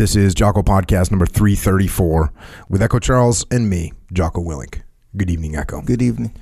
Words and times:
This 0.00 0.16
is 0.16 0.32
Jocko 0.32 0.62
Podcast 0.62 1.10
number 1.10 1.26
334 1.26 2.32
with 2.70 2.80
Echo 2.80 2.98
Charles 2.98 3.44
and 3.50 3.68
me, 3.68 3.92
Jocko 4.10 4.40
Willink. 4.40 4.80
Good 5.14 5.28
evening, 5.28 5.56
Echo. 5.56 5.82
Good 5.82 6.00
evening. 6.00 6.34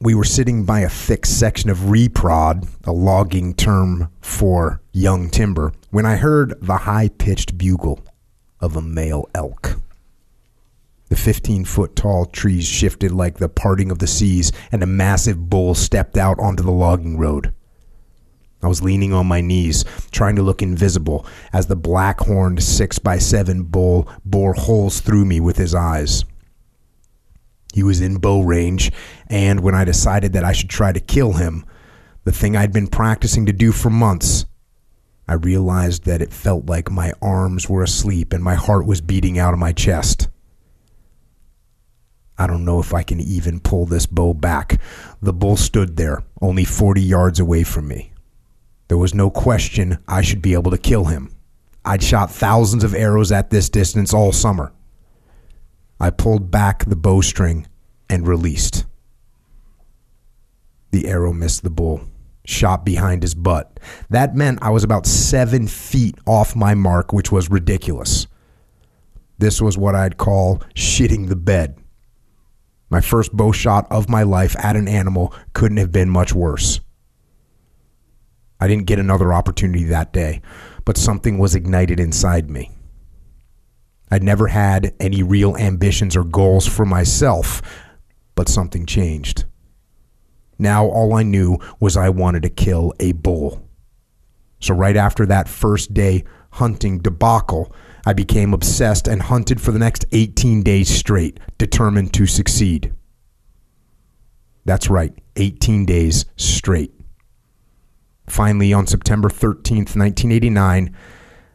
We 0.00 0.14
were 0.14 0.22
sitting 0.22 0.64
by 0.64 0.82
a 0.82 0.88
thick 0.88 1.26
section 1.26 1.68
of 1.68 1.78
reprod, 1.78 2.68
a 2.84 2.92
logging 2.92 3.54
term 3.54 4.08
for 4.20 4.80
young 4.92 5.28
timber, 5.28 5.72
when 5.90 6.06
I 6.06 6.14
heard 6.14 6.54
the 6.62 6.76
high 6.76 7.08
pitched 7.08 7.58
bugle 7.58 7.98
of 8.60 8.76
a 8.76 8.80
male 8.80 9.28
elk. 9.34 9.80
The 11.08 11.16
15 11.16 11.64
foot 11.64 11.96
tall 11.96 12.26
trees 12.26 12.68
shifted 12.68 13.10
like 13.10 13.38
the 13.38 13.48
parting 13.48 13.90
of 13.90 13.98
the 13.98 14.06
seas, 14.06 14.52
and 14.70 14.80
a 14.80 14.86
massive 14.86 15.50
bull 15.50 15.74
stepped 15.74 16.16
out 16.16 16.38
onto 16.38 16.62
the 16.62 16.70
logging 16.70 17.18
road. 17.18 17.52
I 18.62 18.68
was 18.68 18.82
leaning 18.82 19.12
on 19.12 19.26
my 19.26 19.40
knees, 19.40 19.84
trying 20.10 20.36
to 20.36 20.42
look 20.42 20.62
invisible, 20.62 21.26
as 21.52 21.66
the 21.66 21.76
black 21.76 22.20
horned 22.20 22.58
6x7 22.58 23.70
bull 23.70 24.08
bore 24.24 24.54
holes 24.54 25.00
through 25.00 25.24
me 25.24 25.40
with 25.40 25.56
his 25.56 25.74
eyes. 25.74 26.24
He 27.74 27.82
was 27.82 28.00
in 28.00 28.16
bow 28.16 28.40
range, 28.40 28.90
and 29.28 29.60
when 29.60 29.74
I 29.74 29.84
decided 29.84 30.32
that 30.32 30.44
I 30.44 30.52
should 30.52 30.70
try 30.70 30.92
to 30.92 31.00
kill 31.00 31.34
him, 31.34 31.66
the 32.24 32.32
thing 32.32 32.56
I'd 32.56 32.72
been 32.72 32.88
practicing 32.88 33.46
to 33.46 33.52
do 33.52 33.70
for 33.70 33.90
months, 33.90 34.46
I 35.28 35.34
realized 35.34 36.04
that 36.04 36.22
it 36.22 36.32
felt 36.32 36.66
like 36.66 36.90
my 36.90 37.12
arms 37.20 37.68
were 37.68 37.82
asleep 37.82 38.32
and 38.32 38.42
my 38.42 38.54
heart 38.54 38.86
was 38.86 39.00
beating 39.00 39.38
out 39.38 39.52
of 39.52 39.60
my 39.60 39.72
chest. 39.72 40.28
I 42.38 42.46
don't 42.46 42.64
know 42.64 42.80
if 42.80 42.94
I 42.94 43.02
can 43.02 43.20
even 43.20 43.60
pull 43.60 43.86
this 43.86 44.06
bow 44.06 44.34
back. 44.34 44.80
The 45.20 45.32
bull 45.32 45.56
stood 45.56 45.96
there, 45.96 46.22
only 46.40 46.64
40 46.64 47.00
yards 47.00 47.40
away 47.40 47.64
from 47.64 47.88
me. 47.88 48.12
There 48.88 48.98
was 48.98 49.14
no 49.14 49.30
question 49.30 49.98
I 50.06 50.22
should 50.22 50.42
be 50.42 50.54
able 50.54 50.70
to 50.70 50.78
kill 50.78 51.06
him. 51.06 51.34
I'd 51.84 52.02
shot 52.02 52.30
thousands 52.30 52.84
of 52.84 52.94
arrows 52.94 53.32
at 53.32 53.50
this 53.50 53.68
distance 53.68 54.12
all 54.12 54.32
summer. 54.32 54.72
I 56.00 56.10
pulled 56.10 56.50
back 56.50 56.84
the 56.84 56.96
bowstring 56.96 57.66
and 58.08 58.26
released. 58.26 58.84
The 60.90 61.08
arrow 61.08 61.32
missed 61.32 61.62
the 61.62 61.70
bull, 61.70 62.02
shot 62.44 62.84
behind 62.84 63.22
his 63.22 63.34
butt. 63.34 63.80
That 64.10 64.34
meant 64.34 64.60
I 64.62 64.70
was 64.70 64.84
about 64.84 65.06
seven 65.06 65.66
feet 65.66 66.16
off 66.26 66.56
my 66.56 66.74
mark, 66.74 67.12
which 67.12 67.32
was 67.32 67.50
ridiculous. 67.50 68.26
This 69.38 69.60
was 69.60 69.76
what 69.76 69.94
I'd 69.94 70.16
call 70.16 70.62
shitting 70.74 71.28
the 71.28 71.36
bed. 71.36 71.76
My 72.88 73.00
first 73.00 73.32
bow 73.32 73.52
shot 73.52 73.86
of 73.90 74.08
my 74.08 74.22
life 74.22 74.56
at 74.58 74.76
an 74.76 74.88
animal 74.88 75.34
couldn't 75.52 75.78
have 75.78 75.92
been 75.92 76.08
much 76.08 76.32
worse. 76.32 76.80
I 78.60 78.68
didn't 78.68 78.86
get 78.86 78.98
another 78.98 79.32
opportunity 79.32 79.84
that 79.84 80.12
day, 80.12 80.40
but 80.84 80.96
something 80.96 81.38
was 81.38 81.54
ignited 81.54 82.00
inside 82.00 82.50
me. 82.50 82.70
I'd 84.10 84.22
never 84.22 84.48
had 84.48 84.94
any 85.00 85.22
real 85.22 85.56
ambitions 85.56 86.16
or 86.16 86.24
goals 86.24 86.66
for 86.66 86.86
myself, 86.86 87.60
but 88.34 88.48
something 88.48 88.86
changed. 88.86 89.44
Now 90.58 90.86
all 90.86 91.14
I 91.14 91.22
knew 91.22 91.58
was 91.80 91.96
I 91.96 92.08
wanted 92.08 92.42
to 92.44 92.48
kill 92.48 92.94
a 93.00 93.12
bull. 93.12 93.68
So 94.60 94.74
right 94.74 94.96
after 94.96 95.26
that 95.26 95.48
first 95.48 95.92
day 95.92 96.24
hunting 96.52 96.98
debacle, 97.00 97.74
I 98.06 98.12
became 98.12 98.54
obsessed 98.54 99.08
and 99.08 99.20
hunted 99.20 99.60
for 99.60 99.72
the 99.72 99.78
next 99.78 100.06
18 100.12 100.62
days 100.62 100.88
straight, 100.88 101.40
determined 101.58 102.14
to 102.14 102.26
succeed. 102.26 102.94
That's 104.64 104.88
right, 104.88 105.12
18 105.36 105.84
days 105.84 106.24
straight. 106.36 106.95
Finally, 108.26 108.72
on 108.72 108.86
September 108.86 109.28
13th, 109.28 109.96
1989, 109.96 110.94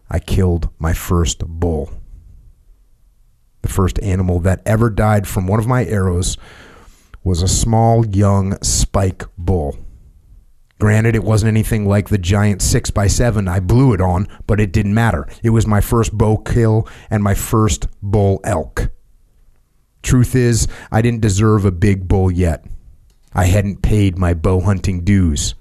I 0.09 0.19
killed 0.19 0.69
my 0.79 0.93
first 0.93 1.45
bull. 1.45 1.91
The 3.61 3.69
first 3.69 3.99
animal 4.01 4.39
that 4.41 4.61
ever 4.65 4.89
died 4.89 5.27
from 5.27 5.47
one 5.47 5.59
of 5.59 5.67
my 5.67 5.85
arrows 5.85 6.37
was 7.23 7.41
a 7.41 7.47
small, 7.47 8.05
young 8.05 8.61
spike 8.63 9.23
bull. 9.37 9.77
Granted, 10.79 11.15
it 11.15 11.23
wasn't 11.23 11.49
anything 11.49 11.87
like 11.87 12.09
the 12.09 12.17
giant 12.17 12.61
6x7 12.61 13.47
I 13.47 13.59
blew 13.59 13.93
it 13.93 14.01
on, 14.01 14.27
but 14.47 14.59
it 14.59 14.73
didn't 14.73 14.95
matter. 14.95 15.27
It 15.43 15.51
was 15.51 15.67
my 15.67 15.79
first 15.79 16.17
bow 16.17 16.37
kill 16.37 16.87
and 17.11 17.21
my 17.21 17.35
first 17.35 17.87
bull 18.01 18.39
elk. 18.43 18.89
Truth 20.01 20.35
is, 20.35 20.67
I 20.91 21.03
didn't 21.03 21.21
deserve 21.21 21.65
a 21.65 21.71
big 21.71 22.07
bull 22.07 22.31
yet. 22.31 22.65
I 23.33 23.45
hadn't 23.45 23.83
paid 23.83 24.17
my 24.17 24.33
bow 24.33 24.59
hunting 24.61 25.03
dues. 25.03 25.53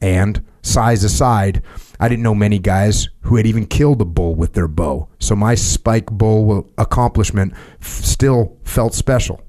And, 0.00 0.44
size 0.62 1.04
aside, 1.04 1.62
I 1.98 2.08
didn't 2.08 2.22
know 2.22 2.34
many 2.34 2.58
guys 2.58 3.08
who 3.22 3.36
had 3.36 3.46
even 3.46 3.66
killed 3.66 4.00
a 4.00 4.06
bull 4.06 4.34
with 4.34 4.54
their 4.54 4.68
bow, 4.68 5.08
so 5.18 5.36
my 5.36 5.54
spike 5.54 6.06
bull 6.06 6.70
accomplishment 6.78 7.52
still 7.80 8.56
felt 8.64 8.94
special. 8.94 9.42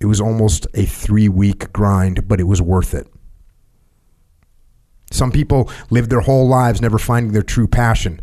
It 0.00 0.06
was 0.06 0.20
almost 0.20 0.66
a 0.74 0.86
three 0.86 1.28
week 1.28 1.72
grind, 1.72 2.26
but 2.26 2.40
it 2.40 2.44
was 2.44 2.60
worth 2.62 2.94
it. 2.94 3.06
Some 5.10 5.30
people 5.30 5.70
live 5.90 6.08
their 6.08 6.20
whole 6.20 6.48
lives 6.48 6.80
never 6.80 6.98
finding 6.98 7.32
their 7.32 7.42
true 7.42 7.68
passion. 7.68 8.20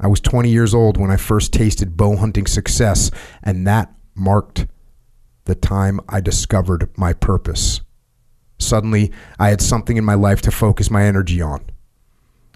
I 0.00 0.06
was 0.06 0.20
20 0.20 0.48
years 0.48 0.74
old 0.74 0.96
when 0.96 1.10
I 1.10 1.16
first 1.16 1.52
tasted 1.52 1.96
bow 1.96 2.16
hunting 2.16 2.46
success, 2.46 3.10
and 3.42 3.66
that 3.66 3.92
marked 4.14 4.66
the 5.44 5.54
time 5.54 6.00
I 6.08 6.20
discovered 6.20 6.90
my 6.96 7.12
purpose. 7.12 7.80
Suddenly, 8.58 9.12
I 9.38 9.50
had 9.50 9.60
something 9.60 9.96
in 9.96 10.04
my 10.04 10.14
life 10.14 10.42
to 10.42 10.50
focus 10.50 10.90
my 10.90 11.04
energy 11.04 11.40
on. 11.40 11.64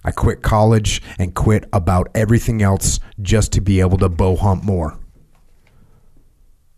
I 0.04 0.10
quit 0.10 0.42
college 0.42 1.00
and 1.18 1.34
quit 1.34 1.68
about 1.72 2.08
everything 2.14 2.60
else 2.60 2.98
just 3.20 3.52
to 3.52 3.60
be 3.60 3.80
able 3.80 3.98
to 3.98 4.08
bow 4.08 4.36
hunt 4.36 4.64
more. 4.64 4.98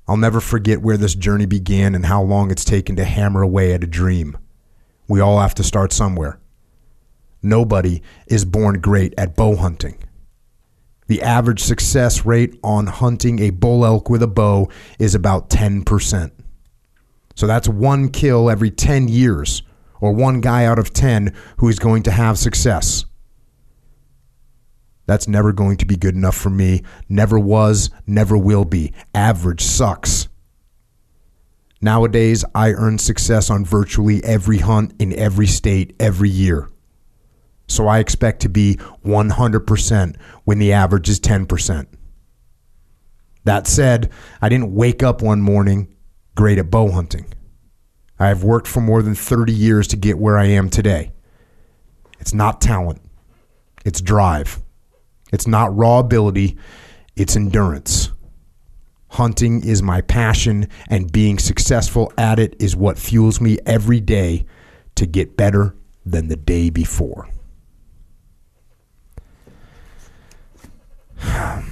I'll 0.06 0.18
never 0.18 0.40
forget 0.40 0.82
where 0.82 0.98
this 0.98 1.14
journey 1.14 1.46
began 1.46 1.94
and 1.94 2.04
how 2.04 2.22
long 2.22 2.50
it's 2.50 2.64
taken 2.64 2.96
to 2.96 3.04
hammer 3.04 3.40
away 3.40 3.72
at 3.72 3.82
a 3.82 3.86
dream. 3.86 4.36
We 5.08 5.20
all 5.20 5.40
have 5.40 5.54
to 5.54 5.62
start 5.62 5.92
somewhere. 5.92 6.38
Nobody 7.42 8.02
is 8.26 8.44
born 8.44 8.80
great 8.80 9.14
at 9.16 9.36
bow 9.36 9.56
hunting. 9.56 9.96
The 11.06 11.22
average 11.22 11.62
success 11.62 12.24
rate 12.24 12.58
on 12.62 12.86
hunting 12.86 13.38
a 13.38 13.50
bull 13.50 13.84
elk 13.84 14.08
with 14.08 14.22
a 14.22 14.26
bow 14.26 14.70
is 14.98 15.14
about 15.14 15.50
10%. 15.50 16.30
So 17.34 17.46
that's 17.46 17.68
one 17.68 18.10
kill 18.10 18.48
every 18.48 18.70
10 18.70 19.08
years, 19.08 19.62
or 20.00 20.12
one 20.12 20.40
guy 20.40 20.64
out 20.64 20.78
of 20.78 20.92
10 20.92 21.34
who 21.58 21.68
is 21.68 21.78
going 21.78 22.02
to 22.04 22.10
have 22.10 22.38
success. 22.38 23.04
That's 25.06 25.28
never 25.28 25.52
going 25.52 25.76
to 25.78 25.86
be 25.86 25.96
good 25.96 26.14
enough 26.14 26.36
for 26.36 26.50
me. 26.50 26.82
Never 27.08 27.38
was, 27.38 27.90
never 28.06 28.38
will 28.38 28.64
be. 28.64 28.92
Average 29.14 29.60
sucks. 29.60 30.28
Nowadays, 31.82 32.44
I 32.54 32.70
earn 32.72 32.98
success 32.98 33.50
on 33.50 33.66
virtually 33.66 34.24
every 34.24 34.58
hunt 34.58 34.94
in 34.98 35.12
every 35.12 35.46
state 35.46 35.94
every 36.00 36.30
year. 36.30 36.70
So 37.66 37.86
I 37.86 37.98
expect 37.98 38.40
to 38.42 38.48
be 38.48 38.76
100% 39.04 40.16
when 40.44 40.58
the 40.58 40.72
average 40.72 41.08
is 41.10 41.20
10%. 41.20 41.86
That 43.44 43.66
said, 43.66 44.10
I 44.40 44.48
didn't 44.48 44.74
wake 44.74 45.02
up 45.02 45.20
one 45.20 45.42
morning 45.42 45.93
great 46.34 46.58
at 46.58 46.70
bow 46.70 46.90
hunting. 46.90 47.26
I 48.18 48.28
have 48.28 48.44
worked 48.44 48.68
for 48.68 48.80
more 48.80 49.02
than 49.02 49.14
30 49.14 49.52
years 49.52 49.88
to 49.88 49.96
get 49.96 50.18
where 50.18 50.38
I 50.38 50.46
am 50.46 50.70
today. 50.70 51.12
It's 52.20 52.34
not 52.34 52.60
talent, 52.60 53.00
it's 53.84 54.00
drive. 54.00 54.60
It's 55.32 55.46
not 55.48 55.76
raw 55.76 55.98
ability, 55.98 56.56
it's 57.16 57.34
endurance. 57.34 58.10
Hunting 59.08 59.64
is 59.64 59.82
my 59.82 60.00
passion, 60.00 60.68
and 60.88 61.10
being 61.10 61.38
successful 61.38 62.12
at 62.16 62.38
it 62.38 62.54
is 62.60 62.76
what 62.76 62.98
fuels 62.98 63.40
me 63.40 63.58
every 63.66 64.00
day 64.00 64.46
to 64.94 65.06
get 65.06 65.36
better 65.36 65.74
than 66.06 66.28
the 66.28 66.36
day 66.36 66.70
before. 66.70 67.28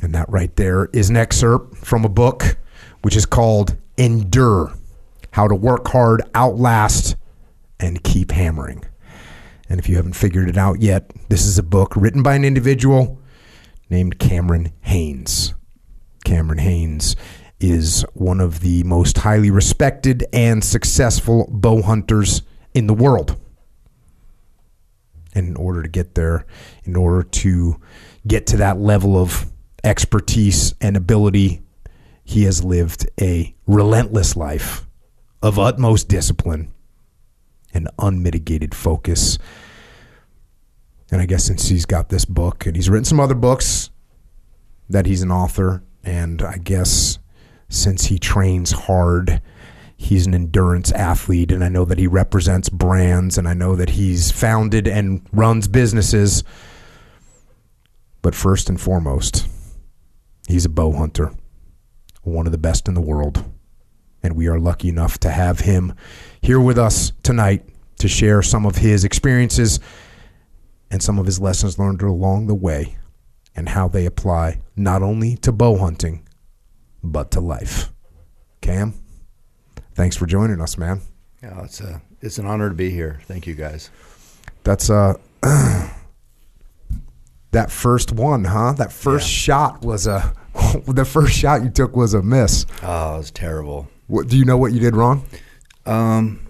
And 0.00 0.14
that 0.14 0.30
right 0.30 0.54
there 0.54 0.86
is 0.92 1.10
an 1.10 1.16
excerpt 1.16 1.76
from 1.76 2.04
a 2.04 2.08
book 2.08 2.56
which 3.02 3.16
is 3.16 3.26
called 3.26 3.76
Endure 3.96 4.72
How 5.32 5.48
to 5.48 5.54
Work 5.54 5.88
Hard, 5.88 6.22
Outlast, 6.34 7.16
and 7.80 8.02
Keep 8.02 8.32
Hammering. 8.32 8.84
And 9.68 9.78
if 9.78 9.88
you 9.88 9.96
haven't 9.96 10.14
figured 10.14 10.48
it 10.48 10.56
out 10.56 10.80
yet, 10.80 11.10
this 11.28 11.44
is 11.44 11.58
a 11.58 11.62
book 11.62 11.94
written 11.94 12.22
by 12.22 12.34
an 12.34 12.44
individual 12.44 13.20
named 13.90 14.18
Cameron 14.18 14.72
Hanes. 14.80 15.54
Cameron 16.24 16.58
Hanes 16.58 17.16
is 17.60 18.04
one 18.14 18.40
of 18.40 18.60
the 18.60 18.82
most 18.84 19.18
highly 19.18 19.50
respected 19.50 20.24
and 20.32 20.62
successful 20.62 21.48
bow 21.50 21.82
hunters 21.82 22.42
in 22.74 22.86
the 22.86 22.94
world. 22.94 23.38
And 25.34 25.48
in 25.48 25.56
order 25.56 25.82
to 25.82 25.88
get 25.88 26.14
there, 26.14 26.46
in 26.84 26.96
order 26.96 27.22
to 27.22 27.80
get 28.26 28.46
to 28.48 28.56
that 28.58 28.78
level 28.78 29.16
of 29.20 29.46
expertise 29.84 30.74
and 30.80 30.96
ability, 30.96 31.62
he 32.28 32.42
has 32.42 32.62
lived 32.62 33.08
a 33.18 33.54
relentless 33.66 34.36
life 34.36 34.86
of 35.40 35.58
utmost 35.58 36.08
discipline 36.08 36.70
and 37.72 37.88
unmitigated 37.98 38.74
focus. 38.74 39.38
and 41.10 41.22
I 41.22 41.26
guess 41.26 41.44
since 41.44 41.68
he's 41.68 41.86
got 41.86 42.10
this 42.10 42.26
book 42.26 42.66
and 42.66 42.76
he's 42.76 42.90
written 42.90 43.06
some 43.06 43.18
other 43.18 43.34
books, 43.34 43.88
that 44.90 45.06
he's 45.06 45.22
an 45.22 45.32
author, 45.32 45.82
and 46.04 46.42
I 46.42 46.58
guess 46.58 47.18
since 47.70 48.04
he 48.04 48.18
trains 48.18 48.72
hard, 48.72 49.40
he's 49.96 50.26
an 50.26 50.34
endurance 50.34 50.92
athlete, 50.92 51.50
and 51.50 51.64
I 51.64 51.70
know 51.70 51.86
that 51.86 51.98
he 51.98 52.06
represents 52.06 52.68
brands, 52.68 53.38
and 53.38 53.48
I 53.48 53.54
know 53.54 53.74
that 53.74 53.90
he's 53.90 54.30
founded 54.30 54.86
and 54.86 55.26
runs 55.32 55.66
businesses. 55.66 56.44
But 58.20 58.34
first 58.34 58.68
and 58.68 58.78
foremost, 58.78 59.48
he's 60.46 60.66
a 60.66 60.70
bow 60.70 60.92
hunter, 60.92 61.32
one 62.28 62.46
of 62.46 62.52
the 62.52 62.58
best 62.58 62.88
in 62.88 62.94
the 62.94 63.00
world. 63.00 63.44
And 64.22 64.34
we 64.36 64.48
are 64.48 64.58
lucky 64.58 64.88
enough 64.88 65.18
to 65.18 65.30
have 65.30 65.60
him 65.60 65.94
here 66.40 66.60
with 66.60 66.78
us 66.78 67.12
tonight 67.22 67.64
to 67.98 68.08
share 68.08 68.42
some 68.42 68.66
of 68.66 68.76
his 68.76 69.04
experiences 69.04 69.80
and 70.90 71.02
some 71.02 71.18
of 71.18 71.26
his 71.26 71.40
lessons 71.40 71.78
learned 71.78 72.02
along 72.02 72.46
the 72.46 72.54
way 72.54 72.96
and 73.54 73.68
how 73.70 73.88
they 73.88 74.06
apply 74.06 74.60
not 74.76 75.02
only 75.02 75.36
to 75.38 75.52
bow 75.52 75.76
hunting, 75.78 76.26
but 77.02 77.30
to 77.32 77.40
life. 77.40 77.92
Cam, 78.60 78.94
thanks 79.94 80.16
for 80.16 80.26
joining 80.26 80.60
us, 80.60 80.76
man. 80.78 81.00
Yeah, 81.42 81.62
it's 81.64 81.80
a 81.80 82.02
it's 82.20 82.38
an 82.38 82.46
honor 82.46 82.68
to 82.68 82.74
be 82.74 82.90
here. 82.90 83.20
Thank 83.26 83.46
you 83.46 83.54
guys. 83.54 83.90
That's 84.64 84.90
uh 84.90 85.14
that 87.52 87.70
first 87.70 88.12
one, 88.12 88.44
huh? 88.44 88.72
That 88.72 88.92
first 88.92 89.26
Yeah. 89.28 89.38
shot 89.54 89.82
was 89.82 90.06
a 90.06 90.32
the 90.86 91.04
first 91.04 91.34
shot 91.34 91.62
you 91.62 91.70
took 91.70 91.96
was 91.96 92.14
a 92.14 92.22
miss. 92.22 92.66
Oh, 92.82 93.14
it 93.14 93.18
was 93.18 93.30
terrible. 93.30 93.88
What 94.06 94.28
do 94.28 94.36
you 94.36 94.44
know 94.44 94.56
what 94.56 94.72
you 94.72 94.80
did 94.80 94.96
wrong? 94.96 95.24
Um, 95.86 96.46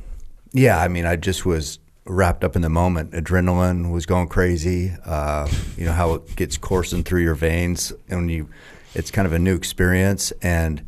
yeah, 0.53 0.81
I 0.81 0.89
mean, 0.89 1.07
I 1.07 1.17
just 1.17 1.45
was 1.45 1.79
wrapped 2.05 2.43
up 2.43 2.57
in 2.57 2.63
the 2.63 2.69
moment. 2.69 3.13
Adrenaline 3.13 3.93
was 3.93 4.07
going 4.07 4.29
crazy. 4.29 4.93
Uh, 5.05 5.49
you 5.77 5.85
know 5.85 5.93
how 5.93 6.15
it 6.15 6.37
gets 6.37 6.57
coursing 6.57 7.03
through 7.05 7.23
your 7.23 7.35
veins, 7.35 7.93
and 8.09 8.31
you, 8.31 8.49
it's 8.95 9.11
kind 9.11 9.27
of 9.27 9.33
a 9.33 9.39
new 9.39 9.55
experience 9.55 10.33
and 10.43 10.85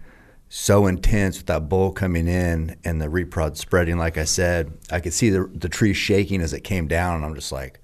so 0.49 0.87
intense 0.87 1.39
with 1.39 1.47
that 1.47 1.69
bull 1.69 1.93
coming 1.93 2.27
in 2.27 2.77
and 2.85 3.01
the 3.01 3.07
reprod 3.07 3.57
spreading. 3.57 3.99
Like 3.99 4.19
I 4.19 4.25
said, 4.25 4.73
I 4.91 5.01
could 5.01 5.13
see 5.13 5.31
the 5.31 5.51
the 5.55 5.69
tree 5.69 5.93
shaking 5.93 6.41
as 6.41 6.53
it 6.53 6.61
came 6.61 6.89
down, 6.89 7.17
and 7.17 7.25
I'm 7.25 7.35
just 7.35 7.53
like, 7.53 7.81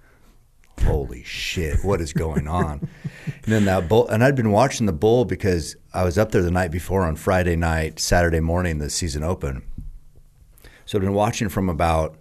holy 0.80 1.22
shit, 1.22 1.84
what 1.84 2.00
is 2.00 2.12
going 2.12 2.48
on? 2.48 2.88
and 3.26 3.44
then 3.44 3.64
that 3.66 3.88
bull, 3.88 4.08
and 4.08 4.22
I'd 4.22 4.36
been 4.36 4.50
watching 4.50 4.86
the 4.86 4.92
bull 4.92 5.24
because 5.24 5.76
I 5.92 6.04
was 6.04 6.18
up 6.18 6.32
there 6.32 6.42
the 6.42 6.50
night 6.50 6.70
before 6.70 7.02
on 7.02 7.16
Friday 7.16 7.56
night, 7.56 7.98
Saturday 7.98 8.40
morning, 8.40 8.78
the 8.78 8.90
season 8.90 9.22
open. 9.22 9.62
So 10.84 10.98
I'd 10.98 11.02
been 11.02 11.14
watching 11.14 11.48
from 11.48 11.68
about, 11.68 12.16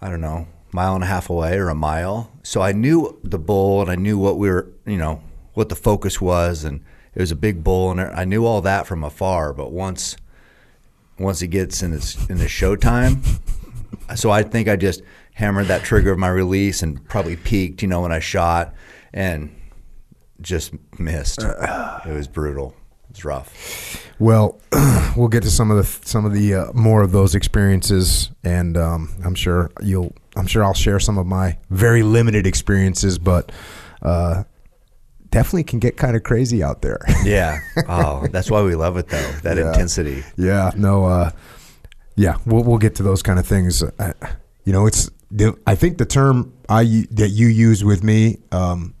I 0.00 0.08
don't 0.08 0.20
know, 0.20 0.48
mile 0.72 0.94
and 0.94 1.04
a 1.04 1.06
half 1.06 1.30
away 1.30 1.56
or 1.56 1.68
a 1.68 1.74
mile. 1.74 2.32
So 2.42 2.60
I 2.62 2.72
knew 2.72 3.18
the 3.22 3.38
bull 3.38 3.80
and 3.80 3.90
I 3.90 3.96
knew 3.96 4.18
what 4.18 4.38
we 4.38 4.48
were, 4.48 4.70
you 4.86 4.96
know, 4.96 5.22
what 5.54 5.68
the 5.68 5.76
focus 5.76 6.20
was, 6.20 6.64
and 6.64 6.84
it 7.14 7.20
was 7.20 7.30
a 7.30 7.36
big 7.36 7.64
bull, 7.64 7.90
and 7.90 8.00
I 8.00 8.24
knew 8.24 8.46
all 8.46 8.60
that 8.62 8.86
from 8.86 9.02
afar. 9.02 9.52
But 9.52 9.72
once, 9.72 10.16
once 11.18 11.42
it 11.42 11.48
gets 11.48 11.82
in 11.82 11.92
its 11.92 12.16
in 12.28 12.38
the 12.38 12.46
showtime, 12.46 13.40
so 14.16 14.30
I 14.30 14.42
think 14.42 14.68
I 14.68 14.76
just 14.76 15.02
hammered 15.40 15.66
that 15.68 15.82
trigger 15.82 16.12
of 16.12 16.18
my 16.18 16.28
release 16.28 16.82
and 16.82 17.02
probably 17.08 17.34
peaked, 17.36 17.80
you 17.82 17.88
know, 17.88 18.02
when 18.02 18.12
I 18.12 18.18
shot 18.20 18.74
and 19.12 19.50
just 20.40 20.72
missed. 20.98 21.42
It 21.42 22.12
was 22.12 22.28
brutal. 22.28 22.74
It 23.08 23.16
was 23.16 23.24
rough. 23.24 24.06
Well, 24.18 24.60
we'll 25.16 25.28
get 25.28 25.42
to 25.44 25.50
some 25.50 25.70
of 25.70 25.78
the 25.78 26.06
some 26.06 26.24
of 26.26 26.32
the 26.34 26.54
uh, 26.54 26.72
more 26.74 27.02
of 27.02 27.10
those 27.12 27.34
experiences, 27.34 28.30
and 28.44 28.76
um, 28.76 29.12
I'm 29.24 29.34
sure 29.34 29.70
you'll. 29.82 30.14
I'm 30.36 30.46
sure 30.46 30.62
I'll 30.62 30.74
share 30.74 31.00
some 31.00 31.18
of 31.18 31.26
my 31.26 31.58
very 31.70 32.02
limited 32.04 32.46
experiences, 32.46 33.18
but 33.18 33.50
uh, 34.02 34.44
definitely 35.30 35.64
can 35.64 35.78
get 35.80 35.96
kind 35.96 36.14
of 36.16 36.22
crazy 36.22 36.62
out 36.62 36.82
there. 36.82 37.00
Yeah. 37.24 37.58
Oh, 37.88 38.26
that's 38.30 38.50
why 38.50 38.62
we 38.62 38.74
love 38.76 38.96
it 38.98 39.08
though. 39.08 39.32
That 39.42 39.56
Yeah. 39.56 39.68
intensity. 39.68 40.22
yeah, 40.36 40.70
no, 40.76 41.04
uh, 41.06 41.30
yeah, 42.16 42.36
we'll 42.46 42.62
we'll 42.62 42.78
get 42.78 42.94
to 42.96 43.02
those 43.02 43.22
kind 43.22 43.38
of 43.38 43.46
things. 43.46 43.82
Uh, 43.82 44.12
you 44.64 44.72
know, 44.72 44.86
it's 44.86 45.10
the, 45.30 45.56
I 45.66 45.74
think 45.74 45.98
the 45.98 46.06
term 46.06 46.52
I 46.68 47.06
that 47.12 47.30
you 47.30 47.46
use 47.46 47.84
with 47.84 48.02
me 48.02 48.38
um, 48.52 48.94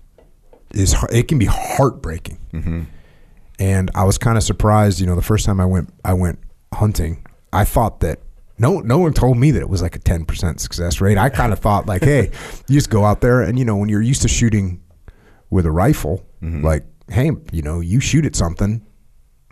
is 0.72 0.94
it 1.10 1.28
can 1.28 1.38
be 1.38 1.46
heartbreaking. 1.46 2.38
Mm-hmm. 2.52 2.82
and 3.58 3.90
I 3.94 4.04
was 4.04 4.18
kind 4.18 4.36
of 4.36 4.42
surprised. 4.42 5.00
You 5.00 5.06
know, 5.06 5.14
the 5.14 5.22
first 5.22 5.46
time 5.46 5.60
I 5.60 5.66
went 5.66 5.92
I 6.04 6.14
went 6.14 6.38
hunting, 6.72 7.24
I 7.52 7.64
thought 7.64 8.00
that 8.00 8.20
no 8.58 8.80
no 8.80 8.98
one 8.98 9.12
told 9.12 9.36
me 9.38 9.50
that 9.52 9.60
it 9.60 9.68
was 9.68 9.82
like 9.82 9.96
a 9.96 9.98
ten 10.00 10.24
percent 10.24 10.60
success 10.60 11.00
rate. 11.00 11.18
I 11.18 11.28
kind 11.30 11.52
of 11.52 11.58
thought 11.58 11.86
like, 11.86 12.02
hey, 12.02 12.30
you 12.68 12.74
just 12.74 12.90
go 12.90 13.04
out 13.04 13.20
there 13.20 13.42
and 13.42 13.58
you 13.58 13.64
know 13.64 13.76
when 13.76 13.88
you're 13.88 14.02
used 14.02 14.22
to 14.22 14.28
shooting 14.28 14.82
with 15.48 15.66
a 15.66 15.70
rifle, 15.70 16.24
mm-hmm. 16.42 16.64
like 16.64 16.84
hey, 17.10 17.32
you 17.52 17.62
know, 17.62 17.80
you 17.80 18.00
shoot 18.00 18.24
at 18.24 18.36
something. 18.36 18.86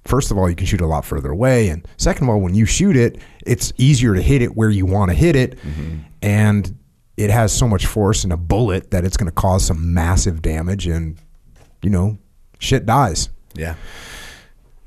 First 0.05 0.31
of 0.31 0.39
all, 0.39 0.49
you 0.49 0.57
can 0.57 0.67
shoot 0.67 0.81
a 0.81 0.87
lot 0.87 1.05
further 1.05 1.31
away, 1.31 1.69
and 1.69 1.87
second 1.99 2.25
of 2.25 2.31
all, 2.31 2.41
when 2.41 2.55
you 2.55 2.65
shoot 2.65 2.97
it, 2.97 3.21
it's 3.45 3.73
easier 3.77 4.15
to 4.15 4.23
hit 4.23 4.43
it 4.43 4.57
where 4.57 4.71
you 4.71 4.87
want 4.87 5.11
to 5.11 5.15
hit 5.15 5.37
it, 5.37 5.59
mm-hmm. 5.59 5.99
And 6.23 6.77
it 7.17 7.31
has 7.31 7.53
so 7.53 7.67
much 7.67 7.87
force 7.87 8.25
in 8.25 8.33
a 8.33 8.37
bullet 8.37 8.91
that 8.93 9.05
it's 9.05 9.17
going 9.17 9.27
to 9.31 9.35
cause 9.35 9.65
some 9.67 9.93
massive 9.95 10.41
damage, 10.43 10.87
and 10.87 11.19
you 11.83 11.91
know, 11.91 12.19
shit 12.59 12.87
dies 12.87 13.29
Yeah. 13.55 13.75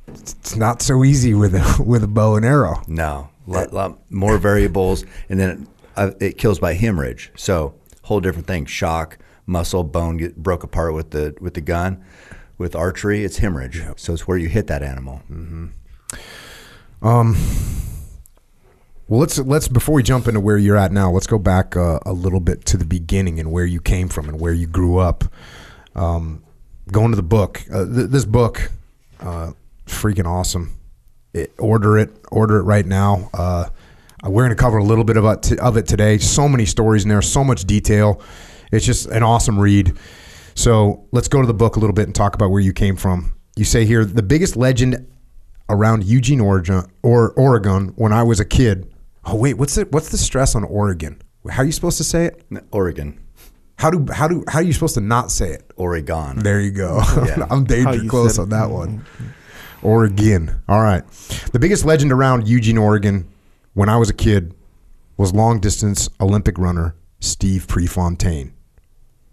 it's 0.07 0.55
not 0.55 0.81
so 0.81 1.03
easy 1.03 1.33
with 1.33 1.55
a 1.55 1.83
with 1.85 2.03
a 2.03 2.07
bow 2.07 2.35
and 2.35 2.45
arrow. 2.45 2.81
No. 2.87 3.29
Lot, 3.47 3.73
lot 3.73 3.99
more 4.11 4.37
variables, 4.37 5.03
and 5.27 5.39
then 5.39 5.49
it, 5.49 5.67
uh, 5.97 6.11
it 6.19 6.37
kills 6.37 6.59
by 6.59 6.73
hemorrhage. 6.73 7.31
So 7.35 7.73
whole 8.03 8.19
different 8.19 8.47
thing. 8.47 8.65
Shock, 8.65 9.17
muscle, 9.45 9.83
bone 9.83 10.17
get 10.17 10.37
broke 10.37 10.63
apart 10.63 10.93
with 10.93 11.09
the 11.11 11.35
with 11.41 11.55
the 11.55 11.61
gun. 11.61 12.03
With 12.57 12.75
archery, 12.75 13.23
it's 13.25 13.37
hemorrhage. 13.37 13.81
So 13.97 14.13
it's 14.13 14.27
where 14.27 14.37
you 14.37 14.47
hit 14.47 14.67
that 14.67 14.83
animal. 14.83 15.21
Well, 19.11 19.19
let's 19.19 19.37
let's 19.39 19.67
before 19.67 19.95
we 19.95 20.03
jump 20.03 20.29
into 20.29 20.39
where 20.39 20.57
you're 20.57 20.77
at 20.77 20.93
now, 20.93 21.11
let's 21.11 21.27
go 21.27 21.37
back 21.37 21.75
uh, 21.75 21.99
a 22.05 22.13
little 22.13 22.39
bit 22.39 22.63
to 22.67 22.77
the 22.77 22.85
beginning 22.85 23.41
and 23.41 23.51
where 23.51 23.65
you 23.65 23.81
came 23.81 24.07
from 24.07 24.29
and 24.29 24.39
where 24.39 24.53
you 24.53 24.67
grew 24.67 24.99
up. 24.99 25.25
Um, 25.95 26.45
going 26.89 27.09
to 27.11 27.17
the 27.17 27.21
book, 27.21 27.61
uh, 27.73 27.83
th- 27.83 28.07
this 28.07 28.23
book, 28.23 28.71
uh, 29.19 29.51
freaking 29.85 30.25
awesome. 30.25 30.77
It, 31.33 31.51
order 31.59 31.97
it, 31.97 32.09
order 32.31 32.59
it 32.59 32.63
right 32.63 32.85
now. 32.85 33.29
Uh, 33.33 33.67
we're 34.23 34.43
going 34.43 34.55
to 34.55 34.63
cover 34.63 34.77
a 34.77 34.83
little 34.85 35.03
bit 35.03 35.17
of 35.17 35.25
it, 35.25 35.59
of 35.59 35.75
it 35.75 35.87
today. 35.87 36.17
So 36.17 36.47
many 36.47 36.65
stories 36.65 37.03
in 37.03 37.09
there, 37.09 37.21
so 37.21 37.43
much 37.43 37.65
detail. 37.65 38.21
It's 38.71 38.85
just 38.85 39.07
an 39.07 39.23
awesome 39.23 39.59
read. 39.59 39.91
So 40.55 41.05
let's 41.11 41.27
go 41.27 41.41
to 41.41 41.47
the 41.47 41.53
book 41.53 41.75
a 41.75 41.79
little 41.79 41.93
bit 41.93 42.05
and 42.05 42.15
talk 42.15 42.33
about 42.33 42.49
where 42.49 42.61
you 42.61 42.71
came 42.71 42.95
from. 42.95 43.33
You 43.57 43.65
say 43.65 43.83
here 43.83 44.05
the 44.05 44.23
biggest 44.23 44.55
legend 44.55 45.05
around 45.67 46.05
Eugene, 46.05 46.39
Oregon, 46.39 46.89
or 47.03 47.31
Oregon 47.31 47.89
when 47.97 48.13
I 48.13 48.23
was 48.23 48.39
a 48.39 48.45
kid. 48.45 48.87
Oh 49.25 49.35
wait, 49.35 49.55
what's 49.55 49.77
it? 49.77 49.91
What's 49.91 50.09
the 50.09 50.17
stress 50.17 50.55
on 50.55 50.63
Oregon? 50.63 51.21
How 51.49 51.63
are 51.63 51.65
you 51.65 51.71
supposed 51.71 51.97
to 51.97 52.03
say 52.03 52.25
it? 52.25 52.45
Oregon, 52.71 53.19
How 53.77 53.89
do 53.89 54.05
how 54.11 54.27
do 54.27 54.43
how 54.47 54.59
are 54.59 54.63
you 54.63 54.73
supposed 54.73 54.95
to 54.95 55.01
not 55.01 55.31
say 55.31 55.51
it? 55.51 55.71
Oregon. 55.75 56.39
There 56.39 56.59
you 56.59 56.71
go. 56.71 57.01
Yeah. 57.25 57.47
I'm 57.49 57.59
How 57.59 57.63
danger 57.63 58.09
close 58.09 58.37
on 58.39 58.49
that 58.49 58.69
one. 58.69 58.99
Mm-hmm. 58.99 59.27
Oregon. 59.87 60.61
All 60.67 60.81
right. 60.81 61.07
The 61.51 61.59
biggest 61.59 61.85
legend 61.85 62.11
around 62.11 62.47
Eugene, 62.47 62.77
Oregon, 62.77 63.27
when 63.73 63.89
I 63.89 63.97
was 63.97 64.09
a 64.09 64.13
kid, 64.13 64.53
was 65.17 65.33
long 65.33 65.59
distance 65.59 66.09
Olympic 66.19 66.57
runner 66.57 66.95
Steve 67.19 67.67
Prefontaine. 67.67 68.53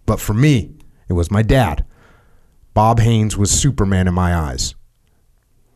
But 0.07 0.21
for 0.21 0.33
me, 0.35 0.75
it 1.09 1.13
was 1.15 1.31
my 1.31 1.43
dad. 1.43 1.85
Bob 2.73 3.01
Hanes 3.01 3.37
was 3.37 3.51
Superman 3.51 4.09
in 4.09 4.15
my 4.15 4.35
eyes. 4.35 4.75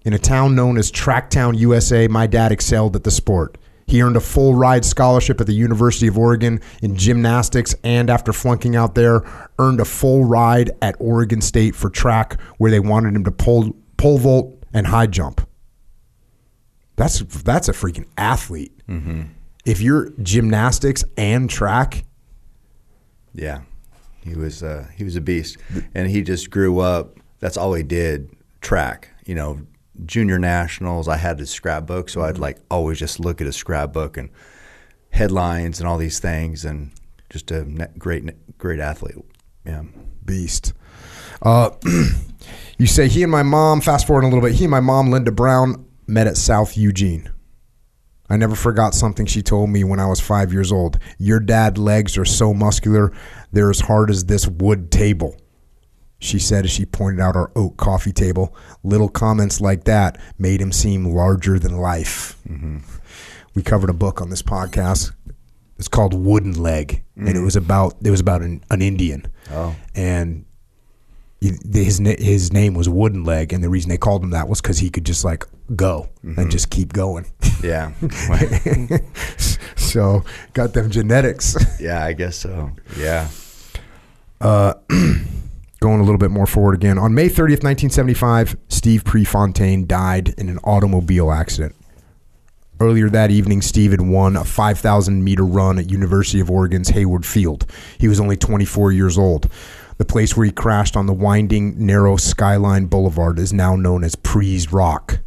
In 0.05 0.13
a 0.13 0.19
town 0.19 0.55
known 0.55 0.79
as 0.79 0.91
Tracktown, 0.91 1.57
USA, 1.59 2.09
my 2.09 2.27
dad 2.27 2.53
excelled 2.53 2.97
at 2.97 3.05
the 3.05 3.11
sport. 3.11 3.59
He 3.87 4.03
earned 4.03 4.17
a 4.17 4.21
full 4.21 4.55
ride 4.55 4.85
scholarship 4.85 5.41
at 5.41 5.47
the 5.47 5.55
University 5.55 6.07
of 6.07 6.17
Oregon 6.19 6.61
in 6.83 6.97
gymnastics 6.97 7.75
and 7.85 8.09
after 8.09 8.33
flunking 8.33 8.77
out 8.77 8.95
there, 8.95 9.23
earned 9.59 9.81
a 9.81 9.85
full 9.85 10.25
ride 10.25 10.71
at 10.81 10.97
Oregon 10.99 11.41
State 11.41 11.75
for 11.75 11.91
track 11.91 12.41
where 12.59 12.71
they 12.71 12.81
wanted 12.81 13.15
him 13.15 13.25
to 13.25 13.31
pole, 13.33 13.75
pole 13.97 14.19
vault 14.19 14.65
and 14.73 14.87
high 14.87 15.07
jump. 15.07 15.47
That's 16.97 17.21
that's 17.21 17.69
a 17.69 17.73
freaking 17.73 18.07
athlete. 18.17 18.73
If 19.65 19.81
you're 19.81 20.11
gymnastics 20.23 21.05
and 21.17 21.49
track, 21.49 22.05
Yeah, 23.35 23.63
he 24.23 24.35
was 24.35 24.63
uh, 24.63 24.87
he 24.95 25.05
was 25.05 25.17
a 25.17 25.21
beast, 25.21 25.57
and 25.95 26.11
he 26.11 26.23
just 26.23 26.51
grew 26.51 26.81
up. 26.81 27.19
That's 27.41 27.57
all 27.57 27.73
he 27.75 27.83
did. 27.83 28.31
Track, 28.61 29.09
you 29.25 29.35
know, 29.35 29.61
junior 30.07 30.39
nationals. 30.39 31.09
I 31.09 31.17
had 31.17 31.39
his 31.39 31.51
scrapbook, 31.51 32.09
so 32.09 32.23
I'd 32.23 32.39
like 32.39 32.59
always 32.71 32.99
just 32.99 33.21
look 33.21 33.41
at 33.41 33.47
his 33.47 33.57
scrapbook 33.57 34.17
and 34.17 34.31
headlines 35.11 35.81
and 35.81 35.89
all 35.89 35.99
these 35.99 36.19
things, 36.19 36.65
and 36.65 36.93
just 37.31 37.51
a 37.51 37.65
great 37.99 38.59
great 38.59 38.81
athlete. 38.81 39.17
Yeah, 39.65 39.85
beast. 40.25 40.73
Uh, 41.41 41.71
you 42.79 42.87
say 42.87 43.09
he 43.09 43.23
and 43.23 43.33
my 43.33 43.43
mom, 43.43 43.81
fast 43.81 44.07
forward 44.07 44.25
a 44.25 44.29
little 44.29 44.43
bit, 44.43 44.55
he 44.55 44.65
and 44.65 44.71
my 44.71 44.81
mom, 44.81 45.11
Linda 45.11 45.33
Brown, 45.33 45.87
met 46.07 46.27
at 46.27 46.37
South 46.37 46.77
Eugene. 46.77 47.31
I 48.29 48.37
never 48.37 48.55
forgot 48.55 48.95
something 48.95 49.27
she 49.27 49.43
told 49.43 49.71
me 49.71 49.85
when 49.85 50.01
I 50.01 50.07
was 50.07 50.21
five 50.21 50.53
years 50.53 50.73
old. 50.73 50.99
Your 51.19 51.39
dad 51.39 51.77
legs 51.77 52.17
are 52.17 52.25
so 52.25 52.55
muscular, 52.55 53.13
they're 53.53 53.71
as 53.71 53.81
hard 53.81 54.11
as 54.11 54.25
this 54.25 54.47
wood 54.47 54.91
table. 54.91 55.37
She 56.23 56.39
said 56.39 56.65
as 56.65 56.71
she 56.71 56.87
pointed 56.87 57.21
out 57.21 57.35
our 57.35 57.51
oak 57.57 57.77
coffee 57.77 58.13
table. 58.13 58.55
Little 58.85 59.09
comments 59.09 59.61
like 59.61 59.85
that 59.85 60.21
made 60.39 60.61
him 60.61 60.71
seem 60.71 61.05
larger 61.05 61.59
than 61.59 61.77
life. 61.77 62.39
Mm-hmm. 62.49 62.79
We 63.57 63.63
covered 63.63 63.91
a 63.91 63.95
book 63.95 64.23
on 64.23 64.31
this 64.31 64.41
podcast. 64.41 65.13
It's 65.79 65.89
called 65.89 66.15
Wooden 66.15 66.63
Leg, 66.63 67.03
and 67.17 67.29
it 67.29 67.35
mm. 67.35 67.45
was 67.45 67.57
about 67.57 67.97
it 68.05 68.11
was 68.11 68.21
about 68.21 68.43
an, 68.43 68.63
an 68.71 68.81
Indian, 68.81 69.27
Oh. 69.51 69.75
and 69.97 70.45
his 71.41 71.99
his 71.99 72.53
name 72.53 72.75
was 72.75 72.89
Wooden 72.89 73.25
Leg, 73.25 73.53
and 73.53 73.65
the 73.65 73.69
reason 73.69 73.89
they 73.89 73.99
called 73.99 74.23
him 74.23 74.31
that 74.31 74.49
was 74.49 74.61
because 74.61 74.79
he 74.79 74.91
could 74.91 75.05
just 75.05 75.25
like 75.25 75.45
go 75.75 76.09
and 76.23 76.37
mm-hmm. 76.37 76.51
just 76.51 76.71
keep 76.71 76.93
going. 76.93 77.27
Yeah. 77.65 77.91
so 79.77 80.23
got 80.53 80.73
them 80.73 80.89
genetics. 80.89 81.57
yeah, 81.81 82.05
I 82.05 82.13
guess 82.13 82.37
so. 82.37 82.71
Yeah. 82.97 83.29
Uh, 84.41 84.75
Going 85.83 85.99
a 85.99 86.05
little 86.05 86.17
bit 86.17 86.31
more 86.31 86.47
forward 86.47 86.77
again. 86.77 86.97
On 86.97 87.13
May 87.13 87.27
30th, 87.27 87.65
1975, 87.65 88.57
Steve 88.69 89.03
Prefontaine 89.03 89.85
died 89.85 90.29
in 90.39 90.49
an 90.49 90.59
automobile 90.59 91.33
accident. 91.33 91.75
Earlier 92.79 93.11
that 93.11 93.33
evening, 93.33 93.63
Steve 93.63 93.91
had 93.91 94.01
won 94.01 94.37
a 94.37 94.45
5,000 94.45 95.25
meter 95.25 95.45
run 95.45 95.81
at 95.81 95.91
University 95.91 96.39
of 96.39 96.53
Oregon's 96.53 96.91
Hayward 96.91 97.27
Field. 97.27 97.67
He 97.99 98.07
was 98.07 98.21
only 98.21 98.37
24 98.37 98.93
years 98.93 99.19
old. 99.19 99.51
The 99.99 100.05
place 100.05 100.37
where 100.37 100.47
he 100.47 100.53
crashed 100.53 100.97
on 100.97 101.07
the 101.07 101.13
winding, 101.13 101.85
narrow 101.85 102.17
Skyline 102.17 102.87
Boulevard 102.87 103.41
is 103.41 103.53
now 103.53 103.75
known 103.75 104.05
as 104.05 104.15
Pre's 104.15 104.73
Rock. 104.73 105.19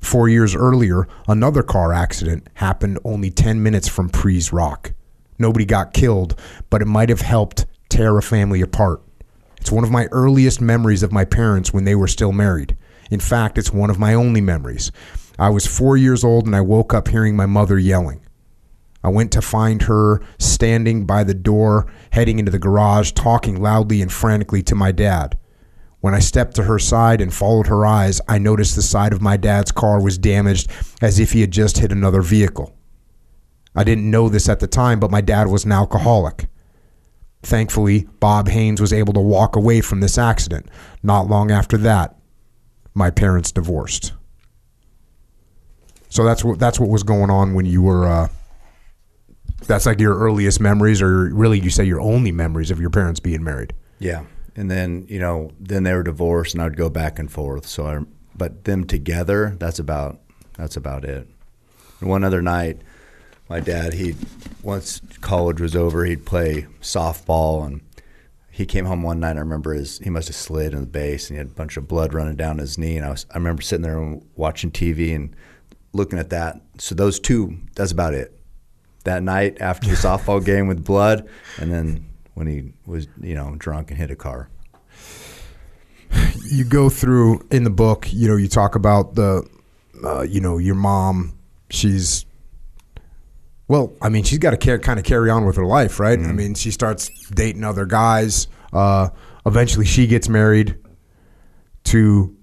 Four 0.00 0.30
years 0.30 0.54
earlier, 0.54 1.06
another 1.28 1.62
car 1.62 1.92
accident 1.92 2.48
happened 2.54 3.00
only 3.04 3.30
10 3.30 3.62
minutes 3.62 3.86
from 3.86 4.08
Pre's 4.08 4.50
Rock. 4.50 4.94
Nobody 5.38 5.66
got 5.66 5.92
killed, 5.92 6.40
but 6.70 6.80
it 6.80 6.86
might 6.86 7.10
have 7.10 7.20
helped 7.20 7.66
tear 7.90 8.16
a 8.16 8.22
family 8.22 8.62
apart. 8.62 9.02
It's 9.68 9.72
one 9.74 9.84
of 9.84 9.90
my 9.90 10.06
earliest 10.12 10.62
memories 10.62 11.02
of 11.02 11.12
my 11.12 11.26
parents 11.26 11.74
when 11.74 11.84
they 11.84 11.94
were 11.94 12.08
still 12.08 12.32
married. 12.32 12.74
In 13.10 13.20
fact, 13.20 13.58
it's 13.58 13.70
one 13.70 13.90
of 13.90 13.98
my 13.98 14.14
only 14.14 14.40
memories. 14.40 14.90
I 15.38 15.50
was 15.50 15.66
four 15.66 15.98
years 15.98 16.24
old 16.24 16.46
and 16.46 16.56
I 16.56 16.62
woke 16.62 16.94
up 16.94 17.08
hearing 17.08 17.36
my 17.36 17.44
mother 17.44 17.78
yelling. 17.78 18.24
I 19.04 19.10
went 19.10 19.30
to 19.32 19.42
find 19.42 19.82
her 19.82 20.22
standing 20.38 21.04
by 21.04 21.22
the 21.22 21.34
door, 21.34 21.86
heading 22.12 22.38
into 22.38 22.50
the 22.50 22.58
garage, 22.58 23.12
talking 23.12 23.60
loudly 23.60 24.00
and 24.00 24.10
frantically 24.10 24.62
to 24.62 24.74
my 24.74 24.90
dad. 24.90 25.38
When 26.00 26.14
I 26.14 26.20
stepped 26.20 26.56
to 26.56 26.62
her 26.62 26.78
side 26.78 27.20
and 27.20 27.34
followed 27.34 27.66
her 27.66 27.84
eyes, 27.84 28.22
I 28.26 28.38
noticed 28.38 28.74
the 28.74 28.80
side 28.80 29.12
of 29.12 29.20
my 29.20 29.36
dad's 29.36 29.70
car 29.70 30.02
was 30.02 30.16
damaged 30.16 30.70
as 31.02 31.18
if 31.18 31.32
he 31.32 31.42
had 31.42 31.50
just 31.50 31.76
hit 31.76 31.92
another 31.92 32.22
vehicle. 32.22 32.74
I 33.76 33.84
didn't 33.84 34.10
know 34.10 34.30
this 34.30 34.48
at 34.48 34.60
the 34.60 34.66
time, 34.66 34.98
but 34.98 35.10
my 35.10 35.20
dad 35.20 35.48
was 35.48 35.66
an 35.66 35.72
alcoholic. 35.72 36.48
Thankfully, 37.42 38.08
Bob 38.20 38.48
Hanes 38.48 38.80
was 38.80 38.92
able 38.92 39.12
to 39.12 39.20
walk 39.20 39.56
away 39.56 39.80
from 39.80 40.00
this 40.00 40.18
accident. 40.18 40.68
Not 41.02 41.28
long 41.28 41.50
after 41.50 41.78
that, 41.78 42.16
my 42.94 43.10
parents 43.10 43.52
divorced. 43.52 44.12
So 46.08 46.24
that's 46.24 46.42
what 46.42 46.58
that's 46.58 46.80
what 46.80 46.88
was 46.88 47.02
going 47.02 47.30
on 47.30 47.54
when 47.54 47.66
you 47.66 47.82
were. 47.82 48.08
Uh, 48.08 48.28
that's 49.66 49.86
like 49.86 50.00
your 50.00 50.18
earliest 50.18 50.60
memories, 50.60 51.02
or 51.02 51.32
really, 51.34 51.60
you 51.60 51.70
say 51.70 51.84
your 51.84 52.00
only 52.00 52.32
memories 52.32 52.70
of 52.70 52.80
your 52.80 52.90
parents 52.90 53.20
being 53.20 53.44
married. 53.44 53.72
Yeah. 53.98 54.24
And 54.56 54.70
then, 54.70 55.06
you 55.08 55.20
know, 55.20 55.52
then 55.60 55.84
they 55.84 55.92
were 55.92 56.02
divorced 56.02 56.54
and 56.54 56.62
I'd 56.62 56.76
go 56.76 56.90
back 56.90 57.18
and 57.18 57.30
forth. 57.30 57.66
So 57.66 57.86
I, 57.86 57.98
but 58.34 58.64
them 58.64 58.84
together, 58.84 59.56
that's 59.58 59.78
about, 59.78 60.18
that's 60.56 60.76
about 60.76 61.04
it. 61.04 61.28
And 62.00 62.08
one 62.08 62.24
other 62.24 62.42
night, 62.42 62.80
my 63.48 63.60
dad, 63.60 63.94
he, 63.94 64.14
once 64.62 65.00
college 65.20 65.60
was 65.60 65.74
over, 65.74 66.04
he'd 66.04 66.26
play 66.26 66.66
softball 66.80 67.66
and 67.66 67.80
he 68.50 68.66
came 68.66 68.84
home 68.84 69.02
one 69.02 69.20
night. 69.20 69.36
I 69.36 69.40
remember 69.40 69.72
his, 69.72 69.98
he 69.98 70.10
must 70.10 70.28
have 70.28 70.36
slid 70.36 70.74
in 70.74 70.80
the 70.80 70.86
base 70.86 71.28
and 71.28 71.36
he 71.36 71.38
had 71.38 71.46
a 71.48 71.54
bunch 71.54 71.76
of 71.76 71.88
blood 71.88 72.12
running 72.12 72.36
down 72.36 72.58
his 72.58 72.76
knee. 72.76 72.96
And 72.96 73.06
I 73.06 73.10
was, 73.10 73.26
I 73.30 73.38
remember 73.38 73.62
sitting 73.62 73.82
there 73.82 73.98
and 73.98 74.24
watching 74.36 74.70
TV 74.70 75.14
and 75.14 75.34
looking 75.92 76.18
at 76.18 76.30
that. 76.30 76.60
So 76.78 76.94
those 76.94 77.18
two, 77.20 77.58
that's 77.74 77.92
about 77.92 78.14
it. 78.14 78.38
That 79.04 79.22
night 79.22 79.60
after 79.60 79.88
the 79.88 79.96
softball 79.96 80.44
game 80.44 80.66
with 80.66 80.84
blood, 80.84 81.28
and 81.58 81.72
then 81.72 82.06
when 82.34 82.46
he 82.46 82.72
was, 82.84 83.08
you 83.20 83.34
know, 83.34 83.54
drunk 83.56 83.90
and 83.90 83.98
hit 83.98 84.10
a 84.10 84.16
car. 84.16 84.48
you 86.44 86.64
go 86.64 86.88
through 86.88 87.46
in 87.50 87.64
the 87.64 87.70
book 87.70 88.10
you 88.12 88.28
know 88.28 88.36
you 88.36 88.48
talk 88.48 88.74
about 88.74 89.14
the 89.14 89.46
uh, 90.04 90.22
you 90.22 90.40
know 90.40 90.56
your 90.56 90.74
mom 90.74 91.38
she's 91.70 92.24
well 93.68 93.92
i 94.02 94.08
mean 94.08 94.24
she's 94.24 94.38
got 94.38 94.50
to 94.50 94.56
car- 94.56 94.78
kind 94.78 94.98
of 94.98 95.04
carry 95.04 95.30
on 95.30 95.44
with 95.44 95.56
her 95.56 95.64
life 95.64 96.00
right 96.00 96.18
i 96.18 96.32
mean 96.32 96.54
she 96.54 96.70
starts 96.70 97.10
dating 97.30 97.62
other 97.64 97.86
guys 97.86 98.48
uh, 98.72 99.08
eventually 99.46 99.86
she 99.86 100.06
gets 100.06 100.28
married 100.28 100.76
to 101.84 102.34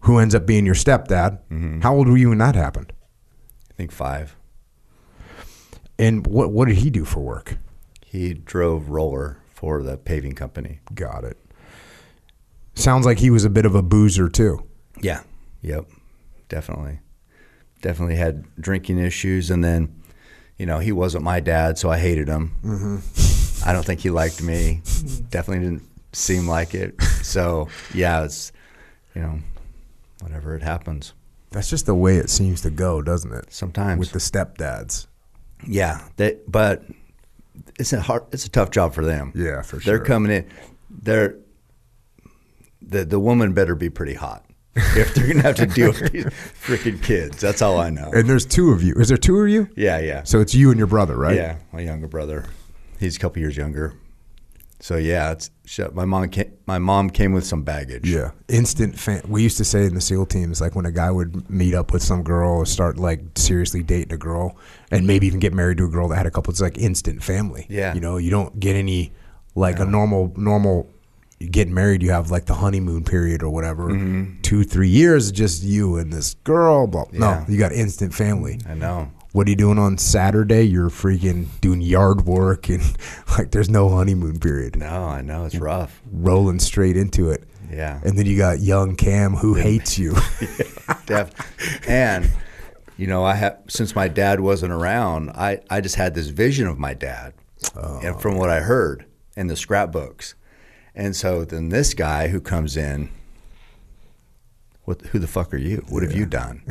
who 0.00 0.18
ends 0.18 0.34
up 0.34 0.46
being 0.46 0.64
your 0.64 0.74
stepdad 0.74 1.38
how 1.82 1.94
old 1.94 2.08
were 2.08 2.16
you 2.16 2.28
when 2.30 2.38
that 2.38 2.54
happened 2.54 2.92
I 3.70 3.74
think 3.76 3.92
five. 3.92 4.34
and 5.98 6.26
what 6.26 6.50
what 6.50 6.68
did 6.68 6.78
he 6.78 6.88
do 6.90 7.04
for 7.04 7.20
work 7.20 7.58
He 8.04 8.32
drove 8.34 8.88
roller 8.88 9.38
for 9.48 9.82
the 9.82 9.96
paving 9.98 10.34
company. 10.34 10.80
got 10.94 11.24
it 11.24 11.36
sounds 12.74 13.04
like 13.06 13.18
he 13.18 13.30
was 13.30 13.44
a 13.44 13.50
bit 13.50 13.64
of 13.66 13.74
a 13.74 13.82
boozer 13.82 14.28
too 14.28 14.62
Yeah. 15.00 15.22
Yep. 15.62 15.88
Definitely. 16.48 17.00
Definitely 17.82 18.16
had 18.16 18.44
drinking 18.60 18.98
issues, 18.98 19.50
and 19.50 19.64
then, 19.64 19.94
you 20.58 20.66
know, 20.66 20.78
he 20.78 20.92
wasn't 20.92 21.24
my 21.24 21.40
dad, 21.40 21.78
so 21.78 21.90
I 21.90 21.98
hated 21.98 22.28
him. 22.28 22.56
Mm-hmm. 22.64 23.68
I 23.68 23.72
don't 23.72 23.84
think 23.84 24.00
he 24.00 24.10
liked 24.10 24.42
me. 24.42 24.82
Definitely 25.30 25.64
didn't 25.64 25.82
seem 26.12 26.46
like 26.48 26.74
it. 26.74 27.00
So 27.22 27.68
yeah, 27.92 28.24
it's, 28.24 28.52
you 29.14 29.20
know, 29.22 29.40
whatever 30.20 30.54
it 30.54 30.62
happens. 30.62 31.12
that's 31.50 31.68
just 31.68 31.86
the 31.86 31.94
way 31.94 32.16
it 32.16 32.30
seems 32.30 32.60
to 32.62 32.70
go 32.70 33.02
doesn't 33.02 33.32
it 33.32 33.52
Sometimes 33.52 33.98
with 33.98 34.12
the 34.12 34.18
stepdads 34.18 35.06
Yeah, 35.66 36.02
they, 36.16 36.38
but 36.46 36.84
it's 37.78 37.92
a 37.92 38.00
hard, 38.00 38.24
it's 38.32 38.44
a 38.44 38.50
tough 38.50 38.70
job 38.70 38.94
for 38.94 39.04
them. 39.04 39.32
Yeah, 39.34 39.62
for 39.62 39.80
sure. 39.80 39.96
They're 39.98 40.04
coming 40.04 40.30
in. 40.30 40.48
They're 40.88 41.36
the 42.80 43.04
the 43.04 43.18
woman 43.18 43.52
better 43.52 43.74
be 43.74 43.90
pretty 43.90 44.14
hot 44.14 44.45
if 44.96 45.14
they're 45.14 45.26
gonna 45.26 45.42
have 45.42 45.56
to 45.56 45.66
deal 45.66 45.88
with 45.92 46.12
these 46.12 46.24
freaking 46.64 47.02
kids. 47.02 47.40
That's 47.40 47.62
all 47.62 47.78
I 47.78 47.90
know. 47.90 48.10
And 48.12 48.28
there's 48.28 48.44
two 48.46 48.70
of 48.70 48.82
you. 48.82 48.94
Is 48.94 49.08
there 49.08 49.16
two 49.16 49.40
of 49.40 49.48
you? 49.48 49.68
Yeah, 49.76 49.98
yeah, 49.98 50.22
So 50.24 50.40
it's 50.40 50.54
you 50.54 50.70
and 50.70 50.78
your 50.78 50.86
brother, 50.86 51.16
right? 51.16 51.34
yeah. 51.36 51.56
My 51.72 51.80
younger 51.80 52.06
brother, 52.08 52.44
he's 53.00 53.16
a 53.16 53.18
couple 53.18 53.40
years 53.40 53.56
younger. 53.56 53.94
So 54.78 54.98
yeah, 54.98 55.32
it's 55.32 55.50
my 55.94 56.04
mom. 56.04 56.28
Came, 56.28 56.52
my 56.66 56.78
mom 56.78 57.08
came 57.08 57.32
with 57.32 57.46
some 57.46 57.62
baggage. 57.62 58.06
Yeah. 58.06 58.32
Instant 58.48 58.98
fan. 58.98 59.22
We 59.26 59.42
used 59.42 59.56
to 59.56 59.64
say 59.64 59.86
in 59.86 59.94
the 59.94 60.02
SEAL 60.02 60.26
teams, 60.26 60.60
like 60.60 60.74
when 60.76 60.84
a 60.84 60.92
guy 60.92 61.10
would 61.10 61.48
meet 61.48 61.72
up 61.74 61.94
with 61.94 62.02
some 62.02 62.22
girl 62.22 62.58
or 62.58 62.66
start 62.66 62.98
like 62.98 63.20
seriously 63.36 63.82
dating 63.82 64.12
a 64.12 64.18
girl 64.18 64.54
and 64.90 65.06
maybe 65.06 65.26
even 65.26 65.40
get 65.40 65.54
married 65.54 65.78
to 65.78 65.86
a 65.86 65.88
girl 65.88 66.08
that 66.08 66.16
had 66.16 66.26
a 66.26 66.30
couple, 66.30 66.50
it's 66.50 66.60
like 66.60 66.76
instant 66.76 67.22
family. 67.24 67.66
Yeah. 67.70 67.94
You 67.94 68.00
know, 68.00 68.18
you 68.18 68.30
don't 68.30 68.60
get 68.60 68.76
any, 68.76 69.12
like 69.54 69.78
a 69.80 69.86
normal, 69.86 70.34
normal, 70.36 70.90
you 71.38 71.48
get 71.48 71.68
married, 71.68 72.02
you 72.02 72.10
have 72.12 72.30
like 72.30 72.46
the 72.46 72.54
honeymoon 72.54 73.04
period 73.04 73.42
or 73.42 73.50
whatever. 73.50 73.88
Two, 74.42 74.64
three 74.64 74.88
years, 74.88 75.30
just 75.32 75.62
you 75.62 75.96
and 75.96 76.12
this 76.12 76.34
girl. 76.44 76.86
Blah. 76.86 77.04
Mm-hmm. 77.06 77.22
Yeah. 77.22 77.44
No, 77.48 77.52
you 77.52 77.58
got 77.58 77.72
instant 77.72 78.14
family. 78.14 78.60
I 78.68 78.74
know. 78.74 79.10
What 79.32 79.46
are 79.46 79.50
you 79.50 79.56
doing 79.56 79.78
on 79.78 79.98
Saturday? 79.98 80.62
You're 80.62 80.88
freaking 80.88 81.48
doing 81.60 81.82
yard 81.82 82.24
work 82.24 82.70
and 82.70 82.82
like 83.38 83.50
there's 83.50 83.68
no 83.68 83.90
honeymoon 83.90 84.40
period. 84.40 84.76
No, 84.76 85.04
I 85.04 85.20
know 85.20 85.44
it's 85.44 85.56
rough. 85.56 86.00
Rolling 86.10 86.58
straight 86.58 86.96
into 86.96 87.30
it. 87.30 87.44
Yeah. 87.70 88.00
And 88.02 88.16
then 88.18 88.24
you 88.24 88.38
got 88.38 88.60
young 88.60 88.96
Cam 88.96 89.34
who 89.34 89.52
hates 89.54 89.98
you. 89.98 90.14
Def- 91.06 91.86
and 91.86 92.30
you 92.96 93.06
know, 93.06 93.24
I 93.24 93.34
have 93.34 93.58
since 93.68 93.94
my 93.94 94.08
dad 94.08 94.40
wasn't 94.40 94.72
around, 94.72 95.30
I 95.30 95.60
I 95.68 95.82
just 95.82 95.96
had 95.96 96.14
this 96.14 96.28
vision 96.28 96.66
of 96.66 96.78
my 96.78 96.94
dad, 96.94 97.34
and 97.74 98.18
from 98.18 98.38
what 98.38 98.48
I 98.48 98.60
heard 98.60 99.04
in 99.36 99.48
the 99.48 99.56
scrapbooks, 99.56 100.34
and 100.96 101.14
so 101.14 101.44
then 101.44 101.68
this 101.68 101.94
guy 101.94 102.28
who 102.28 102.40
comes 102.40 102.76
in, 102.76 103.10
what? 104.84 105.02
Who 105.02 105.18
the 105.18 105.26
fuck 105.26 105.52
are 105.52 105.58
you? 105.58 105.84
What 105.88 106.02
have 106.02 106.12
you 106.12 106.26
done? 106.26 106.62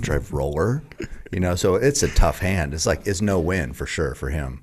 Drive 0.00 0.32
roller, 0.32 0.82
you 1.30 1.38
know. 1.38 1.54
So 1.54 1.76
it's 1.76 2.02
a 2.02 2.08
tough 2.08 2.40
hand. 2.40 2.74
It's 2.74 2.86
like 2.86 3.06
it's 3.06 3.20
no 3.20 3.38
win 3.38 3.72
for 3.72 3.86
sure 3.86 4.14
for 4.14 4.30
him. 4.30 4.62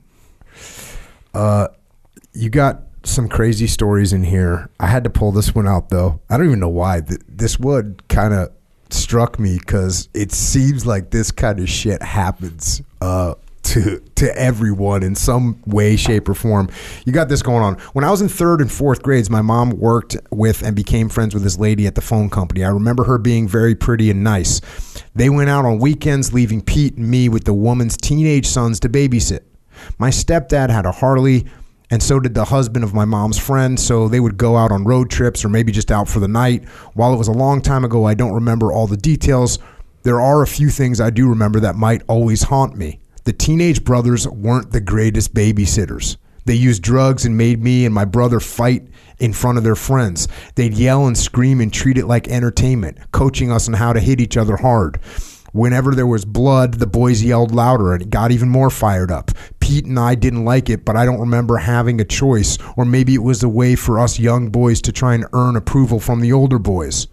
Uh, 1.34 1.68
you 2.34 2.50
got 2.50 2.82
some 3.04 3.30
crazy 3.30 3.68
stories 3.68 4.12
in 4.12 4.24
here. 4.24 4.70
I 4.80 4.88
had 4.88 5.04
to 5.04 5.10
pull 5.10 5.32
this 5.32 5.54
one 5.54 5.68
out 5.68 5.90
though. 5.90 6.20
I 6.30 6.38
don't 6.38 6.48
even 6.48 6.60
know 6.60 6.70
why. 6.70 7.02
This 7.02 7.60
would 7.60 8.08
kind 8.08 8.34
of 8.34 8.52
struck 8.90 9.40
me 9.40 9.60
because 9.60 10.10
it 10.14 10.32
seems 10.32 10.86
like 10.86 11.12
this 11.12 11.32
kind 11.32 11.60
of 11.60 11.70
shit 11.70 12.02
happens. 12.02 12.82
Uh, 13.02 13.36
to 13.66 14.00
to 14.16 14.38
everyone 14.38 15.04
in 15.04 15.16
some 15.16 15.62
way, 15.66 15.96
shape, 15.96 16.30
or 16.30 16.34
form. 16.34 16.70
You 17.06 17.12
got 17.12 17.30
this 17.30 17.42
going 17.42 17.64
on. 17.64 17.76
When 17.94 18.06
I 18.06 18.12
was 18.12 18.22
in 18.22 18.30
third 18.30 18.62
and 18.62 18.72
fourth 18.72 19.02
grades, 19.02 19.30
my 19.30 19.42
mom 19.42 19.72
worked 19.72 20.18
with 20.32 20.64
and 20.64 20.76
became 20.76 21.10
friends 21.10 21.34
with 21.34 21.44
this 21.44 21.58
lady 21.58 21.88
at 21.88 21.96
the 21.96 22.02
phone 22.02 22.30
company. 22.30 22.64
I 22.64 22.70
remember 22.70 23.04
her 23.06 23.18
being 23.18 23.48
very 23.48 23.76
pretty 23.76 24.10
and 24.12 24.24
nice. 24.24 24.62
They 25.16 25.30
went 25.30 25.50
out 25.50 25.66
on 25.66 25.80
weekends, 25.80 26.34
leaving 26.34 26.62
Pete 26.62 26.96
and 26.96 27.10
me 27.10 27.28
with 27.30 27.46
the 27.46 27.54
woman's 27.54 27.98
teenage 27.98 28.46
sons 28.46 28.80
to 28.82 28.90
babysit. 28.90 29.42
My 29.98 30.10
stepdad 30.10 30.70
had 30.70 30.86
a 30.86 30.92
Harley, 30.92 31.46
and 31.90 32.02
so 32.02 32.20
did 32.20 32.34
the 32.34 32.46
husband 32.46 32.84
of 32.84 32.94
my 32.94 33.06
mom's 33.06 33.38
friend. 33.38 33.80
So 33.80 34.08
they 34.08 34.20
would 34.20 34.38
go 34.38 34.58
out 34.58 34.72
on 34.72 34.84
road 34.84 35.10
trips 35.10 35.44
or 35.44 35.50
maybe 35.50 35.72
just 35.72 35.92
out 35.92 36.08
for 36.08 36.20
the 36.20 36.28
night. 36.28 36.66
While 36.94 37.14
it 37.14 37.18
was 37.18 37.28
a 37.28 37.34
long 37.34 37.62
time 37.62 37.84
ago, 37.84 38.06
I 38.06 38.14
don't 38.14 38.34
remember 38.34 38.72
all 38.72 38.88
the 38.88 38.98
details. 38.98 39.60
There 40.04 40.22
are 40.22 40.44
a 40.44 40.48
few 40.48 40.70
things 40.70 41.02
I 41.02 41.10
do 41.10 41.28
remember 41.28 41.60
that 41.62 41.76
might 41.76 42.04
always 42.08 42.44
haunt 42.44 42.78
me. 42.78 43.00
The 43.25 43.34
teenage 43.34 43.84
brothers 43.84 44.27
weren't 44.27 44.72
the 44.72 44.79
greatest 44.79 45.34
babysitters. 45.34 46.17
They 46.46 46.53
used 46.53 46.84
drugs 46.84 47.25
and 47.25 47.36
made 47.36 47.63
me 47.63 47.84
and 47.84 47.94
my 47.94 48.05
brother 48.05 48.39
fight 48.39 48.88
in 49.17 49.34
front 49.34 49.58
of 49.58 49.63
their 49.63 49.75
friends. 49.75 50.27
They'd 50.53 50.75
yell 50.75 51.08
and 51.08 51.17
scream 51.17 51.60
and 51.60 51.74
treat 51.74 51.98
it 51.98 52.05
like 52.05 52.27
entertainment, 52.27 53.00
coaching 53.12 53.51
us 53.51 53.67
on 53.67 53.74
how 53.74 53.94
to 53.94 54.00
hit 54.00 54.22
each 54.22 54.38
other 54.38 54.58
hard. 54.58 54.98
Whenever 55.53 55.96
there 55.96 56.05
was 56.05 56.24
blood, 56.24 56.75
the 56.75 56.86
boys 56.86 57.24
yelled 57.24 57.51
louder 57.51 57.94
and 57.94 58.03
it 58.03 58.12
got 58.12 58.32
even 58.32 58.48
more 58.48 58.70
fired 58.70 59.10
up. 59.10 59.32
Pete 59.60 59.86
and 59.86 59.98
I 59.98 60.13
didn't 60.13 60.46
like 60.46 60.70
it, 60.70 60.86
but 60.86 60.96
I 60.96 61.03
don't 61.03 61.20
remember 61.20 61.58
having 61.58 62.00
a 62.00 62.05
choice, 62.05 62.60
or 62.77 62.86
maybe 62.86 63.15
it 63.15 63.24
was 63.24 63.41
a 63.41 63.50
way 63.50 63.75
for 63.75 63.98
us 64.00 64.20
young 64.20 64.50
boys 64.50 64.82
to 64.84 64.91
try 64.91 65.15
and 65.15 65.25
earn 65.34 65.55
approval 65.55 66.00
from 66.00 66.20
the 66.20 66.32
older 66.32 66.60
boys. 66.60 67.08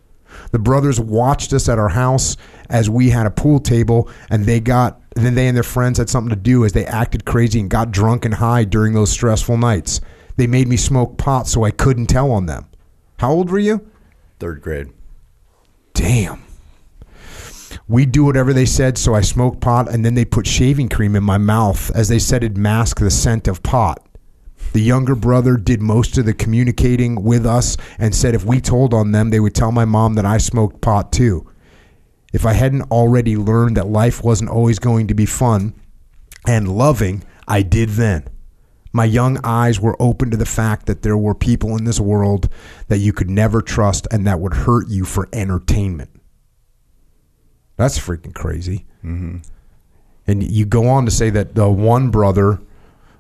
The 0.51 0.59
brothers 0.59 1.01
watched 1.01 1.55
us 1.55 1.71
at 1.71 1.79
our 1.79 1.89
house 1.89 2.37
as 2.69 2.91
we 2.91 3.09
had 3.09 3.27
a 3.27 3.31
pool 3.31 3.61
table, 3.61 4.11
and 4.29 4.45
they 4.45 4.61
got 4.61 5.02
then 5.15 5.35
they 5.35 5.47
and 5.49 5.57
their 5.57 5.63
friends 5.63 5.99
had 5.99 6.09
something 6.09 6.31
to 6.31 6.41
do 6.41 6.65
as 6.65 6.73
they 6.73 6.87
acted 6.87 7.25
crazy 7.25 7.61
and 7.61 7.69
got 7.69 7.91
drunk 7.91 8.25
and 8.25 8.35
high 8.35 8.65
during 8.65 8.95
those 8.95 9.11
stressful 9.11 9.57
nights. 9.57 10.01
They 10.37 10.47
made 10.47 10.69
me 10.69 10.77
smoke 10.77 11.19
pot 11.19 11.47
so 11.47 11.65
I 11.65 11.71
couldn't 11.71 12.07
tell 12.07 12.31
on 12.31 12.47
them. 12.47 12.67
How 13.19 13.33
old 13.33 13.51
were 13.51 13.59
you? 13.59 13.89
Third 14.39 14.63
grade. 14.63 14.89
Damn. 15.95 16.43
We'd 17.89 18.13
do 18.13 18.25
whatever 18.25 18.53
they 18.53 18.67
said, 18.67 18.97
so 18.97 19.15
I 19.15 19.21
smoked 19.21 19.61
pot, 19.61 19.93
and 19.93 20.05
then 20.05 20.15
they 20.15 20.25
put 20.25 20.47
shaving 20.47 20.89
cream 20.89 21.15
in 21.15 21.23
my 21.23 21.39
mouth 21.39 21.91
as 21.95 22.09
they 22.09 22.19
said 22.19 22.43
it'd 22.43 22.57
mask 22.57 23.01
the 23.01 23.11
scent 23.11 23.49
of 23.49 23.63
pot. 23.63 24.07
The 24.73 24.81
younger 24.81 25.15
brother 25.15 25.57
did 25.57 25.83
most 25.83 26.17
of 26.17 26.25
the 26.25 26.33
communicating 26.33 27.23
with 27.23 27.45
us 27.45 27.77
and 27.99 28.15
said 28.15 28.35
if 28.35 28.45
we 28.45 28.61
told 28.61 28.95
on 28.95 29.13
them, 29.13 29.29
they 29.31 29.41
would 29.41 29.55
tell 29.55 29.73
my 29.73 29.85
mom 29.85 30.15
that 30.15 30.25
I 30.25 30.39
smoked 30.39 30.81
pot 30.81 31.13
too. 31.13 31.47
If 32.33 32.47
I 32.47 32.55
hadn't 32.55 32.91
already 32.91 33.37
learned 33.37 33.77
that 33.77 33.87
life 33.87 34.25
wasn't 34.25 34.51
always 34.51 34.79
going 34.79 35.07
to 35.09 35.15
be 35.15 35.27
fun 35.27 35.75
and 36.47 36.77
loving, 36.77 37.25
I 37.47 37.63
did 37.63 37.91
then. 37.91 38.29
My 38.93 39.05
young 39.05 39.39
eyes 39.45 39.81
were 39.81 39.97
open 40.01 40.31
to 40.31 40.37
the 40.37 40.47
fact 40.47 40.87
that 40.87 41.03
there 41.03 41.17
were 41.17 41.35
people 41.35 41.77
in 41.77 41.85
this 41.85 42.01
world 42.01 42.49
that 42.89 42.99
you 42.99 43.13
could 43.13 43.31
never 43.31 43.63
trust 43.63 44.07
and 44.11 44.27
that 44.27 44.41
would 44.41 44.55
hurt 44.55 44.89
you 44.89 45.05
for 45.05 45.29
entertainment. 45.33 46.11
That's 47.77 47.99
freaking 47.99 48.35
crazy. 48.35 48.87
Mm-hmm. 49.05 49.39
And 50.27 50.43
you 50.43 50.67
go 50.67 50.89
on 50.89 51.05
to 51.07 51.11
say 51.11 51.31
that 51.31 51.55
the 51.55 51.69
one 51.69 52.11
brother, 52.11 52.61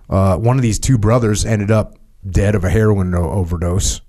uh, 0.08 0.36
one 0.36 0.56
of 0.56 0.62
these 0.62 0.78
two 0.78 0.98
brothers, 0.98 1.44
ended 1.44 1.70
up 1.70 1.96
dead 2.28 2.54
of 2.54 2.64
a 2.64 2.70
heroin 2.70 3.14
overdose, 3.14 4.00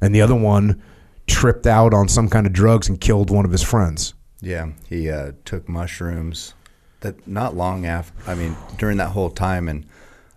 and 0.00 0.14
the 0.14 0.20
other 0.20 0.34
one 0.34 0.80
tripped 1.26 1.66
out 1.66 1.92
on 1.92 2.06
some 2.06 2.28
kind 2.28 2.46
of 2.46 2.52
drugs 2.52 2.88
and 2.88 3.00
killed 3.00 3.30
one 3.30 3.44
of 3.44 3.50
his 3.50 3.62
friends. 3.62 4.14
Yeah, 4.40 4.70
he 4.88 5.10
uh, 5.10 5.32
took 5.44 5.68
mushrooms. 5.68 6.54
That 7.00 7.26
not 7.28 7.56
long 7.56 7.86
after. 7.86 8.30
I 8.30 8.34
mean, 8.34 8.56
during 8.76 8.98
that 8.98 9.10
whole 9.10 9.30
time, 9.30 9.68
and 9.68 9.86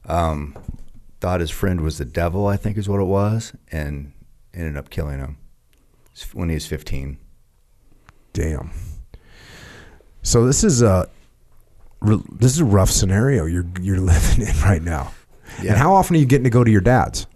um, 0.05 0.55
thought 1.19 1.39
his 1.39 1.49
friend 1.49 1.81
was 1.81 1.97
the 1.97 2.05
devil. 2.05 2.47
I 2.47 2.57
think 2.57 2.77
is 2.77 2.87
what 2.87 2.99
it 2.99 3.05
was, 3.05 3.53
and 3.71 4.13
ended 4.53 4.77
up 4.77 4.89
killing 4.89 5.19
him 5.19 5.37
when 6.33 6.49
he 6.49 6.55
was 6.55 6.67
fifteen. 6.67 7.17
Damn. 8.33 8.71
So 10.23 10.45
this 10.45 10.63
is 10.63 10.81
a 10.81 11.09
this 12.01 12.53
is 12.53 12.59
a 12.59 12.65
rough 12.65 12.91
scenario 12.91 13.45
you're 13.45 13.65
you're 13.79 13.97
living 13.99 14.47
in 14.47 14.55
right 14.61 14.81
now. 14.81 15.13
Yeah. 15.61 15.71
And 15.71 15.79
how 15.79 15.93
often 15.93 16.15
are 16.15 16.19
you 16.19 16.25
getting 16.25 16.45
to 16.45 16.49
go 16.49 16.63
to 16.63 16.71
your 16.71 16.81
dad's? 16.81 17.27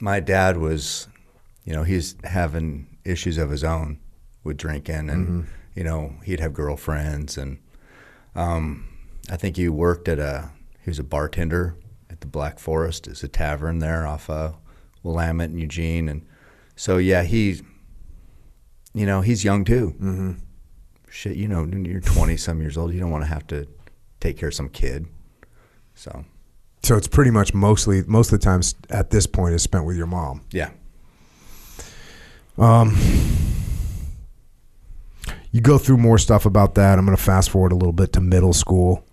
my 0.00 0.20
dad 0.20 0.56
was, 0.56 1.08
you 1.64 1.72
know, 1.72 1.82
he's 1.82 2.16
having 2.24 2.86
issues 3.04 3.38
of 3.38 3.50
his 3.50 3.64
own 3.64 3.98
with 4.46 4.56
drinking, 4.56 5.10
and 5.10 5.46
you 5.74 5.84
know, 5.84 6.14
he'd 6.24 6.40
have 6.40 6.54
girlfriends, 6.54 7.36
and 7.36 7.58
um, 8.34 8.86
I 9.30 9.36
think 9.36 9.56
he 9.56 9.68
worked 9.68 10.08
at 10.08 10.18
a 10.18 10.50
he 10.82 10.90
was 10.90 10.98
a 10.98 11.04
bartender 11.04 11.76
at 12.08 12.20
the 12.20 12.26
Black 12.26 12.58
Forest, 12.58 13.06
it's 13.08 13.22
a 13.24 13.28
tavern 13.28 13.80
there 13.80 14.06
off 14.06 14.30
uh, 14.30 14.52
Willamette 15.02 15.50
and 15.50 15.60
Eugene, 15.60 16.08
and 16.08 16.24
so 16.76 16.96
yeah, 16.98 17.24
he, 17.24 17.60
you 18.94 19.04
know, 19.04 19.20
he's 19.20 19.44
young 19.44 19.64
too. 19.64 19.94
Mm-hmm. 20.00 20.32
Shit, 21.10 21.36
you 21.36 21.48
know, 21.48 21.64
you're 21.66 22.00
twenty 22.00 22.36
some 22.36 22.60
years 22.60 22.76
old, 22.78 22.92
you 22.94 23.00
don't 23.00 23.10
want 23.10 23.24
to 23.24 23.28
have 23.28 23.46
to 23.48 23.66
take 24.20 24.38
care 24.38 24.48
of 24.48 24.54
some 24.54 24.68
kid, 24.68 25.06
so 25.94 26.24
So 26.82 26.96
it's 26.96 27.08
pretty 27.08 27.30
much 27.30 27.52
mostly 27.52 28.02
most 28.06 28.32
of 28.32 28.38
the 28.38 28.44
times 28.44 28.74
at 28.90 29.10
this 29.10 29.26
point 29.26 29.54
is 29.54 29.62
spent 29.62 29.84
with 29.84 29.96
your 29.96 30.06
mom. 30.06 30.42
yeah. 30.52 30.70
You 35.52 35.60
go 35.60 35.78
through 35.78 35.98
more 35.98 36.18
stuff 36.18 36.46
about 36.46 36.74
that. 36.74 36.98
I'm 36.98 37.04
going 37.04 37.16
to 37.16 37.22
fast 37.22 37.50
forward 37.50 37.72
a 37.72 37.76
little 37.76 37.92
bit 37.92 38.12
to 38.14 38.20
middle 38.20 38.52
school. 38.52 39.04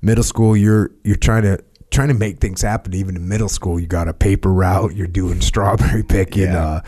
Middle 0.00 0.24
school, 0.24 0.56
you're 0.56 0.90
you're 1.02 1.16
trying 1.16 1.42
to 1.42 1.64
trying 1.90 2.08
to 2.08 2.14
make 2.14 2.38
things 2.38 2.62
happen. 2.62 2.94
Even 2.94 3.16
in 3.16 3.28
middle 3.28 3.48
school, 3.48 3.80
you 3.80 3.86
got 3.86 4.08
a 4.08 4.14
paper 4.14 4.52
route. 4.52 4.94
You're 4.94 5.06
doing 5.06 5.40
strawberry 5.40 6.02
picking. 6.02 6.44
Yeah. 6.44 6.66
Uh, 6.66 6.80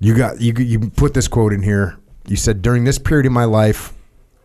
you 0.00 0.16
got 0.16 0.40
you 0.40 0.52
you 0.54 0.90
put 0.90 1.14
this 1.14 1.28
quote 1.28 1.52
in 1.52 1.62
here. 1.62 1.96
You 2.26 2.36
said 2.36 2.62
during 2.62 2.84
this 2.84 2.98
period 2.98 3.26
of 3.26 3.32
my 3.32 3.44
life, 3.44 3.92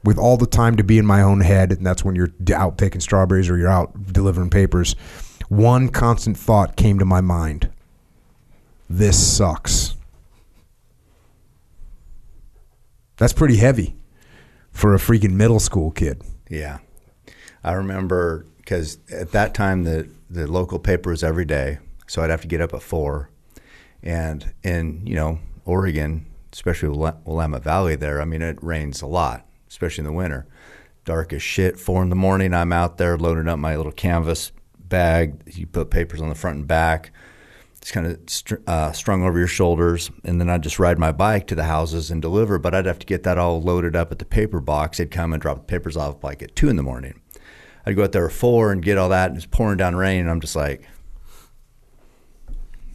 with 0.05 0.19
all 0.19 0.37
the 0.37 0.45
time 0.45 0.77
to 0.77 0.83
be 0.83 0.97
in 0.99 1.05
my 1.05 1.21
own 1.21 1.41
head, 1.41 1.71
and 1.71 1.85
that's 1.85 2.05
when 2.05 2.15
you're 2.15 2.31
out 2.53 2.77
picking 2.77 3.01
strawberries 3.01 3.49
or 3.49 3.57
you're 3.57 3.69
out 3.69 4.13
delivering 4.13 4.51
papers. 4.51 4.95
One 5.49 5.89
constant 5.89 6.37
thought 6.37 6.75
came 6.75 6.99
to 6.99 7.05
my 7.05 7.21
mind. 7.21 7.69
This 8.87 9.35
sucks. 9.35 9.94
That's 13.17 13.33
pretty 13.33 13.57
heavy 13.57 13.95
for 14.71 14.93
a 14.93 14.97
freaking 14.97 15.31
middle 15.33 15.59
school 15.59 15.91
kid. 15.91 16.21
Yeah, 16.49 16.79
I 17.63 17.73
remember 17.73 18.45
because 18.57 18.97
at 19.11 19.31
that 19.31 19.53
time 19.53 19.83
the 19.83 20.09
the 20.29 20.47
local 20.47 20.79
paper 20.79 21.11
was 21.11 21.23
every 21.23 21.45
day, 21.45 21.79
so 22.07 22.21
I'd 22.21 22.29
have 22.29 22.41
to 22.41 22.47
get 22.47 22.61
up 22.61 22.73
at 22.73 22.81
four, 22.81 23.29
and 24.03 24.53
in 24.63 25.05
you 25.05 25.15
know 25.15 25.39
Oregon, 25.65 26.25
especially 26.51 26.89
Willa- 26.89 27.17
Willamette 27.25 27.63
Valley, 27.63 27.95
there, 27.95 28.21
I 28.21 28.25
mean 28.25 28.41
it 28.41 28.61
rains 28.61 29.01
a 29.01 29.07
lot, 29.07 29.45
especially 29.69 30.01
in 30.01 30.07
the 30.07 30.13
winter. 30.17 30.45
Dark 31.05 31.33
as 31.33 31.43
shit. 31.43 31.79
Four 31.79 32.01
in 32.01 32.09
the 32.09 32.15
morning, 32.15 32.53
I'm 32.53 32.73
out 32.73 32.97
there 32.97 33.17
loading 33.17 33.47
up 33.47 33.59
my 33.59 33.75
little 33.77 33.91
canvas 33.91 34.51
bag. 34.79 35.35
You 35.45 35.67
put 35.67 35.91
papers 35.91 36.21
on 36.21 36.29
the 36.29 36.35
front 36.35 36.57
and 36.57 36.67
back. 36.67 37.11
It's 37.85 37.91
kind 37.91 38.07
of 38.07 38.19
str- 38.25 38.55
uh, 38.65 38.93
strung 38.93 39.21
over 39.21 39.37
your 39.37 39.47
shoulders, 39.47 40.09
and 40.23 40.41
then 40.41 40.49
I'd 40.49 40.63
just 40.63 40.79
ride 40.79 40.97
my 40.97 41.11
bike 41.11 41.45
to 41.45 41.53
the 41.53 41.65
houses 41.65 42.09
and 42.09 42.19
deliver. 42.19 42.57
But 42.57 42.73
I'd 42.73 42.87
have 42.87 42.97
to 42.97 43.05
get 43.05 43.21
that 43.21 43.37
all 43.37 43.61
loaded 43.61 43.95
up 43.95 44.11
at 44.11 44.17
the 44.17 44.25
paper 44.25 44.59
box. 44.59 44.97
They'd 44.97 45.11
come 45.11 45.33
and 45.33 45.39
drop 45.39 45.57
the 45.57 45.63
papers 45.65 45.95
off 45.95 46.23
like 46.23 46.41
at 46.41 46.55
two 46.55 46.67
in 46.67 46.77
the 46.77 46.81
morning. 46.81 47.21
I'd 47.85 47.95
go 47.95 48.03
out 48.03 48.11
there 48.11 48.25
at 48.25 48.31
four 48.33 48.71
and 48.71 48.81
get 48.81 48.97
all 48.97 49.09
that, 49.09 49.29
and 49.29 49.37
it's 49.37 49.45
pouring 49.45 49.77
down 49.77 49.95
rain, 49.95 50.21
and 50.21 50.31
I'm 50.31 50.41
just 50.41 50.55
like, 50.55 50.81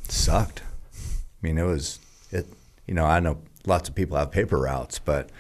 sucked. 0.09 0.61
I 0.93 1.07
mean, 1.41 1.57
it 1.57 1.63
was 1.63 2.01
it. 2.33 2.49
You 2.89 2.95
know, 2.95 3.05
I 3.05 3.21
know 3.21 3.43
lots 3.67 3.89
of 3.89 3.95
people 3.95 4.17
have 4.17 4.33
paper 4.33 4.59
routes, 4.59 4.99
but 4.99 5.31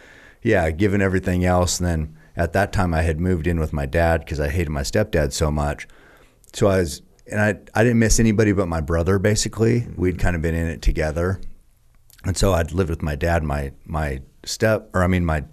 yeah, 0.44 0.70
given 0.70 1.02
everything 1.02 1.44
else, 1.44 1.80
and 1.80 1.88
then 1.88 2.16
at 2.36 2.52
that 2.52 2.72
time 2.72 2.94
I 2.94 3.02
had 3.02 3.18
moved 3.18 3.48
in 3.48 3.58
with 3.58 3.72
my 3.72 3.84
dad 3.84 4.20
because 4.20 4.38
I 4.38 4.48
hated 4.48 4.70
my 4.70 4.82
stepdad 4.82 5.32
so 5.32 5.50
much. 5.50 5.88
So 6.52 6.68
I 6.68 6.76
was, 6.78 7.02
and 7.30 7.40
I 7.40 7.58
I 7.74 7.84
didn't 7.84 7.98
miss 7.98 8.20
anybody 8.20 8.52
but 8.52 8.68
my 8.68 8.80
brother. 8.80 9.18
Basically, 9.18 9.86
we'd 9.96 10.18
kind 10.18 10.36
of 10.36 10.42
been 10.42 10.54
in 10.54 10.66
it 10.68 10.82
together, 10.82 11.40
and 12.24 12.36
so 12.36 12.52
I'd 12.52 12.72
lived 12.72 12.90
with 12.90 13.02
my 13.02 13.14
dad. 13.16 13.42
My 13.42 13.72
my 13.84 14.20
step, 14.44 14.90
or 14.94 15.02
I 15.02 15.06
mean, 15.06 15.24
my 15.24 15.44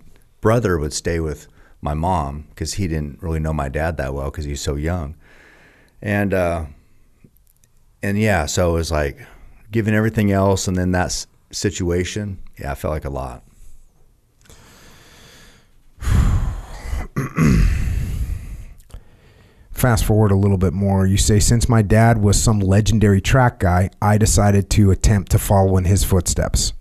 brother 0.42 0.78
would 0.78 0.94
stay 0.94 1.20
with 1.20 1.48
my 1.82 1.94
mom 1.94 2.46
because 2.50 2.76
he 2.76 2.88
didn't 2.88 3.22
really 3.22 3.40
know 3.40 3.54
my 3.54 3.70
dad 3.70 3.98
that 3.98 4.14
well 4.14 4.32
because 4.32 4.46
he 4.46 4.52
was 4.52 4.62
so 4.62 4.76
young, 4.76 5.16
and 6.02 6.34
uh, 6.34 6.66
and 8.04 8.18
yeah, 8.20 8.46
so 8.46 8.72
it 8.72 8.74
was 8.74 8.92
like 8.92 9.20
given 9.72 9.94
everything 9.94 10.32
else, 10.32 10.68
and 10.68 10.78
then 10.78 10.92
that 10.92 11.08
s- 11.08 11.28
situation, 11.52 12.40
yeah, 12.60 12.72
I 12.72 12.76
felt 12.76 12.94
like 12.94 13.06
a 13.06 13.10
lot. 13.10 13.44
Fast 19.78 20.06
forward 20.06 20.32
a 20.32 20.36
little 20.36 20.58
bit 20.58 20.74
more. 20.74 21.06
You 21.06 21.18
say, 21.18 21.40
since 21.40 21.70
my 21.70 21.84
dad 21.84 22.18
was 22.18 22.42
some 22.42 22.60
legendary 22.60 23.22
track 23.22 23.60
guy, 23.60 23.92
I 24.02 24.18
decided 24.18 24.72
to 24.72 24.90
attempt 24.90 25.32
to 25.34 25.38
follow 25.38 25.78
in 25.78 25.86
his 25.86 26.04
footsteps. 26.04 26.74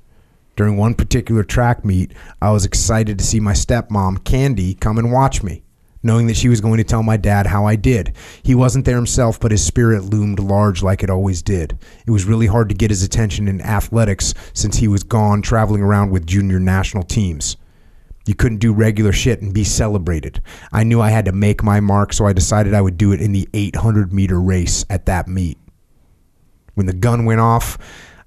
During 0.56 0.78
one 0.78 0.94
particular 0.94 1.44
track 1.44 1.84
meet, 1.84 2.12
I 2.40 2.52
was 2.52 2.64
excited 2.64 3.18
to 3.18 3.24
see 3.24 3.38
my 3.38 3.52
stepmom, 3.52 4.24
Candy, 4.24 4.72
come 4.72 4.96
and 4.96 5.12
watch 5.12 5.42
me, 5.42 5.62
knowing 6.02 6.26
that 6.28 6.38
she 6.38 6.48
was 6.48 6.62
going 6.62 6.78
to 6.78 6.84
tell 6.84 7.02
my 7.02 7.18
dad 7.18 7.48
how 7.48 7.66
I 7.66 7.76
did. 7.76 8.16
He 8.42 8.54
wasn't 8.54 8.86
there 8.86 8.96
himself, 8.96 9.38
but 9.38 9.50
his 9.50 9.62
spirit 9.62 10.04
loomed 10.04 10.40
large 10.40 10.82
like 10.82 11.02
it 11.02 11.10
always 11.10 11.42
did. 11.42 11.78
It 12.06 12.12
was 12.12 12.24
really 12.24 12.46
hard 12.46 12.70
to 12.70 12.74
get 12.74 12.88
his 12.88 13.02
attention 13.02 13.46
in 13.46 13.60
athletics 13.60 14.32
since 14.54 14.78
he 14.78 14.88
was 14.88 15.02
gone 15.02 15.42
traveling 15.42 15.82
around 15.82 16.12
with 16.12 16.26
junior 16.26 16.58
national 16.58 17.02
teams. 17.02 17.58
You 18.26 18.34
couldn't 18.34 18.58
do 18.58 18.72
regular 18.72 19.12
shit 19.12 19.40
and 19.40 19.54
be 19.54 19.62
celebrated. 19.62 20.42
I 20.72 20.82
knew 20.82 21.00
I 21.00 21.10
had 21.10 21.24
to 21.26 21.32
make 21.32 21.62
my 21.62 21.78
mark, 21.78 22.12
so 22.12 22.26
I 22.26 22.32
decided 22.32 22.74
I 22.74 22.80
would 22.80 22.98
do 22.98 23.12
it 23.12 23.20
in 23.22 23.32
the 23.32 23.48
800 23.54 24.12
meter 24.12 24.40
race 24.40 24.84
at 24.90 25.06
that 25.06 25.28
meet. 25.28 25.58
When 26.74 26.86
the 26.86 26.92
gun 26.92 27.24
went 27.24 27.40
off, 27.40 27.78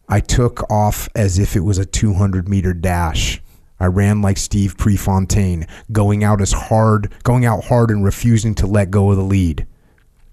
I 0.07 0.21
took 0.21 0.69
off 0.71 1.09
as 1.13 1.37
if 1.37 1.55
it 1.55 1.59
was 1.59 1.77
a 1.77 1.85
200 1.85 2.47
meter 2.47 2.73
dash. 2.73 3.41
I 3.79 3.85
ran 3.85 4.21
like 4.21 4.37
Steve 4.37 4.77
Prefontaine, 4.77 5.67
going 5.91 6.23
out 6.23 6.41
as 6.41 6.53
hard, 6.53 7.13
going 7.23 7.45
out 7.45 7.65
hard 7.65 7.91
and 7.91 8.03
refusing 8.03 8.55
to 8.55 8.67
let 8.67 8.91
go 8.91 9.11
of 9.11 9.17
the 9.17 9.23
lead. 9.23 9.67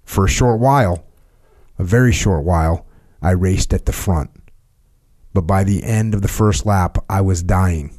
For 0.03 0.25
a 0.25 0.29
short 0.29 0.59
while, 0.59 1.05
a 1.77 1.83
very 1.83 2.13
short 2.13 2.43
while, 2.43 2.85
I 3.21 3.31
raced 3.31 3.73
at 3.73 3.85
the 3.85 3.93
front. 3.93 4.31
But 5.33 5.41
by 5.41 5.63
the 5.63 5.83
end 5.83 6.13
of 6.13 6.21
the 6.21 6.27
first 6.27 6.65
lap, 6.65 6.97
I 7.09 7.21
was 7.21 7.43
dying. 7.43 7.96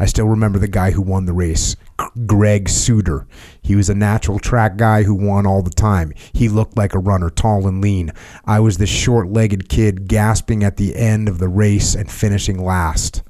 I 0.00 0.06
still 0.06 0.26
remember 0.26 0.58
the 0.58 0.66
guy 0.66 0.92
who 0.92 1.02
won 1.02 1.26
the 1.26 1.34
race, 1.34 1.76
Greg 2.24 2.70
Suter. 2.70 3.26
He 3.60 3.76
was 3.76 3.90
a 3.90 3.94
natural 3.94 4.38
track 4.38 4.78
guy 4.78 5.02
who 5.02 5.14
won 5.14 5.46
all 5.46 5.60
the 5.60 5.68
time. 5.68 6.14
He 6.32 6.48
looked 6.48 6.74
like 6.74 6.94
a 6.94 6.98
runner, 6.98 7.28
tall 7.28 7.68
and 7.68 7.82
lean. 7.82 8.10
I 8.46 8.60
was 8.60 8.78
the 8.78 8.86
short 8.86 9.28
legged 9.28 9.68
kid 9.68 10.08
gasping 10.08 10.64
at 10.64 10.78
the 10.78 10.96
end 10.96 11.28
of 11.28 11.38
the 11.38 11.50
race 11.50 11.94
and 11.94 12.10
finishing 12.10 12.64
last. 12.64 13.22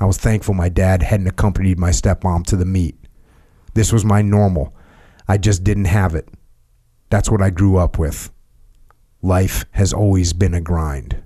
I 0.00 0.04
was 0.04 0.18
thankful 0.18 0.52
my 0.52 0.68
dad 0.68 1.04
hadn't 1.04 1.28
accompanied 1.28 1.78
my 1.78 1.90
stepmom 1.90 2.44
to 2.46 2.56
the 2.56 2.64
meet. 2.64 2.96
This 3.74 3.92
was 3.92 4.04
my 4.04 4.20
normal. 4.20 4.74
I 5.28 5.38
just 5.38 5.62
didn't 5.62 5.84
have 5.84 6.16
it. 6.16 6.28
That's 7.08 7.30
what 7.30 7.40
I 7.40 7.50
grew 7.50 7.76
up 7.76 8.00
with. 8.00 8.32
Life 9.22 9.64
has 9.72 9.92
always 9.92 10.32
been 10.32 10.54
a 10.54 10.60
grind. 10.60 11.22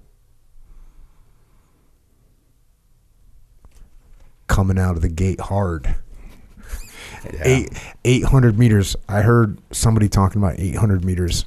Coming 4.46 4.78
out 4.78 4.96
of 4.96 5.02
the 5.02 5.08
gate 5.08 5.40
hard. 5.40 5.94
Eight 7.42 7.70
eight 8.04 8.24
hundred 8.24 8.58
meters. 8.58 8.94
I 9.08 9.22
heard 9.22 9.58
somebody 9.70 10.08
talking 10.10 10.42
about 10.42 10.56
eight 10.58 10.74
hundred 10.76 11.04
meters, 11.04 11.46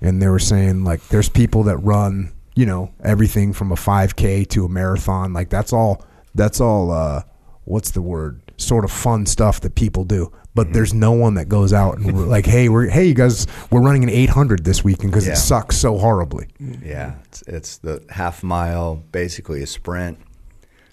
and 0.00 0.22
they 0.22 0.28
were 0.28 0.38
saying 0.38 0.84
like 0.84 1.06
there's 1.08 1.28
people 1.28 1.64
that 1.64 1.78
run, 1.78 2.32
you 2.54 2.64
know, 2.64 2.92
everything 3.02 3.52
from 3.52 3.72
a 3.72 3.76
five 3.76 4.14
k 4.14 4.44
to 4.46 4.64
a 4.64 4.68
marathon. 4.68 5.32
Like 5.32 5.48
that's 5.50 5.72
all. 5.72 6.04
That's 6.34 6.60
all. 6.60 6.92
uh 6.92 7.22
What's 7.64 7.90
the 7.90 8.02
word? 8.02 8.40
Sort 8.56 8.84
of 8.84 8.90
fun 8.92 9.26
stuff 9.26 9.60
that 9.62 9.74
people 9.74 10.04
do. 10.04 10.32
But 10.54 10.66
Mm-hmm. 10.66 10.72
there's 10.74 10.94
no 10.94 11.12
one 11.12 11.34
that 11.34 11.48
goes 11.48 11.72
out 11.72 11.98
and 11.98 12.28
like, 12.28 12.46
hey, 12.46 12.68
we're 12.68 12.88
hey 12.88 13.06
you 13.06 13.14
guys, 13.14 13.46
we're 13.70 13.82
running 13.82 14.04
an 14.04 14.10
eight 14.10 14.30
hundred 14.30 14.64
this 14.64 14.84
weekend 14.84 15.10
because 15.10 15.26
Yeah. 15.26 15.32
it 15.32 15.36
sucks 15.36 15.76
so 15.76 15.98
horribly. 15.98 16.46
Yeah, 16.84 17.14
it's, 17.24 17.42
it's 17.42 17.78
the 17.78 18.04
half 18.10 18.42
mile, 18.44 19.02
basically 19.12 19.60
a 19.62 19.66
sprint. 19.66 20.18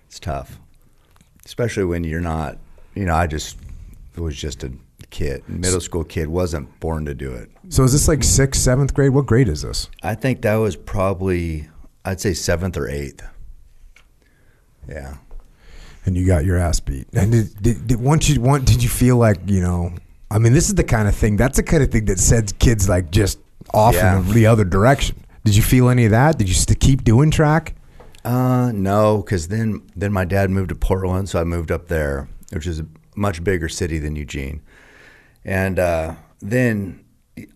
It's 0.07 0.19
tough, 0.19 0.59
especially 1.47 1.85
when 1.85 2.03
you're 2.03 2.21
not. 2.21 2.57
You 2.93 3.05
know, 3.05 3.15
I 3.15 3.25
just 3.25 3.57
was 4.17 4.35
just 4.35 4.63
a 4.63 4.71
kid, 5.09 5.47
middle 5.47 5.79
school 5.79 6.03
kid, 6.03 6.27
wasn't 6.27 6.79
born 6.79 7.05
to 7.05 7.13
do 7.13 7.31
it. 7.31 7.49
So 7.69 7.83
is 7.83 7.93
this 7.93 8.07
like 8.07 8.23
sixth, 8.23 8.61
seventh 8.61 8.93
grade? 8.93 9.11
What 9.11 9.25
grade 9.25 9.47
is 9.47 9.61
this? 9.61 9.89
I 10.03 10.15
think 10.15 10.41
that 10.41 10.55
was 10.55 10.75
probably, 10.75 11.69
I'd 12.03 12.19
say 12.19 12.33
seventh 12.33 12.75
or 12.77 12.89
eighth. 12.89 13.23
Yeah. 14.87 15.15
and 16.05 16.15
you 16.17 16.25
got 16.25 16.45
your 16.45 16.57
ass 16.57 16.79
beat. 16.79 17.07
And 17.13 17.31
did, 17.31 17.61
did, 17.61 17.87
did 17.87 17.99
once 18.01 18.29
you 18.29 18.39
want 18.41 18.65
did 18.65 18.81
you 18.81 18.89
feel 18.89 19.17
like 19.17 19.37
you 19.45 19.61
know? 19.61 19.91
I 20.31 20.39
mean, 20.39 20.53
this 20.53 20.67
is 20.69 20.75
the 20.75 20.83
kind 20.83 21.07
of 21.07 21.15
thing. 21.15 21.37
That's 21.37 21.57
the 21.57 21.63
kind 21.63 21.83
of 21.83 21.91
thing 21.91 22.05
that 22.05 22.19
sends 22.19 22.51
kids 22.53 22.89
like 22.89 23.11
just 23.11 23.39
off 23.73 23.93
Yeah. 23.95 24.19
in 24.19 24.29
the 24.33 24.45
other 24.45 24.63
direction. 24.65 25.23
Did 25.45 25.55
you 25.55 25.61
feel 25.63 25.87
any 25.89 26.05
of 26.05 26.11
that? 26.11 26.37
Did 26.37 26.49
you 26.49 26.55
st- 26.55 26.79
keep 26.79 27.03
doing 27.03 27.31
track? 27.31 27.75
Uh, 28.27 28.73
no, 28.73 29.21
because 29.23 29.47
then 29.47 29.81
then 29.95 30.11
my 30.11 30.25
dad 30.25 30.49
moved 30.49 30.67
to 30.69 30.75
Portland, 30.75 31.29
so 31.29 31.39
I 31.39 31.45
moved 31.45 31.71
up 31.71 31.87
there, 31.87 32.27
which 32.51 32.67
is 32.67 32.81
a 32.81 32.85
much 33.15 33.41
bigger 33.41 33.69
city 33.69 33.99
than 33.99 34.17
Eugene, 34.17 34.61
and 35.45 35.79
uh, 35.79 36.15
then 36.41 37.05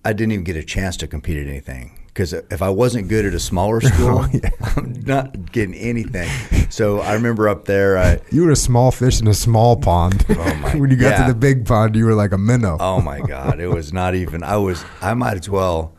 I 0.06 0.14
didn't 0.14 0.32
even 0.32 0.46
get 0.46 0.56
a 0.56 0.64
chance 0.64 0.96
to 0.98 1.08
compete 1.08 1.36
at 1.38 1.48
anything 1.48 2.00
because 2.08 2.32
if 2.32 2.62
I 2.62 2.70
wasn't 2.70 3.10
good 3.10 3.26
at 3.26 3.34
a 3.34 3.40
smaller 3.40 3.82
school, 3.92 4.26
I'm 4.78 4.94
not 5.06 5.52
getting 5.52 5.76
anything. 5.76 6.30
So 6.70 7.02
I 7.02 7.16
remember 7.16 7.50
up 7.50 7.66
there, 7.66 7.98
I, 7.98 8.20
You 8.32 8.46
were 8.46 8.52
a 8.52 8.56
small 8.56 8.92
fish 8.92 9.20
in 9.20 9.28
a 9.28 9.34
small 9.34 9.76
pond. 9.76 10.26
Oh 10.30 10.56
my- 10.56 10.76
when 10.78 10.90
you 10.90 10.96
got 10.96 11.20
yeah. 11.20 11.28
to 11.28 11.34
the 11.34 11.38
big 11.38 11.66
pond, 11.66 11.98
you 11.98 12.06
were 12.06 12.16
like 12.16 12.32
a 12.32 12.38
minnow. 12.38 12.78
oh 12.80 13.02
my 13.02 13.20
god, 13.20 13.60
it 13.60 13.68
was 13.68 13.92
not 13.92 14.16
even. 14.16 14.42
I 14.42 14.56
was. 14.56 14.86
I 15.02 15.16
might 15.16 15.38
as 15.38 15.50
well. 15.50 15.98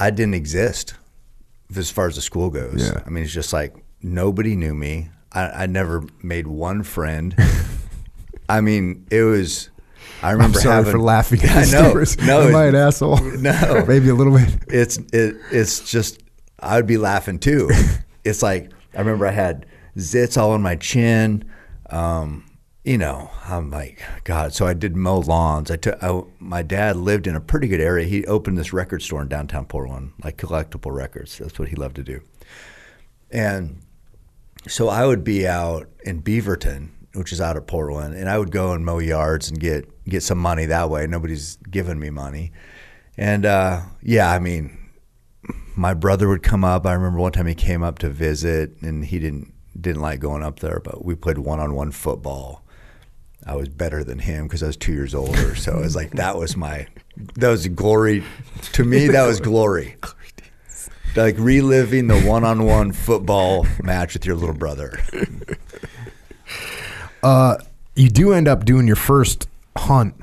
I 0.00 0.10
didn't 0.10 0.34
exist 0.34 0.94
as 1.76 1.90
far 1.90 2.06
as 2.06 2.16
the 2.16 2.22
school 2.22 2.50
goes. 2.50 2.82
Yeah. 2.88 3.02
I 3.06 3.10
mean, 3.10 3.24
it's 3.24 3.32
just 3.32 3.52
like 3.52 3.74
nobody 4.02 4.56
knew 4.56 4.74
me. 4.74 5.10
I, 5.32 5.64
I 5.64 5.66
never 5.66 6.04
made 6.22 6.46
one 6.46 6.82
friend. 6.82 7.34
I 8.48 8.60
mean, 8.60 9.06
it 9.10 9.22
was. 9.22 9.70
I 10.22 10.30
I'm 10.30 10.36
remember 10.38 10.58
sorry 10.60 10.76
having, 10.76 10.92
for 10.92 10.98
laughing 10.98 11.40
at 11.44 11.50
I 11.50 11.60
know. 11.60 11.90
stories. 11.90 12.18
No, 12.18 12.40
Am 12.48 12.56
I 12.56 12.66
an 12.66 12.74
asshole? 12.74 13.18
No. 13.38 13.84
maybe 13.86 14.08
a 14.08 14.14
little 14.14 14.36
bit. 14.36 14.48
it's 14.68 14.98
it, 15.12 15.36
it's 15.52 15.88
just 15.90 16.20
I'd 16.60 16.86
be 16.86 16.96
laughing 16.96 17.38
too. 17.38 17.70
it's 18.24 18.42
like 18.42 18.72
I 18.94 18.98
remember 19.00 19.26
I 19.26 19.30
had 19.32 19.66
zits 19.96 20.36
all 20.40 20.52
on 20.52 20.62
my 20.62 20.76
chin. 20.76 21.44
Um, 21.90 22.44
you 22.84 22.96
know, 22.96 23.30
I'm 23.46 23.70
like 23.70 24.02
God. 24.24 24.54
So 24.54 24.66
I 24.66 24.74
did 24.74 24.96
mow 24.96 25.18
lawns. 25.18 25.70
I 25.70 25.76
took 25.76 26.02
I, 26.02 26.22
my 26.38 26.62
dad 26.62 26.96
lived 26.96 27.26
in 27.26 27.36
a 27.36 27.40
pretty 27.40 27.68
good 27.68 27.80
area. 27.80 28.06
He 28.06 28.24
opened 28.26 28.56
this 28.56 28.72
record 28.72 29.02
store 29.02 29.22
in 29.22 29.28
downtown 29.28 29.66
Portland, 29.66 30.12
like 30.24 30.36
collectible 30.36 30.94
records. 30.94 31.38
That's 31.38 31.58
what 31.58 31.68
he 31.68 31.76
loved 31.76 31.96
to 31.96 32.02
do. 32.02 32.20
And 33.30 33.80
so 34.66 34.88
I 34.88 35.06
would 35.06 35.24
be 35.24 35.46
out 35.46 35.88
in 36.04 36.22
Beaverton, 36.22 36.90
which 37.14 37.32
is 37.32 37.40
out 37.40 37.56
of 37.56 37.66
Portland, 37.66 38.14
and 38.14 38.28
I 38.28 38.38
would 38.38 38.50
go 38.50 38.72
and 38.72 38.84
mow 38.84 38.98
yards 38.98 39.50
and 39.50 39.60
get 39.60 39.88
get 40.04 40.22
some 40.22 40.38
money 40.38 40.66
that 40.66 40.88
way. 40.88 41.06
Nobody's 41.06 41.56
giving 41.70 41.98
me 41.98 42.10
money, 42.10 42.52
and 43.16 43.44
uh, 43.44 43.82
yeah, 44.02 44.30
I 44.30 44.38
mean, 44.38 44.76
my 45.76 45.94
brother 45.94 46.28
would 46.28 46.42
come 46.42 46.64
up. 46.64 46.86
I 46.86 46.92
remember 46.92 47.18
one 47.18 47.32
time 47.32 47.46
he 47.46 47.54
came 47.54 47.82
up 47.82 47.98
to 48.00 48.08
visit, 48.08 48.80
and 48.80 49.04
he 49.04 49.18
didn't 49.18 49.52
didn't 49.78 50.02
like 50.02 50.20
going 50.20 50.42
up 50.42 50.60
there, 50.60 50.80
but 50.82 51.04
we 51.04 51.14
played 51.14 51.38
one 51.38 51.60
on 51.60 51.74
one 51.74 51.92
football. 51.92 52.64
I 53.46 53.56
was 53.56 53.68
better 53.68 54.04
than 54.04 54.18
him 54.18 54.46
because 54.46 54.62
I 54.62 54.66
was 54.66 54.76
two 54.76 54.92
years 54.92 55.14
older. 55.14 55.54
So 55.54 55.78
it 55.78 55.80
was 55.80 55.96
like 55.96 56.10
that 56.12 56.36
was 56.36 56.56
my 56.56 56.86
that 57.36 57.48
was 57.48 57.66
glory 57.68 58.24
to 58.72 58.84
me. 58.84 59.08
That 59.08 59.26
was 59.26 59.40
glory. 59.40 59.96
Like 61.16 61.36
reliving 61.38 62.06
the 62.06 62.20
one 62.20 62.44
on 62.44 62.64
one 62.64 62.92
football 62.92 63.66
match 63.82 64.14
with 64.14 64.26
your 64.26 64.36
little 64.36 64.54
brother. 64.54 65.00
Uh, 67.22 67.56
you 67.96 68.08
do 68.08 68.32
end 68.32 68.46
up 68.46 68.64
doing 68.64 68.86
your 68.86 68.96
first 68.96 69.48
hunt 69.76 70.14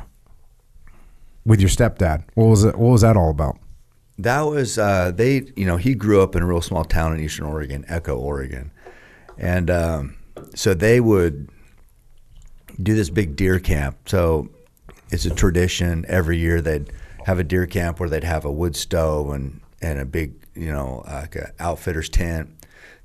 with 1.45 1.59
your 1.59 1.69
stepdad. 1.69 2.23
What 2.35 2.45
was 2.45 2.63
it? 2.63 2.77
What 2.77 2.91
was 2.91 3.01
that 3.01 3.17
all 3.17 3.29
about? 3.29 3.57
That 4.17 4.41
was 4.41 4.77
uh, 4.77 5.11
they. 5.13 5.47
You 5.55 5.65
know, 5.65 5.77
he 5.77 5.93
grew 5.93 6.21
up 6.21 6.35
in 6.35 6.43
a 6.43 6.45
real 6.45 6.61
small 6.61 6.85
town 6.85 7.13
in 7.13 7.19
Eastern 7.19 7.47
Oregon, 7.47 7.83
Echo, 7.87 8.15
Oregon, 8.15 8.71
and 9.37 9.69
um, 9.69 10.17
so 10.53 10.73
they 10.73 11.01
would 11.01 11.49
do 12.81 12.95
this 12.95 13.09
big 13.09 13.35
deer 13.35 13.59
camp. 13.59 13.97
So 14.07 14.49
it's 15.09 15.25
a 15.25 15.33
tradition 15.33 16.05
every 16.07 16.37
year. 16.37 16.61
They'd 16.61 16.91
have 17.25 17.39
a 17.39 17.43
deer 17.43 17.65
camp 17.65 17.99
where 17.99 18.09
they'd 18.09 18.23
have 18.23 18.45
a 18.45 18.51
wood 18.51 18.75
stove 18.75 19.29
and 19.31 19.61
and 19.81 19.99
a 19.99 20.05
big, 20.05 20.33
you 20.55 20.71
know, 20.71 21.03
like 21.05 21.35
a 21.35 21.51
outfitter's 21.59 22.09
tent. 22.09 22.49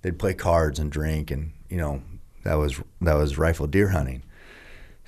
They'd 0.02 0.18
play 0.18 0.34
cards 0.34 0.78
and 0.78 0.90
drink, 0.90 1.30
and 1.30 1.52
you 1.68 1.76
know, 1.76 2.02
that 2.44 2.54
was 2.54 2.80
that 3.00 3.14
was 3.14 3.38
rifle 3.38 3.66
deer 3.66 3.88
hunting. 3.88 4.22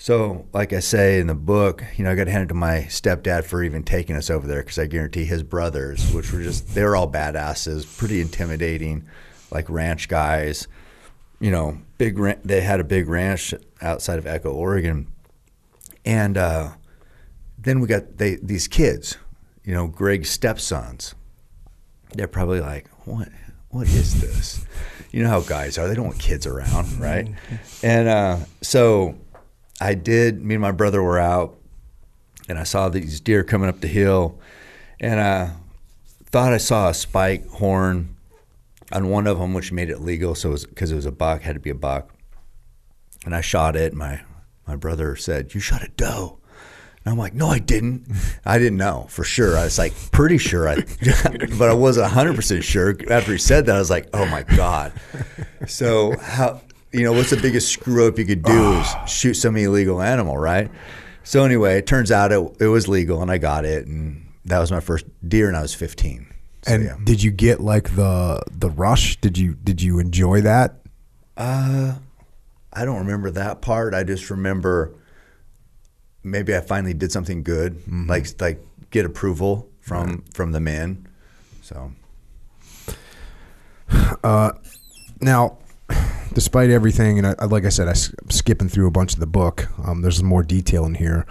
So, 0.03 0.47
like 0.53 0.73
I 0.73 0.81
say 0.81 1.21
in 1.21 1.29
the 1.29 1.35
book, 1.37 1.85
you 1.97 2.03
know, 2.03 2.11
I 2.11 2.17
got 2.17 2.27
handed 2.27 2.49
to 2.49 2.55
my 2.55 2.87
stepdad 2.89 3.45
for 3.45 3.63
even 3.63 3.85
taking 3.85 4.17
us 4.17 4.31
over 4.31 4.49
there 4.49 4.61
because 4.61 4.77
I 4.77 4.87
guarantee 4.87 5.25
his 5.25 5.45
brothers, 5.45 6.13
which 6.13 6.33
were 6.33 6.43
just, 6.43 6.75
they 6.75 6.83
were 6.83 6.97
all 6.97 7.09
badasses, 7.09 7.87
pretty 7.99 8.21
intimidating, 8.21 9.07
like 9.53 9.71
ranch 9.71 10.09
guys. 10.09 10.67
You 11.39 11.53
know, 11.53 11.79
big, 12.03 12.19
ran- 12.19 12.41
they 12.45 12.61
had 12.63 12.81
a 12.81 12.85
big 12.85 13.09
ranch 13.09 13.55
outside 13.81 14.19
of 14.19 14.27
Echo, 14.27 14.53
Oregon. 14.53 15.07
And 16.05 16.37
uh, 16.37 16.71
then 17.57 17.79
we 17.79 17.87
got 17.87 18.19
they, 18.19 18.37
these 18.37 18.67
kids, 18.67 19.17
you 19.65 19.73
know, 19.73 19.87
Greg's 19.87 20.29
stepsons. 20.29 21.15
They're 22.13 22.27
probably 22.27 22.61
like, 22.61 22.89
what? 23.05 23.29
What 23.69 23.87
is 23.87 24.21
this? 24.21 24.67
You 25.13 25.23
know 25.23 25.31
how 25.31 25.41
guys 25.41 25.79
are. 25.79 25.89
They 25.89 25.95
don't 25.95 26.07
want 26.07 26.19
kids 26.19 26.47
around, 26.47 27.01
right? 27.01 27.29
And 27.83 28.09
uh, 28.09 28.39
so 28.61 29.15
I 29.81 29.95
did. 29.95 30.45
Me 30.45 30.57
and 30.57 30.63
my 30.63 30.73
brother 30.73 31.03
were 31.03 31.19
out, 31.19 31.57
and 32.49 32.59
I 32.59 32.65
saw 32.65 32.89
these 32.89 33.21
deer 33.21 33.45
coming 33.45 33.69
up 33.69 33.81
the 33.81 33.89
hill, 33.89 34.39
and 35.01 35.21
I 35.21 35.53
thought 36.25 36.53
I 36.53 36.59
saw 36.59 36.91
a 36.91 36.95
spike 36.95 37.47
horn 37.49 38.12
on 38.93 39.09
one 39.09 39.27
of 39.27 39.39
them, 39.39 39.55
which 39.55 39.73
made 39.73 39.91
it 39.91 40.01
legal. 40.01 40.35
So 40.35 40.57
because 40.57 40.91
it, 40.91 40.95
it, 40.95 40.97
was 40.97 41.07
a 41.07 41.13
buck, 41.13 41.43
had 41.43 41.55
to 41.55 41.61
be 41.61 41.71
a 41.71 41.75
buck. 41.75 42.15
And 43.25 43.35
I 43.35 43.41
shot 43.41 43.77
it. 43.77 43.95
My 43.95 44.23
my 44.67 44.77
brother 44.77 45.17
said, 45.17 45.55
"You 45.55 45.61
shot 45.61 45.83
a 45.83 45.89
doe." 45.89 46.39
And 47.05 47.13
I'm 47.13 47.19
like, 47.19 47.35
"No, 47.35 47.49
I 47.49 47.59
didn't. 47.59 48.07
I 48.45 48.59
didn't 48.59 48.79
know 48.79 49.07
for 49.09 49.25
sure. 49.25 49.57
I 49.57 49.65
was 49.65 49.79
like 49.79 49.93
pretty 50.13 50.39
sure, 50.39 50.69
I, 50.69 50.77
but 51.59 51.69
I 51.69 51.73
wasn't 51.73 52.05
100 52.05 52.35
percent 52.35 52.65
sure." 52.65 52.97
After 53.11 53.33
he 53.33 53.39
said 53.39 53.67
that, 53.67 53.77
I 53.77 53.79
was 53.79 53.91
like, 53.91 54.09
"Oh 54.13 54.27
my 54.27 54.43
god!" 54.43 54.93
So 55.67 56.17
how 56.19 56.61
you 56.93 57.05
know 57.05 57.13
what's 57.13 57.31
the 57.31 57.37
biggest 57.37 57.69
screw 57.69 58.07
up 58.09 58.19
you 58.19 58.25
could 58.25 58.43
do 58.43 58.73
is 58.73 58.87
shoot 59.07 59.35
some 59.35 59.57
illegal 59.57 60.03
animal, 60.03 60.37
right? 60.37 60.71
So 61.25 61.45
anyway, 61.45 61.79
it 61.79 61.87
turns 61.87 62.11
out 62.11 62.33
it, 62.33 62.57
it 62.61 62.67
was 62.67 62.89
legal, 62.89 63.23
and 63.23 63.31
I 63.31 63.39
got 63.39 63.65
it, 63.65 63.87
and 63.87 64.27
that 64.45 64.59
was 64.59 64.73
my 64.73 64.81
first 64.81 65.07
deer, 65.27 65.49
and 65.49 65.57
I 65.57 65.63
was 65.63 65.75
15. 65.75 66.32
So, 66.63 66.75
and 66.75 66.85
yeah. 66.85 66.97
did 67.03 67.23
you 67.23 67.31
get 67.31 67.61
like 67.61 67.97
the 67.97 68.43
the 68.51 68.71
rush? 68.71 69.17
Did 69.21 69.37
you 69.37 69.55
did 69.55 69.83
you 69.83 69.99
enjoy 69.99 70.43
that? 70.43 70.77
Uh, 71.37 71.95
I 72.73 72.85
don't 72.85 72.99
remember 72.99 73.31
that 73.33 73.63
part. 73.63 73.95
I 73.95 74.05
just 74.05 74.31
remember 74.31 74.95
maybe 76.23 76.55
I 76.55 76.61
finally 76.61 76.95
did 76.95 77.13
something 77.13 77.43
good, 77.43 77.75
mm-hmm. 77.79 78.09
like 78.09 78.41
like 78.41 78.65
get 78.91 79.05
approval 79.05 79.69
from 79.81 80.09
right. 80.09 80.35
from 80.35 80.53
the 80.53 80.61
men. 80.61 81.09
So, 81.63 81.93
uh, 84.25 84.53
now, 85.21 85.59
despite 86.33 86.71
everything, 86.71 87.19
and 87.19 87.27
I, 87.27 87.45
like 87.45 87.65
I 87.65 87.71
said, 87.71 87.89
I'm 87.89 88.31
skipping 88.31 88.69
through 88.69 88.87
a 88.87 88.93
bunch 88.93 89.15
of 89.15 89.21
the 89.21 89.27
book. 89.27 89.69
Um, 89.85 90.03
there's 90.03 90.23
more 90.23 90.43
detail 90.43 90.85
in 90.85 90.95
here, 90.95 91.27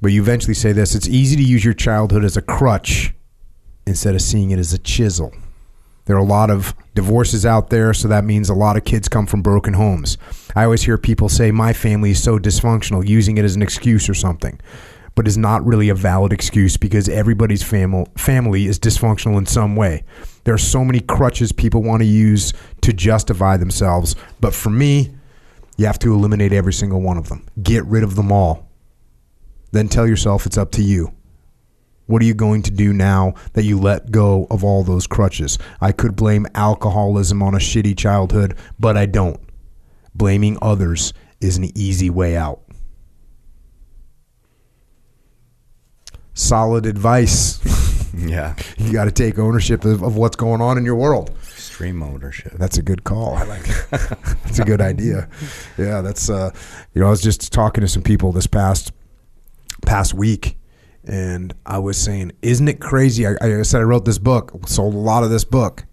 but 0.00 0.12
you 0.12 0.22
eventually 0.22 0.54
say 0.54 0.72
this: 0.72 0.94
it's 0.94 1.08
easy 1.08 1.36
to 1.36 1.42
use 1.42 1.64
your 1.64 1.74
childhood 1.74 2.24
as 2.24 2.36
a 2.36 2.42
crutch 2.42 3.12
instead 3.88 4.14
of 4.14 4.22
seeing 4.22 4.50
it 4.50 4.58
as 4.58 4.72
a 4.72 4.78
chisel. 4.78 5.32
There 6.08 6.16
are 6.16 6.20
a 6.20 6.24
lot 6.24 6.50
of 6.50 6.74
divorces 6.94 7.44
out 7.44 7.68
there, 7.68 7.92
so 7.92 8.08
that 8.08 8.24
means 8.24 8.48
a 8.48 8.54
lot 8.54 8.78
of 8.78 8.84
kids 8.84 9.08
come 9.08 9.26
from 9.26 9.42
broken 9.42 9.74
homes. 9.74 10.16
I 10.56 10.64
always 10.64 10.82
hear 10.82 10.96
people 10.96 11.28
say, 11.28 11.50
My 11.50 11.74
family 11.74 12.12
is 12.12 12.22
so 12.22 12.38
dysfunctional, 12.38 13.06
using 13.06 13.36
it 13.36 13.44
as 13.44 13.56
an 13.56 13.60
excuse 13.62 14.08
or 14.08 14.14
something. 14.14 14.58
But 15.14 15.28
is 15.28 15.36
not 15.36 15.66
really 15.66 15.90
a 15.90 15.94
valid 15.94 16.32
excuse 16.32 16.76
because 16.76 17.08
everybody's 17.08 17.62
fam- 17.62 18.06
family 18.16 18.66
is 18.66 18.78
dysfunctional 18.78 19.36
in 19.36 19.44
some 19.44 19.76
way. 19.76 20.04
There 20.44 20.54
are 20.54 20.58
so 20.58 20.82
many 20.82 21.00
crutches 21.00 21.52
people 21.52 21.82
want 21.82 22.00
to 22.00 22.06
use 22.06 22.54
to 22.82 22.92
justify 22.94 23.58
themselves. 23.58 24.16
But 24.40 24.54
for 24.54 24.70
me, 24.70 25.14
you 25.76 25.86
have 25.86 25.98
to 25.98 26.14
eliminate 26.14 26.52
every 26.52 26.72
single 26.72 27.02
one 27.02 27.18
of 27.18 27.28
them. 27.28 27.46
Get 27.62 27.84
rid 27.84 28.02
of 28.02 28.16
them 28.16 28.32
all. 28.32 28.70
Then 29.72 29.88
tell 29.88 30.06
yourself 30.06 30.46
it's 30.46 30.56
up 30.56 30.70
to 30.72 30.82
you. 30.82 31.12
What 32.08 32.22
are 32.22 32.24
you 32.24 32.32
going 32.32 32.62
to 32.62 32.70
do 32.70 32.94
now 32.94 33.34
that 33.52 33.64
you 33.64 33.78
let 33.78 34.10
go 34.10 34.46
of 34.50 34.64
all 34.64 34.82
those 34.82 35.06
crutches? 35.06 35.58
I 35.78 35.92
could 35.92 36.16
blame 36.16 36.46
alcoholism 36.54 37.42
on 37.42 37.54
a 37.54 37.58
shitty 37.58 37.98
childhood, 37.98 38.56
but 38.78 38.96
I 38.96 39.04
don't. 39.04 39.38
Blaming 40.14 40.56
others 40.62 41.12
is 41.42 41.58
an 41.58 41.70
easy 41.76 42.08
way 42.08 42.34
out. 42.34 42.62
Solid 46.32 46.86
advice. 46.86 47.60
yeah. 48.16 48.56
You 48.78 48.90
got 48.90 49.04
to 49.04 49.12
take 49.12 49.38
ownership 49.38 49.84
of, 49.84 50.02
of, 50.02 50.16
what's 50.16 50.36
going 50.36 50.62
on 50.62 50.78
in 50.78 50.86
your 50.86 50.96
world. 50.96 51.36
Extreme 51.42 52.02
ownership. 52.02 52.52
That's 52.54 52.78
a 52.78 52.82
good 52.82 53.04
call. 53.04 53.34
I 53.34 53.42
like 53.42 53.66
That's 53.90 54.60
a 54.60 54.64
good 54.64 54.80
idea. 54.80 55.28
Yeah, 55.76 56.00
that's 56.00 56.30
uh 56.30 56.52
you 56.94 57.02
know, 57.02 57.08
I 57.08 57.10
was 57.10 57.20
just 57.20 57.52
talking 57.52 57.82
to 57.82 57.88
some 57.88 58.02
people 58.02 58.32
this 58.32 58.46
past 58.46 58.92
past 59.84 60.14
week 60.14 60.57
and 61.08 61.54
I 61.64 61.78
was 61.78 61.96
saying, 61.96 62.32
isn't 62.42 62.68
it 62.68 62.80
crazy? 62.80 63.26
I, 63.26 63.34
I, 63.40 63.62
said 63.62 63.80
I 63.80 63.84
wrote 63.84 64.04
this 64.04 64.18
book, 64.18 64.52
sold 64.66 64.94
a 64.94 64.98
lot 64.98 65.24
of 65.24 65.30
this 65.30 65.44
book, 65.44 65.86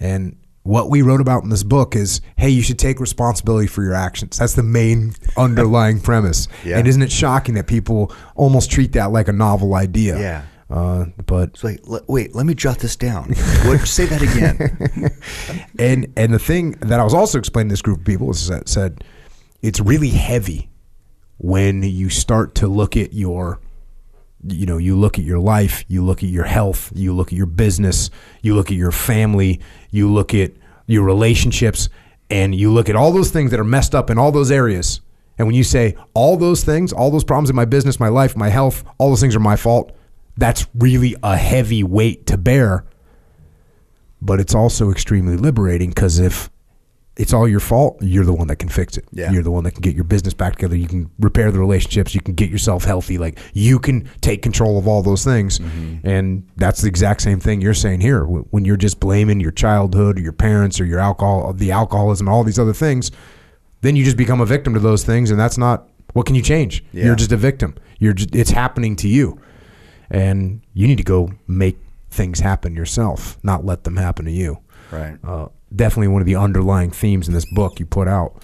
and 0.00 0.36
what 0.62 0.90
we 0.90 1.02
wrote 1.02 1.20
about 1.20 1.42
in 1.44 1.50
this 1.50 1.62
book 1.62 1.94
is, 1.94 2.20
hey, 2.36 2.50
you 2.50 2.62
should 2.62 2.78
take 2.78 3.00
responsibility 3.00 3.66
for 3.66 3.82
your 3.82 3.94
actions. 3.94 4.38
That's 4.38 4.54
the 4.54 4.62
main 4.62 5.14
underlying 5.36 6.00
premise. 6.00 6.48
Yeah. 6.64 6.78
And 6.78 6.86
isn't 6.86 7.00
it 7.00 7.12
shocking 7.12 7.54
that 7.54 7.66
people 7.66 8.12
almost 8.34 8.70
treat 8.70 8.92
that 8.92 9.10
like 9.10 9.28
a 9.28 9.32
novel 9.32 9.74
idea? 9.74 10.18
Yeah. 10.18 10.44
Uh, 10.70 11.06
but 11.24 11.50
it's 11.50 11.64
like, 11.64 11.80
wait, 12.08 12.34
let 12.34 12.44
me 12.44 12.54
jot 12.54 12.78
this 12.80 12.96
down. 12.96 13.32
what, 13.64 13.80
say 13.86 14.04
that 14.04 14.20
again. 14.20 15.58
and 15.78 16.12
and 16.16 16.34
the 16.34 16.38
thing 16.38 16.72
that 16.72 17.00
I 17.00 17.04
was 17.04 17.14
also 17.14 17.38
explaining 17.38 17.70
to 17.70 17.72
this 17.72 17.80
group 17.80 18.00
of 18.00 18.04
people 18.04 18.30
is 18.30 18.48
that 18.48 18.68
said 18.68 19.02
it's 19.62 19.80
really 19.80 20.10
heavy 20.10 20.68
when 21.38 21.82
you 21.82 22.10
start 22.10 22.54
to 22.56 22.68
look 22.68 22.98
at 22.98 23.14
your 23.14 23.60
you 24.46 24.66
know 24.66 24.78
you 24.78 24.96
look 24.96 25.18
at 25.18 25.24
your 25.24 25.40
life 25.40 25.84
you 25.88 26.04
look 26.04 26.22
at 26.22 26.28
your 26.28 26.44
health 26.44 26.92
you 26.94 27.12
look 27.12 27.28
at 27.28 27.36
your 27.36 27.46
business 27.46 28.08
you 28.40 28.54
look 28.54 28.70
at 28.70 28.76
your 28.76 28.92
family 28.92 29.60
you 29.90 30.08
look 30.12 30.32
at 30.32 30.52
your 30.86 31.04
relationships 31.04 31.88
and 32.30 32.54
you 32.54 32.72
look 32.72 32.88
at 32.88 32.96
all 32.96 33.12
those 33.12 33.30
things 33.30 33.50
that 33.52 33.60
are 33.60 33.64
messed 33.64 33.94
up 33.94 34.10
in 34.10 34.18
all 34.18 34.32
those 34.32 34.50
areas. 34.50 35.00
And 35.38 35.46
when 35.46 35.54
you 35.54 35.64
say 35.64 35.96
all 36.14 36.36
those 36.36 36.64
things 36.64 36.92
all 36.92 37.12
those 37.12 37.22
problems 37.22 37.48
in 37.48 37.54
my 37.54 37.64
business 37.64 38.00
my 38.00 38.08
life 38.08 38.36
my 38.36 38.48
health 38.48 38.82
all 38.98 39.10
those 39.10 39.20
things 39.20 39.36
are 39.36 39.40
my 39.40 39.54
fault 39.54 39.92
that's 40.36 40.66
really 40.74 41.14
a 41.22 41.36
heavy 41.36 41.84
weight 41.84 42.26
to 42.26 42.36
bear. 42.36 42.84
But 44.20 44.40
it's 44.40 44.54
also 44.54 44.90
extremely 44.90 45.36
liberating 45.36 45.90
because 45.90 46.18
if 46.18 46.50
it's 47.18 47.32
all 47.32 47.48
your 47.48 47.60
fault. 47.60 47.98
You're 48.00 48.24
the 48.24 48.32
one 48.32 48.46
that 48.46 48.56
can 48.56 48.68
fix 48.68 48.96
it. 48.96 49.04
Yeah. 49.10 49.32
You're 49.32 49.42
the 49.42 49.50
one 49.50 49.64
that 49.64 49.72
can 49.72 49.82
get 49.82 49.96
your 49.96 50.04
business 50.04 50.34
back 50.34 50.52
together. 50.52 50.76
You 50.76 50.86
can 50.86 51.10
repair 51.18 51.50
the 51.50 51.58
relationships. 51.58 52.14
You 52.14 52.20
can 52.20 52.34
get 52.34 52.48
yourself 52.48 52.84
healthy. 52.84 53.18
Like 53.18 53.40
you 53.54 53.80
can 53.80 54.08
take 54.20 54.40
control 54.40 54.78
of 54.78 54.86
all 54.86 55.02
those 55.02 55.24
things. 55.24 55.58
Mm-hmm. 55.58 56.06
And 56.06 56.48
that's 56.56 56.80
the 56.80 56.88
exact 56.88 57.20
same 57.20 57.40
thing 57.40 57.60
you're 57.60 57.74
saying 57.74 58.00
here. 58.00 58.22
When 58.24 58.64
you're 58.64 58.76
just 58.76 59.00
blaming 59.00 59.40
your 59.40 59.50
childhood 59.50 60.16
or 60.16 60.22
your 60.22 60.32
parents 60.32 60.80
or 60.80 60.84
your 60.84 61.00
alcohol, 61.00 61.52
the 61.52 61.72
alcoholism, 61.72 62.28
all 62.28 62.44
these 62.44 62.58
other 62.58 62.72
things, 62.72 63.10
then 63.80 63.96
you 63.96 64.04
just 64.04 64.16
become 64.16 64.40
a 64.40 64.46
victim 64.46 64.72
to 64.74 64.80
those 64.80 65.02
things. 65.02 65.32
And 65.32 65.40
that's 65.40 65.58
not 65.58 65.88
what 66.12 66.24
can 66.24 66.36
you 66.36 66.42
change? 66.42 66.84
Yeah. 66.92 67.06
You're 67.06 67.16
just 67.16 67.32
a 67.32 67.36
victim. 67.36 67.74
You're 67.98 68.12
just, 68.12 68.32
it's 68.32 68.50
happening 68.50 68.94
to 68.96 69.08
you. 69.08 69.40
And 70.08 70.62
you 70.72 70.86
need 70.86 70.98
to 70.98 71.04
go 71.04 71.32
make 71.48 71.78
things 72.10 72.38
happen 72.38 72.76
yourself, 72.76 73.38
not 73.42 73.64
let 73.64 73.82
them 73.82 73.96
happen 73.96 74.24
to 74.24 74.30
you. 74.30 74.58
Right. 74.90 75.18
Uh, 75.22 75.48
definitely 75.74 76.08
one 76.08 76.22
of 76.22 76.26
the 76.26 76.36
underlying 76.36 76.90
themes 76.90 77.28
in 77.28 77.34
this 77.34 77.46
book 77.52 77.80
you 77.80 77.86
put 77.86 78.08
out. 78.08 78.42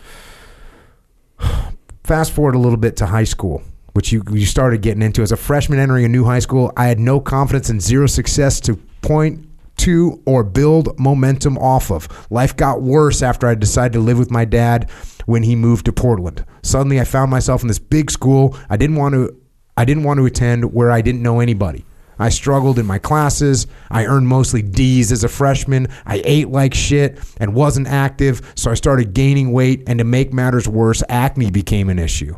Fast 2.04 2.32
forward 2.32 2.54
a 2.54 2.58
little 2.58 2.76
bit 2.76 2.96
to 2.96 3.06
high 3.06 3.24
school, 3.24 3.62
which 3.94 4.12
you 4.12 4.22
you 4.30 4.46
started 4.46 4.82
getting 4.82 5.02
into 5.02 5.22
as 5.22 5.32
a 5.32 5.36
freshman 5.36 5.78
entering 5.78 6.04
a 6.04 6.08
new 6.08 6.24
high 6.24 6.38
school. 6.38 6.72
I 6.76 6.86
had 6.86 7.00
no 7.00 7.20
confidence 7.20 7.70
and 7.70 7.80
zero 7.80 8.06
success 8.06 8.60
to 8.60 8.76
point 9.00 9.48
to 9.76 10.22
or 10.26 10.44
build 10.44 10.98
momentum 10.98 11.58
off 11.58 11.90
of. 11.90 12.08
Life 12.30 12.56
got 12.56 12.82
worse 12.82 13.22
after 13.22 13.46
I 13.46 13.54
decided 13.54 13.94
to 13.94 14.00
live 14.00 14.18
with 14.18 14.30
my 14.30 14.44
dad 14.44 14.90
when 15.26 15.42
he 15.42 15.56
moved 15.56 15.86
to 15.86 15.92
Portland. 15.92 16.44
Suddenly 16.62 17.00
I 17.00 17.04
found 17.04 17.30
myself 17.30 17.62
in 17.62 17.68
this 17.68 17.78
big 17.78 18.10
school 18.10 18.56
I 18.68 18.76
didn't 18.76 18.96
want 18.96 19.14
to 19.14 19.36
I 19.76 19.84
didn't 19.84 20.04
want 20.04 20.18
to 20.18 20.26
attend 20.26 20.72
where 20.72 20.90
I 20.90 21.00
didn't 21.00 21.22
know 21.22 21.40
anybody. 21.40 21.84
I 22.18 22.28
struggled 22.28 22.78
in 22.78 22.86
my 22.86 22.98
classes. 22.98 23.66
I 23.90 24.06
earned 24.06 24.28
mostly 24.28 24.62
D's 24.62 25.12
as 25.12 25.24
a 25.24 25.28
freshman. 25.28 25.88
I 26.06 26.22
ate 26.24 26.48
like 26.48 26.74
shit 26.74 27.18
and 27.38 27.54
wasn't 27.54 27.88
active, 27.88 28.52
so 28.54 28.70
I 28.70 28.74
started 28.74 29.14
gaining 29.14 29.52
weight, 29.52 29.82
and 29.86 29.98
to 29.98 30.04
make 30.04 30.32
matters 30.32 30.68
worse, 30.68 31.02
acne 31.08 31.50
became 31.50 31.88
an 31.88 31.98
issue. 31.98 32.36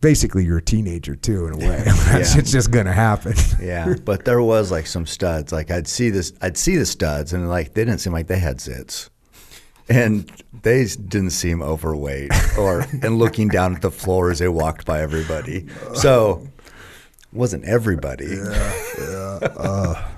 Basically, 0.00 0.46
you're 0.46 0.58
a 0.58 0.62
teenager 0.62 1.14
too, 1.14 1.46
in 1.46 1.54
a 1.54 1.56
way. 1.58 1.82
That's 1.84 2.34
yeah. 2.34 2.42
just 2.42 2.70
gonna 2.70 2.92
happen. 2.92 3.34
yeah, 3.60 3.94
but 4.04 4.24
there 4.24 4.40
was 4.40 4.70
like 4.70 4.86
some 4.86 5.06
studs. 5.06 5.52
Like 5.52 5.70
I'd 5.70 5.86
see 5.86 6.10
this, 6.10 6.32
I'd 6.40 6.56
see 6.56 6.76
the 6.76 6.86
studs, 6.86 7.32
and 7.32 7.48
like 7.48 7.74
they 7.74 7.84
didn't 7.84 8.00
seem 8.00 8.12
like 8.12 8.26
they 8.26 8.38
had 8.38 8.58
zits 8.58 9.10
and 9.90 10.30
they 10.62 10.84
didn't 10.84 11.30
seem 11.30 11.62
overweight 11.62 12.30
or 12.56 12.86
and 13.02 13.18
looking 13.18 13.48
down 13.48 13.74
at 13.74 13.82
the 13.82 13.90
floor 13.90 14.30
as 14.30 14.38
they 14.38 14.48
walked 14.48 14.86
by 14.86 15.00
everybody. 15.02 15.66
So 15.94 16.46
wasn't 17.32 17.64
everybody. 17.64 18.26
Yeah, 18.26 18.82
yeah. 18.98 19.38
Uh, 19.56 20.08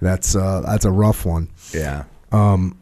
that's 0.00 0.34
uh, 0.34 0.62
that's 0.62 0.84
a 0.84 0.90
rough 0.90 1.24
one. 1.26 1.48
Yeah. 1.72 2.04
Um, 2.32 2.78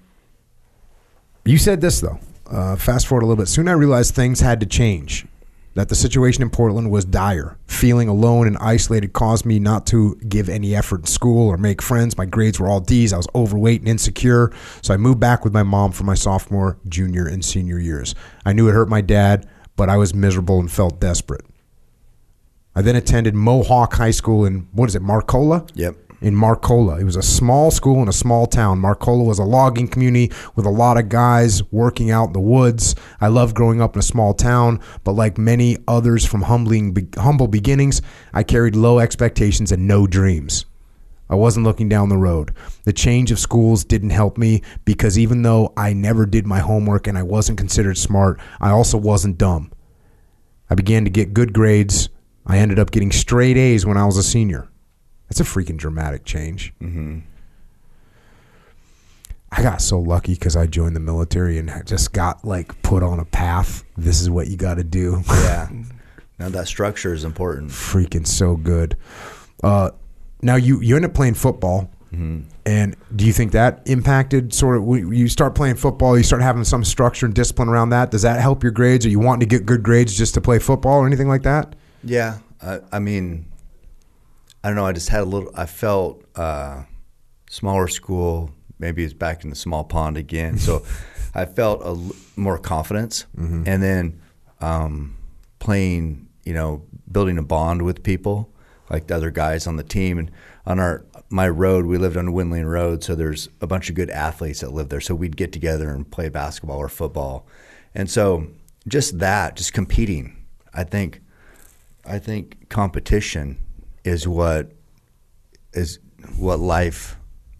you 1.44 1.58
said 1.58 1.80
this 1.80 2.00
though. 2.00 2.18
Uh, 2.50 2.76
fast 2.76 3.06
forward 3.06 3.22
a 3.22 3.26
little 3.26 3.42
bit. 3.42 3.48
Soon 3.48 3.68
I 3.68 3.72
realized 3.72 4.14
things 4.14 4.40
had 4.40 4.60
to 4.60 4.66
change 4.66 5.26
that 5.78 5.88
the 5.88 5.94
situation 5.94 6.42
in 6.42 6.50
Portland 6.50 6.90
was 6.90 7.04
dire. 7.04 7.56
Feeling 7.68 8.08
alone 8.08 8.48
and 8.48 8.58
isolated 8.58 9.12
caused 9.12 9.46
me 9.46 9.60
not 9.60 9.86
to 9.86 10.16
give 10.28 10.48
any 10.48 10.74
effort 10.74 11.02
in 11.02 11.06
school 11.06 11.46
or 11.48 11.56
make 11.56 11.80
friends. 11.80 12.18
My 12.18 12.26
grades 12.26 12.58
were 12.58 12.66
all 12.66 12.80
D's. 12.80 13.12
I 13.12 13.16
was 13.16 13.28
overweight 13.32 13.82
and 13.82 13.88
insecure. 13.88 14.50
So 14.82 14.92
I 14.92 14.96
moved 14.96 15.20
back 15.20 15.44
with 15.44 15.54
my 15.54 15.62
mom 15.62 15.92
for 15.92 16.02
my 16.02 16.14
sophomore, 16.14 16.78
junior, 16.88 17.28
and 17.28 17.44
senior 17.44 17.78
years. 17.78 18.16
I 18.44 18.54
knew 18.54 18.68
it 18.68 18.72
hurt 18.72 18.88
my 18.88 19.00
dad, 19.00 19.48
but 19.76 19.88
I 19.88 19.98
was 19.98 20.12
miserable 20.12 20.58
and 20.58 20.68
felt 20.68 20.98
desperate. 20.98 21.44
I 22.74 22.82
then 22.82 22.96
attended 22.96 23.36
Mohawk 23.36 23.94
High 23.94 24.10
School 24.10 24.44
in, 24.44 24.66
what 24.72 24.88
is 24.88 24.96
it, 24.96 25.02
Marcola? 25.02 25.70
Yep 25.76 26.07
in 26.20 26.34
Marcola. 26.34 27.00
It 27.00 27.04
was 27.04 27.16
a 27.16 27.22
small 27.22 27.70
school 27.70 28.02
in 28.02 28.08
a 28.08 28.12
small 28.12 28.46
town. 28.46 28.80
Marcola 28.80 29.24
was 29.24 29.38
a 29.38 29.44
logging 29.44 29.88
community 29.88 30.32
with 30.54 30.66
a 30.66 30.70
lot 30.70 30.98
of 30.98 31.08
guys 31.08 31.62
working 31.72 32.10
out 32.10 32.28
in 32.28 32.32
the 32.32 32.40
woods. 32.40 32.94
I 33.20 33.28
loved 33.28 33.54
growing 33.54 33.80
up 33.80 33.94
in 33.94 34.00
a 34.00 34.02
small 34.02 34.34
town, 34.34 34.80
but 35.04 35.12
like 35.12 35.38
many 35.38 35.76
others 35.86 36.24
from 36.24 36.42
humbling, 36.42 37.10
humble 37.16 37.48
beginnings, 37.48 38.02
I 38.32 38.42
carried 38.42 38.76
low 38.76 38.98
expectations 38.98 39.72
and 39.72 39.86
no 39.86 40.06
dreams. 40.06 40.64
I 41.30 41.34
wasn't 41.34 41.66
looking 41.66 41.88
down 41.90 42.08
the 42.08 42.16
road. 42.16 42.54
The 42.84 42.92
change 42.92 43.30
of 43.30 43.38
schools 43.38 43.84
didn't 43.84 44.10
help 44.10 44.38
me 44.38 44.62
because 44.86 45.18
even 45.18 45.42
though 45.42 45.74
I 45.76 45.92
never 45.92 46.24
did 46.24 46.46
my 46.46 46.60
homework 46.60 47.06
and 47.06 47.18
I 47.18 47.22
wasn't 47.22 47.58
considered 47.58 47.98
smart, 47.98 48.40
I 48.60 48.70
also 48.70 48.96
wasn't 48.96 49.36
dumb. 49.36 49.70
I 50.70 50.74
began 50.74 51.04
to 51.04 51.10
get 51.10 51.34
good 51.34 51.52
grades. 51.52 52.08
I 52.46 52.58
ended 52.58 52.78
up 52.78 52.90
getting 52.90 53.12
straight 53.12 53.58
A's 53.58 53.84
when 53.84 53.98
I 53.98 54.06
was 54.06 54.16
a 54.16 54.22
senior. 54.22 54.68
That's 55.28 55.40
a 55.40 55.44
freaking 55.44 55.76
dramatic 55.76 56.24
change. 56.24 56.72
Mm-hmm. 56.80 57.20
I 59.50 59.62
got 59.62 59.80
so 59.80 59.98
lucky 59.98 60.34
because 60.34 60.56
I 60.56 60.66
joined 60.66 60.94
the 60.94 61.00
military 61.00 61.58
and 61.58 61.70
I 61.70 61.82
just 61.82 62.12
got 62.12 62.44
like 62.44 62.82
put 62.82 63.02
on 63.02 63.18
a 63.18 63.24
path. 63.24 63.84
This 63.96 64.20
is 64.20 64.28
what 64.28 64.48
you 64.48 64.56
got 64.56 64.74
to 64.74 64.84
do. 64.84 65.22
Yeah. 65.28 65.68
now 66.38 66.48
that 66.50 66.68
structure 66.68 67.14
is 67.14 67.24
important. 67.24 67.70
freaking 67.70 68.26
so 68.26 68.56
good. 68.56 68.96
Uh, 69.62 69.90
now 70.42 70.56
you 70.56 70.80
you 70.80 70.96
end 70.96 71.04
up 71.04 71.14
playing 71.14 71.34
football, 71.34 71.90
and 72.64 72.96
do 73.16 73.26
you 73.26 73.32
think 73.32 73.52
that 73.52 73.82
impacted 73.86 74.54
sort 74.54 74.76
of 74.76 75.12
you 75.12 75.28
start 75.28 75.54
playing 75.54 75.76
football? 75.76 76.16
You 76.16 76.22
start 76.22 76.42
having 76.42 76.64
some 76.64 76.84
structure 76.84 77.26
and 77.26 77.34
discipline 77.34 77.68
around 77.68 77.90
that. 77.90 78.10
Does 78.10 78.22
that 78.22 78.40
help 78.40 78.62
your 78.62 78.72
grades? 78.72 79.04
Are 79.04 79.08
you 79.08 79.18
wanting 79.18 79.40
to 79.40 79.46
get 79.46 79.66
good 79.66 79.82
grades 79.82 80.16
just 80.16 80.34
to 80.34 80.40
play 80.40 80.58
football 80.58 80.98
or 80.98 81.06
anything 81.06 81.28
like 81.28 81.42
that? 81.42 81.74
Yeah, 82.04 82.38
I, 82.62 82.80
I 82.92 82.98
mean, 83.00 83.46
I 84.62 84.68
don't 84.68 84.76
know. 84.76 84.86
I 84.86 84.92
just 84.92 85.08
had 85.08 85.20
a 85.22 85.24
little. 85.24 85.50
I 85.54 85.66
felt 85.66 86.24
uh, 86.36 86.82
smaller 87.50 87.88
school. 87.88 88.50
Maybe 88.78 89.04
it's 89.04 89.14
back 89.14 89.44
in 89.44 89.50
the 89.50 89.56
small 89.56 89.84
pond 89.84 90.16
again. 90.16 90.58
So 90.58 90.84
I 91.34 91.44
felt 91.44 91.82
a 91.82 91.86
l- 91.88 92.12
more 92.36 92.58
confidence, 92.58 93.26
and 93.36 93.82
then 93.82 94.20
um, 94.60 95.16
playing. 95.58 96.26
You 96.44 96.54
know, 96.54 96.82
building 97.12 97.36
a 97.36 97.42
bond 97.42 97.82
with 97.82 98.02
people 98.02 98.50
like 98.88 99.06
the 99.08 99.14
other 99.14 99.30
guys 99.30 99.66
on 99.66 99.76
the 99.76 99.82
team, 99.84 100.16
and 100.18 100.30
on 100.66 100.78
our 100.80 101.04
my 101.28 101.46
road, 101.48 101.84
we 101.84 101.98
lived 101.98 102.16
on 102.16 102.32
Windley 102.32 102.64
Road, 102.64 103.04
so 103.04 103.14
there's 103.14 103.50
a 103.60 103.66
bunch 103.66 103.90
of 103.90 103.94
good 103.94 104.08
athletes 104.08 104.60
that 104.60 104.72
live 104.72 104.88
there. 104.88 105.00
So 105.00 105.14
we'd 105.14 105.36
get 105.36 105.52
together 105.52 105.90
and 105.90 106.10
play 106.10 106.30
basketball 106.30 106.78
or 106.78 106.88
football, 106.88 107.46
and 107.94 108.10
so 108.10 108.46
just 108.86 109.18
that, 109.18 109.56
just 109.56 109.74
competing. 109.74 110.36
I 110.72 110.84
think 110.84 111.20
I 112.06 112.18
think 112.18 112.68
competition 112.70 113.58
is 114.08 114.26
what 114.26 114.72
is 115.72 115.98
what 116.36 116.58
life. 116.58 117.16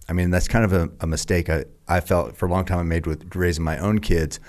I 0.09 0.15
mean, 0.15 0.31
that's 0.31 0.49
kind 0.49 0.65
of 0.65 0.73
a, 0.73 0.91
a 1.01 1.07
mistake 1.07 1.51
I, 1.51 1.67
I 1.87 2.01
felt 2.01 2.37
for 2.37 2.47
a 2.47 2.51
long 2.51 2.65
time 2.65 2.79
I 2.79 2.83
made 2.83 3.07
with 3.07 3.37
raising 3.37 3.65
my 3.65 3.79
own 3.79 3.99
kids. 3.99 4.41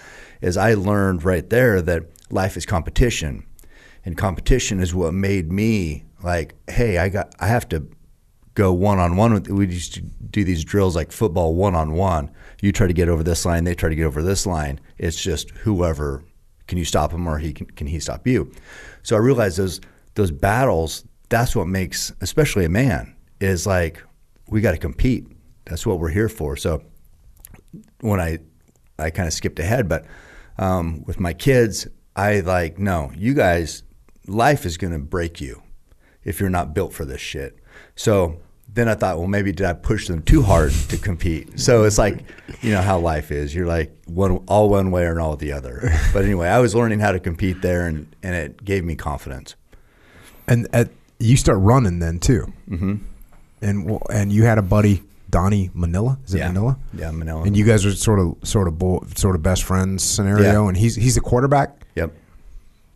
Is 0.42 0.56
I 0.56 0.74
learned 0.74 1.24
right 1.24 1.48
there 1.50 1.82
that 1.82 2.04
life 2.32 2.56
is 2.56 2.66
competition, 2.66 3.46
and 4.06 4.18
competition 4.18 4.80
is 4.80 4.96
what 4.96 5.14
made 5.14 5.52
me 5.52 6.06
like, 6.24 6.56
hey, 6.70 6.98
I 6.98 7.10
got 7.10 7.36
I 7.40 7.48
have 7.48 7.68
to 7.70 7.88
go 8.54 8.72
one 8.72 9.00
on 9.00 9.18
one 9.18 9.34
with. 9.34 9.50
We 9.50 9.68
used 9.68 9.94
to 9.96 10.02
do 10.02 10.44
these 10.44 10.64
drills 10.64 10.96
like 10.96 11.12
football 11.12 11.56
one 11.56 11.76
on 11.76 11.94
one. 11.94 12.32
You 12.62 12.72
try 12.72 12.88
to 12.88 12.94
get 12.94 13.10
over 13.10 13.24
this 13.24 13.46
line, 13.46 13.66
they 13.66 13.76
try 13.76 13.90
to 13.90 13.96
get 13.96 14.06
over 14.06 14.24
this 14.24 14.46
line. 14.46 14.80
It's 14.98 15.22
just 15.22 15.50
whoever 15.52 16.24
can 16.68 16.78
you 16.78 16.86
stop 16.86 17.12
him 17.12 17.28
or 17.28 17.40
he 17.40 17.52
can, 17.52 17.66
can 17.68 17.88
he 17.88 18.00
stop 18.00 18.28
you. 18.28 18.52
So 19.04 19.16
I 19.16 19.20
realized 19.20 19.58
those 19.58 19.82
those 20.16 20.32
battles. 20.32 21.04
That's 21.30 21.56
what 21.56 21.68
makes, 21.68 22.12
especially 22.22 22.66
a 22.66 22.70
man, 22.70 23.16
is 23.40 23.66
like 23.66 24.04
we 24.48 24.62
got 24.62 24.72
to 24.72 24.78
compete. 24.78 25.28
That's 25.66 25.86
what 25.86 26.00
we're 26.00 26.10
here 26.10 26.30
for. 26.30 26.56
So 26.56 26.84
when 28.02 28.20
I 28.20 28.40
I 28.98 29.12
kind 29.12 29.28
of 29.28 29.34
skipped 29.34 29.60
ahead, 29.60 29.88
but 29.88 30.06
um, 30.58 31.04
with 31.06 31.20
my 31.20 31.34
kids, 31.34 31.88
I 32.16 32.42
like 32.42 32.80
no, 32.80 33.12
you 33.16 33.34
guys, 33.34 33.84
life 34.28 34.66
is 34.66 34.78
going 34.78 34.94
to 34.94 35.00
break 35.00 35.40
you 35.40 35.62
if 36.24 36.40
you're 36.40 36.50
not 36.50 36.74
built 36.74 36.94
for 36.94 37.06
this 37.06 37.22
shit. 37.22 37.58
So 37.96 38.40
then 38.72 38.88
I 38.88 38.96
thought, 38.96 39.18
well, 39.18 39.28
maybe 39.28 39.52
did 39.52 39.66
I 39.66 39.74
push 39.74 40.08
them 40.08 40.22
too 40.22 40.42
hard 40.42 40.72
to 40.90 40.98
compete? 40.98 41.60
So 41.60 41.86
it's 41.86 41.98
like, 41.98 42.24
you 42.62 42.72
know 42.72 42.82
how 42.82 43.00
life 43.00 43.32
is. 43.32 43.54
You're 43.54 43.68
like 43.68 43.92
one 44.06 44.38
all 44.48 44.70
one 44.70 44.92
way 44.92 45.06
or 45.06 45.20
all 45.20 45.36
the 45.36 45.52
other. 45.52 45.92
But 46.14 46.26
anyway, 46.26 46.48
I 46.48 46.60
was 46.60 46.76
learning 46.76 47.00
how 47.00 47.12
to 47.12 47.20
compete 47.20 47.62
there, 47.62 47.88
and 47.88 48.16
and 48.22 48.36
it 48.36 48.64
gave 48.64 48.84
me 48.84 48.96
confidence. 48.96 49.56
And 50.48 50.68
at, 50.74 50.90
you 51.20 51.36
start 51.38 51.60
running 51.60 52.00
then 52.00 52.20
too. 52.20 52.52
Mm-hmm. 52.70 52.96
And 53.62 54.00
and 54.10 54.32
you 54.32 54.44
had 54.44 54.58
a 54.58 54.62
buddy 54.62 55.04
Donnie 55.30 55.70
Manila. 55.74 56.18
Is 56.26 56.34
it 56.34 56.40
Yeah. 56.40 56.48
Manila? 56.48 56.78
Yeah, 56.94 57.12
Manila. 57.12 57.44
And 57.44 57.56
you 57.58 57.66
guys 57.66 57.86
are 57.86 57.92
sort 57.94 58.20
of 58.20 58.36
sort 58.44 58.68
of 58.68 58.80
bo- 58.80 59.06
sort 59.16 59.36
of 59.36 59.44
best 59.44 59.64
friends 59.64 60.04
scenario. 60.04 60.64
Yeah. 60.64 60.68
And 60.70 60.78
he's 60.78 60.96
he's 60.96 61.18
a 61.18 61.22
quarterback, 61.22 61.86
Yep. 61.96 62.14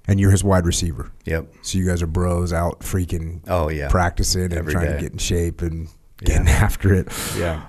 and 0.08 0.20
you're 0.20 0.32
his 0.32 0.44
wide 0.44 0.66
receiver. 0.66 1.12
Yep. 1.26 1.54
So 1.64 1.78
you 1.78 1.86
guys 1.86 2.02
are 2.02 2.08
bros 2.08 2.54
out 2.54 2.80
freaking 2.80 3.42
Oh 3.48 3.70
yeah. 3.70 3.90
practicing 3.90 4.54
and 4.54 4.68
trying 4.70 4.86
day. 4.88 4.94
to 4.96 5.02
get 5.02 5.12
in 5.12 5.18
shape 5.18 5.62
and 5.62 5.90
getting 6.20 6.48
after 6.66 6.94
it. 6.94 7.08
Yeah. 7.38 7.64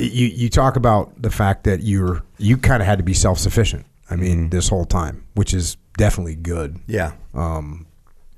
You 0.00 0.26
you 0.26 0.48
talk 0.48 0.76
about 0.76 1.20
the 1.20 1.30
fact 1.30 1.64
that 1.64 1.82
you're 1.82 2.22
you 2.38 2.56
kind 2.56 2.80
of 2.80 2.86
had 2.86 2.98
to 2.98 3.04
be 3.04 3.14
self 3.14 3.38
sufficient. 3.38 3.84
I 4.10 4.16
mean, 4.16 4.38
Mm-hmm. 4.38 4.48
this 4.50 4.68
whole 4.68 4.84
time, 4.86 5.24
which 5.34 5.52
is 5.52 5.76
definitely 5.98 6.36
good. 6.36 6.78
Yeah. 6.86 7.12
Um, 7.34 7.86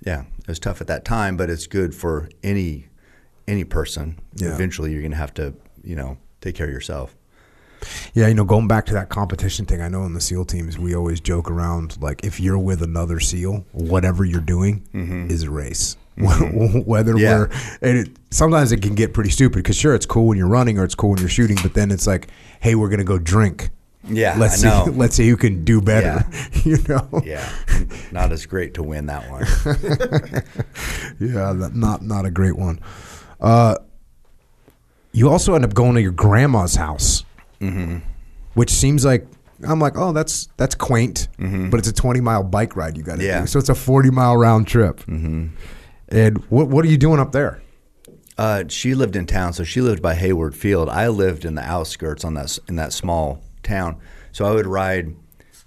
Yeah, 0.05 0.23
it 0.40 0.49
was 0.49 0.59
tough 0.59 0.81
at 0.81 0.87
that 0.88 1.05
time, 1.05 1.37
but 1.37 1.49
it's 1.51 1.66
good 1.68 1.94
for 1.94 2.29
any 2.42 2.87
any 3.46 3.64
person. 3.64 4.18
Yeah. 4.37 4.53
Eventually, 4.55 4.92
you're 4.92 5.03
going 5.03 5.11
to 5.12 5.16
have 5.16 5.35
to, 5.35 5.55
you 5.85 5.94
know, 5.96 6.16
take 6.40 6.55
care 6.55 6.66
of 6.66 6.73
yourself. 6.73 7.14
yeah, 8.14 8.29
you 8.29 8.35
know, 8.35 8.44
going 8.44 8.68
back 8.68 8.85
to 8.87 8.92
that 8.94 9.09
competition 9.09 9.64
thing, 9.66 9.81
I 9.81 9.88
know 9.88 10.05
in 10.05 10.12
the 10.14 10.20
SEAL 10.20 10.44
teams 10.44 10.79
we 10.79 10.94
always 10.94 11.18
joke 11.20 11.51
around 11.51 12.01
like 12.01 12.25
if 12.25 12.38
you're 12.40 12.59
with 12.59 12.83
another 12.83 13.18
SEAL, 13.20 13.64
whatever 13.73 14.25
you're 14.25 14.40
doing 14.40 14.87
is 15.31 15.42
a 15.44 15.51
race. 15.51 15.96
Whether 16.16 17.14
Mm-hmm. 17.14 17.18
Yeah. 17.18 17.38
we're 17.38 17.51
and 17.83 17.99
it, 17.99 18.09
sometimes 18.31 18.73
it 18.73 18.83
can 18.83 18.94
get 18.94 19.14
pretty 19.14 19.31
stupid 19.31 19.57
because 19.57 19.77
sure 19.77 19.94
it's 19.94 20.07
cool 20.07 20.27
when 20.27 20.37
you're 20.38 20.49
running 20.49 20.79
or 20.79 20.85
it's 20.85 20.94
cool 20.94 21.11
when 21.11 21.18
you're 21.20 21.29
shooting, 21.29 21.57
but 21.62 21.73
then 21.75 21.90
it's 21.90 22.07
like, 22.07 22.29
hey, 22.61 22.75
we're 22.75 22.90
gonna 22.90 23.05
go 23.05 23.18
drink. 23.18 23.70
Yeah, 24.09 24.35
let's 24.39 24.65
I 24.65 24.69
know. 24.69 24.85
see, 24.87 24.91
let's 24.99 25.15
see 25.17 25.29
who 25.29 25.37
can 25.37 25.65
do 25.65 25.81
better. 25.81 26.25
you 26.65 26.79
know, 26.89 27.23
Yeah, 27.25 27.47
not 28.13 28.33
as 28.33 28.47
great 28.47 28.75
to 28.75 28.83
win 28.83 29.07
that 29.07 29.31
one. 29.31 29.45
yeah, 31.21 31.53
not 31.75 32.03
not 32.03 32.25
a 32.25 32.31
great 32.31 32.57
one. 32.57 32.81
Uh, 33.41 33.77
you 35.13 35.29
also 35.29 35.55
end 35.55 35.65
up 35.65 35.75
going 35.75 35.95
to 35.95 36.01
your 36.03 36.13
grandma's 36.13 36.77
house, 36.77 37.25
Mm-hmm. 37.61 37.99
which 38.55 38.71
seems 38.71 39.05
like 39.05 39.27
I'm 39.69 39.79
like, 39.81 39.95
oh, 39.99 40.13
that's 40.13 40.49
that's 40.57 40.75
quaint, 40.75 41.29
but 41.39 41.79
it's 41.79 41.89
a 41.89 41.93
20 41.93 42.21
mile 42.21 42.43
bike 42.43 42.77
ride 42.77 42.97
you 42.97 43.03
got 43.03 43.17
to 43.17 43.23
Mm-hmm. 43.23 43.27
Yeah. 43.27 43.41
do, 43.43 43.47
so 43.47 43.59
it's 43.59 43.69
a 43.69 43.75
40 43.75 44.11
mile 44.11 44.37
round 44.37 44.67
trip. 44.67 44.99
Mm-hmm. 45.01 45.49
And 46.09 46.39
what 46.49 46.69
what 46.69 46.85
are 46.85 46.89
you 46.89 46.97
doing 46.97 47.21
up 47.21 47.33
there? 47.33 47.61
Uh, 48.39 48.65
she 48.69 48.95
lived 48.95 49.17
in 49.17 49.27
town, 49.27 49.53
so 49.53 49.65
she 49.65 49.83
lived 49.83 50.01
by 50.01 50.15
Hayward 50.15 50.55
Field. 50.55 50.89
I 50.89 51.09
lived 51.09 51.45
in 51.45 51.55
the 51.57 51.63
outskirts 51.63 52.25
on 52.25 52.33
that 52.35 52.59
in 52.69 52.77
that 52.77 52.95
small 52.95 53.43
town. 53.62 54.01
So 54.33 54.44
I 54.44 54.53
would 54.53 54.66
ride 54.66 55.14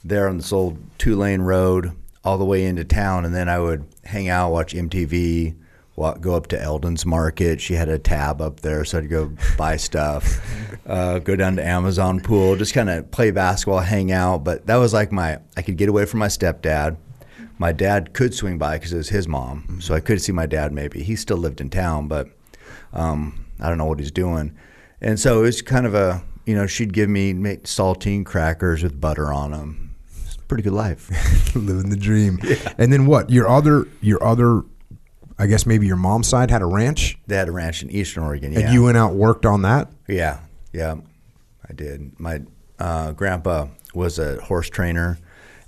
there 0.03 0.27
on 0.27 0.37
this 0.37 0.53
old 0.53 0.77
two 0.97 1.15
lane 1.15 1.41
road 1.41 1.91
all 2.23 2.37
the 2.37 2.45
way 2.45 2.65
into 2.65 2.83
town, 2.83 3.25
and 3.25 3.35
then 3.35 3.49
I 3.49 3.59
would 3.59 3.85
hang 4.05 4.29
out, 4.29 4.51
watch 4.51 4.73
MTV, 4.73 5.55
wa 5.95 6.13
go 6.13 6.35
up 6.35 6.47
to 6.47 6.61
Eldon's 6.61 7.05
Market. 7.05 7.61
She 7.61 7.73
had 7.73 7.89
a 7.89 7.99
tab 7.99 8.41
up 8.41 8.61
there, 8.61 8.85
so 8.85 8.97
I'd 8.99 9.09
go 9.09 9.31
buy 9.57 9.77
stuff, 9.77 10.39
uh, 10.87 11.19
go 11.19 11.35
down 11.35 11.57
to 11.57 11.65
Amazon 11.65 12.19
Pool, 12.19 12.55
just 12.55 12.73
kind 12.73 12.89
of 12.89 13.11
play 13.11 13.31
basketball, 13.31 13.79
hang 13.79 14.11
out. 14.11 14.43
But 14.43 14.65
that 14.67 14.77
was 14.77 14.93
like 14.93 15.11
my 15.11 15.39
I 15.57 15.61
could 15.61 15.77
get 15.77 15.89
away 15.89 16.05
from 16.05 16.19
my 16.19 16.27
stepdad. 16.27 16.97
My 17.59 17.71
dad 17.71 18.13
could 18.13 18.33
swing 18.33 18.57
by 18.57 18.77
because 18.77 18.93
it 18.93 18.97
was 18.97 19.09
his 19.09 19.27
mom, 19.27 19.79
so 19.79 19.93
I 19.93 19.99
could 19.99 20.21
see 20.21 20.31
my 20.31 20.45
dad. 20.45 20.71
Maybe 20.71 21.03
he 21.03 21.15
still 21.15 21.37
lived 21.37 21.61
in 21.61 21.69
town, 21.69 22.07
but 22.07 22.29
um, 22.93 23.45
I 23.59 23.69
don't 23.69 23.77
know 23.77 23.85
what 23.85 23.99
he's 23.99 24.11
doing. 24.11 24.55
And 25.01 25.19
so 25.19 25.39
it 25.39 25.43
was 25.43 25.61
kind 25.61 25.85
of 25.85 25.93
a, 25.93 26.23
you 26.45 26.55
know, 26.55 26.67
she'd 26.67 26.93
give 26.93 27.09
me 27.09 27.33
make 27.33 27.63
saltine 27.63 28.25
crackers 28.25 28.83
with 28.83 28.99
butter 28.99 29.31
on 29.31 29.51
them. 29.51 29.95
It's 30.25 30.35
a 30.35 30.39
pretty 30.39 30.63
good 30.63 30.73
life. 30.73 31.09
Living 31.55 31.89
the 31.89 31.97
dream. 31.97 32.39
And 32.77 32.91
then 32.91 33.05
what? 33.05 33.29
Your 33.29 33.47
other 33.47 33.87
your 34.01 34.23
other, 34.23 34.63
I 35.37 35.47
guess 35.47 35.65
maybe 35.65 35.87
your 35.87 35.95
mom's 35.97 36.27
side 36.27 36.51
had 36.51 36.61
a 36.61 36.65
ranch, 36.65 37.17
they 37.27 37.35
had 37.35 37.47
a 37.47 37.51
ranch 37.51 37.81
in 37.81 37.89
Eastern 37.89 38.23
Oregon. 38.23 38.53
Yeah. 38.53 38.59
and 38.61 38.73
you 38.73 38.83
went 38.83 38.97
out 38.97 39.13
worked 39.13 39.45
on 39.45 39.61
that. 39.63 39.91
Yeah, 40.07 40.39
yeah, 40.71 40.95
I 41.67 41.73
did. 41.73 42.19
My 42.19 42.41
uh, 42.79 43.11
grandpa 43.13 43.67
was 43.93 44.19
a 44.19 44.41
horse 44.41 44.69
trainer 44.69 45.19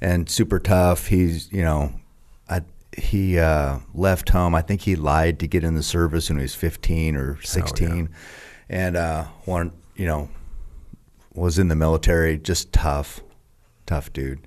and 0.02 0.30
super 0.30 0.60
tough. 0.60 1.08
He's, 1.08 1.52
you 1.52 1.64
know, 1.64 1.94
I, 2.50 2.62
he 2.98 3.40
uh, 3.40 3.80
left 3.94 4.30
home. 4.30 4.56
I 4.56 4.62
think 4.62 4.82
he 4.82 4.96
lied 4.96 5.40
to 5.40 5.48
get 5.48 5.64
in 5.64 5.76
the 5.76 5.84
service 5.84 6.30
when 6.30 6.38
he 6.38 6.44
was 6.44 6.56
15 6.56 7.16
or 7.16 7.42
16, 7.42 8.10
and 8.70 8.98
uh, 8.98 9.26
one, 9.46 9.72
you 9.96 10.06
know, 10.06 10.30
was 11.36 11.60
in 11.60 11.68
the 11.68 11.76
military. 11.76 12.38
Just 12.38 12.72
tough, 12.74 13.22
tough 13.86 14.12
dude. 14.14 14.40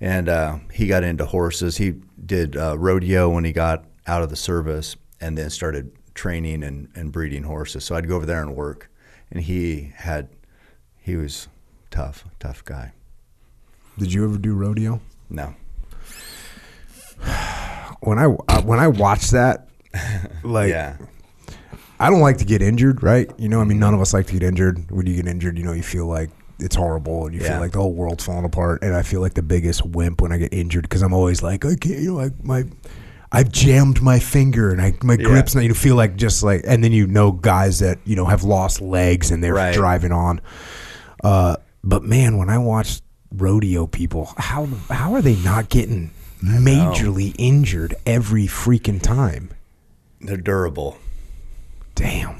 And 0.00 0.28
uh, 0.28 0.58
he 0.72 0.86
got 0.86 1.04
into 1.04 1.24
horses. 1.24 1.78
He 1.78 1.94
did 2.24 2.56
uh, 2.56 2.76
rodeo 2.78 3.30
when 3.30 3.44
he 3.44 3.52
got 3.52 3.84
out 4.06 4.22
of 4.22 4.28
the 4.30 4.36
service, 4.36 4.96
and 5.20 5.38
then 5.38 5.48
started 5.48 5.92
training 6.14 6.62
and, 6.62 6.88
and 6.94 7.10
breeding 7.10 7.44
horses. 7.44 7.84
So 7.84 7.94
I'd 7.94 8.08
go 8.08 8.16
over 8.16 8.26
there 8.26 8.42
and 8.42 8.54
work, 8.54 8.90
and 9.30 9.42
he 9.42 9.92
had, 9.96 10.28
he 11.00 11.16
was 11.16 11.48
tough, 11.90 12.24
tough 12.38 12.64
guy. 12.64 12.92
Did 13.96 14.12
you 14.12 14.24
ever 14.24 14.36
do 14.36 14.52
rodeo? 14.54 15.00
No, 15.30 15.54
When 18.00 18.18
I 18.18 18.26
uh, 18.26 18.62
when 18.62 18.78
I 18.78 18.88
watched 18.88 19.30
that, 19.30 19.68
like 20.42 20.68
Yeah. 20.68 20.96
I 22.00 22.10
don't 22.10 22.20
like 22.20 22.38
to 22.38 22.44
get 22.44 22.60
injured, 22.62 23.02
right? 23.02 23.30
You 23.38 23.48
know, 23.48 23.60
I 23.60 23.64
mean, 23.64 23.78
none 23.78 23.94
of 23.94 24.00
us 24.00 24.12
like 24.12 24.26
to 24.26 24.32
get 24.32 24.42
injured. 24.42 24.90
When 24.90 25.06
you 25.06 25.14
get 25.16 25.26
injured, 25.28 25.56
you 25.58 25.64
know, 25.64 25.72
you 25.72 25.82
feel 25.82 26.06
like 26.06 26.30
it's 26.58 26.76
horrible 26.76 27.26
and 27.26 27.34
you 27.34 27.40
Yeah. 27.40 27.50
feel 27.52 27.60
like 27.60 27.72
the 27.72 27.78
whole 27.78 27.92
world's 27.94 28.24
falling 28.24 28.44
apart. 28.44 28.82
And 28.82 28.94
I 28.94 29.02
feel 29.02 29.20
like 29.20 29.34
the 29.34 29.42
biggest 29.42 29.84
wimp 29.86 30.20
when 30.20 30.32
I 30.32 30.38
get 30.38 30.52
injured 30.52 30.82
because 30.82 31.02
I'm 31.02 31.12
always 31.12 31.42
like, 31.42 31.64
I 31.64 31.74
can't, 31.76 32.00
you 32.00 32.08
know, 32.12 32.14
like 32.16 32.32
my, 32.44 32.64
I've 33.32 33.50
jammed 33.50 34.00
my 34.02 34.18
finger 34.20 34.70
and 34.70 34.80
I 34.80 34.94
my 35.02 35.14
Yeah. 35.14 35.24
grips. 35.24 35.54
And 35.54 35.64
you 35.64 35.74
feel 35.74 35.96
like 35.96 36.16
just 36.16 36.42
like, 36.42 36.62
and 36.66 36.82
then 36.84 36.92
you 36.92 37.06
know 37.06 37.32
guys 37.32 37.78
that 37.80 37.98
you 38.04 38.14
know 38.16 38.26
have 38.26 38.44
lost 38.44 38.80
legs 38.80 39.30
and 39.30 39.42
they're 39.42 39.54
Right. 39.54 39.74
driving 39.74 40.12
on. 40.12 40.40
Uh, 41.22 41.56
but 41.82 42.02
man, 42.04 42.36
when 42.38 42.48
I 42.50 42.58
watch 42.58 43.00
rodeo 43.32 43.86
people, 43.86 44.32
how 44.36 44.66
how 44.90 45.14
are 45.14 45.22
they 45.22 45.34
not 45.36 45.68
getting 45.68 46.10
majorly 46.42 47.34
injured 47.38 47.94
every 48.06 48.46
freaking 48.46 49.00
time? 49.02 49.50
They're 50.20 50.36
durable. 50.36 50.96
Damn. 51.94 52.36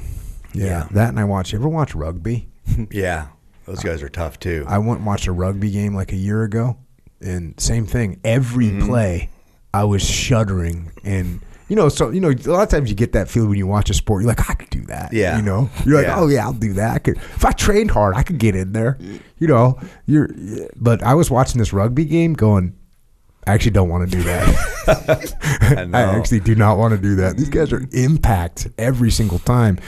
Yeah, 0.52 0.64
Yeah. 0.66 0.88
that 0.92 1.08
and 1.10 1.18
I 1.20 1.24
watch. 1.24 1.52
You 1.52 1.58
ever 1.58 1.68
watch 1.68 1.94
rugby? 1.94 2.48
Yeah, 2.90 3.26
those 3.66 3.80
guys 3.82 4.02
are 4.02 4.08
tough 4.08 4.38
too. 4.40 4.64
I 4.68 4.78
went 4.78 4.98
and 4.98 5.06
watched 5.06 5.26
a 5.26 5.32
rugby 5.32 5.70
game 5.70 5.94
like 5.94 6.12
a 6.12 6.16
year 6.16 6.42
ago, 6.42 6.76
and 7.20 7.58
same 7.60 7.86
thing. 7.86 8.20
Every 8.24 8.66
Mm-hmm. 8.66 8.86
play, 8.86 9.30
I 9.72 9.84
was 9.84 10.02
shuddering, 10.02 10.90
and 11.04 11.40
you 11.68 11.76
know, 11.76 11.88
so 11.88 12.10
you 12.10 12.20
know, 12.20 12.30
a 12.30 12.50
lot 12.50 12.62
of 12.62 12.68
times 12.68 12.88
you 12.90 12.96
get 12.96 13.12
that 13.12 13.28
feeling 13.28 13.50
when 13.50 13.58
you 13.58 13.66
watch 13.66 13.90
a 13.90 13.94
sport. 13.94 14.22
You're 14.22 14.28
like, 14.28 14.48
I 14.50 14.54
could 14.54 14.70
do 14.70 14.82
that. 14.86 15.12
Yeah. 15.12 15.36
you 15.36 15.42
know, 15.42 15.68
you're 15.84 15.96
like, 15.96 16.06
Yeah. 16.06 16.18
oh 16.20 16.28
yeah, 16.28 16.44
I'll 16.44 16.52
do 16.52 16.72
that. 16.74 16.94
I 16.94 16.98
could 16.98 17.16
if 17.16 17.44
I 17.44 17.52
trained 17.52 17.90
hard, 17.90 18.16
I 18.16 18.22
could 18.22 18.38
get 18.38 18.54
in 18.56 18.72
there. 18.72 18.98
You 19.38 19.46
know, 19.48 19.78
you're. 20.06 20.28
But 20.76 21.02
I 21.02 21.14
was 21.14 21.30
watching 21.30 21.58
this 21.58 21.72
rugby 21.72 22.04
game, 22.06 22.32
going. 22.34 22.74
I 23.46 23.52
actually 23.52 23.72
don't 23.72 23.88
want 23.88 24.10
to 24.10 24.16
do 24.16 24.22
that. 24.24 25.88
I 25.94 25.98
I 25.98 26.16
actually 26.16 26.40
do 26.40 26.54
not 26.54 26.78
want 26.78 26.92
to 26.92 26.98
do 26.98 27.16
that. 27.16 27.36
These 27.36 27.50
guys 27.50 27.72
are 27.72 27.86
impact 27.92 28.68
every 28.78 29.10
single 29.10 29.38
time. 29.38 29.78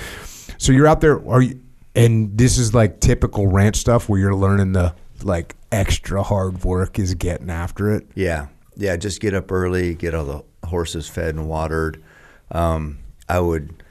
So 0.58 0.72
you're 0.72 0.86
out 0.86 1.00
there, 1.00 1.26
are 1.28 1.42
you? 1.42 1.60
And 1.94 2.36
this 2.36 2.58
is 2.58 2.74
like 2.74 3.00
typical 3.00 3.46
ranch 3.46 3.76
stuff 3.76 4.08
where 4.08 4.20
you're 4.20 4.34
learning 4.34 4.72
the 4.72 4.94
like 5.22 5.56
extra 5.72 6.22
hard 6.22 6.62
work 6.64 6.98
is 6.98 7.14
getting 7.14 7.48
after 7.48 7.92
it. 7.92 8.06
Yeah, 8.14 8.48
yeah. 8.76 8.96
Just 8.96 9.20
get 9.20 9.32
up 9.32 9.50
early, 9.50 9.94
get 9.94 10.14
all 10.14 10.24
the 10.24 10.44
horses 10.66 11.08
fed 11.08 11.34
and 11.34 11.48
watered. 11.48 12.02
Um, 12.50 12.98
I 13.28 13.40
would, 13.40 13.82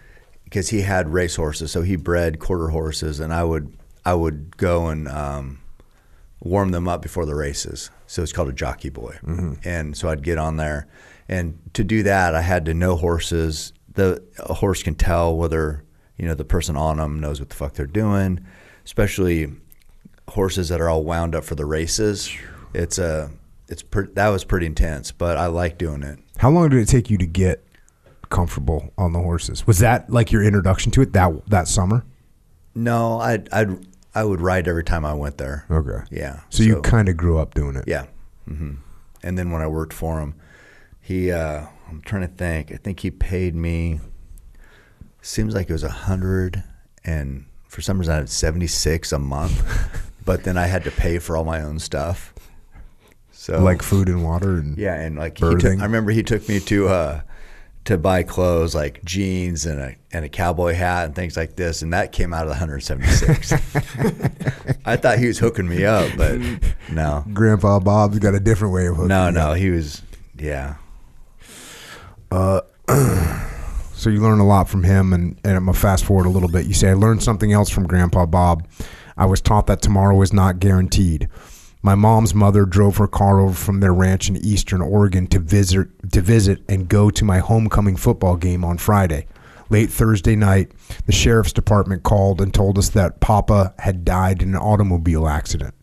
because 0.43 0.69
he 0.69 0.81
had 0.81 1.09
race 1.09 1.35
horses, 1.35 1.71
so 1.71 1.81
he 1.81 1.95
bred 1.95 2.39
quarter 2.39 2.69
horses, 2.69 3.19
and 3.19 3.33
I 3.33 3.43
would, 3.43 3.75
I 4.05 4.13
would 4.13 4.55
go 4.57 4.87
and 4.87 5.07
um, 5.07 5.59
warm 6.39 6.71
them 6.71 6.87
up 6.87 7.01
before 7.01 7.25
the 7.25 7.35
races. 7.35 7.89
So 8.07 8.21
it's 8.21 8.31
called 8.31 8.49
a 8.49 8.53
jockey 8.53 8.89
boy, 8.89 9.17
mm-hmm. 9.23 9.53
and 9.63 9.97
so 9.97 10.09
I'd 10.09 10.23
get 10.23 10.37
on 10.37 10.57
there, 10.57 10.87
and 11.27 11.59
to 11.73 11.83
do 11.83 12.03
that, 12.03 12.35
I 12.35 12.41
had 12.41 12.65
to 12.65 12.73
know 12.73 12.95
horses. 12.95 13.73
The 13.93 14.23
a 14.39 14.53
horse 14.53 14.83
can 14.83 14.95
tell 14.95 15.35
whether 15.35 15.83
you 16.17 16.27
know 16.27 16.35
the 16.35 16.45
person 16.45 16.77
on 16.77 16.97
them 16.97 17.19
knows 17.19 17.39
what 17.39 17.49
the 17.49 17.55
fuck 17.55 17.73
they're 17.73 17.87
doing, 17.87 18.45
especially 18.83 19.51
horses 20.29 20.69
that 20.69 20.81
are 20.81 20.89
all 20.89 21.03
wound 21.03 21.35
up 21.35 21.43
for 21.43 21.55
the 21.55 21.65
races. 21.65 22.35
It's 22.73 22.97
a 22.99 23.31
it's 23.67 23.81
pre- 23.81 24.07
that 24.13 24.29
was 24.29 24.43
pretty 24.43 24.65
intense, 24.65 25.11
but 25.11 25.37
I 25.37 25.47
like 25.47 25.77
doing 25.77 26.03
it. 26.03 26.19
How 26.37 26.49
long 26.49 26.69
did 26.69 26.79
it 26.79 26.87
take 26.87 27.09
you 27.09 27.17
to 27.17 27.25
get 27.25 27.65
comfortable 28.29 28.91
on 28.97 29.13
the 29.13 29.19
horses? 29.19 29.65
Was 29.65 29.79
that 29.79 30.09
like 30.09 30.31
your 30.31 30.43
introduction 30.43 30.91
to 30.93 31.01
it 31.01 31.13
that 31.13 31.49
that 31.49 31.67
summer? 31.67 32.05
No, 32.73 33.19
I 33.19 33.43
I 33.51 33.65
I 34.15 34.23
would 34.23 34.39
ride 34.41 34.67
every 34.67 34.83
time 34.83 35.05
I 35.05 35.13
went 35.13 35.37
there. 35.37 35.65
Okay. 35.69 36.05
Yeah. 36.09 36.39
So, 36.49 36.63
you 36.63 36.81
kind 36.81 37.09
of 37.09 37.17
grew 37.17 37.37
up 37.37 37.53
doing 37.53 37.75
it. 37.75 37.83
yeah. 37.87 38.05
hmm 38.47 38.75
And 39.21 39.37
then 39.37 39.51
when 39.51 39.61
I 39.61 39.67
worked 39.67 39.93
for 39.93 40.19
him, 40.21 40.35
he 41.01 41.31
uh, 41.31 41.65
I'm 41.89 42.01
trying 42.01 42.21
to 42.23 42.27
think. 42.33 42.71
I 42.71 42.77
think 42.77 43.01
he 43.01 43.11
paid 43.11 43.53
me. 43.55 43.99
Seems 45.21 45.53
like 45.53 45.69
it 45.69 45.73
was 45.73 45.83
a 45.83 45.89
hundred 45.89 46.63
and 47.03 47.45
for 47.67 47.81
some 47.81 47.97
reason 47.99 48.13
I 48.13 48.17
had 48.17 48.29
seventy 48.29 48.67
six 48.67 49.11
a 49.11 49.19
month, 49.19 49.61
but 50.25 50.43
then 50.43 50.57
I 50.57 50.67
had 50.67 50.83
to 50.85 50.91
pay 50.91 51.19
for 51.19 51.35
all 51.35 51.43
my 51.43 51.61
own 51.61 51.79
stuff. 51.79 52.33
So 53.31 53.61
Like 53.61 53.81
food 53.83 54.07
and 54.07 54.23
water 54.23 54.55
and 54.57 54.77
Yeah, 54.77 54.95
and 54.95 55.17
like 55.17 55.37
he 55.37 55.55
took, 55.55 55.79
I 55.79 55.83
remember 55.83 56.11
he 56.11 56.23
took 56.23 56.47
me 56.49 56.59
to 56.61 56.87
uh, 56.87 57.21
to 57.85 57.97
buy 57.97 58.23
clothes 58.23 58.73
like 58.75 59.03
jeans 59.05 59.65
and 59.65 59.79
a 59.79 59.95
and 60.11 60.25
a 60.25 60.29
cowboy 60.29 60.73
hat 60.73 61.05
and 61.05 61.15
things 61.15 61.37
like 61.37 61.55
this, 61.55 61.81
and 61.81 61.93
that 61.93 62.11
came 62.11 62.33
out 62.33 62.43
of 62.43 62.47
the 62.47 62.53
176. 62.53 63.53
I 64.85 64.95
thought 64.95 65.19
he 65.19 65.27
was 65.27 65.39
hooking 65.39 65.67
me 65.67 65.85
up, 65.85 66.09
but 66.17 66.39
no, 66.91 67.23
Grandpa 67.33 67.79
Bob's 67.79 68.19
got 68.19 68.33
a 68.33 68.39
different 68.39 68.73
way 68.73 68.87
of 68.87 68.95
hooking. 68.95 69.09
no, 69.09 69.29
no, 69.29 69.51
up. 69.51 69.57
he 69.57 69.69
was 69.69 70.01
yeah, 70.37 70.75
Uh, 72.31 72.61
So 73.95 74.09
you 74.09 74.19
learn 74.21 74.39
a 74.39 74.45
lot 74.45 74.67
from 74.69 74.83
him, 74.83 75.13
and, 75.13 75.39
and 75.43 75.55
I'm 75.57 75.65
gonna 75.65 75.77
fast 75.77 76.03
forward 76.05 76.25
a 76.25 76.29
little 76.29 76.49
bit. 76.49 76.65
You 76.65 76.73
say 76.73 76.89
I 76.89 76.93
learned 76.93 77.23
something 77.23 77.53
else 77.53 77.69
from 77.69 77.87
Grandpa 77.87 78.25
Bob. 78.25 78.67
I 79.17 79.25
was 79.25 79.39
taught 79.41 79.67
that 79.67 79.81
tomorrow 79.81 80.21
is 80.21 80.33
not 80.33 80.59
guaranteed. 80.59 81.29
My 81.85 81.93
mom's 81.93 82.33
mother 82.33 82.65
drove 82.65 82.97
her 82.97 83.07
car 83.07 83.39
over 83.39 83.53
from 83.53 83.79
their 83.79 83.93
ranch 83.93 84.27
in 84.27 84.37
eastern 84.37 84.81
Oregon 84.81 85.27
to 85.27 85.37
visit 85.37 85.87
to 86.13 86.19
visit 86.19 86.63
and 86.67 86.89
go 86.89 87.11
to 87.11 87.23
my 87.23 87.37
homecoming 87.37 87.95
football 87.95 88.37
game 88.37 88.65
on 88.65 88.79
Friday. 88.79 89.27
Late 89.69 89.91
Thursday 89.91 90.35
night, 90.35 90.71
the 91.05 91.11
sheriff's 91.11 91.53
department 91.53 92.01
called 92.01 92.41
and 92.41 92.51
told 92.51 92.79
us 92.79 92.89
that 92.89 93.19
Papa 93.19 93.75
had 93.77 94.03
died 94.03 94.41
in 94.41 94.49
an 94.49 94.55
automobile 94.55 95.27
accident. 95.27 95.75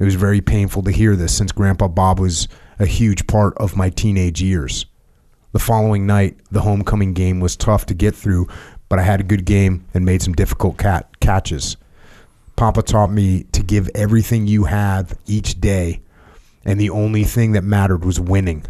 It 0.00 0.04
was 0.04 0.16
very 0.16 0.40
painful 0.40 0.82
to 0.82 0.90
hear 0.90 1.14
this 1.14 1.36
since 1.36 1.52
Grandpa 1.52 1.86
Bob 1.86 2.18
was 2.18 2.48
a 2.80 2.86
huge 2.86 3.28
part 3.28 3.56
of 3.58 3.76
my 3.76 3.88
teenage 3.88 4.42
years. 4.42 4.86
The 5.52 5.60
following 5.60 6.06
night, 6.06 6.40
the 6.50 6.62
homecoming 6.62 7.12
game 7.14 7.38
was 7.38 7.56
tough 7.56 7.86
to 7.86 7.94
get 7.94 8.16
through, 8.16 8.48
but 8.88 8.98
I 8.98 9.02
had 9.02 9.20
a 9.20 9.22
good 9.22 9.44
game 9.44 9.86
and 9.94 10.04
made 10.04 10.22
some 10.22 10.34
difficult 10.34 10.76
cat 10.76 11.20
catches. 11.20 11.76
Papa 12.60 12.82
taught 12.82 13.10
me 13.10 13.44
to 13.52 13.62
give 13.62 13.88
everything 13.94 14.46
you 14.46 14.64
have 14.64 15.18
each 15.24 15.62
day, 15.62 16.02
and 16.62 16.78
the 16.78 16.90
only 16.90 17.24
thing 17.24 17.52
that 17.52 17.64
mattered 17.64 18.04
was 18.04 18.20
winning. 18.20 18.66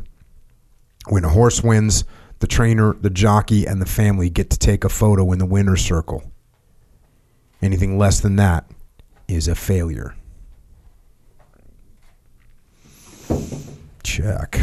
When 1.09 1.24
a 1.24 1.28
horse 1.28 1.64
wins, 1.64 2.05
the 2.38 2.47
trainer, 2.47 2.93
the 2.93 3.11
jockey, 3.11 3.66
and 3.66 3.82
the 3.82 3.86
family 3.86 4.30
get 4.30 4.49
to 4.51 4.59
take 4.61 4.84
a 4.84 4.88
photo 4.88 5.32
in 5.32 5.41
the 5.41 5.45
winner's 5.45 5.84
circle. 5.84 6.22
Anything 7.61 7.99
less 7.99 8.20
than 8.20 8.36
that 8.36 8.70
is 9.26 9.49
a 9.49 9.57
failure. 9.57 10.14
Check. 14.05 14.61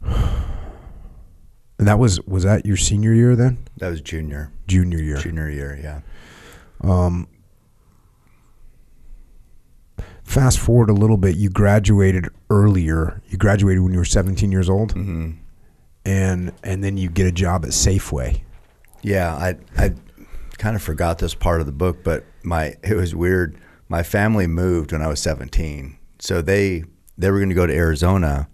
And 0.00 1.88
that 1.88 1.98
was 1.98 2.20
was 2.20 2.44
that 2.44 2.64
your 2.66 2.76
senior 2.76 3.12
year 3.12 3.34
then? 3.34 3.66
that 3.78 3.88
was 3.88 4.00
junior 4.00 4.52
Junior 4.68 5.00
year. 5.00 5.16
junior 5.16 5.50
year, 5.50 5.76
yeah. 5.82 6.02
Um, 6.88 7.26
Fast 10.32 10.60
forward 10.60 10.88
a 10.88 10.94
little 10.94 11.18
bit, 11.18 11.36
you 11.36 11.50
graduated 11.50 12.26
earlier. 12.48 13.20
You 13.28 13.36
graduated 13.36 13.82
when 13.82 13.92
you 13.92 13.98
were 13.98 14.06
17 14.06 14.50
years 14.50 14.70
old. 14.70 14.94
Mm-hmm. 14.94 15.32
And 16.06 16.52
and 16.64 16.82
then 16.82 16.96
you 16.96 17.10
get 17.10 17.26
a 17.26 17.32
job 17.32 17.66
at 17.66 17.72
Safeway. 17.72 18.40
Yeah, 19.02 19.34
I 19.34 19.56
I 19.76 19.92
kind 20.56 20.74
of 20.74 20.80
forgot 20.80 21.18
this 21.18 21.34
part 21.34 21.60
of 21.60 21.66
the 21.66 21.72
book, 21.72 22.02
but 22.02 22.24
my 22.42 22.76
it 22.82 22.96
was 22.96 23.14
weird. 23.14 23.58
My 23.90 24.02
family 24.02 24.46
moved 24.46 24.92
when 24.92 25.02
I 25.02 25.06
was 25.06 25.20
17, 25.20 25.98
so 26.18 26.40
they 26.40 26.84
they 27.18 27.30
were 27.30 27.36
going 27.36 27.50
to 27.50 27.54
go 27.54 27.66
to 27.66 27.74
Arizona, 27.74 28.48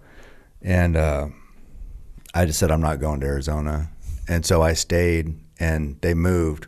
and 0.61 0.97
uh, 0.97 1.29
I 2.35 2.45
just 2.45 2.59
said 2.59 2.73
I'm 2.73 2.81
not 2.81 2.99
going 2.99 3.21
to 3.21 3.27
Arizona, 3.27 3.93
and 4.27 4.45
so 4.45 4.63
I 4.63 4.73
stayed, 4.73 5.39
and 5.61 5.97
they 6.01 6.13
moved. 6.13 6.67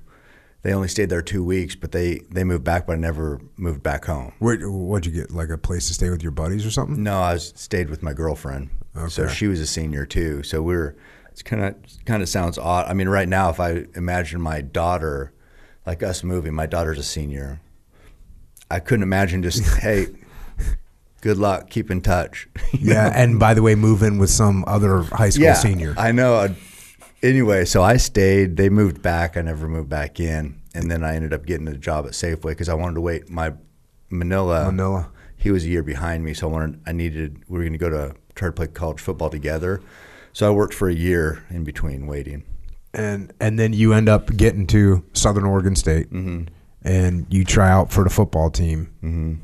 They 0.62 0.74
only 0.74 0.88
stayed 0.88 1.08
there 1.08 1.22
two 1.22 1.42
weeks, 1.42 1.74
but 1.74 1.92
they 1.92 2.20
they 2.30 2.44
moved 2.44 2.64
back, 2.64 2.86
but 2.86 2.92
I 2.94 2.96
never 2.96 3.40
moved 3.56 3.82
back 3.82 4.04
home. 4.04 4.32
Where, 4.40 4.58
what'd 4.68 5.06
you 5.06 5.12
get? 5.20 5.30
Like 5.30 5.48
a 5.48 5.56
place 5.56 5.88
to 5.88 5.94
stay 5.94 6.11
with 6.11 6.22
your 6.22 6.32
buddies 6.32 6.66
or 6.66 6.70
something? 6.70 7.02
No, 7.02 7.20
I 7.20 7.34
was, 7.34 7.52
stayed 7.56 7.88
with 7.88 8.02
my 8.02 8.12
girlfriend. 8.12 8.70
Okay. 8.96 9.08
So 9.08 9.26
she 9.28 9.46
was 9.46 9.61
a 9.61 9.66
senior 9.66 10.04
too. 10.04 10.42
So 10.42 10.61
we 10.61 10.74
are 10.74 10.96
It's 11.30 11.42
kind 11.42 11.64
of 11.64 11.76
kind 12.04 12.22
of 12.22 12.28
sounds 12.28 12.58
odd. 12.58 12.86
I 12.86 12.92
mean, 12.92 13.08
right 13.08 13.28
now, 13.28 13.48
if 13.48 13.58
I 13.58 13.86
imagine 13.94 14.40
my 14.40 14.61
daughter, 14.61 15.32
like 15.86 16.02
us 16.02 16.22
moving, 16.22 16.52
my 16.54 16.66
daughter's 16.66 16.98
a 16.98 17.04
senior. 17.04 17.61
I 18.70 18.80
couldn't 18.80 19.02
imagine 19.02 19.42
just 19.42 19.64
hey, 19.78 20.08
good 21.22 21.38
luck, 21.38 21.70
keep 21.70 21.90
in 21.90 22.00
touch. 22.02 22.48
Yeah, 22.72 23.08
know? 23.08 23.14
and 23.16 23.38
by 23.40 23.54
the 23.54 23.62
way, 23.62 23.74
move 23.74 24.02
in 24.02 24.18
with 24.18 24.30
some 24.30 24.64
other 24.66 25.02
high 25.02 25.30
school 25.30 25.30
senior. 25.30 25.46
yeah, 25.46 25.54
senior. 25.54 25.94
I 25.98 26.12
know. 26.12 26.34
Uh, 26.34 26.54
Anyway, 27.22 27.64
so 27.64 27.82
I 27.82 27.96
stayed. 27.98 28.56
They 28.56 28.68
moved 28.70 29.02
back. 29.02 29.36
I 29.36 29.42
never 29.42 29.68
moved 29.68 29.88
back 29.90 30.18
in, 30.20 30.60
and 30.74 30.90
then 30.90 31.04
I 31.04 31.14
ended 31.16 31.32
up 31.34 31.44
getting 31.44 31.68
a 31.68 31.76
job 31.76 32.06
at 32.06 32.12
Safeway 32.12 32.50
because 32.50 32.68
I 32.68 32.74
wanted 32.74 32.94
to 32.94 33.00
wait. 33.02 33.28
My 33.28 33.52
Manila, 34.08 34.64
Manila. 34.66 35.10
he 35.36 35.50
was 35.50 35.64
a 35.64 35.68
year 35.68 35.82
behind 35.82 36.24
me, 36.24 36.32
so 36.34 36.48
I 36.48 36.52
wanted. 36.52 36.80
I 36.86 36.92
needed. 36.92 37.42
We 37.48 37.58
were 37.58 37.64
going 37.64 37.72
to 37.74 37.78
go 37.78 37.90
to 37.90 38.14
try 38.34 38.48
to 38.48 38.52
play 38.52 38.66
college 38.68 39.00
football 39.00 39.28
together. 39.30 39.80
So 40.32 40.46
I 40.48 40.50
worked 40.50 40.74
for 40.74 40.88
a 40.88 40.94
year 40.94 41.44
in 41.50 41.64
between 41.64 42.06
waiting. 42.06 42.44
and 42.94 43.32
and 43.40 43.58
then 43.58 43.72
you 43.72 43.92
end 43.92 44.08
up 44.08 44.34
getting 44.36 44.66
to 44.68 45.04
Southern 45.12 45.44
Oregon 45.44 45.76
State, 45.76 46.10
Mm-hmm. 46.12 46.44
and 46.82 47.26
you 47.28 47.44
try 47.44 47.68
out 47.68 47.92
for 47.92 48.02
the 48.04 48.10
football 48.10 48.48
team. 48.50 48.94
Mm-hmm. 49.04 49.34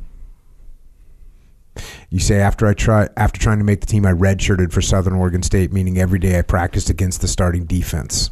You 2.10 2.18
say 2.18 2.40
after 2.40 2.66
I 2.66 2.74
try 2.74 3.08
after 3.16 3.40
trying 3.40 3.58
to 3.58 3.64
make 3.64 3.80
the 3.80 3.86
team, 3.86 4.06
I 4.06 4.12
redshirted 4.12 4.72
for 4.72 4.80
Southern 4.80 5.14
Oregon 5.14 5.42
State, 5.42 5.72
meaning 5.72 5.98
every 5.98 6.18
day 6.18 6.38
I 6.38 6.42
practiced 6.42 6.90
against 6.90 7.20
the 7.20 7.28
starting 7.28 7.64
defense. 7.64 8.30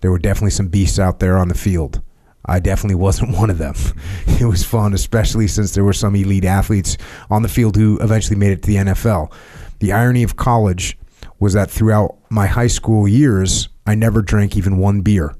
There 0.00 0.10
were 0.10 0.18
definitely 0.18 0.50
some 0.50 0.68
beasts 0.68 0.98
out 0.98 1.18
there 1.18 1.36
on 1.36 1.48
the 1.48 1.54
field. 1.54 2.02
I 2.44 2.60
definitely 2.60 2.94
wasn't 3.06 3.36
one 3.36 3.50
of 3.50 3.58
them. 3.58 3.74
It 4.38 4.44
was 4.44 4.64
fun, 4.64 4.92
especially 4.92 5.48
since 5.48 5.72
there 5.72 5.84
were 5.84 5.94
some 5.94 6.14
elite 6.14 6.44
athletes 6.44 6.98
on 7.30 7.42
the 7.42 7.48
field 7.48 7.74
who 7.76 7.98
eventually 8.00 8.36
made 8.36 8.52
it 8.52 8.62
to 8.62 8.66
the 8.66 8.76
NFL. 8.76 9.32
The 9.78 9.92
irony 9.92 10.22
of 10.22 10.36
college 10.36 10.98
was 11.38 11.54
that 11.54 11.70
throughout 11.70 12.18
my 12.28 12.46
high 12.46 12.66
school 12.66 13.08
years, 13.08 13.68
I 13.86 13.94
never 13.94 14.20
drank 14.20 14.56
even 14.56 14.78
one 14.78 15.00
beer. 15.00 15.34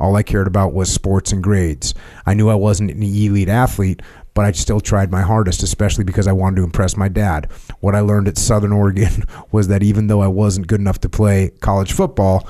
All 0.00 0.16
I 0.16 0.22
cared 0.22 0.46
about 0.46 0.72
was 0.72 0.92
sports 0.92 1.30
and 1.30 1.42
grades. 1.42 1.94
I 2.24 2.34
knew 2.34 2.48
I 2.48 2.54
wasn't 2.54 2.90
an 2.90 3.02
elite 3.02 3.48
athlete, 3.48 4.00
but 4.34 4.44
I 4.44 4.52
still 4.52 4.80
tried 4.80 5.10
my 5.10 5.22
hardest, 5.22 5.62
especially 5.62 6.04
because 6.04 6.26
I 6.26 6.32
wanted 6.32 6.56
to 6.56 6.64
impress 6.64 6.96
my 6.96 7.08
dad. 7.08 7.50
What 7.80 7.94
I 7.94 8.00
learned 8.00 8.28
at 8.28 8.38
Southern 8.38 8.72
Oregon 8.72 9.24
was 9.52 9.68
that 9.68 9.82
even 9.82 10.06
though 10.06 10.20
I 10.20 10.28
wasn't 10.28 10.66
good 10.68 10.80
enough 10.80 11.00
to 11.00 11.08
play 11.08 11.50
college 11.60 11.92
football, 11.92 12.46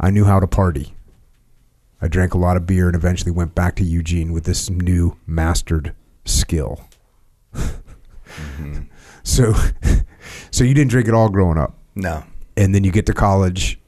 I 0.00 0.10
knew 0.10 0.24
how 0.24 0.38
to 0.40 0.46
party. 0.46 0.94
I 2.00 2.06
drank 2.08 2.34
a 2.34 2.38
lot 2.38 2.56
of 2.56 2.64
beer 2.66 2.86
and 2.86 2.94
eventually 2.94 3.32
went 3.32 3.54
back 3.56 3.74
to 3.76 3.84
Eugene 3.84 4.32
with 4.32 4.44
this 4.44 4.70
new 4.70 5.16
mastered 5.26 5.94
skill. 6.24 6.84
So, 9.24 9.52
so 10.50 10.64
you 10.64 10.72
didn't 10.74 10.90
drink 10.90 11.08
at 11.08 11.14
all 11.14 11.28
growing 11.28 11.58
up, 11.58 11.74
No. 11.94 12.22
and 12.56 12.74
then 12.74 12.82
you 12.84 12.90
get 12.90 13.04
to 13.06 13.12
college, 13.12 13.78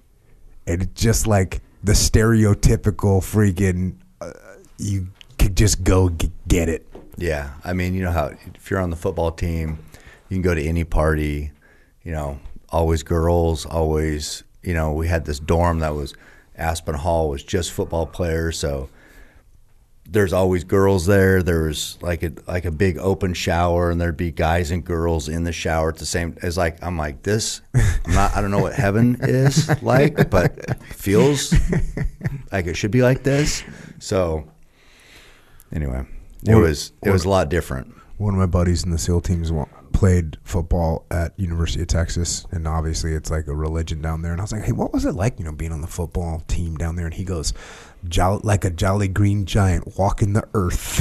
and 0.66 0.83
it's 0.83 1.01
just 1.01 1.26
like 1.26 1.62
the 1.83 1.93
stereotypical 1.93 3.20
freaking. 3.22 3.95
Uh, 4.20 4.33
you 4.76 5.09
could 5.39 5.57
just 5.57 5.83
go 5.83 6.11
g- 6.11 6.31
get 6.47 6.68
it. 6.68 6.87
Yeah, 7.21 7.51
I 7.62 7.75
mean, 7.75 7.93
you 7.95 8.03
know 8.03 8.12
how 8.12 8.33
if 8.55 8.71
you're 8.71 8.81
on 8.81 8.89
the 8.89 8.97
football 8.97 9.31
team, 9.31 9.79
you 10.31 10.37
can 10.37 10.43
go 10.43 10.55
to 10.55 10.62
any 10.62 10.85
party. 10.85 11.53
You 12.03 12.12
know, 12.12 12.41
always 12.71 13.03
girls, 13.03 13.66
always. 13.66 14.43
You 14.62 14.75
know, 14.75 14.93
we 14.93 15.07
had 15.07 15.27
this 15.27 15.39
dorm 15.39 15.81
that 15.81 15.95
was 15.95 16.14
Aspen 16.57 16.95
Hall 16.95 17.29
was 17.29 17.43
just 17.43 17.73
football 17.73 18.07
players, 18.07 18.59
so 18.59 18.89
there's 20.09 20.33
always 20.33 20.64
girls 20.64 21.05
there. 21.05 21.43
There's 21.43 21.99
like 22.01 22.23
a 22.23 22.33
like 22.47 22.64
a 22.64 22.71
big 22.71 22.97
open 22.97 23.35
shower, 23.35 23.91
and 23.91 24.01
there'd 24.01 24.16
be 24.16 24.31
guys 24.31 24.71
and 24.71 24.83
girls 24.83 25.29
in 25.29 25.45
the 25.45 25.53
shower 25.53 25.91
at 25.91 25.97
the 25.97 26.07
same. 26.07 26.39
It's 26.43 26.57
like 26.57 26.83
I'm 26.83 26.97
like 26.97 27.23
this. 27.23 27.61
I'm 27.75 28.14
not. 28.14 28.35
I 28.35 28.41
don't 28.41 28.51
know 28.51 28.61
what 28.61 28.73
heaven 28.73 29.18
is 29.21 29.71
like, 29.83 30.31
but 30.31 30.57
it 30.57 30.83
feels 30.85 31.53
like 32.51 32.66
it 32.66 32.79
should 32.79 32.91
be 32.91 33.03
like 33.03 33.25
this. 33.25 33.62
So 33.99 34.49
anyway, 35.71 36.07
it 36.45 36.55
was 36.55 36.93
it 37.03 37.11
was 37.11 37.24
a 37.24 37.28
lot 37.28 37.49
different. 37.49 37.95
One 38.16 38.34
of 38.34 38.41
my 38.41 38.47
buddies 38.47 38.84
in 38.84 38.91
the 38.91 38.99
SEAL 38.99 39.22
teams 39.22 39.51
played 39.93 40.36
football 40.45 41.07
at 41.11 41.38
University 41.38 41.80
of 41.80 41.88
Texas, 41.88 42.47
and 42.51 42.68
obviously 42.68 43.14
it's 43.14 43.30
like 43.30 43.47
a 43.47 43.55
religion 43.55 44.03
down 44.03 44.22
there. 44.22 44.32
And 44.32 44.41
I 44.41 44.45
was 44.45 44.53
like, 44.53 44.64
"Hey, 44.64 44.72
what 44.72 44.93
was 44.93 45.05
it 45.05 45.12
like, 45.12 45.38
you 45.38 45.45
know, 45.45 45.53
being 45.53 45.72
on 45.72 45.80
the 45.80 45.86
football 45.86 46.43
team 46.47 46.76
down 46.76 46.97
there?" 46.97 47.07
And 47.07 47.14
he 47.14 47.24
goes, 47.24 47.55
"Jolly, 48.09 48.41
like 48.45 48.64
a 48.64 48.70
jolly 48.70 49.09
green 49.09 49.47
giant 49.47 49.97
walking 49.99 50.34
the 50.34 50.47
earth." 50.55 50.99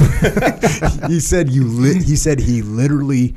he 1.08 1.20
said, 1.20 1.50
"You." 1.50 1.64
Li-, 1.64 2.02
he 2.02 2.16
said 2.16 2.40
he 2.40 2.62
literally 2.62 3.34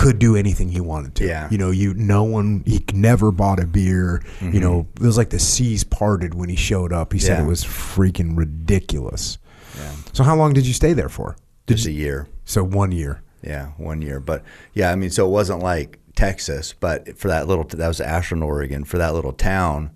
could 0.00 0.18
do 0.18 0.34
anything 0.34 0.70
he 0.70 0.80
wanted 0.80 1.14
to. 1.14 1.26
Yeah. 1.26 1.46
You 1.50 1.58
know, 1.58 1.70
you 1.70 1.92
no 1.92 2.24
one 2.24 2.62
he 2.64 2.82
never 2.94 3.30
bought 3.30 3.60
a 3.60 3.66
beer. 3.66 4.22
You 4.40 4.46
mm-hmm. 4.46 4.58
know, 4.58 4.88
it 4.96 5.02
was 5.02 5.18
like 5.18 5.28
the 5.28 5.38
seas 5.38 5.84
parted 5.84 6.32
when 6.32 6.48
he 6.48 6.56
showed 6.56 6.90
up. 6.90 7.12
He 7.12 7.18
said 7.18 7.38
Yeah. 7.38 7.44
it 7.44 7.46
was 7.46 7.62
freaking 7.64 8.34
ridiculous. 8.34 9.36
Yeah, 9.80 9.92
So 10.12 10.24
how 10.24 10.36
long 10.36 10.52
did 10.52 10.66
you 10.66 10.72
stay 10.74 10.92
there 10.92 11.08
for? 11.08 11.36
just 11.66 11.86
a 11.86 11.92
year. 11.92 12.26
So 12.44 12.64
one 12.64 12.90
year. 12.90 13.22
Yeah, 13.42 13.68
one 13.78 14.02
year. 14.02 14.18
But 14.18 14.42
yeah, 14.74 14.90
I 14.90 14.96
mean, 14.96 15.10
so 15.10 15.24
it 15.26 15.30
wasn't 15.30 15.62
like 15.62 15.98
Texas, 16.16 16.74
but 16.78 17.16
for 17.16 17.28
that 17.28 17.46
little 17.46 17.64
that 17.64 17.86
was 17.88 18.00
Ashland, 18.00 18.42
Oregon. 18.42 18.82
For 18.84 18.98
that 18.98 19.14
little 19.14 19.32
town, 19.32 19.90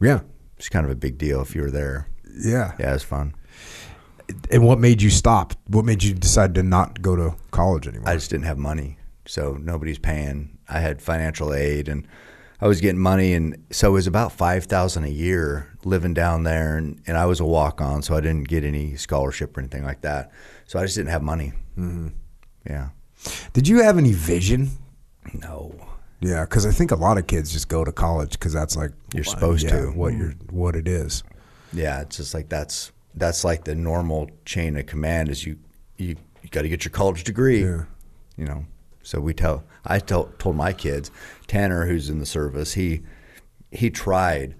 Yeah. 0.00 0.20
it's 0.56 0.68
kind 0.70 0.84
of 0.86 0.90
a 0.90 0.94
big 0.96 1.18
deal 1.18 1.42
if 1.42 1.54
you 1.54 1.60
were 1.62 1.70
there. 1.70 2.08
Yeah. 2.34 2.72
Yeah, 2.80 2.90
it 2.90 2.94
was 2.94 3.02
fun. 3.02 3.34
And 4.50 4.64
what 4.64 4.78
made 4.78 5.02
you 5.02 5.10
stop? 5.10 5.52
What 5.66 5.84
made 5.84 6.02
you 6.02 6.14
decide 6.14 6.54
to 6.54 6.62
not 6.62 7.02
go 7.02 7.16
to 7.16 7.34
college 7.50 7.86
anymore? 7.86 8.08
I 8.08 8.14
just 8.14 8.30
didn't 8.30 8.46
have 8.46 8.56
money, 8.58 8.96
so 9.26 9.58
nobody's 9.60 9.98
paying. 9.98 10.56
I 10.68 10.80
had 10.80 11.02
financial 11.02 11.52
aid, 11.52 11.86
and 11.88 12.06
I 12.62 12.68
was 12.68 12.80
getting 12.80 13.00
money, 13.00 13.34
and 13.34 13.56
so 13.70 13.88
it 13.88 13.92
was 13.92 14.06
about 14.06 14.30
five 14.32 14.64
thousand 14.66 15.02
a 15.04 15.08
year 15.08 15.68
living 15.84 16.14
down 16.14 16.44
there, 16.44 16.76
and, 16.76 17.02
and 17.08 17.16
I 17.16 17.26
was 17.26 17.40
a 17.40 17.44
walk 17.44 17.80
on, 17.80 18.02
so 18.02 18.14
I 18.14 18.20
didn't 18.20 18.46
get 18.48 18.62
any 18.62 18.94
scholarship 18.96 19.56
or 19.56 19.60
anything 19.60 19.82
like 19.84 20.02
that. 20.02 20.30
So 20.66 20.78
I 20.78 20.84
just 20.84 20.94
didn't 20.94 21.10
have 21.10 21.22
money. 21.22 21.52
Mm-hmm. 21.76 22.08
Yeah, 22.64 22.90
Did 23.52 23.66
you 23.66 23.82
have 23.82 23.98
any 23.98 24.12
vision? 24.12 24.70
no, 25.34 25.74
Yeah, 26.20 26.44
because 26.44 26.64
I 26.64 26.70
think 26.70 26.92
a 26.92 26.96
lot 26.96 27.18
of 27.18 27.26
kids 27.26 27.52
just 27.52 27.68
go 27.68 27.84
to 27.84 27.90
college 27.92 28.32
because 28.32 28.52
that's 28.52 28.76
like 28.76 28.92
You're 29.12 29.24
supposed 29.24 29.64
yeah, 29.64 29.80
to. 29.80 29.86
what 29.88 30.14
you're 30.14 30.34
what 30.50 30.76
it 30.76 30.86
is. 30.86 31.24
yeah. 31.72 32.00
It's 32.02 32.16
just 32.18 32.32
like 32.34 32.48
that's 32.48 32.92
that's 33.16 33.44
like 33.44 33.64
the 33.64 33.74
normal 33.74 34.30
chain 34.44 34.76
of 34.76 34.86
command 34.86 35.28
is 35.30 35.44
you 35.44 35.58
you, 35.96 36.14
you 36.42 36.48
got 36.50 36.62
to 36.62 36.68
get 36.68 36.84
your 36.84 36.92
college 36.92 37.24
degree. 37.24 37.64
Yeah. 37.64 37.84
you 38.36 38.44
know. 38.44 38.64
So 39.02 39.20
we 39.20 39.34
tell 39.34 39.64
I 39.84 39.98
tell, 39.98 40.26
told 40.38 40.56
my 40.56 40.72
kids, 40.72 41.10
Tanner, 41.46 41.86
who's 41.86 42.08
in 42.08 42.18
the 42.18 42.26
service, 42.26 42.74
he 42.74 43.02
he 43.70 43.90
tried. 43.90 44.54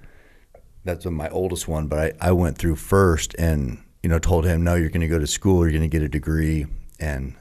That's 0.85 1.05
my 1.07 1.29
oldest 1.29 1.69
one, 1.69 1.87
but 1.87 1.99
I, 1.99 2.29
I 2.29 2.33
went 2.33 2.59
through 2.59 2.77
first 2.77 3.35
and 3.39 3.83
you 4.03 4.09
know 4.09 4.19
told 4.19 4.45
him, 4.45 4.65
no, 4.65 4.75
you're 4.75 4.91
going 4.91 5.03
to 5.03 5.09
go 5.09 5.19
to 5.19 5.27
school, 5.27 5.63
you're 5.63 5.71
going 5.71 5.83
to 5.83 5.89
get 5.89 6.03
a 6.03 6.09
degree, 6.09 6.67
and 6.99 7.35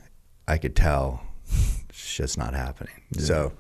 I 0.48 0.58
could 0.58 0.76
tell 0.76 1.24
it's 1.90 2.16
just 2.16 2.38
not 2.38 2.54
happening. 2.54 3.02
So, 3.18 3.54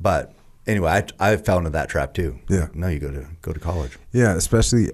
but 0.00 0.34
anyway, 0.66 1.04
I 1.20 1.32
I 1.32 1.36
fell 1.36 1.58
into 1.58 1.70
that 1.70 1.88
trap 1.88 2.14
too. 2.14 2.38
Yeah. 2.48 2.68
no, 2.74 2.88
you 2.88 2.98
go 2.98 3.10
to 3.10 3.26
go 3.42 3.52
to 3.52 3.60
college. 3.60 3.98
Yeah, 4.12 4.34
especially 4.34 4.90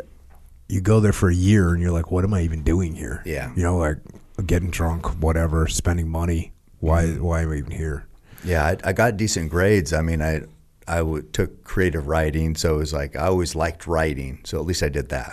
you 0.69 0.81
go 0.81 1.01
there 1.01 1.13
for 1.13 1.31
a 1.31 1.35
year 1.35 1.73
and 1.73 1.83
you're 1.83 1.93
like, 1.93 2.11
what 2.11 2.25
am 2.25 2.35
I 2.35 2.43
even 2.43 2.63
doing 2.63 2.95
here? 2.95 3.23
Yeah. 3.25 3.53
you 3.57 3.63
know, 3.63 3.79
like 3.79 3.99
getting 4.47 4.71
drunk, 4.71 5.07
whatever, 5.23 5.67
spending 5.67 6.09
money. 6.09 6.53
Why? 6.81 7.07
Why 7.13 7.43
am 7.43 7.53
I 7.53 7.57
even 7.57 7.73
here? 7.73 8.07
Yeah, 8.45 8.65
I, 8.65 8.77
I 8.85 8.93
got 8.93 9.17
decent 9.17 9.51
grades. 9.51 9.93
I 9.93 10.03
mean, 10.03 10.23
I 10.23 10.43
I 10.87 11.03
took 11.33 11.65
creative 11.65 12.07
writing, 12.07 12.55
so 12.55 12.77
it 12.77 12.79
was 12.79 12.93
like 12.93 13.17
I 13.17 13.27
always 13.27 13.55
liked 13.55 13.87
writing, 13.87 14.41
so 14.45 14.59
at 14.59 14.65
least 14.65 14.83
I 14.83 14.89
did 14.89 15.09
that. 15.11 15.33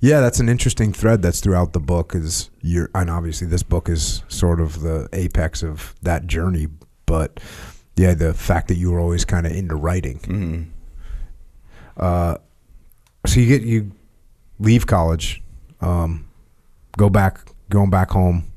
Yeah, 0.00 0.20
that's 0.20 0.40
an 0.40 0.48
interesting 0.48 0.92
thread 0.92 1.22
that's 1.22 1.40
throughout 1.40 1.72
the 1.72 1.80
book. 1.80 2.14
Is 2.14 2.50
you're, 2.60 2.90
and 2.94 3.10
obviously 3.10 3.46
this 3.46 3.62
book 3.62 3.88
is 3.88 4.22
sort 4.28 4.60
of 4.60 4.80
the 4.80 5.08
apex 5.12 5.62
of 5.62 5.94
that 6.02 6.26
journey. 6.26 6.68
But 7.06 7.40
yeah, 7.96 8.14
the 8.14 8.34
fact 8.34 8.68
that 8.68 8.76
you 8.76 8.90
were 8.90 9.00
always 9.00 9.24
kind 9.24 9.46
of 9.46 9.52
into 9.52 9.74
writing. 9.74 10.18
Mm-hmm. 10.20 10.62
Uh, 11.96 12.36
so 13.26 13.40
you 13.40 13.46
get 13.46 13.62
you 13.62 13.92
leave 14.60 14.86
college, 14.86 15.42
um, 15.80 16.28
go 16.96 17.08
back, 17.10 17.40
going 17.70 17.90
back 17.90 18.10
home, 18.10 18.52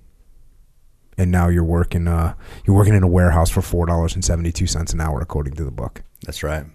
and 1.18 1.32
now 1.32 1.48
you're 1.48 1.64
working. 1.64 2.08
Uh, 2.08 2.36
you're 2.66 2.76
working 2.76 2.94
in 2.94 3.04
a 3.04 3.08
warehouse 3.08 3.50
for 3.50 3.62
four 3.62 3.86
dollars 3.86 4.16
and 4.16 4.24
seventy 4.24 4.52
two 4.52 4.68
cents 4.68 4.94
an 4.94 5.02
hour, 5.02 5.20
according 5.22 5.54
to 5.56 5.64
the 5.64 5.72
book. 5.72 6.04
That's 6.26 6.44
right. 6.44 6.66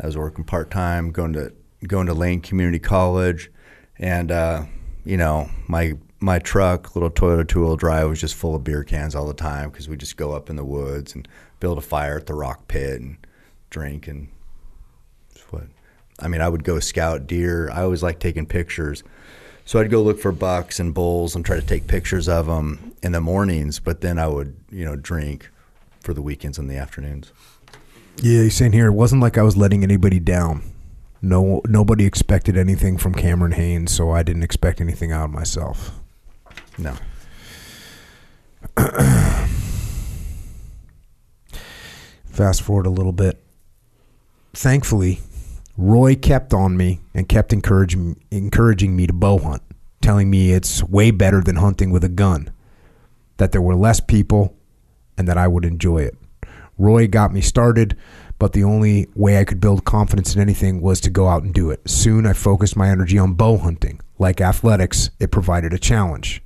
I 0.00 0.06
was 0.06 0.16
working 0.16 0.44
part 0.44 0.70
time, 0.70 1.10
going 1.10 1.32
to 1.34 1.52
going 1.86 2.06
to 2.06 2.14
Lane 2.14 2.40
Community 2.40 2.78
College, 2.78 3.50
and 3.98 4.30
uh, 4.30 4.64
you 5.04 5.16
know 5.16 5.50
my 5.68 5.94
my 6.20 6.38
truck, 6.38 6.94
little 6.94 7.10
Toyota 7.10 7.46
two 7.46 7.60
wheel 7.60 7.76
drive, 7.76 8.08
was 8.08 8.20
just 8.20 8.34
full 8.34 8.54
of 8.54 8.64
beer 8.64 8.84
cans 8.84 9.14
all 9.14 9.26
the 9.26 9.34
time 9.34 9.70
because 9.70 9.88
we 9.88 9.96
just 9.96 10.16
go 10.16 10.32
up 10.32 10.50
in 10.50 10.56
the 10.56 10.64
woods 10.64 11.14
and 11.14 11.26
build 11.60 11.78
a 11.78 11.82
fire 11.82 12.16
at 12.16 12.26
the 12.26 12.34
rock 12.34 12.68
pit 12.68 13.00
and 13.00 13.16
drink 13.70 14.06
and 14.06 14.28
what. 15.50 15.64
I 16.22 16.28
mean, 16.28 16.42
I 16.42 16.48
would 16.50 16.64
go 16.64 16.78
scout 16.80 17.26
deer. 17.26 17.70
I 17.70 17.82
always 17.82 18.02
like 18.02 18.18
taking 18.18 18.44
pictures. 18.44 19.02
So 19.70 19.78
I'd 19.78 19.88
go 19.88 20.02
look 20.02 20.18
for 20.18 20.32
bucks 20.32 20.80
and 20.80 20.92
bulls 20.92 21.36
and 21.36 21.46
try 21.46 21.54
to 21.54 21.64
take 21.64 21.86
pictures 21.86 22.28
of 22.28 22.46
them 22.46 22.92
in 23.04 23.12
the 23.12 23.20
mornings, 23.20 23.78
but 23.78 24.00
then 24.00 24.18
I 24.18 24.26
would, 24.26 24.56
you 24.68 24.84
know, 24.84 24.96
drink 24.96 25.48
for 26.00 26.12
the 26.12 26.20
weekends 26.20 26.58
and 26.58 26.68
the 26.68 26.76
afternoons. 26.76 27.30
Yeah, 28.16 28.42
he's 28.42 28.56
saying 28.56 28.72
here 28.72 28.88
it 28.88 28.94
wasn't 28.94 29.22
like 29.22 29.38
I 29.38 29.44
was 29.44 29.56
letting 29.56 29.84
anybody 29.84 30.18
down. 30.18 30.64
No, 31.22 31.62
nobody 31.68 32.04
expected 32.04 32.56
anything 32.56 32.98
from 32.98 33.14
Cameron 33.14 33.52
Hanes, 33.52 33.92
so 33.92 34.10
I 34.10 34.24
didn't 34.24 34.42
expect 34.42 34.80
anything 34.80 35.12
out 35.12 35.26
of 35.26 35.30
myself. 35.30 36.00
No. 36.76 36.96
Fast 42.24 42.62
forward 42.62 42.86
a 42.86 42.90
little 42.90 43.12
bit. 43.12 43.40
Thankfully, 44.52 45.20
Roy 45.76 46.14
kept 46.14 46.52
on 46.52 46.76
me 46.76 47.00
and 47.14 47.28
kept 47.28 47.52
encouraging 47.52 48.22
encouraging 48.30 48.96
me 48.96 49.06
to 49.06 49.12
bow 49.12 49.38
hunt, 49.38 49.62
telling 50.00 50.30
me 50.30 50.52
it's 50.52 50.82
way 50.82 51.10
better 51.10 51.40
than 51.40 51.56
hunting 51.56 51.90
with 51.90 52.04
a 52.04 52.08
gun, 52.08 52.50
that 53.38 53.52
there 53.52 53.62
were 53.62 53.74
less 53.74 54.00
people, 54.00 54.56
and 55.16 55.26
that 55.28 55.38
I 55.38 55.48
would 55.48 55.64
enjoy 55.64 56.02
it. 56.02 56.16
Roy 56.76 57.06
got 57.06 57.32
me 57.32 57.40
started, 57.40 57.96
but 58.38 58.52
the 58.52 58.64
only 58.64 59.06
way 59.14 59.38
I 59.38 59.44
could 59.44 59.60
build 59.60 59.84
confidence 59.84 60.34
in 60.34 60.40
anything 60.40 60.80
was 60.80 61.00
to 61.02 61.10
go 61.10 61.28
out 61.28 61.42
and 61.42 61.52
do 61.52 61.70
it. 61.70 61.88
Soon 61.88 62.26
I 62.26 62.32
focused 62.32 62.76
my 62.76 62.88
energy 62.88 63.18
on 63.18 63.34
bow 63.34 63.58
hunting. 63.58 64.00
Like 64.18 64.40
athletics, 64.40 65.10
it 65.20 65.30
provided 65.30 65.74
a 65.74 65.78
challenge. 65.78 66.42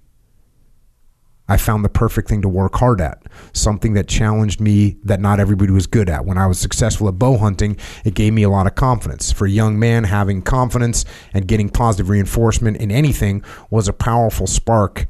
I 1.47 1.59
found 1.59 1.85
the 1.85 1.91
perfect 1.91 2.29
thing 2.29 2.41
to 2.43 2.49
work 2.49 2.77
hard 2.77 3.03
at, 3.03 3.23
something 3.53 3.93
that 3.95 4.09
challenged 4.09 4.61
me 4.61 4.97
that 5.05 5.21
not 5.21 5.41
everybody 5.41 5.73
was 5.73 5.87
good 5.87 6.09
at. 6.09 6.25
When 6.25 6.39
I 6.39 6.47
was 6.47 6.59
successful 6.59 7.07
at 7.09 7.19
bow 7.19 7.37
hunting, 7.37 7.77
it 8.05 8.15
gave 8.15 8.33
me 8.33 8.45
a 8.45 8.49
lot 8.49 8.67
of 8.67 8.75
confidence. 8.75 9.31
For 9.31 9.47
a 9.47 9.51
young 9.51 9.79
man, 9.79 10.05
having 10.05 10.41
confidence 10.41 11.05
and 11.35 11.47
getting 11.47 11.69
positive 11.69 12.09
reinforcement 12.09 12.79
in 12.79 12.91
anything 12.91 13.45
was 13.69 13.89
a 13.89 13.93
powerful 13.93 14.47
spark 14.47 15.07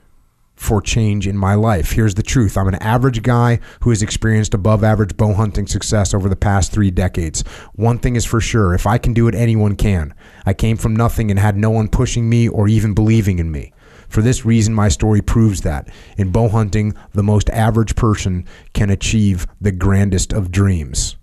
for 0.57 0.81
change 0.81 1.27
in 1.27 1.37
my 1.37 1.55
life. 1.55 1.93
Here's 1.93 2.15
the 2.15 2.23
truth 2.23 2.57
I'm 2.57 2.69
an 2.69 2.77
average 2.77 3.23
guy 3.23 3.61
who 3.81 3.91
has 3.91 4.03
experienced 4.03 4.55
above 4.55 4.83
average 4.83 5.17
bow 5.17 5.35
hunting 5.35 5.67
success 5.67 6.15
over 6.15 6.29
the 6.29 6.37
past 6.37 6.73
three 6.73 6.91
decades. 6.91 7.43
One 7.75 7.99
thing 7.99 8.17
is 8.17 8.25
for 8.25 8.41
sure 8.41 8.75
if 8.75 8.87
I 8.87 8.99
can 8.99 9.13
do 9.13 9.29
it, 9.29 9.35
anyone 9.35 9.77
can. 9.77 10.15
I 10.47 10.55
came 10.55 10.77
from 10.77 10.97
nothing 10.97 11.31
and 11.31 11.39
had 11.39 11.57
no 11.57 11.71
one 11.71 11.89
pushing 11.89 12.29
me 12.29 12.49
or 12.49 12.67
even 12.67 12.95
believing 12.95 13.39
in 13.39 13.51
me. 13.51 13.73
For 14.15 14.23
this 14.23 14.45
reason, 14.45 14.73
my 14.75 14.91
story 14.91 15.21
proves 15.23 15.63
that 15.63 15.89
in 16.17 16.31
bow 16.31 16.49
hunting, 16.49 16.95
the 17.15 17.25
most 17.25 17.51
average 17.51 17.97
person 17.97 18.47
can 18.73 18.89
achieve 18.89 19.45
the 19.61 19.73
grandest 19.73 20.33
of 20.33 20.53
dreams. 20.53 21.17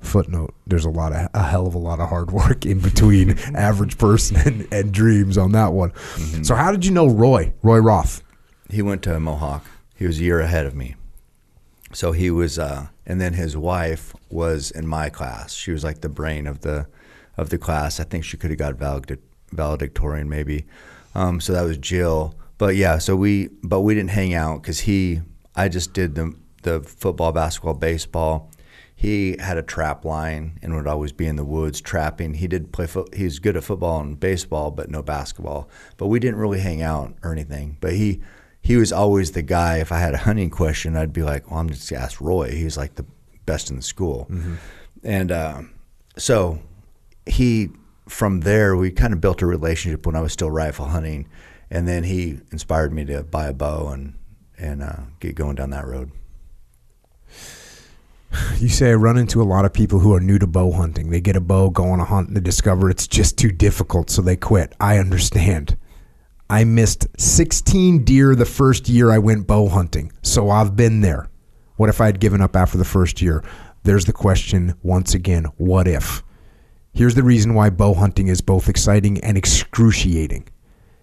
Footnote: 0.00 0.54
There's 0.66 0.86
a 0.86 0.90
lot 0.90 1.12
of 1.12 1.28
a 1.34 1.42
hell 1.42 1.66
of 1.66 1.74
a 1.74 1.78
lot 1.78 2.00
of 2.00 2.08
hard 2.08 2.30
work 2.30 2.64
in 2.64 2.80
between 2.80 3.38
average 3.54 3.98
person 3.98 4.38
and, 4.46 4.68
and 4.72 4.94
dreams 4.94 5.36
on 5.36 5.52
that 5.52 5.74
one. 5.74 5.92
So, 6.42 6.54
how 6.54 6.72
did 6.72 6.86
you 6.86 6.90
know 6.90 7.06
Roy? 7.06 7.52
Roy 7.62 7.80
Roth. 7.80 8.22
He 8.70 8.80
went 8.80 9.02
to 9.02 9.20
Mohawk. 9.20 9.66
He 9.94 10.06
was 10.06 10.18
a 10.18 10.22
year 10.22 10.40
ahead 10.40 10.64
of 10.64 10.74
me. 10.74 10.94
So 11.92 12.12
he 12.12 12.30
was, 12.30 12.58
uh, 12.58 12.86
and 13.04 13.20
then 13.20 13.34
his 13.34 13.58
wife 13.58 14.14
was 14.30 14.70
in 14.70 14.86
my 14.86 15.10
class. 15.10 15.52
She 15.52 15.70
was 15.70 15.84
like 15.84 16.00
the 16.00 16.08
brain 16.08 16.46
of 16.46 16.62
the 16.62 16.86
of 17.36 17.50
the 17.50 17.58
class. 17.58 18.00
I 18.00 18.04
think 18.04 18.24
she 18.24 18.38
could 18.38 18.48
have 18.48 18.58
got 18.58 18.76
valedict- 18.76 19.20
valedictorian 19.52 20.30
maybe. 20.30 20.64
Um, 21.16 21.40
so 21.40 21.52
that 21.54 21.62
was 21.62 21.78
Jill. 21.78 22.34
But 22.58 22.76
yeah, 22.76 22.98
so 22.98 23.16
we, 23.16 23.48
but 23.62 23.80
we 23.80 23.94
didn't 23.94 24.10
hang 24.10 24.34
out 24.34 24.62
because 24.62 24.80
he, 24.80 25.22
I 25.54 25.68
just 25.68 25.92
did 25.92 26.14
the 26.14 26.34
the 26.62 26.80
football, 26.80 27.32
basketball, 27.32 27.74
baseball. 27.74 28.50
He 28.94 29.36
had 29.38 29.56
a 29.56 29.62
trap 29.62 30.04
line 30.04 30.58
and 30.62 30.74
would 30.74 30.86
always 30.86 31.12
be 31.12 31.26
in 31.26 31.36
the 31.36 31.44
woods 31.44 31.80
trapping. 31.80 32.34
He 32.34 32.48
did 32.48 32.72
play 32.72 32.86
foot. 32.86 33.14
He 33.14 33.24
was 33.24 33.38
good 33.38 33.56
at 33.56 33.64
football 33.64 34.00
and 34.00 34.18
baseball, 34.18 34.70
but 34.70 34.90
no 34.90 35.02
basketball. 35.02 35.68
But 35.96 36.08
we 36.08 36.18
didn't 36.18 36.40
really 36.40 36.60
hang 36.60 36.82
out 36.82 37.14
or 37.22 37.32
anything. 37.32 37.76
But 37.80 37.92
he 37.92 38.20
he 38.60 38.76
was 38.76 38.92
always 38.92 39.32
the 39.32 39.42
guy. 39.42 39.78
If 39.78 39.92
I 39.92 40.00
had 40.00 40.14
a 40.14 40.18
hunting 40.18 40.50
question, 40.50 40.96
I'd 40.96 41.12
be 41.12 41.22
like, 41.22 41.50
"Well, 41.50 41.60
I'm 41.60 41.70
just 41.70 41.88
gonna 41.88 42.02
ask 42.02 42.20
Roy. 42.20 42.50
He's 42.50 42.76
like 42.76 42.96
the 42.96 43.06
best 43.46 43.70
in 43.70 43.76
the 43.76 43.82
school." 43.82 44.26
And 45.04 45.30
uh, 45.30 45.62
so 46.18 46.58
he 47.26 47.70
from 48.08 48.40
there 48.40 48.76
we 48.76 48.90
kind 48.90 49.12
of 49.12 49.20
built 49.20 49.42
a 49.42 49.46
relationship 49.46 50.06
when 50.06 50.16
I 50.16 50.20
was 50.20 50.32
still 50.32 50.50
rifle 50.50 50.86
hunting, 50.86 51.28
and 51.70 51.86
then 51.86 52.04
he 52.04 52.40
inspired 52.52 52.92
me 52.92 53.04
to 53.06 53.22
buy 53.22 53.46
a 53.46 53.52
bow 53.52 53.88
and 53.88 54.14
and 54.58 54.82
uh, 54.82 55.02
get 55.20 55.34
going 55.34 55.56
down 55.56 55.70
that 55.70 55.86
road. 55.86 56.10
You 58.58 58.68
say 58.68 58.90
I 58.90 58.94
run 58.94 59.16
into 59.16 59.40
a 59.40 59.44
lot 59.44 59.64
of 59.64 59.72
people 59.72 60.00
who 60.00 60.12
are 60.14 60.20
new 60.20 60.38
to 60.38 60.46
bow 60.46 60.72
hunting. 60.72 61.08
They 61.08 61.22
get 61.22 61.36
a 61.36 61.40
bow, 61.40 61.70
go 61.70 61.84
on 61.84 62.00
a 62.00 62.04
hunt, 62.04 62.28
and 62.28 62.36
they 62.36 62.40
discover 62.40 62.90
it's 62.90 63.06
just 63.06 63.38
too 63.38 63.50
difficult, 63.50 64.10
so 64.10 64.20
they 64.20 64.36
quit. 64.36 64.74
I 64.78 64.98
understand. 64.98 65.78
I 66.50 66.64
missed 66.64 67.06
16 67.18 68.04
deer 68.04 68.34
the 68.34 68.44
first 68.44 68.90
year 68.90 69.10
I 69.10 69.18
went 69.18 69.46
bow 69.46 69.68
hunting, 69.68 70.12
so 70.22 70.50
I've 70.50 70.76
been 70.76 71.00
there. 71.00 71.30
What 71.76 71.88
if 71.88 72.00
I 72.00 72.06
had 72.06 72.20
given 72.20 72.42
up 72.42 72.56
after 72.56 72.76
the 72.76 72.84
first 72.84 73.22
year? 73.22 73.42
There's 73.84 74.04
the 74.04 74.12
question 74.12 74.74
once 74.82 75.14
again 75.14 75.44
what 75.56 75.88
if? 75.88 76.22
Here's 76.96 77.14
the 77.14 77.22
reason 77.22 77.52
why 77.52 77.68
bow 77.68 77.92
hunting 77.92 78.28
is 78.28 78.40
both 78.40 78.70
exciting 78.70 79.22
and 79.22 79.36
excruciating. 79.36 80.48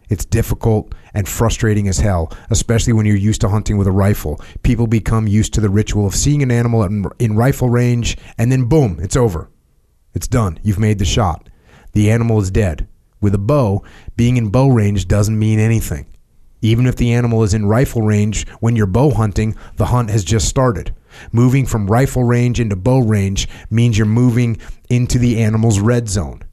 It's 0.10 0.26
difficult 0.26 0.96
and 1.14 1.30
frustrating 1.30 1.88
as 1.88 2.00
hell, 2.00 2.36
especially 2.50 2.94
when 2.94 3.06
you're 3.06 3.16
used 3.16 3.42
to 3.42 3.50
hunting 3.50 3.78
with 3.78 3.86
a 3.86 3.92
rifle. 3.92 4.42
People 4.64 4.88
become 4.88 5.28
used 5.28 5.54
to 5.54 5.62
the 5.62 5.70
ritual 5.70 6.08
of 6.08 6.16
seeing 6.16 6.42
an 6.42 6.50
animal 6.50 6.84
in, 7.20 7.36
rifle 7.36 7.70
range, 7.70 8.18
and 8.40 8.52
then 8.52 8.68
boom, 8.68 8.98
it's 9.04 9.16
over. 9.16 9.52
It's 10.16 10.28
done. 10.28 10.58
You've 10.64 10.80
made 10.80 10.98
the 10.98 11.06
shot. 11.06 11.48
The 11.92 12.10
animal 12.10 12.42
is 12.42 12.50
dead. 12.50 12.88
With 13.22 13.36
a 13.36 13.38
bow, 13.38 13.84
being 14.16 14.38
in 14.38 14.50
bow 14.50 14.70
range 14.70 15.08
doesn't 15.08 15.38
mean 15.38 15.60
anything. 15.60 16.08
Even 16.64 16.88
if 16.88 16.96
the 16.96 17.14
animal 17.14 17.44
is 17.44 17.54
in 17.54 17.68
rifle 17.68 18.02
range 18.02 18.48
when 18.62 18.76
you're 18.76 18.88
bow 18.88 19.12
hunting, 19.12 19.56
the 19.76 19.86
hunt 19.86 20.10
has 20.10 20.24
just 20.24 20.48
started. 20.50 20.96
Moving 21.32 21.66
from 21.66 21.88
rifle 21.88 22.24
range 22.24 22.60
into 22.60 22.76
bow 22.76 23.00
range 23.00 23.48
means 23.70 23.98
you're 23.98 24.06
moving 24.08 24.58
into 24.90 25.18
the 25.18 25.42
animal's 25.42 25.80
red 25.80 26.10
zone. 26.10 26.44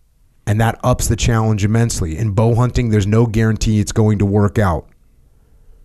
And 0.46 0.60
that 0.60 0.80
ups 0.82 1.08
the 1.08 1.16
challenge 1.16 1.64
immensely. 1.64 2.16
In 2.16 2.32
bow 2.32 2.54
hunting, 2.54 2.90
there's 2.90 3.06
no 3.06 3.26
guarantee 3.26 3.80
it's 3.80 3.92
going 3.92 4.18
to 4.18 4.26
work 4.26 4.58
out. 4.58 4.88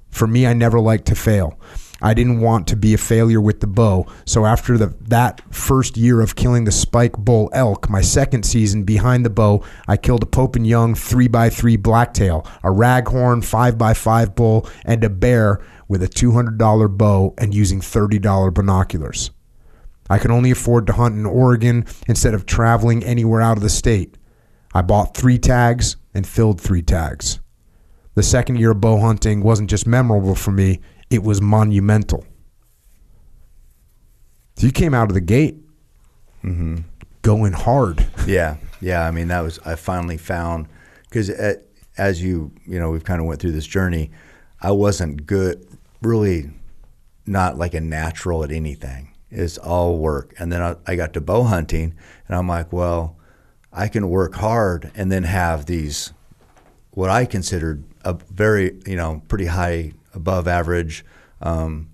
For 0.09 0.27
me, 0.27 0.47
I 0.47 0.53
never 0.53 0.79
liked 0.79 1.05
to 1.07 1.15
fail. 1.15 1.59
I 2.01 2.13
didn't 2.13 2.39
want 2.41 2.67
to 2.67 2.75
be 2.75 2.93
a 2.93 2.97
failure 2.97 3.41
with 3.41 3.61
the 3.61 3.67
bow. 3.67 4.05
So 4.25 4.45
after 4.45 4.77
the 4.77 4.95
that 5.07 5.41
first 5.53 5.97
year 5.97 6.21
of 6.21 6.35
killing 6.35 6.65
the 6.65 6.71
spike 6.71 7.17
bull 7.17 7.49
elk, 7.53 7.89
my 7.89 8.01
second 8.01 8.43
season 8.43 8.83
behind 8.83 9.25
the 9.25 9.29
bow, 9.29 9.63
I 9.87 9.97
killed 9.97 10.23
a 10.23 10.27
Pope 10.27 10.55
and 10.55 10.67
Young 10.67 10.93
3x3 10.93 11.81
blacktail, 11.81 12.45
a 12.63 12.67
raghorn 12.67 13.41
5x5 13.41 14.35
bull, 14.35 14.69
and 14.83 15.03
a 15.03 15.09
bear 15.09 15.65
with 15.87 16.03
a 16.03 16.07
$200 16.07 16.97
bow 16.97 17.33
and 17.37 17.53
using 17.53 17.79
$30 17.79 18.53
binoculars. 18.53 19.31
I 20.09 20.19
could 20.19 20.31
only 20.31 20.51
afford 20.51 20.87
to 20.87 20.93
hunt 20.93 21.15
in 21.15 21.25
Oregon 21.25 21.85
instead 22.07 22.33
of 22.33 22.45
traveling 22.45 23.03
anywhere 23.03 23.41
out 23.41 23.57
of 23.57 23.63
the 23.63 23.69
state. 23.69 24.17
I 24.73 24.81
bought 24.81 25.15
three 25.15 25.37
tags 25.39 25.95
and 26.13 26.27
filled 26.27 26.61
three 26.61 26.81
tags. 26.81 27.39
The 28.13 28.23
second 28.23 28.57
year 28.57 28.71
of 28.71 28.81
bow 28.81 28.99
hunting 28.99 29.41
wasn't 29.41 29.69
just 29.69 29.87
memorable 29.87 30.35
for 30.35 30.51
me, 30.51 30.79
it 31.09 31.23
was 31.23 31.41
monumental. 31.41 32.25
So 34.57 34.67
you 34.67 34.71
came 34.71 34.93
out 34.93 35.09
of 35.09 35.13
the 35.13 35.21
gate 35.21 35.57
mm-hmm. 36.43 36.77
going 37.21 37.53
hard. 37.53 38.05
Yeah, 38.25 38.57
yeah. 38.79 39.05
I 39.05 39.11
mean, 39.11 39.27
that 39.27 39.41
was 39.41 39.59
I 39.65 39.75
finally 39.75 40.17
found 40.17 40.67
because 41.03 41.29
uh, 41.29 41.55
as 41.97 42.23
you 42.23 42.51
you 42.65 42.79
know 42.79 42.91
we've 42.91 43.03
kind 43.03 43.19
of 43.19 43.27
went 43.27 43.41
through 43.41 43.51
this 43.51 43.67
journey. 43.67 44.11
I 44.61 44.71
wasn't 44.71 45.25
good, 45.25 45.67
really, 46.05 46.51
not 47.25 47.57
like 47.57 47.73
a 47.73 47.81
natural 47.81 48.43
at 48.43 48.51
anything. 48.51 49.13
It's 49.29 49.57
all 49.57 49.97
work, 49.97 50.33
and 50.39 50.51
then 50.51 50.61
I, 50.61 50.75
I 50.87 50.95
got 50.95 51.13
to 51.13 51.21
bow 51.21 51.43
hunting, 51.43 51.95
and 52.27 52.37
I'm 52.37 52.47
like, 52.47 52.71
well, 52.71 53.17
I 53.73 53.89
can 53.89 54.09
work 54.09 54.35
hard 54.35 54.91
and 54.95 55.11
then 55.11 55.23
have 55.23 55.65
these 55.65 56.13
what 56.91 57.09
I 57.09 57.25
considered 57.25 57.83
a 58.05 58.13
very 58.31 58.79
you 58.85 58.95
know 58.95 59.21
pretty 59.27 59.47
high 59.47 59.91
above 60.13 60.47
average, 60.47 61.03
um, 61.41 61.89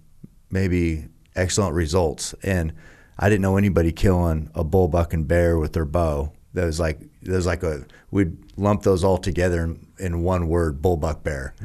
maybe 0.52 1.06
excellent 1.36 1.74
results. 1.74 2.36
And 2.44 2.74
I 3.18 3.30
didn't 3.30 3.42
know 3.42 3.58
anybody 3.58 3.92
killing 3.92 4.52
a 4.54 4.64
bull, 4.64 4.88
buck, 4.88 5.14
and 5.14 5.28
bear 5.28 5.58
with 5.58 5.74
their 5.74 5.86
bow. 5.86 6.34
That 6.54 6.66
was 6.66 6.80
like 6.80 7.00
that 7.24 7.36
was 7.36 7.48
like 7.48 7.64
a 7.64 7.86
we'd 8.12 8.38
lump 8.58 8.84
those 8.84 9.04
all 9.04 9.18
together 9.18 9.64
in, 9.64 9.88
in 9.98 10.22
one 10.22 10.48
word: 10.48 10.82
bull, 10.82 10.98
buck, 10.98 11.24
bear. 11.24 11.56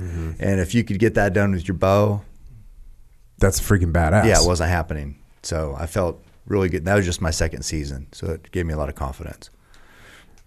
And 0.40 0.61
if 0.61 0.74
you 0.74 0.82
could 0.82 0.99
get 0.99 1.14
that 1.14 1.34
done 1.34 1.53
with 1.53 1.68
your 1.68 1.76
bow, 1.76 2.22
That's 3.39 3.61
freaking 3.61 3.93
badass. 3.93 4.26
yeah, 4.26 4.41
it 4.43 4.47
wasn't 4.47 4.70
happening. 4.70 5.18
So 5.43 5.74
I 5.78 5.87
felt 5.87 6.22
really 6.47 6.68
good. 6.68 6.84
That 6.84 6.95
was 6.97 7.05
just 7.05 7.20
my 7.20 7.30
second 7.30 7.62
season, 7.62 8.07
so 8.12 8.28
it 8.28 8.51
gave 8.51 8.66
me 8.66 8.72
a 8.72 8.76
lot 8.76 8.89
of 8.89 8.95
confidence. 8.95 9.51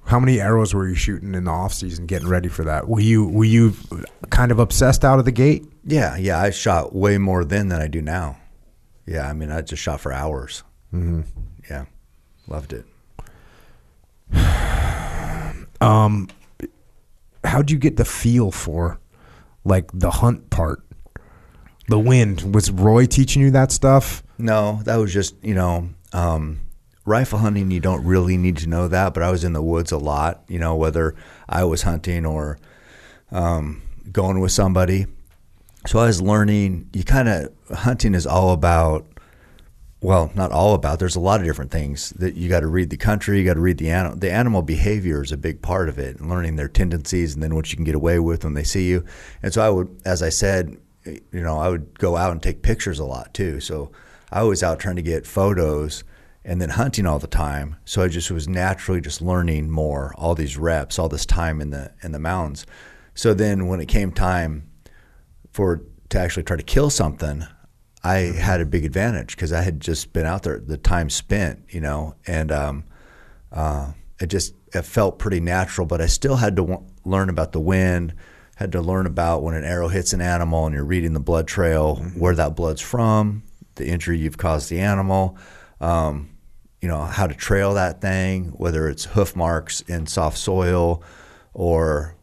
How 0.06 0.20
many 0.20 0.40
arrows 0.42 0.74
were 0.74 0.88
you 0.88 0.96
shooting 0.96 1.36
in 1.36 1.44
the 1.44 1.52
off 1.52 1.74
season 1.74 2.08
getting 2.08 2.28
ready 2.28 2.48
for 2.50 2.64
that? 2.64 2.88
Were 2.88 3.00
you 3.00 3.28
were 3.28 3.44
you 3.46 3.74
kind 4.32 4.52
of 4.52 4.58
obsessed 4.58 5.06
out 5.06 5.20
of 5.20 5.26
the 5.26 5.32
gate? 5.32 5.66
Yeah, 5.86 6.16
yeah, 6.18 6.40
I 6.40 6.50
shot 6.50 6.96
way 6.96 7.18
more 7.20 7.46
then 7.46 7.68
than 7.70 7.80
I 7.82 7.88
do 7.88 8.02
now. 8.02 8.38
Yeah, 9.06 9.28
I 9.30 9.34
mean, 9.34 9.52
I 9.52 9.62
just 9.62 9.82
shot 9.84 10.00
for 10.02 10.12
hours. 10.12 10.64
Mm-hmm. 10.94 11.22
Yeah, 11.70 11.86
loved 12.48 12.74
it. 12.74 12.86
Um 15.82 16.28
how'd 17.46 17.72
you 17.72 17.78
get 17.78 17.96
the 17.96 18.04
feel 18.04 18.52
for 18.52 19.00
like 19.64 19.90
the 19.94 20.12
hunt 20.12 20.50
part? 20.50 20.84
The 21.90 22.00
wind. 22.00 22.54
Was 22.54 22.70
Roy 22.70 23.08
teaching 23.08 23.42
you 23.42 23.50
that 23.52 23.72
stuff? 23.72 24.22
No, 24.38 24.80
that 24.84 24.98
was 24.98 25.12
just 25.12 25.36
you 25.44 25.56
know, 25.56 25.90
um, 26.14 26.60
rifle 27.04 27.40
hunting. 27.40 27.72
You 27.72 27.80
don't 27.80 28.06
really 28.06 28.38
need 28.38 28.58
to 28.58 28.70
know 28.70 28.88
that, 28.88 29.16
but 29.16 29.24
I 29.24 29.32
was 29.32 29.44
in 29.44 29.54
the 29.54 29.64
woods 29.64 29.92
a 29.92 29.98
lot. 29.98 30.44
You 30.48 30.60
know, 30.60 30.76
whether 30.76 31.16
I 31.48 31.64
was 31.64 31.82
hunting 31.82 32.28
or 32.28 32.60
um, 33.32 33.82
going 34.12 34.40
with 34.40 34.52
somebody. 34.52 35.08
So 35.88 35.98
I 35.98 36.06
was 36.06 36.22
learning. 36.22 36.92
You 36.94 37.04
kind 37.04 37.28
of 37.28 37.54
hunting 37.76 38.14
is 38.14 38.28
all 38.28 38.54
about. 38.54 39.08
Well, 40.02 40.32
not 40.36 40.52
all 40.52 40.76
about. 40.76 41.00
There's 41.00 41.16
a 41.16 41.20
lot 41.20 41.42
of 41.42 41.46
different 41.48 41.72
things 41.72 42.12
that 42.12 42.36
you 42.36 42.48
got 42.50 42.60
to 42.60 42.68
read 42.68 42.92
the 42.92 42.98
country. 42.98 43.40
You 43.40 43.46
got 43.46 43.56
to 43.56 43.60
read 43.62 43.80
the 43.80 43.90
animal. 43.90 44.16
The 44.16 44.32
animal 44.32 44.62
behavior 44.62 45.24
is 45.24 45.32
a 45.32 45.38
big 45.38 45.64
part 45.64 45.90
of 45.90 45.98
it, 45.98 46.20
and 46.20 46.30
learning 46.30 46.56
their 46.56 46.70
tendencies, 46.70 47.34
and 47.34 47.42
then 47.42 47.56
what 47.56 47.72
you 47.72 47.78
can 47.78 47.84
get 47.84 47.96
away 47.96 48.20
with 48.20 48.44
when 48.44 48.54
they 48.54 48.64
see 48.64 48.88
you. 48.88 49.04
And 49.42 49.52
so 49.52 49.62
I 49.62 49.70
would, 49.72 49.90
as 50.06 50.22
I 50.22 50.30
said, 50.30 50.78
you 51.06 51.42
know, 51.42 51.58
I 51.58 51.70
would 51.70 51.98
go 51.98 52.16
out 52.18 52.32
and 52.32 52.42
take 52.42 52.62
pictures 52.62 53.00
a 53.00 53.06
lot 53.06 53.34
too. 53.34 53.60
So 53.60 53.92
I 54.32 54.44
was 54.44 54.64
out 54.64 54.80
trying 54.80 54.98
to 54.98 55.02
get 55.02 55.26
photos 55.26 56.04
and 56.44 56.62
then 56.62 56.70
hunting 56.70 57.06
all 57.06 57.20
the 57.20 57.28
time. 57.28 57.76
So 57.86 58.02
I 58.02 58.08
just 58.08 58.32
was 58.32 58.48
naturally 58.48 59.02
just 59.02 59.22
learning 59.22 59.70
more, 59.70 60.14
all 60.18 60.36
these 60.36 60.58
reps, 60.58 60.98
all 60.98 61.10
this 61.10 61.26
time 61.26 61.62
in 61.62 61.70
the 61.70 61.92
in 62.02 62.12
the 62.12 62.20
mountains. 62.20 62.66
So 63.14 63.34
then 63.34 63.68
when 63.68 63.80
it 63.80 63.88
came 63.88 64.12
time 64.12 64.70
for 65.52 65.82
to 66.10 66.20
actually 66.20 66.44
try 66.44 66.58
to 66.58 66.64
kill 66.64 66.90
something, 66.90 67.46
I 68.04 68.18
had 68.18 68.62
a 68.62 68.66
big 68.66 68.86
advantage 68.86 69.36
because 69.36 69.52
I 69.52 69.62
had 69.62 69.80
just 69.80 70.14
been 70.14 70.26
out 70.26 70.44
there, 70.44 70.60
the 70.60 70.78
time 70.78 71.10
spent, 71.10 71.66
you 71.70 71.82
know, 71.82 72.16
and 72.26 72.52
um, 72.52 72.84
uh, 73.52 73.92
it 74.20 74.28
just 74.28 74.54
it 74.74 74.84
felt 74.84 75.20
pretty 75.20 75.40
natural. 75.40 75.86
But 75.86 76.02
I 76.02 76.06
still 76.06 76.38
had 76.38 76.56
to 76.56 76.62
w- 76.62 76.86
learn 77.04 77.30
about 77.30 77.52
the 77.52 77.60
wind, 77.60 78.14
had 78.60 78.74
to 78.74 78.82
learn 78.82 79.06
about 79.06 79.42
when 79.42 79.56
an 79.56 79.64
arrow 79.64 79.88
hits 79.88 80.12
an 80.12 80.20
animal 80.20 80.66
and 80.66 80.76
you're 80.76 80.84
reading 80.84 81.14
the 81.14 81.20
blood 81.22 81.48
trail, 81.48 81.96
where 82.18 82.36
that 82.36 82.58
blood's 82.58 82.82
from, 82.82 83.42
the 83.76 83.88
injury 83.88 84.20
you've 84.20 84.38
caused 84.38 84.70
the 84.70 84.82
animal. 84.82 85.38
Um, 85.80 86.32
you 86.82 86.90
know 86.90 87.02
how 87.02 87.26
to 87.26 87.34
trail 87.34 87.76
that 87.76 88.02
thing, 88.02 88.48
whether 88.58 88.90
it's 88.90 89.06
hoof 89.06 89.34
marks 89.34 89.80
in 89.82 90.08
soft 90.08 90.38
soil 90.38 91.02
or 91.54 92.18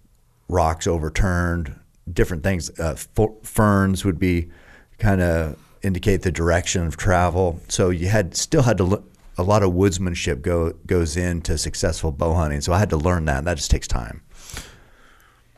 rocks 0.46 0.86
overturned, 0.86 1.74
different 2.12 2.42
things. 2.42 2.70
Uh, 2.78 2.96
ferns 3.42 4.04
would 4.04 4.18
be 4.18 4.50
kind 4.98 5.22
of 5.22 5.58
indicate 5.82 6.20
the 6.20 6.32
direction 6.32 6.86
of 6.86 6.98
travel. 6.98 7.60
So 7.68 7.88
you 7.88 8.08
had 8.08 8.36
still 8.36 8.62
had 8.62 8.76
to 8.76 8.84
look. 8.84 9.10
A 9.38 9.42
lot 9.42 9.62
of 9.62 9.72
woodsmanship 9.72 10.42
go 10.42 10.72
goes 10.86 11.16
into 11.16 11.56
successful 11.56 12.12
bow 12.12 12.34
hunting. 12.34 12.60
So 12.60 12.74
I 12.74 12.78
had 12.78 12.90
to 12.90 12.96
learn 12.98 13.24
that. 13.24 13.38
And 13.38 13.46
that 13.46 13.56
just 13.56 13.70
takes 13.70 13.88
time. 13.88 14.22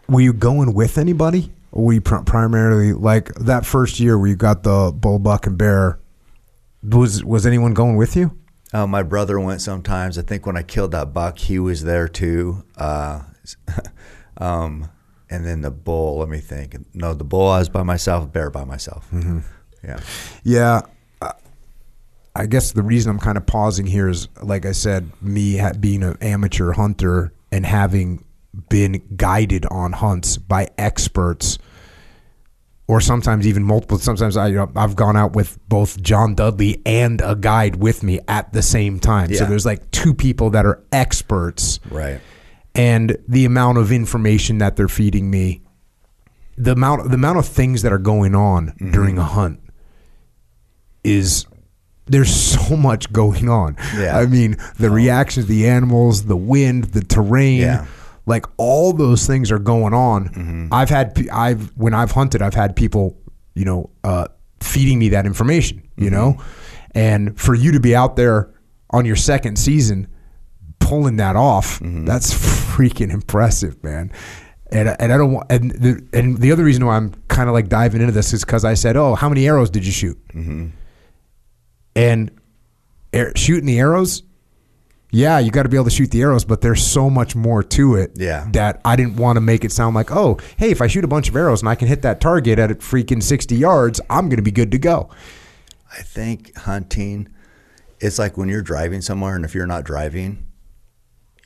Were 0.08 0.20
you 0.20 0.32
going 0.32 0.74
with 0.74 0.98
anybody? 0.98 1.52
Or 1.70 1.84
were 1.86 1.92
you 1.92 2.00
pr- 2.00 2.22
primarily 2.22 2.92
like 2.92 3.32
that 3.34 3.66
first 3.66 4.00
year 4.00 4.18
where 4.18 4.28
you 4.28 4.36
got 4.36 4.62
the 4.62 4.92
bull, 4.94 5.18
buck, 5.18 5.46
and 5.46 5.58
bear? 5.58 5.98
Was 6.82 7.24
was 7.24 7.46
anyone 7.46 7.74
going 7.74 7.96
with 7.96 8.16
you? 8.16 8.36
Uh, 8.72 8.86
my 8.86 9.02
brother 9.02 9.38
went 9.40 9.60
sometimes. 9.60 10.18
I 10.18 10.22
think 10.22 10.46
when 10.46 10.56
I 10.56 10.62
killed 10.62 10.92
that 10.92 11.12
buck, 11.12 11.38
he 11.38 11.58
was 11.58 11.84
there 11.84 12.08
too. 12.08 12.64
Uh, 12.76 13.22
um, 14.38 14.90
and 15.28 15.44
then 15.44 15.60
the 15.60 15.70
bull. 15.70 16.18
Let 16.18 16.28
me 16.28 16.38
think. 16.38 16.76
No, 16.94 17.14
the 17.14 17.24
bull 17.24 17.48
I 17.48 17.58
was 17.58 17.68
by 17.68 17.82
myself. 17.82 18.32
Bear 18.32 18.50
by 18.50 18.64
myself. 18.64 19.08
Mm-hmm. 19.12 19.40
Yeah. 19.84 20.00
Yeah. 20.42 20.80
I 22.34 22.46
guess 22.46 22.70
the 22.70 22.84
reason 22.84 23.10
I'm 23.10 23.18
kind 23.18 23.36
of 23.36 23.46
pausing 23.46 23.86
here 23.86 24.08
is, 24.08 24.28
like 24.40 24.64
I 24.64 24.70
said, 24.70 25.10
me 25.20 25.60
being 25.80 26.04
an 26.04 26.16
amateur 26.20 26.72
hunter 26.72 27.32
and 27.50 27.66
having 27.66 28.24
been 28.68 29.02
guided 29.16 29.66
on 29.66 29.92
hunts 29.92 30.36
by 30.38 30.68
experts, 30.78 31.58
or 32.86 33.00
sometimes 33.00 33.46
even 33.46 33.62
multiple. 33.62 33.98
Sometimes 33.98 34.36
I, 34.36 34.48
you 34.48 34.54
know, 34.56 34.70
I've 34.76 34.96
gone 34.96 35.16
out 35.16 35.34
with 35.34 35.58
both 35.68 36.00
John 36.02 36.34
Dudley 36.34 36.80
and 36.86 37.20
a 37.20 37.34
guide 37.36 37.76
with 37.76 38.02
me 38.02 38.20
at 38.28 38.52
the 38.52 38.62
same 38.62 38.98
time. 38.98 39.32
So 39.34 39.44
there's 39.44 39.66
like 39.66 39.90
two 39.90 40.14
people 40.14 40.50
that 40.50 40.64
are 40.66 40.82
experts 40.92 41.80
Right. 41.90 42.20
and 42.74 43.16
the 43.28 43.44
amount 43.44 43.78
of 43.78 43.92
information 43.92 44.58
that 44.58 44.76
they're 44.76 44.88
feeding 44.88 45.30
me, 45.30 45.60
the 46.56 46.72
amount 46.72 47.08
the 47.10 47.14
amount 47.14 47.38
of 47.38 47.46
things 47.46 47.82
that 47.82 47.92
are 47.92 47.98
going 47.98 48.34
on 48.34 48.68
Mm-hmm. 48.68 48.90
during 48.90 49.18
a 49.18 49.24
hunt 49.24 49.60
is 51.04 51.46
there's 52.06 52.34
so 52.34 52.74
much 52.76 53.12
going 53.12 53.48
on. 53.50 53.76
Yeah. 53.96 54.16
I 54.18 54.24
mean, 54.26 54.56
the 54.78 54.90
reactions, 54.90 55.46
the 55.46 55.68
animals, 55.68 56.24
the 56.24 56.36
wind, 56.36 56.84
the 56.84 57.02
terrain, 57.02 57.60
Yeah. 57.60 57.86
Like 58.28 58.46
all 58.58 58.92
those 58.92 59.26
things 59.26 59.50
are 59.50 59.58
going 59.58 59.94
on. 59.94 60.28
Mm-hmm. 60.28 60.68
I've 60.72 60.88
had 60.90 61.18
I've 61.32 61.68
when 61.76 61.94
I've 61.94 62.12
hunted, 62.12 62.42
I've 62.42 62.54
had 62.54 62.76
people, 62.76 63.18
you 63.54 63.64
know, 63.64 63.90
uh, 64.04 64.28
feeding 64.60 64.98
me 64.98 65.08
that 65.10 65.26
information, 65.26 65.78
Mm-hmm. 65.78 66.04
you 66.04 66.10
know? 66.10 66.42
And 66.94 67.38
for 67.38 67.54
you 67.54 67.72
to 67.72 67.80
be 67.80 67.94
out 67.96 68.16
there 68.16 68.52
on 68.90 69.04
your 69.04 69.16
second 69.16 69.58
season 69.58 70.06
pulling 70.78 71.16
that 71.16 71.36
off, 71.36 71.80
Mm-hmm. 71.80 72.04
that's 72.04 72.32
freaking 72.32 73.10
impressive, 73.12 73.82
man. 73.82 74.12
And, 74.70 74.94
and 75.00 75.12
I 75.12 75.16
don't 75.16 75.32
want, 75.32 75.50
and 75.50 75.70
the, 75.70 76.06
and 76.12 76.36
the 76.38 76.52
other 76.52 76.62
reason 76.64 76.84
why 76.84 76.96
I'm 76.96 77.14
kind 77.28 77.48
of 77.48 77.54
like 77.54 77.68
diving 77.68 78.00
into 78.02 78.12
this 78.12 78.32
is 78.34 78.44
because 78.44 78.64
I 78.66 78.74
said, 78.74 78.96
oh, 78.96 79.14
how 79.14 79.28
many 79.30 79.46
arrows 79.48 79.70
did 79.70 79.84
you 79.86 79.92
shoot? 79.92 80.18
Mm-hmm. 80.34 80.66
And 81.96 82.30
air, 83.12 83.32
shooting 83.34 83.66
the 83.66 83.78
arrows, 83.78 84.22
yeah, 85.10 85.38
you 85.38 85.50
got 85.50 85.62
to 85.62 85.68
be 85.68 85.76
able 85.76 85.84
to 85.86 85.90
shoot 85.90 86.10
the 86.10 86.20
arrows, 86.22 86.44
but 86.44 86.60
there's 86.60 86.84
so 86.84 87.08
much 87.08 87.34
more 87.34 87.62
to 87.62 87.94
it 87.94 88.12
Yeah. 88.16 88.46
that 88.52 88.80
I 88.84 88.94
didn't 88.96 89.16
want 89.16 89.36
to 89.36 89.40
make 89.40 89.64
it 89.64 89.72
sound 89.72 89.94
like, 89.94 90.10
oh, 90.14 90.38
hey, 90.58 90.70
if 90.70 90.82
I 90.82 90.86
shoot 90.86 91.04
a 91.04 91.08
bunch 91.08 91.28
of 91.28 91.36
arrows 91.36 91.62
and 91.62 91.68
I 91.68 91.74
can 91.74 91.88
hit 91.88 92.02
that 92.02 92.20
target 92.20 92.58
at 92.58 92.70
freaking 92.80 93.22
60 93.22 93.56
yards, 93.56 94.00
I'm 94.10 94.28
going 94.28 94.36
to 94.36 94.42
be 94.42 94.50
good 94.50 94.70
to 94.72 94.78
go. 94.78 95.08
I 95.90 96.02
think 96.02 96.54
hunting, 96.58 97.28
it's 98.00 98.18
like 98.18 98.36
when 98.36 98.48
you're 98.50 98.62
driving 98.62 99.00
somewhere, 99.00 99.34
and 99.34 99.44
if 99.44 99.54
you're 99.54 99.66
not 99.66 99.84
driving, 99.84 100.44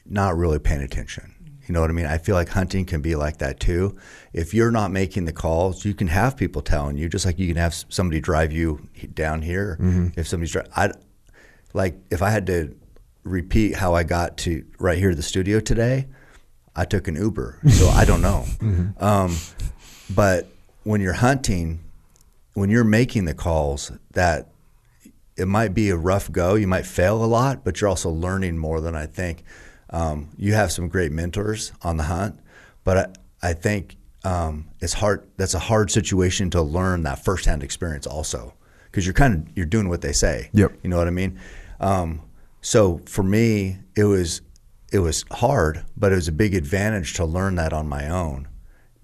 not 0.04 0.36
really 0.36 0.58
paying 0.58 0.82
attention. 0.82 1.34
You 1.68 1.72
know 1.74 1.80
what 1.80 1.90
I 1.90 1.92
mean? 1.92 2.06
I 2.06 2.18
feel 2.18 2.34
like 2.34 2.48
hunting 2.48 2.84
can 2.84 3.00
be 3.02 3.14
like 3.14 3.38
that 3.38 3.60
too. 3.60 3.96
If 4.32 4.52
you're 4.52 4.72
not 4.72 4.90
making 4.90 5.26
the 5.26 5.32
calls, 5.32 5.84
you 5.84 5.94
can 5.94 6.08
have 6.08 6.36
people 6.36 6.60
telling 6.60 6.96
you, 6.96 7.08
just 7.08 7.24
like 7.24 7.38
you 7.38 7.46
can 7.46 7.56
have 7.56 7.72
somebody 7.88 8.20
drive 8.20 8.50
you 8.50 8.88
down 9.14 9.42
here. 9.42 9.78
Mm-hmm. 9.80 10.18
If 10.18 10.26
somebody's 10.26 10.50
driving, 10.50 10.72
like 11.72 11.94
if 12.10 12.20
I 12.20 12.30
had 12.30 12.48
to 12.48 12.74
repeat 13.24 13.76
how 13.76 13.94
I 13.94 14.02
got 14.02 14.36
to 14.38 14.64
right 14.78 14.98
here 14.98 15.10
to 15.10 15.16
the 15.16 15.22
studio 15.22 15.60
today, 15.60 16.06
I 16.74 16.84
took 16.84 17.06
an 17.08 17.16
Uber, 17.16 17.60
so 17.68 17.88
I 17.88 18.04
don't 18.04 18.22
know. 18.22 18.44
Um, 18.98 19.36
but 20.14 20.48
when 20.84 21.00
you're 21.00 21.12
hunting, 21.14 21.80
when 22.54 22.70
you're 22.70 22.84
making 22.84 23.24
the 23.24 23.34
calls, 23.34 23.90
that 24.12 24.48
it 25.36 25.46
might 25.46 25.74
be 25.74 25.90
a 25.90 25.96
rough 25.96 26.30
go. 26.30 26.54
You 26.54 26.66
might 26.66 26.86
fail 26.86 27.24
a 27.24 27.26
lot, 27.26 27.64
but 27.64 27.80
you're 27.80 27.88
also 27.88 28.10
learning 28.10 28.58
more 28.58 28.80
than 28.80 28.94
I 28.94 29.06
think. 29.06 29.44
Um, 29.90 30.30
you 30.36 30.54
have 30.54 30.72
some 30.72 30.88
great 30.88 31.12
mentors 31.12 31.72
on 31.82 31.96
the 31.96 32.04
hunt, 32.04 32.38
but 32.84 32.96
I, 33.42 33.50
I 33.50 33.52
think 33.54 33.96
um, 34.24 34.68
it's 34.80 34.92
hard. 34.94 35.26
That's 35.36 35.54
a 35.54 35.58
hard 35.58 35.90
situation 35.90 36.50
to 36.50 36.62
learn 36.62 37.02
that 37.02 37.24
firsthand 37.24 37.62
experience 37.62 38.06
also, 38.06 38.54
because 38.86 39.06
you're 39.06 39.14
kind 39.14 39.34
of 39.34 39.56
you're 39.56 39.66
doing 39.66 39.88
what 39.88 40.00
they 40.00 40.12
say. 40.12 40.50
Yep. 40.52 40.78
You 40.82 40.90
know 40.90 40.98
what 40.98 41.08
I 41.08 41.10
mean? 41.10 41.38
Um, 41.80 42.22
so 42.62 43.00
for 43.06 43.22
me, 43.22 43.78
it 43.94 44.04
was 44.04 44.40
it 44.92 45.00
was 45.00 45.24
hard, 45.30 45.84
but 45.96 46.12
it 46.12 46.14
was 46.14 46.28
a 46.28 46.32
big 46.32 46.54
advantage 46.54 47.14
to 47.14 47.24
learn 47.24 47.54
that 47.56 47.72
on 47.72 47.88
my 47.88 48.08
own, 48.08 48.46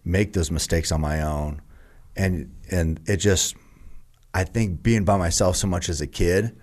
make 0.05 0.33
those 0.33 0.51
mistakes 0.51 0.93
on 0.93 1.01
my 1.01 1.21
own, 1.21 1.61
and 2.17 2.55
and 2.71 3.01
it 3.07 3.17
just 3.17 3.57
I 4.33 4.45
think 4.45 4.83
being 4.83 5.05
by 5.05 5.17
myself 5.17 5.57
so 5.57 5.67
much 5.67 5.89
as 5.89 6.01
a 6.01 6.07
kid, 6.07 6.57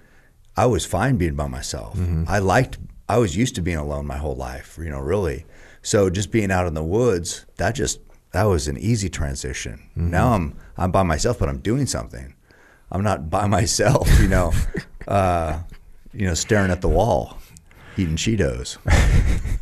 I 0.55 0.65
was 0.67 0.85
fine 0.85 1.17
being 1.17 1.35
by 1.35 1.47
myself. 1.47 1.99
I 2.27 2.39
liked 2.39 2.79
I 3.09 3.17
was 3.17 3.35
used 3.35 3.55
to 3.55 3.61
being 3.61 3.77
alone 3.77 4.07
my 4.07 4.17
whole 4.17 4.35
life, 4.35 4.79
you 4.81 4.89
know, 4.89 4.99
really. 4.99 5.45
So 5.81 6.09
just 6.09 6.31
being 6.31 6.49
out 6.51 6.65
in 6.65 6.73
the 6.73 6.83
woods, 6.83 7.45
that 7.57 7.75
just 7.75 7.99
that 8.31 8.43
was 8.43 8.67
an 8.67 8.77
easy 8.77 9.09
transition. 9.09 9.89
Now 9.95 10.33
I'm 10.33 10.55
I'm 10.77 10.91
by 10.91 11.03
myself, 11.03 11.39
but 11.39 11.49
I'm 11.49 11.59
doing 11.59 11.87
something. 11.87 12.35
I'm 12.91 13.03
not 13.03 13.29
by 13.29 13.47
myself, 13.59 14.07
you 14.19 14.27
know, 14.27 14.53
uh, 15.07 15.59
you 16.15 16.25
know, 16.25 16.33
staring 16.33 16.71
at 16.71 16.81
the 16.81 16.89
wall, 16.89 17.37
eating 17.97 18.15
Cheetos. 18.15 18.77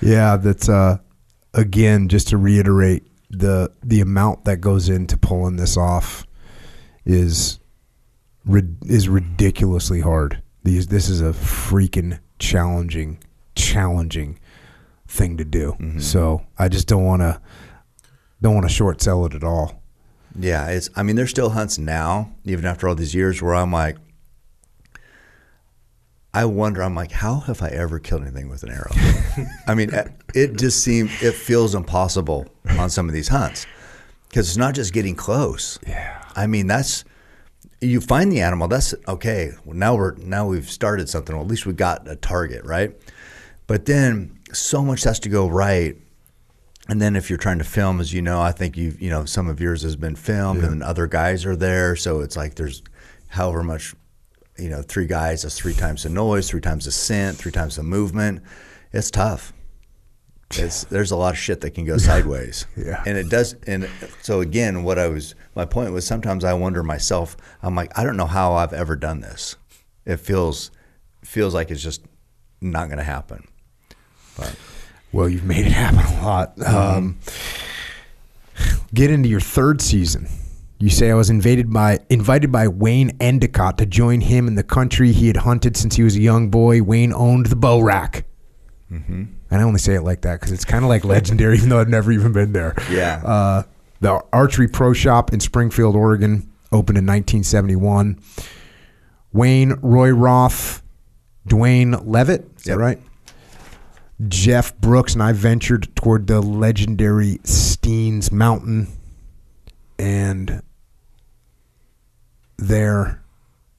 Yeah, 0.00 0.36
that's 0.36 0.68
uh 0.68 0.98
again 1.54 2.08
just 2.08 2.28
to 2.28 2.36
reiterate 2.36 3.06
the 3.30 3.72
the 3.82 4.00
amount 4.00 4.44
that 4.44 4.58
goes 4.58 4.88
into 4.88 5.16
pulling 5.16 5.56
this 5.56 5.76
off 5.76 6.26
is 7.06 7.58
is 8.86 9.08
ridiculously 9.08 10.00
hard. 10.00 10.42
These 10.62 10.88
this 10.88 11.08
is 11.08 11.20
a 11.20 11.30
freaking 11.32 12.18
challenging 12.38 13.18
challenging 13.54 14.38
thing 15.08 15.36
to 15.38 15.44
do. 15.44 15.76
So, 15.98 16.44
I 16.58 16.68
just 16.68 16.88
don't 16.88 17.04
want 17.04 17.22
to 17.22 17.40
don't 18.42 18.54
want 18.54 18.66
to 18.68 18.72
short 18.72 19.00
sell 19.00 19.24
it 19.26 19.34
at 19.34 19.44
all. 19.44 19.82
Yeah, 20.38 20.66
it's. 20.68 20.90
I 20.96 21.02
mean, 21.02 21.16
there's 21.16 21.30
still 21.30 21.50
hunts 21.50 21.78
now, 21.78 22.32
even 22.44 22.64
after 22.64 22.88
all 22.88 22.94
these 22.94 23.14
years, 23.14 23.40
where 23.40 23.54
I'm 23.54 23.70
like, 23.72 23.96
I 26.34 26.44
wonder. 26.46 26.82
I'm 26.82 26.94
like, 26.94 27.12
how 27.12 27.40
have 27.40 27.62
I 27.62 27.68
ever 27.68 27.98
killed 28.00 28.22
anything 28.22 28.48
with 28.48 28.62
an 28.64 28.70
arrow? 28.70 28.90
I 29.66 29.74
mean, 29.74 29.90
it- 30.34 30.56
just 30.58 30.82
seems 30.82 31.10
it 31.22 31.34
feels 31.34 31.74
impossible 31.74 32.46
on 32.78 32.90
some 32.90 33.08
of 33.08 33.14
these 33.14 33.28
hunts 33.28 33.66
because 34.28 34.48
it's 34.48 34.56
not 34.56 34.74
just 34.74 34.92
getting 34.92 35.14
close. 35.14 35.78
Yeah. 35.86 36.20
I 36.34 36.46
mean, 36.48 36.66
that's 36.66 37.04
you 37.80 38.00
find 38.00 38.32
the 38.32 38.40
animal. 38.40 38.66
That's 38.66 38.94
okay. 39.06 39.52
Well, 39.64 39.76
now 39.76 39.94
we're 39.94 40.16
now 40.16 40.46
we've 40.48 40.68
started 40.70 41.08
something. 41.08 41.36
Well, 41.36 41.44
at 41.44 41.50
least 41.50 41.66
we 41.66 41.72
got 41.72 42.08
a 42.08 42.16
target, 42.16 42.64
right? 42.64 42.92
But 43.66 43.86
then 43.86 44.40
so 44.52 44.82
much 44.82 45.04
has 45.04 45.20
to 45.20 45.28
go 45.28 45.46
right. 45.48 45.96
And 46.88 47.00
then 47.00 47.16
if 47.16 47.30
you're 47.30 47.38
trying 47.38 47.58
to 47.58 47.64
film, 47.64 48.00
as 48.00 48.12
you 48.12 48.20
know, 48.22 48.40
I 48.42 48.52
think 48.52 48.76
you 48.76 48.96
you 48.98 49.08
know 49.10 49.24
some 49.24 49.48
of 49.48 49.60
yours 49.60 49.82
has 49.82 49.96
been 49.96 50.16
filmed, 50.16 50.62
and 50.64 50.70
then 50.72 50.82
other 50.82 51.06
guys 51.06 51.46
are 51.46 51.56
there, 51.56 51.94
so 51.96 52.20
it's 52.20 52.36
like 52.36 52.56
there's 52.56 52.82
however 53.28 53.62
much, 53.62 53.94
you 54.58 54.68
know, 54.68 54.82
three 54.82 55.06
guys, 55.06 55.42
that's 55.42 55.58
three 55.58 55.74
times 55.74 56.04
the 56.04 56.08
noise, 56.08 56.48
three 56.48 56.60
times 56.60 56.84
the 56.84 56.92
scent, 56.92 57.36
three 57.36 57.52
times 57.52 57.76
the 57.76 57.82
movement. 57.82 58.42
It's 58.92 59.10
tough. 59.10 59.52
It's 60.52 60.84
there's 60.84 61.10
a 61.10 61.16
lot 61.16 61.32
of 61.32 61.38
shit 61.38 61.60
that 61.62 61.70
can 61.70 61.84
go 61.84 61.96
sideways. 61.98 62.66
Yeah. 62.76 63.02
And 63.06 63.18
it 63.18 63.28
does. 63.28 63.54
And 63.66 63.88
so 64.22 64.40
again, 64.40 64.84
what 64.84 64.98
I 64.98 65.08
was 65.08 65.34
my 65.56 65.64
point 65.64 65.92
was 65.92 66.06
sometimes 66.06 66.44
I 66.44 66.52
wonder 66.54 66.82
myself. 66.82 67.36
I'm 67.62 67.74
like 67.74 67.96
I 67.98 68.04
don't 68.04 68.16
know 68.16 68.26
how 68.26 68.52
I've 68.54 68.72
ever 68.72 68.94
done 68.94 69.20
this. 69.20 69.56
It 70.04 70.18
feels 70.18 70.70
feels 71.24 71.54
like 71.54 71.70
it's 71.70 71.82
just 71.82 72.02
not 72.60 72.86
going 72.86 72.98
to 72.98 73.04
happen. 73.04 73.44
But 74.36 74.54
Well, 75.12 75.28
you've 75.28 75.44
made 75.44 75.66
it 75.66 75.72
happen 75.72 76.00
a 76.18 76.22
lot. 76.24 76.60
Um, 76.62 77.18
get 78.92 79.10
into 79.10 79.28
your 79.28 79.40
third 79.40 79.80
season. 79.80 80.28
You 80.84 80.90
say 80.90 81.10
I 81.10 81.14
was 81.14 81.30
invaded 81.30 81.72
by 81.72 82.00
invited 82.10 82.52
by 82.52 82.68
Wayne 82.68 83.16
Endicott 83.18 83.78
to 83.78 83.86
join 83.86 84.20
him 84.20 84.46
in 84.46 84.54
the 84.54 84.62
country 84.62 85.12
he 85.12 85.28
had 85.28 85.38
hunted 85.38 85.78
since 85.78 85.96
he 85.96 86.02
was 86.02 86.14
a 86.14 86.20
young 86.20 86.50
boy. 86.50 86.82
Wayne 86.82 87.10
owned 87.14 87.46
the 87.46 87.56
bow 87.56 87.80
rack. 87.80 88.26
And 89.48 89.62
I 89.62 89.62
only 89.62 89.78
say 89.78 89.94
it 89.94 90.02
like 90.02 90.20
that 90.20 90.40
because 90.40 90.52
it's 90.52 90.66
kind 90.66 90.84
of 90.84 90.90
like 90.90 91.02
legendary, 91.06 91.56
even 91.56 91.70
though 91.70 91.80
I've 91.80 91.88
never 91.88 92.12
even 92.12 92.34
been 92.34 92.52
there. 92.52 92.74
Yeah. 92.90 93.22
Uh, 93.24 93.62
the 94.00 94.22
Archery 94.30 94.68
Pro 94.68 94.92
Shop 94.92 95.32
in 95.32 95.40
Springfield, 95.40 95.96
Oregon, 95.96 96.52
opened 96.70 96.98
in 96.98 97.06
1971. 97.06 98.20
Wayne 99.32 99.78
Roy 99.80 100.10
Roth, 100.10 100.82
Dwayne 101.48 101.98
Levitt, 102.06 102.46
is 102.58 102.64
that 102.64 102.76
right? 102.76 103.00
Jeff 104.28 104.76
Brooks 104.76 105.14
and 105.14 105.22
I 105.22 105.32
ventured 105.32 105.96
toward 105.96 106.26
the 106.26 106.42
legendary 106.42 107.38
Steens 107.38 108.30
Mountain, 108.30 108.88
and 109.98 110.62
there 112.56 113.20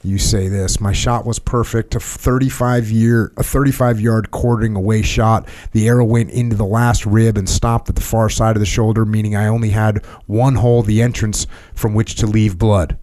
you 0.03 0.19
say 0.19 0.47
this 0.47 0.79
my 0.79 0.91
shot 0.91 1.25
was 1.25 1.39
perfect 1.39 1.95
a 1.95 1.99
35 1.99 2.91
year 2.91 3.33
a 3.37 3.43
35 3.43 3.99
yard 3.99 4.29
quartering 4.31 4.75
away 4.75 5.01
shot 5.01 5.47
the 5.71 5.87
arrow 5.87 6.05
went 6.05 6.29
into 6.29 6.55
the 6.55 6.65
last 6.65 7.05
rib 7.05 7.37
and 7.37 7.49
stopped 7.49 7.89
at 7.89 7.95
the 7.95 8.01
far 8.01 8.29
side 8.29 8.55
of 8.55 8.59
the 8.59 8.65
shoulder 8.65 9.05
meaning 9.05 9.35
i 9.35 9.47
only 9.47 9.69
had 9.69 10.05
one 10.27 10.55
hole 10.55 10.83
the 10.83 11.01
entrance 11.01 11.47
from 11.73 11.93
which 11.93 12.15
to 12.15 12.27
leave 12.27 12.57
blood 12.57 12.97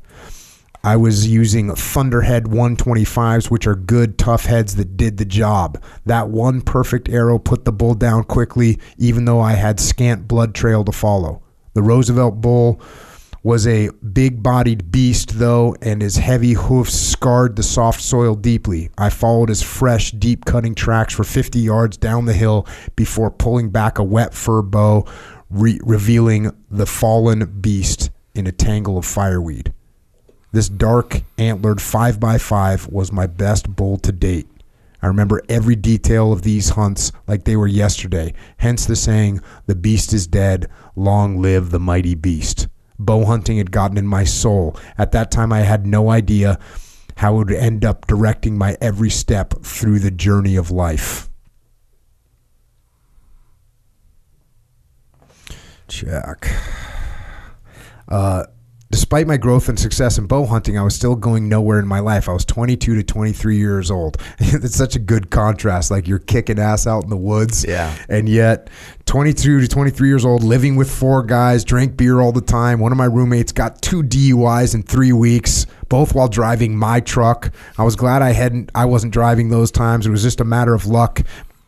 I 0.85 0.97
was 0.97 1.29
using 1.29 1.73
Thunderhead 1.73 2.47
125s, 2.47 3.53
which 3.53 3.69
are 3.69 3.77
good, 3.77 4.19
tough 4.19 4.47
heads 4.47 4.75
that 4.75 4.97
did 4.97 5.17
the 5.17 5.25
job. 5.25 5.81
That 6.07 6.29
one 6.29 6.61
perfect 6.61 7.09
arrow 7.09 7.39
put 7.39 7.65
the 7.65 7.71
bull 7.71 7.95
down 7.95 8.25
quickly, 8.25 8.81
even 8.99 9.25
though 9.25 9.41
I 9.41 9.53
had 9.53 9.79
scant 9.79 10.27
blood 10.27 10.57
trail 10.57 10.85
to 10.85 10.91
follow. 10.91 11.41
The 11.75 11.83
Roosevelt 11.83 12.41
bull 12.41 12.81
was 13.43 13.67
a 13.67 13.91
big 14.13 14.43
bodied 14.43 14.93
beast, 14.93 15.39
though, 15.39 15.75
and 15.83 16.01
his 16.01 16.17
heavy 16.17 16.53
hoofs 16.53 16.95
scarred 16.95 17.57
the 17.57 17.63
soft 17.63 18.01
soil 18.01 18.35
deeply. 18.35 18.91
I 18.97 19.11
followed 19.11 19.49
his 19.49 19.63
fresh, 19.63 20.13
deep 20.13 20.45
cutting 20.45 20.75
tracks 20.75 21.15
for 21.15 21.25
50 21.25 21.59
yards 21.59 21.97
down 21.97 22.27
the 22.27 22.35
hill 22.35 22.67
before 22.95 23.31
pulling 23.31 23.71
back 23.71 23.99
a 23.99 24.05
wet 24.05 24.33
fir 24.33 24.63
bough, 24.63 25.05
re- 25.51 25.81
revealing 25.83 26.53
the 26.71 26.87
fallen 26.87 27.61
beast 27.61 28.11
in 28.35 28.47
a 28.47 28.53
tangle 28.53 28.97
of 28.97 29.05
fireweed. 29.05 29.73
This 30.53 30.69
dark, 30.69 31.23
antlered 31.39 31.79
5x5 31.79 32.93
was 32.93 33.11
my 33.11 33.27
best 33.27 33.75
bull 33.75 33.97
to 33.99 34.13
date. 34.13 34.47
I 35.01 35.09
remember 35.09 35.43
every 35.49 35.75
detail 35.75 36.33
of 36.33 36.43
these 36.43 36.71
hunts 36.71 37.11
like 37.27 37.43
they 37.43 37.57
were 37.57 37.67
yesterday, 37.67 38.35
hence 38.59 38.87
the 38.87 38.95
saying, 38.95 39.41
The 39.67 39.75
beast 39.75 40.13
is 40.13 40.29
dead, 40.29 40.69
long 40.95 41.43
live 41.43 41.71
the 41.71 41.81
mighty 41.81 42.15
beast. 42.15 42.69
Bow 43.05 43.25
hunting 43.25 43.59
had 43.59 43.71
gotten 43.71 43.99
in 43.99 44.07
my 44.07 44.25
soul. 44.25 44.77
At 44.99 45.13
that 45.13 45.31
time, 45.31 45.53
I 45.53 45.61
had 45.61 45.87
no 45.87 46.11
idea 46.11 46.59
how 47.17 47.35
it 47.35 47.39
would 47.39 47.53
end 47.53 47.85
up 47.85 48.07
directing 48.07 48.57
my 48.57 48.77
every 48.81 49.11
step 49.11 49.55
through 49.63 49.99
the 49.99 50.11
journey 50.11 50.57
of 50.57 50.71
life. 50.71 51.29
Check. 55.89 56.49
Uh, 58.09 58.45
despite 58.93 59.27
my 59.27 59.39
growth 59.39 59.71
and 59.71 59.79
success 59.79 60.19
in 60.19 60.27
bow 60.27 60.45
hunting, 60.45 60.79
I 60.79 60.83
was 60.83 60.95
still 60.95 61.17
going 61.17 61.49
nowhere 61.49 61.81
in 61.81 61.89
my 61.89 61.99
life. 61.99 62.29
I 62.29 62.33
was 62.33 62.45
22 62.45 62.95
to 62.95 63.03
23 63.03 63.57
years 63.57 63.91
old. 63.91 64.19
it's 64.39 64.77
such 64.77 64.95
a 64.95 64.99
good 64.99 65.31
contrast. 65.31 65.91
Like 65.91 66.07
you're 66.07 66.19
kicking 66.19 66.59
ass 66.59 66.87
out 66.87 67.03
in 67.03 67.11
the 67.11 67.17
woods. 67.17 67.65
Yeah. 67.67 67.97
And 68.11 68.29
yet, 68.29 68.69
22 69.07 69.63
to 69.63 69.69
23 69.69 70.09
years 70.09 70.25
old, 70.27 70.45
living 70.45 70.77
with 70.77 70.91
four 70.91 71.23
guys, 71.23 71.65
drank 71.65 71.97
beer 71.97 72.21
all 72.21 72.33
the 72.33 72.43
time. 72.43 72.81
One 72.81 72.93
of 72.93 72.99
my 72.99 73.07
roommates 73.07 73.51
got 73.51 73.81
two 73.81 74.03
DUIs 74.03 74.75
in 74.75 74.83
three 74.83 75.13
weeks, 75.13 75.67
both 75.89 76.15
while 76.15 76.29
driving 76.29 76.77
my 76.77 77.01
truck. 77.01 77.51
I 77.79 77.85
was 77.85 77.97
glad 77.97 78.21
I 78.21 78.33
hadn't, 78.33 78.71
I 78.75 78.85
wasn't 78.85 79.15
driving 79.15 79.49
those 79.49 79.71
times. 79.71 80.07
It 80.07 80.11
was 80.11 80.23
just 80.23 80.41
a 80.41 80.45
matter 80.45 80.75
of 80.75 80.87
luck 80.87 81.23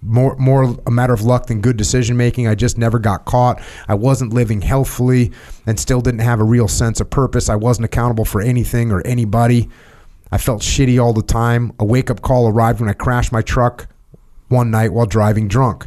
more 0.04 0.36
more 0.36 0.76
a 0.86 0.90
matter 0.90 1.12
of 1.12 1.22
luck 1.22 1.46
than 1.46 1.60
good 1.60 1.76
decision 1.76 2.16
making. 2.16 2.46
I 2.46 2.54
just 2.54 2.78
never 2.78 2.98
got 2.98 3.24
caught. 3.24 3.62
I 3.88 3.94
wasn't 3.94 4.32
living 4.32 4.60
healthfully 4.60 5.32
and 5.66 5.78
still 5.80 6.00
didn't 6.00 6.20
have 6.20 6.40
a 6.40 6.44
real 6.44 6.68
sense 6.68 7.00
of 7.00 7.10
purpose. 7.10 7.48
I 7.48 7.56
wasn't 7.56 7.86
accountable 7.86 8.24
for 8.24 8.40
anything 8.40 8.92
or 8.92 9.04
anybody. 9.06 9.68
I 10.30 10.38
felt 10.38 10.62
shitty 10.62 11.02
all 11.02 11.12
the 11.12 11.22
time. 11.22 11.72
A 11.78 11.84
wake 11.84 12.10
up 12.10 12.20
call 12.20 12.48
arrived 12.48 12.80
when 12.80 12.88
I 12.88 12.94
crashed 12.94 13.32
my 13.32 13.42
truck 13.42 13.88
one 14.48 14.70
night 14.70 14.92
while 14.92 15.06
driving 15.06 15.48
drunk. 15.48 15.86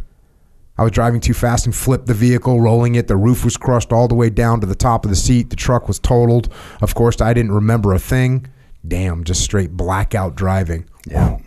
I 0.78 0.84
was 0.84 0.92
driving 0.92 1.20
too 1.20 1.34
fast 1.34 1.66
and 1.66 1.76
flipped 1.76 2.06
the 2.06 2.14
vehicle, 2.14 2.62
rolling 2.62 2.96
it. 2.96 3.08
The 3.08 3.18
roof 3.18 3.44
was 3.44 3.58
crushed 3.58 3.92
all 3.92 4.08
the 4.08 4.16
way 4.16 4.30
down 4.30 4.62
to 4.62 4.68
the 4.68 4.76
top 4.76 5.06
of 5.06 5.10
the 5.10 5.16
seat. 5.16 5.50
The 5.50 5.56
truck 5.56 5.88
was 5.88 5.98
totaled. 5.98 6.54
Of 6.82 6.94
course, 6.94 7.20
I 7.20 7.34
didn't 7.34 7.52
remember 7.52 7.94
a 7.94 8.00
thing. 8.00 8.48
Damn, 8.88 9.24
just 9.24 9.42
straight 9.42 9.72
blackout 9.72 10.36
driving. 10.36 10.88
Yeah. 11.08 11.40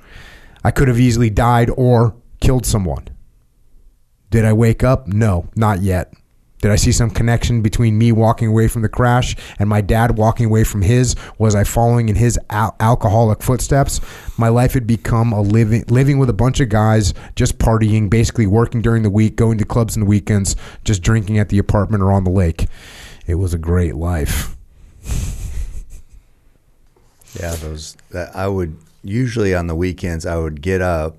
I 0.65 0.73
could 0.73 0.89
have 0.89 0.99
easily 0.99 1.31
died 1.31 1.71
or 1.77 2.15
killed 2.41 2.67
someone. 2.67 3.09
Did 4.31 4.45
I 4.45 4.53
wake 4.53 4.85
up? 4.85 5.07
No, 5.09 5.49
not 5.57 5.83
yet. 5.83 6.13
Did 6.63 6.71
I 6.71 6.77
see 6.77 6.93
some 6.93 7.11
connection 7.11 7.63
between 7.63 7.97
me 7.97 8.13
walking 8.13 8.49
away 8.49 8.69
from 8.69 8.83
the 8.83 8.89
crash 8.89 9.35
and 9.59 9.69
my 9.69 9.81
dad 9.81 10.19
walking 10.19 10.47
away 10.47 10.63
from 10.63 10.83
his? 10.83 11.17
Was 11.39 11.55
I 11.55 11.65
following 11.65 12.11
in 12.11 12.17
his 12.17 12.39
al- 12.51 12.77
alcoholic 12.81 13.43
footsteps? 13.43 13.99
My 14.37 14.49
life 14.49 14.75
had 14.75 14.87
become 14.87 15.33
a 15.33 15.41
living 15.41 15.85
living 15.89 16.19
with 16.19 16.29
a 16.29 16.35
bunch 16.35 16.61
of 16.61 16.69
guys, 16.69 17.15
just 17.35 17.59
partying, 17.59 18.11
basically 18.11 18.47
working 18.47 18.83
during 18.83 19.03
the 19.03 19.11
week, 19.11 19.37
going 19.37 19.57
to 19.57 19.65
clubs 19.65 19.97
on 19.97 20.01
the 20.01 20.07
weekends, 20.07 20.55
just 20.85 21.03
drinking 21.03 21.39
at 21.39 21.49
the 21.49 21.59
apartment 21.59 22.03
or 22.03 22.13
on 22.13 22.25
the 22.25 22.31
lake. 22.31 22.67
It 23.27 23.37
was 23.37 23.55
a 23.55 23.59
great 23.59 23.95
life. 23.95 24.55
Yeah, 27.39 27.55
those 27.55 27.97
I 28.35 28.49
would 28.49 28.77
usually 29.05 29.55
on 29.55 29.69
the 29.69 29.75
weekends 29.77 30.27
I 30.27 30.37
would 30.37 30.61
get 30.61 30.83
up 30.83 31.17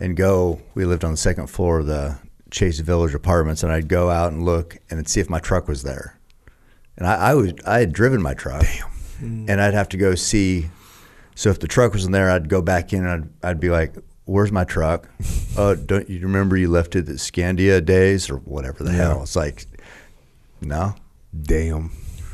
and 0.00 0.16
go. 0.16 0.60
We 0.74 0.84
lived 0.84 1.04
on 1.04 1.10
the 1.12 1.16
second 1.16 1.48
floor 1.48 1.80
of 1.80 1.86
the 1.86 2.18
Chase 2.50 2.80
Village 2.80 3.14
apartments, 3.14 3.62
and 3.62 3.72
I'd 3.72 3.88
go 3.88 4.10
out 4.10 4.32
and 4.32 4.44
look 4.44 4.76
and 4.90 5.06
see 5.08 5.20
if 5.20 5.28
my 5.30 5.38
truck 5.40 5.68
was 5.68 5.82
there. 5.82 6.18
And 6.96 7.06
I, 7.06 7.14
I 7.30 7.34
was 7.34 7.52
I 7.66 7.80
had 7.80 7.92
driven 7.92 8.22
my 8.22 8.34
truck, 8.34 8.64
and 9.20 9.50
I'd 9.60 9.74
have 9.74 9.88
to 9.90 9.96
go 9.96 10.14
see. 10.14 10.68
So 11.34 11.50
if 11.50 11.58
the 11.58 11.66
truck 11.66 11.92
wasn't 11.92 12.12
there, 12.12 12.30
I'd 12.30 12.48
go 12.48 12.62
back 12.62 12.92
in 12.92 13.04
and 13.04 13.24
I'd, 13.42 13.48
I'd 13.50 13.60
be 13.60 13.70
like, 13.70 13.94
"Where's 14.24 14.52
my 14.52 14.62
truck? 14.64 15.08
uh, 15.56 15.74
don't 15.86 16.08
you 16.08 16.20
remember 16.20 16.56
you 16.56 16.68
left 16.70 16.94
it 16.94 17.08
at 17.08 17.16
Scandia 17.16 17.84
days 17.84 18.30
or 18.30 18.36
whatever 18.36 18.84
the 18.84 18.92
Yeah. 18.92 18.96
hell?" 19.08 19.22
It's 19.22 19.34
like, 19.34 19.66
no. 20.60 20.94
Damn. 21.42 21.90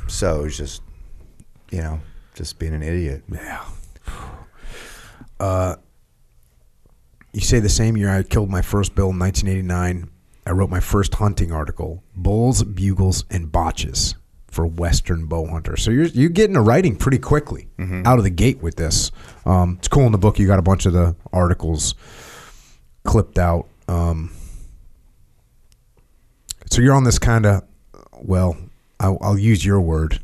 So 0.09 0.41
it 0.41 0.43
was 0.45 0.57
just, 0.59 0.83
you 1.71 1.81
know, 1.81 2.01
just 2.35 2.59
being 2.59 2.75
an 2.75 2.83
idiot. 2.83 3.23
Yeah. 3.33 3.65
Uh, 5.39 5.77
you 7.33 7.41
say 7.41 7.61
the 7.61 7.69
same 7.69 7.97
year 7.97 8.11
I 8.11 8.23
killed 8.23 8.51
my 8.51 8.63
first 8.63 8.95
bill 8.95 9.11
in 9.11 9.19
1989, 9.19 10.11
I 10.47 10.51
wrote 10.53 10.71
my 10.71 10.81
first 10.81 11.15
hunting 11.15 11.53
article, 11.53 12.03
Bulls, 12.17 12.63
Bugles, 12.65 13.25
and 13.31 13.53
Botches 13.53 14.15
for 14.49 14.67
Western 14.67 15.27
Bow 15.27 15.47
Hunter. 15.47 15.77
So 15.77 15.91
you're, 15.93 16.07
you're 16.07 16.29
getting 16.29 16.55
to 16.55 16.61
writing 16.61 16.97
pretty 16.97 17.19
quickly 17.19 17.69
out 18.05 18.19
of 18.19 18.25
the 18.25 18.31
gate 18.31 18.61
with 18.61 18.75
this. 18.77 19.13
Um, 19.47 19.77
it's 19.79 19.87
cool 19.87 20.07
in 20.07 20.13
the 20.13 20.19
book. 20.19 20.39
You 20.39 20.47
got 20.49 20.59
a 20.59 20.63
bunch 20.63 20.87
of 20.87 20.93
the 20.93 21.15
articles 21.33 21.95
clipped 23.05 23.39
out. 23.39 23.69
Um, 23.87 24.33
so 26.69 26.83
you're 26.83 26.95
on 26.95 27.05
this 27.05 27.19
kind 27.19 27.47
of, 27.47 27.63
well, 28.21 28.57
I'll, 28.99 29.19
I'll 29.21 29.39
use 29.39 29.65
your 29.65 29.81
word, 29.81 30.21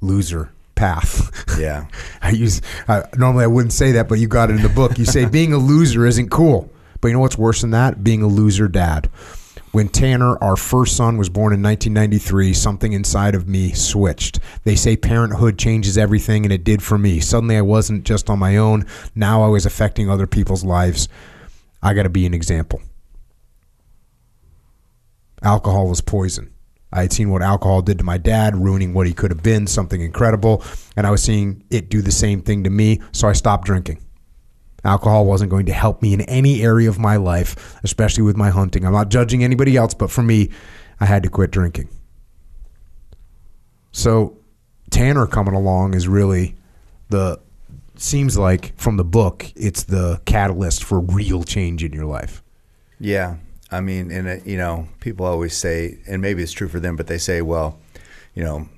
loser 0.00 0.52
path. 0.80 1.58
Yeah. 1.60 1.86
I 2.22 2.30
use 2.30 2.62
uh, 2.88 3.02
normally 3.16 3.44
I 3.44 3.48
wouldn't 3.48 3.74
say 3.74 3.92
that, 3.92 4.08
but 4.08 4.18
you 4.18 4.26
got 4.26 4.50
it 4.50 4.56
in 4.56 4.62
the 4.62 4.68
book. 4.70 4.98
You 4.98 5.04
say 5.04 5.24
being 5.38 5.52
a 5.52 5.58
loser 5.58 6.06
isn't 6.06 6.30
cool, 6.30 6.72
but 7.00 7.08
you 7.08 7.14
know 7.14 7.20
what's 7.20 7.38
worse 7.38 7.60
than 7.60 7.70
that? 7.70 8.02
Being 8.02 8.22
a 8.22 8.26
loser 8.26 8.66
dad. 8.66 9.10
When 9.72 9.88
Tanner, 9.88 10.36
our 10.42 10.56
first 10.56 10.96
son, 10.96 11.16
was 11.16 11.28
born 11.28 11.52
in 11.52 11.62
1993, 11.62 12.54
something 12.54 12.92
inside 12.92 13.36
of 13.36 13.46
me 13.46 13.72
switched. 13.72 14.40
They 14.64 14.74
say 14.74 14.96
parenthood 14.96 15.58
changes 15.58 15.96
everything, 15.96 16.44
and 16.44 16.52
it 16.52 16.64
did 16.64 16.82
for 16.82 16.98
me. 16.98 17.20
Suddenly, 17.20 17.56
I 17.56 17.60
wasn't 17.60 18.04
just 18.04 18.28
on 18.28 18.40
my 18.40 18.56
own. 18.56 18.84
Now 19.14 19.44
I 19.44 19.46
was 19.46 19.66
affecting 19.66 20.10
other 20.10 20.26
people's 20.26 20.64
lives. 20.64 21.08
I 21.80 21.94
got 21.94 22.02
to 22.02 22.08
be 22.08 22.26
an 22.26 22.34
example. 22.34 22.82
Alcohol 25.40 25.86
was 25.86 26.00
poison. 26.00 26.52
I 26.92 27.02
had 27.02 27.12
seen 27.12 27.30
what 27.30 27.42
alcohol 27.42 27.82
did 27.82 27.98
to 27.98 28.04
my 28.04 28.18
dad, 28.18 28.56
ruining 28.56 28.94
what 28.94 29.06
he 29.06 29.12
could 29.12 29.30
have 29.30 29.42
been, 29.42 29.66
something 29.66 30.00
incredible, 30.00 30.64
and 30.96 31.06
I 31.06 31.10
was 31.10 31.22
seeing 31.22 31.62
it 31.70 31.88
do 31.88 32.02
the 32.02 32.10
same 32.10 32.42
thing 32.42 32.64
to 32.64 32.70
me, 32.70 33.00
so 33.12 33.28
I 33.28 33.32
stopped 33.32 33.64
drinking. 33.64 34.02
Alcohol 34.84 35.26
wasn't 35.26 35.50
going 35.50 35.66
to 35.66 35.72
help 35.72 36.02
me 36.02 36.14
in 36.14 36.22
any 36.22 36.62
area 36.62 36.88
of 36.88 36.98
my 36.98 37.16
life, 37.16 37.78
especially 37.84 38.22
with 38.22 38.36
my 38.36 38.50
hunting. 38.50 38.84
I'm 38.84 38.92
not 38.92 39.10
judging 39.10 39.44
anybody 39.44 39.76
else, 39.76 39.94
but 39.94 40.10
for 40.10 40.22
me, 40.22 40.50
I 40.98 41.06
had 41.06 41.22
to 41.22 41.28
quit 41.28 41.50
drinking. 41.50 41.88
So, 43.92 44.38
Tanner 44.90 45.26
coming 45.26 45.54
along 45.54 45.94
is 45.94 46.08
really 46.08 46.56
the 47.08 47.40
seems 47.96 48.38
like 48.38 48.76
from 48.76 48.96
the 48.96 49.04
book, 49.04 49.52
it's 49.54 49.84
the 49.84 50.20
catalyst 50.24 50.82
for 50.82 51.00
real 51.00 51.42
change 51.42 51.84
in 51.84 51.92
your 51.92 52.06
life. 52.06 52.42
Yeah, 52.98 53.36
I 53.70 53.80
mean, 53.80 54.10
and 54.10 54.26
it, 54.26 54.46
you 54.46 54.56
know, 54.56 54.88
people 55.00 55.26
always 55.26 55.56
say, 55.56 55.98
and 56.08 56.20
maybe 56.20 56.42
it's 56.42 56.52
true 56.52 56.68
for 56.68 56.80
them, 56.80 56.96
but 56.96 57.06
they 57.06 57.18
say, 57.18 57.40
well, 57.42 57.78
you 58.34 58.42
know, 58.42 58.68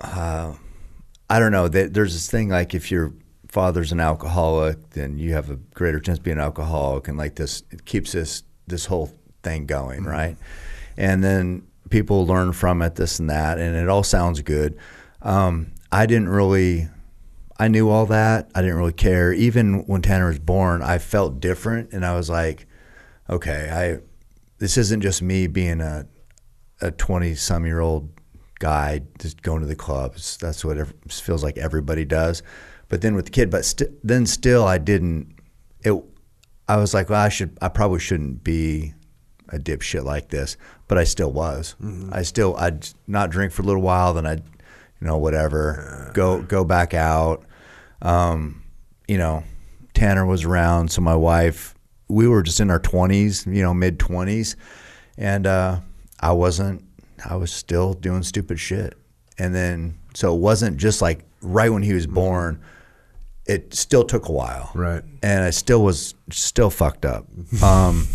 uh, 0.00 0.54
I 1.28 1.38
don't 1.38 1.52
know. 1.52 1.68
That 1.68 1.92
there's 1.94 2.14
this 2.14 2.30
thing 2.30 2.48
like 2.48 2.74
if 2.74 2.90
your 2.90 3.12
father's 3.48 3.92
an 3.92 4.00
alcoholic, 4.00 4.90
then 4.90 5.18
you 5.18 5.32
have 5.34 5.50
a 5.50 5.56
greater 5.56 6.00
chance 6.00 6.18
of 6.18 6.24
being 6.24 6.38
an 6.38 6.42
alcoholic, 6.42 7.08
and 7.08 7.18
like 7.18 7.34
this, 7.34 7.62
it 7.70 7.84
keeps 7.84 8.12
this 8.12 8.42
this 8.66 8.86
whole 8.86 9.10
thing 9.42 9.66
going, 9.66 10.00
Mm-hmm. 10.00 10.08
right? 10.08 10.36
And 10.96 11.22
then 11.22 11.66
people 11.90 12.26
learn 12.26 12.52
from 12.52 12.82
it, 12.82 12.94
this 12.96 13.18
and 13.18 13.30
that, 13.30 13.58
and 13.58 13.76
it 13.76 13.88
all 13.88 14.02
sounds 14.02 14.40
good. 14.42 14.78
Um, 15.22 15.72
I 15.92 16.06
didn't 16.06 16.28
really. 16.28 16.88
I 17.60 17.66
knew 17.66 17.88
all 17.90 18.06
that. 18.06 18.50
I 18.54 18.60
didn't 18.62 18.76
really 18.76 18.92
care. 18.92 19.32
Even 19.32 19.84
when 19.86 20.00
Tanner 20.00 20.28
was 20.28 20.38
born, 20.38 20.80
I 20.80 20.98
felt 20.98 21.40
different, 21.40 21.92
and 21.92 22.06
I 22.06 22.14
was 22.14 22.30
like, 22.30 22.67
okay, 23.28 23.70
I 23.72 24.02
this 24.58 24.76
isn't 24.76 25.00
just 25.00 25.22
me 25.22 25.46
being 25.46 25.80
a 25.80 26.06
a 26.80 26.90
twenty 26.90 27.34
some 27.34 27.66
year 27.66 27.80
old 27.80 28.10
guy 28.58 29.02
just 29.20 29.42
going 29.42 29.60
to 29.60 29.66
the 29.66 29.76
clubs. 29.76 30.36
That's 30.38 30.64
what 30.64 30.78
it 30.78 30.88
feels 31.08 31.42
like 31.44 31.58
everybody 31.58 32.04
does. 32.04 32.42
But 32.88 33.02
then 33.02 33.14
with 33.14 33.26
the 33.26 33.30
kid, 33.30 33.50
but 33.50 33.64
st- 33.64 33.90
then 34.02 34.26
still, 34.26 34.64
I 34.64 34.78
didn't. 34.78 35.34
It. 35.82 35.92
I 36.66 36.76
was 36.76 36.92
like, 36.92 37.08
well, 37.08 37.20
I 37.20 37.28
should. 37.28 37.56
I 37.60 37.68
probably 37.68 38.00
shouldn't 38.00 38.44
be 38.44 38.94
a 39.50 39.58
dipshit 39.58 40.04
like 40.04 40.28
this, 40.28 40.56
but 40.86 40.98
I 40.98 41.04
still 41.04 41.32
was. 41.32 41.76
I 42.12 42.22
still. 42.22 42.56
I'd 42.56 42.88
not 43.06 43.30
drink 43.30 43.52
for 43.52 43.62
a 43.62 43.64
little 43.64 43.82
while, 43.82 44.14
then 44.14 44.26
I'd, 44.26 44.42
you 45.00 45.06
know, 45.06 45.18
whatever, 45.18 46.10
go 46.14 46.42
go 46.42 46.64
back 46.64 46.94
out. 46.94 47.44
Um, 48.02 48.62
you 49.06 49.18
know, 49.18 49.44
Tanner 49.94 50.26
was 50.26 50.44
around, 50.44 50.90
so 50.90 51.00
my 51.00 51.16
wife, 51.16 51.74
we 52.08 52.26
were 52.26 52.42
just 52.42 52.60
in 52.60 52.70
our 52.70 52.78
twenties, 52.78 53.46
you 53.46 53.62
know, 53.62 53.74
mid 53.74 53.98
twenties, 53.98 54.56
and 55.16 55.46
uh, 55.46 55.80
I 56.20 56.32
wasn't. 56.32 56.84
I 57.24 57.36
was 57.36 57.52
still 57.52 57.94
doing 57.94 58.22
stupid 58.22 58.60
shit, 58.60 58.96
and 59.38 59.54
then 59.54 59.98
so 60.14 60.34
it 60.34 60.38
wasn't 60.40 60.76
just 60.76 61.02
like 61.02 61.24
right 61.42 61.70
when 61.70 61.82
he 61.82 61.92
was 61.92 62.06
born. 62.06 62.60
It 63.46 63.72
still 63.72 64.04
took 64.04 64.28
a 64.28 64.32
while, 64.32 64.70
Right. 64.74 65.02
And 65.22 65.42
I 65.42 65.50
still 65.50 65.82
was 65.82 66.14
still 66.30 66.68
fucked 66.68 67.06
up. 67.06 67.26
Um, 67.62 68.06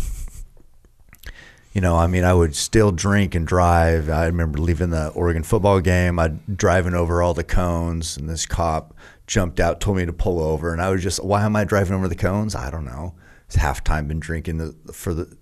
you 1.72 1.80
know, 1.80 1.96
I 1.96 2.06
mean, 2.06 2.22
I 2.22 2.32
would 2.32 2.54
still 2.54 2.92
drink 2.92 3.34
and 3.34 3.44
drive. 3.44 4.08
I 4.08 4.26
remember 4.26 4.58
leaving 4.60 4.90
the 4.90 5.08
Oregon 5.08 5.42
football 5.42 5.80
game. 5.80 6.20
I'd 6.20 6.56
driving 6.56 6.94
over 6.94 7.20
all 7.20 7.34
the 7.34 7.42
cones, 7.42 8.16
and 8.16 8.28
this 8.30 8.46
cop 8.46 8.94
jumped 9.26 9.58
out, 9.58 9.80
told 9.80 9.96
me 9.96 10.06
to 10.06 10.12
pull 10.12 10.40
over, 10.40 10.72
and 10.72 10.80
I 10.80 10.90
was 10.90 11.02
just, 11.02 11.24
why 11.24 11.42
am 11.44 11.56
I 11.56 11.64
driving 11.64 11.96
over 11.96 12.06
the 12.06 12.14
cones? 12.14 12.54
I 12.54 12.70
don't 12.70 12.84
know. 12.84 13.14
It's 13.54 13.62
halftime. 13.62 14.08
Been 14.08 14.20
drinking 14.20 14.58
the, 14.58 14.92
for 14.92 15.14
the 15.14 15.36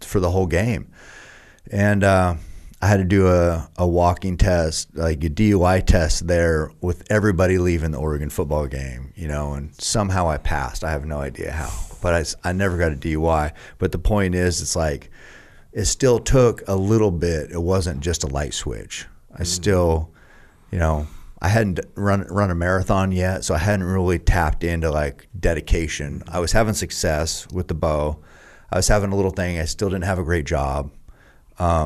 for 0.00 0.20
the 0.20 0.30
whole 0.30 0.46
game, 0.46 0.92
and 1.70 2.04
uh, 2.04 2.36
I 2.80 2.86
had 2.86 2.98
to 2.98 3.04
do 3.04 3.28
a, 3.28 3.68
a 3.76 3.86
walking 3.86 4.36
test, 4.36 4.96
like 4.96 5.24
a 5.24 5.30
DUI 5.30 5.84
test 5.84 6.26
there 6.26 6.70
with 6.80 7.10
everybody 7.10 7.58
leaving 7.58 7.90
the 7.90 7.98
Oregon 7.98 8.30
football 8.30 8.66
game, 8.66 9.12
you 9.16 9.28
know, 9.28 9.54
and 9.54 9.74
somehow 9.80 10.28
I 10.28 10.36
passed. 10.36 10.84
I 10.84 10.90
have 10.90 11.04
no 11.06 11.18
idea 11.18 11.52
how, 11.52 11.72
but 12.02 12.14
I, 12.14 12.48
I 12.48 12.52
never 12.52 12.76
got 12.76 12.92
a 12.92 12.96
DUI. 12.96 13.52
But 13.78 13.92
the 13.92 13.98
point 13.98 14.34
is, 14.34 14.60
it's 14.60 14.76
like, 14.76 15.10
it 15.72 15.86
still 15.86 16.18
took 16.18 16.62
a 16.68 16.76
little 16.76 17.10
bit. 17.10 17.50
It 17.50 17.62
wasn't 17.62 18.00
just 18.00 18.24
a 18.24 18.28
light 18.28 18.54
switch. 18.54 19.06
I 19.34 19.44
still, 19.44 20.10
you 20.70 20.78
know, 20.78 21.06
I 21.40 21.48
hadn't 21.48 21.80
run 21.94 22.22
run 22.28 22.50
a 22.50 22.54
marathon 22.54 23.12
yet, 23.12 23.44
so 23.44 23.54
I 23.54 23.58
hadn't 23.58 23.84
really 23.84 24.18
tapped 24.18 24.64
into 24.64 24.90
like 24.90 25.28
dedication. 25.38 26.22
I 26.28 26.40
was 26.40 26.52
having 26.52 26.74
success 26.74 27.46
with 27.52 27.68
the 27.68 27.74
bow. 27.74 28.18
I 28.70 28.76
was 28.76 28.88
having 28.88 29.12
a 29.12 29.16
little 29.16 29.30
thing. 29.30 29.58
I 29.58 29.64
still 29.66 29.90
didn't 29.90 30.04
have 30.04 30.18
a 30.18 30.24
great 30.24 30.46
job. 30.46 30.90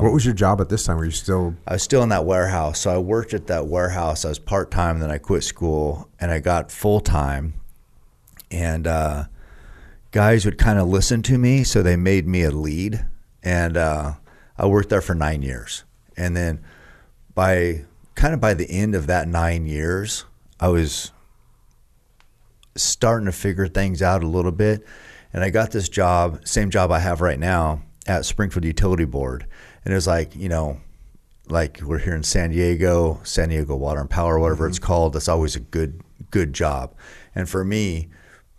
what 0.01 0.13
was 0.13 0.25
your 0.25 0.33
job 0.33 0.59
at 0.61 0.69
this 0.69 0.85
time? 0.85 0.97
Were 0.97 1.05
you 1.05 1.11
still 1.11 1.55
I 1.67 1.73
was 1.73 1.83
still 1.83 2.01
in 2.03 2.09
that 2.09 2.25
warehouse. 2.25 2.79
So 2.79 2.91
I 2.93 2.97
worked 2.97 3.33
at 3.33 3.47
that 3.47 3.67
warehouse. 3.67 4.25
I 4.25 4.29
was 4.29 4.39
part 4.39 4.71
time. 4.71 4.99
Then 4.99 5.11
I 5.11 5.17
quit 5.17 5.43
school 5.43 6.09
and 6.19 6.31
I 6.31 6.39
got 6.39 6.71
full 6.71 6.99
time. 6.99 7.53
And 8.49 8.87
uh, 8.87 9.25
guys 10.11 10.45
would 10.45 10.57
kind 10.57 10.77
of 10.77 10.87
listen 10.87 11.21
to 11.23 11.37
me, 11.37 11.63
so 11.63 11.81
they 11.81 11.95
made 11.95 12.27
me 12.27 12.43
a 12.43 12.51
lead. 12.51 13.05
And 13.43 13.77
uh, 13.77 14.13
I 14.57 14.65
worked 14.65 14.89
there 14.89 15.01
for 15.01 15.15
nine 15.15 15.41
years. 15.41 15.85
And 16.17 16.35
then 16.35 16.61
by 17.33 17.85
kind 18.15 18.33
of 18.33 18.39
by 18.39 18.53
the 18.53 18.69
end 18.69 18.95
of 18.95 19.07
that 19.07 19.27
nine 19.27 19.65
years, 19.65 20.25
I 20.59 20.67
was 20.69 21.11
starting 22.75 23.25
to 23.25 23.31
figure 23.31 23.67
things 23.67 24.01
out 24.01 24.23
a 24.23 24.27
little 24.27 24.51
bit. 24.51 24.85
And 25.33 25.43
I 25.43 25.49
got 25.49 25.71
this 25.71 25.89
job, 25.89 26.45
same 26.45 26.69
job 26.69 26.91
I 26.91 26.99
have 26.99 27.21
right 27.21 27.39
now 27.39 27.81
at 28.05 28.25
Springfield 28.25 28.65
Utility 28.65 29.05
Board. 29.05 29.45
And 29.83 29.93
it 29.93 29.95
was 29.95 30.07
like, 30.07 30.35
you 30.35 30.49
know, 30.49 30.79
like 31.47 31.81
we're 31.81 31.99
here 31.99 32.15
in 32.15 32.23
San 32.23 32.51
Diego, 32.51 33.19
San 33.23 33.49
Diego 33.49 33.75
Water 33.75 34.01
and 34.01 34.09
Power, 34.09 34.39
whatever 34.39 34.67
it's 34.67 34.79
called. 34.79 35.13
That's 35.13 35.27
always 35.27 35.55
a 35.55 35.59
good, 35.59 36.01
good 36.31 36.53
job. 36.53 36.95
And 37.33 37.49
for 37.49 37.63
me, 37.63 38.09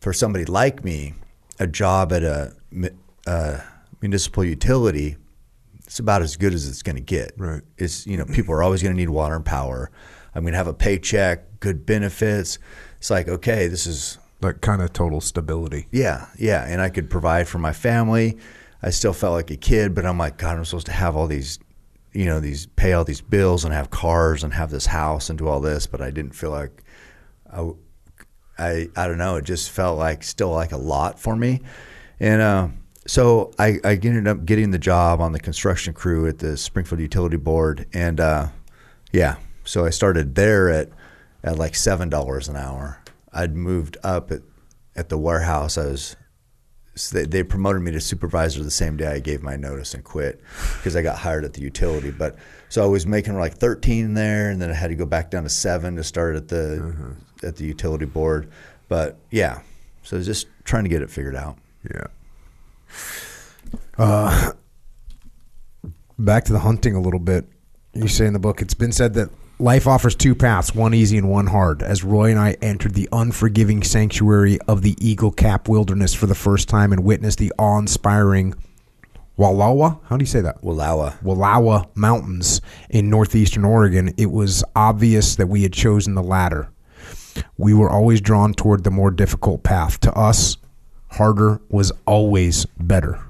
for 0.00 0.12
somebody 0.12 0.44
like 0.44 0.84
me, 0.84 1.14
a 1.58 1.66
job 1.66 2.12
at 2.12 2.22
a 2.22 2.54
mu- 2.70 2.88
uh, 3.26 3.60
municipal 4.00 4.44
utility, 4.44 5.16
it's 5.92 5.98
about 5.98 6.22
as 6.22 6.36
good 6.36 6.54
as 6.54 6.66
it's 6.66 6.82
going 6.82 6.96
to 6.96 7.02
get. 7.02 7.34
Right. 7.36 7.60
It's 7.76 8.06
you 8.06 8.16
know 8.16 8.24
people 8.24 8.54
are 8.54 8.62
always 8.62 8.82
going 8.82 8.94
to 8.94 8.98
need 8.98 9.10
water 9.10 9.36
and 9.36 9.44
power. 9.44 9.90
I'm 10.34 10.42
going 10.42 10.52
to 10.52 10.56
have 10.56 10.66
a 10.66 10.72
paycheck, 10.72 11.60
good 11.60 11.84
benefits. 11.84 12.58
It's 12.96 13.10
like 13.10 13.28
okay, 13.28 13.66
this 13.66 13.86
is 13.86 14.16
like 14.40 14.62
kind 14.62 14.80
of 14.80 14.94
total 14.94 15.20
stability? 15.20 15.88
yeah, 15.90 16.28
yeah, 16.38 16.64
and 16.66 16.80
I 16.80 16.88
could 16.88 17.10
provide 17.10 17.46
for 17.46 17.58
my 17.58 17.74
family. 17.74 18.38
I 18.82 18.88
still 18.88 19.12
felt 19.12 19.34
like 19.34 19.50
a 19.50 19.56
kid, 19.56 19.94
but 19.94 20.06
I'm 20.06 20.16
like, 20.16 20.38
God, 20.38 20.56
I'm 20.56 20.64
supposed 20.64 20.86
to 20.86 20.92
have 20.92 21.14
all 21.14 21.26
these, 21.26 21.58
you 22.12 22.24
know, 22.24 22.40
these 22.40 22.64
pay 22.64 22.94
all 22.94 23.04
these 23.04 23.20
bills 23.20 23.62
and 23.62 23.74
have 23.74 23.90
cars 23.90 24.42
and 24.42 24.54
have 24.54 24.70
this 24.70 24.86
house 24.86 25.28
and 25.28 25.38
do 25.38 25.46
all 25.46 25.60
this, 25.60 25.86
but 25.86 26.00
I 26.00 26.10
didn't 26.10 26.34
feel 26.34 26.50
like 26.50 26.82
I, 27.52 27.70
I, 28.58 28.88
I 28.96 29.06
don't 29.06 29.18
know. 29.18 29.36
It 29.36 29.44
just 29.44 29.70
felt 29.70 29.98
like 29.98 30.24
still 30.24 30.52
like 30.52 30.72
a 30.72 30.78
lot 30.78 31.20
for 31.20 31.36
me, 31.36 31.60
and 32.18 32.40
uh, 32.40 32.68
so 33.06 33.52
I, 33.58 33.78
I 33.84 33.94
ended 33.94 34.28
up 34.28 34.44
getting 34.44 34.70
the 34.70 34.78
job 34.78 35.20
on 35.20 35.32
the 35.32 35.40
construction 35.40 35.92
crew 35.92 36.26
at 36.26 36.38
the 36.38 36.56
Springfield 36.56 37.00
Utility 37.00 37.36
Board, 37.36 37.86
and 37.92 38.20
uh, 38.20 38.48
yeah, 39.12 39.36
so 39.64 39.84
I 39.84 39.90
started 39.90 40.34
there 40.34 40.68
at 40.68 40.88
at 41.44 41.58
like 41.58 41.74
seven 41.74 42.08
dollars 42.08 42.48
an 42.48 42.56
hour. 42.56 43.02
I'd 43.32 43.56
moved 43.56 43.96
up 44.02 44.30
at 44.30 44.42
at 44.94 45.08
the 45.08 45.18
warehouse. 45.18 45.76
I 45.78 45.86
was 45.86 46.16
so 46.94 47.18
they, 47.18 47.24
they 47.24 47.42
promoted 47.42 47.82
me 47.82 47.90
to 47.92 48.00
supervisor 48.00 48.62
the 48.62 48.70
same 48.70 48.96
day 48.96 49.06
I 49.06 49.18
gave 49.18 49.42
my 49.42 49.56
notice 49.56 49.94
and 49.94 50.04
quit 50.04 50.40
because 50.76 50.94
I 50.94 51.02
got 51.02 51.18
hired 51.18 51.44
at 51.44 51.54
the 51.54 51.62
utility. 51.62 52.10
But 52.10 52.36
so 52.68 52.84
I 52.84 52.86
was 52.86 53.06
making 53.06 53.38
like 53.38 53.54
13 53.54 54.14
there, 54.14 54.50
and 54.50 54.60
then 54.60 54.70
I 54.70 54.74
had 54.74 54.88
to 54.88 54.94
go 54.94 55.06
back 55.06 55.30
down 55.30 55.44
to 55.44 55.48
seven 55.48 55.96
to 55.96 56.04
start 56.04 56.36
at 56.36 56.48
the 56.48 57.16
at 57.42 57.56
the 57.56 57.64
utility 57.64 58.04
board. 58.04 58.50
But 58.88 59.16
yeah, 59.30 59.62
so 60.02 60.20
just 60.22 60.46
trying 60.64 60.84
to 60.84 60.90
get 60.90 61.02
it 61.02 61.10
figured 61.10 61.36
out. 61.36 61.56
Yeah. 61.92 62.06
Uh, 63.98 64.52
back 66.18 66.44
to 66.44 66.52
the 66.52 66.60
hunting 66.60 66.94
a 66.94 67.00
little 67.00 67.20
bit. 67.20 67.46
You 67.94 68.08
say 68.08 68.26
in 68.26 68.32
the 68.32 68.38
book, 68.38 68.62
it's 68.62 68.74
been 68.74 68.92
said 68.92 69.14
that 69.14 69.28
life 69.58 69.86
offers 69.86 70.14
two 70.14 70.34
paths, 70.34 70.74
one 70.74 70.94
easy 70.94 71.18
and 71.18 71.30
one 71.30 71.46
hard. 71.46 71.82
As 71.82 72.02
Roy 72.02 72.30
and 72.30 72.38
I 72.38 72.56
entered 72.62 72.94
the 72.94 73.08
unforgiving 73.12 73.82
sanctuary 73.82 74.58
of 74.66 74.82
the 74.82 74.96
Eagle 74.98 75.30
Cap 75.30 75.68
Wilderness 75.68 76.14
for 76.14 76.26
the 76.26 76.34
first 76.34 76.68
time 76.68 76.92
and 76.92 77.04
witnessed 77.04 77.38
the 77.38 77.52
awe-inspiring 77.58 78.54
Wallowa, 79.38 80.00
how 80.04 80.16
do 80.16 80.22
you 80.22 80.26
say 80.26 80.40
that? 80.40 80.62
Wallawa. 80.62 81.18
Wallowa 81.22 81.88
Mountains 81.94 82.60
in 82.90 83.08
northeastern 83.08 83.64
Oregon, 83.64 84.12
it 84.16 84.30
was 84.30 84.62
obvious 84.76 85.36
that 85.36 85.48
we 85.48 85.62
had 85.62 85.72
chosen 85.72 86.14
the 86.14 86.22
latter. 86.22 86.68
We 87.56 87.72
were 87.72 87.88
always 87.88 88.20
drawn 88.20 88.52
toward 88.52 88.84
the 88.84 88.90
more 88.90 89.10
difficult 89.10 89.62
path. 89.62 90.00
To 90.00 90.12
us, 90.12 90.56
harder 91.12 91.60
was 91.68 91.92
always 92.06 92.66
better. 92.78 93.20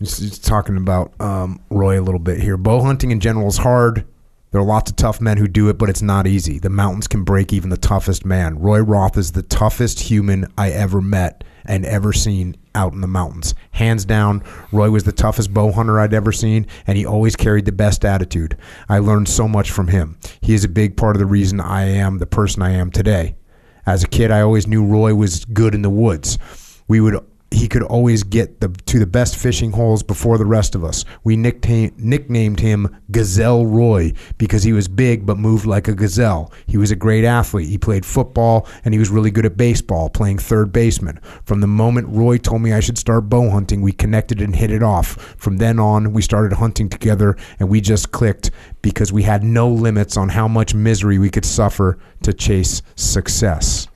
Just 0.00 0.44
talking 0.44 0.76
about 0.76 1.12
um, 1.20 1.60
Roy 1.70 2.00
a 2.00 2.02
little 2.02 2.18
bit 2.18 2.40
here. 2.40 2.56
Bow 2.56 2.82
hunting 2.82 3.12
in 3.12 3.20
general 3.20 3.48
is 3.48 3.58
hard. 3.58 4.04
There 4.50 4.60
are 4.60 4.64
lots 4.64 4.90
of 4.90 4.96
tough 4.96 5.20
men 5.20 5.38
who 5.38 5.48
do 5.48 5.68
it, 5.68 5.78
but 5.78 5.88
it's 5.88 6.02
not 6.02 6.26
easy. 6.26 6.58
The 6.58 6.68
mountains 6.68 7.06
can 7.08 7.24
break 7.24 7.52
even 7.52 7.70
the 7.70 7.76
toughest 7.76 8.24
man. 8.24 8.58
Roy 8.58 8.80
Roth 8.80 9.16
is 9.16 9.32
the 9.32 9.42
toughest 9.42 10.00
human 10.00 10.52
I 10.58 10.70
ever 10.70 11.00
met 11.00 11.44
and 11.64 11.86
ever 11.86 12.12
seen 12.12 12.56
out 12.74 12.92
in 12.92 13.00
the 13.00 13.06
mountains. 13.06 13.54
Hands 13.70 14.04
down, 14.04 14.42
Roy 14.72 14.90
was 14.90 15.04
the 15.04 15.12
toughest 15.12 15.54
bow 15.54 15.72
hunter 15.72 16.00
I'd 16.00 16.12
ever 16.12 16.32
seen, 16.32 16.66
and 16.86 16.98
he 16.98 17.06
always 17.06 17.36
carried 17.36 17.64
the 17.64 17.72
best 17.72 18.04
attitude. 18.04 18.56
I 18.88 18.98
learned 18.98 19.28
so 19.28 19.48
much 19.48 19.70
from 19.70 19.88
him. 19.88 20.18
He 20.40 20.52
is 20.52 20.64
a 20.64 20.68
big 20.68 20.96
part 20.96 21.16
of 21.16 21.20
the 21.20 21.26
reason 21.26 21.60
I 21.60 21.84
am 21.84 22.18
the 22.18 22.26
person 22.26 22.62
I 22.62 22.72
am 22.72 22.90
today. 22.90 23.36
As 23.84 24.04
a 24.04 24.06
kid, 24.06 24.30
I 24.30 24.40
always 24.40 24.66
knew 24.66 24.84
Roy 24.84 25.14
was 25.14 25.44
good 25.44 25.74
in 25.74 25.82
the 25.82 25.90
woods. 25.90 26.38
We 26.86 27.00
would 27.00 27.18
he 27.52 27.68
could 27.68 27.82
always 27.82 28.22
get 28.22 28.60
the 28.60 28.68
to 28.86 28.98
the 28.98 29.06
best 29.06 29.36
fishing 29.36 29.72
holes 29.72 30.02
before 30.02 30.38
the 30.38 30.46
rest 30.46 30.74
of 30.74 30.84
us. 30.84 31.04
We 31.24 31.36
nicknamed 31.36 31.98
nicknamed 31.98 32.60
him 32.60 32.96
Gazelle 33.10 33.66
Roy 33.66 34.12
because 34.38 34.62
he 34.62 34.72
was 34.72 34.88
big 34.88 35.26
but 35.26 35.38
moved 35.38 35.66
like 35.66 35.88
a 35.88 35.94
gazelle. 35.94 36.52
He 36.66 36.76
was 36.76 36.90
a 36.90 36.96
great 36.96 37.24
athlete. 37.24 37.68
He 37.68 37.78
played 37.78 38.06
football 38.06 38.66
and 38.84 38.94
he 38.94 38.98
was 38.98 39.10
really 39.10 39.30
good 39.30 39.46
at 39.46 39.56
baseball, 39.56 40.08
playing 40.10 40.38
third 40.38 40.72
baseman. 40.72 41.20
From 41.44 41.60
the 41.60 41.66
moment 41.66 42.08
Roy 42.08 42.38
told 42.38 42.62
me 42.62 42.72
I 42.72 42.80
should 42.80 42.98
start 42.98 43.28
bow 43.28 43.50
hunting, 43.50 43.82
we 43.82 43.92
connected 43.92 44.40
and 44.40 44.56
hit 44.56 44.70
it 44.70 44.82
off. 44.82 45.36
From 45.38 45.58
then 45.58 45.78
on, 45.78 46.12
we 46.12 46.22
started 46.22 46.56
hunting 46.56 46.88
together 46.88 47.36
and 47.58 47.68
we 47.68 47.80
just 47.80 48.12
clicked 48.12 48.50
because 48.80 49.12
we 49.12 49.22
had 49.22 49.44
no 49.44 49.68
limits 49.68 50.16
on 50.16 50.30
how 50.30 50.48
much 50.48 50.74
misery 50.74 51.18
we 51.18 51.30
could 51.30 51.44
suffer 51.44 51.98
to 52.22 52.32
chase 52.32 52.82
success. 52.96 53.88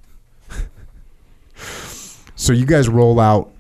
So 2.47 2.53
you 2.53 2.65
guys 2.65 2.89
roll 2.89 3.19
out 3.19 3.53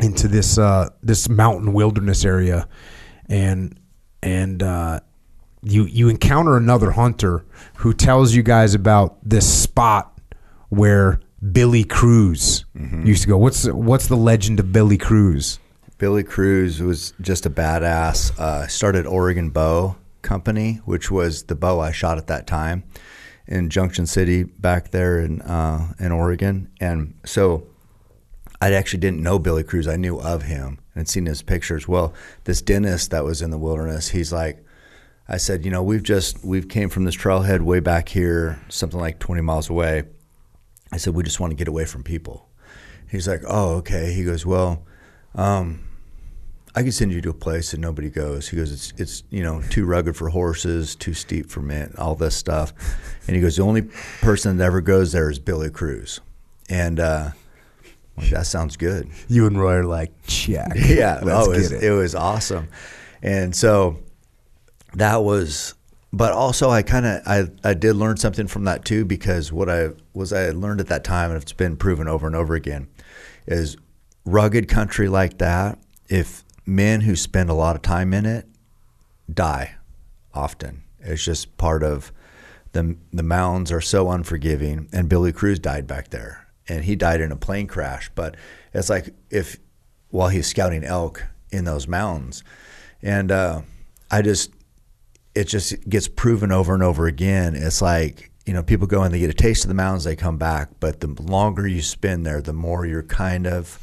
into 0.00 0.26
this 0.26 0.56
uh, 0.56 0.88
this 1.02 1.28
mountain 1.28 1.74
wilderness 1.74 2.24
area, 2.24 2.66
and 3.28 3.78
and 4.22 4.62
uh, 4.62 5.00
you 5.62 5.84
you 5.84 6.08
encounter 6.08 6.56
another 6.56 6.92
hunter 6.92 7.44
who 7.74 7.92
tells 7.92 8.34
you 8.34 8.42
guys 8.42 8.74
about 8.74 9.18
this 9.22 9.46
spot 9.46 10.18
where 10.70 11.20
Billy 11.52 11.84
Cruz 11.84 12.64
used 13.04 13.24
to 13.24 13.28
go. 13.28 13.36
What's 13.36 13.64
the, 13.64 13.76
what's 13.76 14.06
the 14.06 14.16
legend 14.16 14.60
of 14.60 14.72
Billy 14.72 14.96
Cruz? 14.96 15.58
Billy 15.98 16.24
Cruz 16.24 16.80
was 16.80 17.12
just 17.20 17.44
a 17.44 17.50
badass. 17.50 18.34
Uh, 18.38 18.66
started 18.66 19.06
Oregon 19.06 19.50
Bow 19.50 19.94
Company, 20.22 20.80
which 20.86 21.10
was 21.10 21.42
the 21.42 21.54
bow 21.54 21.80
I 21.80 21.92
shot 21.92 22.16
at 22.16 22.28
that 22.28 22.46
time 22.46 22.84
in 23.46 23.68
Junction 23.68 24.06
City 24.06 24.44
back 24.44 24.90
there 24.90 25.20
in 25.20 25.42
uh, 25.42 25.92
in 25.98 26.12
Oregon. 26.12 26.70
And 26.80 27.12
so 27.26 27.66
I 28.60 28.72
actually 28.72 29.00
didn't 29.00 29.22
know 29.22 29.38
Billy 29.38 29.62
Cruz. 29.62 29.86
I 29.86 29.96
knew 29.96 30.18
of 30.18 30.42
him 30.42 30.78
and 30.94 31.08
seen 31.08 31.26
his 31.26 31.42
pictures. 31.42 31.86
Well, 31.86 32.14
this 32.44 32.62
dentist 32.62 33.10
that 33.10 33.24
was 33.24 33.42
in 33.42 33.50
the 33.50 33.58
wilderness, 33.58 34.08
he's 34.08 34.32
like, 34.32 34.64
I 35.28 35.36
said, 35.38 35.64
you 35.64 35.70
know, 35.70 35.82
we've 35.82 36.02
just 36.02 36.44
we've 36.44 36.68
came 36.68 36.88
from 36.88 37.04
this 37.04 37.16
trailhead 37.16 37.60
way 37.60 37.80
back 37.80 38.08
here, 38.08 38.60
something 38.68 39.00
like 39.00 39.18
20 39.18 39.42
miles 39.42 39.68
away. 39.68 40.04
I 40.92 40.98
said, 40.98 41.14
we 41.14 41.24
just 41.24 41.40
want 41.40 41.50
to 41.50 41.56
get 41.56 41.68
away 41.68 41.84
from 41.84 42.04
people. 42.04 42.48
He's 43.10 43.26
like, 43.26 43.42
oh, 43.46 43.74
okay. 43.76 44.12
He 44.12 44.24
goes, 44.24 44.46
well, 44.46 44.84
um, 45.34 45.86
I 46.76 46.82
can 46.82 46.92
send 46.92 47.12
you 47.12 47.20
to 47.22 47.30
a 47.30 47.34
place 47.34 47.72
that 47.72 47.80
nobody 47.80 48.10
goes. 48.10 48.48
He 48.48 48.56
goes, 48.56 48.70
it's 48.70 48.92
it's 48.98 49.22
you 49.30 49.42
know 49.42 49.62
too 49.62 49.84
rugged 49.86 50.16
for 50.16 50.28
horses, 50.28 50.94
too 50.94 51.14
steep 51.14 51.50
for 51.50 51.60
men, 51.60 51.94
all 51.98 52.14
this 52.14 52.36
stuff. 52.36 52.72
And 53.26 53.34
he 53.34 53.42
goes, 53.42 53.56
the 53.56 53.62
only 53.62 53.82
person 54.20 54.58
that 54.58 54.64
ever 54.64 54.80
goes 54.80 55.12
there 55.12 55.30
is 55.30 55.38
Billy 55.38 55.70
Cruz, 55.70 56.20
and 56.68 57.00
uh, 57.00 57.30
like, 58.16 58.30
that 58.30 58.46
sounds 58.46 58.76
good. 58.76 59.08
You 59.28 59.46
and 59.46 59.58
Roy 59.58 59.74
are 59.74 59.84
like, 59.84 60.12
check. 60.26 60.72
Yeah, 60.76 61.20
oh, 61.22 61.52
it, 61.52 61.56
was, 61.56 61.68
get 61.70 61.82
it 61.82 61.90
was 61.90 62.14
awesome, 62.14 62.68
and 63.22 63.54
so 63.54 63.98
that 64.94 65.22
was. 65.22 65.74
But 66.12 66.32
also, 66.32 66.70
I 66.70 66.82
kind 66.82 67.04
of 67.04 67.22
I, 67.26 67.48
I 67.62 67.74
did 67.74 67.96
learn 67.96 68.16
something 68.16 68.46
from 68.46 68.64
that 68.64 68.84
too 68.84 69.04
because 69.04 69.52
what 69.52 69.68
I 69.68 69.90
was 70.14 70.32
I 70.32 70.50
learned 70.50 70.80
at 70.80 70.86
that 70.86 71.04
time, 71.04 71.30
and 71.30 71.42
it's 71.42 71.52
been 71.52 71.76
proven 71.76 72.08
over 72.08 72.26
and 72.26 72.36
over 72.36 72.54
again, 72.54 72.88
is 73.46 73.76
rugged 74.24 74.68
country 74.68 75.08
like 75.08 75.38
that. 75.38 75.78
If 76.08 76.44
men 76.64 77.02
who 77.02 77.16
spend 77.16 77.50
a 77.50 77.54
lot 77.54 77.76
of 77.76 77.82
time 77.82 78.14
in 78.14 78.24
it 78.24 78.46
die, 79.32 79.74
often 80.32 80.84
it's 81.00 81.24
just 81.24 81.56
part 81.56 81.82
of 81.82 82.12
the 82.72 82.96
the 83.12 83.22
mountains 83.22 83.72
are 83.72 83.80
so 83.80 84.10
unforgiving. 84.10 84.88
And 84.92 85.08
Billy 85.08 85.32
Cruz 85.32 85.58
died 85.58 85.86
back 85.86 86.10
there, 86.10 86.45
and 86.68 86.84
he 86.84 86.96
died 86.96 87.20
in 87.20 87.32
a 87.32 87.36
plane 87.36 87.66
crash. 87.66 88.10
But 88.14 88.36
it's 88.74 88.90
like 88.90 89.10
if 89.30 89.58
while 90.10 90.28
he's 90.28 90.46
scouting 90.46 90.84
elk 90.84 91.24
in 91.50 91.64
those 91.64 91.86
mountains, 91.88 92.42
and 93.02 93.30
uh, 93.32 93.62
I 94.10 94.22
just 94.22 94.50
it 95.34 95.44
just 95.48 95.88
gets 95.88 96.08
proven 96.08 96.52
over 96.52 96.74
and 96.74 96.82
over 96.82 97.06
again. 97.06 97.54
It's 97.54 97.82
like 97.82 98.30
you 98.46 98.52
know 98.54 98.62
people 98.62 98.86
go 98.86 99.02
and 99.02 99.12
they 99.12 99.18
get 99.18 99.30
a 99.30 99.34
taste 99.34 99.64
of 99.64 99.68
the 99.68 99.74
mountains, 99.74 100.04
they 100.04 100.16
come 100.16 100.38
back, 100.38 100.70
but 100.80 101.00
the 101.00 101.08
longer 101.22 101.66
you 101.66 101.82
spend 101.82 102.24
there, 102.24 102.40
the 102.40 102.52
more 102.52 102.86
you're 102.86 103.02
kind 103.02 103.46
of 103.46 103.80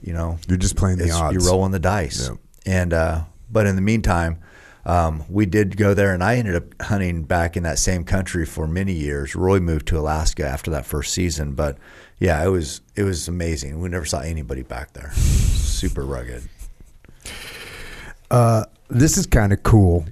you 0.00 0.12
know 0.12 0.38
You're 0.48 0.56
just 0.58 0.76
playing 0.76 0.98
the 0.98 1.10
odds. 1.10 1.34
You're 1.34 1.50
rolling 1.50 1.72
the 1.72 1.78
dice, 1.78 2.28
Yeah. 2.28 2.36
and 2.66 2.92
uh, 2.92 3.20
but 3.50 3.66
in 3.66 3.76
the 3.76 3.82
meantime. 3.82 4.38
Um, 4.86 5.24
we 5.28 5.44
did 5.44 5.76
go 5.76 5.92
there, 5.92 6.14
and 6.14 6.24
I 6.24 6.36
ended 6.36 6.56
up 6.56 6.64
hunting 6.80 7.24
back 7.24 7.54
in 7.54 7.64
that 7.64 7.78
same 7.78 8.02
country 8.02 8.46
for 8.46 8.66
many 8.66 8.94
years. 8.94 9.36
Roy 9.36 9.60
moved 9.60 9.86
to 9.88 9.98
Alaska 9.98 10.46
after 10.48 10.70
that 10.70 10.86
first 10.86 11.12
season, 11.12 11.52
but 11.52 11.76
yeah, 12.20 12.44
it 12.44 12.48
was 12.48 12.82
it 12.94 13.02
was 13.02 13.28
amazing. 13.28 13.80
We 13.80 13.88
never 13.88 14.04
saw 14.04 14.20
anybody 14.20 14.62
back 14.62 14.92
there. 14.92 15.10
Super 15.12 16.02
rugged. 16.02 16.42
Uh, 18.30 18.66
this 18.88 19.16
is 19.16 19.26
kind 19.26 19.54
of 19.54 19.62
cool. 19.62 20.04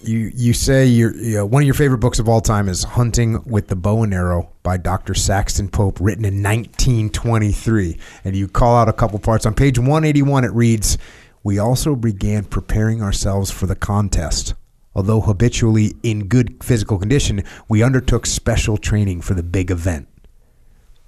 You 0.00 0.32
you 0.34 0.54
say 0.54 0.86
your 0.86 1.14
you 1.14 1.36
know, 1.36 1.46
one 1.46 1.62
of 1.62 1.66
your 1.66 1.74
favorite 1.74 1.98
books 1.98 2.18
of 2.18 2.30
all 2.30 2.40
time 2.40 2.66
is 2.66 2.82
Hunting 2.82 3.42
with 3.44 3.68
the 3.68 3.76
Bow 3.76 4.02
and 4.04 4.14
Arrow 4.14 4.48
by 4.62 4.78
Dr. 4.78 5.12
Saxton 5.12 5.68
Pope, 5.68 5.98
written 6.00 6.24
in 6.24 6.42
1923, 6.42 7.98
and 8.24 8.34
you 8.34 8.48
call 8.48 8.76
out 8.76 8.88
a 8.88 8.92
couple 8.94 9.18
parts 9.18 9.44
on 9.44 9.52
page 9.52 9.78
181. 9.78 10.44
It 10.44 10.52
reads, 10.52 10.96
"We 11.42 11.58
also 11.58 11.94
began 11.94 12.44
preparing 12.44 13.02
ourselves 13.02 13.50
for 13.50 13.66
the 13.66 13.76
contest." 13.76 14.54
Although 14.94 15.20
habitually 15.20 15.94
in 16.02 16.26
good 16.26 16.56
physical 16.64 16.98
condition, 16.98 17.44
we 17.68 17.82
undertook 17.82 18.24
special 18.24 18.78
training 18.78 19.20
for 19.20 19.34
the 19.34 19.42
big 19.42 19.70
event. 19.70 20.08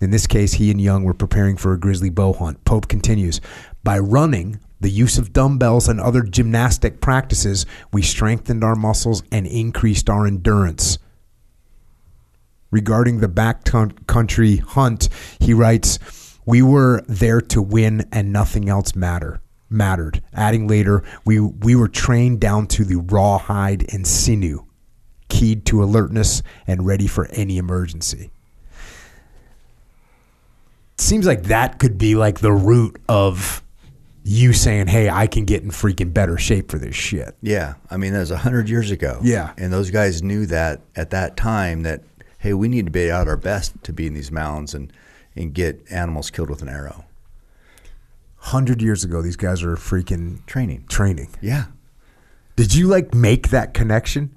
In 0.01 0.11
this 0.11 0.27
case, 0.27 0.55
he 0.55 0.71
and 0.71 0.81
Young 0.81 1.05
were 1.05 1.15
preparing 1.15 1.57
for 1.57 1.73
a 1.73 1.79
grizzly 1.79 2.09
bow 2.09 2.33
hunt. 2.33 2.65
Pope 2.65 2.89
continues 2.89 3.41
By 3.85 3.99
running, 3.99 4.59
the 4.81 4.91
use 4.91 5.19
of 5.19 5.33
dumbbells, 5.35 5.89
and 5.89 6.01
other 6.01 6.23
gymnastic 6.23 7.03
practices, 7.03 7.67
we 7.93 8.01
strengthened 8.01 8.65
our 8.65 8.75
muscles 8.75 9.23
and 9.31 9.47
increased 9.47 10.09
our 10.09 10.27
endurance. 10.27 10.99
Regarding 12.71 13.19
the 13.19 13.29
backcountry 13.29 14.61
hunt, 14.61 15.11
he 15.39 15.53
writes, 15.53 15.99
"We 16.47 16.63
were 16.63 17.03
there 17.07 17.43
to 17.43 17.61
win, 17.61 18.07
and 18.11 18.33
nothing 18.33 18.71
else 18.71 18.95
matter 18.95 19.43
mattered." 19.69 20.23
Adding 20.33 20.67
later, 20.67 21.03
"We 21.25 21.41
we 21.41 21.75
were 21.75 21.89
trained 21.89 22.41
down 22.41 22.69
to 22.69 22.85
the 22.85 22.97
raw 22.97 23.39
hide 23.39 23.87
and 23.93 24.07
sinew, 24.07 24.65
keyed 25.29 25.67
to 25.67 25.83
alertness 25.83 26.43
and 26.67 26.87
ready 26.87 27.07
for 27.07 27.27
any 27.27 27.59
emergency." 27.59 28.31
Seems 31.01 31.27
like 31.27 31.45
that 31.45 31.79
could 31.79 31.99
be 31.99 32.15
like 32.15 32.41
the 32.41 32.53
root 32.53 33.01
of 33.09 33.63
you 34.25 34.53
saying, 34.53 34.87
"Hey, 34.89 35.09
I 35.09 35.27
can 35.27 35.45
get 35.45 35.63
in 35.63 35.71
freaking 35.71 36.13
better 36.13 36.37
shape 36.39 36.71
for 36.71 36.79
this 36.79 36.95
shit." 36.95 37.35
Yeah, 37.43 37.75
I 37.91 37.97
mean 37.97 38.13
that 38.13 38.21
was 38.21 38.31
a 38.31 38.37
hundred 38.39 38.69
years 38.69 38.91
ago. 38.91 39.19
Yeah. 39.23 39.53
and 39.57 39.73
those 39.73 39.91
guys 39.91 40.23
knew 40.23 40.47
that 40.47 40.81
at 40.97 41.11
that 41.11 41.37
time 41.37 41.83
that 41.83 42.03
hey, 42.39 42.55
we 42.55 42.69
need 42.69 42.87
to 42.87 42.91
be 42.91 43.11
at 43.11 43.29
our 43.29 43.37
best 43.37 43.75
to 43.85 43.93
be 43.93 44.07
in 44.07 44.15
these 44.15 44.31
mountains 44.33 44.75
and 44.75 44.93
and 45.37 45.53
get 45.55 45.83
animals 45.91 46.31
killed 46.31 46.51
with 46.51 46.63
an 46.63 46.69
arrow. 46.69 47.05
Hundred 48.37 48.81
years 48.81 49.05
ago, 49.05 49.21
these 49.21 49.37
guys 49.37 49.63
were 49.63 49.77
freaking 49.77 50.45
Training. 50.47 50.87
training. 50.89 51.29
Yeah. 51.43 51.67
Did 52.57 52.75
you 52.75 52.87
like 52.89 53.15
make 53.15 53.49
that 53.51 53.75
connection? 53.75 54.35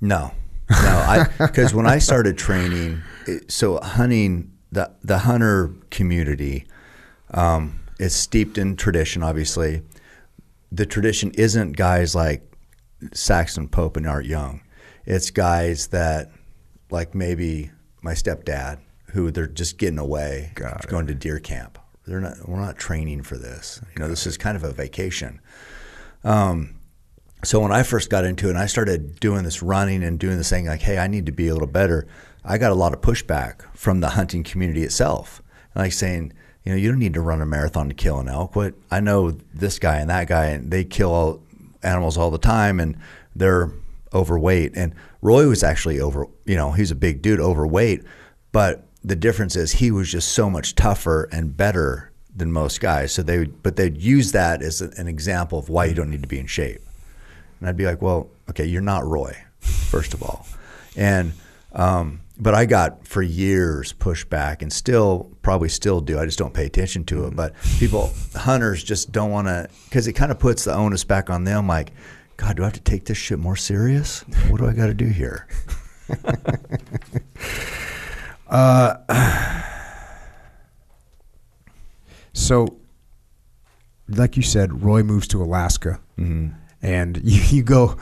No, 0.00 0.32
no. 0.70 0.76
I 0.78 1.28
because 1.38 1.74
when 1.74 1.86
I 1.86 1.98
started 1.98 2.38
training, 2.38 3.02
it, 3.26 3.50
so 3.50 3.78
hunting 3.80 4.51
the 4.72 4.90
the 5.02 5.18
hunter 5.18 5.70
community 5.90 6.66
um, 7.30 7.80
is 8.00 8.14
steeped 8.14 8.58
in 8.58 8.76
tradition. 8.76 9.22
Obviously, 9.22 9.82
the 10.72 10.86
tradition 10.86 11.30
isn't 11.32 11.76
guys 11.76 12.14
like 12.14 12.42
Saxton 13.12 13.68
Pope 13.68 13.96
and 13.96 14.06
Art 14.06 14.24
Young. 14.24 14.62
It's 15.04 15.30
guys 15.30 15.88
that 15.88 16.30
like 16.90 17.14
maybe 17.14 17.70
my 18.02 18.12
stepdad 18.14 18.78
who 19.12 19.30
they're 19.30 19.46
just 19.46 19.76
getting 19.76 19.98
away, 19.98 20.52
going 20.88 21.06
to 21.06 21.14
deer 21.14 21.38
camp. 21.38 21.78
They're 22.06 22.20
not. 22.20 22.48
We're 22.48 22.60
not 22.60 22.78
training 22.78 23.22
for 23.22 23.36
this. 23.36 23.80
You 23.94 24.02
know, 24.02 24.08
this 24.08 24.26
is 24.26 24.36
kind 24.36 24.56
of 24.56 24.64
a 24.64 24.72
vacation. 24.72 25.40
Um, 26.24 26.76
so 27.44 27.60
when 27.60 27.72
I 27.72 27.82
first 27.82 28.08
got 28.08 28.24
into 28.24 28.46
it 28.46 28.50
and 28.50 28.58
I 28.58 28.66
started 28.66 29.18
doing 29.18 29.42
this 29.42 29.62
running 29.62 30.04
and 30.04 30.18
doing 30.18 30.36
this 30.36 30.48
thing 30.48 30.66
like, 30.66 30.82
hey, 30.82 30.98
I 30.98 31.08
need 31.08 31.26
to 31.26 31.32
be 31.32 31.48
a 31.48 31.52
little 31.52 31.68
better, 31.68 32.06
I 32.44 32.58
got 32.58 32.72
a 32.72 32.76
lot 32.76 32.92
of 32.92 33.00
pushback 33.00 33.62
from 33.74 34.00
the 34.00 34.10
hunting 34.10 34.42
community 34.42 34.82
itself. 34.82 35.42
Like 35.74 35.92
saying, 35.92 36.32
you 36.64 36.72
know, 36.72 36.76
you 36.76 36.90
don't 36.90 36.98
need 36.98 37.14
to 37.14 37.20
run 37.20 37.40
a 37.40 37.46
marathon 37.46 37.88
to 37.88 37.94
kill 37.94 38.18
an 38.18 38.28
elk. 38.28 38.54
What 38.54 38.74
I 38.90 39.00
know 39.00 39.32
this 39.54 39.78
guy 39.78 39.98
and 39.98 40.10
that 40.10 40.28
guy 40.28 40.46
and 40.46 40.70
they 40.70 40.84
kill 40.84 41.12
all, 41.12 41.42
animals 41.82 42.16
all 42.16 42.30
the 42.30 42.38
time 42.38 42.78
and 42.78 42.96
they're 43.34 43.72
overweight. 44.12 44.72
And 44.76 44.94
Roy 45.20 45.48
was 45.48 45.62
actually 45.62 46.00
over, 46.00 46.26
you 46.44 46.56
know, 46.56 46.72
he's 46.72 46.90
a 46.90 46.96
big 46.96 47.22
dude, 47.22 47.40
overweight, 47.40 48.02
but 48.52 48.86
the 49.02 49.16
difference 49.16 49.56
is 49.56 49.72
he 49.72 49.90
was 49.90 50.10
just 50.10 50.28
so 50.28 50.48
much 50.48 50.74
tougher 50.74 51.28
and 51.32 51.56
better 51.56 52.12
than 52.34 52.52
most 52.52 52.80
guys. 52.80 53.12
So 53.12 53.22
they, 53.22 53.38
would, 53.38 53.62
but 53.62 53.76
they'd 53.76 54.00
use 54.00 54.32
that 54.32 54.62
as 54.62 54.80
an 54.80 55.08
example 55.08 55.58
of 55.58 55.68
why 55.68 55.86
you 55.86 55.94
don't 55.94 56.10
need 56.10 56.22
to 56.22 56.28
be 56.28 56.38
in 56.38 56.46
shape. 56.46 56.80
And 57.58 57.68
I'd 57.68 57.76
be 57.76 57.86
like, 57.86 58.00
well, 58.00 58.28
okay, 58.50 58.64
you're 58.64 58.80
not 58.80 59.04
Roy, 59.04 59.36
first 59.60 60.14
of 60.14 60.22
all. 60.22 60.46
And 60.96 61.32
um, 61.72 62.20
but 62.38 62.54
I 62.54 62.64
got 62.64 63.06
for 63.06 63.22
years 63.22 63.92
pushed 63.92 64.30
back 64.30 64.62
and 64.62 64.72
still 64.72 65.30
probably 65.42 65.68
still 65.68 66.00
do. 66.00 66.18
I 66.18 66.24
just 66.24 66.38
don't 66.38 66.54
pay 66.54 66.66
attention 66.66 67.04
to 67.04 67.26
it. 67.26 67.32
Mm. 67.32 67.36
But 67.36 67.54
people, 67.78 68.12
hunters 68.34 68.82
just 68.82 69.12
don't 69.12 69.30
want 69.30 69.48
to 69.48 69.68
because 69.84 70.06
it 70.06 70.14
kind 70.14 70.32
of 70.32 70.38
puts 70.38 70.64
the 70.64 70.74
onus 70.74 71.04
back 71.04 71.30
on 71.30 71.44
them. 71.44 71.66
Like, 71.66 71.92
God, 72.36 72.56
do 72.56 72.62
I 72.62 72.66
have 72.66 72.74
to 72.74 72.80
take 72.80 73.04
this 73.04 73.18
shit 73.18 73.38
more 73.38 73.56
serious? 73.56 74.24
What 74.48 74.58
do 74.60 74.66
I 74.66 74.72
got 74.72 74.86
to 74.86 74.94
do 74.94 75.06
here? 75.06 75.46
Uh, 78.52 78.96
so, 82.34 82.76
like 84.08 84.36
you 84.36 84.42
said, 84.42 84.82
Roy 84.82 85.02
moves 85.02 85.26
to 85.28 85.42
Alaska, 85.42 86.00
mm-hmm. 86.18 86.48
and 86.82 87.16
you, 87.24 87.40
you 87.56 87.62
go. 87.62 87.96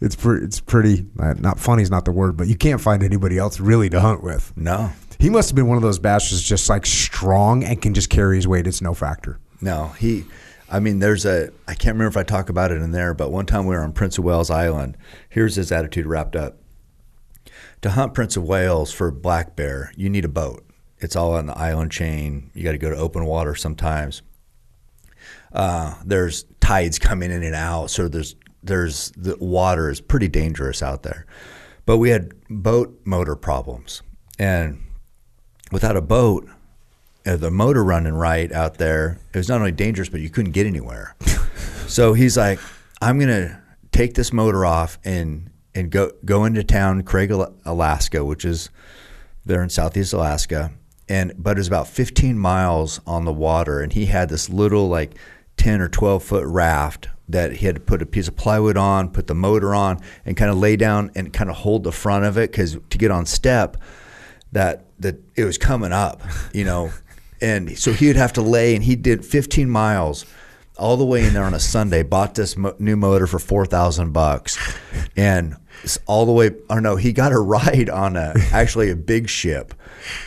It's 0.00 0.16
pre- 0.16 0.42
it's 0.42 0.60
pretty 0.60 1.06
uh, 1.18 1.34
not 1.38 1.58
funny 1.58 1.82
is 1.82 1.90
not 1.90 2.04
the 2.06 2.12
word, 2.12 2.36
but 2.36 2.48
you 2.48 2.56
can't 2.56 2.80
find 2.80 3.02
anybody 3.02 3.36
else 3.38 3.60
really 3.60 3.90
to 3.90 4.00
hunt 4.00 4.22
with. 4.22 4.52
No, 4.56 4.90
He 5.18 5.28
must 5.28 5.50
have 5.50 5.56
been 5.56 5.66
one 5.66 5.76
of 5.76 5.82
those 5.82 5.98
bastards, 5.98 6.42
just 6.42 6.68
like 6.70 6.86
strong 6.86 7.62
and 7.64 7.80
can 7.82 7.92
just 7.92 8.08
carry 8.08 8.36
his 8.36 8.48
weight. 8.48 8.66
It's 8.66 8.80
no 8.80 8.94
factor. 8.94 9.38
no. 9.60 9.88
He, 9.98 10.24
I 10.70 10.80
mean, 10.80 11.00
there's 11.00 11.26
a. 11.26 11.50
I 11.68 11.74
can't 11.74 11.94
remember 11.96 12.06
if 12.08 12.16
I 12.16 12.22
talk 12.22 12.48
about 12.48 12.70
it 12.72 12.80
in 12.80 12.92
there, 12.92 13.12
but 13.12 13.30
one 13.30 13.44
time 13.44 13.66
we 13.66 13.74
were 13.74 13.82
on 13.82 13.92
Prince 13.92 14.16
of 14.18 14.24
Wales 14.24 14.50
Island. 14.50 14.96
Here's 15.28 15.56
his 15.56 15.70
attitude 15.72 16.06
wrapped 16.06 16.36
up. 16.36 16.56
To 17.82 17.90
hunt 17.90 18.14
Prince 18.14 18.36
of 18.36 18.44
Wales 18.44 18.92
for 18.92 19.10
black 19.10 19.56
bear, 19.56 19.92
you 19.96 20.08
need 20.08 20.24
a 20.24 20.28
boat. 20.28 20.64
It's 20.98 21.16
all 21.16 21.34
on 21.34 21.46
the 21.46 21.58
island 21.58 21.90
chain. 21.90 22.50
You 22.54 22.62
got 22.62 22.72
to 22.72 22.78
go 22.78 22.90
to 22.90 22.96
open 22.96 23.24
water 23.26 23.54
sometimes. 23.54 24.22
Uh, 25.52 25.94
there's 26.04 26.44
tides 26.60 26.98
coming 26.98 27.30
in 27.32 27.42
and 27.42 27.54
out, 27.54 27.90
so 27.90 28.06
there's 28.06 28.36
there's 28.62 29.10
the 29.16 29.36
water 29.38 29.90
is 29.90 30.00
pretty 30.00 30.28
dangerous 30.28 30.82
out 30.82 31.02
there. 31.02 31.26
But 31.86 31.96
we 31.96 32.10
had 32.10 32.32
boat 32.48 33.00
motor 33.04 33.36
problems, 33.36 34.02
and 34.38 34.82
without 35.72 35.96
a 35.96 36.02
boat, 36.02 36.48
uh, 37.26 37.36
the 37.36 37.50
motor 37.50 37.82
running 37.82 38.14
right 38.14 38.50
out 38.52 38.78
there, 38.78 39.18
it 39.32 39.38
was 39.38 39.48
not 39.48 39.60
only 39.60 39.72
dangerous, 39.72 40.08
but 40.08 40.20
you 40.20 40.30
couldn't 40.30 40.52
get 40.52 40.66
anywhere. 40.66 41.16
so 41.86 42.12
he's 42.12 42.36
like, 42.36 42.60
I'm 43.00 43.18
gonna 43.18 43.62
take 43.92 44.14
this 44.14 44.32
motor 44.32 44.64
off 44.64 44.98
and 45.04 45.50
and 45.74 45.90
go 45.90 46.12
go 46.24 46.44
into 46.44 46.62
town, 46.62 47.02
Craig, 47.02 47.30
Alaska, 47.30 48.24
which 48.24 48.44
is 48.44 48.70
there 49.44 49.62
in 49.62 49.70
Southeast 49.70 50.12
Alaska, 50.12 50.72
and 51.08 51.32
but 51.36 51.56
it 51.56 51.60
was 51.60 51.68
about 51.68 51.88
15 51.88 52.38
miles 52.38 53.00
on 53.06 53.24
the 53.24 53.32
water, 53.32 53.80
and 53.80 53.92
he 53.92 54.06
had 54.06 54.28
this 54.28 54.48
little 54.48 54.88
like 54.88 55.14
10 55.56 55.80
or 55.80 55.88
12 55.88 56.22
foot 56.22 56.46
raft 56.46 57.08
that 57.32 57.56
he 57.56 57.66
had 57.66 57.74
to 57.76 57.80
put 57.80 58.02
a 58.02 58.06
piece 58.06 58.28
of 58.28 58.36
plywood 58.36 58.76
on, 58.76 59.10
put 59.10 59.26
the 59.26 59.34
motor 59.34 59.74
on, 59.74 60.00
and 60.24 60.36
kind 60.36 60.50
of 60.50 60.58
lay 60.58 60.76
down 60.76 61.10
and 61.14 61.32
kind 61.32 61.50
of 61.50 61.56
hold 61.56 61.84
the 61.84 61.92
front 61.92 62.24
of 62.24 62.36
it 62.36 62.50
because 62.50 62.78
to 62.90 62.98
get 62.98 63.10
on 63.10 63.26
step, 63.26 63.76
that 64.52 64.84
that 64.98 65.16
it 65.36 65.44
was 65.44 65.58
coming 65.58 65.92
up, 65.92 66.22
you 66.52 66.64
know, 66.64 66.92
and 67.40 67.78
so 67.78 67.92
he 67.92 68.06
would 68.06 68.16
have 68.16 68.32
to 68.34 68.42
lay, 68.42 68.74
and 68.74 68.84
he 68.84 68.96
did 68.96 69.24
15 69.24 69.68
miles 69.70 70.26
all 70.76 70.96
the 70.96 71.04
way 71.04 71.24
in 71.24 71.34
there 71.34 71.44
on 71.44 71.54
a 71.54 71.60
Sunday. 71.60 72.02
Bought 72.02 72.34
this 72.34 72.56
mo- 72.56 72.74
new 72.78 72.96
motor 72.96 73.26
for 73.26 73.38
four 73.38 73.66
thousand 73.66 74.12
bucks, 74.12 74.58
and 75.16 75.56
all 76.06 76.26
the 76.26 76.32
way. 76.32 76.50
Or 76.68 76.80
no, 76.80 76.96
he 76.96 77.12
got 77.12 77.32
a 77.32 77.38
ride 77.38 77.88
on 77.88 78.16
a 78.16 78.34
actually 78.52 78.90
a 78.90 78.96
big 78.96 79.28
ship, 79.28 79.74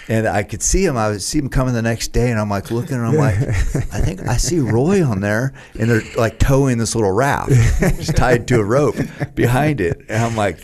and 0.08 0.28
I 0.28 0.44
could 0.44 0.62
see 0.62 0.86
him. 0.86 0.98
I 0.98 1.10
would 1.10 1.22
see 1.22 1.40
him 1.40 1.50
coming 1.50 1.74
the 1.74 1.82
next 1.82 2.10
day, 2.10 2.32
and 2.32 2.40
I'm 2.40 2.50
like 2.50 2.72
looking, 2.72 2.98
and 2.98 3.06
I'm 3.06 3.16
like, 3.16 3.36
I 3.38 4.02
think 4.02 4.22
I 4.28 4.38
see 4.38 4.60
Roy 4.60 5.04
on 5.06 5.22
there, 5.22 5.54
and 5.80 5.90
they're 5.90 6.02
like 6.18 6.40
towing 6.40 6.78
this 6.78 6.96
little 6.96 7.12
raft, 7.12 7.50
just 7.80 8.16
tied 8.18 8.48
to 8.50 8.60
a 8.60 8.64
rope 8.64 8.96
behind 9.36 9.82
it, 9.82 9.98
and 10.10 10.24
I'm 10.24 10.36
like, 10.36 10.60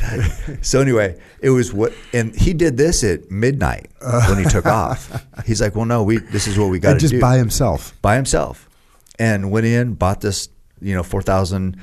so 0.61 0.81
anyway, 0.81 1.19
it 1.41 1.49
was 1.49 1.73
what, 1.73 1.93
and 2.13 2.35
he 2.35 2.53
did 2.53 2.77
this 2.77 3.03
at 3.03 3.29
midnight 3.31 3.89
when 4.27 4.43
he 4.43 4.49
took 4.49 4.65
off. 4.65 5.25
He's 5.45 5.61
like, 5.61 5.75
well, 5.75 5.85
no, 5.85 6.03
we 6.03 6.17
this 6.17 6.47
is 6.47 6.57
what 6.57 6.69
we 6.69 6.79
got 6.79 6.89
to 6.89 6.91
And 6.93 6.99
just 7.01 7.19
by 7.19 7.37
himself. 7.37 7.93
by 8.01 8.15
himself 8.15 8.69
and 9.17 9.51
went 9.51 9.65
in, 9.65 9.93
bought 9.95 10.21
this, 10.21 10.49
you 10.81 10.95
know, 10.95 11.03
four 11.03 11.21
thousand 11.21 11.77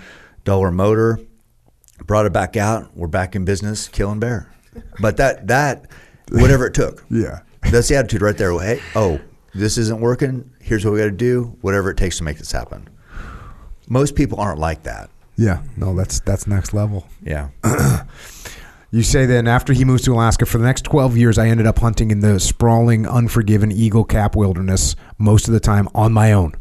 dollar 0.44 0.70
motor, 0.70 1.18
brought 2.04 2.26
it 2.26 2.32
back 2.32 2.56
out. 2.56 2.96
We're 2.96 3.06
back 3.06 3.34
in 3.36 3.44
business, 3.44 3.88
killing 3.88 4.20
bear. 4.20 4.52
But 5.00 5.16
that 5.16 5.46
that 5.48 5.86
whatever 6.30 6.66
it 6.66 6.74
took. 6.74 7.04
Yeah. 7.10 7.40
That's 7.70 7.88
the 7.88 7.96
attitude 7.96 8.22
right 8.22 8.36
there. 8.36 8.56
Hey, 8.60 8.80
oh, 8.94 9.20
this 9.52 9.76
isn't 9.76 10.00
working. 10.00 10.48
Here's 10.60 10.84
what 10.84 10.92
we 10.92 10.98
got 11.00 11.06
to 11.06 11.10
do. 11.10 11.56
Whatever 11.62 11.90
it 11.90 11.96
takes 11.96 12.18
to 12.18 12.24
make 12.24 12.38
this 12.38 12.52
happen. 12.52 12.88
Most 13.88 14.14
people 14.14 14.38
aren't 14.38 14.60
like 14.60 14.84
that. 14.84 15.10
Yeah. 15.36 15.62
No, 15.76 15.94
that's 15.94 16.20
that's 16.20 16.46
next 16.46 16.74
level. 16.74 17.08
Yeah. 17.22 17.48
You 18.92 19.02
say 19.02 19.26
then 19.26 19.48
after 19.48 19.72
he 19.72 19.84
moves 19.84 20.04
to 20.04 20.12
Alaska 20.14 20.46
for 20.46 20.58
the 20.58 20.64
next 20.64 20.82
12 20.84 21.16
years, 21.16 21.38
I 21.38 21.48
ended 21.48 21.66
up 21.66 21.80
hunting 21.80 22.10
in 22.12 22.20
the 22.20 22.38
sprawling, 22.38 23.06
unforgiven 23.06 23.72
Eagle 23.72 24.04
Cap 24.04 24.36
wilderness 24.36 24.94
most 25.18 25.48
of 25.48 25.54
the 25.54 25.60
time 25.60 25.88
on 25.94 26.12
my 26.12 26.32
own. 26.32 26.54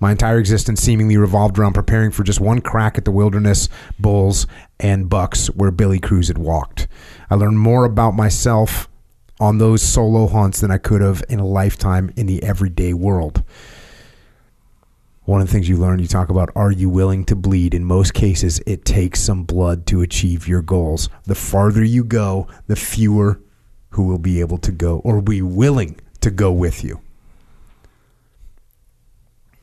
My 0.00 0.12
entire 0.12 0.38
existence 0.38 0.80
seemingly 0.80 1.18
revolved 1.18 1.58
around 1.58 1.74
preparing 1.74 2.10
for 2.10 2.24
just 2.24 2.40
one 2.40 2.62
crack 2.62 2.96
at 2.96 3.04
the 3.04 3.10
wilderness, 3.10 3.68
bulls, 3.98 4.46
and 4.80 5.10
bucks 5.10 5.48
where 5.48 5.70
Billy 5.70 6.00
Cruz 6.00 6.28
had 6.28 6.38
walked. 6.38 6.88
I 7.28 7.34
learned 7.34 7.58
more 7.58 7.84
about 7.84 8.14
myself 8.14 8.88
on 9.38 9.58
those 9.58 9.82
solo 9.82 10.26
hunts 10.26 10.60
than 10.60 10.70
I 10.70 10.78
could 10.78 11.02
have 11.02 11.22
in 11.28 11.38
a 11.38 11.46
lifetime 11.46 12.12
in 12.16 12.26
the 12.26 12.42
everyday 12.42 12.94
world. 12.94 13.44
One 15.24 15.42
of 15.42 15.46
the 15.46 15.52
things 15.52 15.68
you 15.68 15.76
learn, 15.76 15.98
you 15.98 16.08
talk 16.08 16.30
about, 16.30 16.50
are 16.56 16.72
you 16.72 16.88
willing 16.88 17.24
to 17.26 17.36
bleed? 17.36 17.74
In 17.74 17.84
most 17.84 18.14
cases, 18.14 18.58
it 18.66 18.86
takes 18.86 19.20
some 19.20 19.44
blood 19.44 19.86
to 19.88 20.00
achieve 20.00 20.48
your 20.48 20.62
goals. 20.62 21.10
The 21.24 21.34
farther 21.34 21.84
you 21.84 22.04
go, 22.04 22.48
the 22.66 22.74
fewer 22.74 23.40
who 23.90 24.04
will 24.04 24.18
be 24.18 24.40
able 24.40 24.58
to 24.58 24.72
go 24.72 25.00
or 25.00 25.20
be 25.20 25.42
willing 25.42 26.00
to 26.22 26.30
go 26.30 26.50
with 26.50 26.82
you. 26.82 27.00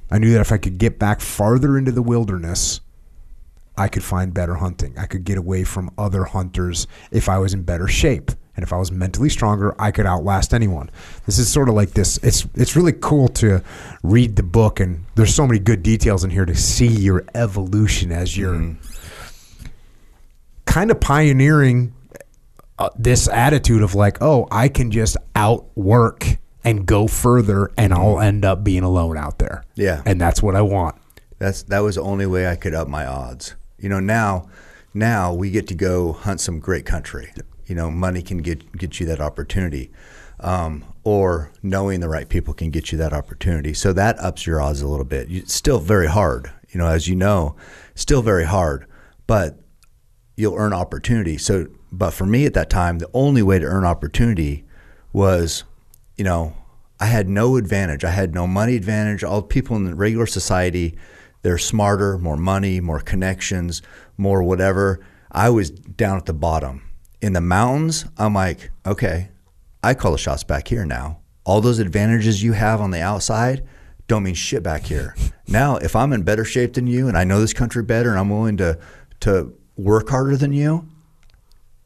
I 0.09 0.19
knew 0.19 0.31
that 0.33 0.41
if 0.41 0.51
I 0.51 0.57
could 0.57 0.77
get 0.77 0.99
back 0.99 1.19
farther 1.21 1.77
into 1.77 1.91
the 1.91 2.01
wilderness, 2.01 2.81
I 3.77 3.87
could 3.87 4.03
find 4.03 4.33
better 4.33 4.55
hunting. 4.55 4.97
I 4.97 5.05
could 5.05 5.23
get 5.23 5.37
away 5.37 5.63
from 5.63 5.91
other 5.97 6.23
hunters 6.23 6.87
if 7.11 7.29
I 7.29 7.37
was 7.37 7.53
in 7.53 7.63
better 7.63 7.87
shape. 7.87 8.31
And 8.55 8.63
if 8.63 8.73
I 8.73 8.77
was 8.77 8.91
mentally 8.91 9.29
stronger, 9.29 9.79
I 9.79 9.91
could 9.91 10.07
outlast 10.07 10.51
anyone. 10.51 10.89
This 11.27 11.37
is 11.37 11.47
sort 11.47 11.69
of 11.69 11.75
like 11.75 11.91
this. 11.91 12.17
It's 12.23 12.47
it's 12.55 12.75
really 12.75 12.93
cool 12.93 13.27
to 13.29 13.61
read 14.01 14.35
the 14.35 14.41
book, 14.41 14.79
and 14.79 15.05
there's 15.13 15.35
so 15.35 15.45
many 15.45 15.59
good 15.59 15.83
details 15.83 16.23
in 16.23 16.31
here 16.31 16.45
to 16.45 16.55
see 16.55 16.87
your 16.87 17.23
evolution 17.35 18.11
as 18.11 18.35
you're 18.35 18.75
kind 20.65 20.89
of 20.89 20.99
pioneering 20.99 21.93
uh, 22.79 22.89
this 22.97 23.27
attitude 23.27 23.83
of 23.83 23.93
like, 23.93 24.17
oh, 24.21 24.47
I 24.49 24.69
can 24.69 24.89
just 24.89 25.17
outwork 25.35 26.39
and 26.67 26.85
go 26.85 27.07
further, 27.07 27.71
and 27.77 27.93
I'll 27.93 28.19
end 28.19 28.43
up 28.43 28.63
being 28.63 28.83
alone 28.83 29.17
out 29.17 29.39
there. 29.39 29.63
Yeah. 29.75 30.01
and 30.05 30.19
that's 30.19 30.43
what 30.43 30.55
I 30.55 30.61
want. 30.61 30.95
That's 31.39 31.63
that 31.63 31.79
was 31.79 31.95
the 31.95 32.01
only 32.01 32.25
way 32.25 32.47
I 32.47 32.55
could 32.55 32.73
up 32.73 32.87
my 32.87 33.05
odds. 33.05 33.55
You 33.77 33.89
know, 33.89 33.99
now 33.99 34.49
now 34.93 35.33
we 35.33 35.51
get 35.51 35.67
to 35.67 35.75
go 35.75 36.13
hunt 36.13 36.41
some 36.41 36.59
great 36.59 36.85
country. 36.85 37.31
You 37.65 37.75
know, 37.75 37.91
money 37.91 38.21
can 38.21 38.39
get 38.39 38.77
get 38.77 38.99
you 38.99 39.05
that 39.07 39.21
opportunity, 39.21 39.91
um, 40.39 40.83
or 41.03 41.51
knowing 41.61 41.99
the 41.99 42.09
right 42.09 42.27
people 42.27 42.53
can 42.53 42.71
get 42.71 42.91
you 42.91 42.97
that 42.97 43.13
opportunity. 43.13 43.73
So 43.73 43.93
that 43.93 44.19
ups 44.19 44.47
your 44.47 44.61
odds 44.61 44.81
a 44.81 44.87
little 44.87 45.05
bit. 45.05 45.31
It's 45.31 45.53
still 45.53 45.79
very 45.79 46.07
hard. 46.07 46.51
You 46.69 46.79
know, 46.79 46.87
as 46.87 47.07
you 47.07 47.15
know, 47.15 47.55
still 47.95 48.21
very 48.21 48.45
hard, 48.45 48.87
but 49.25 49.59
you'll 50.35 50.55
earn 50.55 50.73
opportunity. 50.73 51.37
So, 51.37 51.67
but 51.91 52.11
for 52.11 52.25
me 52.25 52.45
at 52.45 52.53
that 52.55 52.69
time, 52.69 52.99
the 52.99 53.09
only 53.13 53.41
way 53.41 53.59
to 53.59 53.65
earn 53.65 53.85
opportunity 53.85 54.65
was, 55.13 55.63
you 56.17 56.23
know, 56.23 56.55
I 56.99 57.05
had 57.05 57.29
no 57.29 57.57
advantage. 57.57 58.03
I 58.03 58.09
had 58.09 58.33
no 58.33 58.47
money 58.47 58.75
advantage. 58.75 59.23
All 59.23 59.41
people 59.41 59.75
in 59.75 59.85
the 59.85 59.95
regular 59.95 60.25
society, 60.25 60.97
they're 61.43 61.57
smarter, 61.57 62.17
more 62.17 62.37
money, 62.37 62.79
more 62.79 62.99
connections, 62.99 63.81
more 64.17 64.41
whatever. 64.43 64.99
I 65.31 65.49
was 65.49 65.69
down 65.69 66.17
at 66.17 66.25
the 66.25 66.33
bottom. 66.33 66.81
In 67.21 67.33
the 67.33 67.41
mountains, 67.41 68.05
I'm 68.17 68.33
like, 68.33 68.71
okay, 68.85 69.29
I 69.83 69.93
call 69.93 70.11
the 70.11 70.17
shots 70.17 70.43
back 70.43 70.67
here 70.67 70.85
now. 70.85 71.19
All 71.45 71.61
those 71.61 71.79
advantages 71.79 72.43
you 72.43 72.53
have 72.53 72.81
on 72.81 72.91
the 72.91 73.01
outside 73.01 73.63
don't 74.07 74.23
mean 74.23 74.33
shit 74.35 74.63
back 74.63 74.83
here. 74.83 75.15
Now, 75.47 75.77
if 75.77 75.95
I'm 75.95 76.13
in 76.13 76.23
better 76.23 76.45
shape 76.45 76.73
than 76.73 76.87
you 76.87 77.07
and 77.07 77.17
I 77.17 77.23
know 77.23 77.39
this 77.39 77.53
country 77.53 77.83
better 77.83 78.09
and 78.09 78.19
I'm 78.19 78.29
willing 78.29 78.57
to 78.57 78.79
to 79.21 79.57
work 79.75 80.09
harder 80.09 80.35
than 80.35 80.51
you, 80.51 80.87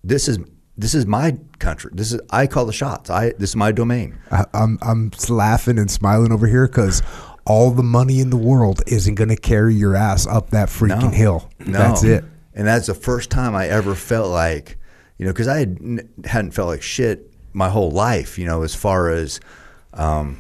this 0.04 0.28
is 0.28 0.40
this 0.82 0.94
is 0.94 1.06
my 1.06 1.38
country. 1.60 1.92
This 1.94 2.12
is 2.14 2.20
I 2.30 2.48
call 2.48 2.66
the 2.66 2.74
shots. 2.74 3.10
I 3.10 3.32
this 3.38 3.52
is 3.52 3.56
my 3.56 3.72
domain. 3.72 4.18
I, 4.32 4.46
I'm 4.54 4.78
I'm 4.82 5.12
laughing 5.30 5.78
and 5.80 5.90
smiling 5.90 6.32
over 6.32 6.48
here 6.48 6.68
because 6.68 7.02
all 7.46 7.72
the 7.72 7.84
money 7.84 8.20
in 8.20 8.30
the 8.30 8.38
world 8.38 8.82
isn't 8.88 9.16
going 9.16 9.30
to 9.30 9.36
carry 9.36 9.74
your 9.74 9.96
ass 9.96 10.28
up 10.28 10.52
that 10.52 10.70
freaking 10.70 11.02
No. 11.04 11.10
hill. 11.10 11.50
No. 11.60 11.72
That's 11.80 12.04
it. 12.04 12.24
And 12.54 12.68
that's 12.68 12.86
the 12.88 12.94
first 12.94 13.32
time 13.32 13.56
I 13.56 13.68
ever 13.68 13.96
felt 13.96 14.30
like, 14.30 14.78
you 15.18 15.26
know, 15.26 15.32
because 15.32 15.48
I 15.48 15.60
had, 15.60 16.08
hadn't 16.26 16.52
felt 16.52 16.68
like 16.68 16.82
shit 16.84 17.34
my 17.54 17.68
whole 17.70 17.90
life, 17.90 18.38
you 18.38 18.46
know, 18.46 18.62
as 18.62 18.76
far 18.76 19.10
as, 19.10 19.40
um, 19.94 20.40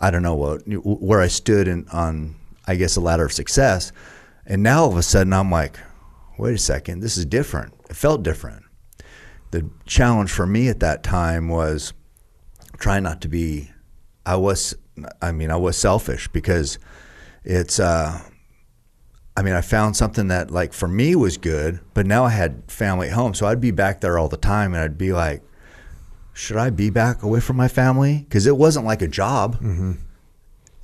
I 0.00 0.10
don't 0.12 0.22
know 0.22 0.36
what, 0.36 0.62
where 0.66 1.20
I 1.20 1.26
stood 1.28 1.66
in, 1.66 1.88
on, 1.92 2.36
I 2.68 2.76
guess, 2.76 2.94
a 2.96 3.00
ladder 3.00 3.24
of 3.24 3.32
success. 3.32 3.90
And 4.46 4.62
now 4.62 4.82
all 4.84 4.90
of 4.92 4.96
a 4.96 5.02
sudden 5.02 5.32
I'm 5.32 5.50
like, 5.50 5.76
wait 6.38 6.54
a 6.54 6.58
second, 6.58 7.00
this 7.00 7.16
is 7.16 7.24
different. 7.26 7.74
It 7.90 7.96
felt 7.96 8.22
different. 8.22 8.61
The 9.52 9.70
challenge 9.86 10.30
for 10.32 10.46
me 10.46 10.68
at 10.68 10.80
that 10.80 11.02
time 11.02 11.48
was 11.48 11.92
trying 12.78 13.04
not 13.04 13.20
to 13.22 13.28
be. 13.28 13.70
I 14.26 14.36
was, 14.36 14.74
I 15.20 15.32
mean, 15.32 15.50
I 15.50 15.56
was 15.56 15.76
selfish 15.76 16.28
because 16.28 16.78
it's. 17.44 17.78
Uh, 17.78 18.20
I 19.34 19.40
mean, 19.40 19.54
I 19.54 19.62
found 19.62 19.96
something 19.96 20.28
that 20.28 20.50
like 20.50 20.74
for 20.74 20.86
me 20.88 21.16
was 21.16 21.38
good, 21.38 21.80
but 21.94 22.06
now 22.06 22.24
I 22.24 22.30
had 22.30 22.64
family 22.70 23.08
at 23.08 23.14
home, 23.14 23.32
so 23.32 23.46
I'd 23.46 23.62
be 23.62 23.70
back 23.70 24.02
there 24.02 24.18
all 24.18 24.28
the 24.28 24.36
time, 24.36 24.74
and 24.74 24.82
I'd 24.82 24.98
be 24.98 25.12
like, 25.12 25.42
should 26.34 26.58
I 26.58 26.68
be 26.70 26.90
back 26.90 27.22
away 27.22 27.40
from 27.40 27.56
my 27.56 27.68
family? 27.68 28.18
Because 28.28 28.46
it 28.46 28.56
wasn't 28.56 28.84
like 28.84 29.00
a 29.00 29.08
job. 29.08 29.56
Mm-hmm. 29.56 29.92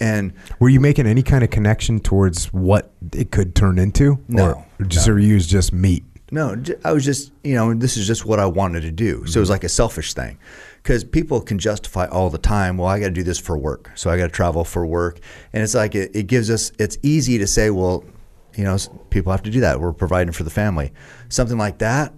And 0.00 0.32
Were 0.60 0.68
you 0.68 0.80
making 0.80 1.06
any 1.06 1.22
kind 1.22 1.42
of 1.42 1.50
connection 1.50 2.00
towards 2.00 2.46
what 2.52 2.92
it 3.12 3.32
could 3.32 3.54
turn 3.54 3.78
into? 3.78 4.22
No, 4.28 4.64
Or 4.78 4.86
just, 4.86 5.08
or 5.08 5.18
you 5.18 5.34
was 5.34 5.46
just 5.46 5.72
meat? 5.72 6.04
No, 6.30 6.62
I 6.84 6.92
was 6.92 7.04
just, 7.04 7.32
you 7.42 7.54
know, 7.54 7.72
this 7.72 7.96
is 7.96 8.06
just 8.06 8.26
what 8.26 8.38
I 8.38 8.46
wanted 8.46 8.82
to 8.82 8.90
do. 8.90 9.24
So 9.26 9.38
it 9.38 9.40
was 9.40 9.48
mm-hmm. 9.48 9.54
like 9.54 9.64
a 9.64 9.68
selfish 9.68 10.14
thing. 10.14 10.38
Because 10.82 11.02
people 11.04 11.40
can 11.40 11.58
justify 11.58 12.06
all 12.06 12.30
the 12.30 12.38
time, 12.38 12.78
well, 12.78 12.88
I 12.88 13.00
got 13.00 13.06
to 13.06 13.12
do 13.12 13.22
this 13.22 13.38
for 13.38 13.58
work. 13.58 13.90
So 13.94 14.10
I 14.10 14.16
got 14.16 14.26
to 14.26 14.32
travel 14.32 14.64
for 14.64 14.86
work. 14.86 15.20
And 15.52 15.62
it's 15.62 15.74
like, 15.74 15.94
it, 15.94 16.14
it 16.14 16.26
gives 16.26 16.50
us, 16.50 16.72
it's 16.78 16.98
easy 17.02 17.38
to 17.38 17.46
say, 17.46 17.70
well, 17.70 18.04
you 18.54 18.64
know, 18.64 18.76
people 19.10 19.32
have 19.32 19.42
to 19.42 19.50
do 19.50 19.60
that. 19.60 19.80
We're 19.80 19.92
providing 19.92 20.32
for 20.32 20.44
the 20.44 20.50
family. 20.50 20.92
Something 21.28 21.58
like 21.58 21.78
that, 21.78 22.12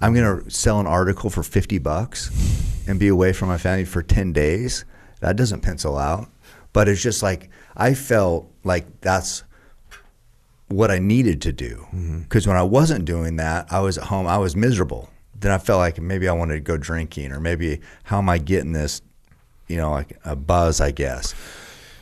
I'm 0.00 0.14
going 0.14 0.42
to 0.42 0.50
sell 0.50 0.80
an 0.80 0.86
article 0.86 1.30
for 1.30 1.42
50 1.42 1.78
bucks 1.78 2.30
and 2.86 2.98
be 2.98 3.08
away 3.08 3.32
from 3.32 3.48
my 3.48 3.58
family 3.58 3.84
for 3.84 4.02
10 4.02 4.32
days. 4.32 4.84
That 5.20 5.36
doesn't 5.36 5.60
pencil 5.60 5.96
out. 5.96 6.28
But 6.72 6.88
it's 6.88 7.00
just 7.00 7.22
like, 7.22 7.50
I 7.76 7.94
felt 7.94 8.50
like 8.64 9.00
that's 9.00 9.43
what 10.68 10.90
I 10.90 10.98
needed 10.98 11.42
to 11.42 11.52
do. 11.52 11.86
Because 12.22 12.46
when 12.46 12.56
I 12.56 12.62
wasn't 12.62 13.04
doing 13.04 13.36
that, 13.36 13.66
I 13.70 13.80
was 13.80 13.98
at 13.98 14.04
home, 14.04 14.26
I 14.26 14.38
was 14.38 14.56
miserable. 14.56 15.10
Then 15.38 15.52
I 15.52 15.58
felt 15.58 15.78
like 15.78 16.00
maybe 16.00 16.28
I 16.28 16.32
wanted 16.32 16.54
to 16.54 16.60
go 16.60 16.76
drinking, 16.76 17.32
or 17.32 17.40
maybe 17.40 17.80
how 18.04 18.18
am 18.18 18.28
I 18.28 18.38
getting 18.38 18.72
this, 18.72 19.02
you 19.68 19.76
know, 19.76 19.90
like 19.90 20.18
a 20.24 20.36
buzz, 20.36 20.80
I 20.80 20.90
guess. 20.90 21.34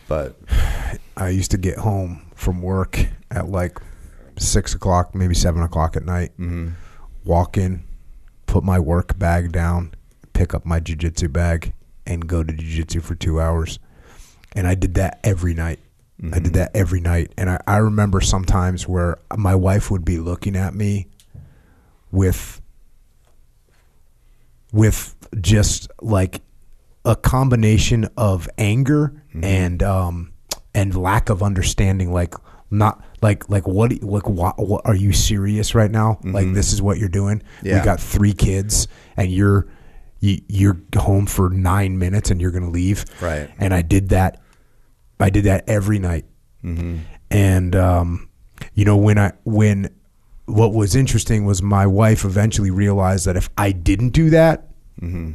But 0.09 0.37
I 1.17 1.29
used 1.31 1.51
to 1.53 1.59
get 1.59 1.79
home 1.79 2.31
from 2.35 2.63
work 2.63 2.99
at 3.31 3.49
like 3.49 3.79
six 4.39 4.75
o'clock, 4.75 5.15
maybe 5.15 5.35
seven 5.35 5.63
o'clock 5.63 5.97
at 5.97 6.05
night. 6.05 6.33
Mm-hmm. 6.39 6.71
Walk 7.25 7.57
in, 7.57 7.85
put 8.47 8.65
my 8.65 8.79
work 8.79 9.19
bag 9.19 9.53
down, 9.53 9.95
pick 10.33 10.55
up 10.55 10.65
my 10.65 10.81
jujitsu 10.81 11.33
bag, 11.33 11.73
and 12.07 12.27
go 12.27 12.43
to 12.43 12.53
jujitsu 12.53 13.03
for 13.03 13.15
two 13.15 13.41
hours. 13.41 13.79
And 14.55 14.67
I 14.67 14.75
did 14.75 14.95
that 14.95 15.21
every 15.25 15.55
night. 15.55 15.81
I 16.25 16.39
did 16.39 16.45
mm-hmm. 16.45 16.53
that 16.53 16.71
every 16.75 17.01
night. 17.01 17.33
And 17.37 17.51
I, 17.51 17.61
I 17.67 17.77
remember 17.79 18.21
sometimes 18.21 18.87
where 18.87 19.19
my 19.37 19.55
wife 19.55 19.91
would 19.91 20.05
be 20.05 20.19
looking 20.19 20.57
at 20.57 20.75
me 20.75 21.09
with 22.13 22.61
with 24.73 25.17
just 25.41 25.91
like 26.01 26.41
a 27.05 27.17
combination 27.17 28.09
of 28.17 28.49
anger 28.59 29.13
mm-hmm. 29.31 29.45
and 29.45 29.83
um 29.83 30.33
and 30.75 30.95
lack 30.95 31.29
of 31.29 31.43
understanding 31.43 32.13
like 32.13 32.35
not 32.71 33.03
like 33.21 33.49
like 33.49 33.67
what 33.67 34.03
like 34.03 34.29
what, 34.29 34.59
what 34.59 34.83
are 34.87 34.95
you 34.95 35.13
serious 35.13 35.75
right 35.75 35.91
now 35.91 36.19
like 36.25 36.47
mm-hmm. 36.47 36.55
this 36.55 36.73
is 36.73 36.81
what 36.81 36.99
you're 36.99 37.09
doing 37.09 37.43
Yeah. 37.63 37.81
we 37.81 37.85
got 37.85 38.01
three 38.01 38.33
kids 38.33 38.89
and 39.17 39.31
you're 39.31 39.67
you, 40.21 40.41
you're 40.49 40.81
home 40.97 41.27
for 41.27 41.51
nine 41.51 41.99
minutes 41.99 42.31
and 42.31 42.41
you're 42.41 42.51
gonna 42.53 42.71
leave 42.71 43.05
Right. 43.21 43.51
and 43.59 43.75
i 43.75 43.83
did 43.83 44.11
that 44.11 44.41
i 45.21 45.31
did 45.31 45.45
that 45.45 45.65
every 45.69 45.99
night 45.99 46.25
mm-hmm. 46.65 46.99
and 47.31 47.77
um 47.77 48.29
you 48.75 48.85
know 48.85 48.97
when 48.97 49.19
i 49.19 49.33
when 49.45 49.89
what 50.47 50.73
was 50.73 50.95
interesting 50.97 51.45
was 51.45 51.63
my 51.63 51.87
wife 51.87 52.25
eventually 52.25 52.71
realized 52.71 53.27
that 53.27 53.37
if 53.37 53.49
i 53.57 53.73
didn't 53.73 54.11
do 54.11 54.31
that 54.31 54.69
mm-hmm. 55.01 55.33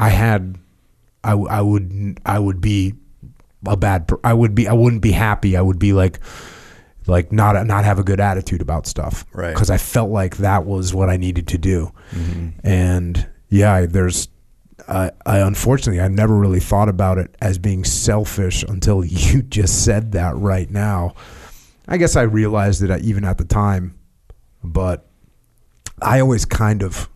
I 0.00 0.08
had, 0.08 0.58
I 1.22 1.32
I 1.32 1.60
would, 1.60 2.18
I 2.24 2.38
would 2.38 2.60
be 2.62 2.94
a 3.66 3.76
bad, 3.76 4.10
I 4.24 4.32
would 4.32 4.54
be, 4.54 4.66
I 4.66 4.72
wouldn't 4.72 5.02
be 5.02 5.12
happy. 5.12 5.58
I 5.58 5.60
would 5.60 5.78
be 5.78 5.92
like, 5.92 6.20
like 7.06 7.30
not, 7.32 7.66
not 7.66 7.84
have 7.84 7.98
a 7.98 8.02
good 8.02 8.18
attitude 8.18 8.62
about 8.62 8.86
stuff. 8.86 9.26
Right. 9.34 9.54
Cause 9.54 9.68
I 9.68 9.76
felt 9.76 10.10
like 10.10 10.38
that 10.38 10.64
was 10.64 10.94
what 10.94 11.10
I 11.10 11.18
needed 11.18 11.48
to 11.48 11.58
do. 11.58 11.92
Mm-hmm. 12.12 12.66
And 12.66 13.28
yeah, 13.50 13.84
there's, 13.84 14.28
I, 14.88 15.10
I 15.26 15.38
unfortunately, 15.38 16.00
I 16.00 16.08
never 16.08 16.36
really 16.36 16.60
thought 16.60 16.88
about 16.88 17.18
it 17.18 17.36
as 17.40 17.58
being 17.58 17.84
selfish 17.84 18.62
until 18.62 19.04
you 19.04 19.42
just 19.42 19.84
said 19.84 20.12
that 20.12 20.36
right 20.36 20.70
now. 20.70 21.14
I 21.88 21.96
guess 21.96 22.16
I 22.16 22.22
realized 22.22 22.82
it 22.82 23.02
even 23.02 23.24
at 23.24 23.38
the 23.38 23.44
time, 23.44 23.98
but 24.62 25.06
I 26.00 26.20
always 26.20 26.44
kind 26.44 26.82
of 26.82 27.08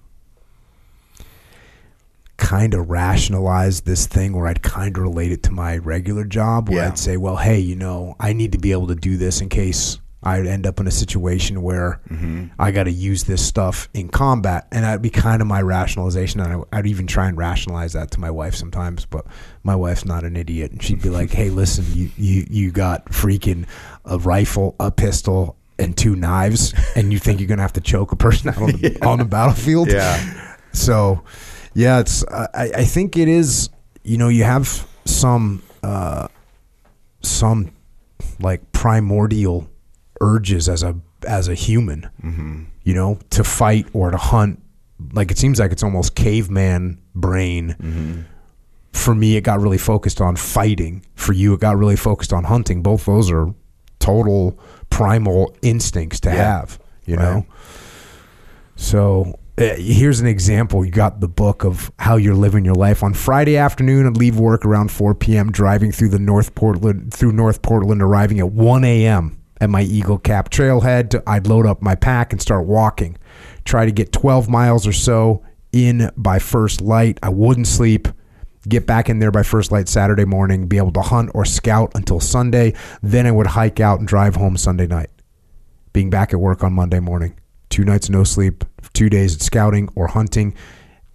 kind 2.36 2.74
of 2.74 2.90
rationalize 2.90 3.82
this 3.82 4.06
thing 4.06 4.34
where 4.36 4.46
I'd 4.46 4.62
kind 4.62 4.96
of 4.96 5.02
relate 5.02 5.32
it 5.32 5.42
to 5.44 5.52
my 5.52 5.78
regular 5.78 6.24
job 6.24 6.68
where 6.68 6.78
Yeah. 6.78 6.88
I'd 6.88 6.98
say, 6.98 7.16
well, 7.16 7.36
hey, 7.36 7.58
you 7.60 7.76
know, 7.76 8.16
I 8.18 8.32
need 8.32 8.52
to 8.52 8.58
be 8.58 8.72
able 8.72 8.88
to 8.88 8.94
do 8.94 9.16
this 9.16 9.40
in 9.40 9.48
case 9.48 9.98
I 10.24 10.40
end 10.40 10.66
up 10.66 10.80
in 10.80 10.86
a 10.86 10.90
situation 10.90 11.60
where 11.60 12.00
I 12.58 12.70
got 12.70 12.84
to 12.84 12.90
use 12.90 13.24
this 13.24 13.46
stuff 13.46 13.90
in 13.92 14.08
combat. 14.08 14.66
And 14.72 14.84
that'd 14.84 15.02
be 15.02 15.10
kind 15.10 15.42
of 15.42 15.46
my 15.46 15.60
rationalization. 15.60 16.40
And 16.40 16.64
I, 16.72 16.78
I'd 16.78 16.86
even 16.86 17.06
try 17.06 17.28
and 17.28 17.36
rationalize 17.36 17.92
that 17.92 18.10
to 18.12 18.20
my 18.20 18.30
wife 18.30 18.54
sometimes, 18.54 19.04
but 19.04 19.26
my 19.62 19.76
wife's 19.76 20.06
not 20.06 20.24
an 20.24 20.34
idiot. 20.34 20.72
And 20.72 20.82
she'd 20.82 21.02
be 21.02 21.10
like, 21.10 21.30
hey, 21.32 21.50
listen, 21.50 21.84
you, 21.92 22.10
you, 22.16 22.46
you 22.48 22.70
got 22.72 23.04
freaking 23.06 23.66
a 24.06 24.18
rifle, 24.18 24.74
a 24.80 24.90
pistol, 24.90 25.56
and 25.78 25.96
two 25.96 26.16
knives, 26.16 26.72
and 26.94 27.12
you 27.12 27.18
think 27.18 27.40
you're 27.40 27.48
going 27.48 27.58
to 27.58 27.62
have 27.62 27.72
to 27.72 27.80
choke 27.80 28.12
a 28.12 28.16
person 28.16 28.48
out 28.48 28.62
on 28.62 28.72
the, 28.72 28.98
on 29.06 29.18
the 29.18 29.24
battlefield? 29.24 29.90
Yeah. 29.90 30.56
So, 30.72 31.22
yeah, 31.74 32.00
it's. 32.00 32.24
I, 32.28 32.70
I 32.76 32.84
think 32.84 33.16
it 33.16 33.28
is. 33.28 33.68
You 34.04 34.16
know, 34.18 34.28
you 34.28 34.44
have 34.44 34.86
some 35.04 35.62
uh, 35.82 36.28
some 37.22 37.72
like 38.40 38.72
primordial 38.72 39.68
urges 40.24 40.68
as 40.68 40.82
a 40.82 40.96
as 41.26 41.48
a 41.48 41.54
human. 41.54 42.08
Mm-hmm. 42.22 42.64
You 42.82 42.94
know, 42.94 43.18
to 43.30 43.44
fight 43.44 43.86
or 43.92 44.10
to 44.10 44.16
hunt. 44.16 44.60
Like 45.12 45.30
it 45.30 45.38
seems 45.38 45.58
like 45.58 45.72
it's 45.72 45.82
almost 45.82 46.14
caveman 46.14 47.00
brain. 47.14 48.26
For 48.92 49.14
me, 49.14 49.36
it 49.36 49.42
got 49.42 49.60
really 49.60 49.78
focused 49.78 50.20
on 50.20 50.36
fighting. 50.36 51.04
For 51.14 51.32
you, 51.32 51.52
it 51.54 51.60
got 51.60 51.76
really 51.76 51.96
focused 51.96 52.32
on 52.32 52.44
hunting. 52.44 52.82
Both 52.82 53.06
those 53.06 53.30
are 53.30 53.52
total 53.98 54.58
primal 54.90 55.54
instincts 55.62 56.20
to 56.20 56.28
Yeah. 56.30 56.36
have. 56.60 56.78
You 57.06 57.16
Right. 57.16 57.22
know. 57.22 57.46
So 58.76 59.38
uh, 59.58 59.74
here's 59.76 60.20
an 60.20 60.26
example. 60.26 60.84
You 60.84 60.90
got 60.90 61.20
the 61.20 61.28
book 61.28 61.64
of 61.64 61.90
how 61.98 62.16
you're 62.16 62.34
living 62.34 62.64
your 62.64 62.74
life. 62.74 63.02
On 63.02 63.14
Friday 63.14 63.56
afternoon, 63.56 64.06
I'd 64.06 64.16
leave 64.16 64.36
work 64.38 64.64
around 64.64 64.90
4 64.90 65.14
p.m. 65.14 65.50
Driving 65.52 65.92
through 65.92 66.08
the 66.10 66.18
North 66.18 66.54
Portland 66.54 67.12
through 67.14 67.32
North 67.32 67.62
Portland, 67.62 68.02
arriving 68.02 68.40
at 68.40 68.50
1 68.50 68.84
a.m. 68.84 69.38
at 69.60 69.70
my 69.70 69.82
Eagle 69.82 70.18
Cap 70.18 70.50
trailhead. 70.50 71.22
I'd 71.26 71.46
load 71.46 71.66
up 71.66 71.82
my 71.82 71.94
pack 71.94 72.32
and 72.32 72.40
start 72.40 72.66
walking. 72.66 73.16
Try 73.64 73.86
to 73.86 73.92
get 73.92 74.12
12 74.12 74.48
miles 74.48 74.86
or 74.86 74.92
so 74.92 75.42
in 75.72 76.10
by 76.16 76.38
first 76.38 76.80
light. 76.80 77.18
I 77.22 77.30
wouldn't 77.30 77.66
sleep. 77.66 78.08
Get 78.68 78.86
back 78.86 79.10
in 79.10 79.18
there 79.18 79.30
by 79.30 79.42
first 79.42 79.72
light 79.72 79.88
Saturday 79.88 80.24
morning. 80.24 80.68
Be 80.68 80.78
able 80.78 80.92
to 80.92 81.02
hunt 81.02 81.30
or 81.34 81.44
scout 81.44 81.92
until 81.94 82.20
Sunday. 82.20 82.74
Then 83.02 83.26
I 83.26 83.30
would 83.30 83.48
hike 83.48 83.80
out 83.80 83.98
and 83.98 84.08
drive 84.08 84.36
home 84.36 84.56
Sunday 84.56 84.86
night 84.86 85.10
being 85.94 86.10
back 86.10 86.34
at 86.34 86.40
work 86.40 86.62
on 86.62 86.74
Monday 86.74 87.00
morning. 87.00 87.38
Two 87.70 87.84
nights 87.84 88.10
no 88.10 88.24
sleep, 88.24 88.64
two 88.92 89.08
days 89.08 89.34
at 89.34 89.40
scouting 89.40 89.88
or 89.94 90.08
hunting. 90.08 90.54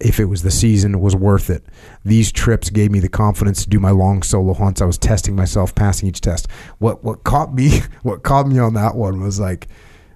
If 0.00 0.18
it 0.18 0.24
was 0.24 0.42
the 0.42 0.50
season, 0.50 0.98
was 1.00 1.14
worth 1.14 1.50
it. 1.50 1.64
These 2.04 2.32
trips 2.32 2.70
gave 2.70 2.90
me 2.90 3.00
the 3.00 3.08
confidence 3.08 3.62
to 3.64 3.68
do 3.68 3.78
my 3.78 3.90
long 3.90 4.22
solo 4.22 4.54
hunts. 4.54 4.80
I 4.80 4.86
was 4.86 4.96
testing 4.96 5.36
myself, 5.36 5.74
passing 5.74 6.08
each 6.08 6.20
test. 6.22 6.48
What 6.78 7.04
what 7.04 7.24
caught 7.24 7.54
me 7.54 7.80
what 8.02 8.22
caught 8.22 8.46
me 8.48 8.58
on 8.58 8.74
that 8.74 8.94
one 8.94 9.20
was 9.20 9.38
like, 9.38 9.68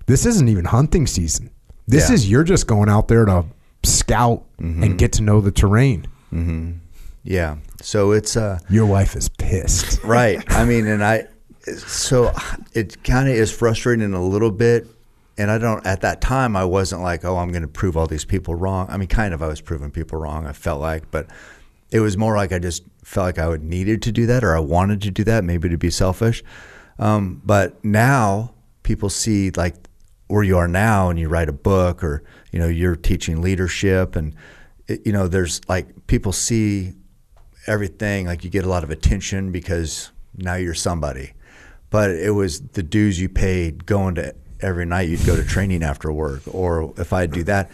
this 0.07 0.25
isn't 0.27 0.49
even 0.49 0.65
hunting 0.65 1.07
season. 1.07 1.51
This 1.87 2.09
Yeah. 2.09 2.15
is 2.15 2.31
you're 2.31 2.45
just 2.45 2.67
going 2.67 2.89
out 2.89 3.09
there 3.09 3.27
to 3.27 3.45
scout 3.83 4.45
and 4.59 4.97
get 4.99 5.13
to 5.13 5.23
know 5.23 5.43
the 5.43 5.53
terrain. 5.53 6.07
Yeah. 7.23 7.57
So 7.83 8.13
it's 8.13 8.37
uh 8.37 8.59
Your 8.71 8.87
wife 8.87 9.15
is 9.17 9.29
pissed. 9.29 10.03
right. 10.05 10.43
I 10.53 10.65
mean, 10.65 10.87
and 10.95 11.05
I 11.05 11.27
so 11.77 12.33
it 12.73 13.03
kind 13.05 13.29
of 13.29 13.35
is 13.35 13.51
frustrating 13.53 14.13
a 14.15 14.23
little 14.23 14.51
bit. 14.51 14.87
And 15.37 15.51
I 15.51 15.59
don't 15.59 15.85
at 15.87 16.03
that 16.03 16.21
time 16.21 16.57
I 16.57 16.65
wasn't 16.65 17.03
like, 17.03 17.25
oh, 17.25 17.39
I'm 17.39 17.51
going 17.51 17.63
to 17.63 17.69
prove 17.69 17.97
all 17.97 18.07
these 18.07 18.25
people 18.25 18.55
wrong. 18.55 18.87
I 18.89 18.97
mean, 18.97 19.09
kind 19.09 19.35
of 19.35 19.43
I 19.43 19.49
was 19.49 19.61
proving 19.61 19.91
people 19.91 20.19
wrong. 20.19 20.47
I 20.47 20.53
felt 20.53 20.81
like, 20.81 21.11
but 21.11 21.29
it 21.91 22.01
was 22.01 22.17
more 22.17 22.37
like 22.37 22.53
I 22.53 22.59
just 22.59 22.85
felt 23.03 23.27
like 23.27 23.39
I 23.39 23.49
would 23.49 23.63
needed 23.63 24.03
to 24.03 24.13
do 24.13 24.27
that 24.27 24.45
or 24.45 24.57
I 24.57 24.61
wanted 24.61 25.03
to 25.03 25.11
do 25.11 25.25
that, 25.25 25.45
maybe 25.45 25.69
to 25.69 25.79
be 25.79 25.91
selfish. 25.91 26.43
Um, 26.99 27.43
but 27.45 27.85
now 27.85 28.55
people 28.85 29.11
see 29.11 29.51
like 29.51 29.75
where 30.29 30.45
you 30.45 30.57
are 30.57 30.69
now, 30.69 31.11
and 31.11 31.19
you 31.19 31.29
write 31.29 31.49
a 31.49 31.53
book, 31.53 32.03
or 32.03 32.23
you 32.51 32.59
know 32.59 32.69
you're 32.69 32.97
teaching 32.97 33.43
leadership, 33.43 34.17
and 34.17 34.35
it, 34.87 35.05
you 35.05 35.13
know 35.13 35.27
there's 35.27 35.61
like 35.69 36.07
people 36.07 36.33
see 36.33 36.93
everything 37.67 38.27
like 38.27 38.45
you 38.45 38.51
get 38.51 38.65
a 38.65 38.69
lot 38.69 38.85
of 38.85 38.91
attention 38.91 39.51
because 39.51 40.13
now 40.37 40.55
you're 40.55 40.75
somebody 40.75 41.33
but 41.95 42.11
it 42.11 42.33
was 42.33 42.61
the 42.73 42.83
dues 42.83 43.21
you 43.21 43.29
paid 43.29 43.87
going 43.87 44.17
to 44.17 44.35
every 44.65 44.87
night 44.87 45.09
you'd 45.09 45.25
go 45.27 45.37
to 45.37 45.45
training 45.45 45.83
after 45.83 46.11
work 46.11 46.43
or 46.53 46.93
if 46.97 47.13
I'd 47.13 47.31
do 47.31 47.45
that 47.45 47.71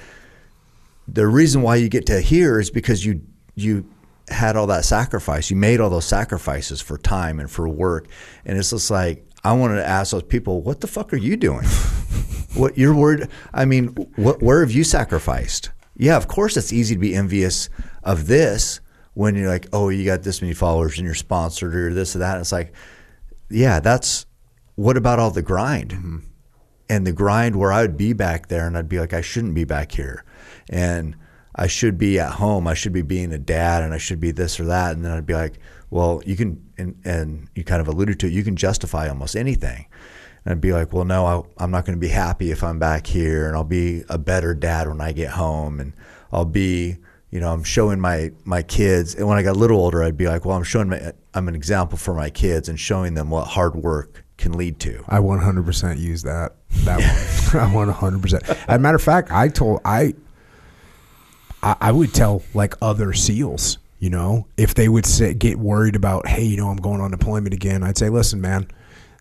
the 1.13 1.27
reason 1.27 1.63
why 1.63 1.77
you 1.77 1.89
get 1.89 2.07
to 2.07 2.21
here 2.21 2.61
is 2.61 2.71
because 2.71 3.05
you 3.05 3.23
you 3.55 3.85
had 4.29 4.57
all 4.57 4.69
that 4.69 4.85
sacrifice. 4.85 5.51
You 5.51 5.57
made 5.57 5.81
all 5.81 5.91
those 5.91 6.05
sacrifices 6.05 6.81
for 6.81 6.97
time 6.97 7.41
and 7.41 7.51
for 7.51 7.69
work, 7.69 8.07
and 8.45 8.57
it's 8.57 8.71
just 8.71 8.91
like 8.91 9.27
I 9.43 9.53
wanted 9.53 9.77
to 9.77 9.87
ask 9.87 10.13
those 10.13 10.23
people, 10.23 10.61
what 10.63 10.81
the 10.81 10.87
fuck 10.87 11.13
are 11.13 11.17
you 11.17 11.37
doing? 11.37 11.65
what 12.55 12.79
you're 12.79 12.95
worried? 12.95 13.29
I 13.53 13.65
mean, 13.65 13.89
what 14.17 14.43
where 14.43 14.61
have 14.61 14.73
you 14.73 14.85
sacrificed? 14.85 15.71
Yeah, 15.97 16.17
of 16.17 16.29
course 16.29 16.57
it's 16.57 16.73
easy 16.73 16.95
to 16.95 17.01
be 17.01 17.15
envious 17.15 17.69
of 18.03 18.27
this 18.27 18.81
when 19.15 19.35
you're 19.35 19.49
like, 19.49 19.67
oh, 19.73 19.89
you 19.89 20.05
got 20.05 20.23
this 20.23 20.41
many 20.41 20.55
followers 20.55 20.97
and 20.97 21.05
you're 21.05 21.15
sponsored 21.15 21.75
or 21.75 21.93
this 21.93 22.15
or 22.15 22.21
that. 22.21 22.39
It's 22.39 22.53
like, 22.53 22.73
yeah, 23.51 23.81
that's 23.81 24.25
what 24.77 24.97
about 24.97 25.19
all 25.19 25.31
the 25.31 25.43
grind? 25.43 25.91
Mm-hmm. 25.91 26.19
And 26.91 27.07
the 27.07 27.13
grind 27.13 27.55
where 27.55 27.73
I 27.73 27.83
would 27.83 27.97
be 27.97 28.13
back 28.13 28.49
there 28.49 28.67
and 28.67 28.77
I'd 28.77 28.89
be 28.89 28.99
like, 28.99 29.13
I 29.13 29.21
shouldn't 29.21 29.55
be 29.55 29.63
back 29.63 29.93
here. 29.93 30.25
And 30.69 31.17
I 31.55 31.69
should 31.69 31.97
be 31.97 32.19
at 32.19 32.33
home. 32.33 32.67
I 32.67 32.75
should 32.75 32.93
be 32.93 33.03
being 33.03 33.33
a 33.33 33.39
dad 33.39 33.85
and 33.85 33.95
I 33.95 33.99
should 33.99 34.19
be 34.19 34.33
this 34.33 34.59
or 34.59 34.65
that. 34.65 34.97
And 34.97 35.05
then 35.05 35.13
I'd 35.13 35.25
be 35.25 35.35
like, 35.35 35.61
well, 35.91 36.21
you 36.27 36.35
can, 36.35 36.61
and, 36.79 37.01
and 37.05 37.49
you 37.55 37.63
kind 37.63 37.81
of 37.81 37.87
alluded 37.87 38.19
to 38.19 38.27
it, 38.27 38.33
you 38.33 38.43
can 38.43 38.57
justify 38.57 39.09
almost 39.09 39.37
anything. 39.37 39.87
And 40.45 40.51
I'd 40.51 40.61
be 40.61 40.73
like, 40.73 40.93
well, 40.93 41.05
no, 41.05 41.27
I, 41.27 41.63
I'm 41.63 41.71
not 41.71 41.87
going 41.87 41.97
to 41.97 42.01
be 42.01 42.09
happy 42.09 42.51
if 42.51 42.65
I'm 42.65 42.81
back 42.81 43.07
here 43.07 43.47
and 43.47 43.57
I'll 43.57 43.63
be 43.63 44.03
a 44.09 44.19
better 44.19 44.53
dad 44.53 44.89
when 44.89 45.01
I 45.01 45.13
get 45.13 45.31
home. 45.31 45.79
And 45.79 45.93
I'll 46.33 46.45
be, 46.45 46.97
you 47.31 47.39
know, 47.39 47.53
I'm 47.53 47.63
showing 47.63 48.01
my, 48.01 48.33
my 48.45 48.63
kids. 48.65 49.15
And 49.15 49.29
when 49.29 49.39
I 49.39 49.45
got 49.45 49.55
a 49.55 49.61
little 49.61 49.79
older, 49.79 50.03
I'd 50.03 50.17
be 50.17 50.27
like, 50.27 50.45
well, 50.45 50.57
I'm 50.57 50.65
showing 50.65 50.89
my, 50.89 51.13
I'm 51.35 51.47
an 51.47 51.55
example 51.55 51.99
for 51.99 52.15
my 52.15 52.31
kids 52.31 52.69
and 52.69 52.81
showing 52.81 53.15
them 53.15 53.31
what 53.31 53.47
hard 53.47 53.77
work 53.77 54.25
can 54.41 54.53
lead 54.53 54.81
to. 54.81 55.05
I 55.09 55.19
100% 55.19 55.99
use 55.99 56.23
that. 56.23 56.55
That 56.85 56.99
one. 56.99 57.63
I 57.89 57.93
100%. 57.93 58.49
As 58.49 58.77
a 58.77 58.79
matter 58.79 58.97
of 58.97 59.03
fact, 59.03 59.31
I 59.31 59.49
told 59.49 59.81
I, 59.85 60.15
I 61.63 61.77
I 61.81 61.93
would 61.93 62.13
tell 62.13 62.43
like 62.55 62.75
other 62.83 63.13
SEALs, 63.13 63.79
you 63.99 64.11
know, 64.11 64.47
if 64.57 64.75
they 64.75 64.89
would 64.89 65.07
say, 65.07 65.35
get 65.35 65.59
worried 65.59 65.95
about, 65.95 66.27
hey, 66.27 66.45
you 66.45 66.57
know, 66.57 66.69
I'm 66.69 66.79
going 66.79 67.01
on 67.01 67.11
deployment 67.11 67.55
again. 67.55 67.83
I'd 67.83 67.99
say, 67.99 68.09
listen, 68.09 68.41
man, 68.41 68.67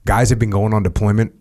guys 0.06 0.30
have 0.30 0.40
been 0.40 0.50
going 0.50 0.74
on 0.74 0.84
deployment 0.84 1.34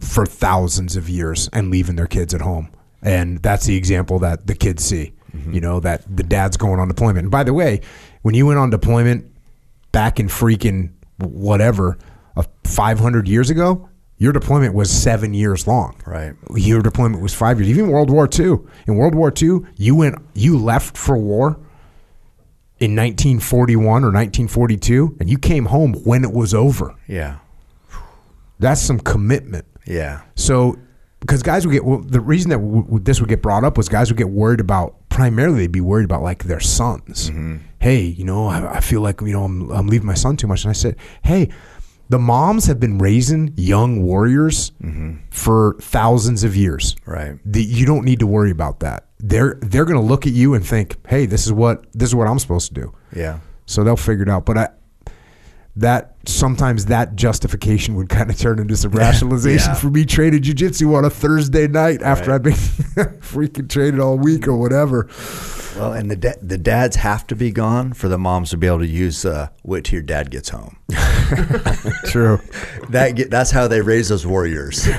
for 0.00 0.26
thousands 0.26 0.96
of 0.96 1.08
years 1.08 1.48
and 1.52 1.70
leaving 1.70 1.96
their 1.96 2.06
kids 2.06 2.34
at 2.34 2.40
home, 2.40 2.70
and 3.02 3.42
that's 3.42 3.66
the 3.66 3.76
example 3.76 4.18
that 4.20 4.46
the 4.46 4.54
kids 4.54 4.84
see. 4.84 5.12
Mm-hmm. 5.34 5.52
You 5.54 5.60
know 5.60 5.80
that 5.80 6.04
the 6.14 6.22
dad's 6.22 6.56
going 6.56 6.80
on 6.80 6.88
deployment. 6.88 7.24
And 7.24 7.30
by 7.30 7.44
the 7.44 7.52
way, 7.52 7.80
when 8.22 8.34
you 8.34 8.46
went 8.46 8.58
on 8.58 8.70
deployment 8.70 9.30
back 9.92 10.20
in 10.20 10.28
freaking 10.28 10.92
whatever, 11.18 11.98
Uh, 12.36 12.42
500 12.64 13.28
years 13.28 13.50
ago, 13.50 13.88
your 14.18 14.32
deployment 14.32 14.74
was 14.74 14.90
seven 14.90 15.34
years 15.34 15.66
long. 15.66 16.00
Right. 16.06 16.34
Your 16.54 16.80
deployment 16.82 17.22
was 17.22 17.34
five 17.34 17.58
years. 17.60 17.70
Even 17.70 17.88
World 17.88 18.10
War 18.10 18.28
II. 18.32 18.56
In 18.86 18.96
World 18.96 19.14
War 19.14 19.32
II, 19.40 19.60
you 19.76 19.94
went, 19.94 20.16
you 20.34 20.58
left 20.58 20.96
for 20.96 21.16
war 21.18 21.58
in 22.78 22.94
1941 22.94 23.84
or 23.86 24.12
1942, 24.12 25.16
and 25.20 25.30
you 25.30 25.38
came 25.38 25.66
home 25.66 25.94
when 26.04 26.24
it 26.24 26.32
was 26.32 26.54
over. 26.54 26.94
Yeah. 27.06 27.38
That's 28.58 28.80
some 28.80 29.00
commitment. 29.00 29.66
Yeah. 29.86 30.22
So, 30.34 30.76
because 31.20 31.42
guys 31.42 31.66
would 31.66 31.72
get 31.72 31.84
well, 31.84 31.98
the 31.98 32.20
reason 32.20 32.50
that 32.50 32.58
w- 32.58 32.82
w- 32.82 33.02
this 33.02 33.20
would 33.20 33.28
get 33.28 33.42
brought 33.42 33.64
up 33.64 33.76
was 33.76 33.88
guys 33.88 34.10
would 34.10 34.18
get 34.18 34.28
worried 34.28 34.60
about 34.60 34.94
primarily 35.08 35.60
they'd 35.60 35.72
be 35.72 35.80
worried 35.80 36.04
about 36.04 36.22
like 36.22 36.44
their 36.44 36.60
sons. 36.60 37.30
Mm-hmm. 37.30 37.56
Hey, 37.80 38.02
you 38.02 38.24
know, 38.24 38.46
I, 38.46 38.76
I 38.76 38.80
feel 38.80 39.00
like 39.00 39.20
you 39.20 39.32
know 39.32 39.44
I'm, 39.44 39.70
I'm 39.70 39.86
leaving 39.86 40.06
my 40.06 40.14
son 40.14 40.36
too 40.36 40.46
much, 40.46 40.64
and 40.64 40.70
I 40.70 40.74
said, 40.74 40.96
hey, 41.22 41.48
the 42.08 42.18
moms 42.18 42.66
have 42.66 42.78
been 42.78 42.98
raising 42.98 43.52
young 43.56 44.02
warriors 44.02 44.72
mm-hmm. 44.82 45.16
for 45.30 45.76
thousands 45.80 46.44
of 46.44 46.56
years. 46.56 46.96
Right. 47.04 47.38
The, 47.44 47.62
you 47.62 47.86
don't 47.86 48.04
need 48.04 48.20
to 48.20 48.26
worry 48.26 48.50
about 48.50 48.80
that. 48.80 49.06
They're 49.18 49.58
they're 49.62 49.86
going 49.86 49.98
to 50.00 50.06
look 50.06 50.26
at 50.26 50.32
you 50.32 50.54
and 50.54 50.64
think, 50.64 50.96
hey, 51.08 51.26
this 51.26 51.46
is 51.46 51.52
what 51.52 51.86
this 51.92 52.10
is 52.10 52.14
what 52.14 52.28
I'm 52.28 52.38
supposed 52.38 52.68
to 52.68 52.74
do. 52.74 52.94
Yeah. 53.14 53.40
So 53.64 53.82
they'll 53.82 53.96
figure 53.96 54.22
it 54.22 54.28
out. 54.28 54.44
But 54.44 54.58
I, 54.58 54.68
that 55.76 56.14
sometimes 56.26 56.86
that 56.86 57.16
justification 57.16 57.94
would 57.96 58.08
kind 58.08 58.30
of 58.30 58.38
turn 58.38 58.58
into 58.58 58.76
some 58.76 58.92
rationalization 58.92 59.70
Yeah. 59.72 59.74
for 59.74 59.90
me 59.90 60.04
training 60.06 60.42
jujitsu 60.42 60.96
on 60.96 61.04
a 61.04 61.10
Thursday 61.10 61.68
night 61.68 62.00
after 62.02 62.30
Right. 62.30 62.36
I've 62.36 62.42
been 62.42 62.54
freaking 63.20 63.68
training 63.68 64.00
all 64.00 64.16
week 64.18 64.48
or 64.48 64.56
whatever. 64.56 65.08
Well, 65.76 65.92
and 65.92 66.10
the 66.10 66.16
da- 66.16 66.38
the 66.40 66.56
dads 66.56 66.96
have 66.96 67.26
to 67.26 67.36
be 67.36 67.50
gone 67.50 67.92
for 67.92 68.08
the 68.08 68.16
moms 68.16 68.48
to 68.50 68.56
be 68.56 68.66
able 68.66 68.78
to 68.78 68.86
use 68.86 69.26
uh, 69.26 69.48
wait 69.64 69.84
till 69.84 69.96
your 69.96 70.02
dad 70.02 70.30
gets 70.30 70.48
home. 70.48 70.78
True. 72.06 72.40
That 72.88 73.12
get, 73.14 73.30
that's 73.30 73.50
how 73.50 73.68
they 73.68 73.82
raise 73.82 74.08
those 74.08 74.26
warriors. 74.26 74.88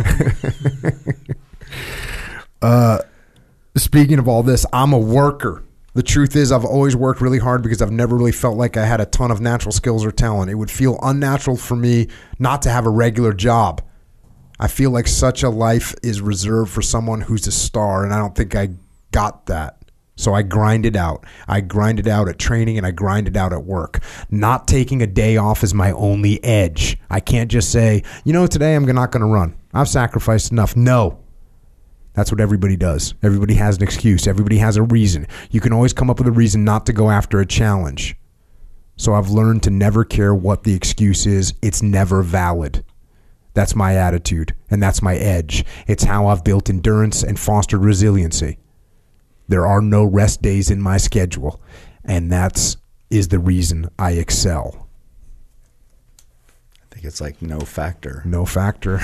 Speaking 3.75 4.19
of 4.19 4.27
all 4.27 4.43
this, 4.43 4.65
I'm 4.73 4.93
a 4.93 4.97
worker. 4.99 5.63
The 5.97 6.03
truth 6.03 6.35
is, 6.35 6.51
I've 6.51 6.63
always 6.63 6.95
worked 6.95 7.21
really 7.21 7.39
hard 7.39 7.63
because 7.63 7.81
I've 7.81 7.89
never 7.89 8.15
really 8.15 8.31
felt 8.31 8.55
like 8.55 8.77
I 8.77 8.85
had 8.85 9.01
a 9.01 9.05
ton 9.07 9.31
of 9.31 9.41
natural 9.41 9.71
skills 9.71 10.05
or 10.05 10.11
talent. 10.11 10.51
It 10.51 10.53
would 10.53 10.69
feel 10.69 10.99
unnatural 11.01 11.57
for 11.57 11.75
me 11.75 12.07
not 12.37 12.61
to 12.61 12.69
have 12.69 12.85
a 12.85 12.91
regular 12.91 13.33
job. 13.33 13.81
I 14.59 14.67
feel 14.67 14.91
like 14.91 15.07
such 15.07 15.41
a 15.41 15.49
life 15.49 15.95
is 16.03 16.21
reserved 16.21 16.69
for 16.69 16.83
someone 16.83 17.21
who's 17.21 17.47
a 17.47 17.51
star, 17.51 18.03
and 18.03 18.13
I 18.13 18.19
don't 18.19 18.35
think 18.35 18.55
I 18.55 18.75
got 19.11 19.47
that. 19.47 19.85
So 20.15 20.35
I 20.35 20.43
grinded 20.43 20.95
out. 20.95 21.25
I 21.47 21.61
grinded 21.61 22.07
out 22.07 22.29
at 22.29 22.37
training 22.37 22.77
and 22.77 22.85
I 22.85 22.91
grinded 22.91 23.35
out 23.35 23.51
at 23.51 23.63
work. 23.63 23.99
Not 24.29 24.67
taking 24.67 25.01
a 25.01 25.07
day 25.07 25.37
off 25.37 25.63
is 25.63 25.73
my 25.73 25.93
only 25.93 26.43
edge. 26.43 26.99
I 27.09 27.21
can't 27.21 27.49
just 27.49 27.71
say, 27.71 28.03
you 28.23 28.33
know, 28.33 28.45
today 28.45 28.75
I'm 28.75 28.85
not 28.85 29.11
going 29.11 29.21
to 29.21 29.33
run. 29.33 29.57
I've 29.73 29.89
sacrificed 29.89 30.51
enough. 30.51 30.75
No, 30.75 31.23
that's 32.17 32.31
what 32.31 32.41
everybody 32.41 32.75
does. 32.75 33.13
Everybody 33.21 33.53
has 33.53 33.77
an 33.77 33.83
excuse. 33.83 34.25
Everybody 34.25 34.57
has 34.57 34.75
a 34.75 34.81
reason. 34.81 35.27
You 35.51 35.61
can 35.61 35.71
always 35.71 35.93
come 35.93 36.09
up 36.09 36.17
with 36.17 36.27
a 36.27 36.31
reason 36.31 36.63
not 36.63 36.87
to 36.87 36.93
go 36.93 37.11
after 37.11 37.39
a 37.39 37.45
challenge. 37.45 38.15
So 38.95 39.13
I've 39.13 39.29
learned 39.29 39.61
to 39.63 39.69
never 39.69 40.03
care 40.03 40.33
what 40.33 40.63
the 40.63 40.73
excuse 40.73 41.27
is, 41.27 41.53
it's 41.61 41.83
never 41.83 42.23
valid. 42.23 42.83
That's 43.53 43.75
my 43.75 43.95
attitude, 43.95 44.55
and 44.71 44.81
that's 44.81 45.03
my 45.03 45.15
edge. 45.15 45.63
It's 45.85 46.05
how 46.05 46.25
I've 46.25 46.43
built 46.43 46.71
endurance 46.71 47.21
and 47.21 47.39
fostered 47.39 47.83
resiliency. 47.83 48.57
There 49.47 49.67
are 49.67 49.81
no 49.81 50.03
rest 50.03 50.41
days 50.41 50.71
in 50.71 50.81
my 50.81 50.97
schedule, 50.97 51.61
and 52.03 52.31
that's 52.31 52.77
is 53.11 53.27
the 53.27 53.37
reason 53.37 53.91
I 53.99 54.13
excel. 54.13 54.86
It's 57.07 57.21
like 57.21 57.41
no 57.41 57.61
factor. 57.61 58.21
No 58.25 58.45
factor. 58.45 58.99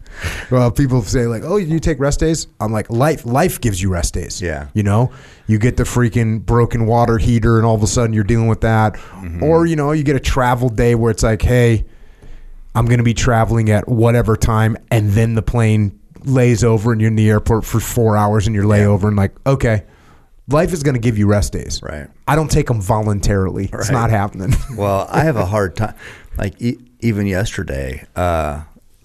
well, 0.50 0.70
people 0.70 1.02
say 1.02 1.26
like, 1.26 1.42
"Oh, 1.44 1.56
you 1.56 1.78
take 1.78 2.00
rest 2.00 2.20
days." 2.20 2.46
I'm 2.58 2.72
like, 2.72 2.90
"Life, 2.90 3.26
life 3.26 3.60
gives 3.60 3.80
you 3.80 3.90
rest 3.90 4.14
days." 4.14 4.40
Yeah. 4.40 4.68
You 4.72 4.82
know, 4.82 5.12
you 5.46 5.58
get 5.58 5.76
the 5.76 5.84
freaking 5.84 6.44
broken 6.44 6.86
water 6.86 7.18
heater, 7.18 7.58
and 7.58 7.66
all 7.66 7.74
of 7.74 7.82
a 7.82 7.86
sudden 7.86 8.14
you're 8.14 8.24
dealing 8.24 8.48
with 8.48 8.62
that, 8.62 8.94
mm-hmm. 8.94 9.42
or 9.42 9.66
you 9.66 9.76
know, 9.76 9.92
you 9.92 10.02
get 10.02 10.16
a 10.16 10.20
travel 10.20 10.70
day 10.70 10.94
where 10.94 11.10
it's 11.10 11.22
like, 11.22 11.42
"Hey, 11.42 11.84
I'm 12.74 12.86
going 12.86 12.98
to 12.98 13.04
be 13.04 13.14
traveling 13.14 13.70
at 13.70 13.86
whatever 13.86 14.34
time," 14.34 14.78
and 14.90 15.10
then 15.10 15.34
the 15.34 15.42
plane 15.42 16.00
lays 16.24 16.64
over, 16.64 16.90
and 16.90 17.00
you're 17.00 17.10
in 17.10 17.16
the 17.16 17.28
airport 17.28 17.66
for 17.66 17.80
four 17.80 18.16
hours, 18.16 18.46
and 18.46 18.56
you're 18.56 18.64
layover, 18.64 19.08
and 19.08 19.16
like, 19.16 19.34
okay. 19.46 19.84
Life 20.48 20.72
is 20.72 20.82
going 20.82 20.94
to 20.94 21.00
give 21.00 21.16
you 21.16 21.28
rest 21.28 21.52
days. 21.52 21.80
Right. 21.84 22.08
I 22.26 22.34
don't 22.34 22.50
take 22.50 22.66
them 22.66 22.82
voluntarily. 22.82 23.70
It's 23.72 23.92
not 23.92 24.10
happening. 24.10 24.52
Well, 24.76 25.06
I 25.08 25.20
have 25.20 25.36
a 25.36 25.46
hard 25.46 25.76
time. 25.76 25.94
Like 26.38 26.54
even 27.02 27.26
yesterday, 27.26 28.06
uh, 28.16 28.62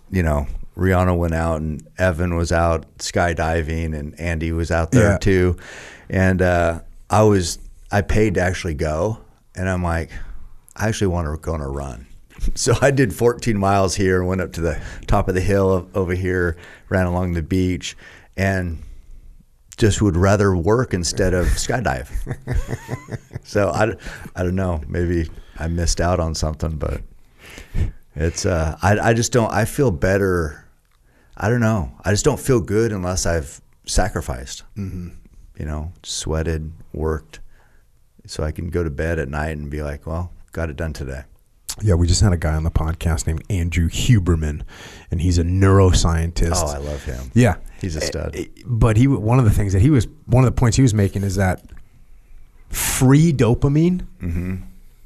you 0.09 0.23
know, 0.23 0.47
Rihanna 0.77 1.17
went 1.17 1.33
out 1.33 1.59
and 1.61 1.85
Evan 1.97 2.35
was 2.35 2.51
out 2.51 2.85
skydiving 2.99 3.97
and 3.97 4.17
Andy 4.19 4.51
was 4.51 4.71
out 4.71 4.91
there 4.91 5.11
Yeah. 5.11 5.17
too. 5.17 5.57
And 6.09 6.41
uh, 6.41 6.81
I 7.09 7.23
was 7.23 7.59
I 7.91 8.01
paid 8.01 8.35
to 8.35 8.41
actually 8.41 8.75
go, 8.75 9.17
and 9.55 9.67
I'm 9.69 9.81
like, 9.83 10.11
I 10.75 10.87
actually 10.87 11.07
want 11.07 11.27
to 11.27 11.37
go 11.41 11.53
on 11.53 11.61
a 11.61 11.67
run. 11.69 12.05
So 12.53 12.73
I 12.81 12.91
did 12.91 13.13
14 13.13 13.57
miles 13.57 13.95
here, 13.95 14.23
went 14.23 14.41
up 14.41 14.53
to 14.53 14.61
the 14.61 14.79
top 15.07 15.27
of 15.27 15.33
the 15.35 15.41
hill 15.41 15.89
over 15.95 16.13
here, 16.13 16.55
ran 16.87 17.07
along 17.07 17.33
the 17.33 17.41
beach, 17.41 17.97
and 18.37 18.77
just 19.75 20.01
would 20.03 20.15
rather 20.15 20.55
work 20.55 20.93
instead 20.93 21.33
of 21.33 21.47
skydive. 21.47 22.09
so 23.43 23.69
I, 23.69 23.95
I 24.35 24.43
don't 24.43 24.55
know. 24.55 24.81
Maybe 24.87 25.29
I 25.57 25.67
missed 25.67 25.99
out 25.99 26.19
on 26.19 26.35
something, 26.35 26.77
but 26.77 27.01
it's 28.17 28.45
uh, 28.45 28.77
I 28.81 28.99
I 28.99 29.13
just 29.13 29.31
don't. 29.31 29.51
I 29.51 29.65
feel 29.65 29.91
better. 29.91 30.65
I 31.37 31.49
don't 31.49 31.61
know. 31.61 31.91
I 32.03 32.11
just 32.11 32.25
don't 32.25 32.39
feel 32.39 32.59
good 32.59 32.91
unless 32.91 33.25
I've 33.25 33.61
sacrificed. 33.85 34.63
Mm-hmm. 34.75 35.09
You 35.59 35.65
know, 35.65 35.91
sweated, 36.03 36.71
worked, 36.93 37.39
so 38.25 38.43
I 38.43 38.51
can 38.51 38.69
go 38.69 38.83
to 38.83 38.89
bed 38.89 39.17
at 39.19 39.27
night 39.29 39.57
and 39.57 39.69
be 39.71 39.81
like, 39.81 40.05
well, 40.05 40.31
got 40.51 40.69
it 40.69 40.75
done 40.75 40.93
today. 40.93 41.23
Yeah, 41.81 41.93
we 41.93 42.07
just 42.07 42.21
had 42.21 42.33
a 42.33 42.37
guy 42.37 42.55
on 42.55 42.63
the 42.63 42.71
podcast 42.71 43.27
named 43.27 43.43
Andrew 43.51 43.87
Huberman, 43.87 44.63
and 45.11 45.21
he's 45.21 45.37
a 45.37 45.43
neuroscientist. 45.43 46.53
Oh, 46.55 46.67
I 46.67 46.77
love 46.79 47.03
him. 47.03 47.29
yeah, 47.35 47.57
He's 47.81 47.95
a 47.95 48.01
stud. 48.01 48.35
Eh, 48.35 48.45
But 48.65 48.97
he 48.97 49.05
one 49.07 49.37
of 49.37 49.45
the 49.45 49.51
things 49.51 49.73
that 49.73 49.81
he 49.83 49.91
was 49.91 50.07
one 50.25 50.43
of 50.43 50.47
the 50.53 50.59
points 50.59 50.75
he 50.77 50.81
was 50.81 50.93
making 50.95 51.21
is 51.23 51.35
that 51.35 51.61
free 52.69 53.31
dopamine, 53.33 54.05
Mm-hmm. 54.21 54.55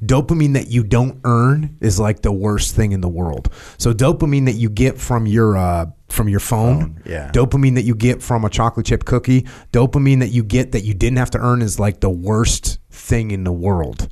Dopamine 0.03 0.53
that 0.53 0.67
you 0.69 0.83
don't 0.83 1.19
earn 1.23 1.77
is 1.81 1.99
like 1.99 2.21
the 2.21 2.31
worst 2.31 2.75
thing 2.75 2.91
in 2.91 3.01
the 3.01 3.09
world. 3.09 3.49
So 3.77 3.93
dopamine 3.93 4.45
that 4.45 4.55
you 4.55 4.69
get 4.69 4.99
from 4.99 5.25
your 5.27 5.57
uh, 5.57 5.85
from 6.09 6.27
your 6.27 6.39
phone, 6.39 6.79
Phone, 6.81 7.03
yeah. 7.05 7.31
dopamine 7.31 7.75
that 7.75 7.83
you 7.83 7.95
get 7.95 8.21
from 8.21 8.43
a 8.43 8.49
chocolate 8.49 8.85
chip 8.85 9.05
cookie, 9.05 9.45
dopamine 9.71 10.19
that 10.19 10.29
you 10.29 10.43
get 10.43 10.71
that 10.73 10.83
you 10.83 10.93
didn't 10.93 11.17
have 11.17 11.31
to 11.31 11.37
earn 11.39 11.61
is 11.61 11.79
like 11.79 11.99
the 12.01 12.09
worst 12.09 12.79
thing 12.89 13.31
in 13.31 13.43
the 13.43 13.51
world. 13.53 14.09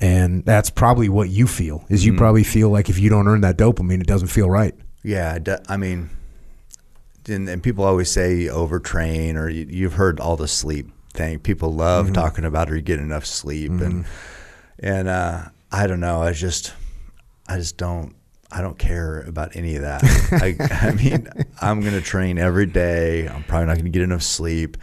And 0.00 0.44
that's 0.44 0.68
probably 0.68 1.08
what 1.08 1.30
you 1.30 1.46
feel. 1.46 1.84
Is 1.88 2.02
Mm-hmm. 2.02 2.12
you 2.12 2.18
probably 2.18 2.44
feel 2.44 2.70
like 2.70 2.88
if 2.90 2.98
you 2.98 3.08
don't 3.08 3.28
earn 3.28 3.42
that 3.42 3.56
dopamine, 3.56 4.00
it 4.00 4.06
doesn't 4.08 4.28
feel 4.28 4.50
right. 4.50 4.74
Yeah, 5.04 5.38
I 5.68 5.76
mean, 5.76 6.10
and, 7.28 7.48
and 7.48 7.62
people 7.62 7.84
always 7.84 8.10
say 8.10 8.46
overtrain, 8.46 9.36
or 9.36 9.48
you, 9.48 9.66
you've 9.70 9.94
heard 9.94 10.18
all 10.20 10.36
the 10.36 10.48
sleep 10.48 10.90
thing. 11.14 11.38
People 11.38 11.72
love 11.72 12.06
Mm-hmm. 12.06 12.14
talking 12.14 12.44
about, 12.44 12.68
or 12.70 12.76
you 12.76 12.82
get 12.82 12.98
enough 12.98 13.24
sleep, 13.24 13.70
and 13.70 14.04
and 14.82 15.08
uh, 15.08 15.44
I 15.70 15.86
don't 15.86 16.00
know. 16.00 16.20
I 16.22 16.32
just, 16.32 16.74
I 17.48 17.56
just 17.56 17.76
don't. 17.78 18.14
I 18.54 18.60
don't 18.60 18.78
care 18.78 19.22
about 19.22 19.56
any 19.56 19.76
of 19.76 19.82
that. 19.82 20.02
I, 20.32 20.56
I 20.88 20.92
mean, 20.92 21.26
I'm 21.62 21.80
going 21.80 21.94
to 21.94 22.02
train 22.02 22.36
every 22.36 22.66
day. 22.66 23.26
I'm 23.26 23.44
probably 23.44 23.66
not 23.66 23.74
going 23.76 23.86
to 23.86 23.90
get 23.90 24.02
enough 24.02 24.22
sleep, 24.22 24.76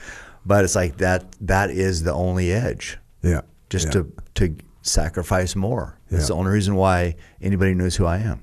but 0.44 0.64
it's 0.66 0.74
like 0.76 0.98
that. 0.98 1.26
That 1.42 1.70
is 1.70 2.02
the 2.02 2.12
only 2.14 2.52
edge. 2.52 2.98
Yeah. 3.22 3.42
Just 3.70 3.88
Yeah. 3.94 4.02
to 4.02 4.12
to 4.36 4.56
sacrifice 4.82 5.56
more. 5.56 6.00
That's 6.10 6.30
the 6.30 6.34
only 6.34 6.50
reason 6.52 6.74
why 6.74 7.16
anybody 7.42 7.76
knows 7.76 7.96
who 7.96 8.06
I 8.08 8.18
am. 8.18 8.42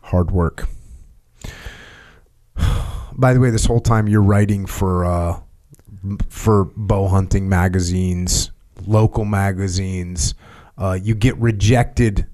hard 0.00 0.30
work. 0.30 0.66
By 3.18 3.34
the 3.34 3.40
way, 3.40 3.50
this 3.50 3.64
whole 3.66 3.80
time 3.80 4.08
you're 4.08 4.22
writing 4.22 4.66
for 4.66 5.04
uh, 5.04 5.40
for 6.28 6.66
bow 6.76 7.08
hunting 7.08 7.48
magazines, 7.48 8.50
local 8.86 9.24
magazines. 9.24 10.34
Uh, 10.78 10.98
you 11.00 11.14
get 11.14 11.36
rejected. 11.38 12.26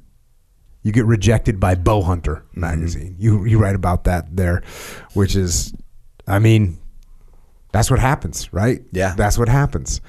You 0.83 0.93
get 0.93 1.05
rejected 1.05 1.61
by 1.61 1.75
Bow 1.75 2.03
Hunter 2.03 2.45
magazine. 2.55 3.17
You 3.19 3.45
you 3.45 3.59
write 3.59 3.77
about 3.77 4.05
that 4.05 4.37
there, 4.37 4.63
which 5.15 5.37
is, 5.37 5.73
I 6.27 6.39
mean, 6.39 6.79
that's 7.73 7.91
what 7.91 8.01
happens, 8.01 8.53
right? 8.53 8.83
Yeah. 8.93 9.15
that's 9.17 9.39
what 9.39 9.49
happens. 9.49 10.01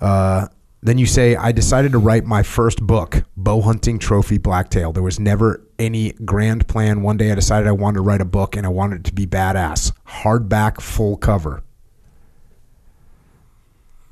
Uh, 0.00 0.46
then 0.84 0.98
you 0.98 1.06
say, 1.06 1.36
I 1.36 1.52
decided 1.52 1.92
to 1.92 1.98
write 1.98 2.24
my 2.24 2.42
first 2.42 2.84
book, 2.84 3.22
Bow 3.36 3.60
Hunting 3.60 4.00
Trophy 4.00 4.38
Blacktail. 4.38 4.92
There 4.92 5.02
was 5.02 5.20
never 5.20 5.64
any 5.78 6.12
grand 6.24 6.66
plan. 6.66 7.02
One 7.02 7.16
day 7.16 7.30
I 7.30 7.36
decided 7.36 7.68
I 7.68 7.72
wanted 7.72 7.96
to 7.96 8.02
write 8.02 8.20
a 8.20 8.24
book 8.24 8.56
and 8.56 8.66
I 8.66 8.68
wanted 8.68 9.00
it 9.00 9.04
to 9.04 9.14
be 9.14 9.24
badass. 9.26 9.92
Hardback, 10.06 10.80
full 10.80 11.16
cover. 11.16 11.62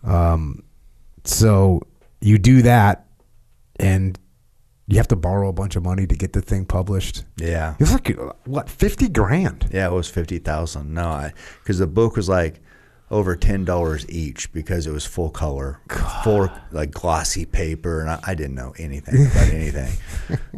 Um, 0.04 0.62
so 1.24 1.82
you 2.20 2.38
do 2.38 2.62
that 2.62 3.06
and 3.78 4.18
you 4.86 4.96
have 4.96 5.08
to 5.08 5.16
borrow 5.16 5.48
a 5.48 5.52
bunch 5.52 5.76
of 5.76 5.84
money 5.84 6.06
to 6.06 6.14
get 6.16 6.32
the 6.32 6.42
thing 6.42 6.64
published. 6.64 7.24
Yeah. 7.36 7.76
It's 7.78 7.92
like, 7.92 8.16
what, 8.44 8.68
50 8.68 9.08
grand? 9.10 9.68
Yeah, 9.72 9.86
it 9.86 9.92
was 9.92 10.08
fifty 10.10 10.38
thousand. 10.38 10.92
No, 10.94 11.08
I 11.08 11.32
because 11.62 11.78
the 11.78 11.86
book 11.86 12.16
was 12.16 12.28
like 12.28 12.60
over 13.10 13.36
ten 13.36 13.64
dollars 13.64 14.08
each 14.08 14.52
because 14.52 14.86
it 14.86 14.92
was 14.92 15.04
full 15.06 15.30
color, 15.30 15.80
full 16.24 16.48
like 16.72 16.90
glossy 16.90 17.44
paper, 17.46 18.00
and 18.00 18.10
I, 18.10 18.20
I 18.26 18.34
didn't 18.34 18.54
know 18.54 18.74
anything 18.78 19.26
about 19.26 19.48
anything. 19.52 19.92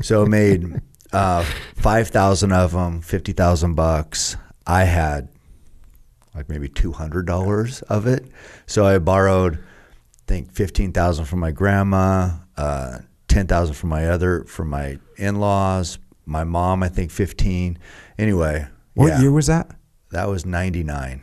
so 0.03 0.23
it 0.23 0.29
made 0.29 0.81
uh, 1.13 1.45
five 1.77 2.09
thousand 2.09 2.53
of 2.53 2.73
them, 2.73 3.01
fifty 3.03 3.33
thousand 3.33 3.75
bucks. 3.75 4.37
I 4.67 4.85
had 4.85 5.29
like 6.35 6.49
maybe 6.49 6.69
two 6.69 6.93
hundred 6.93 7.27
dollars 7.27 7.83
of 7.83 8.07
it, 8.07 8.25
so 8.67 8.87
I 8.87 8.99
borrowed, 8.99 9.59
think 10.33 10.53
fifteen 10.53 10.93
thousand 10.93 11.27
from 11.27 11.41
my 11.41 11.51
grandma, 11.51 12.31
uh, 12.57 12.99
ten 13.29 13.47
thousand 13.47 13.75
from 13.75 13.91
my 13.91 14.07
other 14.07 14.45
from 14.45 14.69
my 14.71 14.99
in 15.17 15.37
laws, 15.41 15.99
my 16.25 16.45
mom, 16.45 16.83
I 16.83 16.89
think 16.89 17.11
fifteen. 17.11 17.79
Anyway, 18.19 18.67
What 18.95 19.09
yeah. 19.09 19.21
year 19.21 19.31
was 19.33 19.47
that? 19.49 19.71
That 20.11 20.29
was 20.29 20.45
99. 20.45 21.23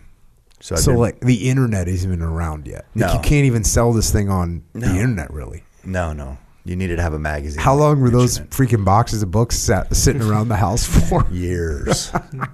So, 0.60 0.76
So 0.76 0.92
been- 0.92 1.00
like 1.00 1.20
the 1.22 1.50
internet 1.50 1.88
isn't 1.88 2.12
even 2.12 2.24
around 2.24 2.68
yet. 2.68 2.86
Like 2.96 3.08
No. 3.08 3.14
you 3.14 3.20
can't 3.20 3.46
even 3.46 3.64
sell 3.64 3.94
this 3.94 4.12
thing 4.12 4.30
on 4.30 4.64
No. 4.74 4.88
the 4.88 4.96
internet 5.00 5.32
really. 5.34 5.64
no, 5.84 6.14
no. 6.14 6.38
You 6.66 6.76
needed 6.76 6.98
to 6.98 7.02
have 7.02 7.14
a 7.14 7.20
magazine. 7.20 7.62
How 7.62 7.74
long 7.74 8.00
were 8.02 8.10
those 8.12 8.40
freaking 8.50 8.84
boxes 8.86 9.24
of 9.24 9.32
books 9.32 9.58
sat, 9.58 9.96
sitting 9.96 10.22
around 10.22 10.50
the 10.50 10.58
house 10.58 10.86
for? 11.10 11.26
Years. 11.32 12.12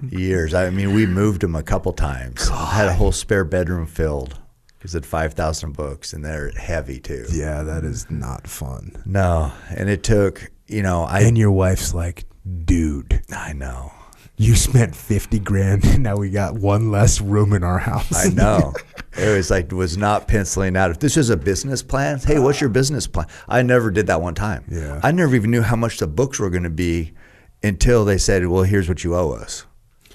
Years. 0.08 0.54
I 0.54 0.70
mean, 0.70 0.94
we 0.94 1.04
moved 1.06 1.42
them 1.42 1.54
a 1.54 1.62
couple 1.62 1.92
times. 1.92 2.48
I 2.50 2.66
had 2.66 2.88
a 2.88 2.94
whole 2.94 3.12
spare 3.12 3.44
bedroom 3.44 3.86
filled 3.86 4.38
because 4.86 4.94
it 4.94 5.04
5,000 5.04 5.72
books 5.72 6.12
and 6.12 6.24
they're 6.24 6.52
heavy 6.52 7.00
too. 7.00 7.26
Yeah, 7.32 7.64
that 7.64 7.82
is 7.82 8.08
not 8.08 8.46
fun. 8.46 9.02
No. 9.04 9.50
And 9.68 9.90
it 9.90 10.04
took, 10.04 10.52
you 10.68 10.80
know, 10.80 11.02
I, 11.02 11.22
And 11.22 11.36
your 11.36 11.50
wife's 11.50 11.92
like, 11.92 12.24
dude, 12.64 13.24
I 13.32 13.52
know. 13.52 13.90
you 14.36 14.54
spent 14.54 14.94
50 14.94 15.40
grand 15.40 15.84
and 15.86 16.04
now 16.04 16.16
we 16.16 16.30
got 16.30 16.54
one 16.54 16.92
less 16.92 17.20
room 17.20 17.52
in 17.52 17.64
our 17.64 17.80
house. 17.80 18.14
I 18.14 18.28
know. 18.28 18.74
it 19.18 19.36
was 19.36 19.50
like, 19.50 19.72
was 19.72 19.96
not 19.96 20.28
penciling 20.28 20.76
out. 20.76 20.92
If 20.92 21.00
this 21.00 21.16
was 21.16 21.30
a 21.30 21.36
business 21.36 21.82
plan, 21.82 22.20
hey, 22.20 22.38
what's 22.38 22.60
your 22.60 22.70
business 22.70 23.08
plan? 23.08 23.26
I 23.48 23.62
never 23.62 23.90
did 23.90 24.06
that 24.06 24.22
one 24.22 24.36
time. 24.36 24.66
Yeah. 24.70 25.00
I 25.02 25.10
never 25.10 25.34
even 25.34 25.50
knew 25.50 25.62
how 25.62 25.74
much 25.74 25.98
the 25.98 26.06
books 26.06 26.38
were 26.38 26.50
going 26.50 26.62
to 26.62 26.70
be 26.70 27.12
until 27.60 28.04
they 28.04 28.18
said, 28.18 28.46
well, 28.46 28.62
here's 28.62 28.88
what 28.88 29.02
you 29.02 29.16
owe 29.16 29.32
us. 29.32 29.66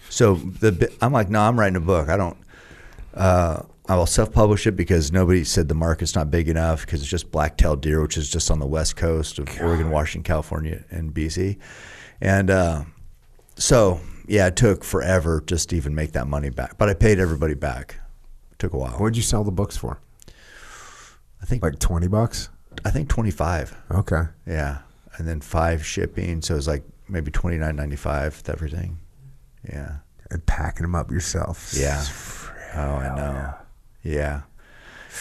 So 0.08 0.36
the 0.36 0.90
I'm 1.02 1.12
like, 1.12 1.30
no, 1.30 1.42
I'm 1.42 1.60
writing 1.60 1.76
a 1.76 1.82
book. 1.82 2.08
I 2.08 2.16
don't. 2.16 2.38
Uh, 3.14 3.64
I 3.92 3.96
will 3.96 4.06
self-publish 4.06 4.68
it 4.68 4.78
because 4.78 5.12
nobody 5.12 5.44
said 5.44 5.68
the 5.68 5.76
market's 5.76 6.16
not 6.16 6.32
big 6.32 6.48
enough 6.48 6.86
because 6.86 7.02
it's 7.02 7.10
just 7.10 7.30
black-tailed 7.30 7.82
deer, 7.82 8.02
which 8.02 8.16
is 8.16 8.30
just 8.30 8.50
on 8.50 8.60
the 8.60 8.66
west 8.66 8.96
coast 8.96 9.38
of 9.38 9.50
Oregon, 9.60 9.90
Washington, 9.90 10.24
California, 10.24 10.86
and 10.92 11.14
BC. 11.14 11.58
And 12.22 12.50
uh, 12.50 12.84
so, 13.58 14.00
yeah, 14.30 14.48
it 14.48 14.56
took 14.56 14.86
forever 14.86 15.44
just 15.46 15.72
to 15.72 15.76
even 15.76 15.94
make 15.94 16.14
that 16.14 16.26
money 16.26 16.50
back. 16.50 16.78
But 16.78 16.88
I 16.88 16.94
paid 16.94 17.20
everybody 17.20 17.54
back. 17.54 17.98
It 18.54 18.60
took 18.60 18.72
a 18.72 18.78
while. 18.78 18.94
What'd 18.94 19.18
you 19.18 19.24
sell 19.24 19.44
the 19.44 19.52
books 19.52 19.76
for? 19.76 20.00
I 21.42 21.46
think 21.46 21.62
Like 21.62 21.78
20 21.78 22.08
bucks? 22.08 22.48
I 22.86 22.92
think 22.92 23.10
25. 23.10 23.76
Okay. 23.92 24.22
Yeah, 24.48 24.84
and 25.18 25.28
then 25.28 25.42
five 25.42 25.86
shipping, 25.86 26.42
so 26.42 26.54
it 26.54 26.58
was 26.58 26.68
like 26.70 26.84
maybe 27.10 27.30
29.95 27.30 28.26
with 28.38 28.50
everything. 28.50 29.00
Yeah. 29.70 29.98
And 30.30 30.46
packing 30.46 30.84
them 30.84 30.96
up 30.96 31.12
yourself. 31.12 31.74
Yeah. 31.76 32.02
Oh, 32.74 32.96
I 32.96 33.16
know. 33.18 33.34
Yeah. 33.34 33.54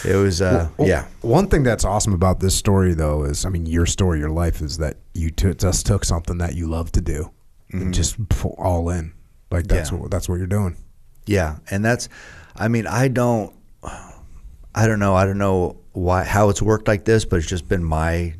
It 0.05 0.15
was, 0.15 0.41
uh, 0.41 0.69
Well, 0.77 0.87
yeah. 0.87 1.05
One 1.21 1.47
thing 1.47 1.63
that's 1.63 1.83
awesome 1.83 2.13
about 2.13 2.39
this 2.39 2.55
story, 2.55 2.93
though, 2.93 3.23
is 3.23 3.45
I 3.45 3.49
mean, 3.49 3.65
your 3.65 3.85
story, 3.85 4.19
your 4.19 4.29
life, 4.29 4.61
is 4.61 4.77
that 4.77 4.97
you 5.13 5.29
t- 5.29 5.53
just 5.53 5.85
took 5.85 6.05
something 6.05 6.37
that 6.39 6.55
you 6.55 6.67
love 6.67 6.91
to 6.93 7.01
do 7.01 7.31
and 7.71 7.93
just 7.93 8.15
all 8.57 8.89
in. 8.89 9.13
Like 9.51 9.67
that's 9.67 9.89
Mm-hmm. 9.89 9.95
Yeah. 9.97 10.01
what 10.03 10.11
that's 10.11 10.29
what 10.29 10.35
you're 10.37 10.47
doing. 10.47 10.77
Yeah, 11.25 11.57
and 11.69 11.83
that's, 11.85 12.07
I 12.55 12.67
mean, 12.69 12.87
I 12.87 13.09
don't, 13.09 13.53
I 13.83 14.87
don't 14.87 14.99
know, 14.99 15.13
I 15.15 15.25
don't 15.25 15.37
know 15.37 15.77
why 15.91 16.23
how 16.23 16.49
it's 16.49 16.61
worked 16.61 16.87
like 16.87 17.03
this, 17.05 17.25
but 17.25 17.35
it's 17.37 17.47
just 17.47 17.67
been 17.67 17.83
my 17.83 18.33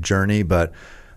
journey. 0.00 0.42
But 0.42 0.72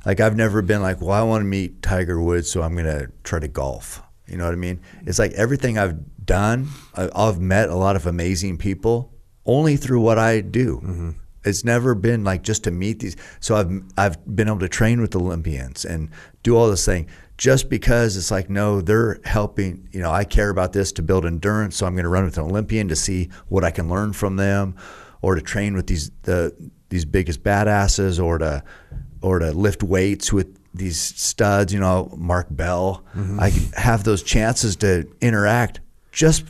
like, 0.06 0.20
I've 0.20 0.36
never 0.36 0.62
been 0.62 0.82
like, 0.82 1.02
well, 1.02 1.12
I 1.12 1.24
want 1.24 1.42
to 1.42 1.46
meet 1.46 1.82
Tiger 1.82 2.22
Woods, 2.22 2.52
so 2.52 2.62
I'm 2.62 2.76
gonna 2.76 3.08
try 3.24 3.40
to 3.40 3.48
golf. 3.48 4.02
You 4.28 4.36
know 4.38 4.44
what 4.44 4.54
I 4.54 4.58
mean? 4.58 4.82
It's 5.06 5.18
like 5.20 5.32
everything 5.34 5.78
I've 5.78 5.98
done, 6.28 6.68
I've 6.94 7.40
met 7.40 7.70
a 7.70 7.76
lot 7.76 7.96
of 7.96 8.06
amazing 8.06 8.60
people 8.60 9.12
only 9.48 9.78
through 9.78 10.02
what 10.02 10.20
I 10.20 10.42
do. 10.42 10.78
Mm-hmm. 10.78 11.10
It's 11.44 11.64
never 11.64 11.96
been 11.96 12.24
like 12.24 12.44
just 12.44 12.66
to 12.66 12.72
meet 12.72 13.00
these. 13.00 13.16
So 13.40 13.56
I've 13.56 13.82
I've 13.98 14.36
been 14.36 14.48
able 14.50 14.60
to 14.60 14.70
train 14.70 15.02
with 15.02 15.16
Olympians 15.16 15.86
and 15.86 16.10
do 16.44 16.56
all 16.58 16.70
this 16.70 16.86
thing 16.86 17.08
just 17.38 17.70
because 17.70 18.18
it's 18.18 18.30
like 18.30 18.50
no, 18.50 18.82
they're 18.82 19.20
helping. 19.24 19.88
You 19.92 20.02
know, 20.02 20.12
I 20.12 20.26
care 20.26 20.50
about 20.50 20.74
this 20.74 20.92
to 20.94 21.02
build 21.02 21.26
endurance, 21.26 21.78
so 21.78 21.86
I'm 21.86 21.94
going 21.94 22.04
to 22.04 22.10
run 22.10 22.26
with 22.26 22.38
an 22.38 22.44
Olympian 22.44 22.90
to 22.90 22.96
see 22.96 23.30
what 23.48 23.64
I 23.64 23.72
can 23.72 23.90
learn 23.90 24.14
from 24.14 24.36
them, 24.36 24.76
or 25.22 25.36
to 25.36 25.42
train 25.42 25.74
with 25.74 25.88
these 25.88 26.12
the 26.24 26.54
these 26.90 27.06
biggest 27.06 27.44
badasses, 27.44 28.22
or 28.22 28.38
to 28.40 28.64
or 29.22 29.40
to 29.40 29.52
lift 29.52 29.84
weights 29.84 30.34
with 30.34 30.60
these 30.74 31.00
studs. 31.00 31.72
You 31.74 31.80
know, 31.80 32.14
Mark 32.18 32.48
Bell. 32.50 33.06
Mm-hmm. 33.16 33.40
I 33.40 33.52
have 33.80 34.04
those 34.04 34.22
chances 34.22 34.76
to 34.78 35.08
interact 35.22 35.80
just 36.18 36.46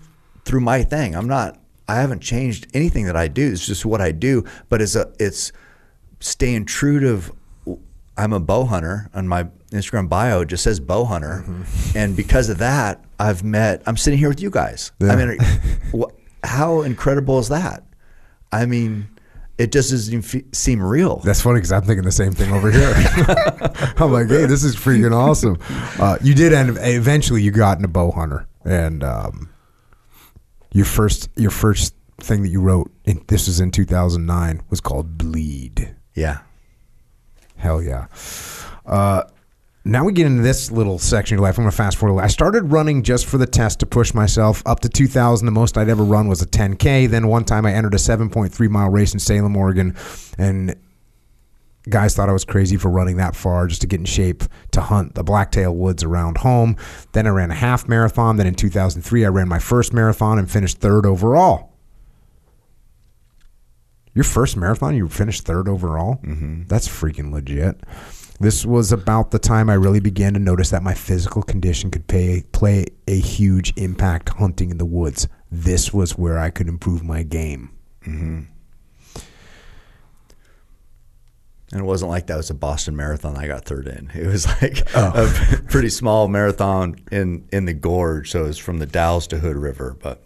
through 0.45 0.61
my 0.61 0.81
thing. 0.81 1.13
I'm 1.13 1.27
not. 1.27 1.59
I 1.89 1.95
haven't 1.95 2.21
changed 2.21 2.67
anything 2.73 3.05
that 3.05 3.15
I 3.15 3.27
do. 3.27 3.51
It's 3.51 3.65
just 3.65 3.85
what 3.85 4.01
I 4.01 4.11
do. 4.11 4.45
But 4.69 4.81
it's 4.81 4.95
a. 4.95 5.11
It's 5.19 5.51
staying 6.19 6.65
true 6.65 6.99
to. 7.01 7.77
I'm 8.17 8.33
a 8.33 8.39
bow 8.39 8.63
hunter. 8.63 9.11
and 9.13 9.29
my 9.29 9.47
Instagram 9.71 10.09
bio, 10.09 10.45
just 10.45 10.63
says 10.63 10.79
bow 10.79 11.03
hunter, 11.03 11.45
and 11.93 12.15
because 12.15 12.49
of 12.49 12.57
that, 12.59 13.03
I've 13.19 13.43
met. 13.43 13.83
I'm 13.85 13.97
sitting 13.97 14.17
here 14.17 14.29
with 14.29 14.41
you 14.41 14.49
guys. 14.49 14.91
I 15.01 15.15
mean, 15.15 15.37
how 16.43 16.81
incredible 16.81 17.37
is 17.39 17.49
that? 17.49 17.83
I 18.51 18.65
mean, 18.65 19.09
it 19.57 19.73
just 19.73 19.91
doesn't 19.91 20.55
seem 20.55 20.81
real. 20.81 21.17
That's 21.17 21.41
funny 21.41 21.57
because 21.57 21.73
I'm 21.73 21.81
thinking 21.81 22.05
the 22.05 22.11
same 22.11 22.31
thing 22.31 22.53
over 22.53 22.71
here. 22.71 22.93
I'm 23.97 24.13
like, 24.13 24.29
hey, 24.29 24.45
this 24.45 24.63
is 24.63 24.75
freaking 24.75 25.13
awesome. 25.13 25.57
Uh, 25.99 26.17
you 26.21 26.33
did 26.33 26.53
end. 26.53 26.77
Eventually, 26.79 27.41
you 27.43 27.51
got 27.51 27.77
into 27.77 27.89
bow 27.89 28.11
hunter, 28.11 28.47
and 28.63 29.03
um, 29.03 29.49
your 30.71 30.85
first 30.85 31.29
your 31.35 31.51
first 31.51 31.95
thing 32.19 32.41
that 32.43 32.49
you 32.49 32.61
wrote. 32.61 32.91
In, 33.05 33.23
this 33.27 33.47
was 33.47 33.59
in 33.59 33.71
2009. 33.71 34.61
Was 34.69 34.81
called 34.81 35.17
Bleed. 35.17 35.95
yeah. 36.15 36.39
Hell 37.57 37.81
yeah. 37.81 38.05
Uh, 38.85 39.23
now 39.83 40.03
we 40.03 40.11
get 40.13 40.27
into 40.27 40.43
this 40.43 40.69
little 40.69 40.99
section 40.99 41.35
of 41.35 41.39
your 41.39 41.47
life. 41.47 41.57
I'm 41.57 41.63
going 41.63 41.71
to 41.71 41.75
fast 41.77 41.97
forward. 41.97 42.21
I 42.21 42.27
started 42.27 42.71
running 42.71 43.01
just 43.03 43.25
for 43.25 43.37
the 43.37 43.47
test 43.47 43.79
to 43.79 43.85
push 43.85 44.13
myself 44.13 44.61
up 44.65 44.81
to 44.81 44.89
2,000. 44.89 45.45
The 45.45 45.51
most 45.51 45.77
I'd 45.77 45.89
ever 45.89 46.03
run 46.03 46.27
was 46.27 46.41
a 46.41 46.45
10K. 46.45 47.09
Then 47.09 47.29
one 47.29 47.45
time 47.45 47.65
I 47.65 47.73
entered 47.73 47.93
a 47.93 47.97
7.3 47.97 48.69
mile 48.69 48.89
race 48.89 49.13
in 49.13 49.19
Salem, 49.19 49.55
Oregon, 49.55 49.95
and 50.37 50.75
guys 51.89 52.15
thought 52.15 52.29
I 52.29 52.33
was 52.33 52.45
crazy 52.45 52.77
for 52.77 52.89
running 52.89 53.17
that 53.17 53.35
far 53.35 53.67
just 53.67 53.81
to 53.81 53.87
get 53.87 53.99
in 53.99 54.05
shape 54.05 54.43
to 54.71 54.81
hunt 54.81 55.15
the 55.15 55.23
blacktail 55.23 55.75
woods 55.75 56.03
around 56.03 56.37
home. 56.37 56.75
Then 57.13 57.27
I 57.27 57.31
ran 57.31 57.51
a 57.51 57.55
half 57.55 57.87
marathon. 57.87 58.37
Then 58.37 58.47
in 58.47 58.55
2003, 58.55 59.25
I 59.25 59.29
ran 59.29 59.47
my 59.47 59.59
first 59.59 59.93
marathon 59.93 60.39
and 60.39 60.49
finished 60.49 60.79
third 60.79 61.05
overall. 61.05 61.73
Your 64.13 64.23
first 64.23 64.57
marathon, 64.57 64.95
you 64.95 65.07
finished 65.09 65.45
third 65.45 65.69
overall? 65.69 66.15
Mm-hmm. 66.23 66.63
That's 66.67 66.87
freaking 66.87 67.31
legit. 67.31 67.79
This 68.39 68.65
was 68.65 68.91
about 68.91 69.31
the 69.31 69.39
time 69.39 69.69
I 69.69 69.75
really 69.75 69.99
began 69.99 70.33
to 70.33 70.39
notice 70.39 70.69
that 70.71 70.83
my 70.83 70.93
physical 70.93 71.41
condition 71.43 71.91
could 71.91 72.07
pay, 72.07 72.43
play 72.51 72.85
a 73.07 73.19
huge 73.19 73.73
impact 73.77 74.29
hunting 74.29 74.71
in 74.71 74.77
the 74.77 74.85
woods. 74.85 75.27
This 75.51 75.93
was 75.93 76.17
where 76.17 76.37
I 76.39 76.49
could 76.49 76.67
improve 76.67 77.03
my 77.03 77.23
game. 77.23 77.69
And 81.71 81.81
it 81.81 81.83
wasn't 81.83 82.09
like 82.11 82.27
that 82.27 82.37
was 82.37 82.49
a 82.49 82.53
Boston 82.53 82.95
Marathon 82.95 83.35
I 83.35 83.47
got 83.47 83.65
third 83.65 83.87
in. 83.87 84.09
It 84.15 84.25
was 84.27 84.45
like 84.61 84.89
a 84.95 85.27
pretty 85.69 85.89
small 85.89 86.27
marathon 86.29 86.95
in, 87.11 87.47
in 87.51 87.65
the 87.65 87.73
gorge. 87.73 88.31
So 88.31 88.45
it 88.45 88.47
was 88.47 88.57
from 88.57 88.79
the 88.79 88.85
Dalles 88.85 89.27
to 89.27 89.39
Hood 89.39 89.57
River, 89.57 89.97
but 90.01 90.23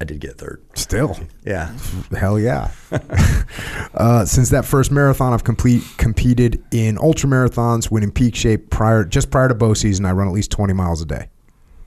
I 0.00 0.04
did 0.04 0.20
get 0.20 0.38
third. 0.38 0.62
Still, 0.74 1.18
Yeah. 1.44 1.76
hell 2.16 2.38
yeah. 2.38 2.70
uh, 3.94 4.24
since 4.24 4.50
that 4.50 4.64
first 4.64 4.90
marathon, 4.92 5.32
I've 5.32 5.44
complete 5.44 5.82
competed 5.96 6.62
in 6.70 6.98
ultra 6.98 7.28
marathons. 7.28 7.86
When 7.90 8.02
in 8.02 8.10
peak 8.12 8.36
shape, 8.36 8.70
prior 8.70 9.04
just 9.04 9.30
prior 9.30 9.48
to 9.48 9.54
bow 9.54 9.74
season, 9.74 10.04
I 10.04 10.12
run 10.12 10.28
at 10.28 10.34
least 10.34 10.50
20 10.52 10.72
miles 10.72 11.02
a 11.02 11.06
day. 11.06 11.30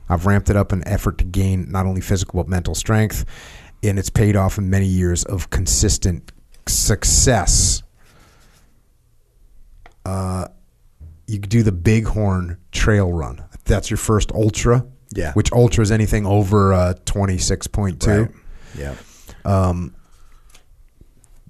I've 0.09 0.25
ramped 0.25 0.49
it 0.49 0.55
up 0.55 0.71
in 0.73 0.85
effort 0.87 1.17
to 1.19 1.25
gain 1.25 1.69
not 1.69 1.85
only 1.85 2.01
physical 2.01 2.41
but 2.41 2.49
mental 2.49 2.75
strength, 2.75 3.25
and 3.83 3.99
it's 3.99 4.09
paid 4.09 4.35
off 4.35 4.57
in 4.57 4.69
many 4.69 4.87
years 4.87 5.23
of 5.25 5.49
consistent 5.49 6.31
success. 6.65 7.83
Uh, 10.07 10.47
you 11.27 11.39
could 11.39 11.49
do 11.49 11.61
the 11.63 11.71
Bighorn 11.73 12.57
Trail 12.71 13.11
Run. 13.11 13.43
That's 13.65 13.89
your 13.89 13.97
first 13.97 14.31
ultra. 14.31 14.85
Yeah. 15.13 15.33
Which 15.33 15.51
ultra 15.51 15.81
is 15.81 15.91
anything 15.91 16.25
over 16.25 16.73
uh, 16.73 16.93
26.2. 17.05 18.07
Right. 18.07 18.31
Yeah. 18.77 18.95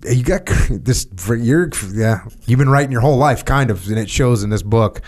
you 0.03 0.23
got 0.23 0.45
this 0.69 1.07
for 1.17 1.35
you're 1.35 1.69
yeah 1.93 2.23
you've 2.45 2.59
been 2.59 2.69
writing 2.69 2.91
your 2.91 3.01
whole 3.01 3.17
life 3.17 3.43
kind 3.45 3.69
of 3.71 3.88
and 3.88 3.97
it 3.97 4.09
shows 4.09 4.43
in 4.43 4.49
this 4.51 4.61
book 4.61 5.01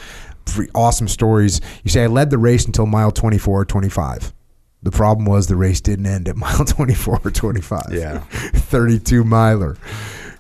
awesome 0.74 1.08
stories 1.08 1.62
you 1.84 1.92
say 1.92 2.04
i 2.04 2.08
led 2.08 2.32
the 2.32 2.38
race 2.40 2.66
until 2.66 2.88
mile 2.88 3.12
24 3.12 3.62
or 3.62 3.66
25 3.66 4.34
the 4.82 4.90
problem 4.92 5.26
was 5.26 5.46
the 5.46 5.56
race 5.56 5.80
didn't 5.80 6.08
end 6.08 6.28
at 6.28 6.36
mile 6.46 6.66
24 6.66 7.22
or 7.24 7.32
25 7.32 7.84
Yeah. 7.92 8.20
32 8.30 9.24
miler 9.24 9.78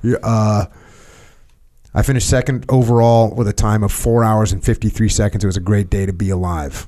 Yeah, 0.02 0.16
uh, 0.24 0.66
i 1.94 2.02
finished 2.02 2.30
second 2.30 2.66
overall 2.70 3.34
with 3.34 3.48
a 3.48 3.54
time 3.54 3.84
of 3.84 3.92
4 3.92 4.24
hours 4.24 4.52
and 4.52 4.64
53 4.64 5.10
seconds 5.10 5.44
it 5.44 5.48
was 5.48 5.58
a 5.58 5.62
great 5.62 5.90
day 5.90 6.06
to 6.06 6.14
be 6.14 6.30
alive 6.30 6.88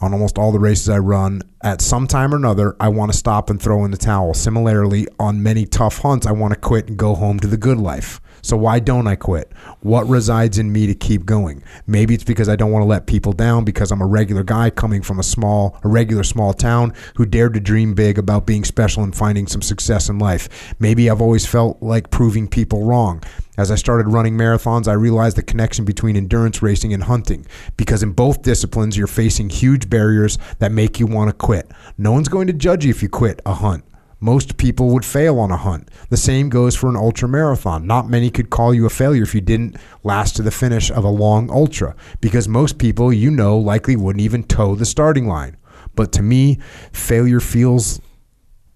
on 0.00 0.12
almost 0.12 0.38
all 0.38 0.52
the 0.52 0.60
races 0.60 0.88
I 0.88 0.98
run, 0.98 1.42
at 1.62 1.80
some 1.80 2.06
time 2.06 2.32
or 2.32 2.36
another, 2.36 2.76
I 2.78 2.88
want 2.88 3.10
to 3.12 3.18
stop 3.18 3.50
and 3.50 3.60
throw 3.60 3.84
in 3.84 3.90
the 3.90 3.96
towel. 3.96 4.32
Similarly, 4.34 5.08
on 5.18 5.42
many 5.42 5.66
tough 5.66 5.98
hunts, 5.98 6.26
I 6.26 6.32
want 6.32 6.54
to 6.54 6.60
quit 6.60 6.88
and 6.88 6.96
go 6.96 7.14
home 7.14 7.40
to 7.40 7.48
the 7.48 7.56
good 7.56 7.78
life. 7.78 8.20
So 8.42 8.56
why 8.56 8.78
don't 8.78 9.06
I 9.06 9.16
quit? 9.16 9.52
What 9.80 10.08
resides 10.08 10.58
in 10.58 10.72
me 10.72 10.86
to 10.86 10.94
keep 10.94 11.24
going? 11.24 11.62
Maybe 11.86 12.14
it's 12.14 12.24
because 12.24 12.48
I 12.48 12.56
don't 12.56 12.72
want 12.72 12.82
to 12.82 12.88
let 12.88 13.06
people 13.06 13.32
down 13.32 13.64
because 13.64 13.90
I'm 13.90 14.00
a 14.00 14.06
regular 14.06 14.42
guy 14.42 14.70
coming 14.70 15.02
from 15.02 15.18
a 15.18 15.22
small, 15.22 15.78
a 15.84 15.88
regular 15.88 16.24
small 16.24 16.52
town 16.52 16.92
who 17.16 17.26
dared 17.26 17.54
to 17.54 17.60
dream 17.60 17.94
big 17.94 18.18
about 18.18 18.46
being 18.46 18.64
special 18.64 19.02
and 19.02 19.14
finding 19.14 19.46
some 19.46 19.62
success 19.62 20.08
in 20.08 20.18
life. 20.18 20.74
Maybe 20.78 21.10
I've 21.10 21.22
always 21.22 21.46
felt 21.46 21.82
like 21.82 22.10
proving 22.10 22.48
people 22.48 22.84
wrong. 22.84 23.22
As 23.58 23.72
I 23.72 23.74
started 23.74 24.06
running 24.06 24.36
marathons, 24.36 24.86
I 24.86 24.92
realized 24.92 25.36
the 25.36 25.42
connection 25.42 25.84
between 25.84 26.16
endurance 26.16 26.62
racing 26.62 26.94
and 26.94 27.02
hunting 27.02 27.44
because 27.76 28.04
in 28.04 28.12
both 28.12 28.42
disciplines, 28.42 28.96
you're 28.96 29.08
facing 29.08 29.50
huge 29.50 29.90
barriers 29.90 30.38
that 30.60 30.70
make 30.70 31.00
you 31.00 31.06
want 31.06 31.28
to 31.28 31.34
quit. 31.34 31.68
No 31.96 32.12
one's 32.12 32.28
going 32.28 32.46
to 32.46 32.52
judge 32.52 32.84
you 32.84 32.90
if 32.90 33.02
you 33.02 33.08
quit 33.08 33.42
a 33.44 33.54
hunt. 33.54 33.84
Most 34.20 34.56
people 34.56 34.88
would 34.90 35.04
fail 35.04 35.38
on 35.38 35.52
a 35.52 35.56
hunt. 35.56 35.90
The 36.10 36.16
same 36.16 36.48
goes 36.48 36.74
for 36.74 36.88
an 36.88 36.96
ultra 36.96 37.28
marathon. 37.28 37.86
Not 37.86 38.08
many 38.08 38.30
could 38.30 38.50
call 38.50 38.74
you 38.74 38.84
a 38.84 38.90
failure 38.90 39.22
if 39.22 39.34
you 39.34 39.40
didn't 39.40 39.76
last 40.02 40.34
to 40.36 40.42
the 40.42 40.50
finish 40.50 40.90
of 40.90 41.04
a 41.04 41.08
long 41.08 41.50
ultra 41.50 41.94
because 42.20 42.48
most 42.48 42.78
people 42.78 43.12
you 43.12 43.30
know 43.30 43.56
likely 43.56 43.94
wouldn't 43.94 44.24
even 44.24 44.42
toe 44.42 44.74
the 44.74 44.84
starting 44.84 45.28
line. 45.28 45.56
But 45.94 46.10
to 46.12 46.22
me, 46.22 46.58
failure 46.92 47.40
feels 47.40 48.00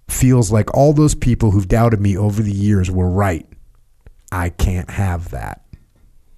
feels 0.08 0.52
like 0.52 0.72
all 0.74 0.92
those 0.92 1.14
people 1.14 1.50
who've 1.50 1.68
doubted 1.68 2.00
me 2.00 2.16
over 2.16 2.42
the 2.42 2.52
years 2.52 2.90
were 2.90 3.08
right. 3.08 3.46
I 4.30 4.50
can't 4.50 4.90
have 4.90 5.30
that. 5.30 5.64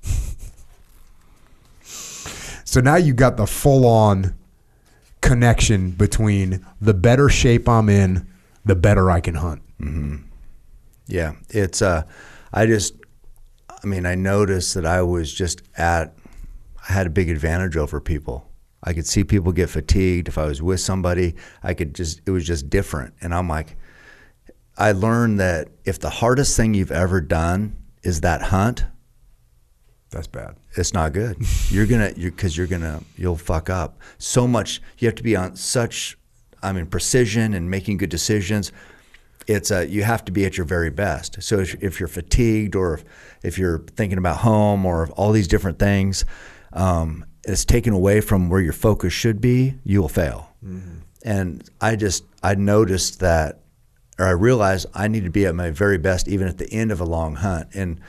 so 1.83 2.81
now 2.81 2.97
you 2.97 3.13
got 3.13 3.37
the 3.37 3.47
full 3.47 3.87
on 3.87 4.35
connection 5.21 5.91
between 5.91 6.65
the 6.81 6.95
better 6.95 7.29
shape 7.29 7.69
I'm 7.69 7.89
in, 7.89 8.29
the 8.65 8.75
better 8.75 9.11
I 9.11 9.21
can 9.21 9.35
hunt. 9.37 9.63
Yeah, 11.07 11.33
it's 11.51 11.83
uh, 11.83 12.05
I 12.53 12.67
just, 12.67 12.95
I 13.69 13.87
mean, 13.87 14.07
I 14.07 14.15
noticed 14.15 14.75
that 14.75 14.87
I 14.87 15.03
was 15.03 15.33
just 15.33 15.63
at, 15.77 16.15
I 16.89 16.93
had 16.93 17.07
a 17.07 17.11
big 17.11 17.29
advantage 17.29 17.77
over 17.77 18.01
people. 18.01 18.51
I 18.83 18.93
could 18.93 19.07
see 19.07 19.25
people 19.25 19.53
get 19.53 19.71
fatigued 19.71 20.29
if 20.29 20.39
I 20.39 20.47
was 20.47 20.63
with 20.63 20.81
somebody. 20.81 21.35
I 21.63 21.75
could 21.75 21.95
just, 21.95 22.21
it 22.27 22.31
was 22.31 22.47
just 22.47 22.71
different, 22.71 23.15
and 23.21 23.35
I'm 23.35 23.49
like, 23.49 23.77
I 24.77 24.93
learned 24.93 25.39
that 25.41 25.69
if 25.85 25.99
the 26.01 26.11
hardest 26.11 26.57
thing 26.57 26.75
you've 26.75 26.91
ever 26.93 27.21
done 27.21 27.77
is 28.03 28.23
that 28.23 28.43
hunt, 28.43 28.85
That's 30.11 30.27
bad. 30.27 30.57
it's 30.77 30.93
not 30.95 31.13
good. 31.13 31.37
You're 31.71 31.87
gonna, 31.87 32.13
you 32.17 32.31
because 32.31 32.57
you're 32.57 32.67
gonna, 32.67 33.03
you'll 33.17 33.37
fuck 33.37 33.69
up 33.71 33.99
so 34.19 34.47
much. 34.49 34.81
You 34.99 35.07
have 35.09 35.15
to 35.17 35.23
be 35.23 35.37
on 35.37 35.57
such, 35.57 36.17
I 36.65 36.73
mean, 36.73 36.87
precision 36.87 37.55
and 37.55 37.71
making 37.71 37.99
good 37.99 38.11
decisions. 38.11 38.73
It's 39.47 39.71
uh, 39.71 39.81
you 39.81 40.03
have 40.03 40.25
to 40.25 40.33
be 40.33 40.47
at 40.47 40.57
your 40.57 40.67
very 40.67 40.91
best. 40.91 41.43
So 41.43 41.59
if, 41.61 41.75
if 41.83 42.01
you're 42.01 42.09
fatigued 42.09 42.75
or 42.75 42.95
if, 42.95 43.05
if 43.43 43.59
you're 43.59 43.81
thinking 43.97 44.19
about 44.19 44.39
home 44.39 44.87
or 44.87 45.09
all 45.11 45.33
these 45.33 45.49
different 45.49 45.79
things, 45.79 46.25
um, 46.73 47.27
it's 47.47 47.65
taken 47.65 47.93
away 47.93 48.23
from 48.23 48.49
where 48.49 48.61
your 48.61 48.73
focus 48.73 49.13
should 49.13 49.41
be. 49.41 49.75
You 49.85 50.01
will 50.01 50.09
fail. 50.09 50.49
And 51.25 51.69
I 51.81 51.97
just, 51.97 52.25
I 52.43 52.55
noticed 52.55 53.21
that, 53.21 53.61
or 54.19 54.27
I 54.27 54.31
realized 54.31 54.87
I 54.95 55.09
need 55.09 55.25
to 55.25 55.31
be 55.31 55.45
at 55.45 55.55
my 55.55 55.71
very 55.71 55.99
best 55.99 56.27
even 56.29 56.49
at 56.49 56.57
the 56.57 56.73
end 56.73 56.91
of 56.91 57.01
a 57.01 57.05
long 57.05 57.37
hunt. 57.37 57.69
And 57.75 58.01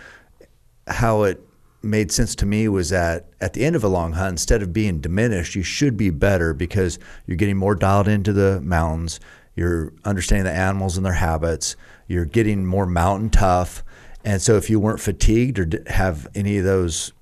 how 0.87 1.23
it 1.23 1.41
made 1.85 2.11
sense 2.11 2.35
to 2.35 2.45
me 2.45 2.67
was 2.67 2.89
that 2.89 3.27
at 3.39 3.53
the 3.53 3.63
end 3.63 3.75
of 3.75 3.83
a 3.83 3.87
long 3.87 4.13
hunt, 4.13 4.31
instead 4.31 4.61
of 4.61 4.73
being 4.73 4.99
diminished, 4.99 5.55
you 5.55 5.63
should 5.63 5.95
be 5.95 6.09
better 6.09 6.53
because 6.53 6.99
you're 7.25 7.37
getting 7.37 7.57
more 7.57 7.75
dialed 7.75 8.07
into 8.07 8.33
the 8.33 8.59
mountains. 8.61 9.19
You're 9.55 9.93
understanding 10.03 10.45
the 10.45 10.51
animals 10.51 10.97
and 10.97 11.05
their 11.05 11.13
habits. 11.13 11.75
You're 12.07 12.25
getting 12.25 12.65
more 12.65 12.85
mountain 12.85 13.29
tough. 13.29 13.83
And 14.23 14.41
so, 14.41 14.57
if 14.57 14.69
you 14.69 14.79
weren't 14.79 14.99
fatigued 14.99 15.59
or 15.59 15.69
have 15.87 16.27
any 16.35 16.57
of 16.57 16.65
those 16.65 17.13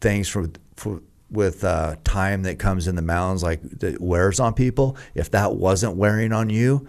things 0.00 0.28
for, 0.28 0.48
for 0.76 1.00
with 1.30 1.64
uh, 1.64 1.96
time 2.04 2.42
that 2.42 2.58
comes 2.58 2.86
in 2.86 2.94
the 2.94 3.02
mountains, 3.02 3.42
like 3.42 3.62
that 3.62 4.00
wears 4.00 4.38
on 4.38 4.52
people, 4.52 4.96
if 5.14 5.30
that 5.30 5.54
wasn't 5.54 5.96
wearing 5.96 6.32
on 6.32 6.50
you, 6.50 6.86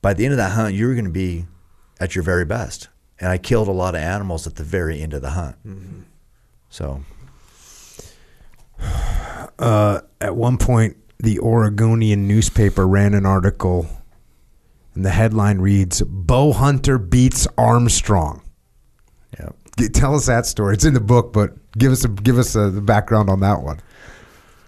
by 0.00 0.14
the 0.14 0.24
end 0.24 0.32
of 0.32 0.38
that 0.38 0.52
hunt, 0.52 0.74
you 0.74 0.86
were 0.86 0.94
going 0.94 1.04
to 1.04 1.10
be 1.10 1.46
at 2.00 2.14
your 2.14 2.22
very 2.22 2.44
best. 2.44 2.88
And 3.18 3.28
I 3.30 3.38
killed 3.38 3.68
a 3.68 3.72
lot 3.72 3.94
of 3.94 4.00
animals 4.00 4.46
at 4.46 4.56
the 4.56 4.64
very 4.64 5.00
end 5.00 5.14
of 5.14 5.22
the 5.22 5.30
hunt. 5.30 5.56
So, 6.72 7.04
Uh, 9.58 10.00
at 10.20 10.34
one 10.34 10.56
point, 10.56 10.96
the 11.18 11.38
Oregonian 11.38 12.26
newspaper 12.26 12.88
ran 12.88 13.12
an 13.14 13.26
article, 13.26 13.86
and 14.94 15.04
the 15.04 15.10
headline 15.10 15.58
reads 15.58 16.00
Bow 16.02 16.52
Hunter 16.52 16.98
beats 16.98 17.46
Armstrong. 17.58 18.42
yeah. 19.38 19.50
Tell 19.92 20.14
us 20.14 20.26
that 20.26 20.46
story. 20.46 20.74
It's 20.74 20.84
in 20.86 20.94
the 20.94 21.00
book, 21.00 21.32
but 21.32 21.52
give 21.78 21.92
us 21.92 22.04
a, 22.04 22.08
give 22.08 22.38
us 22.38 22.56
a, 22.56 22.70
the 22.70 22.80
background 22.80 23.28
on 23.30 23.40
that 23.40 23.62
one. 23.62 23.80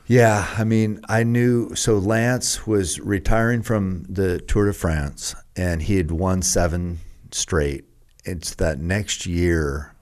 Yeah, 0.07 0.47
I 0.59 0.65
mean, 0.65 1.01
I 1.09 1.25
knew. 1.25 1.75
So 1.75 1.97
Lance 1.99 2.67
was 2.67 3.01
retiring 3.01 3.63
from 3.63 4.05
the 4.09 4.39
Tour 4.41 4.67
de 4.67 4.73
France, 4.75 5.35
and 5.57 5.83
he 5.83 5.97
had 5.97 6.11
won 6.11 6.43
seven 6.43 7.01
straight. 7.33 7.85
It's 8.25 8.55
that 8.57 8.79
next 8.79 9.25
year 9.27 9.95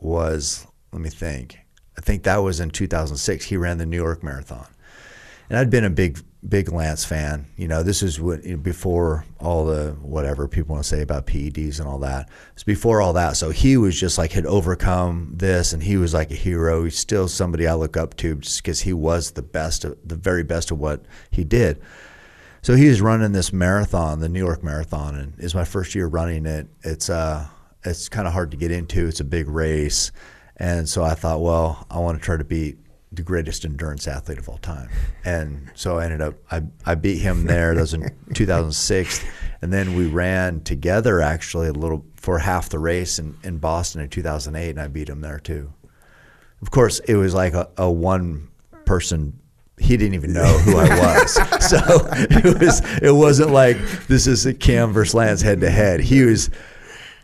was. 0.00 0.66
Let 0.92 1.02
me 1.02 1.10
think. 1.10 1.58
I 1.96 2.00
think 2.00 2.22
that 2.22 2.38
was 2.38 2.60
in 2.60 2.70
2006. 2.70 3.44
He 3.46 3.56
ran 3.56 3.78
the 3.78 3.86
New 3.86 3.96
York 3.96 4.22
Marathon, 4.22 4.66
and 5.50 5.58
I'd 5.58 5.70
been 5.70 5.84
a 5.84 5.90
big 5.90 6.20
big 6.46 6.70
Lance 6.70 7.04
fan. 7.04 7.46
You 7.56 7.66
know, 7.66 7.82
this 7.82 8.02
is 8.02 8.20
what 8.20 8.44
you 8.44 8.52
know, 8.52 8.62
before 8.62 9.24
all 9.40 9.66
the 9.66 9.96
whatever 10.00 10.46
people 10.46 10.74
want 10.74 10.84
to 10.84 10.88
say 10.88 11.02
about 11.02 11.26
PEDs 11.26 11.80
and 11.80 11.88
all 11.88 11.98
that. 11.98 12.28
It's 12.52 12.64
before 12.64 13.00
all 13.00 13.12
that. 13.14 13.36
So 13.36 13.50
he 13.50 13.76
was 13.76 13.98
just 13.98 14.18
like 14.18 14.32
had 14.32 14.46
overcome 14.46 15.32
this, 15.34 15.72
and 15.72 15.82
he 15.82 15.96
was 15.96 16.14
like 16.14 16.30
a 16.30 16.36
hero. 16.36 16.84
He's 16.84 16.98
still 16.98 17.28
somebody 17.28 17.66
I 17.66 17.74
look 17.74 17.96
up 17.96 18.16
to 18.18 18.36
just 18.36 18.62
because 18.62 18.80
he 18.80 18.92
was 18.92 19.32
the 19.32 19.42
best, 19.42 19.84
of, 19.84 19.98
the 20.04 20.16
very 20.16 20.44
best 20.44 20.70
of 20.70 20.78
what 20.78 21.04
he 21.30 21.44
did. 21.44 21.80
So 22.62 22.74
he 22.74 22.88
was 22.88 23.00
running 23.00 23.32
this 23.32 23.52
marathon, 23.52 24.20
the 24.20 24.28
New 24.28 24.44
York 24.44 24.62
Marathon, 24.62 25.14
and 25.14 25.34
it's 25.38 25.54
my 25.54 25.64
first 25.64 25.94
year 25.94 26.06
running 26.06 26.44
it. 26.46 26.68
It's 26.82 27.08
uh, 27.08 27.46
it's 27.84 28.08
kind 28.08 28.26
of 28.26 28.32
hard 28.32 28.50
to 28.50 28.56
get 28.56 28.70
into. 28.70 29.06
It's 29.06 29.20
a 29.20 29.24
big 29.24 29.48
race, 29.48 30.12
and 30.58 30.88
so 30.88 31.02
I 31.02 31.14
thought, 31.14 31.40
well, 31.40 31.86
I 31.90 31.98
want 31.98 32.18
to 32.18 32.24
try 32.24 32.36
to 32.36 32.44
beat 32.44 32.78
the 33.12 33.22
greatest 33.22 33.64
endurance 33.64 34.06
athlete 34.06 34.38
of 34.38 34.48
all 34.48 34.58
time. 34.58 34.90
And 35.24 35.70
so 35.74 35.98
I 35.98 36.04
ended 36.04 36.20
up, 36.20 36.34
I, 36.50 36.62
I 36.84 36.94
beat 36.94 37.18
him 37.18 37.46
there. 37.46 37.74
That 37.74 37.80
was 37.80 37.94
in 37.94 38.14
2006. 38.34 39.24
And 39.62 39.72
then 39.72 39.94
we 39.94 40.06
ran 40.06 40.60
together 40.60 41.20
actually 41.20 41.68
a 41.68 41.72
little 41.72 42.04
for 42.16 42.38
half 42.38 42.68
the 42.68 42.78
race 42.78 43.18
in, 43.18 43.36
in 43.42 43.58
Boston 43.58 44.00
in 44.02 44.08
2008, 44.08 44.70
and 44.70 44.80
I 44.80 44.88
beat 44.88 45.08
him 45.08 45.20
there 45.20 45.40
too. 45.40 45.72
Of 46.60 46.70
course, 46.70 46.98
it 47.00 47.14
was 47.14 47.34
like 47.34 47.54
a, 47.54 47.68
a 47.76 47.90
one 47.90 48.48
person. 48.84 49.38
He 49.78 49.96
didn't 49.96 50.14
even 50.14 50.32
know 50.32 50.58
who 50.58 50.76
I 50.76 50.88
was, 50.98 51.32
so 51.70 51.78
it 52.12 52.58
was. 52.60 52.80
It 53.00 53.14
wasn't 53.14 53.50
like 53.50 53.78
this 54.08 54.26
is 54.26 54.44
a 54.44 54.52
Cam 54.52 54.92
versus 54.92 55.14
Lance 55.14 55.40
head 55.40 55.60
to 55.60 55.70
head. 55.70 56.00
He 56.00 56.22
was 56.24 56.50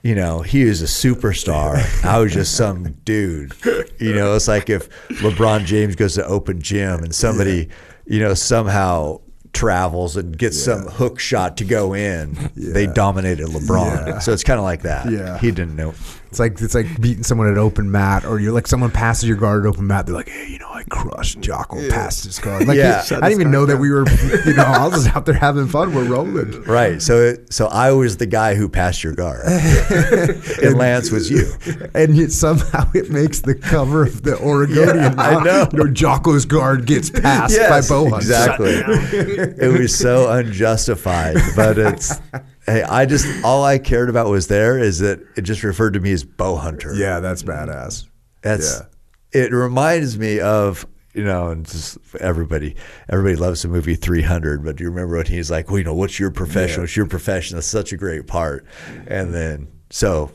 you 0.05 0.15
know, 0.15 0.43
he 0.43 0.67
was 0.67 0.83
a 0.83 0.85
superstar. 0.85 2.05
I 2.05 2.19
was 2.19 2.35
just 2.35 2.57
some 2.57 2.93
dude. 3.05 3.55
You 3.99 4.15
know, 4.15 4.37
it's 4.37 4.47
like 4.47 4.69
if 4.69 4.91
LeBron 5.09 5.65
James 5.65 5.97
goes 5.97 6.15
to 6.17 6.27
open 6.27 6.61
gym 6.61 7.03
and 7.03 7.15
somebody, 7.15 7.71
you 8.05 8.21
know, 8.21 8.35
somehow 8.35 9.23
travels 9.55 10.19
and 10.19 10.37
gets 10.37 10.59
yeah. 10.59 10.75
some 10.75 10.89
hook 10.89 11.19
shot 11.19 11.57
to 11.57 11.65
go 11.65 11.95
in, 11.95 12.37
yeah. 12.55 12.73
they 12.75 12.87
dominated 12.87 13.47
LeBron. 13.47 14.07
Yeah. 14.07 14.19
So 14.19 14.35
it's 14.35 14.45
kind 14.45 14.59
of 14.59 14.65
like 14.65 14.83
that. 14.83 15.11
Yeah. 15.11 15.39
He 15.39 15.51
didn't 15.51 15.75
know. 15.75 15.95
It's 16.35 16.41
like 16.41 16.61
it's 16.61 16.75
like 16.75 17.01
beating 17.01 17.23
someone 17.23 17.49
at 17.49 17.59
open 17.59 17.93
mat, 17.93 18.25
or 18.25 18.41
you're 18.41 18.51
like 18.53 18.67
someone 18.67 18.91
passes 18.91 19.29
your 19.29 19.37
guard 19.37 19.65
at 19.65 19.69
open 19.69 19.87
mat. 19.87 20.05
They're 20.05 20.17
like, 20.17 20.29
hey, 20.29 20.49
you 20.49 20.59
know, 20.59 20.69
I 20.69 20.83
crushed 20.91 21.41
Jocko 21.41 21.79
yeah. 21.79 21.91
past 21.91 22.25
his 22.25 22.41
guard. 22.41 22.67
Like, 22.67 22.77
yeah, 22.77 23.05
I 23.09 23.29
didn't 23.29 23.31
even 23.31 23.53
know 23.53 23.67
that 23.67 23.77
we 23.77 23.89
were. 23.89 24.05
You 24.45 24.55
know, 24.55 24.65
I 24.65 24.89
was 24.89 25.05
just 25.05 25.15
out 25.15 25.27
there 25.27 25.37
having 25.37 25.69
fun. 25.69 25.95
We're 25.95 26.09
rolling. 26.09 26.65
Right. 26.75 27.01
So 27.01 27.37
so 27.51 27.67
I 27.67 27.93
was 27.93 28.17
the 28.17 28.27
guy 28.27 28.55
who 28.55 28.69
passed 28.69 29.05
your 29.05 29.15
guard, 29.15 29.45
and 29.47 30.77
Lance 30.77 31.11
was 31.11 31.31
you. 31.31 31.53
And 31.95 32.17
yet 32.17 32.33
somehow 32.33 32.91
it 32.95 33.11
makes 33.11 33.41
the 33.41 33.55
cover 33.55 34.03
of 34.03 34.23
the 34.23 34.37
Oregonian. 34.39 35.13
Yeah, 35.13 35.15
I 35.17 35.45
know. 35.45 35.69
You 35.73 35.85
know, 35.85 35.93
Jocko's 35.93 36.47
guard 36.47 36.87
gets 36.87 37.11
passed 37.11 37.55
yes, 37.55 37.89
by 37.89 37.95
Bow 37.95 38.17
Exactly. 38.17 38.73
it 38.73 39.79
was 39.79 39.97
so 39.97 40.31
unjustified, 40.31 41.37
but 41.55 41.79
it's 41.79 42.19
Hey, 42.67 42.83
I 42.83 43.07
just 43.07 43.27
all 43.45 43.65
I 43.65 43.79
cared 43.79 44.09
about 44.09 44.29
was 44.29 44.49
there 44.49 44.79
is 44.79 45.01
that 45.01 45.21
it 45.37 45.43
just 45.43 45.63
referred 45.63 45.95
to 45.95 46.01
me 46.01 46.13
as 46.13 46.25
bow 46.25 46.57
hunter. 46.57 46.95
Yeah, 46.95 47.21
that's 47.21 47.43
badass. 47.43 48.09
That's 48.43 48.81
yeah. 48.81 49.41
it 49.43 49.53
reminds 49.53 50.19
me 50.19 50.41
of 50.41 50.87
you 51.15 51.25
know, 51.25 51.49
and 51.49 51.67
just 51.67 51.99
everybody 52.21 52.77
everybody 53.09 53.37
loves 53.37 53.63
the 53.63 53.69
movie 53.69 53.95
300, 53.95 54.65
but 54.65 54.77
do 54.77 54.85
you 54.85 54.91
remember 54.91 55.17
when 55.17 55.27
he's 55.27 55.51
like, 55.51 55.69
well, 55.69 55.79
you 55.79 55.85
know, 55.85 55.95
what's 55.95 56.19
your 56.19 56.31
profession? 56.31 56.79
Yeah. 56.79 56.83
What's 56.83 56.97
your 56.97 57.07
profession? 57.07 57.57
That's 57.57 57.67
such 57.67 57.93
a 57.93 57.97
great 57.97 58.27
part. 58.27 58.67
And 59.07 59.33
then 59.33 59.69
so 59.91 60.33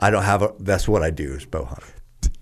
I 0.00 0.10
don't 0.10 0.24
have 0.24 0.42
a. 0.42 0.54
That's 0.58 0.88
what 0.88 1.02
I 1.02 1.10
do 1.10 1.34
is 1.34 1.44
bow 1.44 1.64
hunt. 1.64 1.84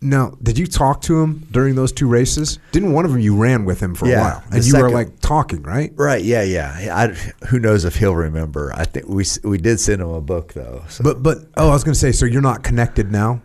Now, 0.03 0.33
did 0.43 0.57
you 0.57 0.67
talk 0.67 1.03
to 1.03 1.21
him 1.21 1.47
during 1.51 1.75
those 1.75 1.93
two 1.93 2.09
races? 2.09 2.59
Didn't 2.73 2.93
one 2.93 3.05
of 3.05 3.13
them 3.13 3.21
you 3.21 3.37
ran 3.37 3.67
with 3.67 3.81
him 3.81 3.95
for 3.95 4.07
yeah, 4.09 4.15
a 4.15 4.21
while, 4.21 4.45
and 4.47 4.57
you 4.57 4.63
second, 4.63 4.83
were 4.83 4.91
like 4.91 5.21
talking, 5.21 5.63
right? 5.63 5.93
Right. 5.95 6.25
Yeah. 6.25 6.43
Yeah. 6.43 6.97
I, 6.97 7.09
who 7.47 7.59
knows 7.59 7.85
if 7.85 7.97
he'll 7.97 8.17
remember? 8.17 8.73
I 8.75 8.85
think 8.85 9.09
we 9.09 9.25
we 9.45 9.59
did 9.59 9.79
send 9.79 10.01
him 10.01 10.09
a 10.09 10.23
book 10.23 10.55
though. 10.55 10.85
So. 10.89 11.05
But 11.05 11.23
but 11.23 11.39
oh, 11.59 11.69
I 11.69 11.73
was 11.73 11.85
going 11.85 11.93
to 11.93 12.01
say, 12.01 12.13
so 12.13 12.25
you're 12.25 12.41
not 12.41 12.63
connected 12.63 13.13
now. 13.13 13.43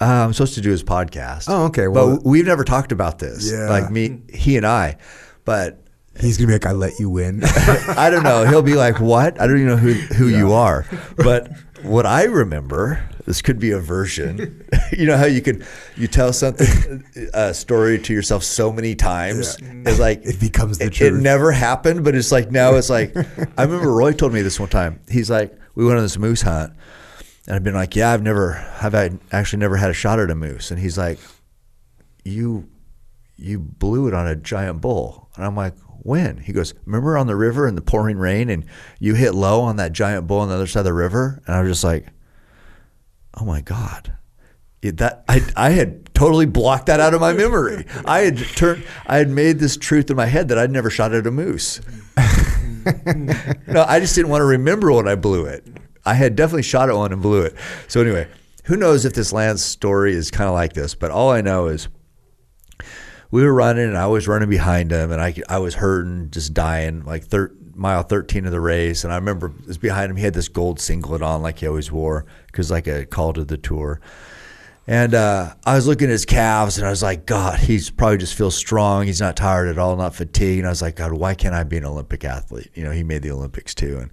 Uh, 0.00 0.04
I'm 0.04 0.32
supposed 0.32 0.54
to 0.54 0.60
do 0.60 0.70
his 0.70 0.84
podcast. 0.84 1.46
Oh, 1.48 1.64
okay. 1.64 1.88
Well, 1.88 2.18
but 2.18 2.24
we've 2.24 2.46
never 2.46 2.62
talked 2.62 2.92
about 2.92 3.18
this. 3.18 3.50
Yeah. 3.50 3.68
Like 3.68 3.90
me, 3.90 4.22
he 4.32 4.56
and 4.56 4.66
I, 4.66 4.98
but. 5.44 5.82
He's 6.20 6.36
gonna 6.36 6.48
be 6.48 6.54
like, 6.54 6.66
"I 6.66 6.72
let 6.72 6.98
you 6.98 7.08
win." 7.08 7.42
I 7.44 8.10
don't 8.10 8.24
know. 8.24 8.44
He'll 8.44 8.60
be 8.60 8.74
like, 8.74 8.98
"What?" 8.98 9.40
I 9.40 9.46
don't 9.46 9.54
even 9.58 9.68
know 9.68 9.76
who 9.76 9.92
who 9.92 10.26
yeah. 10.26 10.38
you 10.38 10.52
are. 10.52 10.84
But 11.16 11.52
what 11.82 12.06
I 12.06 12.24
remember 12.24 13.08
this 13.28 13.42
could 13.42 13.58
be 13.58 13.72
a 13.72 13.78
version. 13.78 14.64
you 14.92 15.06
know 15.06 15.18
how 15.18 15.26
you 15.26 15.42
could 15.42 15.64
you 15.96 16.08
tell 16.08 16.32
something 16.32 17.04
a 17.34 17.52
story 17.52 17.98
to 17.98 18.14
yourself 18.14 18.42
so 18.42 18.72
many 18.72 18.94
times. 18.94 19.58
Yeah. 19.60 19.72
It's 19.84 19.98
mm. 19.98 19.98
like 19.98 20.24
it 20.24 20.40
becomes 20.40 20.78
the 20.78 20.86
it, 20.86 20.94
truth. 20.94 21.12
It 21.12 21.22
never 21.22 21.52
happened, 21.52 22.04
but 22.04 22.14
it's 22.14 22.32
like 22.32 22.50
now 22.50 22.74
it's 22.74 22.88
like 22.88 23.14
I 23.58 23.64
remember 23.64 23.92
Roy 23.92 24.12
told 24.12 24.32
me 24.32 24.40
this 24.40 24.58
one 24.58 24.70
time. 24.70 25.00
He's 25.10 25.30
like, 25.30 25.54
we 25.74 25.84
went 25.84 25.98
on 25.98 26.04
this 26.04 26.16
moose 26.16 26.40
hunt, 26.40 26.72
and 27.46 27.54
I've 27.54 27.62
been 27.62 27.74
like, 27.74 27.94
yeah, 27.94 28.12
I've 28.12 28.22
never 28.22 28.52
have 28.52 28.94
I 28.94 29.10
actually 29.30 29.60
never 29.60 29.76
had 29.76 29.90
a 29.90 29.94
shot 29.94 30.18
at 30.18 30.30
a 30.30 30.34
moose, 30.34 30.70
and 30.70 30.80
he's 30.80 30.96
like, 30.96 31.18
you 32.24 32.66
you 33.36 33.58
blew 33.58 34.08
it 34.08 34.14
on 34.14 34.26
a 34.26 34.36
giant 34.36 34.80
bull, 34.80 35.28
and 35.36 35.44
I'm 35.44 35.54
like, 35.54 35.74
when? 35.98 36.38
He 36.38 36.54
goes, 36.54 36.72
remember 36.86 37.18
on 37.18 37.26
the 37.26 37.36
river 37.36 37.68
in 37.68 37.74
the 37.74 37.82
pouring 37.82 38.16
rain, 38.16 38.48
and 38.48 38.64
you 38.98 39.14
hit 39.14 39.34
low 39.34 39.60
on 39.60 39.76
that 39.76 39.92
giant 39.92 40.26
bull 40.26 40.38
on 40.38 40.48
the 40.48 40.54
other 40.54 40.66
side 40.66 40.80
of 40.80 40.86
the 40.86 40.94
river, 40.94 41.42
and 41.46 41.54
I 41.54 41.60
was 41.60 41.70
just 41.70 41.84
like 41.84 42.06
oh 43.40 43.44
my 43.44 43.60
god. 43.60 44.12
It, 44.80 44.98
that 44.98 45.24
I, 45.28 45.42
I 45.56 45.70
had 45.70 46.14
totally 46.14 46.46
blocked 46.46 46.86
that 46.86 47.00
out 47.00 47.12
of 47.12 47.20
my 47.20 47.32
memory. 47.32 47.84
I 48.04 48.20
had 48.20 48.38
turned 48.38 48.84
i 49.06 49.16
had 49.16 49.28
made 49.28 49.58
this 49.58 49.76
truth 49.76 50.08
in 50.08 50.16
my 50.16 50.26
head 50.26 50.48
that 50.48 50.58
i'd 50.58 50.70
never 50.70 50.88
shot 50.88 51.12
at 51.12 51.26
a 51.26 51.30
moose. 51.30 51.80
No 53.66 53.84
i 53.86 53.98
just 54.00 54.14
didn't 54.14 54.30
want 54.30 54.40
to 54.40 54.46
remember 54.46 54.92
when 54.92 55.08
i 55.08 55.14
blew 55.14 55.46
it. 55.46 55.66
I 56.06 56.14
had 56.14 56.36
definitely 56.36 56.62
shot 56.62 56.88
at 56.88 56.94
one 56.94 57.12
and 57.12 57.20
blew 57.20 57.42
it. 57.42 57.54
So 57.88 58.00
anyway 58.00 58.28
who 58.68 58.76
knows 58.76 59.06
if 59.06 59.14
this 59.14 59.32
Lance 59.32 59.62
story 59.62 60.12
is 60.12 60.30
kind 60.30 60.46
of 60.46 60.54
like 60.54 60.74
this 60.74 60.94
but 60.94 61.10
all 61.10 61.30
i 61.30 61.40
know 61.40 61.66
is 61.66 61.88
we 63.30 63.42
were 63.42 63.52
running 63.52 63.84
and 63.84 63.96
i 63.96 64.06
was 64.06 64.28
running 64.28 64.48
behind 64.50 64.90
him 64.92 65.10
and 65.10 65.20
i, 65.20 65.34
I 65.48 65.58
was 65.58 65.74
hurting 65.74 66.30
just 66.30 66.54
dying 66.54 67.04
like 67.04 67.24
thir- 67.24 67.54
mile 67.78 68.02
13 68.02 68.44
of 68.44 68.50
the 68.50 68.60
race 68.60 69.04
and 69.04 69.12
i 69.12 69.16
remember 69.16 69.52
it 69.60 69.66
was 69.66 69.78
behind 69.78 70.10
him. 70.10 70.16
He 70.16 70.24
had 70.24 70.34
this 70.34 70.48
gold 70.48 70.80
singlet 70.80 71.22
on 71.22 71.42
like 71.42 71.60
he 71.60 71.66
always 71.66 71.92
wore 71.92 72.26
because 72.46 72.70
like 72.70 72.86
a 72.86 73.06
call 73.06 73.32
to 73.34 73.44
the 73.44 73.56
tour. 73.56 74.00
And 74.86 75.14
uh, 75.14 75.54
i 75.64 75.74
was 75.74 75.86
looking 75.86 76.08
at 76.08 76.12
his 76.12 76.24
calves 76.24 76.76
and 76.76 76.86
i 76.86 76.90
was 76.90 77.02
like 77.02 77.24
god 77.26 77.58
he's 77.60 77.90
probably 77.90 78.18
just 78.18 78.34
feels 78.34 78.56
strong. 78.56 79.06
He's 79.06 79.20
not 79.20 79.36
tired 79.36 79.68
at 79.68 79.78
all 79.78 79.96
not 79.96 80.14
fatigued. 80.14 80.58
And 80.58 80.66
i 80.66 80.70
was 80.70 80.82
like 80.82 80.96
god 80.96 81.12
why 81.12 81.34
can't 81.34 81.54
i 81.54 81.62
be 81.62 81.76
an 81.76 81.84
olympic 81.84 82.24
athlete? 82.24 82.70
You 82.74 82.84
know 82.84 82.90
he 82.90 83.04
made 83.04 83.22
the 83.22 83.30
olympics 83.30 83.74
too. 83.74 83.98
And 83.98 84.10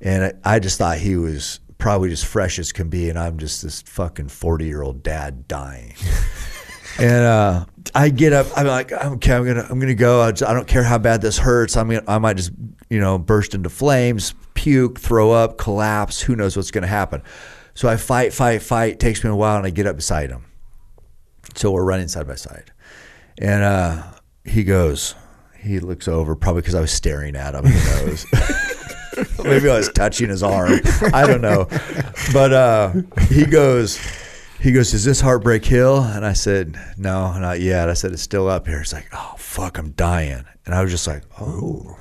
and 0.00 0.38
i 0.44 0.58
just 0.58 0.78
thought 0.78 0.98
he 0.98 1.16
was 1.16 1.60
probably 1.78 2.08
just 2.08 2.26
fresh 2.26 2.58
as 2.58 2.72
can 2.72 2.88
be 2.88 3.08
and 3.08 3.18
i'm 3.18 3.38
just 3.38 3.62
this 3.62 3.82
fucking 3.82 4.28
40 4.28 4.64
year 4.64 4.82
old 4.82 5.02
dad 5.02 5.46
dying 5.46 5.94
and 6.98 7.24
uh, 7.24 7.66
I 7.94 8.08
get 8.08 8.32
up. 8.32 8.46
I'm 8.56 8.66
like, 8.66 8.92
okay, 8.92 9.32
I'm 9.32 9.44
gonna, 9.44 9.66
I'm 9.68 9.78
gonna 9.78 9.94
go. 9.94 10.22
I, 10.22 10.32
just, 10.32 10.48
I, 10.48 10.54
don't 10.54 10.66
care 10.66 10.82
how 10.82 10.98
bad 10.98 11.20
this 11.20 11.38
hurts. 11.38 11.76
I'm 11.76 11.88
gonna, 11.88 12.04
I 12.08 12.18
might 12.18 12.36
just, 12.36 12.52
you 12.88 13.00
know, 13.00 13.18
burst 13.18 13.54
into 13.54 13.68
flames, 13.68 14.34
puke, 14.54 14.98
throw 14.98 15.30
up, 15.32 15.58
collapse. 15.58 16.20
Who 16.20 16.36
knows 16.36 16.56
what's 16.56 16.70
gonna 16.70 16.86
happen? 16.86 17.22
So 17.74 17.88
I 17.88 17.96
fight, 17.96 18.32
fight, 18.32 18.62
fight. 18.62 18.98
Takes 19.00 19.22
me 19.22 19.30
a 19.30 19.36
while, 19.36 19.56
and 19.56 19.66
I 19.66 19.70
get 19.70 19.86
up 19.86 19.96
beside 19.96 20.30
him. 20.30 20.44
So 21.54 21.70
we're 21.70 21.84
running 21.84 22.08
side 22.08 22.26
by 22.26 22.34
side, 22.34 22.72
and 23.38 23.62
uh, 23.62 24.02
he 24.44 24.64
goes. 24.64 25.14
He 25.58 25.80
looks 25.80 26.06
over, 26.06 26.36
probably 26.36 26.62
because 26.62 26.76
I 26.76 26.80
was 26.80 26.92
staring 26.92 27.34
at 27.34 27.56
him. 27.56 27.64
Who 27.64 28.06
knows? 28.06 28.24
Maybe 29.42 29.68
I 29.68 29.76
was 29.76 29.88
touching 29.88 30.28
his 30.28 30.42
arm. 30.42 30.78
I 31.12 31.26
don't 31.26 31.40
know. 31.40 31.66
But 32.32 32.52
uh, 32.52 32.92
he 33.28 33.46
goes 33.46 33.98
he 34.66 34.72
goes, 34.72 34.92
"Is 34.92 35.04
this 35.04 35.20
Heartbreak 35.20 35.64
Hill?" 35.64 36.02
And 36.02 36.26
I 36.26 36.32
said, 36.32 36.76
"No, 36.96 37.38
not 37.38 37.60
yet." 37.60 37.88
I 37.88 37.94
said, 37.94 38.10
"It's 38.10 38.22
still 38.22 38.48
up 38.48 38.66
here." 38.66 38.80
He's 38.80 38.92
like, 38.92 39.08
"Oh 39.12 39.34
fuck, 39.38 39.78
I'm 39.78 39.90
dying," 39.90 40.44
and 40.64 40.74
I 40.74 40.82
was 40.82 40.90
just 40.90 41.06
like, 41.06 41.22
"Oh." 41.40 41.96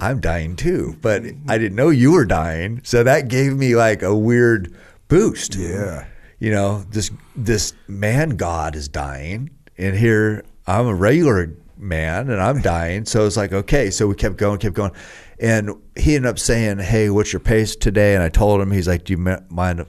I'm 0.00 0.20
dying 0.20 0.56
too, 0.56 0.96
but 1.02 1.22
I 1.48 1.56
didn't 1.56 1.76
know 1.76 1.88
you 1.90 2.10
were 2.10 2.24
dying. 2.24 2.80
So 2.82 3.04
that 3.04 3.28
gave 3.28 3.52
me 3.56 3.76
like 3.76 4.02
a 4.02 4.12
weird 4.12 4.74
boost. 5.06 5.54
Yeah. 5.54 6.06
You 6.40 6.50
know, 6.50 6.84
this 6.90 7.12
this 7.36 7.74
man 7.86 8.30
god 8.30 8.74
is 8.74 8.88
dying 8.88 9.50
and 9.78 9.94
here 9.94 10.44
I'm 10.66 10.88
a 10.88 10.94
regular 10.94 11.54
man 11.76 12.28
and 12.28 12.40
I'm 12.40 12.60
dying. 12.60 13.04
So 13.04 13.24
it's 13.24 13.36
like, 13.36 13.52
okay. 13.52 13.90
So 13.90 14.08
we 14.08 14.14
kept 14.14 14.36
going, 14.36 14.58
kept 14.58 14.74
going. 14.74 14.92
And 15.38 15.70
he 15.96 16.16
ended 16.16 16.28
up 16.28 16.38
saying, 16.38 16.78
Hey, 16.78 17.10
what's 17.10 17.32
your 17.32 17.40
pace 17.40 17.76
today? 17.76 18.14
And 18.14 18.22
I 18.22 18.28
told 18.28 18.60
him, 18.60 18.70
he's 18.70 18.88
like, 18.88 19.04
Do 19.04 19.12
you 19.12 19.38
mind 19.48 19.86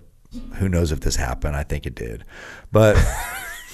who 0.55 0.69
knows 0.69 0.91
if 0.91 1.01
this 1.01 1.15
happened? 1.15 1.55
I 1.55 1.63
think 1.63 1.85
it 1.85 1.95
did, 1.95 2.25
but. 2.71 2.97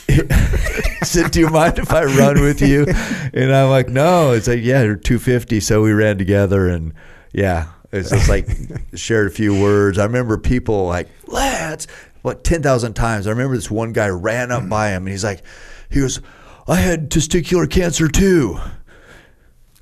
he 0.08 1.06
said, 1.06 1.32
"Do 1.32 1.40
you 1.40 1.50
mind 1.50 1.80
if 1.80 1.94
I 1.94 2.04
run 2.04 2.42
with 2.42 2.62
you?" 2.62 2.86
And 3.34 3.54
I'm 3.56 3.70
like, 3.70 3.88
"No." 3.88 4.32
It's 4.32 4.48
like, 4.48 4.62
"Yeah, 4.62 4.82
250." 4.82 5.60
So 5.62 5.82
we 5.82 5.94
ran 5.94 6.18
together, 6.18 6.68
and 6.68 6.94
yeah, 7.32 7.68
it's 7.92 8.10
just 8.10 8.28
like 8.28 8.48
shared 8.94 9.28
a 9.28 9.30
few 9.30 9.60
words. 9.60 9.98
I 9.98 10.04
remember 10.04 10.38
people 10.38 10.88
like, 10.88 11.08
"Lads," 11.28 11.88
what 12.24 12.44
ten 12.44 12.62
thousand 12.62 12.94
times. 12.94 13.28
I 13.28 13.30
remember 13.30 13.56
this 13.56 13.72
one 13.72 13.94
guy 13.94 14.10
ran 14.10 14.52
up 14.52 14.68
by 14.68 14.90
him, 14.90 15.04
and 15.04 15.10
he's 15.10 15.24
like, 15.24 15.44
"He 15.90 16.02
goes, 16.02 16.20
I 16.68 16.76
had 16.76 17.10
testicular 17.10 17.70
cancer 17.70 18.08
too." 18.08 18.60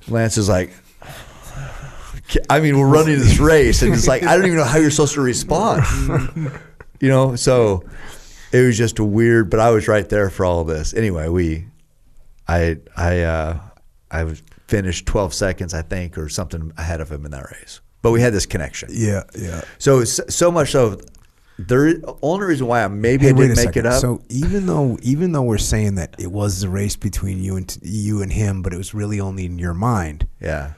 Lance 0.08 0.38
is 0.38 0.48
like, 0.48 0.72
I 2.48 2.60
mean, 2.60 2.78
we're 2.78 2.88
running 2.88 3.18
this 3.18 3.38
race, 3.38 3.82
and 3.82 3.92
it's 3.92 4.06
like 4.06 4.22
I 4.22 4.36
don't 4.36 4.46
even 4.46 4.58
know 4.58 4.64
how 4.64 4.78
you're 4.78 4.90
supposed 4.90 5.14
to 5.14 5.20
respond. 5.20 5.82
you 7.00 7.08
know, 7.08 7.36
so 7.36 7.82
it 8.52 8.64
was 8.64 8.76
just 8.76 8.98
a 8.98 9.04
weird. 9.04 9.50
But 9.50 9.60
I 9.60 9.70
was 9.70 9.88
right 9.88 10.08
there 10.08 10.30
for 10.30 10.44
all 10.44 10.60
of 10.60 10.66
this. 10.66 10.94
Anyway, 10.94 11.28
we, 11.28 11.66
I, 12.46 12.76
I, 12.96 13.20
uh, 13.22 13.60
I 14.10 14.24
was 14.24 14.42
finished 14.66 15.06
12 15.06 15.34
seconds, 15.34 15.74
I 15.74 15.82
think, 15.82 16.16
or 16.18 16.28
something 16.28 16.72
ahead 16.76 17.00
of 17.00 17.10
him 17.10 17.24
in 17.24 17.30
that 17.32 17.44
race. 17.50 17.80
But 18.02 18.12
we 18.12 18.20
had 18.20 18.32
this 18.32 18.46
connection. 18.46 18.88
Yeah, 18.92 19.24
yeah. 19.38 19.62
So 19.78 20.04
so 20.04 20.50
much 20.50 20.70
so. 20.70 21.00
The 21.58 22.16
only 22.22 22.46
reason 22.46 22.66
why 22.66 22.82
I 22.82 22.88
maybe 22.88 23.24
Hey, 23.26 23.32
I 23.32 23.34
didn't 23.34 23.56
make 23.56 23.58
second. 23.66 23.84
it 23.84 23.92
up. 23.92 24.00
So 24.00 24.22
even 24.30 24.64
though 24.64 24.96
even 25.02 25.32
though 25.32 25.42
we're 25.42 25.58
saying 25.58 25.96
that 25.96 26.16
it 26.18 26.32
was 26.32 26.62
the 26.62 26.70
race 26.70 26.96
between 26.96 27.42
you 27.42 27.56
and 27.56 27.76
you 27.82 28.22
and 28.22 28.32
him, 28.32 28.62
but 28.62 28.72
it 28.72 28.78
was 28.78 28.94
really 28.94 29.20
only 29.20 29.44
in 29.44 29.58
your 29.58 29.74
mind. 29.74 30.26
yeah. 30.40 30.72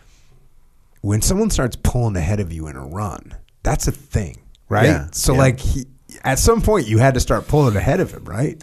When 1.02 1.20
someone 1.20 1.50
starts 1.50 1.76
pulling 1.76 2.16
ahead 2.16 2.38
of 2.40 2.52
you 2.52 2.68
in 2.68 2.76
a 2.76 2.84
run, 2.86 3.34
that's 3.64 3.88
a 3.88 3.92
thing, 3.92 4.40
right? 4.68 4.86
Yeah, 4.86 5.08
so 5.12 5.32
yeah. 5.32 5.38
like 5.38 5.58
he, 5.60 5.84
at 6.22 6.38
some 6.38 6.62
point 6.62 6.86
you 6.86 6.98
had 6.98 7.14
to 7.14 7.20
start 7.20 7.48
pulling 7.48 7.76
ahead 7.76 8.00
of 8.00 8.12
him, 8.12 8.24
right? 8.24 8.62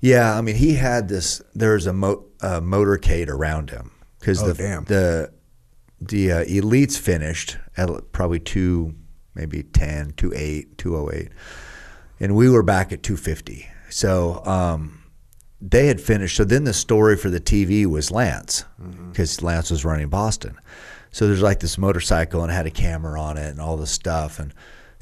Yeah, 0.00 0.36
I 0.36 0.40
mean, 0.42 0.56
he 0.56 0.74
had 0.74 1.08
this. 1.08 1.40
There's 1.54 1.86
a, 1.86 1.92
mo- 1.92 2.24
a 2.40 2.60
motorcade 2.60 3.28
around 3.28 3.70
him 3.70 3.90
because 4.20 4.42
Oh, 4.42 4.48
the 4.48 4.54
damn. 4.54 4.84
the 4.84 5.32
the 6.00 6.32
uh, 6.32 6.44
elites 6.44 6.98
finished 6.98 7.56
at 7.76 7.88
probably 8.12 8.38
two, 8.40 8.94
maybe 9.34 9.62
10, 9.62 10.12
208, 10.16 10.76
208, 10.76 11.32
and 12.20 12.36
we 12.36 12.50
were 12.50 12.62
back 12.62 12.92
at 12.92 13.02
250. 13.02 13.66
So 13.88 14.44
um, 14.44 15.02
they 15.62 15.86
had 15.86 16.00
finished. 16.00 16.36
So 16.36 16.44
then 16.44 16.64
the 16.64 16.74
story 16.74 17.16
for 17.16 17.30
the 17.30 17.40
TV 17.40 17.86
was 17.86 18.10
Lance 18.10 18.64
because 19.10 19.40
Lance 19.40 19.70
was 19.70 19.84
running 19.84 20.08
Boston. 20.08 20.58
So 21.12 21.26
there's 21.28 21.40
like 21.42 21.60
this 21.60 21.78
motorcycle 21.78 22.42
and 22.42 22.50
it 22.52 22.54
had 22.56 22.66
a 22.66 22.70
camera 22.70 23.18
on 23.20 23.38
it 23.38 23.48
and 23.48 23.60
all 23.60 23.76
this 23.78 23.92
stuff. 23.92 24.38
And 24.40 24.52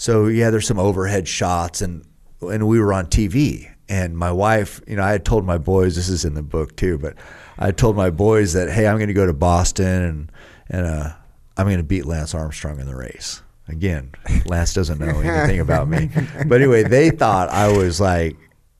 so 0.02 0.26
yeah, 0.26 0.50
there's 0.50 0.66
some 0.66 0.80
overhead 0.80 1.28
shots 1.28 1.80
and 1.80 2.04
and 2.40 2.66
we 2.66 2.80
were 2.80 2.92
on 2.92 3.06
TV. 3.06 3.72
And 3.88 4.18
my 4.18 4.32
wife, 4.32 4.80
you 4.88 4.96
know, 4.96 5.04
I 5.04 5.12
had 5.12 5.24
told 5.24 5.44
my 5.44 5.58
boys 5.58 5.94
this 5.94 6.08
is 6.08 6.24
in 6.24 6.34
the 6.34 6.42
book 6.42 6.74
too, 6.74 6.98
but 6.98 7.14
I 7.56 7.70
told 7.70 7.94
my 7.94 8.10
boys 8.10 8.52
that 8.54 8.68
hey, 8.68 8.88
I'm 8.88 8.96
going 8.96 9.06
to 9.06 9.14
go 9.14 9.26
to 9.26 9.32
Boston 9.32 10.02
and 10.02 10.32
and 10.68 10.86
uh, 10.86 11.12
I'm 11.56 11.66
going 11.66 11.76
to 11.76 11.84
beat 11.84 12.04
Lance 12.04 12.34
Armstrong 12.34 12.80
in 12.80 12.86
the 12.86 12.96
race. 12.96 13.42
Again, 13.68 14.10
Lance 14.44 14.74
doesn't 14.74 14.98
know 14.98 15.20
anything 15.20 15.60
about 15.60 15.86
me, 15.86 16.10
but 16.48 16.60
anyway, 16.60 16.82
they 16.82 17.10
thought 17.10 17.48
I 17.50 17.70
was 17.70 18.00
like 18.00 18.36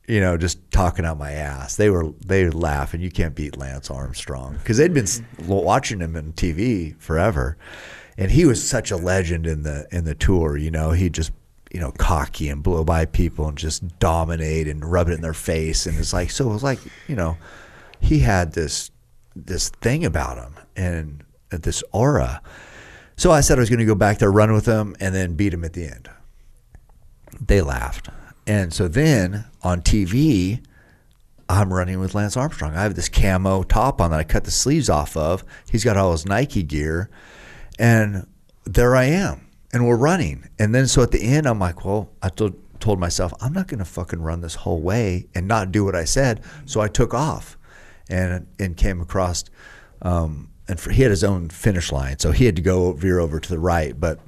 you 0.08 0.18
know, 0.18 0.36
just 0.36 0.58
talking 0.72 1.04
out 1.04 1.18
my 1.18 1.30
ass. 1.30 1.76
They 1.76 1.88
were 1.88 2.10
they 2.26 2.44
would 2.44 2.54
laugh, 2.54 2.94
and 2.94 3.02
you 3.02 3.12
can't 3.12 3.36
beat 3.36 3.56
Lance 3.56 3.92
Armstrong 3.92 4.56
because 4.56 4.76
they'd 4.76 4.92
been 4.92 5.06
watching 5.46 6.00
him 6.00 6.16
on 6.16 6.32
TV 6.32 6.98
forever, 7.00 7.56
and 8.16 8.30
he 8.30 8.44
was 8.44 8.66
such 8.66 8.90
a 8.90 8.96
legend 8.96 9.46
in 9.46 9.62
the 9.62 9.86
in 9.90 10.04
the 10.04 10.14
tour. 10.14 10.56
You 10.56 10.70
know, 10.70 10.90
he 10.90 11.10
just 11.10 11.32
you 11.72 11.80
know 11.80 11.92
cocky 11.92 12.48
and 12.48 12.62
blow 12.62 12.84
by 12.84 13.06
people 13.06 13.48
and 13.48 13.58
just 13.58 13.98
dominate 13.98 14.68
and 14.68 14.84
rub 14.84 15.08
it 15.08 15.14
in 15.14 15.20
their 15.20 15.34
face, 15.34 15.86
and 15.86 15.98
it's 15.98 16.12
like 16.12 16.30
so. 16.30 16.50
It 16.50 16.52
was 16.52 16.62
like 16.62 16.78
you 17.08 17.16
know, 17.16 17.36
he 18.00 18.20
had 18.20 18.52
this 18.52 18.90
this 19.34 19.70
thing 19.70 20.04
about 20.04 20.38
him 20.38 20.54
and 20.76 21.24
uh, 21.52 21.58
this 21.58 21.82
aura. 21.92 22.42
So 23.16 23.30
I 23.30 23.40
said 23.40 23.58
I 23.58 23.60
was 23.60 23.70
going 23.70 23.78
to 23.78 23.84
go 23.84 23.94
back 23.94 24.18
there, 24.18 24.32
run 24.32 24.52
with 24.52 24.66
him, 24.66 24.96
and 24.98 25.14
then 25.14 25.34
beat 25.34 25.54
him 25.54 25.64
at 25.64 25.74
the 25.74 25.84
end 25.84 26.08
they 27.40 27.60
laughed. 27.60 28.08
And 28.46 28.72
so 28.72 28.88
then 28.88 29.44
on 29.62 29.82
TV, 29.82 30.62
I'm 31.48 31.72
running 31.72 32.00
with 32.00 32.14
Lance 32.14 32.36
Armstrong. 32.36 32.74
I 32.74 32.82
have 32.82 32.94
this 32.94 33.08
camo 33.08 33.62
top 33.62 34.00
on 34.00 34.10
that 34.10 34.20
I 34.20 34.24
cut 34.24 34.44
the 34.44 34.50
sleeves 34.50 34.88
off 34.88 35.16
of. 35.16 35.44
He's 35.70 35.84
got 35.84 35.96
all 35.96 36.12
his 36.12 36.26
Nike 36.26 36.62
gear. 36.62 37.10
And 37.78 38.26
there 38.64 38.94
I 38.94 39.04
am. 39.04 39.48
And 39.72 39.86
we're 39.86 39.96
running. 39.96 40.48
And 40.58 40.74
then 40.74 40.86
so 40.86 41.02
at 41.02 41.10
the 41.10 41.22
end, 41.22 41.46
I'm 41.46 41.58
like, 41.58 41.84
well, 41.84 42.10
I 42.22 42.28
told, 42.28 42.54
told 42.80 42.98
myself, 42.98 43.32
I'm 43.40 43.52
not 43.52 43.68
going 43.68 43.78
to 43.78 43.84
fucking 43.84 44.20
run 44.20 44.40
this 44.40 44.54
whole 44.54 44.80
way 44.80 45.28
and 45.34 45.48
not 45.48 45.72
do 45.72 45.84
what 45.84 45.94
I 45.94 46.04
said. 46.04 46.42
So 46.66 46.80
I 46.80 46.88
took 46.88 47.14
off 47.14 47.56
and, 48.08 48.46
and 48.58 48.76
came 48.76 49.00
across. 49.00 49.44
Um, 50.02 50.50
and 50.68 50.78
for, 50.78 50.90
he 50.90 51.02
had 51.02 51.10
his 51.10 51.24
own 51.24 51.48
finish 51.48 51.90
line. 51.90 52.18
So 52.18 52.32
he 52.32 52.44
had 52.44 52.56
to 52.56 52.62
go 52.62 52.92
veer 52.92 53.18
over 53.18 53.40
to 53.40 53.48
the 53.48 53.58
right. 53.58 53.98
But 53.98 54.20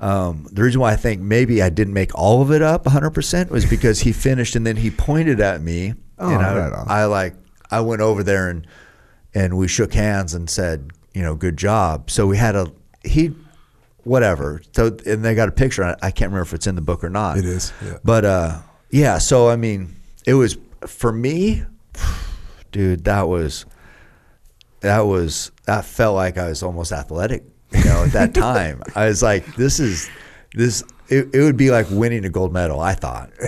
um, 0.00 0.46
the 0.52 0.62
reason 0.62 0.80
why 0.80 0.92
I 0.92 0.96
think 0.96 1.20
maybe 1.20 1.62
I 1.62 1.70
didn't 1.70 1.94
make 1.94 2.14
all 2.14 2.40
of 2.40 2.50
it 2.50 2.62
up 2.62 2.84
100% 2.84 3.50
was 3.50 3.66
because 3.70 4.00
he 4.00 4.12
finished 4.12 4.56
and 4.56 4.66
then 4.66 4.76
he 4.76 4.90
pointed 4.90 5.40
at 5.40 5.60
me. 5.60 5.94
Oh, 6.18 6.32
and 6.32 6.42
I, 6.42 6.68
right. 6.68 6.84
I 6.86 7.04
like, 7.04 7.34
I 7.70 7.80
went 7.80 8.00
over 8.00 8.22
there 8.22 8.48
and, 8.48 8.66
and 9.34 9.56
we 9.58 9.68
shook 9.68 9.92
hands 9.92 10.34
and 10.34 10.48
said, 10.48 10.90
you 11.12 11.22
know, 11.22 11.34
good 11.34 11.56
job. 11.56 12.10
So 12.10 12.26
we 12.26 12.36
had 12.36 12.56
a, 12.56 12.72
he, 13.08 13.34
whatever. 14.04 14.62
So, 14.72 14.96
and 15.06 15.24
they 15.24 15.34
got 15.34 15.48
a 15.48 15.52
picture. 15.52 15.84
I, 15.84 15.96
I 16.02 16.10
can't 16.10 16.30
remember 16.30 16.42
if 16.42 16.54
it's 16.54 16.66
in 16.66 16.74
the 16.74 16.80
book 16.80 17.02
or 17.02 17.10
not. 17.10 17.38
It 17.38 17.44
is, 17.44 17.72
yeah. 17.84 17.98
But, 18.04 18.24
uh, 18.24 18.58
yeah. 18.90 19.18
So, 19.18 19.48
I 19.48 19.56
mean, 19.56 19.96
it 20.26 20.34
was, 20.34 20.56
for 20.86 21.12
me, 21.12 21.64
dude, 22.72 23.04
that 23.04 23.22
was, 23.22 23.66
that 24.80 25.00
was, 25.00 25.50
that 25.66 25.84
felt 25.84 26.14
like 26.14 26.38
I 26.38 26.48
was 26.48 26.62
almost 26.62 26.92
athletic, 26.92 27.44
you 27.72 27.84
know, 27.84 28.04
at 28.04 28.12
that 28.12 28.34
time. 28.34 28.82
I 28.94 29.06
was 29.06 29.22
like, 29.22 29.56
this 29.56 29.80
is, 29.80 30.08
this, 30.54 30.82
it, 31.08 31.34
it 31.34 31.42
would 31.42 31.56
be 31.56 31.70
like 31.70 31.86
winning 31.90 32.24
a 32.24 32.30
gold 32.30 32.52
medal, 32.52 32.80
I 32.80 32.94
thought. 32.94 33.30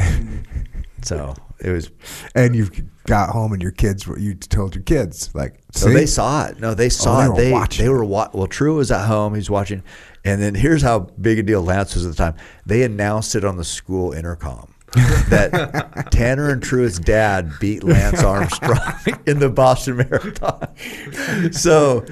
So 1.02 1.34
it 1.62 1.70
was, 1.70 1.90
And 2.34 2.54
you 2.56 2.68
got 3.06 3.30
home 3.30 3.52
and 3.52 3.60
your 3.62 3.72
kids 3.72 4.06
were 4.06 4.18
you 4.18 4.34
told 4.34 4.74
your 4.74 4.84
kids 4.84 5.34
like 5.34 5.60
So 5.72 5.86
see? 5.88 5.94
they 5.94 6.06
saw 6.06 6.46
it. 6.46 6.60
No, 6.60 6.74
they 6.74 6.86
oh, 6.86 6.88
saw 6.88 7.28
they 7.28 7.42
it. 7.42 7.44
They 7.46 7.52
watching. 7.52 7.84
they 7.84 7.88
were 7.88 8.04
wa- 8.04 8.30
well. 8.32 8.46
True 8.46 8.76
was 8.76 8.90
at 8.90 9.06
home. 9.06 9.34
He's 9.34 9.50
watching, 9.50 9.82
and 10.24 10.40
then 10.40 10.54
here's 10.54 10.82
how 10.82 11.00
big 11.20 11.38
a 11.38 11.42
deal 11.42 11.62
Lance 11.62 11.94
was 11.94 12.04
at 12.06 12.10
the 12.12 12.16
time. 12.16 12.34
They 12.66 12.82
announced 12.82 13.34
it 13.34 13.44
on 13.44 13.56
the 13.56 13.64
school 13.64 14.12
intercom 14.12 14.72
that 15.28 16.08
Tanner 16.10 16.50
and 16.50 16.62
Truett's 16.62 16.98
dad 16.98 17.52
beat 17.60 17.82
Lance 17.84 18.22
Armstrong 18.24 18.78
in 19.26 19.38
the 19.38 19.48
Boston 19.50 19.96
Marathon. 19.98 21.52
So, 21.52 22.04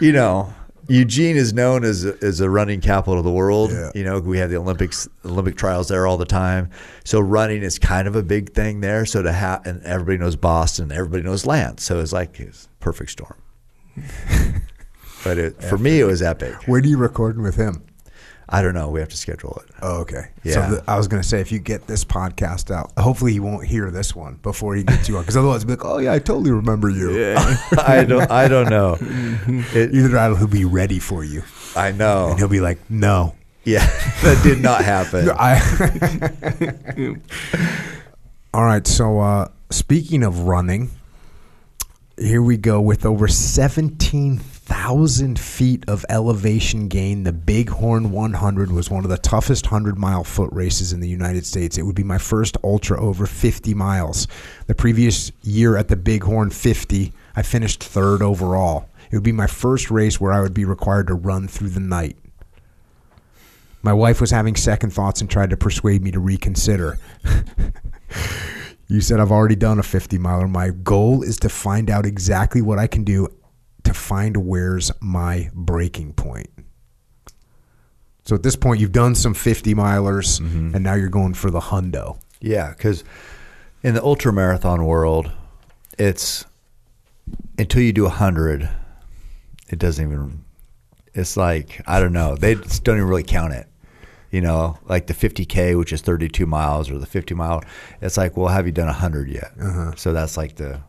you 0.00 0.12
know. 0.12 0.52
Eugene 0.90 1.36
is 1.36 1.52
known 1.52 1.84
as 1.84 2.04
a, 2.04 2.16
as 2.22 2.40
a 2.40 2.50
running 2.50 2.80
capital 2.80 3.18
of 3.18 3.24
the 3.24 3.30
world. 3.30 3.70
Yeah. 3.70 3.92
You 3.94 4.04
know, 4.04 4.18
we 4.18 4.38
have 4.38 4.50
the 4.50 4.56
Olympics, 4.56 5.08
Olympic 5.24 5.56
trials 5.56 5.88
there 5.88 6.06
all 6.06 6.16
the 6.16 6.24
time. 6.24 6.70
So 7.04 7.20
running 7.20 7.62
is 7.62 7.78
kind 7.78 8.08
of 8.08 8.16
a 8.16 8.22
big 8.22 8.52
thing 8.52 8.80
there. 8.80 9.06
So 9.06 9.22
to 9.22 9.32
have, 9.32 9.64
and 9.66 9.82
everybody 9.84 10.18
knows 10.18 10.36
Boston, 10.36 10.90
everybody 10.90 11.22
knows 11.22 11.46
Lance. 11.46 11.84
So 11.84 12.00
it's 12.00 12.12
like 12.12 12.40
it's 12.40 12.66
a 12.66 12.82
perfect 12.82 13.10
storm. 13.10 13.36
but 15.24 15.38
it, 15.38 15.62
for 15.62 15.78
me, 15.78 16.00
it 16.00 16.04
was 16.04 16.22
epic. 16.22 16.54
Where 16.66 16.80
are 16.80 16.84
you 16.84 16.96
recording 16.96 17.42
with 17.42 17.56
him? 17.56 17.84
I 18.52 18.62
don't 18.62 18.74
know. 18.74 18.88
We 18.90 18.98
have 18.98 19.08
to 19.10 19.16
schedule 19.16 19.62
it. 19.64 19.72
Oh, 19.80 20.00
okay. 20.00 20.28
Yeah. 20.42 20.54
So 20.54 20.70
th- 20.74 20.82
I 20.88 20.96
was 20.98 21.06
going 21.06 21.22
to 21.22 21.28
say, 21.28 21.40
if 21.40 21.52
you 21.52 21.60
get 21.60 21.86
this 21.86 22.04
podcast 22.04 22.74
out, 22.74 22.90
hopefully 22.98 23.32
he 23.32 23.38
won't 23.38 23.64
hear 23.64 23.92
this 23.92 24.12
one 24.16 24.40
before 24.42 24.74
he 24.74 24.82
gets 24.82 25.08
you 25.08 25.16
on, 25.16 25.22
because 25.22 25.36
otherwise 25.36 25.62
he'll 25.62 25.68
be 25.68 25.74
like, 25.76 25.84
"Oh 25.84 25.98
yeah, 25.98 26.12
I 26.12 26.18
totally 26.18 26.50
remember 26.50 26.90
you." 26.90 27.34
I 27.78 28.04
don't. 28.04 28.28
I 28.30 28.48
don't 28.48 28.68
know. 28.68 28.96
It, 29.72 29.94
Either 29.94 30.08
that, 30.08 30.36
he'll 30.36 30.46
be 30.48 30.64
ready 30.64 30.98
for 30.98 31.22
you, 31.22 31.42
I 31.76 31.92
know. 31.92 32.30
and 32.30 32.38
he'll 32.38 32.48
be 32.48 32.60
like, 32.60 32.78
"No." 32.90 33.34
Yeah, 33.62 33.86
that 34.22 34.40
did 34.42 34.60
not 34.60 34.82
happen. 34.84 35.28
I. 35.30 35.60
All 38.52 38.64
right. 38.64 38.86
So 38.86 39.20
uh, 39.20 39.48
speaking 39.70 40.22
of 40.24 40.40
running, 40.40 40.90
here 42.18 42.42
we 42.42 42.56
go 42.56 42.80
with 42.80 43.06
over 43.06 43.28
seventeen 43.28 44.38
thousand 44.70 45.36
feet 45.36 45.84
of 45.88 46.06
elevation 46.08 46.86
gain. 46.86 47.24
The 47.24 47.32
Bighorn 47.32 48.12
100 48.12 48.70
was 48.70 48.88
one 48.88 49.02
of 49.02 49.10
the 49.10 49.18
toughest 49.18 49.66
hundred 49.66 49.98
mile 49.98 50.22
foot 50.22 50.48
races 50.52 50.92
in 50.92 51.00
the 51.00 51.08
United 51.08 51.44
States. 51.44 51.76
It 51.76 51.82
would 51.82 51.96
be 51.96 52.04
my 52.04 52.18
first 52.18 52.56
ultra 52.62 53.00
over 53.00 53.26
50 53.26 53.74
miles. 53.74 54.28
The 54.68 54.74
previous 54.76 55.32
year 55.42 55.76
at 55.76 55.88
the 55.88 55.96
Bighorn 55.96 56.50
50, 56.50 57.12
I 57.34 57.42
finished 57.42 57.82
third 57.82 58.22
overall. 58.22 58.88
It 59.10 59.16
would 59.16 59.24
be 59.24 59.32
my 59.32 59.48
first 59.48 59.90
race 59.90 60.20
where 60.20 60.32
I 60.32 60.40
would 60.40 60.54
be 60.54 60.64
required 60.64 61.08
to 61.08 61.14
run 61.14 61.48
through 61.48 61.70
the 61.70 61.80
night. 61.80 62.16
My 63.82 63.92
wife 63.92 64.20
was 64.20 64.30
having 64.30 64.54
second 64.54 64.92
thoughts 64.92 65.20
and 65.20 65.28
tried 65.28 65.50
to 65.50 65.56
persuade 65.56 66.00
me 66.00 66.12
to 66.12 66.20
reconsider. 66.20 66.96
you 68.86 69.00
said 69.00 69.18
I've 69.18 69.32
already 69.32 69.56
done 69.56 69.80
a 69.80 69.82
50 69.82 70.16
miler. 70.18 70.46
My 70.46 70.70
goal 70.70 71.24
is 71.24 71.38
to 71.38 71.48
find 71.48 71.90
out 71.90 72.06
exactly 72.06 72.62
what 72.62 72.78
I 72.78 72.86
can 72.86 73.02
do 73.02 73.28
to 73.92 73.98
find 73.98 74.36
where's 74.36 74.90
my 75.00 75.50
breaking 75.52 76.12
point. 76.14 76.50
So 78.24 78.36
at 78.36 78.42
this 78.42 78.56
point, 78.56 78.80
you've 78.80 78.92
done 78.92 79.14
some 79.14 79.34
50 79.34 79.74
milers, 79.74 80.40
mm-hmm. 80.40 80.74
and 80.74 80.84
now 80.84 80.94
you're 80.94 81.08
going 81.08 81.34
for 81.34 81.50
the 81.50 81.60
hundo. 81.60 82.20
Yeah, 82.40 82.70
because 82.70 83.02
in 83.82 83.94
the 83.94 84.02
ultra 84.02 84.32
marathon 84.32 84.84
world, 84.84 85.30
it's 85.98 86.44
until 87.58 87.82
you 87.82 87.92
do 87.92 88.06
a 88.06 88.10
hundred, 88.10 88.68
it 89.68 89.78
doesn't 89.78 90.04
even. 90.04 90.44
It's 91.12 91.36
like 91.36 91.82
I 91.86 91.98
don't 92.00 92.12
know. 92.12 92.36
They 92.36 92.54
just 92.54 92.84
don't 92.84 92.96
even 92.96 93.08
really 93.08 93.24
count 93.24 93.52
it. 93.52 93.66
You 94.30 94.40
know, 94.40 94.78
like 94.84 95.08
the 95.08 95.14
50k, 95.14 95.76
which 95.76 95.92
is 95.92 96.02
32 96.02 96.46
miles, 96.46 96.88
or 96.88 96.98
the 96.98 97.06
50 97.06 97.34
mile. 97.34 97.64
It's 98.00 98.16
like, 98.16 98.36
well, 98.36 98.46
have 98.46 98.64
you 98.64 98.72
done 98.72 98.86
a 98.86 98.92
hundred 98.92 99.28
yet? 99.28 99.50
Uh-huh. 99.60 99.96
So 99.96 100.12
that's 100.12 100.36
like 100.36 100.54
the 100.54 100.80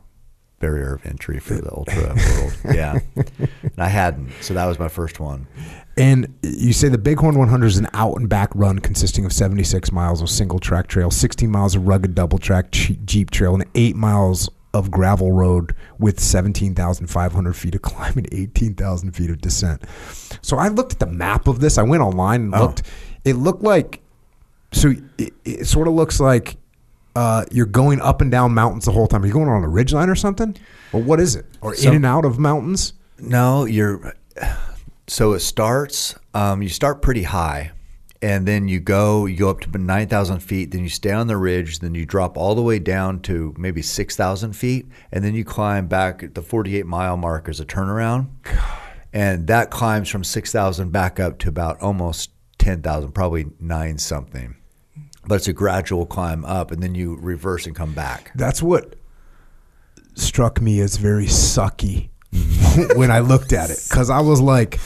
barrier 0.61 0.93
of 0.95 1.05
entry 1.05 1.39
for 1.39 1.55
the 1.55 1.71
ultra 1.75 2.15
world. 2.15 2.57
Yeah, 2.75 2.99
and 3.15 3.73
I 3.77 3.87
hadn't, 3.89 4.31
so 4.41 4.53
that 4.53 4.65
was 4.65 4.79
my 4.79 4.87
first 4.87 5.19
one. 5.19 5.47
And 5.97 6.33
you 6.41 6.71
say 6.71 6.87
the 6.87 6.97
Bighorn 6.97 7.37
100 7.37 7.65
is 7.67 7.77
an 7.77 7.87
out 7.93 8.15
and 8.17 8.29
back 8.29 8.49
run 8.55 8.79
consisting 8.79 9.25
of 9.25 9.33
76 9.33 9.91
miles 9.91 10.21
of 10.21 10.29
single 10.29 10.59
track 10.59 10.87
trail, 10.87 11.11
16 11.11 11.51
miles 11.51 11.75
of 11.75 11.85
rugged 11.87 12.15
double 12.15 12.37
track 12.37 12.71
Jeep 12.71 13.29
trail, 13.31 13.53
and 13.55 13.65
8 13.75 13.95
miles 13.97 14.49
of 14.73 14.89
gravel 14.89 15.33
road 15.33 15.75
with 15.99 16.17
17,500 16.17 17.53
feet 17.53 17.75
of 17.75 17.81
climb 17.81 18.13
and 18.17 18.27
18,000 18.31 19.11
feet 19.11 19.29
of 19.29 19.41
descent. 19.41 19.83
So 20.41 20.57
I 20.57 20.69
looked 20.69 20.93
at 20.93 20.99
the 20.99 21.07
map 21.07 21.47
of 21.47 21.59
this. 21.59 21.77
I 21.77 21.83
went 21.83 22.01
online 22.01 22.43
and 22.43 22.55
Oh. 22.55 22.61
looked. 22.61 22.83
It 23.25 23.33
looked 23.35 23.63
like, 23.63 23.99
so 24.71 24.93
it, 25.17 25.33
it 25.43 25.67
sort 25.67 25.89
of 25.89 25.93
looks 25.93 26.21
like 26.21 26.55
uh, 27.15 27.45
you're 27.51 27.65
going 27.65 28.01
up 28.01 28.21
and 28.21 28.31
down 28.31 28.53
mountains 28.53 28.85
the 28.85 28.91
whole 28.91 29.07
time. 29.07 29.23
Are 29.23 29.27
you 29.27 29.33
going 29.33 29.49
on 29.49 29.63
a 29.63 29.69
ridge 29.69 29.93
line 29.93 30.09
or 30.09 30.15
something? 30.15 30.55
Or 30.93 31.01
what 31.01 31.19
is 31.19 31.35
it? 31.35 31.45
Or 31.61 31.73
in 31.75 31.93
and 31.93 32.05
out 32.05 32.25
of 32.25 32.39
mountains? 32.39 32.93
No, 33.19 33.65
you're. 33.65 34.15
So 35.07 35.33
it 35.33 35.39
starts. 35.39 36.15
Um, 36.33 36.61
you 36.61 36.69
start 36.69 37.01
pretty 37.01 37.23
high, 37.23 37.71
and 38.21 38.47
then 38.47 38.67
you 38.67 38.79
go. 38.79 39.25
You 39.25 39.37
go 39.37 39.49
up 39.49 39.59
to 39.61 39.77
nine 39.77 40.07
thousand 40.07 40.39
feet. 40.39 40.71
Then 40.71 40.83
you 40.83 40.89
stay 40.89 41.11
on 41.11 41.27
the 41.27 41.37
ridge. 41.37 41.79
Then 41.79 41.95
you 41.95 42.05
drop 42.05 42.37
all 42.37 42.55
the 42.55 42.61
way 42.61 42.79
down 42.79 43.19
to 43.21 43.53
maybe 43.57 43.81
six 43.81 44.15
thousand 44.15 44.53
feet, 44.53 44.87
and 45.11 45.23
then 45.23 45.35
you 45.35 45.43
climb 45.43 45.87
back 45.87 46.23
at 46.23 46.33
the 46.35 46.41
forty-eight 46.41 46.85
mile 46.85 47.17
mark 47.17 47.49
as 47.49 47.59
a 47.59 47.65
turnaround. 47.65 48.27
And 49.13 49.47
that 49.47 49.69
climbs 49.69 50.07
from 50.07 50.23
six 50.23 50.51
thousand 50.51 50.91
back 50.91 51.19
up 51.19 51.39
to 51.39 51.49
about 51.49 51.81
almost 51.81 52.31
ten 52.57 52.81
thousand, 52.81 53.11
probably 53.11 53.47
nine 53.59 53.97
something. 53.97 54.55
But 55.31 55.35
it's 55.37 55.47
a 55.47 55.53
gradual 55.53 56.05
climb 56.05 56.43
up, 56.43 56.71
and 56.71 56.83
then 56.83 56.93
you 56.93 57.15
reverse 57.21 57.65
and 57.65 57.73
come 57.73 57.93
back. 57.93 58.31
That's 58.35 58.61
what 58.61 58.95
struck 60.15 60.59
me 60.59 60.81
as 60.81 60.97
very 60.97 61.25
sucky 61.27 62.09
when 62.97 63.09
I 63.11 63.19
looked 63.19 63.53
at 63.53 63.69
it 63.69 63.79
because 63.89 64.09
I 64.09 64.19
was 64.19 64.41
like, 64.41 64.77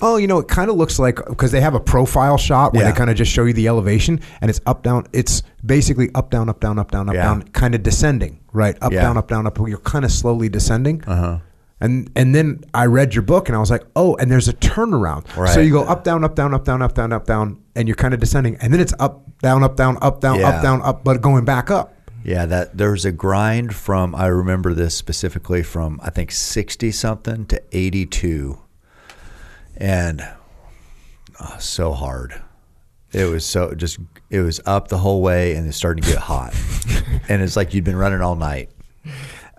oh, 0.00 0.16
you 0.16 0.26
know, 0.26 0.38
it 0.38 0.48
kind 0.48 0.70
of 0.70 0.76
looks 0.78 0.98
like 0.98 1.16
because 1.28 1.52
they 1.52 1.60
have 1.60 1.74
a 1.74 1.80
profile 1.80 2.38
shot 2.38 2.72
where 2.72 2.82
Yeah. 2.82 2.92
they 2.92 2.96
kind 2.96 3.10
of 3.10 3.16
just 3.16 3.30
show 3.30 3.44
you 3.44 3.52
the 3.52 3.68
elevation 3.68 4.20
and 4.40 4.48
it's 4.48 4.62
up 4.64 4.82
down. 4.82 5.06
It's 5.12 5.42
basically 5.66 6.08
up 6.14 6.30
down 6.30 6.48
up 6.48 6.60
down 6.60 6.78
up 6.78 6.90
down 6.90 7.10
up 7.10 7.14
Yeah. 7.14 7.24
down, 7.24 7.42
kind 7.52 7.74
of 7.74 7.82
descending, 7.82 8.40
right? 8.54 8.78
Up 8.80 8.92
Yeah. 8.92 9.02
down 9.02 9.18
up 9.18 9.28
down 9.28 9.46
up. 9.46 9.58
You're 9.58 9.76
kind 9.76 10.06
of 10.06 10.12
slowly 10.12 10.48
descending. 10.48 11.04
Uh-huh. 11.06 11.40
And 11.80 12.10
and 12.14 12.34
then 12.34 12.62
I 12.74 12.86
read 12.86 13.14
your 13.14 13.22
book 13.22 13.48
and 13.48 13.56
I 13.56 13.58
was 13.60 13.70
like, 13.70 13.84
oh, 13.96 14.14
and 14.16 14.30
there's 14.30 14.48
a 14.48 14.52
turnaround. 14.52 15.26
So 15.48 15.60
you 15.60 15.72
go 15.72 15.82
up, 15.84 16.04
down, 16.04 16.24
up, 16.24 16.34
down, 16.34 16.52
up, 16.52 16.64
down, 16.64 16.82
up, 16.82 16.94
down, 16.94 17.12
up, 17.12 17.26
down, 17.26 17.62
and 17.74 17.88
you're 17.88 17.96
kind 17.96 18.12
of 18.12 18.20
descending, 18.20 18.56
and 18.56 18.72
then 18.72 18.80
it's 18.80 18.92
up, 18.98 19.24
down, 19.40 19.62
up, 19.62 19.76
down, 19.76 19.96
up, 20.02 20.20
down, 20.20 20.40
Yeah. 20.40 20.50
up, 20.50 20.62
down, 20.62 20.82
up, 20.82 21.04
but 21.04 21.22
going 21.22 21.44
back 21.46 21.70
up. 21.70 21.94
Yeah, 22.22 22.44
that 22.44 22.76
there's 22.76 23.06
a 23.06 23.12
grind 23.12 23.74
from 23.74 24.14
I 24.14 24.26
remember 24.26 24.74
this 24.74 24.94
specifically 24.94 25.62
from 25.62 25.98
I 26.02 26.10
think 26.10 26.32
60 26.32 26.92
something 26.92 27.46
to 27.46 27.62
82. 27.72 28.58
And 29.78 30.28
oh, 31.40 31.56
so 31.58 31.92
hard. 31.92 32.42
It 33.12 33.24
was 33.24 33.44
so 33.46 33.74
just 33.74 33.98
it 34.28 34.40
was 34.40 34.60
up 34.66 34.88
the 34.88 34.98
whole 34.98 35.22
way 35.22 35.54
and 35.56 35.66
it's 35.66 35.78
starting 35.78 36.02
to 36.04 36.10
get 36.10 36.18
hot. 36.18 36.54
and 37.30 37.40
it's 37.42 37.56
like 37.56 37.72
you'd 37.72 37.84
been 37.84 37.96
running 37.96 38.20
all 38.20 38.36
night. 38.36 38.70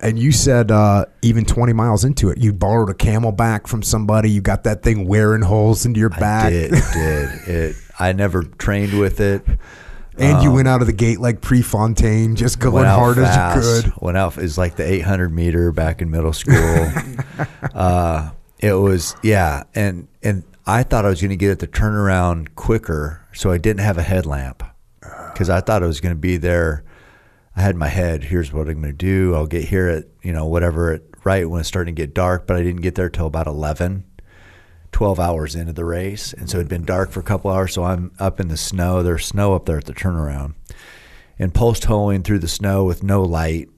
And 0.02 0.18
you 0.18 0.32
said 0.32 0.72
uh, 0.72 1.06
even 1.22 1.46
20 1.46 1.74
miles 1.74 2.04
into 2.04 2.30
it, 2.30 2.40
you 2.40 2.54
borrowed 2.54 2.90
a 2.90 2.94
CamelBak 2.94 3.68
from 3.68 3.84
somebody. 3.84 4.32
You 4.32 4.42
got 4.42 4.64
that 4.64 4.82
thing 4.82 5.08
wearing 5.08 5.44
holes 5.44 5.86
into 5.86 6.00
your 6.00 6.10
back. 6.10 6.48
I 6.48 6.50
did, 6.50 6.72
did. 6.72 7.48
It 7.48 7.76
I 8.00 8.12
never 8.14 8.42
trained 8.44 9.00
with 9.00 9.20
it. 9.20 9.46
And 10.18 10.44
you 10.44 10.52
went 10.52 10.68
out 10.68 10.82
of 10.82 10.88
the 10.88 10.94
gate 10.94 11.20
like 11.20 11.42
Prefontaine, 11.42 12.36
just 12.36 12.60
going 12.60 12.86
hard 12.86 13.16
fast, 13.16 13.58
as 13.58 13.86
you 13.86 13.92
could. 13.92 14.02
Went 14.02 14.18
out 14.18 14.38
is 14.38 14.58
like 14.58 14.76
the 14.76 14.84
800 14.84 15.30
meter 15.30 15.72
back 15.72 16.02
in 16.02 16.12
middle 16.12 16.34
school. 16.34 16.56
uh, 17.74 18.32
it 18.60 18.74
was 18.74 19.16
yeah, 19.24 19.64
and 19.74 20.08
and 20.22 20.44
I 20.66 20.84
thought 20.84 21.06
I 21.06 21.10
was 21.10 21.22
going 21.22 21.30
to 21.30 21.38
get 21.38 21.52
it 21.52 21.60
to 21.60 21.68
turn 21.68 21.94
around 21.94 22.56
quicker, 22.56 23.26
so 23.34 23.52
I 23.52 23.58
didn't 23.58 23.82
have 23.82 23.98
a 23.98 24.04
headlamp 24.04 24.64
because 25.32 25.50
I 25.50 25.62
thought 25.62 25.82
I 25.82 25.88
was 25.88 26.02
going 26.02 26.14
to 26.14 26.20
be 26.20 26.38
there. 26.38 26.84
I 27.56 27.62
had 27.62 27.76
my 27.76 27.88
head, 27.88 28.24
here's 28.24 28.54
what 28.54 28.68
I'm 28.68 28.82
going 28.82 28.86
to 28.86 28.94
do. 28.94 29.36
I'll 29.36 29.48
get 29.48 29.66
here 29.66 29.88
at 29.88 30.06
you 30.22 30.32
know 30.32 30.46
whatever 30.46 30.94
at 30.94 31.02
right 31.24 31.50
when 31.50 31.60
it's 31.60 31.68
starting 31.68 31.96
to 31.96 32.02
get 32.02 32.14
dark, 32.14 32.48
but 32.48 32.58
I 32.58 32.64
didn't 32.64 32.82
get 32.82 32.96
there 32.96 33.10
till 33.10 33.28
about 33.28 33.48
11. 33.48 34.06
12 34.92 35.20
hours 35.20 35.56
into 35.56 35.74
the 35.74 35.86
race. 35.86 36.34
And 36.34 36.50
so 36.50 36.58
it'd 36.58 36.70
been 36.70 36.86
dark 36.86 37.12
for 37.12 37.20
a 37.20 37.24
couple 37.24 37.50
hours. 37.50 37.74
So 37.74 37.84
I'm 37.84 38.12
up 38.20 38.40
in 38.40 38.50
the 38.50 38.58
snow. 38.58 39.04
There's 39.04 39.26
snow 39.26 39.56
up 39.56 39.66
there 39.66 39.78
at 39.78 39.86
the 39.86 39.94
turnaround. 39.94 40.54
And 41.40 41.54
post 41.54 41.86
holing 41.86 42.24
through 42.24 42.40
the 42.40 42.48
snow 42.48 42.84
with 42.84 43.04
no 43.04 43.24
light. 43.24 43.70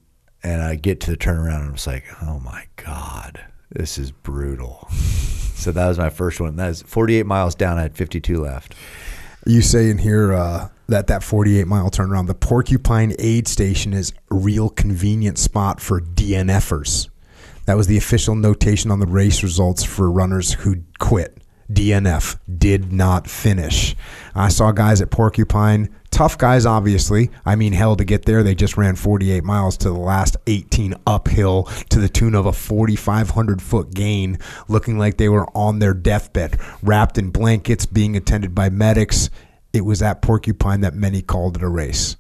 And 0.44 0.62
I 0.62 0.76
get 0.76 1.00
to 1.02 1.12
the 1.12 1.18
turnaround 1.18 1.60
and 1.60 1.68
I'm 1.70 1.74
just 1.76 1.88
like, 1.88 2.04
oh 2.22 2.40
my 2.40 2.66
God, 2.76 3.46
this 3.70 3.98
is 3.98 4.12
brutal. 4.12 4.88
so 4.92 5.72
that 5.72 5.88
was 5.88 5.98
my 5.98 6.10
first 6.10 6.42
one. 6.42 6.58
That 6.58 6.70
is 6.70 6.82
48 6.82 7.26
miles 7.26 7.56
down. 7.56 7.78
I 7.78 7.84
had 7.84 7.96
52 7.96 8.42
left. 8.42 8.76
You 9.46 9.62
say 9.62 9.90
in 9.90 10.00
here 10.00 10.34
uh, 10.34 10.70
that 10.88 11.08
that 11.08 11.24
48 11.24 11.68
mile 11.68 11.90
turnaround, 11.90 12.28
the 12.28 12.36
Porcupine 12.36 13.14
Aid 13.20 13.48
Station 13.48 13.94
is 13.94 14.14
a 14.32 14.36
real 14.36 14.70
convenient 14.70 15.38
spot 15.38 15.80
for 15.80 16.02
DNFers. 16.02 17.10
That 17.66 17.78
was 17.78 17.88
the 17.88 17.98
official 17.98 18.36
notation 18.36 18.92
on 18.92 19.00
the 19.00 19.08
race 19.08 19.42
results 19.42 19.84
for 19.84 20.12
runners 20.12 20.54
who 20.54 20.84
quit. 21.00 21.38
DNF 21.72 22.38
did 22.58 22.92
not 22.92 23.30
finish. 23.30 23.96
I 24.36 24.50
saw 24.50 24.72
guys 24.72 25.02
at 25.02 25.12
Porcupine, 25.12 25.90
tough 26.12 26.38
guys, 26.38 26.66
obviously. 26.66 27.32
I 27.46 27.56
mean, 27.56 27.74
hell, 27.74 27.96
to 27.96 28.04
get 28.04 28.26
there, 28.26 28.44
they 28.44 28.54
just 28.54 28.78
ran 28.78 28.96
48 28.96 29.44
miles 29.44 29.78
to 29.78 29.90
the 29.90 29.98
last 29.98 30.36
18 30.46 30.96
uphill 31.08 31.64
to 31.90 32.00
the 32.00 32.10
tune 32.10 32.36
of 32.36 32.46
a 32.46 32.54
4,500 32.54 33.62
foot 33.62 33.94
gain, 33.94 34.38
looking 34.68 34.98
like 34.98 35.18
they 35.18 35.30
were 35.30 35.48
on 35.58 35.80
their 35.80 35.94
deathbed, 35.94 36.60
wrapped 36.82 37.18
in 37.18 37.30
blankets, 37.30 37.86
being 37.86 38.16
attended 38.16 38.54
by 38.54 38.70
medics. 38.70 39.30
It 39.74 39.86
was 39.86 40.02
at 40.02 40.22
Porcupine 40.22 40.82
that 40.82 40.94
many 40.94 41.22
called 41.22 41.58
it 41.58 41.64
a 41.64 41.68
race. 41.68 42.16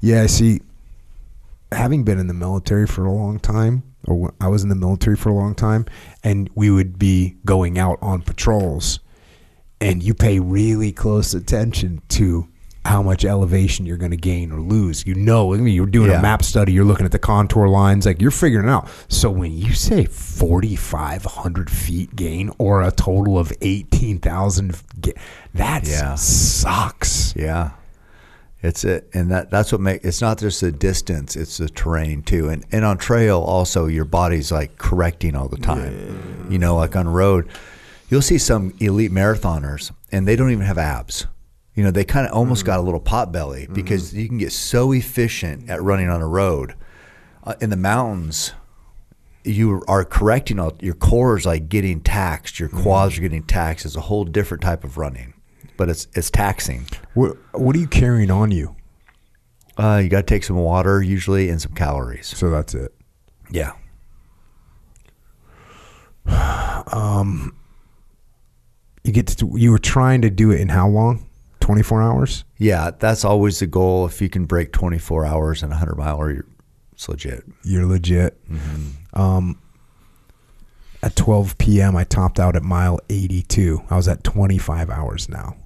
Yeah, 0.00 0.26
see, 0.26 0.62
having 1.70 2.04
been 2.04 2.18
in 2.18 2.26
the 2.26 2.34
military 2.34 2.86
for 2.86 3.04
a 3.04 3.12
long 3.12 3.38
time, 3.38 3.82
or 4.06 4.32
I 4.40 4.48
was 4.48 4.62
in 4.62 4.70
the 4.70 4.74
military 4.74 5.16
for 5.16 5.28
a 5.28 5.34
long 5.34 5.54
time, 5.54 5.84
and 6.24 6.48
we 6.54 6.70
would 6.70 6.98
be 6.98 7.36
going 7.44 7.78
out 7.78 7.98
on 8.00 8.22
patrols, 8.22 9.00
and 9.80 10.02
you 10.02 10.14
pay 10.14 10.38
really 10.38 10.92
close 10.92 11.34
attention 11.34 12.00
to 12.08 12.48
how 12.86 13.02
much 13.02 13.24
elevation 13.24 13.84
you're 13.86 13.96
going 13.96 14.10
to 14.12 14.16
gain 14.16 14.50
or 14.52 14.60
lose. 14.60 15.06
You 15.06 15.14
know, 15.14 15.52
I 15.52 15.58
mean, 15.58 15.74
you're 15.74 15.86
doing 15.86 16.10
Yeah. 16.10 16.18
a 16.20 16.22
map 16.22 16.42
study, 16.42 16.72
you're 16.72 16.84
looking 16.84 17.04
at 17.06 17.12
the 17.12 17.18
contour 17.18 17.68
lines, 17.68 18.06
like 18.06 18.20
you're 18.20 18.30
figuring 18.30 18.66
it 18.68 18.70
out. 18.70 18.88
So 19.08 19.30
when 19.30 19.52
you 19.52 19.74
say 19.74 20.06
4,500 20.06 21.70
feet 21.70 22.14
gain 22.16 22.50
or 22.58 22.82
a 22.82 22.90
total 22.90 23.38
of 23.38 23.52
18,000, 23.60 24.76
ga- 25.00 25.14
that 25.54 25.86
Yeah. 25.86 26.14
sucks. 26.14 27.34
Yeah. 27.36 27.70
It's 28.62 28.84
it, 28.84 29.08
and 29.14 29.30
that 29.30 29.50
that's 29.50 29.70
what 29.70 29.80
makes 29.80 30.04
it's 30.04 30.20
not 30.20 30.38
just 30.38 30.60
the 30.62 30.72
distance; 30.72 31.36
it's 31.36 31.58
the 31.58 31.68
terrain 31.68 32.22
too. 32.22 32.48
And 32.48 32.64
and 32.72 32.84
on 32.84 32.96
trail 32.96 33.38
also, 33.38 33.86
your 33.86 34.06
body's 34.06 34.50
like 34.50 34.76
correcting 34.78 35.36
all 35.36 35.46
the 35.46 35.58
time. 35.58 36.46
You 36.50 36.58
know, 36.58 36.74
like 36.76 36.96
on 36.96 37.06
road, 37.06 37.46
you'll 38.08 38.22
see 38.22 38.38
some 38.38 38.72
elite 38.80 39.12
marathoners, 39.12 39.92
and 40.10 40.26
they 40.26 40.34
don't 40.36 40.50
even 40.50 40.64
have 40.66 40.78
abs. 40.78 41.26
You 41.76 41.84
know, 41.84 41.90
they 41.92 42.04
kind 42.04 42.26
of 42.26 42.32
almost 42.32 42.64
got 42.64 42.80
a 42.80 42.82
little 42.82 43.00
pot 43.00 43.30
belly 43.32 43.68
because 43.70 44.12
you 44.14 44.26
can 44.28 44.38
get 44.38 44.50
so 44.50 44.92
efficient 44.92 45.70
at 45.70 45.82
running 45.82 46.08
on 46.08 46.22
a 46.22 46.26
road. 46.26 46.74
Uh, 47.44 47.54
in 47.60 47.70
the 47.70 47.76
mountains, 47.76 48.52
you 49.44 49.84
are 49.86 50.04
correcting 50.04 50.58
all 50.58 50.72
your 50.80 50.94
core 50.94 51.36
is 51.36 51.46
like 51.46 51.68
getting 51.68 52.00
taxed. 52.00 52.58
Your 52.58 52.70
quads 52.70 53.18
are 53.18 53.20
getting 53.20 53.42
taxed. 53.44 53.84
It's 53.86 53.94
a 53.94 54.00
whole 54.00 54.24
different 54.24 54.62
type 54.62 54.82
of 54.82 54.96
running, 54.96 55.34
but 55.76 55.88
it's 55.88 56.08
it's 56.14 56.30
taxing. 56.30 56.86
What, 57.14 57.36
what 57.52 57.76
are 57.76 57.78
you 57.78 57.86
carrying 57.86 58.30
on 58.30 58.50
you? 58.50 58.74
Uh, 59.76 60.00
you 60.02 60.08
got 60.08 60.26
to 60.26 60.34
take 60.34 60.42
some 60.44 60.56
water 60.56 61.02
usually 61.02 61.50
and 61.50 61.60
some 61.60 61.74
calories. 61.74 62.26
So 62.26 62.48
that's 62.50 62.74
it. 62.74 62.92
Yeah. 63.50 63.72
Um, 66.92 67.56
You 69.04 69.12
get 69.12 69.26
to 69.26 69.50
you 69.56 69.70
were 69.72 69.78
trying 69.78 70.22
to 70.22 70.30
do 70.30 70.50
it 70.52 70.60
in 70.60 70.68
how 70.68 70.88
long? 70.88 71.25
24 71.66 72.00
hours? 72.00 72.44
Yeah, 72.58 72.92
that's 72.96 73.24
always 73.24 73.58
the 73.58 73.66
goal. 73.66 74.06
If 74.06 74.22
you 74.22 74.28
can 74.28 74.44
break 74.44 74.72
24 74.72 75.26
hours 75.26 75.64
and 75.64 75.72
a 75.72 75.74
100 75.74 75.96
miler, 75.96 76.30
you're, 76.30 76.46
it's 76.92 77.08
legit. 77.08 77.42
You're 77.64 77.86
legit. 77.86 78.38
Um, 79.12 79.60
at 81.02 81.16
12 81.16 81.58
p.m., 81.58 81.96
I 81.96 82.04
topped 82.04 82.38
out 82.38 82.54
at 82.54 82.62
mile 82.62 83.00
82. 83.10 83.82
I 83.90 83.96
was 83.96 84.06
at 84.06 84.22
25 84.22 84.90
hours 84.90 85.28
now. 85.28 85.56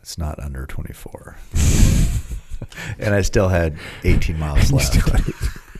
It's 0.00 0.16
not 0.16 0.38
under 0.38 0.64
24. 0.64 1.36
and 3.00 3.12
I 3.12 3.22
still 3.22 3.48
had 3.48 3.76
18 4.04 4.38
miles 4.38 4.70
left. 4.72 4.96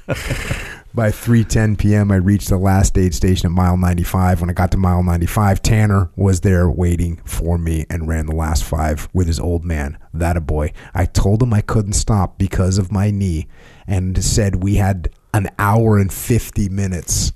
By 0.96 1.10
3:10 1.10 1.76
p.m., 1.76 2.10
I 2.10 2.16
reached 2.16 2.48
the 2.48 2.56
last 2.56 2.96
aid 2.96 3.14
station 3.14 3.44
at 3.44 3.52
mile 3.52 3.76
95. 3.76 4.40
When 4.40 4.48
I 4.48 4.54
got 4.54 4.70
to 4.70 4.78
mile 4.78 5.02
95, 5.02 5.60
Tanner 5.60 6.10
was 6.16 6.40
there 6.40 6.70
waiting 6.70 7.20
for 7.26 7.58
me 7.58 7.84
and 7.90 8.08
ran 8.08 8.24
the 8.24 8.34
last 8.34 8.64
five 8.64 9.06
with 9.12 9.26
his 9.26 9.38
old 9.38 9.62
man. 9.62 9.98
That 10.14 10.38
a 10.38 10.40
boy. 10.40 10.72
I 10.94 11.04
told 11.04 11.42
him 11.42 11.52
I 11.52 11.60
couldn't 11.60 11.92
stop 11.92 12.38
because 12.38 12.78
of 12.78 12.90
my 12.90 13.10
knee, 13.10 13.46
and 13.86 14.24
said 14.24 14.62
we 14.62 14.76
had 14.76 15.10
an 15.34 15.50
hour 15.58 15.98
and 15.98 16.10
50 16.10 16.70
minutes 16.70 17.34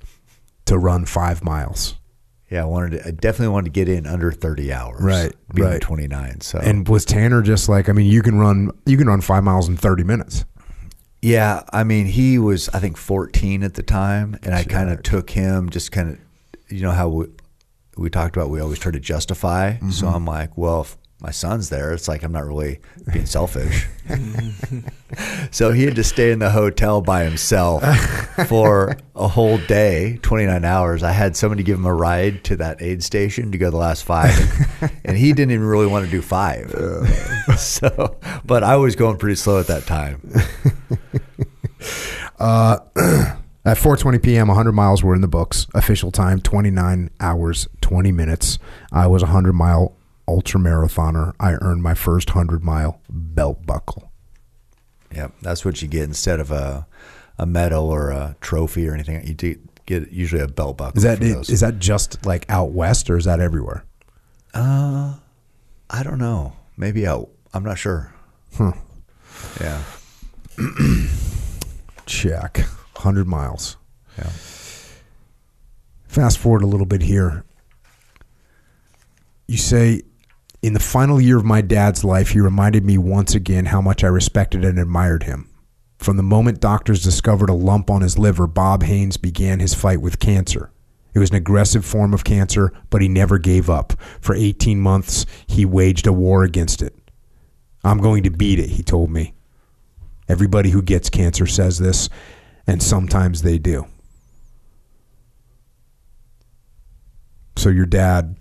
to 0.65 0.79
run 0.79 1.05
five 1.05 1.43
miles. 1.43 1.99
Yeah, 2.49 2.63
I 2.63 2.65
wanted 2.65 2.97
to, 2.97 3.07
I 3.07 3.11
definitely 3.11 3.53
wanted 3.53 3.65
to 3.65 3.79
get 3.79 3.87
in 3.87 4.07
under 4.07 4.31
30 4.31 4.73
hours. 4.73 5.01
Right, 5.03 5.33
being 5.53 5.69
right. 5.69 5.81
29. 5.81 6.41
So 6.41 6.57
And 6.57 6.87
was 6.87 7.05
Tanner 7.05 7.43
just 7.43 7.69
like, 7.69 7.89
I 7.89 7.93
mean, 7.93 8.07
you 8.07 8.23
can 8.23 8.39
run, 8.39 8.71
you 8.87 8.97
can 8.97 9.05
run 9.05 9.21
five 9.21 9.43
miles 9.43 9.69
in 9.69 9.77
30 9.77 10.03
minutes. 10.03 10.45
Yeah, 11.21 11.63
I 11.71 11.83
mean, 11.83 12.07
he 12.07 12.39
was 12.39 12.69
I 12.69 12.79
think 12.79 12.97
14 12.97 13.63
at 13.63 13.75
the 13.75 13.83
time, 13.83 14.37
and 14.43 14.55
I 14.55 14.63
kind 14.63 14.89
of 14.89 15.03
took 15.03 15.29
him 15.29 15.69
just 15.69 15.91
kind 15.91 16.09
of, 16.09 16.19
you 16.71 16.81
know 16.81 16.91
how 16.91 17.09
we, 17.09 17.27
we 17.95 18.09
talked 18.09 18.35
about 18.35 18.49
we 18.49 18.59
always 18.59 18.79
try 18.79 18.91
to 18.91 18.99
justify. 18.99 19.77
So 19.77 20.05
mm-hmm. 20.05 20.15
I'm 20.15 20.25
like, 20.25 20.57
well, 20.57 20.81
if 20.81 20.97
my 21.21 21.29
son's 21.29 21.69
there, 21.69 21.93
it's 21.93 22.07
like 22.07 22.23
I'm 22.23 22.31
not 22.31 22.45
really 22.45 22.79
being 23.13 23.25
selfish. 23.27 23.87
so 25.51 25.71
he 25.71 25.83
had 25.83 25.95
to 25.95 26.03
stay 26.03 26.31
in 26.31 26.39
the 26.39 26.49
hotel 26.49 26.99
by 26.99 27.23
himself 27.23 27.83
for 28.47 28.97
a 29.15 29.27
whole 29.27 29.59
day, 29.59 30.17
29 30.23 30.65
hours. 30.65 31.03
I 31.03 31.11
had 31.11 31.35
somebody 31.35 31.61
give 31.61 31.77
him 31.77 31.85
a 31.85 31.93
ride 31.93 32.43
to 32.45 32.55
that 32.57 32.81
aid 32.81 33.03
station 33.03 33.51
to 33.51 33.59
go 33.59 33.69
the 33.69 33.77
last 33.77 34.03
five, 34.03 34.35
and, 34.81 34.91
and 35.05 35.17
he 35.17 35.31
didn't 35.31 35.51
even 35.51 35.65
really 35.65 35.87
want 35.87 36.05
to 36.05 36.11
do 36.11 36.23
five. 36.23 36.71
so, 37.57 38.17
but 38.43 38.63
I 38.63 38.77
was 38.77 38.95
going 38.95 39.17
pretty 39.17 39.35
slow 39.35 39.59
at 39.59 39.67
that 39.67 39.85
time. 39.85 40.21
Uh, 42.39 42.79
at 43.63 43.77
4:20 43.77 44.23
p.m., 44.23 44.47
100 44.47 44.71
miles 44.71 45.03
were 45.03 45.13
in 45.13 45.21
the 45.21 45.27
books. 45.27 45.67
Official 45.75 46.11
time 46.11 46.41
29 46.41 47.11
hours 47.19 47.67
20 47.81 48.11
minutes. 48.11 48.57
I 48.91 49.05
was 49.05 49.21
a 49.21 49.27
100 49.27 49.53
mile 49.53 49.95
ultra 50.31 50.59
marathoner. 50.59 51.33
I 51.39 51.53
earned 51.53 51.83
my 51.83 51.93
first 51.93 52.29
100 52.29 52.63
mile 52.63 53.01
belt 53.09 53.65
buckle. 53.65 54.11
Yep, 55.13 55.33
that's 55.41 55.65
what 55.65 55.81
you 55.81 55.87
get 55.89 56.03
instead 56.03 56.39
of 56.39 56.51
a 56.51 56.87
a 57.37 57.45
medal 57.45 57.89
or 57.89 58.11
a 58.11 58.35
trophy 58.39 58.87
or 58.87 58.93
anything. 58.93 59.25
You 59.27 59.57
get 59.85 60.11
usually 60.11 60.41
a 60.41 60.47
belt 60.47 60.77
buckle. 60.77 60.97
Is 60.97 61.03
that 61.03 61.17
for 61.17 61.25
those. 61.25 61.49
is 61.49 61.59
that 61.59 61.79
just 61.79 62.25
like 62.25 62.45
out 62.49 62.71
west 62.71 63.09
or 63.09 63.17
is 63.17 63.25
that 63.25 63.39
everywhere? 63.39 63.83
Uh, 64.53 65.15
I 65.89 66.03
don't 66.03 66.19
know. 66.19 66.53
Maybe 66.77 67.05
out. 67.05 67.29
I'm 67.53 67.63
not 67.63 67.77
sure. 67.77 68.13
Huh. 68.57 68.71
Yeah. 69.59 69.83
Check. 72.05 72.57
100 72.93 73.27
miles. 73.27 73.77
Yeah. 74.17 74.29
Fast 76.07 76.37
forward 76.37 76.61
a 76.61 76.67
little 76.67 76.85
bit 76.85 77.01
here. 77.01 77.43
You 79.47 79.57
say, 79.57 80.01
in 80.61 80.73
the 80.73 80.79
final 80.79 81.19
year 81.19 81.37
of 81.37 81.45
my 81.45 81.61
dad's 81.61 82.03
life, 82.03 82.29
he 82.29 82.39
reminded 82.39 82.85
me 82.85 82.97
once 82.97 83.33
again 83.33 83.65
how 83.65 83.81
much 83.81 84.03
I 84.03 84.07
respected 84.07 84.63
and 84.63 84.77
admired 84.77 85.23
him. 85.23 85.49
From 85.97 86.17
the 86.17 86.23
moment 86.23 86.59
doctors 86.59 87.03
discovered 87.03 87.49
a 87.49 87.53
lump 87.53 87.89
on 87.89 88.01
his 88.01 88.17
liver, 88.17 88.47
Bob 88.47 88.83
Hanes 88.83 89.17
began 89.17 89.59
his 89.59 89.73
fight 89.73 90.01
with 90.01 90.19
cancer. 90.19 90.71
It 91.13 91.19
was 91.19 91.31
an 91.31 91.35
aggressive 91.35 91.85
form 91.85 92.13
of 92.13 92.23
cancer, 92.23 92.71
but 92.89 93.01
he 93.01 93.07
never 93.07 93.37
gave 93.37 93.69
up. 93.69 93.93
For 94.21 94.35
18 94.35 94.79
months, 94.79 95.25
he 95.47 95.65
waged 95.65 96.07
a 96.07 96.13
war 96.13 96.43
against 96.43 96.81
it. 96.81 96.95
I'm 97.83 97.99
going 97.99 98.23
to 98.23 98.29
beat 98.29 98.59
it, 98.59 98.69
he 98.69 98.83
told 98.83 99.09
me. 99.09 99.33
Everybody 100.29 100.69
who 100.69 100.81
gets 100.81 101.09
cancer 101.09 101.45
says 101.45 101.79
this, 101.79 102.07
and 102.65 102.81
sometimes 102.81 103.41
they 103.41 103.57
do. 103.57 103.87
So 107.57 107.69
your 107.69 107.85
dad 107.85 108.37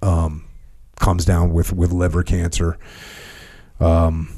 um, 0.00 0.47
comes 0.98 1.24
down 1.24 1.52
with, 1.52 1.72
with 1.72 1.92
liver 1.92 2.22
cancer. 2.22 2.78
Um, 3.80 4.34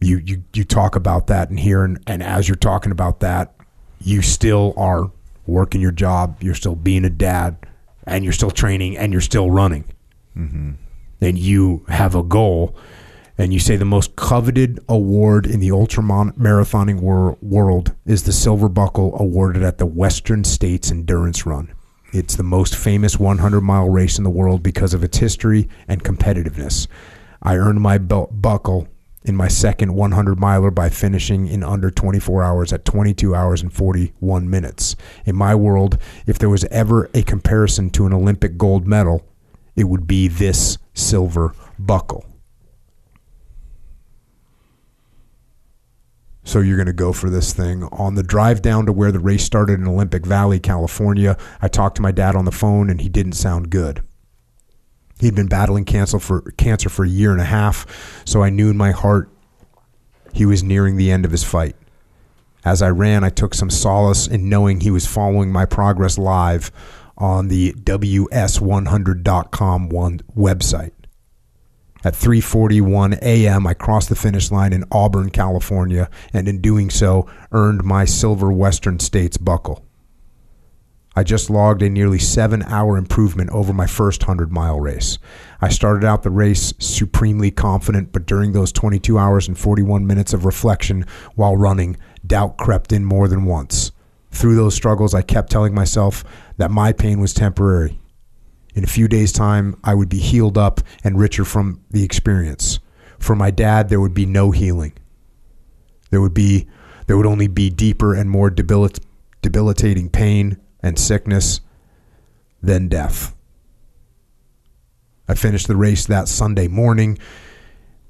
you, 0.00 0.18
you 0.18 0.44
you 0.52 0.64
talk 0.64 0.94
about 0.94 1.26
that 1.28 1.50
in 1.50 1.56
here, 1.56 1.82
and, 1.82 1.98
and 2.06 2.22
as 2.22 2.48
you're 2.48 2.56
talking 2.56 2.92
about 2.92 3.20
that, 3.20 3.54
you 4.00 4.22
still 4.22 4.74
are 4.76 5.10
working 5.46 5.80
your 5.80 5.92
job. 5.92 6.42
You're 6.42 6.54
still 6.54 6.74
being 6.76 7.04
a 7.04 7.10
dad, 7.10 7.56
and 8.04 8.22
you're 8.22 8.32
still 8.32 8.50
training, 8.50 8.96
and 8.96 9.12
you're 9.12 9.22
still 9.22 9.50
running. 9.50 9.84
And 11.20 11.38
you 11.38 11.84
have 11.88 12.14
a 12.14 12.22
goal, 12.22 12.76
and 13.38 13.54
you 13.54 13.58
say 13.58 13.76
the 13.76 13.86
most 13.86 14.16
coveted 14.16 14.80
award 14.86 15.46
in 15.46 15.60
the 15.60 15.70
ultra 15.70 16.02
marathoning 16.02 17.00
wor- 17.00 17.38
world 17.40 17.94
is 18.04 18.24
the 18.24 18.32
Silver 18.32 18.68
Buckle 18.68 19.18
awarded 19.18 19.62
at 19.62 19.78
the 19.78 19.86
Western 19.86 20.44
States 20.44 20.90
Endurance 20.90 21.46
Run. 21.46 21.72
It's 22.12 22.36
the 22.36 22.42
most 22.42 22.76
famous 22.76 23.18
100 23.18 23.60
mile 23.60 23.88
race 23.88 24.18
in 24.18 24.24
the 24.24 24.30
world 24.30 24.62
because 24.62 24.94
of 24.94 25.02
its 25.02 25.18
history 25.18 25.68
and 25.88 26.04
competitiveness. 26.04 26.86
I 27.42 27.56
earned 27.56 27.80
my 27.80 27.98
bel- 27.98 28.28
buckle 28.28 28.88
in 29.24 29.34
my 29.34 29.48
second 29.48 29.94
100 29.94 30.38
miler 30.38 30.70
by 30.70 30.88
finishing 30.88 31.48
in 31.48 31.64
under 31.64 31.90
24 31.90 32.44
hours 32.44 32.72
at 32.72 32.84
22 32.84 33.34
hours 33.34 33.60
and 33.60 33.72
41 33.72 34.48
minutes. 34.48 34.94
In 35.24 35.34
my 35.34 35.54
world, 35.54 35.98
if 36.26 36.38
there 36.38 36.48
was 36.48 36.64
ever 36.66 37.10
a 37.12 37.22
comparison 37.22 37.90
to 37.90 38.06
an 38.06 38.12
Olympic 38.12 38.56
gold 38.56 38.86
medal, 38.86 39.26
it 39.74 39.84
would 39.84 40.06
be 40.06 40.28
this 40.28 40.78
silver 40.94 41.54
buckle. 41.78 42.24
So 46.46 46.60
you're 46.60 46.76
going 46.76 46.86
to 46.86 46.92
go 46.92 47.12
for 47.12 47.28
this 47.28 47.52
thing. 47.52 47.82
On 47.90 48.14
the 48.14 48.22
drive 48.22 48.62
down 48.62 48.86
to 48.86 48.92
where 48.92 49.10
the 49.10 49.18
race 49.18 49.42
started 49.42 49.80
in 49.80 49.88
Olympic 49.88 50.24
Valley, 50.24 50.60
California, 50.60 51.36
I 51.60 51.66
talked 51.66 51.96
to 51.96 52.02
my 52.02 52.12
dad 52.12 52.36
on 52.36 52.44
the 52.44 52.52
phone 52.52 52.88
and 52.88 53.00
he 53.00 53.08
didn't 53.08 53.32
sound 53.32 53.68
good. 53.68 54.00
He'd 55.18 55.34
been 55.34 55.48
battling 55.48 55.84
cancer 55.84 56.20
for 56.20 56.42
cancer 56.52 56.88
for 56.88 57.04
a 57.04 57.08
year 57.08 57.32
and 57.32 57.40
a 57.40 57.44
half, 57.44 58.22
so 58.24 58.44
I 58.44 58.50
knew 58.50 58.70
in 58.70 58.76
my 58.76 58.92
heart 58.92 59.28
he 60.32 60.46
was 60.46 60.62
nearing 60.62 60.96
the 60.96 61.10
end 61.10 61.24
of 61.24 61.32
his 61.32 61.42
fight. 61.42 61.74
As 62.64 62.80
I 62.80 62.90
ran, 62.90 63.24
I 63.24 63.30
took 63.30 63.52
some 63.52 63.70
solace 63.70 64.28
in 64.28 64.48
knowing 64.48 64.80
he 64.80 64.92
was 64.92 65.04
following 65.04 65.50
my 65.50 65.66
progress 65.66 66.16
live 66.16 66.70
on 67.18 67.48
the 67.48 67.72
WS100.com 67.72 69.88
one 69.88 70.20
website. 70.36 70.92
At 72.06 72.14
3:41 72.14 73.20
a.m., 73.20 73.66
I 73.66 73.74
crossed 73.74 74.10
the 74.10 74.14
finish 74.14 74.52
line 74.52 74.72
in 74.72 74.84
Auburn, 74.92 75.28
California, 75.28 76.08
and 76.32 76.46
in 76.46 76.60
doing 76.60 76.88
so, 76.88 77.28
earned 77.50 77.82
my 77.82 78.04
silver 78.04 78.52
Western 78.52 79.00
States 79.00 79.36
buckle. 79.36 79.84
I 81.16 81.24
just 81.24 81.50
logged 81.50 81.82
a 81.82 81.90
nearly 81.90 82.18
7-hour 82.18 82.96
improvement 82.96 83.50
over 83.50 83.72
my 83.72 83.88
first 83.88 84.20
100-mile 84.20 84.78
race. 84.78 85.18
I 85.60 85.68
started 85.68 86.04
out 86.04 86.22
the 86.22 86.30
race 86.30 86.72
supremely 86.78 87.50
confident, 87.50 88.12
but 88.12 88.24
during 88.24 88.52
those 88.52 88.70
22 88.70 89.18
hours 89.18 89.48
and 89.48 89.58
41 89.58 90.06
minutes 90.06 90.32
of 90.32 90.44
reflection 90.44 91.06
while 91.34 91.56
running, 91.56 91.96
doubt 92.24 92.56
crept 92.56 92.92
in 92.92 93.04
more 93.04 93.26
than 93.26 93.46
once. 93.46 93.90
Through 94.30 94.54
those 94.54 94.76
struggles, 94.76 95.12
I 95.12 95.22
kept 95.22 95.50
telling 95.50 95.74
myself 95.74 96.22
that 96.56 96.70
my 96.70 96.92
pain 96.92 97.18
was 97.18 97.34
temporary. 97.34 97.98
In 98.76 98.84
a 98.84 98.86
few 98.86 99.08
days' 99.08 99.32
time, 99.32 99.74
I 99.82 99.94
would 99.94 100.10
be 100.10 100.18
healed 100.18 100.58
up 100.58 100.82
and 101.02 101.18
richer 101.18 101.46
from 101.46 101.80
the 101.90 102.04
experience. 102.04 102.78
For 103.18 103.34
my 103.34 103.50
dad, 103.50 103.88
there 103.88 104.00
would 104.00 104.12
be 104.12 104.26
no 104.26 104.50
healing. 104.50 104.92
There 106.10 106.20
would 106.20 106.34
be 106.34 106.68
there 107.06 107.16
would 107.16 107.26
only 107.26 107.48
be 107.48 107.70
deeper 107.70 108.14
and 108.14 108.28
more 108.28 108.50
debilit- 108.50 109.02
debilitating 109.40 110.10
pain 110.10 110.58
and 110.82 110.98
sickness 110.98 111.60
than 112.62 112.88
death. 112.88 113.34
I 115.28 115.34
finished 115.34 115.68
the 115.68 115.76
race 115.76 116.04
that 116.06 116.28
Sunday 116.28 116.68
morning. 116.68 117.18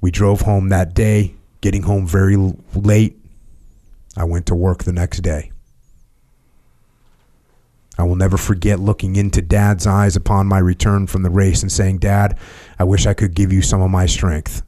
We 0.01 0.11
drove 0.11 0.41
home 0.41 0.69
that 0.69 0.93
day, 0.93 1.35
getting 1.61 1.83
home 1.83 2.05
very 2.05 2.35
late. 2.75 3.17
I 4.17 4.25
went 4.25 4.47
to 4.47 4.55
work 4.55 4.83
the 4.83 4.93
next 4.93 5.19
day. 5.21 5.51
I 7.97 8.03
will 8.03 8.15
never 8.15 8.37
forget 8.37 8.79
looking 8.79 9.15
into 9.15 9.41
Dad's 9.41 9.87
eyes 9.87 10.15
upon 10.15 10.47
my 10.47 10.59
return 10.59 11.07
from 11.07 11.23
the 11.23 11.29
race 11.29 11.61
and 11.63 11.71
saying, 11.71 11.97
Dad, 11.97 12.37
I 12.77 12.83
wish 12.83 13.05
I 13.07 13.13
could 13.13 13.33
give 13.33 13.51
you 13.51 13.61
some 13.61 13.81
of 13.81 13.89
my 13.89 14.05
strength. 14.05 14.61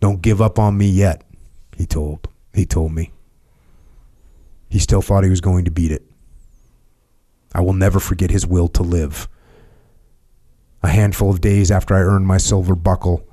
Don't 0.00 0.22
give 0.22 0.40
up 0.40 0.58
on 0.58 0.78
me 0.78 0.88
yet, 0.88 1.22
he 1.76 1.86
told. 1.86 2.28
He 2.54 2.64
told 2.64 2.92
me. 2.92 3.12
He 4.70 4.78
still 4.78 5.02
thought 5.02 5.24
he 5.24 5.30
was 5.30 5.40
going 5.40 5.64
to 5.64 5.70
beat 5.70 5.92
it. 5.92 6.04
I 7.54 7.60
will 7.60 7.72
never 7.72 8.00
forget 8.00 8.30
his 8.30 8.46
will 8.46 8.68
to 8.68 8.82
live. 8.82 9.28
A 10.82 10.88
handful 10.88 11.30
of 11.30 11.40
days 11.40 11.70
after 11.70 11.94
I 11.94 12.00
earned 12.00 12.26
my 12.26 12.38
silver 12.38 12.74
buckle 12.74 13.26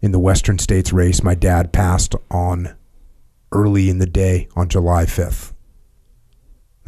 in 0.00 0.12
the 0.12 0.18
Western 0.18 0.58
States 0.58 0.92
race, 0.92 1.22
my 1.22 1.34
dad 1.34 1.72
passed 1.72 2.14
on 2.30 2.74
early 3.52 3.88
in 3.88 3.98
the 3.98 4.06
day 4.06 4.48
on 4.54 4.68
July 4.68 5.04
5th. 5.04 5.52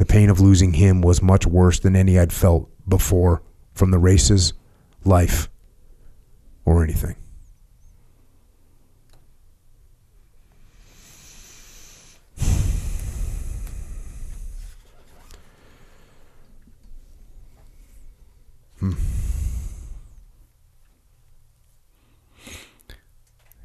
The 0.01 0.07
pain 0.07 0.31
of 0.31 0.39
losing 0.39 0.73
him 0.73 1.03
was 1.03 1.21
much 1.21 1.45
worse 1.45 1.79
than 1.79 1.95
any 1.95 2.17
I'd 2.17 2.33
felt 2.33 2.67
before 2.89 3.43
from 3.75 3.91
the 3.91 3.99
races, 3.99 4.53
life, 5.05 5.47
or 6.65 6.83
anything. 6.83 7.15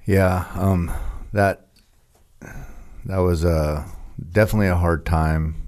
Yeah, 0.04 0.44
um, 0.54 0.92
that 1.32 1.68
that 3.06 3.16
was 3.16 3.42
uh, 3.42 3.88
definitely 4.32 4.68
a 4.68 4.76
hard 4.76 5.06
time. 5.06 5.65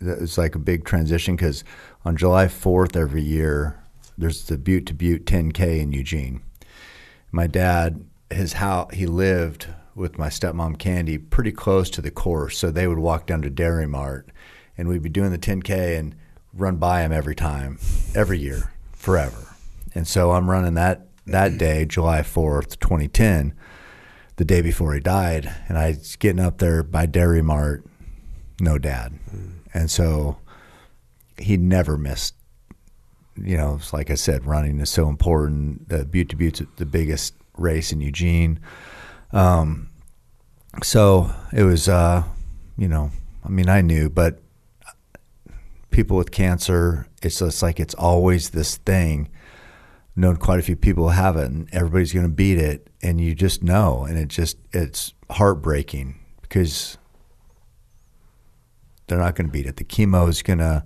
It's 0.00 0.38
like 0.38 0.54
a 0.54 0.58
big 0.58 0.84
transition 0.84 1.36
because 1.36 1.64
on 2.04 2.16
July 2.16 2.46
4th 2.46 2.96
every 2.96 3.22
year, 3.22 3.80
there's 4.18 4.44
the 4.46 4.58
Butte 4.58 4.86
to 4.86 4.94
Butte 4.94 5.26
10K 5.26 5.80
in 5.80 5.92
Eugene. 5.92 6.42
My 7.32 7.46
dad, 7.46 8.04
his 8.30 8.54
how 8.54 8.88
he 8.92 9.06
lived 9.06 9.68
with 9.94 10.18
my 10.18 10.28
stepmom 10.28 10.78
Candy 10.78 11.18
pretty 11.18 11.52
close 11.52 11.88
to 11.90 12.02
the 12.02 12.10
course, 12.10 12.58
so 12.58 12.70
they 12.70 12.86
would 12.86 12.98
walk 12.98 13.26
down 13.26 13.42
to 13.42 13.50
Dairy 13.50 13.86
Mart, 13.86 14.28
and 14.76 14.88
we'd 14.88 15.02
be 15.02 15.08
doing 15.08 15.30
the 15.30 15.38
10K 15.38 15.98
and 15.98 16.14
run 16.52 16.76
by 16.76 17.02
him 17.02 17.12
every 17.12 17.34
time, 17.34 17.78
every 18.14 18.38
year, 18.38 18.72
forever. 18.92 19.54
And 19.94 20.06
so 20.06 20.32
I'm 20.32 20.50
running 20.50 20.74
that 20.74 21.08
that 21.26 21.56
day, 21.56 21.86
July 21.86 22.20
4th, 22.20 22.78
2010, 22.80 23.54
the 24.36 24.44
day 24.44 24.60
before 24.60 24.94
he 24.94 25.00
died, 25.00 25.50
and 25.68 25.78
I 25.78 25.88
was 25.88 26.16
getting 26.16 26.44
up 26.44 26.58
there 26.58 26.82
by 26.82 27.06
Dairy 27.06 27.42
Mart, 27.42 27.84
no 28.60 28.78
dad. 28.78 29.12
Hmm. 29.30 29.53
And 29.74 29.90
so 29.90 30.38
he 31.36 31.56
never 31.56 31.98
missed. 31.98 32.34
You 33.36 33.56
know, 33.56 33.80
like 33.92 34.10
I 34.10 34.14
said, 34.14 34.46
running 34.46 34.78
is 34.78 34.90
so 34.90 35.08
important. 35.08 35.88
The 35.88 36.04
Butte 36.04 36.30
to 36.30 36.36
Butte's 36.36 36.62
the 36.76 36.86
biggest 36.86 37.34
race 37.58 37.90
in 37.92 38.00
Eugene. 38.00 38.60
Um, 39.32 39.88
so 40.82 41.32
it 41.52 41.64
was, 41.64 41.88
uh, 41.88 42.22
you 42.78 42.86
know, 42.86 43.10
I 43.44 43.48
mean, 43.48 43.68
I 43.68 43.80
knew, 43.80 44.08
but 44.08 44.40
people 45.90 46.16
with 46.16 46.30
cancer, 46.30 47.06
it's 47.22 47.40
just 47.40 47.62
like 47.62 47.80
it's 47.80 47.94
always 47.94 48.50
this 48.50 48.76
thing. 48.76 49.28
Known 50.16 50.36
quite 50.36 50.60
a 50.60 50.62
few 50.62 50.76
people 50.76 51.08
have 51.08 51.36
it, 51.36 51.50
and 51.50 51.68
everybody's 51.72 52.12
going 52.12 52.26
to 52.26 52.32
beat 52.32 52.58
it, 52.58 52.88
and 53.02 53.20
you 53.20 53.34
just 53.34 53.64
know, 53.64 54.04
and 54.04 54.16
it 54.16 54.28
just 54.28 54.56
it's 54.72 55.12
heartbreaking 55.28 56.20
because 56.40 56.98
they're 59.06 59.18
not 59.18 59.34
going 59.34 59.46
to 59.46 59.52
beat 59.52 59.66
it. 59.66 59.76
The 59.76 59.84
chemo 59.84 60.28
is 60.28 60.42
going 60.42 60.58
to, 60.58 60.84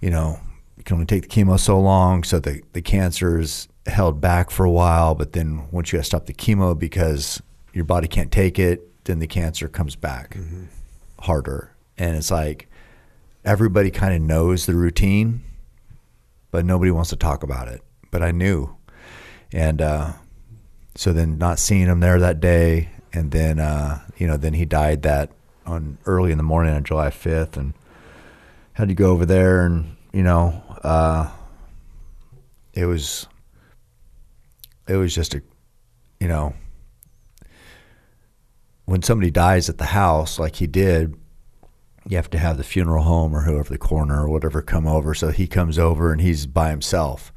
you 0.00 0.10
know, 0.10 0.40
you 0.76 0.84
can 0.84 0.94
only 0.94 1.06
take 1.06 1.22
the 1.22 1.28
chemo 1.28 1.58
so 1.58 1.78
long, 1.78 2.24
so 2.24 2.40
the 2.40 2.62
the 2.72 2.80
cancer 2.80 3.38
is 3.38 3.68
held 3.86 4.20
back 4.20 4.50
for 4.50 4.64
a 4.64 4.70
while, 4.70 5.14
but 5.14 5.32
then 5.32 5.68
once 5.70 5.92
you 5.92 5.98
got 5.98 6.02
to 6.02 6.06
stop 6.06 6.26
the 6.26 6.32
chemo 6.32 6.78
because 6.78 7.42
your 7.72 7.84
body 7.84 8.08
can't 8.08 8.32
take 8.32 8.58
it, 8.58 9.04
then 9.04 9.18
the 9.18 9.26
cancer 9.26 9.68
comes 9.68 9.94
back 9.94 10.34
mm-hmm. 10.34 10.64
harder, 11.20 11.74
and 11.98 12.16
it's 12.16 12.30
like 12.30 12.68
everybody 13.44 13.90
kind 13.90 14.14
of 14.14 14.22
knows 14.22 14.64
the 14.64 14.74
routine, 14.74 15.42
but 16.50 16.64
nobody 16.64 16.90
wants 16.90 17.10
to 17.10 17.16
talk 17.16 17.42
about 17.42 17.68
it. 17.68 17.82
But 18.10 18.22
I 18.22 18.30
knew, 18.30 18.74
and 19.52 19.82
uh, 19.82 20.12
so 20.94 21.12
then 21.12 21.36
not 21.36 21.58
seeing 21.58 21.88
him 21.88 22.00
there 22.00 22.18
that 22.18 22.40
day, 22.40 22.88
and 23.12 23.32
then 23.32 23.58
uh, 23.58 24.00
you 24.16 24.26
know 24.26 24.38
then 24.38 24.54
he 24.54 24.64
died 24.64 25.02
that 25.02 25.30
on 25.66 25.98
early 26.06 26.32
in 26.32 26.38
the 26.38 26.44
morning 26.44 26.74
on 26.74 26.84
July 26.84 27.10
5th 27.10 27.56
and 27.56 27.74
had 28.72 28.88
to 28.88 28.94
go 28.94 29.10
over 29.10 29.26
there 29.26 29.64
and 29.66 29.96
you 30.12 30.22
know 30.22 30.62
uh, 30.82 31.30
it 32.72 32.86
was 32.86 33.26
it 34.88 34.96
was 34.96 35.14
just 35.14 35.34
a 35.34 35.42
you 36.18 36.28
know 36.28 36.54
when 38.86 39.02
somebody 39.02 39.30
dies 39.30 39.68
at 39.68 39.78
the 39.78 39.86
house 39.86 40.38
like 40.38 40.56
he 40.56 40.66
did 40.66 41.14
you 42.08 42.16
have 42.16 42.30
to 42.30 42.38
have 42.38 42.56
the 42.56 42.64
funeral 42.64 43.04
home 43.04 43.34
or 43.34 43.42
whoever 43.42 43.68
the 43.68 43.78
coroner 43.78 44.24
or 44.24 44.28
whatever 44.28 44.62
come 44.62 44.86
over. 44.86 45.14
So 45.14 45.30
he 45.30 45.46
comes 45.46 45.78
over 45.78 46.12
and 46.12 46.20
he's 46.20 46.46
by 46.46 46.70
himself. 46.70 47.32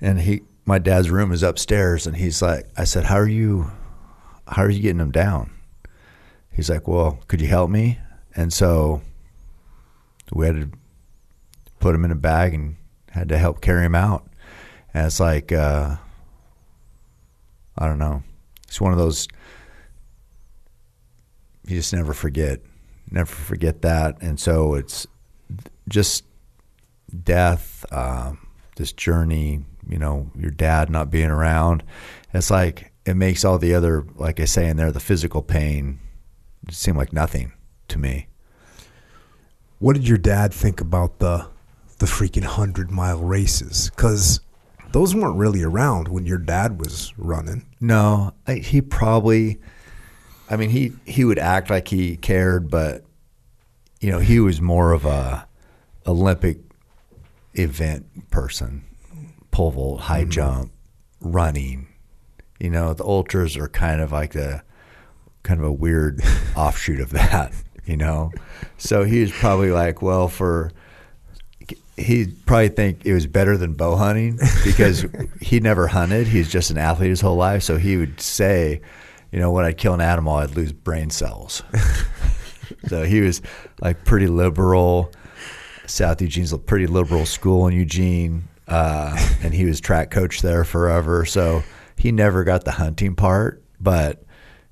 And 0.00 0.20
he 0.20 0.42
my 0.64 0.78
dad's 0.78 1.10
room 1.10 1.32
is 1.32 1.42
upstairs 1.42 2.06
and 2.06 2.16
he's 2.16 2.40
like 2.40 2.66
I 2.76 2.84
said 2.84 3.04
how 3.04 3.16
are 3.16 3.28
you 3.28 3.72
how 4.46 4.62
are 4.62 4.70
you 4.70 4.80
getting 4.80 5.00
him 5.00 5.10
down 5.10 5.50
he's 6.60 6.68
like, 6.68 6.86
well, 6.86 7.18
could 7.26 7.40
you 7.40 7.46
help 7.46 7.70
me? 7.70 7.98
And 8.36 8.52
so 8.52 9.00
we 10.30 10.44
had 10.44 10.56
to 10.56 10.70
put 11.78 11.94
him 11.94 12.04
in 12.04 12.10
a 12.10 12.16
bag 12.16 12.52
and 12.52 12.76
had 13.10 13.30
to 13.30 13.38
help 13.38 13.62
carry 13.62 13.82
him 13.82 13.94
out. 13.94 14.28
And 14.92 15.06
it's 15.06 15.20
like, 15.20 15.52
uh, 15.52 15.96
I 17.78 17.86
don't 17.86 17.98
know. 17.98 18.22
It's 18.68 18.78
one 18.78 18.92
of 18.92 18.98
those, 18.98 19.26
you 21.66 21.76
just 21.76 21.94
never 21.94 22.12
forget, 22.12 22.60
never 23.10 23.32
forget 23.32 23.80
that. 23.80 24.20
And 24.20 24.38
so 24.38 24.74
it's 24.74 25.06
just 25.88 26.24
death, 27.24 27.86
uh, 27.90 28.32
this 28.76 28.92
journey, 28.92 29.64
you 29.88 29.98
know, 29.98 30.30
your 30.36 30.50
dad 30.50 30.90
not 30.90 31.10
being 31.10 31.30
around. 31.30 31.84
It's 32.34 32.50
like, 32.50 32.92
it 33.06 33.14
makes 33.14 33.46
all 33.46 33.56
the 33.56 33.74
other, 33.74 34.04
like 34.16 34.40
I 34.40 34.44
say 34.44 34.68
in 34.68 34.76
there, 34.76 34.92
the 34.92 35.00
physical 35.00 35.40
pain 35.40 36.00
it 36.68 36.74
seemed 36.74 36.96
like 36.96 37.12
nothing 37.12 37.52
to 37.88 37.98
me. 37.98 38.26
What 39.78 39.94
did 39.94 40.06
your 40.06 40.18
dad 40.18 40.52
think 40.52 40.80
about 40.80 41.18
the 41.18 41.46
the 41.98 42.06
freaking 42.06 42.44
hundred 42.44 42.90
mile 42.90 43.20
races? 43.20 43.90
Because 43.90 44.40
those 44.92 45.14
weren't 45.14 45.36
really 45.36 45.62
around 45.62 46.08
when 46.08 46.26
your 46.26 46.38
dad 46.38 46.80
was 46.80 47.12
running. 47.16 47.66
No, 47.80 48.34
I, 48.46 48.54
he 48.54 48.80
probably. 48.80 49.58
I 50.48 50.56
mean, 50.56 50.70
he 50.70 50.92
he 51.06 51.24
would 51.24 51.38
act 51.38 51.70
like 51.70 51.88
he 51.88 52.16
cared, 52.16 52.70
but 52.70 53.04
you 54.00 54.10
know, 54.10 54.18
he 54.18 54.40
was 54.40 54.60
more 54.60 54.92
of 54.92 55.04
a 55.04 55.46
Olympic 56.06 56.58
event 57.54 58.30
person, 58.30 58.84
pole 59.50 59.70
vault, 59.70 60.00
high 60.02 60.22
mm-hmm. 60.22 60.30
jump, 60.30 60.72
running. 61.20 61.88
You 62.58 62.70
know, 62.70 62.92
the 62.92 63.04
ultras 63.04 63.56
are 63.56 63.68
kind 63.68 64.00
of 64.00 64.12
like 64.12 64.32
the 64.32 64.62
kind 65.42 65.60
of 65.60 65.66
a 65.66 65.72
weird 65.72 66.20
offshoot 66.56 67.00
of 67.00 67.10
that, 67.10 67.52
you 67.84 67.96
know. 67.96 68.32
So 68.78 69.04
he 69.04 69.20
was 69.20 69.32
probably 69.32 69.70
like, 69.70 70.02
well, 70.02 70.28
for 70.28 70.72
he'd 72.00 72.46
probably 72.46 72.68
think 72.68 73.04
it 73.04 73.12
was 73.12 73.26
better 73.26 73.56
than 73.56 73.74
bow 73.74 73.96
hunting 73.96 74.38
because 74.64 75.04
he 75.40 75.60
never 75.60 75.86
hunted. 75.86 76.26
He's 76.26 76.50
just 76.50 76.70
an 76.70 76.78
athlete 76.78 77.10
his 77.10 77.20
whole 77.20 77.36
life. 77.36 77.62
So 77.62 77.76
he 77.76 77.96
would 77.96 78.20
say, 78.20 78.80
you 79.30 79.38
know, 79.38 79.50
when 79.50 79.64
I'd 79.64 79.78
kill 79.78 79.94
an 79.94 80.00
animal, 80.00 80.34
I'd 80.34 80.56
lose 80.56 80.72
brain 80.72 81.10
cells. 81.10 81.62
so 82.88 83.04
he 83.04 83.20
was 83.20 83.42
like 83.80 84.04
pretty 84.04 84.26
liberal. 84.26 85.12
South 85.86 86.20
Eugene's 86.20 86.52
a 86.52 86.58
pretty 86.58 86.86
liberal 86.86 87.26
school 87.26 87.66
in 87.66 87.74
Eugene, 87.74 88.44
uh, 88.68 89.16
and 89.42 89.52
he 89.52 89.64
was 89.64 89.80
track 89.80 90.10
coach 90.10 90.40
there 90.40 90.64
forever. 90.64 91.24
So 91.24 91.62
he 91.96 92.12
never 92.12 92.44
got 92.44 92.64
the 92.64 92.72
hunting 92.72 93.14
part, 93.16 93.62
but 93.80 94.22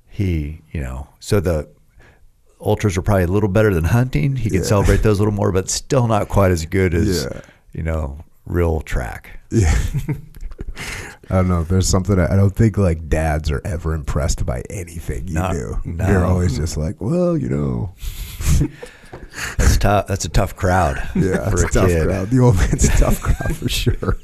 he, 0.09 0.61
you 0.71 0.81
know, 0.81 1.07
so 1.19 1.39
the 1.39 1.69
ultras 2.59 2.97
are 2.97 3.01
probably 3.01 3.23
a 3.23 3.27
little 3.27 3.49
better 3.49 3.73
than 3.73 3.85
hunting. 3.85 4.35
He 4.35 4.49
can 4.49 4.59
yeah. 4.59 4.65
celebrate 4.65 4.97
those 4.97 5.19
a 5.19 5.21
little 5.21 5.33
more, 5.33 5.51
but 5.51 5.69
still 5.69 6.07
not 6.07 6.27
quite 6.27 6.51
as 6.51 6.65
good 6.65 6.93
as, 6.93 7.25
yeah. 7.25 7.41
you 7.71 7.83
know, 7.83 8.23
real 8.45 8.81
track. 8.81 9.39
Yeah. 9.51 9.73
I 11.31 11.35
don't 11.35 11.47
know. 11.47 11.63
There's 11.63 11.87
something 11.87 12.19
I, 12.19 12.35
don't 12.35 12.55
think 12.55 12.77
like 12.77 13.07
dads 13.07 13.51
are 13.51 13.61
ever 13.63 13.93
impressed 13.93 14.45
by 14.45 14.63
anything 14.69 15.27
you 15.27 15.35
no, 15.35 15.51
do. 15.51 15.77
No. 15.85 16.05
They're 16.05 16.25
always 16.25 16.57
just 16.57 16.75
like, 16.75 16.99
well, 16.99 17.37
you 17.37 17.49
know. 17.49 17.93
that's 19.57 19.77
tough. 19.77 20.07
That's 20.07 20.25
a 20.25 20.29
tough 20.29 20.55
crowd. 20.55 20.97
Yeah, 21.15 21.49
for 21.49 21.63
a, 21.63 21.67
a 21.67 21.69
tough 21.69 21.87
kid. 21.87 22.07
crowd. 22.07 22.29
The 22.29 22.39
old 22.39 22.55
man's 22.55 22.85
a 22.85 22.91
tough 22.91 23.21
crowd 23.21 23.55
for 23.55 23.69
sure. 23.69 24.17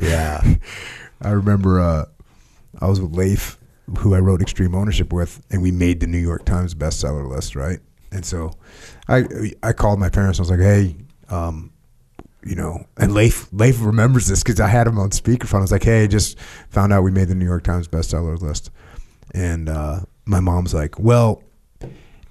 Yeah, 0.00 0.42
I 1.20 1.30
remember 1.30 1.80
uh, 1.80 2.06
I 2.80 2.86
was 2.88 3.00
with 3.00 3.12
Leif 3.12 3.58
who 3.98 4.14
I 4.14 4.18
wrote 4.18 4.40
Extreme 4.40 4.74
Ownership 4.74 5.12
with, 5.12 5.44
and 5.50 5.62
we 5.62 5.70
made 5.70 6.00
the 6.00 6.06
New 6.06 6.18
York 6.18 6.44
Times 6.44 6.74
bestseller 6.74 7.28
list, 7.28 7.54
right? 7.54 7.80
And 8.12 8.24
so 8.24 8.52
I 9.08 9.24
I 9.62 9.72
called 9.72 9.98
my 9.98 10.08
parents. 10.08 10.38
I 10.38 10.42
was 10.42 10.50
like, 10.50 10.60
hey, 10.60 10.96
um, 11.28 11.72
you 12.44 12.54
know, 12.54 12.86
and 12.96 13.12
Leif 13.12 13.48
Leif 13.52 13.84
remembers 13.84 14.26
this 14.26 14.42
because 14.42 14.60
I 14.60 14.68
had 14.68 14.86
him 14.86 14.98
on 14.98 15.10
speakerphone. 15.10 15.58
I 15.58 15.62
was 15.62 15.72
like, 15.72 15.82
hey, 15.82 16.06
just 16.06 16.38
found 16.70 16.92
out 16.92 17.02
we 17.02 17.10
made 17.10 17.28
the 17.28 17.34
New 17.34 17.44
York 17.44 17.64
Times 17.64 17.88
bestseller 17.88 18.40
list, 18.40 18.70
and 19.32 19.68
uh, 19.68 20.00
my 20.24 20.40
mom's 20.40 20.72
like, 20.72 20.98
well, 20.98 21.42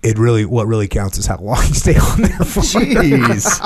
it 0.01 0.17
really 0.17 0.45
what 0.45 0.67
really 0.67 0.87
counts 0.87 1.17
is 1.17 1.25
how 1.25 1.37
long 1.37 1.63
you 1.67 1.73
stay 1.73 1.97
on 1.97 2.21
there 2.21 2.37
for. 2.39 2.61
Jeez. 2.61 3.59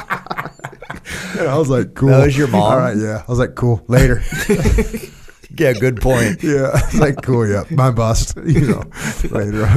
and 1.40 1.48
I 1.48 1.58
was 1.58 1.70
like, 1.70 1.94
cool. 1.96 2.10
That 2.10 2.26
was 2.26 2.38
your 2.38 2.48
mom. 2.48 2.62
All 2.62 2.78
right, 2.78 2.98
yeah. 2.98 3.24
I 3.28 3.32
was 3.32 3.40
like, 3.40 3.56
cool. 3.56 3.84
Later. 3.88 4.24
yeah, 5.60 5.74
good 5.74 6.02
point. 6.02 6.44
yeah, 6.44 6.72
it's 6.74 7.00
like 7.00 7.22
cool. 7.22 7.48
Yeah, 7.48 7.64
my 7.72 7.92
bust. 7.92 8.38
You 8.48 8.68
know, 8.68 8.84
later. 9.30 9.68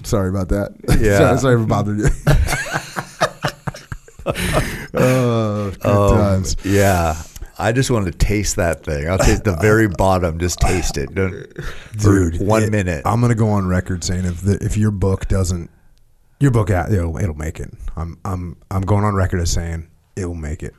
sorry 0.04 0.28
about 0.28 0.48
that. 0.50 0.74
Yeah, 1.00 1.18
sorry, 1.18 1.38
sorry 1.38 1.56
for 1.58 1.66
bothering 1.66 1.98
you. 2.00 2.08
oh, 4.94 5.70
good 5.70 5.86
um, 5.86 6.18
times. 6.18 6.56
Yeah. 6.64 7.22
I 7.58 7.72
just 7.72 7.90
wanted 7.90 8.12
to 8.12 8.26
taste 8.26 8.56
that 8.56 8.84
thing. 8.84 9.08
I'll 9.08 9.18
taste 9.18 9.44
the 9.44 9.56
very 9.56 9.86
bottom. 9.86 10.38
Just 10.38 10.60
taste 10.60 10.96
it, 10.96 11.14
dude. 11.14 12.40
One 12.40 12.62
it, 12.62 12.70
minute. 12.70 13.02
I'm 13.04 13.20
gonna 13.20 13.34
go 13.34 13.50
on 13.50 13.66
record 13.66 14.02
saying 14.02 14.24
if 14.24 14.40
the, 14.40 14.58
if 14.62 14.78
your 14.78 14.90
book 14.90 15.28
doesn't, 15.28 15.70
your 16.38 16.52
book 16.52 16.70
it'll 16.70 17.18
it'll 17.18 17.36
make 17.36 17.60
it. 17.60 17.70
I'm 17.96 18.18
I'm 18.24 18.56
I'm 18.70 18.82
going 18.82 19.04
on 19.04 19.14
record 19.14 19.40
as 19.40 19.50
saying 19.50 19.88
it'll 20.16 20.34
make 20.34 20.62
it. 20.62 20.74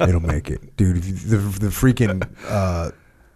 It'll 0.00 0.20
make 0.20 0.50
it, 0.50 0.76
dude. 0.76 1.02
The 1.02 1.36
the 1.36 1.68
freaking 1.68 2.28
uh, 2.48 2.90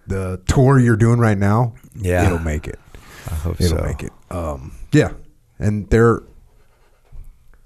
the 0.08 0.40
tour 0.48 0.78
you're 0.78 0.96
doing 0.96 1.18
right 1.18 1.38
now, 1.38 1.74
yeah, 1.94 2.26
it'll 2.26 2.38
make 2.38 2.66
it. 2.66 2.78
I 3.30 3.34
hope 3.34 3.60
it'll 3.60 3.78
so. 3.78 3.84
make 3.84 4.02
it. 4.02 4.12
Um, 4.30 4.72
yeah, 4.92 5.12
and 5.58 5.88
they're, 5.90 6.22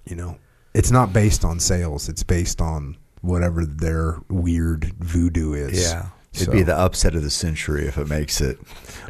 you 0.04 0.16
know, 0.16 0.38
it's 0.74 0.90
not 0.90 1.12
based 1.12 1.44
on 1.44 1.60
sales. 1.60 2.08
It's 2.08 2.22
based 2.22 2.60
on 2.60 2.96
whatever 3.20 3.64
their 3.64 4.18
weird 4.28 4.92
voodoo 4.98 5.52
is. 5.54 5.90
Yeah. 5.92 6.06
It'd 6.34 6.46
So- 6.46 6.52
be 6.52 6.62
the 6.62 6.74
upset 6.74 7.14
of 7.14 7.22
the 7.22 7.30
century 7.30 7.86
if 7.86 7.98
it 7.98 8.08
makes 8.08 8.40
it. 8.40 8.58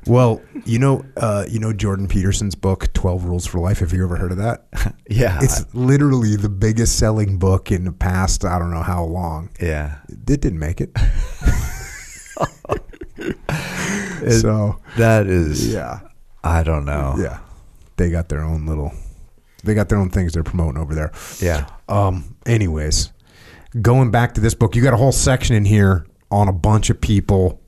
Well, 0.09 0.43
you 0.65 0.81
know, 0.81 1.05
uh, 1.17 1.45
you 1.49 1.61
know 1.61 1.73
Jordan 1.73 2.09
Peterson's 2.09 2.57
book, 2.57 2.93
Twelve 2.95 3.25
Rules 3.25 3.47
for 3.47 3.61
Life. 3.61 3.79
Have 3.79 3.93
you 3.93 4.03
ever 4.05 4.17
heard 4.17 4.33
of 4.33 4.39
that? 4.39 4.67
Yeah. 5.09 5.39
It's 5.43 5.67
literally 5.75 6.37
the 6.37 6.49
biggest 6.49 6.99
selling 6.99 7.37
book 7.39 7.71
in 7.71 7.85
the 7.85 7.93
past. 7.93 8.45
I 8.47 8.59
don't 8.59 8.71
know 8.73 8.83
how 8.83 9.05
long. 9.05 9.51
yeah. 9.61 9.99
It 10.09 10.41
didn't 10.41 10.59
make 10.59 10.81
it. 10.81 10.91
so 14.31 14.79
That 14.97 15.27
is, 15.27 15.73
yeah, 15.73 16.01
I 16.45 16.63
don't 16.63 16.85
know. 16.85 17.15
yeah, 17.19 17.39
they 17.97 18.11
got 18.11 18.29
their 18.29 18.43
own 18.43 18.67
little, 18.67 18.93
they 19.65 19.75
got 19.75 19.89
their 19.89 19.99
own 19.99 20.11
things 20.11 20.33
they're 20.33 20.43
promoting 20.43 20.81
over 20.81 20.95
there. 20.95 21.13
Yeah. 21.41 21.67
Um. 21.89 22.37
Anyways, 22.47 23.13
going 23.81 24.11
back 24.11 24.35
to 24.35 24.41
this 24.41 24.55
book, 24.55 24.75
you 24.75 24.83
got 24.83 24.95
a 24.95 24.99
whole 24.99 25.13
section 25.13 25.55
in 25.57 25.65
here 25.65 26.07
on 26.31 26.49
a 26.49 26.53
bunch 26.53 26.91
of 26.91 27.01
people. 27.01 27.61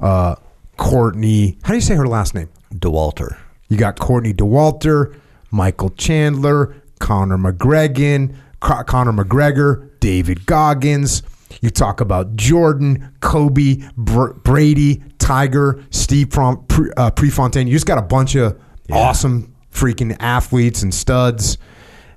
Uh, 0.00 0.34
Courtney, 0.76 1.58
how 1.62 1.68
do 1.70 1.74
you 1.76 1.80
say 1.80 1.94
her 1.94 2.06
last 2.08 2.34
name? 2.34 2.48
Dauwalter. 2.74 3.36
You 3.68 3.76
got 3.76 3.98
Courtney 4.00 4.32
Dauwalter, 4.34 5.14
Michael 5.50 5.90
Chandler, 5.90 6.74
Conor 6.98 7.36
McGregor, 7.38 8.34
Co- 8.60 8.82
Conor 8.84 9.12
McGregor, 9.12 9.90
David 10.00 10.44
Goggins. 10.46 11.22
You 11.60 11.70
talk 11.70 12.00
about 12.00 12.34
Jordan, 12.36 13.12
Kobe, 13.20 13.76
Br- 13.96 14.32
Brady, 14.32 15.02
Tiger, 15.18 15.82
Steve 15.90 16.30
Prom- 16.30 16.64
Pre- 16.66 16.90
uh, 16.96 17.10
Prefontaine. 17.10 17.66
You 17.66 17.74
just 17.74 17.86
got 17.86 17.98
a 17.98 18.02
bunch 18.02 18.34
of 18.34 18.58
awesome 18.90 19.54
freaking 19.72 20.16
athletes 20.20 20.82
and 20.82 20.92
studs 20.94 21.58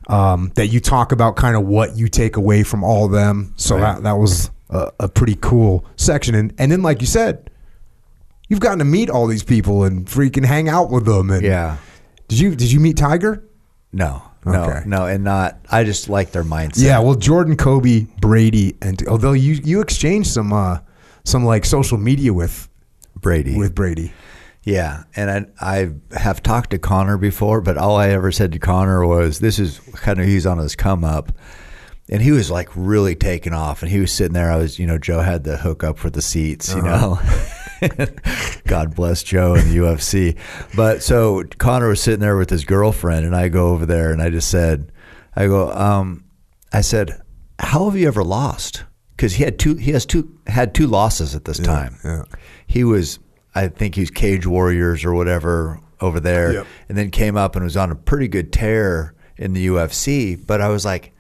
um, 0.08 0.52
that 0.56 0.68
you 0.68 0.80
talk 0.80 1.12
about 1.12 1.36
kind 1.36 1.56
of 1.56 1.66
what 1.66 1.96
you 1.98 2.08
take 2.08 2.38
away 2.38 2.64
from 2.64 2.84
all 2.84 3.06
of 3.06 3.12
them. 3.12 3.54
So 3.58 3.80
that, 3.80 4.04
that 4.04 4.14
was 4.18 4.52
a, 4.70 4.92
a 5.02 5.10
pretty 5.10 5.36
cool 5.42 5.86
section. 5.96 6.36
And, 6.36 6.54
and 6.58 6.72
then, 6.72 6.82
like 6.84 7.02
you 7.02 7.08
said, 7.08 7.50
you've 8.50 8.60
gotten 8.60 8.80
to 8.80 8.86
meet 8.86 9.10
all 9.10 9.28
these 9.28 9.44
people 9.44 9.84
and 9.84 10.06
freaking 10.06 10.46
hang 10.46 10.70
out 10.70 10.92
with 10.92 11.06
them. 11.06 11.30
And 11.32 11.44
Yeah. 11.44 11.78
did 12.28 12.40
you 12.40 12.56
did 12.56 12.72
you 12.72 12.80
meet 12.80 12.98
Tiger? 12.98 13.44
No. 13.94 14.22
No. 14.46 14.64
Okay. 14.66 14.84
No. 14.86 15.06
And 15.08 15.24
not, 15.24 15.60
I 15.72 15.84
just 15.84 16.10
like 16.10 16.32
their 16.32 16.44
mindset. 16.44 16.84
Yeah, 16.84 17.00
well, 17.00 17.16
Jordan, 17.16 17.58
Kobe, 17.58 18.08
Brady, 18.22 18.76
and 18.82 19.06
although 19.08 19.34
you 19.34 19.54
you 19.64 19.82
exchanged 19.82 20.30
some 20.30 20.54
uh 20.54 20.80
some 21.24 21.44
like 21.44 21.66
social 21.66 21.98
media 21.98 22.34
with 22.34 22.70
Brady. 23.20 23.58
with 23.58 23.74
Brady. 23.74 24.14
Yeah, 24.64 25.04
and 25.16 25.30
I, 25.60 25.92
I 26.12 26.18
have 26.18 26.42
talked 26.42 26.72
to 26.72 26.80
Conor 26.80 27.18
before, 27.18 27.62
but 27.62 27.78
all 27.78 27.98
I 27.98 28.10
ever 28.10 28.32
said 28.32 28.52
to 28.54 28.60
Conor 28.60 29.06
was, 29.06 29.40
"This 29.40 29.60
is 29.60 29.80
kind 29.94 30.20
of 30.20 30.26
he's 30.26 30.48
on 30.48 30.58
his 30.58 30.76
come 30.76 31.04
up," 31.04 31.32
and 32.10 32.20
he 32.20 32.32
was 32.32 32.50
like 32.50 32.70
really 32.76 33.14
taking 33.14 33.54
off, 33.54 33.84
and 33.84 33.92
he 33.92 34.00
was 34.00 34.12
sitting 34.12 34.34
there. 34.34 34.52
I 34.52 34.58
was, 34.58 34.80
you 34.80 34.88
know, 34.88 34.98
Joe 34.98 35.22
had 35.22 35.44
the 35.44 35.58
hook 35.58 35.84
up 35.84 36.00
for 36.00 36.10
the 36.10 36.22
seats, 36.22 36.74
you 36.74 36.82
know. 36.82 37.20
God 38.68 38.96
bless 38.96 39.24
Joe 39.24 39.56
and 39.56 39.70
the 39.70 39.78
UFC, 39.78 40.38
but 40.76 41.04
so 41.04 41.44
Conor 41.58 41.90
was 41.90 42.02
sitting 42.02 42.20
there 42.20 42.38
with 42.38 42.50
his 42.50 42.66
girlfriend, 42.66 43.26
and 43.26 43.36
I 43.36 43.50
go 43.50 43.68
over 43.70 43.86
there, 43.86 44.12
and 44.12 44.22
I 44.22 44.30
just 44.30 44.50
said, 44.50 44.92
"I 45.36 45.48
go, 45.48 45.72
um, 45.72 46.24
I 46.74 46.82
said, 46.82 47.22
how 47.60 47.86
have 47.90 47.96
you 48.00 48.08
ever 48.08 48.24
lost?" 48.24 48.84
Because 49.16 49.34
he 49.34 49.44
had 49.44 49.58
two, 49.60 49.76
he 49.76 49.92
has 49.92 50.06
two, 50.06 50.38
had 50.48 50.74
two 50.76 50.88
losses 50.88 51.36
at 51.36 51.46
this 51.46 51.58
time 51.58 51.96
yeah. 52.04 52.24
he 52.68 52.84
was 52.84 53.18
I 53.54 53.70
think 53.70 53.96
he 53.96 54.02
was 54.02 54.12
Cage 54.12 54.46
Warriors 54.46 55.06
or 55.06 55.14
whatever 55.14 55.80
over 56.02 56.20
there, 56.20 56.52
Yep. 56.54 56.68
and 56.90 56.98
then 56.98 57.10
came 57.10 57.38
up 57.38 57.56
and 57.56 57.64
was 57.64 57.78
on 57.78 57.92
a 57.92 57.96
pretty 57.96 58.28
good 58.28 58.52
tear 58.52 59.14
in 59.38 59.54
the 59.54 59.68
UFC. 59.68 60.36
But 60.46 60.60
I 60.60 60.68
was 60.68 60.84
like, 60.84 61.14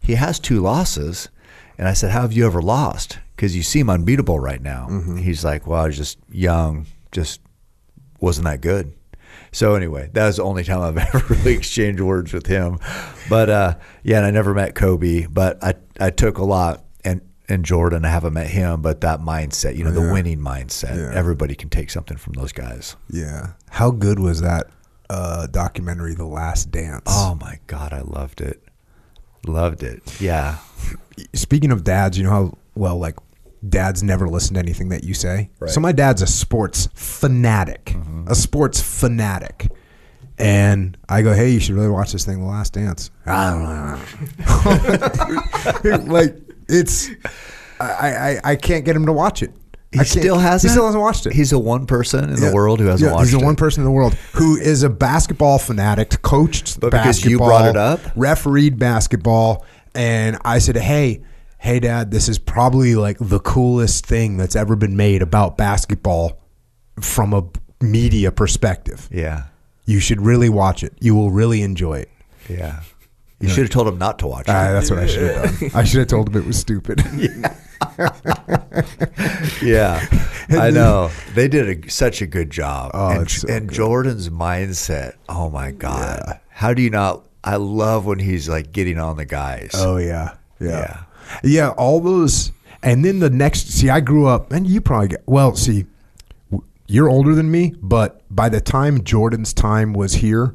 he 0.00 0.14
has 0.14 0.38
two 0.38 0.60
losses, 0.60 1.28
and 1.76 1.88
I 1.88 1.92
said, 1.94 2.12
"How 2.12 2.22
have 2.22 2.32
you 2.32 2.46
ever 2.46 2.62
lost?" 2.62 3.18
Because 3.40 3.56
you 3.56 3.62
seem 3.62 3.88
unbeatable 3.88 4.38
right 4.38 4.60
now. 4.60 4.86
He's 5.16 5.42
like, 5.42 5.66
"Well, 5.66 5.80
I 5.80 5.86
was 5.86 5.96
just 5.96 6.18
young, 6.30 6.84
just 7.10 7.40
wasn't 8.20 8.44
that 8.44 8.60
good." 8.60 8.92
So 9.50 9.76
anyway, 9.76 10.10
that 10.12 10.26
was 10.26 10.36
the 10.36 10.42
only 10.42 10.62
time 10.62 10.82
I've 10.82 10.98
ever 11.14 11.24
really 11.34 11.54
exchanged 11.54 12.02
words 12.02 12.34
with 12.34 12.44
him. 12.46 12.78
But 13.30 13.48
uh, 13.48 13.74
yeah, 14.02 14.18
and 14.18 14.26
I 14.26 14.30
never 14.30 14.52
met 14.52 14.74
Kobe, 14.74 15.26
but 15.26 15.56
I 15.64 15.72
I 15.98 16.10
took 16.10 16.36
a 16.36 16.44
lot 16.44 16.84
and 17.02 17.22
and 17.48 17.64
Jordan. 17.64 18.04
I 18.04 18.08
haven't 18.08 18.34
met 18.34 18.48
him, 18.48 18.82
but 18.82 19.00
that 19.00 19.20
mindset, 19.20 19.74
you 19.74 19.84
know, 19.84 19.90
the 19.90 20.12
winning 20.12 20.38
mindset. 20.38 20.96
Yeah. 20.96 21.18
Everybody 21.18 21.54
can 21.54 21.70
take 21.70 21.88
something 21.88 22.18
from 22.18 22.34
those 22.34 22.52
guys. 22.52 22.94
Yeah. 23.08 23.52
How 23.70 23.90
good 23.90 24.18
was 24.18 24.42
that 24.42 24.66
uh 25.08 25.46
documentary 25.46 26.14
The 26.14 26.26
Last 26.26 26.70
Dance? 26.70 27.04
Oh 27.08 27.38
my 27.40 27.58
god, 27.68 27.94
I 27.94 28.02
loved 28.02 28.42
it. 28.42 28.62
Loved 29.46 29.82
it. 29.82 30.20
Yeah. 30.20 30.58
Speaking 31.32 31.72
of 31.72 31.84
dads, 31.84 32.18
you 32.18 32.24
know 32.24 32.30
how 32.30 32.58
well 32.74 32.98
like 32.98 33.16
dads 33.68 34.02
never 34.02 34.28
listen 34.28 34.54
to 34.54 34.60
anything 34.60 34.88
that 34.90 35.04
you 35.04 35.14
say. 35.14 35.50
Right. 35.58 35.70
So 35.70 35.80
my 35.80 35.92
dad's 35.92 36.22
a 36.22 36.26
sports 36.26 36.88
fanatic, 36.94 37.86
mm-hmm. 37.86 38.28
a 38.28 38.34
sports 38.34 38.80
fanatic. 38.80 39.68
And 40.38 40.96
I 41.08 41.20
go, 41.20 41.34
hey, 41.34 41.50
you 41.50 41.60
should 41.60 41.74
really 41.74 41.90
watch 41.90 42.12
this 42.12 42.24
thing, 42.24 42.40
The 42.40 42.46
Last 42.46 42.72
Dance. 42.72 43.10
I 43.26 43.98
don't 45.84 45.98
know. 45.98 46.04
like 46.12 46.34
it's, 46.68 47.10
I, 47.78 47.84
I 47.84 48.40
I 48.52 48.56
can't 48.56 48.84
get 48.84 48.96
him 48.96 49.06
to 49.06 49.12
watch 49.12 49.42
it. 49.42 49.52
He 49.92 50.04
still 50.04 50.38
hasn't. 50.38 50.70
He 50.70 50.72
still 50.72 50.86
hasn't 50.86 51.02
watched 51.02 51.26
it. 51.26 51.32
He's 51.32 51.50
the 51.50 51.58
one 51.58 51.84
person 51.84 52.24
in 52.30 52.40
Yeah. 52.40 52.50
the 52.50 52.54
world 52.54 52.78
who 52.80 52.86
hasn't 52.86 53.08
Yeah, 53.08 53.14
watched 53.14 53.22
it. 53.22 53.30
He's 53.32 53.38
the 53.38 53.42
it. 53.42 53.44
one 53.44 53.56
person 53.56 53.80
in 53.82 53.84
the 53.86 53.90
world 53.90 54.14
who 54.34 54.56
is 54.56 54.82
a 54.84 54.88
basketball 54.88 55.58
fanatic, 55.58 56.22
coached 56.22 56.78
But 56.80 56.92
because 56.92 57.24
you 57.24 57.38
basketball, 57.38 57.48
brought 57.48 57.68
it 57.68 57.76
up? 57.76 58.00
refereed 58.14 58.78
basketball, 58.78 59.66
and 59.94 60.38
I 60.44 60.60
said, 60.60 60.76
"Hey, 60.76 61.22
hey, 61.60 61.78
Dad, 61.80 62.10
this 62.10 62.28
is 62.28 62.38
probably 62.38 62.94
like 62.94 63.16
the 63.20 63.38
coolest 63.40 64.04
thing 64.06 64.36
that's 64.36 64.56
ever 64.56 64.74
been 64.76 64.96
made 64.96 65.22
about 65.22 65.56
basketball 65.56 66.38
from 67.00 67.32
a 67.32 67.44
media 67.80 68.32
perspective. 68.32 69.08
Yeah. 69.12 69.44
You 69.86 70.00
should 70.00 70.20
really 70.20 70.48
watch 70.48 70.82
it. 70.82 70.92
You 71.00 71.14
will 71.14 71.30
really 71.30 71.62
enjoy 71.62 72.00
it." 72.00 72.10
Yeah. 72.48 72.80
You 73.40 73.48
should 73.48 73.62
have 73.62 73.70
told 73.70 73.88
him 73.88 73.96
not 73.98 74.18
to 74.18 74.26
watch 74.26 74.48
it. 74.48 74.50
Ah, 74.50 74.70
that's 74.72 74.90
what 74.90 74.98
I 74.98 75.06
should 75.06 75.34
have 75.34 75.58
done. 75.60 75.70
I 75.74 75.84
should 75.84 76.00
have 76.00 76.08
told 76.08 76.28
him 76.28 76.36
it 76.42 76.46
was 76.46 76.58
stupid. 76.58 77.02
Yeah, 79.62 80.06
I 80.50 80.70
know. 80.70 81.10
They 81.34 81.48
did 81.48 81.84
a, 81.86 81.90
such 81.90 82.22
a 82.22 82.26
good 82.26 82.50
job. 82.50 82.90
Oh, 82.94 83.10
and 83.10 83.30
so 83.30 83.48
and 83.48 83.68
good. 83.68 83.74
Jordan's 83.74 84.28
mindset. 84.30 85.14
Oh 85.28 85.50
my 85.50 85.70
god! 85.70 86.40
How 86.48 86.72
do 86.74 86.82
you 86.82 86.90
not? 86.90 87.26
I 87.44 87.56
love 87.56 88.06
when 88.06 88.18
he's 88.18 88.48
like 88.48 88.72
getting 88.72 88.98
on 88.98 89.16
the 89.16 89.24
guys. 89.24 89.70
Oh 89.74 89.96
yeah, 89.96 90.34
Yeah. 90.60 90.68
yeah, 90.68 91.02
yeah. 91.42 91.70
All 91.70 92.00
those, 92.00 92.52
and 92.82 93.04
then 93.04 93.18
the 93.20 93.30
next. 93.30 93.68
See, 93.68 93.88
I 93.90 94.00
grew 94.00 94.26
up, 94.26 94.52
and 94.52 94.66
you 94.66 94.80
probably 94.80 95.08
get. 95.08 95.22
Well, 95.26 95.54
see, 95.56 95.86
you're 96.86 97.08
older 97.08 97.34
than 97.34 97.50
me, 97.50 97.74
but 97.80 98.22
by 98.34 98.48
the 98.48 98.60
time 98.60 99.04
Jordan's 99.04 99.52
time 99.52 99.92
was 99.92 100.14
here, 100.14 100.54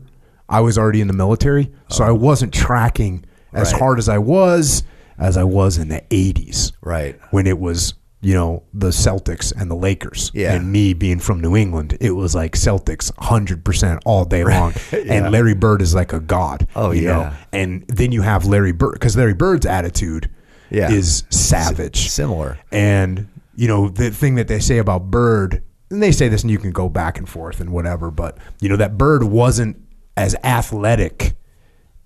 I 0.49 0.60
was 0.61 0.77
already 0.77 1.02
in 1.02 1.07
the 1.07 1.14
military, 1.14 1.72
so 1.89 2.03
I 2.03 2.10
oh. 2.10 2.15
wasn't 2.15 2.53
tracking 2.53 3.26
as 3.53 3.69
Oh. 3.69 3.72
Right. 3.72 3.80
hard 3.80 3.99
as 3.99 4.10
I 4.10 4.18
was 4.18 4.84
as 5.18 5.38
I 5.38 5.43
was 5.45 5.77
in 5.77 5.88
the 5.88 6.02
'80s, 6.11 6.73
Right. 6.81 7.18
when 7.31 7.47
it 7.47 7.60
was. 7.60 7.93
You 8.22 8.34
know 8.34 8.64
the 8.73 8.88
Celtics 8.88 9.53
and 9.56 9.69
the 9.69 9.76
Lakers, 9.76 10.31
Yeah. 10.34 10.53
and 10.56 10.72
me 10.72 10.95
being 10.95 11.19
from 11.19 11.41
New 11.41 11.56
England, 11.56 11.95
it 12.02 12.10
was 12.15 12.34
like 12.34 12.53
Celtics 12.53 13.11
hundred 13.19 13.64
percent 13.64 14.02
all 14.03 14.26
day 14.26 14.43
long. 14.43 14.73
And 14.91 15.31
Larry 15.31 15.53
Bird 15.53 15.80
is 15.80 15.93
like 15.93 16.11
a 16.11 16.19
god. 16.19 16.65
Oh, 16.76 16.89
you 16.89 17.03
know? 17.03 17.19
yeah. 17.19 17.35
and 17.53 17.85
then 17.88 18.11
you 18.11 18.23
have 18.23 18.45
Larry 18.45 18.72
Bird 18.72 18.93
because 18.93 19.15
Larry 19.15 19.35
Bird's 19.35 19.68
attitude 19.68 20.31
Yeah. 20.76 20.91
is 20.91 21.23
savage, 21.30 22.10
Similar. 22.10 22.57
and 22.72 23.27
you 23.56 23.68
know 23.68 23.88
the 23.89 24.11
thing 24.11 24.35
that 24.35 24.47
they 24.47 24.60
say 24.60 24.77
about 24.80 25.10
Bird, 25.10 25.64
and 25.89 26.03
they 26.03 26.11
say 26.11 26.27
this, 26.27 26.41
and 26.43 26.52
you 26.52 26.57
can 26.57 26.72
go 26.72 26.89
back 26.89 27.18
and 27.18 27.27
forth 27.30 27.60
and 27.61 27.69
whatever, 27.72 28.11
but 28.11 28.38
you 28.60 28.68
know 28.69 28.76
that 28.77 28.97
Bird 28.97 29.23
wasn't 29.23 29.77
as 30.18 30.35
athletic 30.43 31.35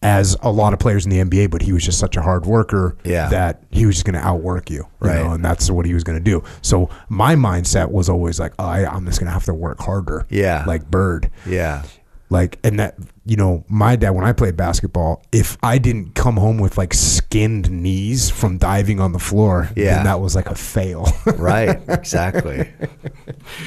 as 0.02 0.38
a 0.42 0.50
lot 0.52 0.72
of 0.72 0.80
players 0.80 1.06
in 1.06 1.10
the 1.12 1.18
NBA, 1.20 1.50
but 1.52 1.62
he 1.62 1.74
was 1.74 1.84
just 1.84 2.00
such 2.00 2.16
a 2.16 2.22
hard 2.22 2.46
worker 2.46 2.96
Yeah. 3.04 3.28
that 3.30 3.64
he 3.70 3.86
was 3.86 3.96
just 3.96 4.06
going 4.06 4.14
to 4.20 4.26
outwork 4.26 4.70
you, 4.70 4.78
you 4.78 4.86
Right. 5.10 5.22
know, 5.22 5.32
and 5.34 5.44
that's 5.44 5.70
what 5.70 5.86
he 5.86 5.94
was 5.94 6.06
going 6.06 6.18
to 6.18 6.24
do. 6.24 6.42
So 6.62 6.90
my 7.10 7.36
mindset 7.36 7.92
was 7.92 8.08
always 8.08 8.40
like, 8.40 8.54
oh, 8.60 8.64
I, 8.66 8.86
I'm 8.90 9.06
just 9.06 9.20
going 9.20 9.28
to 9.28 9.34
have 9.34 9.44
to 9.46 9.54
work 9.54 9.82
harder, 9.82 10.26
Yeah. 10.30 10.64
like 10.66 10.90
Bird. 10.90 11.30
Yeah. 11.46 11.84
Like, 12.32 12.60
and 12.64 12.80
that, 12.80 12.96
you 13.26 13.36
know, 13.38 13.64
my 13.68 13.96
dad, 13.96 14.12
when 14.12 14.24
I 14.24 14.34
played 14.34 14.56
basketball, 14.56 15.24
if 15.32 15.58
I 15.64 15.80
didn't 15.80 16.14
come 16.14 16.38
home 16.38 16.60
with 16.60 16.78
like 16.78 16.94
skinned 16.94 17.72
knees 17.72 18.30
from 18.30 18.60
diving 18.60 19.00
on 19.00 19.14
the 19.14 19.20
floor, 19.20 19.70
Yeah. 19.76 19.96
then 19.96 20.06
that 20.06 20.22
was 20.22 20.36
like 20.36 20.46
a 20.48 20.56
fail. 20.56 21.08
Right. 21.38 21.80
Exactly. 21.88 22.70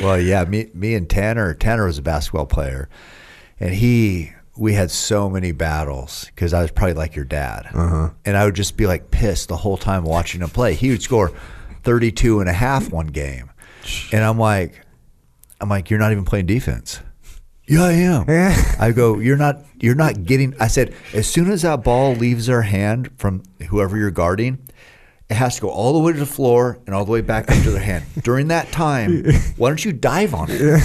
well, 0.01 0.21
yeah. 0.21 0.45
Me, 0.45 0.69
me 0.75 0.95
and 0.95 1.09
Tanner. 1.11 1.55
Tanner 1.55 1.87
was 1.87 1.99
a 1.99 2.03
basketball 2.03 2.47
player, 2.47 2.89
and 3.59 3.75
he. 3.75 4.33
We 4.55 4.75
had 4.75 4.91
so 4.91 5.31
many 5.31 5.53
battles 5.53 6.27
because 6.27 6.53
I 6.53 6.61
was 6.61 6.71
probably 6.71 6.93
like 6.93 7.17
your 7.17 7.25
dad, 7.25 7.69
uh-huh. 7.73 8.11
and 8.27 8.37
I 8.37 8.45
would 8.45 8.55
just 8.55 8.77
be 8.77 8.87
like 8.87 9.11
pissed 9.11 9.49
the 9.49 9.57
whole 9.57 9.79
time 9.79 10.05
watching 10.05 10.43
him 10.43 10.51
play. 10.51 10.75
He 10.75 10.91
would 10.91 11.03
score 11.03 11.33
32 11.85 12.41
and 12.41 12.51
a 12.51 12.53
half 12.53 12.93
one 12.93 13.07
game, 13.07 13.51
and 14.13 14.23
I'm 14.23 14.39
like, 14.39 14.79
I'm 15.59 15.71
like, 15.71 15.89
you're 15.89 15.99
not 15.99 16.13
even 16.13 16.27
playing 16.27 16.45
defense. 16.47 17.01
Yeah, 17.73 17.85
I 17.85 17.93
am. 17.93 18.25
I 18.79 18.93
go, 18.93 19.19
you're 19.19 19.39
not 19.39 19.65
you're 19.81 19.95
not 19.95 20.25
getting 20.25 20.55
I 20.61 20.67
said, 20.67 20.95
as 21.15 21.27
soon 21.27 21.51
as 21.51 21.63
that 21.63 21.83
ball 21.83 22.15
leaves 22.15 22.47
their 22.47 22.63
hand 22.63 23.11
from 23.17 23.43
whoever 23.71 23.97
you're 23.97 24.11
guarding, 24.11 24.59
it 25.31 25.35
has 25.37 25.55
to 25.57 25.63
go 25.63 25.71
all 25.71 25.95
the 25.95 25.99
way 26.01 26.13
to 26.13 26.19
the 26.19 26.27
floor 26.27 26.79
and 26.87 26.95
all 26.95 27.07
the 27.07 27.11
way 27.11 27.23
back 27.23 27.51
up 27.51 27.63
to 27.63 27.71
their 27.71 27.83
hand. 27.83 28.05
During 28.23 28.49
that 28.49 28.71
time, 28.73 29.25
why 29.57 29.71
don't 29.71 29.83
you 29.83 29.95
dive 29.95 30.35
on 30.35 30.49
it? 30.51 30.83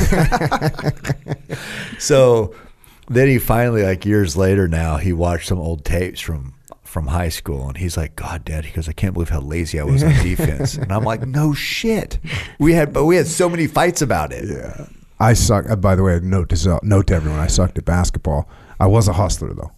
so 1.99 2.55
then 3.09 3.27
he 3.27 3.37
finally, 3.37 3.83
like 3.83 4.05
years 4.05 4.37
later 4.37 4.69
now, 4.69 4.95
he 4.95 5.11
watched 5.11 5.49
some 5.49 5.59
old 5.59 5.83
tapes 5.83 6.21
from 6.21 6.53
from 6.83 7.07
high 7.07 7.27
school 7.29 7.67
and 7.67 7.75
he's 7.75 7.97
like, 7.97 8.15
God, 8.15 8.45
Dad, 8.45 8.63
he 8.63 8.71
goes, 8.71 8.87
I 8.87 8.93
can't 8.93 9.13
believe 9.13 9.27
how 9.27 9.41
lazy 9.41 9.77
I 9.77 9.83
was 9.83 10.03
on 10.03 10.11
defense. 10.23 10.75
And 10.75 10.93
I'm 10.93 11.03
like, 11.03 11.27
No 11.27 11.53
shit. 11.53 12.17
We 12.59 12.71
had 12.73 12.93
but 12.93 13.03
we 13.03 13.17
had 13.17 13.27
so 13.27 13.49
many 13.49 13.67
fights 13.67 14.01
about 14.01 14.31
it. 14.31 14.45
Yeah. 14.47 14.85
I 15.19 15.33
suck. 15.33 15.69
uh, 15.69 15.75
By 15.75 15.95
the 15.95 16.03
way, 16.03 16.19
note 16.21 16.49
to 16.49 16.79
note 16.83 17.07
to 17.07 17.15
everyone, 17.15 17.39
I 17.39 17.47
sucked 17.47 17.77
at 17.77 17.85
basketball. 17.85 18.47
I 18.79 18.87
was 18.87 19.07
a 19.07 19.13
hustler 19.13 19.53
though. 19.53 19.71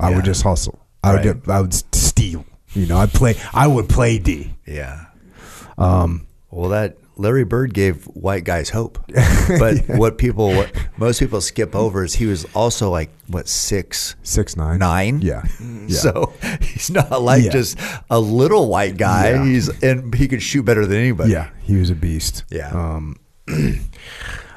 I 0.00 0.10
Yeah. 0.10 0.16
would 0.16 0.24
just 0.24 0.42
hustle. 0.42 0.78
I 1.04 1.14
would 1.14 1.22
get, 1.22 1.48
I 1.48 1.60
would 1.60 1.74
steal. 1.94 2.44
You 2.74 2.86
know, 2.86 2.98
I'd 2.98 3.12
play. 3.12 3.36
I 3.52 3.66
would 3.66 3.88
play 3.88 4.18
D. 4.18 4.54
Yeah. 4.66 5.06
Um, 5.78 6.26
well, 6.50 6.70
that 6.70 6.96
Larry 7.16 7.44
Bird 7.44 7.74
gave 7.74 8.04
white 8.04 8.44
guys 8.44 8.70
hope, 8.70 8.98
but 9.58 9.78
what 9.88 10.16
people, 10.16 10.48
what 10.54 10.70
most 10.96 11.18
people 11.20 11.40
skip 11.40 11.74
over 11.74 12.04
is 12.04 12.14
he 12.14 12.26
was 12.26 12.46
also 12.54 12.90
like 12.90 13.10
what 13.26 13.48
six, 13.48 14.16
Six 14.22 14.56
nine. 14.56 14.78
nine, 14.78 15.20
Yeah. 15.22 15.42
yeah. 15.60 15.88
So 15.96 16.32
he's 16.60 16.90
not 16.90 17.20
like 17.22 17.44
Yeah. 17.44 17.50
just 17.50 17.78
a 18.10 18.18
little 18.20 18.68
white 18.68 18.96
guy. 18.96 19.30
Yeah. 19.30 19.44
He's 19.44 19.68
and 19.82 20.14
he 20.14 20.28
could 20.28 20.42
shoot 20.42 20.62
better 20.64 20.86
than 20.86 20.98
anybody. 20.98 21.32
yeah, 21.32 21.48
he 21.62 21.76
was 21.76 21.90
a 21.90 21.94
beast. 21.94 22.44
Yeah. 22.50 22.70
Um, 22.70 23.16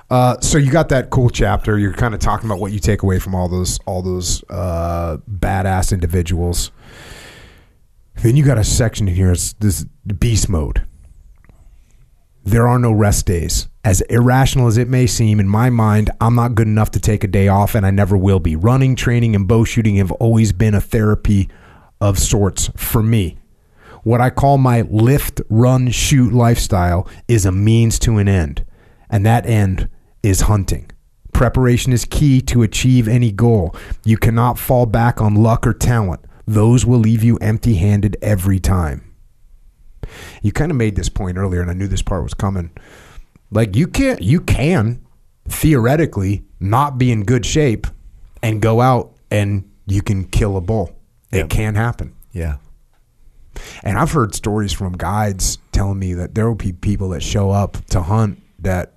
uh, 0.09 0.39
so 0.39 0.57
you 0.57 0.71
got 0.71 0.89
that 0.89 1.09
cool 1.09 1.29
chapter. 1.29 1.79
You're 1.79 1.93
kind 1.93 2.13
of 2.13 2.19
talking 2.19 2.47
about 2.47 2.59
what 2.59 2.71
you 2.71 2.79
take 2.79 3.01
away 3.01 3.19
from 3.19 3.33
all 3.33 3.49
those 3.49 3.79
all 3.85 4.01
those 4.01 4.43
uh, 4.49 5.17
badass 5.29 5.91
individuals. 5.91 6.71
Then 8.21 8.35
you 8.35 8.45
got 8.45 8.57
a 8.57 8.63
section 8.63 9.07
here. 9.07 9.31
It's 9.31 9.53
this 9.53 9.83
beast 10.19 10.47
mode. 10.47 10.85
There 12.43 12.67
are 12.67 12.77
no 12.77 12.91
rest 12.91 13.25
days. 13.25 13.67
As 13.83 14.01
irrational 14.01 14.67
as 14.67 14.77
it 14.77 14.87
may 14.87 15.07
seem, 15.07 15.39
in 15.39 15.47
my 15.47 15.71
mind, 15.71 16.11
I'm 16.21 16.35
not 16.35 16.53
good 16.53 16.67
enough 16.67 16.91
to 16.91 16.99
take 16.99 17.23
a 17.23 17.27
day 17.27 17.47
off, 17.47 17.73
and 17.73 17.85
I 17.85 17.91
never 17.91 18.15
will 18.15 18.39
be. 18.39 18.55
Running, 18.55 18.95
training, 18.95 19.35
and 19.35 19.47
bow 19.47 19.63
shooting 19.63 19.95
have 19.95 20.11
always 20.13 20.53
been 20.53 20.75
a 20.75 20.81
therapy 20.81 21.49
of 21.99 22.19
sorts 22.19 22.69
for 22.75 23.01
me. 23.01 23.39
What 24.03 24.21
I 24.21 24.29
call 24.29 24.59
my 24.59 24.81
lift, 24.81 25.41
run, 25.49 25.89
shoot 25.89 26.31
lifestyle 26.31 27.07
is 27.27 27.47
a 27.47 27.51
means 27.51 27.97
to 27.99 28.19
an 28.19 28.27
end, 28.27 28.63
and 29.09 29.25
that 29.25 29.47
end 29.47 29.89
is 30.25 30.41
hunting. 30.41 30.89
Preparation 31.33 31.93
is 31.93 32.05
key 32.05 32.41
to 32.41 32.63
achieve 32.63 33.07
any 33.07 33.31
goal. 33.31 33.75
You 34.03 34.17
cannot 34.17 34.57
fall 34.57 34.85
back 34.85 35.21
on 35.21 35.35
luck 35.35 35.67
or 35.67 35.73
talent, 35.73 36.21
those 36.47 36.85
will 36.85 36.99
leave 36.99 37.23
you 37.23 37.37
empty 37.37 37.75
handed 37.75 38.17
every 38.21 38.59
time. 38.59 39.13
You 40.41 40.51
kind 40.51 40.71
of 40.71 40.77
made 40.77 40.95
this 40.95 41.09
point 41.09 41.37
earlier, 41.37 41.61
and 41.61 41.69
I 41.69 41.73
knew 41.73 41.87
this 41.87 42.01
part 42.01 42.23
was 42.23 42.33
coming. 42.33 42.69
Like 43.51 43.75
you 43.75 43.87
can't, 43.87 44.21
you 44.21 44.39
can 44.41 45.05
theoretically 45.47 46.43
not 46.59 46.97
be 46.97 47.11
in 47.11 47.23
good 47.23 47.45
shape 47.45 47.87
and 48.41 48.61
go 48.61 48.81
out 48.81 49.13
and 49.31 49.69
you 49.87 50.01
can 50.01 50.23
kill 50.25 50.57
a 50.57 50.61
bull. 50.61 50.95
It 51.31 51.37
Yeah. 51.37 51.47
can 51.47 51.75
happen. 51.75 52.13
yeah, 52.31 52.57
And 53.83 53.97
I've 53.97 54.11
heard 54.11 54.35
stories 54.35 54.73
from 54.73 54.93
guides 54.93 55.57
telling 55.71 55.99
me 55.99 56.13
that 56.15 56.35
there 56.35 56.47
will 56.47 56.55
be 56.55 56.73
people 56.73 57.09
that 57.09 57.23
show 57.23 57.51
up 57.51 57.77
to 57.87 58.01
hunt 58.01 58.41
that 58.59 58.93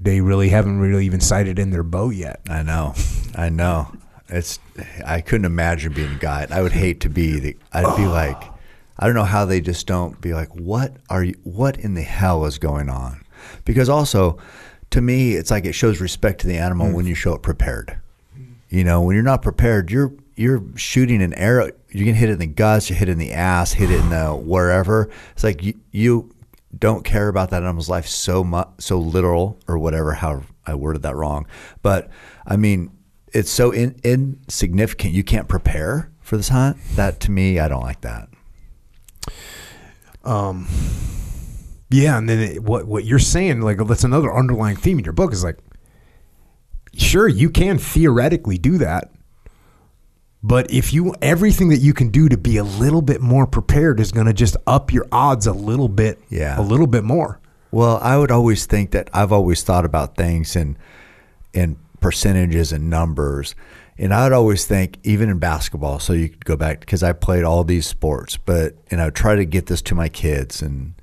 they 0.00 0.20
really 0.20 0.48
haven't 0.48 0.80
really 0.80 1.04
even 1.06 1.20
sighted 1.20 1.58
in 1.58 1.70
their 1.70 1.82
bow 1.82 2.10
yet. 2.10 2.40
I 2.48 2.62
know, 2.62 2.94
I 3.34 3.50
know. 3.50 3.92
It's 4.28 4.58
I 5.04 5.20
couldn't 5.20 5.44
imagine 5.44 5.92
being 5.92 6.14
a 6.14 6.18
guide. 6.18 6.52
I 6.52 6.62
would 6.62 6.72
hate 6.72 7.00
to 7.00 7.10
be 7.10 7.38
the. 7.38 7.56
I'd 7.72 7.96
be 7.96 8.06
like, 8.06 8.42
I 8.98 9.06
don't 9.06 9.14
know 9.14 9.24
how 9.24 9.44
they 9.44 9.60
just 9.60 9.86
don't 9.86 10.20
be 10.20 10.32
like, 10.32 10.54
what 10.54 10.96
are 11.08 11.24
you? 11.24 11.34
What 11.42 11.78
in 11.78 11.94
the 11.94 12.02
hell 12.02 12.44
is 12.46 12.58
going 12.58 12.88
on? 12.88 13.24
Because 13.64 13.88
also, 13.88 14.38
to 14.90 15.00
me, 15.00 15.34
it's 15.34 15.50
like 15.50 15.64
it 15.64 15.72
shows 15.72 16.00
respect 16.00 16.40
to 16.42 16.46
the 16.46 16.56
animal 16.56 16.88
mm. 16.88 16.94
when 16.94 17.06
you 17.06 17.14
show 17.14 17.34
it 17.34 17.42
prepared. 17.42 17.98
You 18.68 18.84
know, 18.84 19.02
when 19.02 19.14
you're 19.14 19.24
not 19.24 19.42
prepared, 19.42 19.90
you're 19.90 20.12
you're 20.36 20.62
shooting 20.76 21.22
an 21.22 21.34
arrow. 21.34 21.70
You 21.90 22.04
can 22.04 22.14
hit 22.14 22.30
it 22.30 22.34
in 22.34 22.38
the 22.38 22.46
guts, 22.46 22.88
you 22.88 22.96
hit 22.96 23.08
it 23.08 23.12
in 23.12 23.18
the 23.18 23.32
ass, 23.32 23.72
hit 23.72 23.90
it 23.90 24.00
in 24.00 24.10
the 24.10 24.28
wherever. 24.34 25.10
It's 25.32 25.44
like 25.44 25.62
you, 25.62 25.74
you 25.90 26.34
don't 26.76 27.04
care 27.04 27.28
about 27.28 27.50
that 27.50 27.62
animal's 27.62 27.88
life 27.88 28.06
so 28.06 28.44
much, 28.44 28.68
so 28.78 28.98
literal 28.98 29.58
or 29.66 29.78
whatever. 29.78 30.14
How 30.14 30.42
I 30.66 30.74
worded 30.74 31.02
that 31.02 31.16
wrong, 31.16 31.46
but 31.82 32.08
I 32.46 32.56
mean, 32.56 32.90
it's 33.32 33.50
so 33.50 33.70
in, 33.70 33.98
insignificant. 34.04 35.14
You 35.14 35.24
can't 35.24 35.48
prepare 35.48 36.10
for 36.20 36.36
this 36.36 36.48
hunt. 36.48 36.76
That 36.96 37.20
to 37.20 37.30
me, 37.30 37.58
I 37.58 37.68
don't 37.68 37.82
like 37.82 38.00
that. 38.02 38.28
Um, 40.24 40.66
Yeah, 41.90 42.18
and 42.18 42.28
then 42.28 42.38
it, 42.38 42.62
what 42.62 42.86
what 42.86 43.04
you're 43.04 43.18
saying, 43.18 43.62
like 43.62 43.78
that's 43.86 44.04
another 44.04 44.32
underlying 44.34 44.76
theme 44.76 44.98
in 44.98 45.04
your 45.04 45.12
book 45.12 45.32
is 45.32 45.42
like, 45.42 45.58
sure, 46.94 47.26
you 47.26 47.50
can 47.50 47.78
theoretically 47.78 48.58
do 48.58 48.78
that, 48.78 49.10
but 50.42 50.70
if 50.70 50.92
you 50.92 51.14
everything 51.20 51.68
that 51.68 51.78
you 51.78 51.92
can 51.92 52.08
do 52.08 52.28
to 52.28 52.36
be 52.36 52.56
a 52.56 52.64
little 52.64 53.02
bit 53.02 53.20
more 53.20 53.46
prepared 53.46 54.00
is 54.00 54.10
going 54.12 54.26
to 54.26 54.32
just 54.32 54.56
up 54.66 54.92
your 54.92 55.06
odds 55.12 55.46
a 55.46 55.52
little 55.52 55.88
bit, 55.88 56.18
Yeah. 56.30 56.58
a 56.58 56.62
little 56.62 56.86
bit 56.86 57.04
more. 57.04 57.40
Well, 57.70 57.98
I 58.02 58.16
would 58.16 58.30
always 58.30 58.66
think 58.66 58.90
that 58.92 59.10
I've 59.12 59.32
always 59.32 59.62
thought 59.62 59.84
about 59.84 60.16
things 60.16 60.56
in 60.56 60.76
in 61.52 61.76
percentages 62.00 62.72
and 62.72 62.88
numbers. 62.90 63.54
And 63.98 64.14
I 64.14 64.24
would 64.24 64.32
always 64.32 64.64
think, 64.64 64.98
even 65.02 65.28
in 65.28 65.38
basketball, 65.38 65.98
so 65.98 66.14
you 66.14 66.30
could 66.30 66.44
go 66.46 66.56
back 66.56 66.80
because 66.80 67.02
I 67.02 67.12
played 67.12 67.44
all 67.44 67.64
these 67.64 67.86
sports, 67.86 68.38
but 68.38 68.74
and 68.90 68.98
I 69.00 69.04
would 69.06 69.14
try 69.14 69.34
to 69.36 69.44
get 69.44 69.66
this 69.66 69.82
to 69.82 69.94
my 69.94 70.08
kids 70.08 70.62
and 70.62 70.94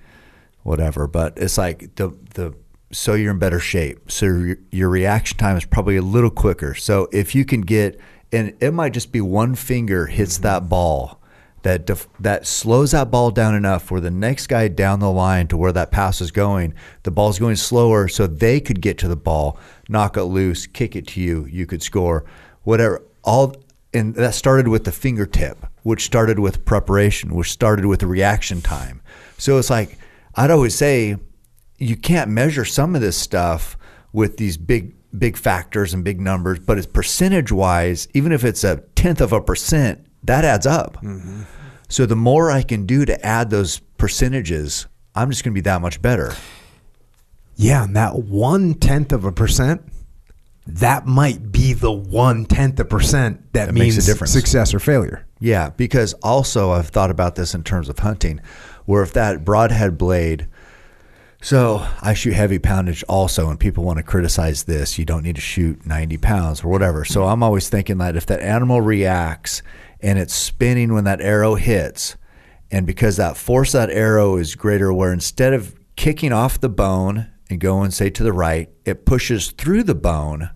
whatever. 0.63 1.05
But 1.05 1.33
it's 1.37 1.57
like 1.59 1.95
the 1.95 2.09
the 2.33 2.55
so 2.91 3.13
you're 3.13 3.31
in 3.31 3.37
better 3.39 3.59
shape, 3.59 4.09
so 4.11 4.25
your, 4.25 4.57
your 4.71 4.89
reaction 4.89 5.37
time 5.37 5.57
is 5.57 5.65
probably 5.65 5.95
a 5.97 6.01
little 6.01 6.31
quicker. 6.31 6.73
So 6.73 7.07
if 7.11 7.35
you 7.35 7.45
can 7.45 7.61
get, 7.61 7.99
and 8.31 8.55
it 8.59 8.73
might 8.73 8.93
just 8.93 9.11
be 9.11 9.21
one 9.21 9.55
finger 9.55 10.05
hits 10.07 10.39
that 10.39 10.69
ball, 10.69 11.21
that 11.63 11.85
def, 11.85 12.07
that 12.19 12.45
slows 12.45 12.91
that 12.91 13.09
ball 13.09 13.31
down 13.31 13.55
enough 13.55 13.89
where 13.89 14.01
the 14.01 14.11
next 14.11 14.47
guy 14.47 14.67
down 14.67 14.99
the 14.99 15.11
line 15.11 15.47
to 15.47 15.57
where 15.57 15.71
that 15.71 15.91
pass 15.91 16.21
is 16.21 16.31
going, 16.31 16.73
the 17.03 17.11
ball's 17.11 17.39
going 17.39 17.55
slower, 17.55 18.07
so 18.07 18.27
they 18.27 18.59
could 18.59 18.81
get 18.81 18.97
to 18.97 19.07
the 19.07 19.15
ball, 19.15 19.57
knock 19.89 20.17
it 20.17 20.23
loose, 20.23 20.67
kick 20.67 20.95
it 20.95 21.07
to 21.07 21.21
you, 21.21 21.45
you 21.45 21.65
could 21.65 21.81
score, 21.81 22.25
whatever. 22.63 23.03
All 23.23 23.55
and 23.93 24.13
that 24.15 24.35
started 24.35 24.67
with 24.67 24.83
the 24.83 24.91
fingertip, 24.91 25.65
which 25.83 26.03
started 26.03 26.39
with 26.39 26.65
preparation, 26.65 27.33
which 27.33 27.51
started 27.51 27.85
with 27.85 28.03
reaction 28.03 28.61
time. 28.61 29.01
So 29.37 29.57
it's 29.57 29.69
like 29.69 29.97
I'd 30.35 30.51
always 30.51 30.75
say, 30.75 31.17
you 31.77 31.95
can't 31.95 32.29
measure 32.29 32.65
some 32.65 32.95
of 32.95 33.01
this 33.01 33.17
stuff 33.17 33.77
with 34.11 34.37
these 34.37 34.57
big 34.57 34.96
big 35.19 35.37
factors 35.37 35.93
and 35.93 36.03
big 36.03 36.19
numbers, 36.21 36.59
but 36.59 36.77
it's 36.77 36.87
percentage 36.87 37.51
wise, 37.51 38.07
even 38.13 38.31
if 38.31 38.43
it's 38.43 38.63
a 38.63 38.77
tenth 38.95 39.21
of 39.21 39.33
a 39.33 39.41
percent, 39.41 40.05
that 40.23 40.43
adds 40.45 40.65
up. 40.65 40.97
Mm-hmm. 40.97 41.43
So 41.89 42.05
the 42.05 42.15
more 42.15 42.51
I 42.51 42.63
can 42.63 42.85
do 42.85 43.05
to 43.05 43.25
add 43.25 43.49
those 43.49 43.79
percentages, 43.97 44.87
I'm 45.15 45.29
just 45.29 45.43
going 45.43 45.53
to 45.53 45.55
be 45.55 45.61
that 45.61 45.81
much 45.81 46.01
better. 46.01 46.33
Yeah, 47.55 47.85
and 47.85 47.95
that 47.95 48.15
one 48.19 48.73
tenth 48.75 49.11
of 49.11 49.25
a 49.25 49.31
percent, 49.31 49.81
that 50.67 51.07
might 51.07 51.51
be 51.51 51.73
the 51.73 51.91
one 51.91 52.45
tenth 52.45 52.79
of 52.79 52.85
a 52.87 52.89
percent 52.89 53.53
that, 53.53 53.67
That 53.67 53.73
makes 53.73 53.95
means 53.95 54.07
a 54.07 54.11
difference. 54.11 54.33
success 54.33 54.73
or 54.73 54.79
failure. 54.79 55.25
Yeah, 55.39 55.69
because 55.69 56.13
also 56.15 56.71
I've 56.71 56.89
thought 56.89 57.09
about 57.09 57.35
this 57.35 57.53
in 57.55 57.63
terms 57.63 57.89
of 57.89 57.99
hunting, 57.99 58.41
where 58.85 59.01
if 59.01 59.13
that 59.13 59.45
broadhead 59.45 59.97
blade, 59.97 60.47
so 61.41 61.85
I 62.01 62.13
shoot 62.13 62.33
heavy 62.33 62.59
poundage 62.59 63.03
also, 63.07 63.49
and 63.49 63.59
people 63.59 63.83
want 63.83 63.97
to 63.97 64.03
criticize 64.03 64.63
this. 64.63 64.97
You 64.97 65.05
don't 65.05 65.23
need 65.23 65.35
to 65.35 65.41
shoot 65.41 65.85
90 65.85 66.17
pounds 66.17 66.63
or 66.63 66.69
whatever. 66.69 67.05
So 67.05 67.25
I'm 67.25 67.43
always 67.43 67.69
thinking 67.69 67.99
that 67.99 68.15
if 68.15 68.25
that 68.25 68.41
animal 68.41 68.81
reacts 68.81 69.61
and 70.01 70.17
it's 70.17 70.33
spinning 70.33 70.93
when 70.93 71.03
that 71.03 71.21
arrow 71.21 71.55
hits, 71.55 72.15
and 72.69 72.85
because 72.85 73.17
that 73.17 73.37
force 73.37 73.71
that 73.71 73.89
arrow 73.89 74.35
is 74.37 74.55
greater, 74.55 74.91
where 74.91 75.13
instead 75.13 75.53
of 75.53 75.75
kicking 75.95 76.33
off 76.33 76.59
the 76.59 76.69
bone 76.69 77.27
and 77.49 77.59
going, 77.59 77.91
say, 77.91 78.09
to 78.09 78.23
the 78.23 78.33
right, 78.33 78.69
it 78.85 79.05
pushes 79.05 79.51
through 79.51 79.83
the 79.83 79.95
bone 79.95 80.49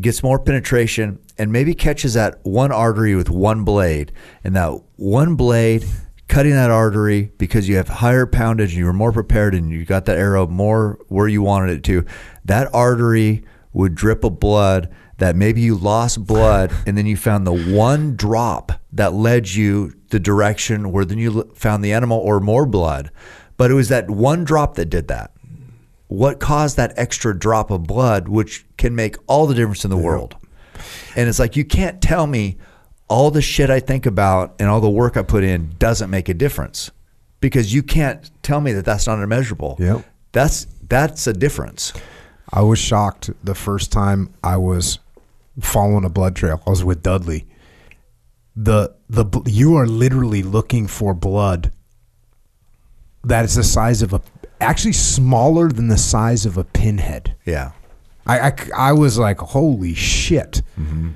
gets 0.00 0.22
more 0.22 0.38
penetration 0.38 1.18
and 1.38 1.50
maybe 1.50 1.74
catches 1.74 2.14
that 2.14 2.38
one 2.42 2.70
artery 2.70 3.14
with 3.14 3.30
one 3.30 3.64
blade 3.64 4.12
and 4.44 4.54
that 4.54 4.78
one 4.96 5.34
blade 5.36 5.84
cutting 6.28 6.52
that 6.52 6.70
artery 6.70 7.30
because 7.38 7.68
you 7.68 7.76
have 7.76 7.88
higher 7.88 8.26
poundage 8.26 8.70
and 8.70 8.78
you 8.78 8.84
were 8.84 8.92
more 8.92 9.12
prepared 9.12 9.54
and 9.54 9.70
you 9.70 9.84
got 9.84 10.06
that 10.06 10.18
arrow 10.18 10.46
more 10.46 10.98
where 11.08 11.28
you 11.28 11.42
wanted 11.42 11.70
it 11.70 11.84
to 11.84 12.04
that 12.44 12.72
artery 12.74 13.44
would 13.72 13.94
drip 13.94 14.24
a 14.24 14.30
blood 14.30 14.92
that 15.18 15.36
maybe 15.36 15.60
you 15.60 15.74
lost 15.74 16.26
blood 16.26 16.72
and 16.86 16.96
then 16.96 17.06
you 17.06 17.16
found 17.16 17.46
the 17.46 17.74
one 17.74 18.16
drop 18.16 18.72
that 18.92 19.12
led 19.12 19.48
you 19.48 19.92
the 20.10 20.20
direction 20.20 20.92
where 20.92 21.04
then 21.04 21.18
you 21.18 21.50
found 21.54 21.84
the 21.84 21.92
animal 21.92 22.18
or 22.18 22.40
more 22.40 22.66
blood. 22.66 23.10
But 23.56 23.70
it 23.70 23.74
was 23.74 23.88
that 23.88 24.10
one 24.10 24.44
drop 24.44 24.74
that 24.74 24.86
did 24.86 25.08
that. 25.08 25.32
What 26.08 26.38
caused 26.38 26.76
that 26.76 26.92
extra 26.96 27.36
drop 27.36 27.70
of 27.70 27.84
blood, 27.84 28.28
which 28.28 28.66
can 28.76 28.94
make 28.94 29.16
all 29.26 29.46
the 29.46 29.54
difference 29.54 29.84
in 29.84 29.90
the 29.90 29.96
world. 29.96 30.36
And 31.16 31.28
it's 31.28 31.38
like, 31.38 31.56
you 31.56 31.64
can't 31.64 32.02
tell 32.02 32.26
me 32.26 32.58
all 33.08 33.30
the 33.30 33.42
shit 33.42 33.70
I 33.70 33.80
think 33.80 34.06
about 34.06 34.54
and 34.58 34.68
all 34.68 34.80
the 34.80 34.90
work 34.90 35.16
I 35.16 35.22
put 35.22 35.44
in 35.44 35.74
doesn't 35.78 36.10
make 36.10 36.28
a 36.28 36.34
difference 36.34 36.90
because 37.40 37.72
you 37.72 37.82
can't 37.82 38.30
tell 38.42 38.60
me 38.60 38.72
that 38.72 38.84
that's 38.84 39.06
not 39.06 39.22
immeasurable. 39.22 39.76
Yep. 39.78 40.04
That's, 40.32 40.66
that's 40.88 41.26
a 41.26 41.32
difference. 41.32 41.92
I 42.52 42.62
was 42.62 42.78
shocked 42.78 43.30
the 43.44 43.54
first 43.54 43.92
time 43.92 44.32
I 44.42 44.56
was 44.56 44.98
following 45.60 46.04
a 46.04 46.08
blood 46.08 46.36
trail. 46.36 46.62
I 46.66 46.70
was 46.70 46.84
with 46.84 47.02
Dudley. 47.02 47.46
The 48.58 48.94
the 49.10 49.26
you 49.44 49.76
are 49.76 49.86
literally 49.86 50.42
looking 50.42 50.86
for 50.86 51.12
blood 51.12 51.72
that 53.26 53.44
is 53.44 53.56
the 53.56 53.64
size 53.64 54.02
of 54.02 54.12
a 54.14 54.22
actually 54.60 54.92
smaller 54.92 55.68
than 55.68 55.88
the 55.88 55.98
size 55.98 56.46
of 56.46 56.56
a 56.56 56.64
pinhead. 56.64 57.36
Yeah. 57.44 57.72
I, 58.26 58.38
I, 58.38 58.52
I 58.76 58.92
was 58.92 59.18
like, 59.18 59.38
holy 59.38 59.94
shit. 59.94 60.62
Mm-hmm. 60.78 61.10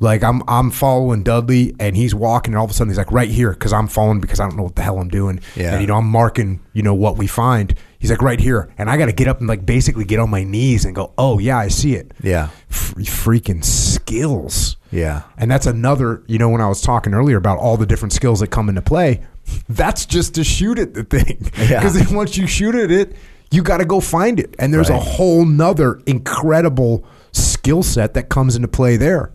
Like 0.00 0.22
I'm 0.22 0.42
I'm 0.48 0.70
following 0.70 1.22
Dudley 1.22 1.74
and 1.78 1.96
he's 1.96 2.14
walking 2.14 2.52
and 2.52 2.58
all 2.58 2.64
of 2.64 2.70
a 2.70 2.74
sudden 2.74 2.90
he's 2.90 2.98
like 2.98 3.12
right 3.12 3.28
here 3.30 3.50
because 3.52 3.72
I'm 3.72 3.86
following 3.86 4.20
because 4.20 4.40
I 4.40 4.48
don't 4.48 4.56
know 4.56 4.64
what 4.64 4.76
the 4.76 4.82
hell 4.82 4.98
I'm 4.98 5.08
doing. 5.08 5.40
Yeah. 5.56 5.72
And 5.72 5.80
you 5.80 5.86
know 5.86 5.96
I'm 5.96 6.08
marking 6.08 6.60
you 6.72 6.82
know 6.82 6.94
what 6.94 7.16
we 7.16 7.26
find. 7.26 7.74
He's 7.98 8.10
like 8.10 8.20
right 8.20 8.40
here 8.40 8.72
and 8.76 8.90
I 8.90 8.96
got 8.96 9.06
to 9.06 9.12
get 9.12 9.28
up 9.28 9.38
and 9.38 9.48
like 9.48 9.64
basically 9.64 10.04
get 10.04 10.18
on 10.18 10.28
my 10.30 10.42
knees 10.44 10.84
and 10.84 10.94
go 10.94 11.12
oh 11.16 11.38
yeah 11.38 11.58
I 11.58 11.68
see 11.68 11.94
it. 11.94 12.12
Yeah. 12.22 12.50
F- 12.70 12.94
freaking 12.96 13.64
skills. 13.64 14.76
Yeah. 14.90 15.22
And 15.36 15.50
that's 15.50 15.66
another, 15.66 16.22
you 16.26 16.38
know, 16.38 16.48
when 16.48 16.60
I 16.60 16.68
was 16.68 16.80
talking 16.80 17.14
earlier 17.14 17.36
about 17.36 17.58
all 17.58 17.76
the 17.76 17.86
different 17.86 18.12
skills 18.12 18.40
that 18.40 18.48
come 18.48 18.68
into 18.68 18.82
play, 18.82 19.22
that's 19.68 20.06
just 20.06 20.34
to 20.34 20.44
shoot 20.44 20.78
at 20.78 20.94
the 20.94 21.04
thing. 21.04 21.50
Yeah. 21.58 21.80
Because 21.80 21.94
then 21.94 22.14
once 22.14 22.36
you 22.36 22.46
shoot 22.46 22.74
at 22.74 22.90
it, 22.90 23.16
you 23.50 23.62
got 23.62 23.78
to 23.78 23.84
go 23.84 24.00
find 24.00 24.38
it. 24.40 24.54
And 24.58 24.74
there's 24.74 24.90
a 24.90 24.98
whole 24.98 25.44
nother 25.44 26.00
incredible 26.06 27.04
skill 27.32 27.82
set 27.82 28.14
that 28.14 28.28
comes 28.28 28.56
into 28.56 28.68
play 28.68 28.96
there. 28.96 29.30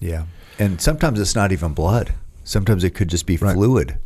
Yeah. 0.00 0.26
And 0.58 0.80
sometimes 0.80 1.20
it's 1.20 1.34
not 1.34 1.52
even 1.52 1.74
blood. 1.74 2.14
Sometimes 2.44 2.84
it 2.84 2.90
could 2.90 3.08
just 3.08 3.26
be 3.26 3.36
fluid. 3.36 3.98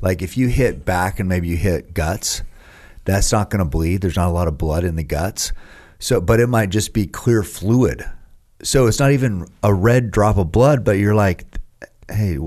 Like 0.00 0.22
if 0.22 0.36
you 0.36 0.48
hit 0.48 0.84
back 0.84 1.20
and 1.20 1.28
maybe 1.28 1.48
you 1.48 1.56
hit 1.56 1.92
guts, 1.92 2.42
that's 3.04 3.32
not 3.32 3.50
going 3.50 3.58
to 3.58 3.64
bleed. 3.64 4.00
There's 4.00 4.16
not 4.16 4.28
a 4.28 4.32
lot 4.32 4.48
of 4.48 4.58
blood 4.58 4.84
in 4.84 4.96
the 4.96 5.02
guts. 5.02 5.52
So, 5.98 6.20
but 6.20 6.40
it 6.40 6.46
might 6.46 6.70
just 6.70 6.92
be 6.92 7.06
clear 7.06 7.42
fluid. 7.42 8.04
So 8.62 8.86
it's 8.86 8.98
not 8.98 9.12
even 9.12 9.46
a 9.62 9.74
red 9.74 10.10
drop 10.10 10.38
of 10.38 10.52
blood, 10.52 10.84
but 10.84 10.92
you're 10.92 11.14
like, 11.14 11.44
hey, 12.10 12.38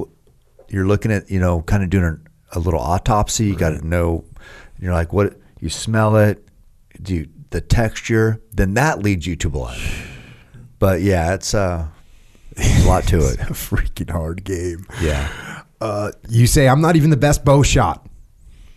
you're 0.70 0.88
looking 0.88 1.12
at, 1.12 1.30
you 1.30 1.40
know, 1.40 1.62
kind 1.62 1.84
of 1.84 1.90
doing 1.90 2.20
a, 2.52 2.58
a 2.58 2.60
little 2.60 2.80
autopsy. 2.80 3.46
You 3.46 3.56
got 3.56 3.72
to 3.72 3.88
know, 3.88 4.26
you're 4.80 4.94
like, 4.94 5.14
what, 5.14 5.38
you 5.60 5.70
smell 5.70 6.16
it, 6.18 6.48
do 7.02 7.16
you, 7.16 7.30
the 7.52 7.62
texture, 7.62 8.42
then 8.52 8.74
that 8.74 9.00
leads 9.00 9.28
you 9.28 9.36
to 9.38 9.50
blood. 9.50 9.80
But 10.80 11.02
yeah, 11.02 11.34
it's 11.34 11.54
uh, 11.54 11.88
a 12.58 12.86
lot 12.88 13.04
to 13.08 13.18
it. 13.18 13.40
A 13.42 13.54
freaking 13.54 14.10
hard 14.10 14.44
game. 14.44 14.86
Yeah. 15.02 15.62
Uh, 15.82 16.12
you 16.30 16.48
say, 16.48 16.68
I'm 16.68 16.82
not 16.82 16.96
even 16.96 17.10
the 17.10 17.18
best 17.18 17.44
bow 17.44 17.64
shot, 17.64 18.06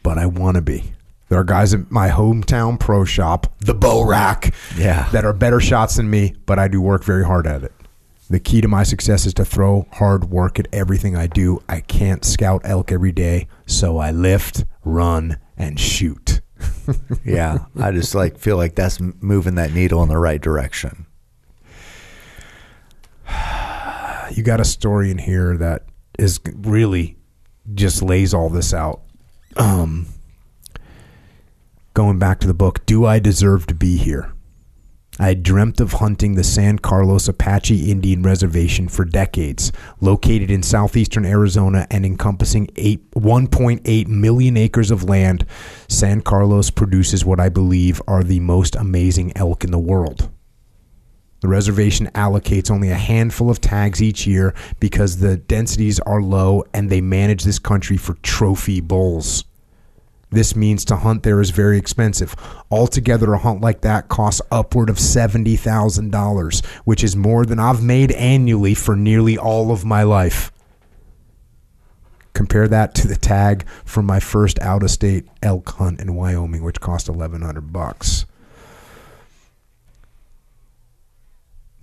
but 0.03 0.19
I 0.19 0.27
want 0.27 0.57
to 0.57 0.62
be. 0.62 0.85
There 1.28 1.39
are 1.39 1.44
guys 1.44 1.74
at 1.74 1.90
my 1.90 2.09
hometown 2.09 2.78
pro 2.78 3.05
shop, 3.05 3.53
the 3.61 3.74
Bow 3.74 4.03
Rack, 4.05 4.55
Yeah. 4.77 5.09
that 5.11 5.24
are 5.24 5.32
better 5.32 5.59
shots 5.61 5.97
than 5.97 6.09
me, 6.09 6.35
but 6.47 6.59
I 6.59 6.69
do 6.69 6.81
work 6.81 7.03
very 7.05 7.24
hard 7.24 7.47
at 7.47 7.62
it. 7.65 7.73
The 8.31 8.39
key 8.40 8.61
to 8.61 8.69
my 8.69 8.82
success 8.82 9.27
is 9.27 9.35
to 9.35 9.44
throw 9.44 9.86
hard 9.93 10.31
work 10.31 10.59
at 10.59 10.66
everything 10.73 11.16
I 11.16 11.27
do. 11.28 11.62
I 11.69 11.81
can't 11.81 12.24
scout 12.24 12.62
elk 12.65 12.90
every 12.93 13.12
day, 13.12 13.47
so 13.66 13.98
I 13.98 14.11
lift, 14.12 14.65
run, 14.85 15.39
and 15.57 15.78
shoot. 15.78 16.40
Yeah. 17.24 17.59
I 17.81 17.90
just 17.90 18.15
like 18.15 18.39
feel 18.39 18.57
like 18.57 18.77
that's 18.77 19.01
moving 19.01 19.57
that 19.57 19.73
needle 19.74 20.03
in 20.05 20.09
the 20.09 20.19
right 20.19 20.40
direction. 20.40 21.07
You 24.32 24.43
got 24.43 24.61
a 24.61 24.65
story 24.65 25.11
in 25.11 25.19
here 25.19 25.57
that 25.57 25.85
is 26.19 26.40
really 26.55 27.16
just 27.74 28.03
lays 28.03 28.32
all 28.32 28.48
this 28.48 28.73
out. 28.73 29.03
Um, 29.57 30.07
going 31.94 32.19
back 32.19 32.40
to 32.40 32.47
the 32.47 32.55
book, 32.55 32.85
Do 32.86 33.05
I 33.07 33.19
Deserve 33.19 33.66
to 33.69 33.74
Be 33.74 33.97
Here? 33.97 34.32
I 35.19 35.28
had 35.28 35.43
dreamt 35.43 35.81
of 35.81 35.94
hunting 35.94 36.35
the 36.35 36.44
San 36.44 36.78
Carlos 36.78 37.27
Apache 37.27 37.90
Indian 37.90 38.23
Reservation 38.23 38.86
for 38.86 39.07
decades, 39.07 39.73
located 39.98 40.51
in 40.51 40.62
southeastern 40.62 41.24
Arizona 41.24 41.86
and 41.90 42.05
encompassing 42.05 42.66
1.8 42.66 44.07
million 44.09 44.57
acres 44.59 44.90
of 44.90 45.05
land. 45.05 45.47
San 45.89 46.20
Carlos 46.20 46.69
produces 46.69 47.24
what 47.24 47.40
I 47.40 47.48
believe 47.48 48.03
are 48.07 48.23
the 48.23 48.40
most 48.40 48.77
amazing 48.77 49.32
elk 49.35 49.65
in 49.65 49.70
the 49.70 49.78
world. 49.78 50.31
The 51.47 51.51
reservation 51.51 52.09
allocates 52.09 52.73
only 52.73 52.90
a 52.90 52.97
handful 52.97 53.51
of 53.51 53.60
tags 53.60 54.02
each 54.02 54.27
year 54.27 54.52
because 54.81 55.18
the 55.18 55.36
densities 55.36 56.01
are 56.01 56.20
low 56.20 56.64
and 56.74 56.90
they 56.90 57.01
manage 57.01 57.44
this 57.44 57.60
country 57.60 57.97
for 57.97 58.14
trophy 58.14 58.81
bulls. 58.81 59.44
This 60.31 60.56
means 60.56 60.85
to 60.86 60.97
hunt 60.97 61.23
there 61.23 61.40
is 61.40 61.51
very 61.51 61.78
expensive. 61.78 62.35
Altogether, 62.68 63.32
a 63.32 63.39
hunt 63.39 63.60
like 63.60 63.82
that 63.82 64.09
costs 64.09 64.43
upward 64.51 64.90
of 64.90 64.97
$70,000, 64.97 66.66
which 66.85 67.05
is 67.05 67.14
more 67.14 67.47
than 67.47 67.60
I've 67.60 67.81
made 67.81 68.10
annually 68.10 68.74
for 68.74 68.97
nearly 68.97 69.39
all 69.39 69.70
of 69.70 69.85
my 69.85 70.02
life. 70.02 70.51
Compare 72.32 72.66
that 72.66 72.93
to 72.97 73.06
the 73.06 73.14
tag 73.14 73.68
from 73.85 74.05
my 74.05 74.18
first 74.18 74.59
out 74.59 74.82
of 74.82 74.90
state 74.90 75.28
elk 75.44 75.70
hunt 75.74 76.01
in 76.01 76.16
Wyoming, 76.16 76.64
which 76.64 76.81
cost 76.81 77.09
1100 77.09 77.73
bucks. 77.73 78.27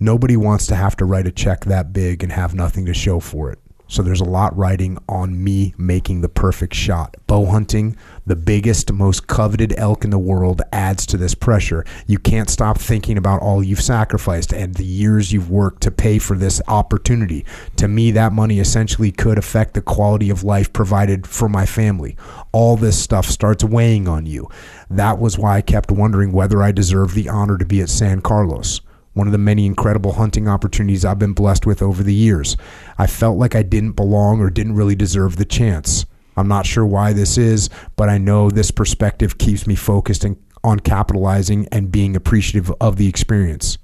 Nobody 0.04 0.36
wants 0.36 0.66
to 0.66 0.76
have 0.76 0.96
to 0.96 1.06
write 1.06 1.26
a 1.26 1.32
check 1.32 1.64
that 1.64 1.94
big 1.94 2.22
and 2.22 2.30
have 2.30 2.54
nothing 2.54 2.84
to 2.84 2.92
show 2.92 3.20
for 3.20 3.50
it. 3.50 3.58
So 3.88 4.02
there's 4.02 4.20
a 4.20 4.24
lot 4.24 4.54
riding 4.54 4.98
on 5.08 5.42
me 5.42 5.72
making 5.78 6.20
the 6.20 6.28
perfect 6.28 6.74
shot. 6.74 7.16
Bow 7.26 7.46
hunting, 7.46 7.96
the 8.26 8.36
biggest, 8.36 8.92
most 8.92 9.28
coveted 9.28 9.72
elk 9.78 10.04
in 10.04 10.10
the 10.10 10.18
world, 10.18 10.60
adds 10.74 11.06
to 11.06 11.16
this 11.16 11.34
pressure. 11.34 11.86
You 12.06 12.18
can't 12.18 12.50
stop 12.50 12.76
thinking 12.76 13.16
about 13.16 13.40
all 13.40 13.64
you've 13.64 13.80
sacrificed 13.80 14.52
and 14.52 14.74
the 14.74 14.84
years 14.84 15.32
you've 15.32 15.48
worked 15.48 15.82
to 15.84 15.90
pay 15.90 16.18
for 16.18 16.36
this 16.36 16.60
opportunity. 16.68 17.46
To 17.76 17.88
me, 17.88 18.10
that 18.10 18.34
money 18.34 18.60
essentially 18.60 19.10
could 19.10 19.38
affect 19.38 19.72
the 19.72 19.80
quality 19.80 20.28
of 20.28 20.44
life 20.44 20.70
provided 20.70 21.26
for 21.26 21.48
my 21.48 21.64
family. 21.64 22.14
All 22.52 22.76
this 22.76 23.02
stuff 23.02 23.24
starts 23.24 23.64
weighing 23.64 24.06
on 24.06 24.26
you. 24.26 24.50
That 24.90 25.18
was 25.18 25.38
why 25.38 25.56
I 25.56 25.62
kept 25.62 25.90
wondering 25.90 26.30
whether 26.32 26.62
I 26.62 26.72
deserved 26.72 27.14
the 27.14 27.30
honor 27.30 27.56
to 27.56 27.64
be 27.64 27.80
at 27.80 27.88
San 27.88 28.20
Carlos 28.20 28.82
one 29.14 29.26
of 29.26 29.32
the 29.32 29.38
many 29.38 29.64
incredible 29.64 30.12
hunting 30.12 30.46
opportunities 30.48 31.04
I've 31.04 31.18
been 31.18 31.32
blessed 31.32 31.66
with 31.66 31.80
over 31.80 32.02
the 32.02 32.14
years. 32.14 32.56
I 32.98 33.06
felt 33.06 33.38
like 33.38 33.54
I 33.54 33.62
didn't 33.62 33.92
belong 33.92 34.40
or 34.40 34.50
didn't 34.50 34.74
really 34.74 34.96
deserve 34.96 35.36
the 35.36 35.44
chance. 35.44 36.04
I'm 36.36 36.48
not 36.48 36.66
sure 36.66 36.84
why 36.84 37.12
this 37.12 37.38
is, 37.38 37.70
but 37.96 38.08
I 38.08 38.18
know 38.18 38.50
this 38.50 38.70
perspective 38.70 39.38
keeps 39.38 39.66
me 39.66 39.76
focused 39.76 40.26
on 40.64 40.80
capitalizing 40.80 41.68
and 41.70 41.92
being 41.92 42.16
appreciative 42.16 42.72
of 42.80 42.96
the 42.96 43.08
experience. 43.08 43.78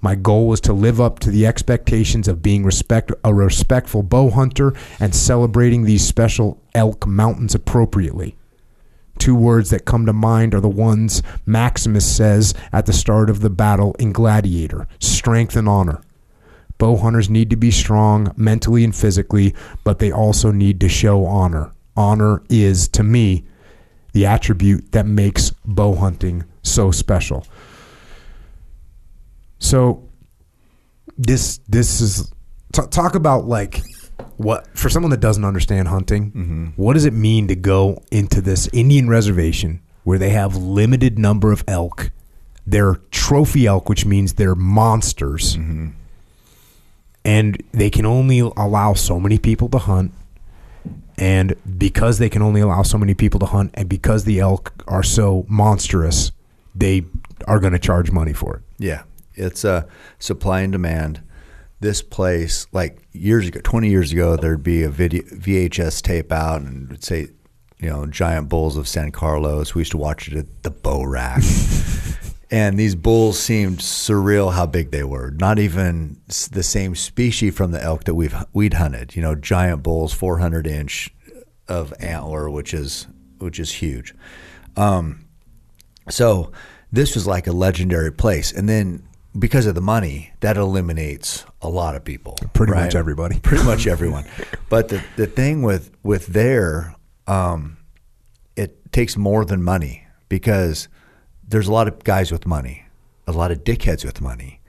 My 0.00 0.14
goal 0.14 0.48
was 0.48 0.60
to 0.62 0.72
live 0.72 1.00
up 1.00 1.20
to 1.20 1.30
the 1.30 1.46
expectations 1.46 2.28
of 2.28 2.42
being 2.42 2.64
respect, 2.64 3.12
a 3.24 3.32
respectful 3.32 4.02
bow 4.02 4.30
hunter 4.30 4.74
and 5.00 5.14
celebrating 5.14 5.84
these 5.84 6.06
special 6.06 6.62
elk 6.74 7.06
mountains 7.06 7.54
appropriately. 7.54 8.36
Two 9.18 9.34
words 9.34 9.70
that 9.70 9.84
come 9.84 10.06
to 10.06 10.12
mind 10.12 10.54
are 10.54 10.60
the 10.60 10.68
ones 10.68 11.22
Maximus 11.46 12.16
says 12.16 12.54
at 12.72 12.86
the 12.86 12.92
start 12.92 13.30
of 13.30 13.40
the 13.40 13.50
battle 13.50 13.94
in 13.98 14.12
Gladiator 14.12 14.86
strength 14.98 15.56
and 15.56 15.68
honor. 15.68 16.02
Bow 16.78 16.96
hunters 16.96 17.30
need 17.30 17.50
to 17.50 17.56
be 17.56 17.70
strong 17.70 18.32
mentally 18.36 18.84
and 18.84 18.94
physically, 18.94 19.54
but 19.82 19.98
they 19.98 20.12
also 20.12 20.50
need 20.50 20.80
to 20.80 20.88
show 20.88 21.24
honor. 21.24 21.72
Honor 21.96 22.42
is, 22.50 22.86
to 22.88 23.02
me, 23.02 23.44
the 24.12 24.26
attribute 24.26 24.92
that 24.92 25.06
makes 25.06 25.50
bow 25.64 25.94
hunting 25.94 26.44
so 26.62 26.90
special. 26.90 27.46
So, 29.58 30.08
this 31.16 31.58
this 31.68 32.02
is 32.02 32.30
t- 32.72 32.86
talk 32.90 33.14
about 33.14 33.46
like 33.46 33.82
what 34.36 34.66
for 34.76 34.88
someone 34.88 35.10
that 35.10 35.20
doesn't 35.20 35.44
understand 35.44 35.88
hunting 35.88 36.30
mm-hmm. 36.30 36.66
what 36.76 36.94
does 36.94 37.04
it 37.04 37.12
mean 37.12 37.48
to 37.48 37.54
go 37.54 38.02
into 38.10 38.40
this 38.40 38.68
indian 38.72 39.08
reservation 39.08 39.80
where 40.04 40.18
they 40.18 40.30
have 40.30 40.56
limited 40.56 41.18
number 41.18 41.52
of 41.52 41.64
elk 41.66 42.10
they're 42.66 42.96
trophy 43.10 43.66
elk 43.66 43.88
which 43.88 44.04
means 44.04 44.34
they're 44.34 44.54
monsters 44.54 45.56
mm-hmm. 45.56 45.88
and 47.24 47.62
they 47.72 47.90
can 47.90 48.04
only 48.06 48.40
allow 48.40 48.92
so 48.92 49.18
many 49.18 49.38
people 49.38 49.68
to 49.68 49.78
hunt 49.78 50.12
and 51.18 51.54
because 51.78 52.18
they 52.18 52.28
can 52.28 52.42
only 52.42 52.60
allow 52.60 52.82
so 52.82 52.98
many 52.98 53.14
people 53.14 53.40
to 53.40 53.46
hunt 53.46 53.70
and 53.74 53.88
because 53.88 54.24
the 54.24 54.38
elk 54.38 54.72
are 54.86 55.02
so 55.02 55.46
monstrous 55.48 56.32
they 56.76 57.04
are 57.46 57.58
going 57.58 57.72
to 57.72 57.78
charge 57.78 58.10
money 58.10 58.32
for 58.32 58.56
it. 58.56 58.62
Yeah, 58.78 59.02
it's 59.34 59.64
a 59.64 59.88
supply 60.18 60.60
and 60.60 60.72
demand. 60.72 61.20
This 61.78 62.00
place, 62.00 62.66
like 62.72 63.02
years 63.12 63.48
ago, 63.48 63.60
twenty 63.62 63.90
years 63.90 64.12
ago, 64.12 64.36
there'd 64.36 64.62
be 64.62 64.82
a 64.82 64.88
video 64.88 65.22
VHS 65.22 66.00
tape 66.02 66.32
out, 66.32 66.62
and 66.62 66.84
it 66.84 66.90
would 66.90 67.04
say, 67.04 67.20
you 67.20 67.36
you 67.78 67.90
know, 67.90 68.06
giant 68.06 68.48
bulls 68.48 68.76
of 68.76 68.88
San 68.88 69.12
Carlos. 69.12 69.74
We 69.74 69.80
used 69.80 69.92
to 69.92 69.98
watch 69.98 70.28
it 70.28 70.36
at 70.36 70.62
the 70.62 70.70
bow 70.70 71.04
rack. 71.04 71.42
and 72.50 72.78
these 72.78 72.94
bulls 72.94 73.38
seemed 73.38 73.78
surreal 73.78 74.52
how 74.52 74.66
big 74.66 74.90
they 74.90 75.04
were. 75.04 75.30
Not 75.30 75.58
even 75.58 76.20
the 76.50 76.62
same 76.62 76.94
species 76.94 77.54
from 77.54 77.72
the 77.72 77.82
elk 77.82 78.04
that 78.04 78.14
we've 78.14 78.34
we'd 78.52 78.74
hunted. 78.74 79.14
You 79.14 79.22
know, 79.22 79.34
giant 79.34 79.82
bulls, 79.82 80.12
400 80.12 80.66
inch 80.66 81.10
of 81.68 81.92
antler, 82.00 82.48
which 82.48 82.72
is 82.72 83.06
which 83.38 83.60
is 83.60 83.70
huge. 83.70 84.14
Um, 84.76 85.26
so 86.08 86.52
this 86.92 87.14
was 87.14 87.26
like 87.26 87.46
a 87.46 87.52
legendary 87.52 88.12
place, 88.12 88.52
and 88.52 88.68
then 88.68 89.06
because 89.38 89.66
of 89.66 89.74
the 89.74 89.82
money, 89.82 90.32
that 90.40 90.56
eliminates 90.56 91.44
a 91.66 91.68
lot 91.68 91.96
of 91.96 92.04
people. 92.04 92.38
Pretty 92.54 92.72
much 92.72 92.94
everybody. 92.94 93.40
Pretty 93.42 93.64
much 93.64 93.86
everyone. 93.86 94.24
but 94.68 94.88
the 94.88 95.02
the 95.16 95.26
thing 95.26 95.62
with 95.62 95.90
with 96.02 96.28
there, 96.28 96.94
um, 97.26 97.76
it 98.54 98.92
takes 98.92 99.16
more 99.16 99.44
than 99.44 99.62
money 99.62 100.06
because 100.28 100.88
there's 101.46 101.66
a 101.66 101.72
lot 101.72 101.88
of 101.88 102.04
guys 102.04 102.30
with 102.30 102.46
money, 102.46 102.86
a 103.26 103.32
lot 103.32 103.50
of 103.50 103.64
dickheads 103.64 104.04
with 104.04 104.20
money. 104.20 104.60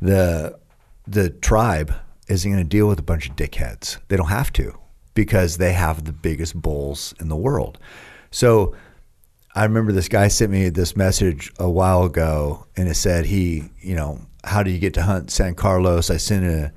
The 0.00 0.58
the 1.06 1.30
tribe 1.30 1.94
isn't 2.28 2.50
going 2.50 2.62
to 2.62 2.68
deal 2.68 2.88
with 2.88 2.98
a 2.98 3.04
bunch 3.04 3.28
of 3.28 3.36
dickheads. 3.36 3.98
They 4.08 4.16
don't 4.16 4.28
have 4.28 4.52
to 4.54 4.76
because 5.14 5.58
they 5.58 5.72
have 5.74 6.04
the 6.04 6.12
biggest 6.12 6.60
bulls 6.60 7.14
in 7.20 7.28
the 7.28 7.36
world. 7.36 7.78
So 8.30 8.74
I 9.54 9.64
remember 9.64 9.92
this 9.92 10.08
guy 10.08 10.28
sent 10.28 10.50
me 10.50 10.68
this 10.70 10.96
message 10.96 11.52
a 11.58 11.68
while 11.68 12.04
ago, 12.04 12.66
and 12.76 12.88
it 12.88 12.94
said 12.94 13.26
he, 13.26 13.70
you 13.80 13.94
know, 13.94 14.20
how 14.44 14.62
do 14.62 14.70
you 14.70 14.78
get 14.78 14.94
to 14.94 15.02
hunt 15.02 15.30
San 15.30 15.54
Carlos? 15.54 16.10
I 16.10 16.16
sent 16.16 16.44
a, 16.44 16.72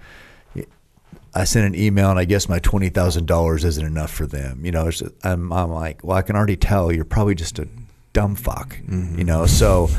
I 1.34 1.46
sent 1.46 1.74
an 1.74 1.82
email, 1.82 2.10
and 2.10 2.20
I 2.20 2.26
guess 2.26 2.50
my 2.50 2.60
twenty 2.60 2.90
thousand 2.90 3.28
dollars 3.28 3.64
isn't 3.64 3.86
enough 3.86 4.12
for 4.12 4.26
them. 4.26 4.66
You 4.66 4.72
know, 4.72 4.88
it's, 4.88 5.02
I'm, 5.24 5.52
I'm 5.54 5.72
like, 5.72 6.04
well, 6.04 6.18
I 6.18 6.22
can 6.22 6.36
already 6.36 6.58
tell 6.58 6.92
you're 6.92 7.06
probably 7.06 7.36
just 7.36 7.60
a 7.60 7.68
dumb 8.14 8.36
fuck. 8.36 8.78
Mm-hmm. 8.78 9.20
You 9.20 9.24
know, 9.24 9.46
so 9.46 9.90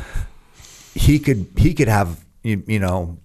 he 0.94 1.18
could 1.18 1.46
he 1.56 1.74
could 1.74 1.88
have 1.88 2.24
you, 2.42 2.62
you 2.66 2.78
know 2.78 3.18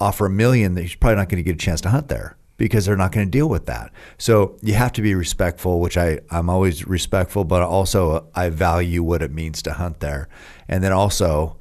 offer 0.00 0.26
a 0.26 0.30
million 0.30 0.74
that 0.74 0.82
he's 0.82 0.94
probably 0.94 1.16
not 1.16 1.28
going 1.28 1.38
to 1.38 1.42
get 1.42 1.56
a 1.56 1.58
chance 1.58 1.80
to 1.80 1.90
hunt 1.90 2.08
there 2.08 2.36
because 2.58 2.84
they're 2.84 2.96
not 2.96 3.12
going 3.12 3.26
to 3.26 3.30
deal 3.30 3.48
with 3.48 3.64
that. 3.66 3.90
So 4.18 4.58
you 4.60 4.74
have 4.74 4.92
to 4.94 5.02
be 5.02 5.14
respectful, 5.14 5.80
which 5.80 5.96
I 5.96 6.20
I'm 6.30 6.50
always 6.50 6.86
respectful, 6.86 7.44
but 7.44 7.62
also 7.62 8.28
I 8.34 8.50
value 8.50 9.02
what 9.02 9.22
it 9.22 9.32
means 9.32 9.62
to 9.62 9.72
hunt 9.72 10.00
there, 10.00 10.28
and 10.68 10.84
then 10.84 10.92
also 10.92 11.56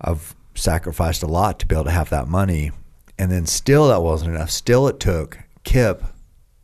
I've 0.00 0.36
sacrificed 0.54 1.24
a 1.24 1.26
lot 1.26 1.58
to 1.58 1.66
be 1.66 1.74
able 1.74 1.84
to 1.84 1.90
have 1.90 2.10
that 2.10 2.28
money, 2.28 2.70
and 3.18 3.32
then 3.32 3.46
still 3.46 3.88
that 3.88 4.02
wasn't 4.02 4.36
enough. 4.36 4.50
Still 4.50 4.86
it 4.86 5.00
took. 5.00 5.40
Kip 5.64 6.04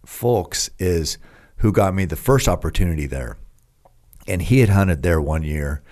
Fulks 0.07 0.71
is 0.79 1.19
who 1.59 1.73
got 1.73 1.95
me 1.95 2.05
the 2.05 2.17
first 2.17 2.49
opportunity 2.49 3.07
there. 3.07 3.37
And 4.27 4.41
he 4.41 4.61
had 4.61 4.71
hunted 4.71 5.03
there 5.03 5.21
one 5.21 5.43
year. 5.43 5.83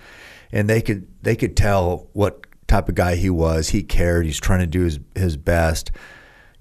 And 0.51 0.69
they 0.69 0.81
could 0.81 1.07
they 1.21 1.35
could 1.35 1.57
tell 1.57 2.09
what 2.13 2.45
type 2.67 2.89
of 2.89 2.95
guy 2.95 3.15
he 3.15 3.29
was. 3.29 3.69
He 3.69 3.83
cared. 3.83 4.25
He's 4.25 4.39
trying 4.39 4.59
to 4.59 4.67
do 4.67 4.81
his, 4.81 4.99
his 5.15 5.37
best 5.37 5.91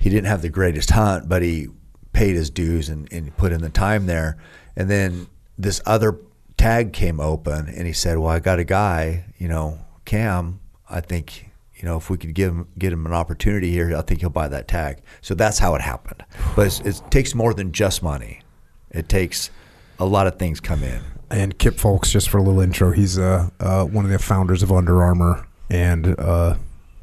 he 0.03 0.11
didn't 0.11 0.27
have 0.27 0.43
the 0.43 0.49
greatest 0.49 0.91
hunt 0.91 1.29
but 1.29 1.43
he 1.43 1.69
paid 2.13 2.35
his 2.35 2.51
dues 2.51 2.89
and, 2.89 3.11
and 3.13 3.35
put 3.37 3.53
in 3.53 3.63
the 3.63 3.71
time 3.71 4.07
there. 4.07 4.37
And 4.77 4.91
then 4.91 5.29
this 5.57 5.81
other 5.87 6.19
tag 6.57 6.93
came 6.93 7.21
open 7.21 7.69
and 7.69 7.87
he 7.87 7.93
said 7.93 8.19
well 8.19 8.31
i 8.31 8.39
got 8.39 8.59
a 8.59 8.65
guy 8.65 9.25
you 9.39 9.49
know 9.49 9.79
cam. 10.05 10.61
I 10.89 11.01
think 11.01 11.51
you 11.75 11.85
know 11.85 11.97
if 11.97 12.11
we 12.11 12.19
could 12.19 12.35
give 12.35 12.53
him 12.53 12.69
get 12.79 12.93
him 12.93 13.07
an 13.07 13.13
opportunity 13.13 13.71
here 13.71 13.97
i 13.97 14.03
think 14.03 14.21
he'll 14.21 14.31
buy 14.31 14.49
that 14.49 14.69
tag. 14.69 15.03
So 15.21 15.35
that's 15.35 15.59
how 15.59 15.75
it 15.75 15.81
happened. 15.81 16.25
But 16.55 16.81
it 16.85 17.01
takes 17.11 17.35
more 17.35 17.55
than 17.55 17.73
just 17.73 18.03
money. 18.03 18.43
It 18.91 19.09
takes 19.09 19.51
a 19.99 20.05
lot 20.05 20.27
of 20.27 20.39
things 20.39 20.61
come 20.61 20.83
in. 20.83 21.03
And 21.31 21.59
Kip 21.59 21.77
Fulks, 21.77 22.11
just 22.11 22.29
for 22.29 22.37
a 22.37 22.43
little 22.43 22.61
intro, 22.61 22.93
he's 22.93 23.19
uh, 23.19 23.49
uh, 23.59 23.85
one 23.85 24.05
of 24.05 24.11
the 24.11 24.19
founders 24.19 24.63
of 24.63 24.71
Under 24.71 25.03
Armour, 25.03 25.47
and 25.71 26.19
uh, 26.19 26.57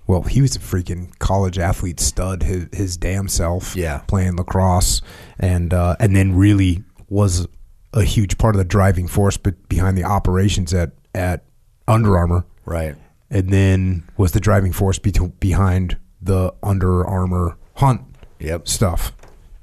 well, 0.09 0.23
he 0.23 0.41
was 0.41 0.55
a 0.55 0.59
freaking 0.59 1.15
college 1.19 1.59
athlete 1.59 1.99
stud, 1.99 2.41
his, 2.41 2.65
his 2.73 2.97
damn 2.97 3.27
self, 3.27 3.75
Yeah. 3.75 3.99
playing 4.07 4.37
lacrosse, 4.37 5.01
and 5.39 5.71
uh, 5.71 5.95
and 5.99 6.15
then 6.15 6.35
really 6.35 6.83
was 7.09 7.47
a 7.93 8.01
huge 8.03 8.39
part 8.39 8.55
of 8.55 8.57
the 8.59 8.65
driving 8.65 9.07
force, 9.07 9.37
but 9.37 9.69
behind 9.69 9.95
the 9.95 10.03
operations 10.03 10.73
at 10.73 10.93
at 11.13 11.43
Under 11.87 12.17
Armour, 12.17 12.45
right 12.65 12.95
and 13.29 13.49
then 13.51 14.03
was 14.17 14.31
the 14.31 14.39
driving 14.39 14.71
force 14.73 14.97
be- 14.97 15.11
behind 15.39 15.97
the 16.19 16.51
Under 16.63 17.05
Armour 17.05 17.57
hunt 17.75 18.01
Yep. 18.39 18.67
stuff. 18.67 19.13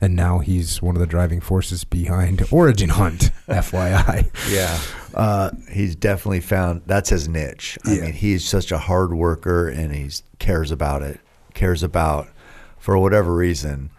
And 0.01 0.15
now 0.15 0.39
he's 0.41 0.81
one 0.83 0.95
of 0.95 1.01
the 1.01 1.07
driving 1.07 1.41
forces 1.41 1.83
behind 1.83 2.47
Origin 2.53 2.91
Hunt, 2.91 3.31
FYI. 3.49 4.29
Yeah. 4.51 4.79
Uh, 5.17 5.51
he's 5.73 5.97
definitely 5.97 6.41
found 6.41 6.83
that's 6.87 7.09
his 7.11 7.27
niche. 7.27 7.79
I 7.87 7.93
Yeah. 7.95 8.01
mean, 8.03 8.13
he's 8.13 8.45
such 8.47 8.71
a 8.71 8.79
hard 8.79 9.15
worker 9.15 9.69
and 9.69 9.95
he 9.95 10.11
cares 10.39 10.71
about 10.71 11.03
it, 11.03 11.21
cares 11.55 11.83
about, 11.83 12.29
for 12.79 12.99
whatever 12.99 13.35
reason, 13.35 13.91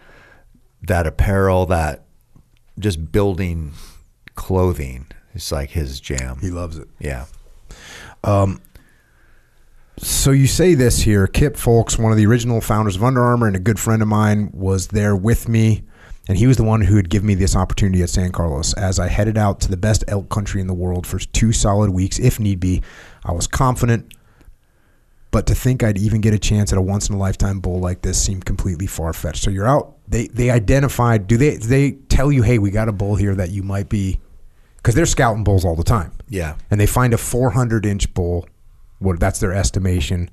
that 0.84 1.08
apparel, 1.08 1.66
that 1.66 2.04
just 2.80 3.12
building 3.12 3.72
clothing 4.36 5.08
It's 5.34 5.52
like 5.52 5.72
his 5.72 6.00
jam. 6.00 6.38
He 6.42 6.52
loves 6.52 6.78
it. 6.78 6.88
Yeah. 7.00 7.26
Um, 8.24 8.62
So 10.00 10.30
you 10.32 10.46
say 10.46 10.76
this 10.76 11.00
here. 11.02 11.26
Kip 11.26 11.56
Fulks, 11.56 11.98
one 11.98 12.12
of 12.12 12.18
the 12.20 12.26
original 12.28 12.62
founders 12.62 12.96
of 12.96 13.04
Under 13.04 13.24
Armour 13.24 13.48
and 13.48 13.56
a 13.56 13.60
good 13.60 13.80
friend 13.80 14.02
of 14.04 14.08
mine, 14.08 14.52
was 14.54 14.88
there 14.90 15.16
with 15.16 15.48
me. 15.50 15.84
And 16.30 16.38
he 16.38 16.46
was 16.48 16.58
the 16.58 16.64
one 16.64 16.82
who 16.82 16.98
had 16.98 17.10
given 17.10 17.26
me 17.28 17.36
this 17.36 17.56
opportunity 17.56 18.02
at 18.04 18.10
San 18.10 18.32
Carlos 18.32 18.74
as 18.74 19.00
I 19.00 19.08
headed 19.08 19.38
out 19.38 19.62
to 19.62 19.70
the 19.70 19.78
best 19.78 20.04
elk 20.08 20.30
country 20.30 20.60
in 20.60 20.68
the 20.68 20.74
world 20.74 21.08
for 21.08 21.20
two 21.20 21.54
solid 21.54 21.90
weeks, 21.92 22.20
if 22.20 22.40
need 22.40 22.60
be. 22.60 22.82
I 23.24 23.32
was 23.32 23.48
confident, 23.48 24.14
but 25.32 25.46
to 25.48 25.56
think 25.56 25.84
I'd 25.84 25.98
even 25.98 26.20
get 26.22 26.34
a 26.34 26.40
chance 26.40 26.72
at 26.74 26.78
a 26.78 26.82
once 26.82 27.08
in 27.10 27.16
a 27.16 27.18
lifetime 27.18 27.60
bull 27.62 27.80
like 27.80 28.02
this 28.02 28.22
seemed 28.22 28.44
completely 28.46 28.88
far 28.88 29.14
fetched. 29.14 29.42
So 29.44 29.50
you're 29.50 29.68
out. 29.68 29.96
They 30.08 30.28
they 30.28 30.50
identified. 30.50 31.28
Do 31.28 31.38
they 31.38 31.56
they 31.58 31.92
tell 31.92 32.32
you, 32.32 32.42
hey, 32.44 32.60
we 32.60 32.72
got 32.72 32.90
a 32.90 32.94
bull 32.94 33.16
here 33.16 33.36
that 33.36 33.50
you 33.52 33.64
might 33.64 33.88
be, 33.90 34.20
because 34.78 34.96
they're 34.96 35.06
scouting 35.06 35.44
bulls 35.44 35.64
all 35.66 35.76
the 35.76 35.84
time 35.84 36.12
Yeah. 36.30 36.56
and 36.72 36.80
they 36.80 36.86
find 36.88 37.14
a 37.14 37.18
400 37.18 37.86
inch 37.86 38.14
bull. 38.14 38.48
What 39.00 39.20
that's 39.20 39.40
their 39.40 39.54
estimation. 39.54 40.30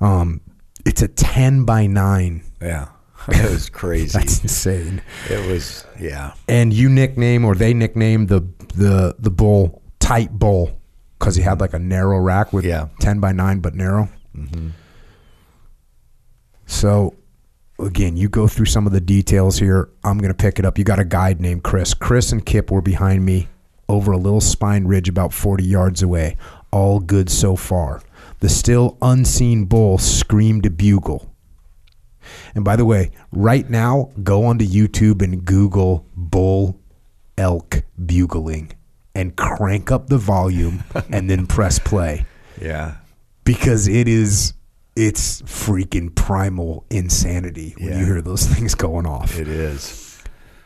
Um, 0.00 0.40
it's 0.86 1.02
a 1.02 1.08
10 1.08 1.64
by 1.64 1.86
9. 1.86 2.42
Yeah. 2.62 2.88
It 3.44 3.50
was 3.50 3.68
crazy. 3.68 4.18
That's 4.18 4.42
insane. 4.42 5.02
it 5.28 5.50
was, 5.50 5.86
yeah. 6.00 6.32
And 6.48 6.72
you 6.72 6.88
nickname 6.88 7.44
or 7.44 7.54
they 7.54 7.74
nicknamed 7.74 8.28
the 8.28 8.40
the 8.74 9.16
the 9.18 9.30
bull 9.30 9.82
tight 9.98 10.32
bull 10.38 10.78
because 11.18 11.36
he 11.36 11.42
had 11.42 11.60
like 11.60 11.74
a 11.74 11.78
narrow 11.78 12.18
rack 12.18 12.52
with 12.52 12.64
Yeah. 12.64 12.88
10 13.00 13.20
by 13.20 13.32
9 13.32 13.60
but 13.60 13.74
narrow. 13.74 14.08
Mm-hmm. 14.36 14.68
So 16.66 17.14
again, 17.78 18.16
you 18.16 18.28
go 18.28 18.46
through 18.48 18.66
some 18.66 18.86
of 18.86 18.92
the 18.92 19.00
details 19.00 19.58
here. 19.58 19.88
I'm 20.04 20.18
going 20.18 20.30
to 20.32 20.36
pick 20.36 20.58
it 20.58 20.64
up. 20.64 20.78
You 20.78 20.84
got 20.84 20.98
a 20.98 21.04
guide 21.04 21.40
named 21.40 21.62
Chris. 21.64 21.94
Chris 21.94 22.32
and 22.32 22.44
Kip 22.44 22.70
were 22.70 22.82
behind 22.82 23.24
me 23.24 23.48
over 23.88 24.12
a 24.12 24.18
little 24.18 24.40
spine 24.40 24.84
ridge 24.84 25.08
about 25.08 25.32
40 25.32 25.64
yards 25.64 26.02
away. 26.02 26.36
All 26.70 27.00
good 27.00 27.30
so 27.30 27.56
far. 27.56 28.02
The 28.40 28.48
still 28.48 28.96
unseen 29.02 29.64
bull 29.64 29.98
screamed 29.98 30.66
a 30.66 30.70
bugle. 30.70 31.34
And 32.54 32.64
by 32.64 32.76
the 32.76 32.84
way, 32.84 33.10
right 33.32 33.68
now, 33.68 34.10
go 34.22 34.44
onto 34.46 34.64
YouTube 34.66 35.22
and 35.22 35.44
Google 35.44 36.06
bull 36.16 36.78
elk 37.36 37.82
bugling 38.04 38.72
and 39.14 39.36
crank 39.36 39.90
up 39.90 40.08
the 40.08 40.18
volume 40.18 40.82
and 41.10 41.28
then 41.30 41.46
press 41.46 41.78
play 41.78 42.24
Yeah. 42.60 42.96
because 43.44 43.86
it 43.88 44.08
is 44.08 44.54
it's 44.96 45.42
freaking 45.42 46.12
primal 46.14 46.84
insanity 46.90 47.74
when 47.78 47.88
Yeah. 47.90 48.00
you 48.00 48.06
hear 48.06 48.20
those 48.22 48.44
things 48.52 48.74
going 48.74 49.06
off. 49.06 49.38
It 49.38 49.46
is. 49.48 50.20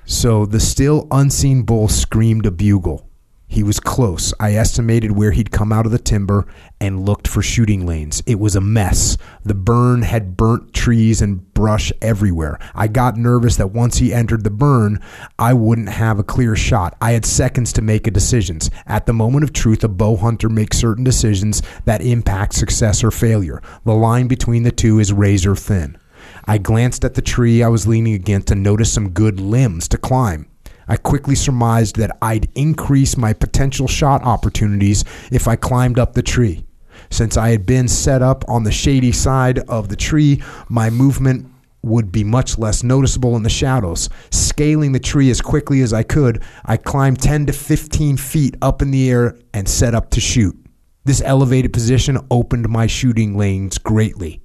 So 0.07 0.47
the 0.47 0.59
still 0.61 1.07
unseen 1.11 1.63
bull 1.63 1.89
screamed 1.89 2.47
a 2.47 2.51
bugle. 2.51 3.07
He 3.53 3.63
was 3.63 3.79
close. 3.79 4.33
I 4.41 4.55
estimated 4.55 5.13
where 5.13 5.33
he'd 5.33 5.51
come 5.51 5.75
out 5.75 5.85
of 5.85 5.93
the 5.93 5.99
timber 5.99 6.47
and 6.81 7.05
looked 7.05 7.29
for 7.29 7.43
shooting 7.43 7.85
lanes. 7.85 8.23
It 8.25 8.41
was 8.41 8.57
a 8.57 8.63
mess. 8.63 9.19
The 9.45 9.53
burn 9.53 10.01
had 10.01 10.39
burnt 10.39 10.73
trees 10.73 11.21
and 11.21 11.53
brush 11.53 11.93
everywhere. 12.01 12.59
I 12.75 12.89
got 12.89 13.19
nervous 13.19 13.57
that 13.57 13.73
once 13.73 13.99
he 13.99 14.15
entered 14.15 14.43
the 14.43 14.51
burn, 14.51 15.03
I 15.39 15.53
wouldn't 15.53 15.91
have 15.91 16.19
a 16.19 16.25
clear 16.25 16.57
shot. 16.57 16.97
I 17.03 17.13
had 17.13 17.27
seconds 17.27 17.75
to 17.75 17.83
make 17.83 18.07
a 18.07 18.11
decisions. 18.11 18.71
At 18.87 19.05
the 19.05 19.13
moment 19.13 19.45
of 19.45 19.53
truth, 19.53 19.85
a 19.85 19.89
bow 19.89 20.17
hunter 20.17 20.49
makes 20.49 20.79
certain 20.79 21.05
decisions 21.05 21.61
that 21.85 22.01
impact 22.01 22.55
success 22.55 23.05
or 23.05 23.11
failure. 23.11 23.61
The 23.85 23.93
line 23.93 24.29
between 24.29 24.63
the 24.63 24.73
two 24.73 24.99
is 24.99 25.13
razor 25.13 25.57
thin. 25.57 25.99
I 26.47 26.57
glanced 26.57 27.05
at 27.05 27.13
the 27.13 27.21
tree 27.21 27.63
I 27.63 27.69
was 27.69 27.87
leaning 27.87 28.15
against 28.15 28.51
and 28.51 28.63
noticed 28.63 28.95
some 28.95 29.11
good 29.11 29.41
limbs 29.41 29.89
to 29.89 29.99
climb. 29.99 30.47
I 30.89 30.97
quickly 30.97 31.35
surmised 31.35 31.97
that 31.97 32.17
I'd 32.21 32.49
increase 32.55 33.17
my 33.17 33.33
potential 33.33 33.89
shot 33.89 34.23
opportunities 34.23 35.05
if 35.31 35.49
I 35.49 35.57
climbed 35.57 35.99
up 35.99 36.15
the 36.15 36.23
tree. 36.23 36.65
Since 37.11 37.37
I 37.37 37.51
had 37.51 37.67
been 37.67 37.89
set 37.89 38.23
up 38.23 38.45
on 38.49 38.65
the 38.65 38.73
shady 38.73 39.13
side 39.13 39.59
of 39.61 39.89
the 39.89 39.97
tree, 39.97 40.43
my 40.69 40.91
movement 40.91 41.47
would 41.83 42.13
be 42.13 42.25
much 42.25 42.59
less 42.59 42.83
noticeable 42.83 43.37
in 43.37 43.43
the 43.43 43.51
shadows. 43.51 44.09
Scaling 44.31 44.93
the 44.93 45.01
tree 45.01 45.31
as 45.31 45.41
quickly 45.41 45.83
as 45.83 45.93
I 45.93 46.05
could, 46.05 46.43
I 46.65 46.77
climbed 46.77 47.21
10 47.21 47.47
to 47.47 47.53
15 47.53 48.17
feet 48.17 48.57
up 48.63 48.83
in 48.83 48.91
the 48.91 49.11
air 49.11 49.37
and 49.53 49.69
set 49.69 49.95
up 49.95 50.11
to 50.11 50.21
shoot. 50.21 50.57
This 51.05 51.23
elevated 51.25 51.73
position 51.73 52.19
opened 52.31 52.69
my 52.69 52.87
shooting 52.87 53.37
lanes 53.37 53.79
greatly. 53.79 54.41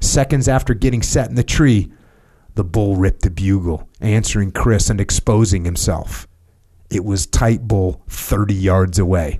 Seconds 0.00 0.46
after 0.46 0.74
getting 0.74 1.02
set 1.02 1.28
in 1.28 1.34
the 1.34 1.42
tree, 1.42 1.92
the 2.58 2.64
bull 2.64 2.96
ripped 2.96 3.22
the 3.22 3.30
bugle, 3.30 3.88
answering 4.00 4.50
Chris 4.50 4.90
and 4.90 5.00
exposing 5.00 5.64
himself. 5.64 6.26
It 6.90 7.04
was 7.04 7.24
Tight 7.24 7.68
Bull 7.68 8.02
30 8.08 8.52
yards 8.52 8.98
away. 8.98 9.38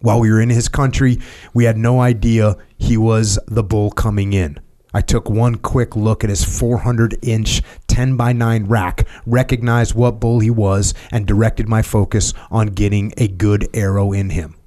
While 0.00 0.18
we 0.18 0.28
were 0.28 0.40
in 0.40 0.50
his 0.50 0.68
country, 0.68 1.20
we 1.54 1.62
had 1.62 1.78
no 1.78 2.00
idea 2.00 2.56
he 2.76 2.96
was 2.96 3.38
the 3.46 3.62
bull 3.62 3.92
coming 3.92 4.32
in. 4.32 4.58
I 4.92 5.00
took 5.00 5.30
one 5.30 5.58
quick 5.58 5.94
look 5.94 6.24
at 6.24 6.30
his 6.30 6.44
400 6.44 7.16
inch 7.22 7.62
10 7.86 8.16
by 8.16 8.32
9 8.32 8.64
rack, 8.64 9.06
recognized 9.24 9.94
what 9.94 10.18
bull 10.18 10.40
he 10.40 10.50
was, 10.50 10.94
and 11.12 11.24
directed 11.24 11.68
my 11.68 11.82
focus 11.82 12.34
on 12.50 12.74
getting 12.74 13.12
a 13.16 13.28
good 13.28 13.68
arrow 13.72 14.10
in 14.10 14.30
him. 14.30 14.57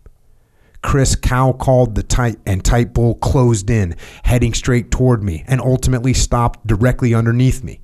Chris 0.82 1.16
cow 1.16 1.51
called 1.53 1.95
the 1.95 2.03
tight 2.03 2.40
and 2.45 2.64
tight 2.64 2.93
bull 2.93 3.16
closed 3.16 3.69
in, 3.69 3.95
heading 4.24 4.53
straight 4.53 4.92
toward 4.92 5.24
me, 5.24 5.43
and 5.48 5.61
ultimately 5.61 6.14
stopped 6.14 6.66
directly 6.66 7.14
underneath 7.14 7.64
me. 7.64 7.82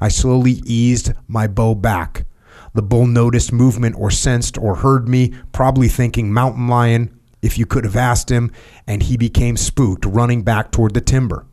I 0.00 0.08
slowly 0.08 0.62
eased 0.64 1.12
my 1.28 1.46
bow 1.46 1.74
back. 1.74 2.26
The 2.74 2.82
bull 2.82 3.06
noticed 3.06 3.52
movement 3.52 3.96
or 3.96 4.10
sensed 4.10 4.58
or 4.58 4.76
heard 4.76 5.08
me, 5.08 5.32
probably 5.52 5.88
thinking 5.88 6.32
mountain 6.32 6.66
lion, 6.66 7.18
if 7.42 7.58
you 7.58 7.66
could 7.66 7.84
have 7.84 7.96
asked 7.96 8.30
him, 8.30 8.50
and 8.86 9.02
he 9.02 9.16
became 9.16 9.56
spooked, 9.56 10.04
running 10.06 10.42
back 10.42 10.72
toward 10.72 10.94
the 10.94 11.00
timber. 11.00 11.46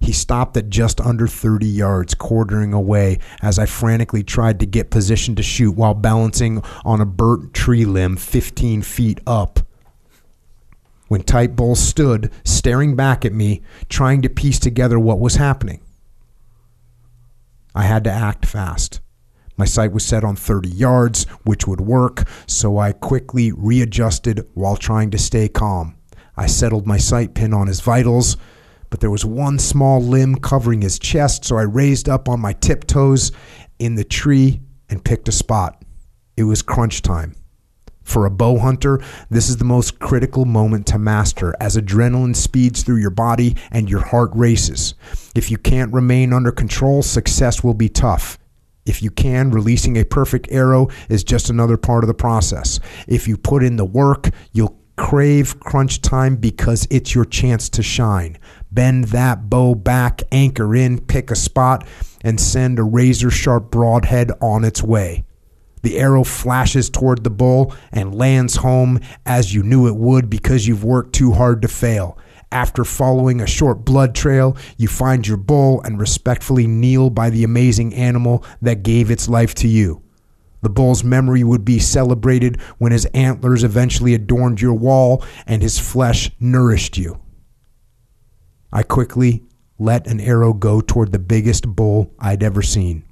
He 0.00 0.12
stopped 0.12 0.56
at 0.56 0.70
just 0.70 1.00
under 1.00 1.26
30 1.26 1.66
yards, 1.66 2.14
quartering 2.14 2.72
away 2.72 3.18
as 3.42 3.58
I 3.58 3.66
frantically 3.66 4.22
tried 4.22 4.60
to 4.60 4.66
get 4.66 4.90
position 4.90 5.34
to 5.36 5.42
shoot 5.42 5.72
while 5.72 5.94
balancing 5.94 6.62
on 6.84 7.00
a 7.00 7.06
burnt 7.06 7.52
tree 7.52 7.84
limb 7.84 8.16
15 8.16 8.82
feet 8.82 9.20
up. 9.26 9.60
When 11.10 11.24
Tight 11.24 11.56
Bull 11.56 11.74
stood, 11.74 12.30
staring 12.44 12.94
back 12.94 13.24
at 13.24 13.32
me, 13.32 13.62
trying 13.88 14.22
to 14.22 14.28
piece 14.28 14.60
together 14.60 14.96
what 14.96 15.18
was 15.18 15.34
happening. 15.34 15.80
I 17.74 17.82
had 17.82 18.04
to 18.04 18.12
act 18.12 18.46
fast. 18.46 19.00
My 19.56 19.64
sight 19.64 19.90
was 19.90 20.04
set 20.04 20.22
on 20.22 20.36
30 20.36 20.68
yards, 20.68 21.24
which 21.42 21.66
would 21.66 21.80
work, 21.80 22.28
so 22.46 22.78
I 22.78 22.92
quickly 22.92 23.50
readjusted 23.50 24.46
while 24.54 24.76
trying 24.76 25.10
to 25.10 25.18
stay 25.18 25.48
calm. 25.48 25.96
I 26.36 26.46
settled 26.46 26.86
my 26.86 26.98
sight 26.98 27.34
pin 27.34 27.52
on 27.52 27.66
his 27.66 27.80
vitals, 27.80 28.36
but 28.88 29.00
there 29.00 29.10
was 29.10 29.24
one 29.24 29.58
small 29.58 30.00
limb 30.00 30.36
covering 30.36 30.82
his 30.82 30.96
chest, 30.96 31.44
so 31.44 31.56
I 31.56 31.62
raised 31.62 32.08
up 32.08 32.28
on 32.28 32.38
my 32.38 32.52
tiptoes 32.52 33.32
in 33.80 33.96
the 33.96 34.04
tree 34.04 34.60
and 34.88 35.04
picked 35.04 35.26
a 35.26 35.32
spot. 35.32 35.82
It 36.36 36.44
was 36.44 36.62
crunch 36.62 37.02
time. 37.02 37.34
For 38.02 38.26
a 38.26 38.30
bow 38.30 38.58
hunter, 38.58 39.00
this 39.28 39.48
is 39.48 39.58
the 39.58 39.64
most 39.64 39.98
critical 39.98 40.44
moment 40.44 40.86
to 40.88 40.98
master 40.98 41.54
as 41.60 41.76
adrenaline 41.76 42.34
speeds 42.34 42.82
through 42.82 42.96
your 42.96 43.10
body 43.10 43.56
and 43.70 43.88
your 43.88 44.00
heart 44.00 44.30
races. 44.34 44.94
If 45.34 45.50
you 45.50 45.58
can't 45.58 45.92
remain 45.92 46.32
under 46.32 46.52
control, 46.52 47.02
success 47.02 47.62
will 47.62 47.74
be 47.74 47.88
tough. 47.88 48.38
If 48.86 49.02
you 49.02 49.10
can, 49.10 49.50
releasing 49.50 49.96
a 49.96 50.04
perfect 50.04 50.48
arrow 50.50 50.88
is 51.08 51.22
just 51.22 51.50
another 51.50 51.76
part 51.76 52.02
of 52.02 52.08
the 52.08 52.14
process. 52.14 52.80
If 53.06 53.28
you 53.28 53.36
put 53.36 53.62
in 53.62 53.76
the 53.76 53.84
work, 53.84 54.30
you'll 54.52 54.80
crave 54.96 55.60
crunch 55.60 56.02
time 56.02 56.36
because 56.36 56.86
it's 56.90 57.14
your 57.14 57.24
chance 57.24 57.68
to 57.70 57.82
shine. 57.82 58.38
Bend 58.72 59.04
that 59.04 59.48
bow 59.48 59.74
back, 59.74 60.22
anchor 60.32 60.74
in, 60.74 61.00
pick 61.00 61.30
a 61.30 61.36
spot, 61.36 61.86
and 62.22 62.40
send 62.40 62.78
a 62.78 62.82
razor 62.82 63.30
sharp 63.30 63.70
broadhead 63.70 64.30
on 64.40 64.64
its 64.64 64.82
way. 64.82 65.24
The 65.82 65.98
arrow 65.98 66.24
flashes 66.24 66.90
toward 66.90 67.24
the 67.24 67.30
bull 67.30 67.74
and 67.92 68.14
lands 68.14 68.56
home 68.56 69.00
as 69.24 69.54
you 69.54 69.62
knew 69.62 69.86
it 69.86 69.96
would 69.96 70.28
because 70.28 70.66
you've 70.66 70.84
worked 70.84 71.14
too 71.14 71.32
hard 71.32 71.62
to 71.62 71.68
fail. 71.68 72.18
After 72.52 72.84
following 72.84 73.40
a 73.40 73.46
short 73.46 73.84
blood 73.84 74.14
trail, 74.14 74.56
you 74.76 74.88
find 74.88 75.26
your 75.26 75.36
bull 75.36 75.80
and 75.82 76.00
respectfully 76.00 76.66
kneel 76.66 77.08
by 77.08 77.30
the 77.30 77.44
amazing 77.44 77.94
animal 77.94 78.44
that 78.60 78.82
gave 78.82 79.10
its 79.10 79.28
life 79.28 79.54
to 79.56 79.68
you. 79.68 80.02
The 80.62 80.68
bull's 80.68 81.04
memory 81.04 81.44
would 81.44 81.64
be 81.64 81.78
celebrated 81.78 82.60
when 82.78 82.92
his 82.92 83.06
antlers 83.06 83.64
eventually 83.64 84.14
adorned 84.14 84.60
your 84.60 84.74
wall 84.74 85.24
and 85.46 85.62
his 85.62 85.78
flesh 85.78 86.30
nourished 86.38 86.98
you. 86.98 87.20
I 88.72 88.82
quickly 88.82 89.44
let 89.78 90.06
an 90.06 90.20
arrow 90.20 90.52
go 90.52 90.80
toward 90.80 91.12
the 91.12 91.18
biggest 91.18 91.66
bull 91.66 92.12
I'd 92.18 92.42
ever 92.42 92.62
seen. 92.62 93.04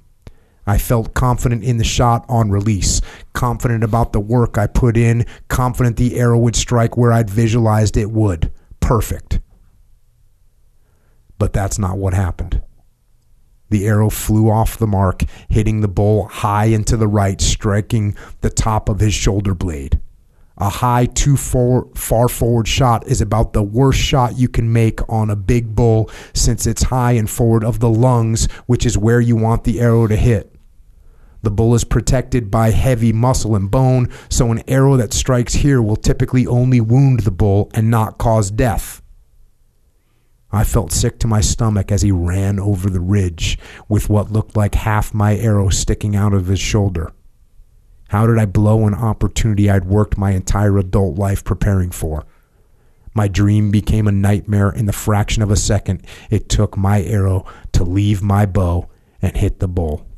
I 0.69 0.77
felt 0.77 1.15
confident 1.15 1.63
in 1.63 1.77
the 1.77 1.83
shot 1.83 2.25
on 2.29 2.51
release, 2.51 3.01
confident 3.33 3.83
about 3.83 4.13
the 4.13 4.19
work 4.19 4.55
I 4.55 4.67
put 4.67 4.97
in, 4.97 5.25
confident 5.47 5.97
the 5.97 6.19
arrow 6.19 6.37
would 6.37 6.55
strike 6.55 6.95
where 6.95 7.11
I'd 7.11 7.27
visualized 7.27 7.97
it 7.97 8.11
would 8.11 8.51
perfect. 8.79 9.39
But 11.39 11.53
that's 11.53 11.79
not 11.79 11.97
what 11.97 12.13
happened. 12.13 12.61
The 13.71 13.87
arrow 13.87 14.11
flew 14.11 14.51
off 14.51 14.77
the 14.77 14.85
mark, 14.85 15.23
hitting 15.49 15.81
the 15.81 15.87
bull 15.87 16.27
high 16.27 16.65
and 16.65 16.85
to 16.85 16.97
the 16.97 17.07
right, 17.07 17.41
striking 17.41 18.15
the 18.41 18.51
top 18.51 18.89
of 18.89 18.99
his 18.99 19.15
shoulder 19.15 19.55
blade. 19.55 19.99
A 20.59 20.69
high, 20.69 21.07
too 21.07 21.35
far, 21.35 21.87
far 21.95 22.29
forward 22.29 22.67
shot 22.67 23.07
is 23.07 23.21
about 23.21 23.53
the 23.53 23.63
worst 23.63 23.99
shot 23.99 24.37
you 24.37 24.47
can 24.47 24.71
make 24.71 24.99
on 25.09 25.31
a 25.31 25.35
big 25.35 25.73
bull 25.73 26.11
since 26.35 26.67
it's 26.67 26.83
high 26.83 27.13
and 27.13 27.27
forward 27.27 27.63
of 27.63 27.79
the 27.79 27.89
lungs, 27.89 28.47
which 28.67 28.85
is 28.85 28.99
where 28.99 29.19
you 29.19 29.35
want 29.35 29.63
the 29.63 29.79
arrow 29.79 30.05
to 30.05 30.15
hit. 30.15 30.55
The 31.41 31.51
bull 31.51 31.73
is 31.73 31.83
protected 31.83 32.51
by 32.51 32.71
heavy 32.71 33.13
muscle 33.13 33.55
and 33.55 33.71
bone, 33.71 34.09
so 34.29 34.51
an 34.51 34.63
arrow 34.67 34.97
that 34.97 35.13
strikes 35.13 35.53
here 35.53 35.81
will 35.81 35.95
typically 35.95 36.45
only 36.45 36.81
wound 36.81 37.21
the 37.21 37.31
bull 37.31 37.71
and 37.73 37.89
not 37.89 38.17
cause 38.17 38.51
death. 38.51 39.01
I 40.51 40.63
felt 40.63 40.91
sick 40.91 41.19
to 41.19 41.27
my 41.27 41.41
stomach 41.41 41.91
as 41.91 42.01
he 42.01 42.11
ran 42.11 42.59
over 42.59 42.89
the 42.89 42.99
ridge 42.99 43.59
with 43.87 44.09
what 44.09 44.31
looked 44.31 44.57
like 44.57 44.75
half 44.75 45.13
my 45.13 45.37
arrow 45.37 45.69
sticking 45.69 46.15
out 46.15 46.33
of 46.33 46.47
his 46.47 46.59
shoulder. 46.59 47.13
How 48.09 48.25
did 48.25 48.39
I 48.39 48.45
blow 48.45 48.87
an 48.87 48.95
opportunity 48.95 49.69
I'd 49.69 49.85
worked 49.85 50.17
my 50.17 50.31
entire 50.31 50.79
adult 50.79 51.17
life 51.17 51.43
preparing 51.43 51.91
for? 51.91 52.25
My 53.13 53.27
dream 53.27 53.69
became 53.69 54.07
a 54.07 54.11
nightmare 54.11 54.71
in 54.71 54.87
the 54.87 54.93
fraction 54.93 55.43
of 55.43 55.51
a 55.51 55.55
second 55.55 56.05
it 56.31 56.49
took 56.49 56.75
my 56.75 57.03
arrow 57.03 57.45
to 57.73 57.83
leave 57.83 58.23
my 58.23 58.47
bow 58.47 58.89
and 59.21 59.37
hit 59.37 59.59
the 59.59 59.67
bull. 59.67 60.08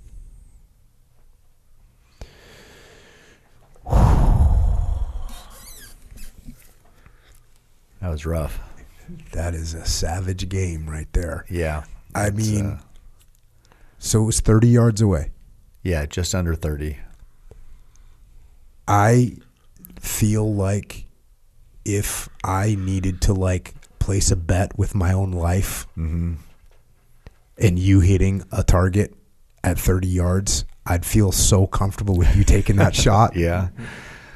That 8.02 8.10
was 8.10 8.26
rough. 8.26 8.60
That 9.34 9.54
is 9.54 9.74
a 9.74 9.86
savage 9.86 10.48
game 10.50 10.90
right 10.90 11.12
there. 11.14 11.46
Yeah. 11.50 11.84
I 12.16 12.30
mean, 12.32 12.66
uh, 12.66 12.80
so 14.00 14.24
it 14.24 14.26
was 14.26 14.40
30 14.40 14.68
yards 14.70 15.02
away. 15.02 15.32
yeah, 15.84 16.06
just 16.06 16.34
under 16.34 16.56
30. 16.56 16.98
I 18.88 19.34
feel 20.00 20.54
like 20.54 21.06
if 21.86 22.28
I 22.44 22.76
needed 22.76 23.22
to 23.22 23.34
like 23.34 23.74
place 24.00 24.32
a 24.32 24.36
bet 24.36 24.78
with 24.78 24.96
my 24.96 25.14
own 25.14 25.32
life 25.32 25.88
Mm-hmm. 25.98 26.34
and 27.58 27.80
you 27.80 28.00
hitting 28.00 28.44
a 28.52 28.64
target 28.64 29.14
at 29.64 29.78
30 29.80 30.08
yards, 30.08 30.66
I'd 30.86 31.06
feel 31.06 31.32
so 31.32 31.68
comfortable 31.68 32.18
with 32.18 32.36
you 32.36 32.44
taking 32.44 32.78
that 32.78 32.96
shot. 33.06 33.36
Yeah. 33.36 33.70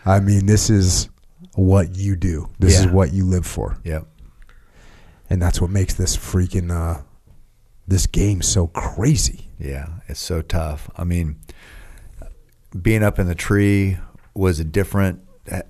I 0.06 0.20
mean, 0.20 0.46
this 0.46 0.70
is 0.70 1.10
what 1.56 1.96
you 1.96 2.16
do. 2.16 2.50
This 2.60 2.80
is 2.80 2.88
what 2.88 3.14
you 3.14 3.26
live 3.26 3.46
for. 3.46 3.78
Yep. 3.84 4.08
And 5.30 5.42
that's 5.42 5.60
what 5.60 5.72
makes 5.72 5.96
this 5.96 6.16
freaking 6.16 6.72
uh 6.72 7.02
this 7.88 8.08
game 8.08 8.42
so 8.42 8.68
crazy. 8.68 9.50
Yeah, 9.60 9.88
it's 10.08 10.20
so 10.20 10.42
tough. 10.42 10.90
I 10.98 11.04
mean, 11.04 11.40
being 12.80 13.04
up 13.04 13.20
in 13.20 13.28
the 13.28 13.36
tree 13.36 13.98
was 14.34 14.60
a 14.60 14.64
different 14.64 15.22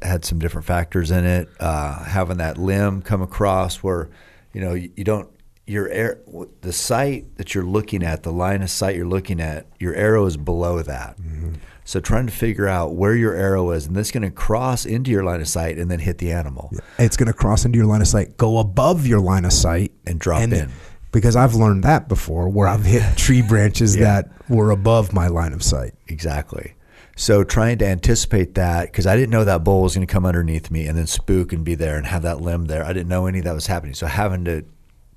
had 0.02 0.24
some 0.24 0.40
different 0.40 0.66
factors 0.66 1.12
in 1.12 1.26
it. 1.26 1.50
Uh, 1.60 2.04
having 2.04 2.38
that 2.38 2.58
limb 2.58 3.02
come 3.02 3.22
across 3.22 3.78
where, 3.78 4.10
you 4.54 4.62
know, 4.62 4.74
you, 4.74 4.90
you 4.96 5.04
don't 5.04 5.30
your 5.68 5.90
air 5.90 6.20
the 6.62 6.72
sight 6.74 7.38
that 7.38 7.56
you're 7.56 7.64
looking 7.64 8.04
at, 8.04 8.24
the 8.24 8.32
line 8.32 8.62
of 8.62 8.70
sight 8.70 8.96
you're 8.96 9.08
looking 9.08 9.40
at, 9.42 9.66
your 9.80 9.96
arrow 9.96 10.26
is 10.26 10.38
below 10.38 10.82
that. 10.82 11.18
Mm-hmm. 11.18 11.54
So 11.88 12.00
trying 12.00 12.26
to 12.26 12.32
figure 12.32 12.68
out 12.68 12.96
where 12.96 13.16
your 13.16 13.34
arrow 13.36 13.72
is, 13.72 13.86
and 13.86 13.96
this 13.96 14.08
is 14.08 14.12
going 14.12 14.24
to 14.24 14.32
cross 14.32 14.86
into 14.86 15.12
your 15.12 15.24
line 15.24 15.40
of 15.42 15.48
sight 15.48 15.78
and 15.78 15.90
then 15.90 16.00
hit 16.00 16.18
the 16.18 16.32
animal. 16.32 16.72
It's 16.98 17.16
going 17.16 17.28
to 17.28 17.34
cross 17.34 17.64
into 17.64 17.78
your 17.78 17.86
line 17.86 18.02
of 18.02 18.08
sight, 18.08 18.38
go 18.38 18.58
above 18.58 19.06
your 19.06 19.20
line 19.20 19.46
of 19.46 19.54
sight, 19.54 19.92
And 20.06 20.20
drop 20.20 20.42
in. 20.42 20.72
Because 21.12 21.36
I've 21.36 21.54
learned 21.54 21.84
that 21.84 22.08
before, 22.10 22.50
where 22.50 22.68
I've 22.68 22.84
hit 22.84 23.04
tree 23.18 23.42
branches 23.44 23.96
Yeah. 23.96 24.04
that 24.22 24.50
were 24.50 24.72
above 24.72 25.14
my 25.14 25.28
line 25.28 25.54
of 25.54 25.62
sight. 25.64 25.94
Exactly. 26.08 26.74
So 27.16 27.44
trying 27.44 27.78
to 27.78 27.86
anticipate 27.88 28.56
that 28.56 28.88
because 28.92 29.08
I 29.08 29.16
didn't 29.16 29.30
know 29.30 29.46
that 29.46 29.64
bull 29.64 29.84
was 29.84 29.96
going 29.96 30.06
to 30.06 30.12
come 30.12 30.26
underneath 30.26 30.70
me 30.70 30.86
and 30.88 30.98
then 30.98 31.08
spook 31.08 31.54
and 31.54 31.64
be 31.64 31.74
there 31.76 31.96
and 31.98 32.06
have 32.08 32.24
that 32.24 32.42
limb 32.42 32.66
there. 32.66 32.84
I 32.84 32.92
didn't 32.94 33.08
know 33.08 33.28
any 33.28 33.40
of 33.40 33.46
that 33.46 33.54
was 33.54 33.68
happening. 33.68 33.94
So 33.94 34.08
having 34.08 34.44
to 34.46 34.66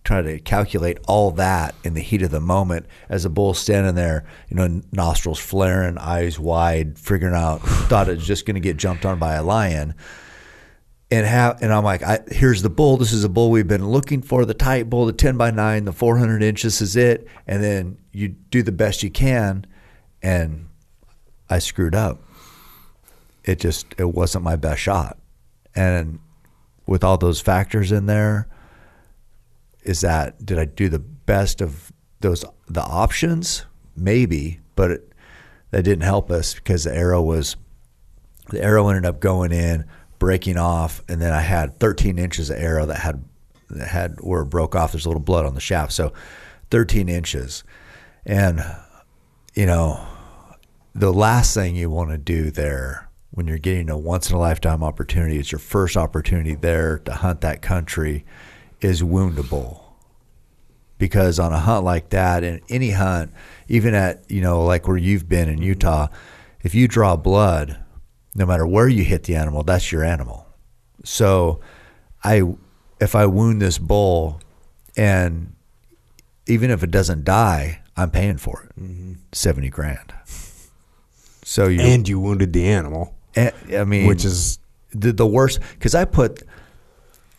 try 0.09 0.23
to 0.23 0.39
calculate 0.41 0.99
all 1.07 1.31
that 1.33 1.75
in 1.85 1.93
the 1.93 2.01
heat 2.01 2.23
of 2.23 2.31
the 2.31 2.41
moment 2.41 2.87
as 3.11 3.27
a 3.27 3.29
bull 3.29 3.53
standing 3.53 3.95
there, 3.95 4.25
you 4.49 4.57
know, 4.57 4.81
nostrils 4.91 5.39
flaring, 5.39 5.99
eyes 5.99 6.41
wide, 6.41 6.99
figuring 6.99 7.35
out, 7.35 7.59
thought 7.63 8.09
it 8.09 8.17
was 8.17 8.27
just 8.27 8.47
going 8.47 8.55
to 8.55 8.61
get 8.61 8.79
jumped 8.79 9.05
on 9.05 9.19
by 9.19 9.35
a 9.35 9.43
lion. 9.43 9.95
And 11.11 11.27
have, 11.27 11.63
and 11.63 11.71
I'm 11.71 11.85
like, 11.85 12.03
I, 12.03 12.21
here's 12.31 12.63
the 12.63 12.71
bull. 12.71 12.97
This 12.97 13.13
is 13.13 13.23
a 13.23 13.29
bull 13.29 13.51
we've 13.51 13.69
been 13.69 13.87
looking 13.87 14.23
for. 14.23 14.47
The 14.47 14.55
tight 14.55 14.89
bull, 14.89 15.05
the 15.05 15.13
10 15.13 15.37
by 15.37 15.51
9, 15.51 15.85
the 15.85 15.93
400 15.93 16.43
inches 16.43 16.81
is 16.81 16.97
it. 16.97 17.29
And 17.47 17.63
then 17.63 17.99
you 18.11 18.29
do 18.29 18.63
the 18.63 18.73
best 18.73 19.03
you 19.03 19.11
can. 19.11 19.67
And 20.23 20.69
I 21.51 21.59
screwed 21.59 21.95
up. 21.95 22.23
It 23.45 23.61
just, 23.61 23.95
it 23.99 24.15
wasn't 24.15 24.45
my 24.45 24.57
best 24.57 24.81
shot. 24.81 25.19
And 25.75 26.19
with 26.87 27.05
all 27.05 27.19
those 27.19 27.43
factors 27.43 27.93
in 27.93 28.07
there, 28.07 28.49
is 29.89 30.03
that 30.03 30.45
did 30.45 30.59
I 30.59 30.67
do 30.67 30.91
the 30.91 30.99
best 30.99 31.63
of 31.63 31.91
those 32.21 32.45
the 32.69 32.83
options? 32.83 33.65
Maybe, 33.97 34.61
but 34.77 34.91
it, 34.91 35.13
that 35.71 35.83
didn't 35.83 36.05
help 36.05 36.31
us 36.31 36.55
because 36.55 36.85
the 36.85 36.95
arrow 36.95 37.23
was 37.23 37.57
the 38.51 38.63
arrow 38.63 38.89
ended 38.89 39.07
up 39.07 39.19
going 39.19 39.51
in, 39.51 39.87
breaking 40.19 40.59
off, 40.59 41.03
and 41.09 41.23
then 41.23 41.33
I 41.33 41.41
had 41.41 41.81
13 41.81 42.19
inches 42.19 42.51
of 42.51 42.59
arrow 42.59 42.85
that 42.85 42.99
had 42.99 43.25
that 43.71 43.89
had 43.89 44.21
where 44.21 44.43
it 44.43 44.47
broke 44.47 44.77
off. 44.77 44.93
There's 44.93 45.07
a 45.07 45.09
little 45.09 45.23
blood 45.23 45.47
on 45.47 45.55
the 45.55 45.61
shaft, 45.61 45.93
so 45.93 46.13
13 46.71 47.09
inches, 47.09 47.65
and 48.27 48.63
you 49.55 49.65
know 49.65 50.07
the 50.95 51.13
last 51.15 51.55
thing 51.55 51.77
you 51.77 51.89
want 51.89 52.11
to 52.11 52.19
do 52.19 52.51
there 52.51 53.09
when 53.31 53.47
you're 53.47 53.57
getting 53.57 53.89
a 53.89 53.97
once 53.97 54.29
in 54.29 54.37
a 54.37 54.39
lifetime 54.39 54.83
opportunity, 54.83 55.39
it's 55.39 55.53
your 55.53 55.59
first 55.59 55.97
opportunity 55.97 56.55
there 56.55 56.99
to 56.99 57.13
hunt 57.13 57.41
that 57.41 57.63
country 57.63 58.27
is 58.81 59.03
woundable. 59.03 59.83
Because 60.99 61.39
on 61.39 61.53
a 61.53 61.59
hunt 61.59 61.85
like 61.85 62.11
that, 62.11 62.43
and 62.43 62.61
any 62.69 62.91
hunt, 62.91 63.33
even 63.69 63.95
at, 63.95 64.29
you 64.29 64.41
know, 64.41 64.65
like 64.65 64.89
where 64.89 64.97
you've 64.97 65.29
been 65.29 65.49
in 65.49 65.63
Utah, 65.63 66.09
if 66.63 66.75
you 66.75 66.89
draw 66.89 67.17
blood, 67.17 67.79
no 68.35 68.47
matter 68.47 68.67
where 68.67 68.89
you 68.89 69.05
hit 69.05 69.25
the 69.25 69.37
animal, 69.37 69.63
that's 69.63 69.93
your 69.93 70.03
animal. 70.03 70.47
So 71.05 71.61
I 72.25 72.43
if 73.01 73.15
I 73.15 73.27
wound 73.27 73.63
this 73.63 73.79
bull 73.79 74.41
and 74.97 75.55
even 76.47 76.71
if 76.71 76.83
it 76.83 76.91
doesn't 76.91 77.25
die, 77.25 77.83
I'm 77.97 78.11
paying 78.11 78.39
for 78.39 78.65
it. 78.65 78.81
Mm-hmm. 78.81 79.15
70 79.33 79.69
grand. 79.71 80.15
So 81.45 81.69
you 81.69 81.81
and 81.81 82.09
you 82.09 82.21
wounded 82.21 82.53
the 82.53 82.67
animal. 82.67 83.15
And, 83.35 83.53
I 83.73 83.85
mean, 83.85 84.07
which 84.07 84.25
is 84.25 84.59
the, 84.91 85.13
the 85.13 85.27
worst 85.27 85.61
because 85.73 85.95
I 85.95 86.05
put 86.05 86.43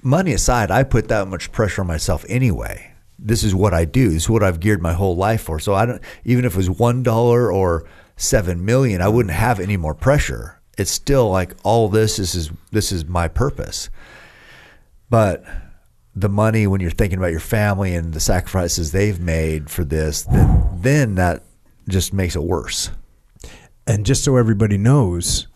money 0.02 0.34
aside, 0.34 0.72
I 0.72 0.84
put 0.84 1.08
that 1.08 1.28
much 1.28 1.52
pressure 1.52 1.82
on 1.82 1.88
myself 1.88 2.26
anyway. 2.28 2.94
This 3.18 3.44
is 3.44 3.53
what 3.53 3.74
I 3.74 3.86
do. 3.86 4.10
This 4.10 4.24
is 4.24 4.30
what 4.30 4.44
I've 4.44 4.60
geared 4.60 4.82
my 4.82 4.94
whole 4.94 5.16
life 5.16 5.42
for. 5.42 5.60
So 5.60 5.74
I 5.74 5.86
don't 5.86 6.02
even 6.24 6.45
if 6.45 6.53
it 6.53 6.58
was 6.58 6.69
one 6.69 7.03
dollar 7.03 7.52
or 7.52 7.86
seven 8.16 8.64
million, 8.64 9.02
I 9.02 9.10
wouldn't 9.10 9.36
have 9.36 9.60
any 9.60 9.78
more 9.78 9.94
pressure. 9.94 10.60
It's 10.78 10.92
still 10.92 11.30
like 11.30 11.53
all 11.64 11.90
this 11.90 12.18
this 12.18 12.34
is 12.36 12.52
this 12.72 12.92
is 12.92 13.06
my 13.06 13.28
purpose. 13.28 13.90
But 15.10 15.44
the 16.16 16.30
money 16.30 16.68
when 16.68 16.82
you're 16.82 16.92
thinking 16.92 17.19
about 17.19 17.32
your 17.32 17.40
family 17.40 17.94
and 17.94 18.14
the 18.14 18.19
sacrifices 18.19 18.92
they've 18.92 19.19
made 19.19 19.69
for 19.69 19.84
this, 19.84 20.24
then 20.24 20.69
then 20.82 21.16
that 21.16 21.44
just 21.90 22.14
makes 22.14 22.36
it 22.36 22.44
worse. 22.44 22.92
And 23.86 24.06
just 24.06 24.24
so 24.24 24.38
everybody 24.38 24.78
knows, 24.78 25.48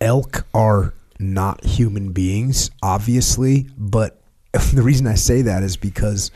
elk 0.00 0.46
are 0.54 0.92
not 1.18 1.64
human 1.64 2.12
beings, 2.12 2.70
obviously, 2.82 3.68
but 3.76 4.20
the 4.74 4.82
reason 4.82 5.06
I 5.06 5.14
say 5.14 5.42
that 5.42 5.62
is 5.62 5.76
because 5.76 6.30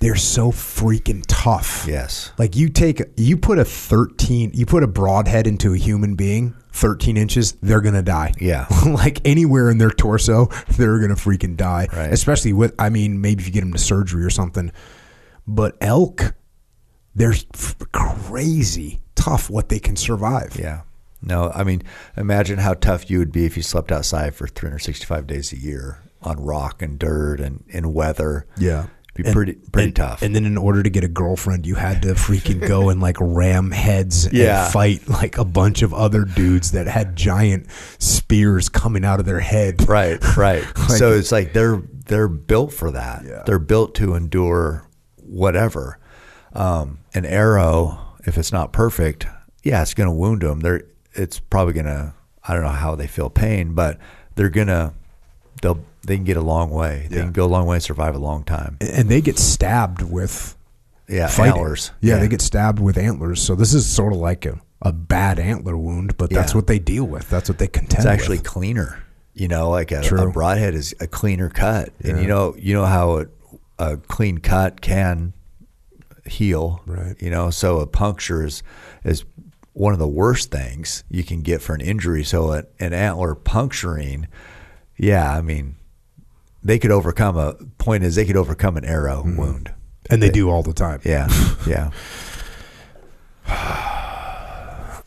they're 0.00 0.16
so 0.16 0.50
freaking 0.50 1.24
tough. 1.26 1.86
Yes. 1.88 2.32
Like 2.38 2.56
you 2.56 2.68
take 2.68 3.02
you 3.16 3.36
put 3.36 3.58
a 3.58 3.64
13 3.64 4.50
you 4.52 4.66
put 4.66 4.82
a 4.82 4.86
broadhead 4.86 5.46
into 5.46 5.72
a 5.72 5.78
human 5.78 6.14
being 6.14 6.54
13 6.74 7.16
inches, 7.16 7.52
they're 7.62 7.80
gonna 7.80 8.02
die. 8.02 8.34
Yeah. 8.40 8.66
like 8.86 9.20
anywhere 9.24 9.70
in 9.70 9.78
their 9.78 9.90
torso, 9.90 10.46
they're 10.76 10.98
gonna 10.98 11.14
freaking 11.14 11.56
die. 11.56 11.88
Right. 11.92 12.12
Especially 12.12 12.52
with, 12.52 12.74
I 12.78 12.90
mean, 12.90 13.20
maybe 13.20 13.42
if 13.42 13.46
you 13.46 13.52
get 13.52 13.60
them 13.60 13.72
to 13.72 13.78
surgery 13.78 14.24
or 14.24 14.30
something. 14.30 14.72
But 15.46 15.76
elk, 15.80 16.34
they're 17.14 17.32
f- 17.32 17.76
crazy 17.92 19.00
tough 19.14 19.48
what 19.48 19.68
they 19.68 19.78
can 19.78 19.94
survive. 19.94 20.56
Yeah. 20.58 20.82
No, 21.26 21.50
I 21.54 21.64
mean, 21.64 21.82
imagine 22.16 22.58
how 22.58 22.74
tough 22.74 23.10
you 23.10 23.18
would 23.18 23.32
be 23.32 23.46
if 23.46 23.56
you 23.56 23.62
slept 23.62 23.90
outside 23.90 24.34
for 24.34 24.46
365 24.46 25.26
days 25.26 25.52
a 25.52 25.58
year 25.58 26.02
on 26.22 26.38
rock 26.40 26.82
and 26.82 26.98
dirt 26.98 27.40
and 27.40 27.64
in 27.68 27.92
weather. 27.92 28.46
Yeah. 28.58 28.86
Be 29.14 29.22
pretty 29.22 29.52
pretty 29.70 29.86
and, 29.88 29.96
tough. 29.96 30.22
And 30.22 30.34
then 30.34 30.44
in 30.44 30.58
order 30.58 30.82
to 30.82 30.90
get 30.90 31.04
a 31.04 31.08
girlfriend, 31.08 31.66
you 31.66 31.76
had 31.76 32.02
to 32.02 32.14
freaking 32.14 32.66
go 32.66 32.88
and 32.88 33.00
like 33.00 33.16
ram 33.20 33.70
heads 33.70 34.28
Yeah. 34.32 34.64
and 34.64 34.72
fight 34.72 35.08
like 35.08 35.38
a 35.38 35.44
bunch 35.44 35.82
of 35.82 35.94
other 35.94 36.24
dudes 36.24 36.72
that 36.72 36.88
had 36.88 37.14
giant 37.14 37.68
spears 38.00 38.68
coming 38.68 39.04
out 39.04 39.20
of 39.20 39.26
their 39.26 39.38
head. 39.38 39.88
Right, 39.88 40.20
right. 40.36 40.64
Like- 40.76 40.98
so 40.98 41.12
it's 41.12 41.30
like 41.30 41.52
they're 41.52 41.80
they're 42.06 42.26
built 42.28 42.72
for 42.72 42.90
that. 42.90 43.22
Yeah. 43.24 43.44
They're 43.46 43.60
built 43.60 43.94
to 43.96 44.14
endure 44.14 44.86
whatever. 45.22 45.98
Um, 46.52 46.98
an 47.14 47.24
arrow, 47.24 47.98
if 48.26 48.36
it's 48.36 48.52
not 48.52 48.72
perfect, 48.72 49.26
yeah, 49.62 49.80
it's 49.82 49.94
going 49.94 50.08
to 50.08 50.14
wound 50.14 50.42
them. 50.42 50.60
They're 50.60 50.82
it's 51.14 51.38
probably 51.40 51.72
going 51.74 51.86
to. 51.86 52.14
I 52.46 52.52
don't 52.54 52.62
know 52.62 52.68
how 52.68 52.94
they 52.94 53.06
feel 53.06 53.30
pain, 53.30 53.72
but 53.72 53.98
they're 54.34 54.50
gonna 54.50 54.92
they'll 55.62 55.78
they 56.06 56.16
can 56.16 56.24
get 56.24 56.36
a 56.36 56.42
long 56.42 56.68
way. 56.70 57.06
They 57.08 57.16
Yeah. 57.16 57.22
can 57.22 57.32
go 57.32 57.46
a 57.46 57.48
long 57.48 57.66
way 57.66 57.76
and 57.76 57.82
survive 57.82 58.14
a 58.14 58.18
long 58.18 58.44
time. 58.44 58.76
And 58.82 59.08
they 59.08 59.22
get 59.22 59.38
stabbed 59.38 60.02
with 60.02 60.54
Yeah, 61.08 61.28
fighting. 61.28 61.52
antlers. 61.54 61.90
Yeah, 62.02 62.18
they 62.18 62.28
get 62.28 62.42
stabbed 62.42 62.80
with 62.80 62.98
antlers. 62.98 63.40
So 63.40 63.54
this 63.54 63.72
is 63.72 63.86
sort 63.86 64.12
of 64.12 64.18
like 64.18 64.44
a, 64.44 64.60
a 64.82 64.92
bad 64.92 65.38
antler 65.38 65.74
wound, 65.76 66.18
but 66.18 66.28
that's 66.28 66.52
Yeah. 66.52 66.58
what 66.58 66.66
they 66.66 66.78
deal 66.78 67.04
with. 67.04 67.30
That's 67.30 67.48
what 67.48 67.56
they 67.56 67.66
contend 67.68 68.00
It's 68.00 68.06
actually 68.06 68.38
with. 68.38 68.46
cleaner. 68.46 68.98
You 69.32 69.48
know, 69.48 69.70
like 69.70 69.90
a, 69.90 70.02
True. 70.02 70.28
a 70.28 70.30
broadhead 70.30 70.74
is 70.74 70.94
a 71.00 71.06
cleaner 71.06 71.48
cut, 71.48 71.90
and 72.04 72.20
you 72.20 72.28
know, 72.28 72.54
you 72.58 72.74
know 72.74 72.84
how 72.84 73.20
a, 73.20 73.26
a 73.78 73.96
clean 73.96 74.36
cut 74.38 74.82
can 74.82 75.32
heal. 76.26 76.80
Right. 76.86 77.16
You 77.20 77.30
know, 77.30 77.50
so 77.50 77.80
a 77.80 77.86
puncture 77.86 78.44
is 78.44 78.62
is 79.02 79.24
one 79.74 79.92
of 79.92 79.98
the 79.98 80.08
worst 80.08 80.50
things 80.50 81.04
you 81.10 81.22
can 81.22 81.42
get 81.42 81.60
for 81.60 81.74
an 81.74 81.80
injury. 81.80 82.24
So 82.24 82.52
a, 82.52 82.64
an 82.80 82.94
antler 82.94 83.34
puncturing, 83.34 84.28
yeah, 84.96 85.30
I 85.30 85.42
mean, 85.42 85.76
they 86.62 86.78
could 86.78 86.90
overcome 86.90 87.36
a 87.36 87.54
point 87.78 88.04
is 88.04 88.14
they 88.14 88.24
could 88.24 88.36
overcome 88.36 88.76
an 88.76 88.84
arrow 88.84 89.18
mm-hmm. 89.18 89.36
wound. 89.36 89.74
And 90.10 90.22
they 90.22 90.30
do 90.30 90.50
all 90.50 90.62
the 90.62 90.74
time. 90.74 91.00
Yeah, 91.02 91.28
yeah, 91.66 91.90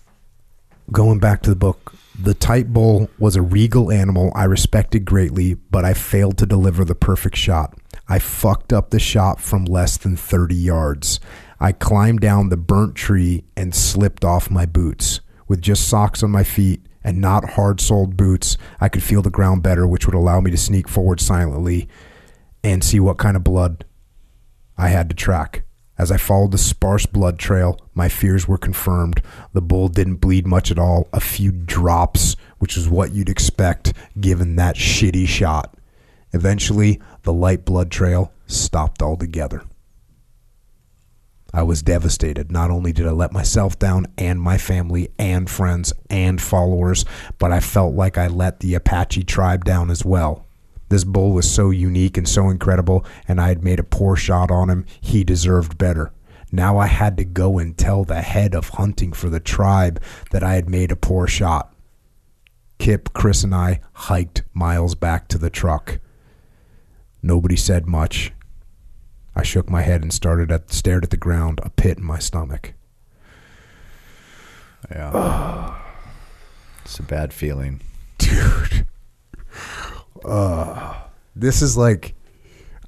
going 0.92 1.20
back 1.20 1.44
to 1.44 1.52
the 1.52 1.56
book, 1.56 1.94
the 2.20 2.34
tight 2.34 2.74
bull 2.74 3.10
was 3.20 3.36
a 3.36 3.42
regal 3.42 3.92
animal 3.92 4.32
I 4.34 4.46
respected 4.46 5.06
greatly, 5.06 5.54
but 5.54 5.86
I 5.86 5.94
failed 5.94 6.40
to 6.40 6.48
deliver 6.48 6.84
the 6.84 6.96
perfect 6.96 7.38
shot. 7.38 7.78
I 8.10 8.20
fucked 8.20 8.74
up 8.74 8.90
the 8.90 9.00
shot 9.00 9.40
from 9.40 9.66
less 9.66 9.98
than 9.98 10.16
30 10.16 10.56
yards. 10.56 11.20
I 11.60 11.72
climbed 11.72 12.22
down 12.22 12.50
the 12.50 12.58
burnt 12.58 12.96
tree 12.96 13.44
and 13.56 13.74
slipped 13.74 14.24
off 14.24 14.52
my 14.52 14.66
boots. 14.66 15.22
With 15.48 15.62
just 15.62 15.88
socks 15.88 16.22
on 16.22 16.30
my 16.30 16.44
feet 16.44 16.86
and 17.04 17.20
not 17.20 17.52
hard 17.52 17.82
soled 17.82 18.18
boots, 18.18 18.58
I 18.80 18.90
could 18.90 19.02
feel 19.02 19.22
the 19.22 19.30
ground 19.30 19.64
better, 19.64 19.88
which 19.88 20.06
would 20.06 20.16
allow 20.16 20.40
me 20.40 20.52
to 20.52 20.58
sneak 20.58 20.88
forward 20.88 21.20
silently 21.20 21.88
and 22.64 22.84
see 22.84 23.00
what 23.00 23.18
kind 23.18 23.36
of 23.36 23.44
blood 23.44 23.86
I 24.78 24.90
had 24.90 25.10
to 25.10 25.16
track. 25.16 25.64
As 25.98 26.12
I 26.12 26.18
followed 26.18 26.52
the 26.52 26.60
sparse 26.60 27.08
blood 27.08 27.40
trail, 27.40 27.80
my 27.96 28.08
fears 28.08 28.48
were 28.48 28.60
confirmed. 28.60 29.22
The 29.54 29.62
bull 29.62 29.88
didn't 29.88 30.18
bleed 30.18 30.46
much 30.46 30.70
at 30.70 30.78
all, 30.78 31.10
a 31.12 31.20
few 31.20 31.52
drops, 31.52 32.36
which 32.60 32.78
is 32.78 32.88
what 32.88 33.14
you'd 33.14 33.30
expect 33.30 33.94
given 34.20 34.58
that 34.58 34.76
shitty 34.76 35.28
shot. 35.28 35.76
Eventually, 36.34 37.02
the 37.24 37.34
light 37.34 37.66
blood 37.66 37.90
trail 37.90 38.32
stopped 38.46 39.02
altogether. 39.02 39.64
I 41.58 41.64
was 41.64 41.82
devastated. 41.82 42.52
Not 42.52 42.70
only 42.70 42.94
did 42.94 43.08
I 43.08 43.10
let 43.10 43.32
myself 43.32 43.80
down 43.80 44.06
and 44.16 44.40
my 44.40 44.60
family 44.60 45.10
and 45.18 45.50
friends 45.50 45.92
and 46.08 46.40
followers, 46.40 47.04
but 47.40 47.52
I 47.52 47.62
felt 47.62 47.96
like 47.96 48.16
I 48.16 48.28
let 48.28 48.60
the 48.60 48.76
Apache 48.76 49.24
tribe 49.24 49.66
down 49.66 49.90
as 49.90 50.06
well. 50.06 50.46
This 50.90 51.04
bull 51.04 51.32
was 51.32 51.50
so 51.50 51.72
unique 51.72 52.16
and 52.16 52.30
so 52.30 52.50
incredible, 52.50 53.04
and 53.28 53.42
I 53.42 53.48
had 53.48 53.64
made 53.64 53.80
a 53.80 53.84
poor 53.84 54.16
shot 54.16 54.52
on 54.52 54.70
him. 54.70 54.86
He 55.02 55.24
deserved 55.24 55.80
better. 55.80 56.12
Now 56.52 56.78
I 56.78 56.86
had 56.86 57.18
to 57.18 57.26
go 57.26 57.58
and 57.58 57.76
tell 57.76 58.04
the 58.04 58.22
head 58.22 58.54
of 58.54 58.70
hunting 58.70 59.12
for 59.12 59.32
the 59.32 59.40
tribe 59.40 60.00
that 60.30 60.44
I 60.44 60.54
had 60.54 60.70
made 60.70 60.92
a 60.92 60.96
poor 60.96 61.26
shot. 61.26 61.74
Kip, 62.78 63.14
Chris, 63.14 63.44
and 63.44 63.56
I 63.56 63.80
hiked 63.94 64.44
miles 64.54 64.94
back 64.94 65.28
to 65.30 65.40
the 65.40 65.50
truck. 65.50 65.98
Nobody 67.24 67.56
said 67.56 67.88
much. 67.88 68.32
I 69.38 69.44
shook 69.44 69.70
my 69.70 69.84
head 69.84 70.02
and 70.02 70.12
started 70.12 70.52
at 70.52 70.72
stared 70.72 71.04
at 71.04 71.12
the 71.12 71.18
ground, 71.18 71.60
a 71.62 71.70
pit 71.70 72.00
in 72.00 72.04
my 72.04 72.18
stomach. 72.18 72.74
yeah. 74.90 75.76
it's 76.84 76.98
a 76.98 77.04
bad 77.04 77.32
feeling. 77.32 77.82
Dude. 78.18 78.88
Uh, 80.26 80.96
this 81.36 81.62
is 81.62 81.78
like 81.78 82.16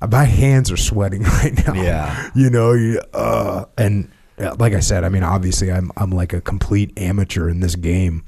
my 0.09 0.23
hands 0.23 0.71
are 0.71 0.77
sweating 0.77 1.21
right 1.43 1.67
now. 1.67 1.73
Yeah. 1.73 2.31
you 2.33 2.49
know, 2.49 2.73
you, 2.73 2.99
uh, 3.13 3.65
and 3.77 4.09
like 4.57 4.73
I 4.73 4.79
said, 4.79 5.03
I 5.03 5.09
mean, 5.09 5.23
obviously, 5.23 5.71
I'm 5.71 5.91
I'm 5.97 6.09
like 6.09 6.33
a 6.33 6.41
complete 6.41 6.97
amateur 6.97 7.47
in 7.47 7.59
this 7.59 7.75
game, 7.75 8.25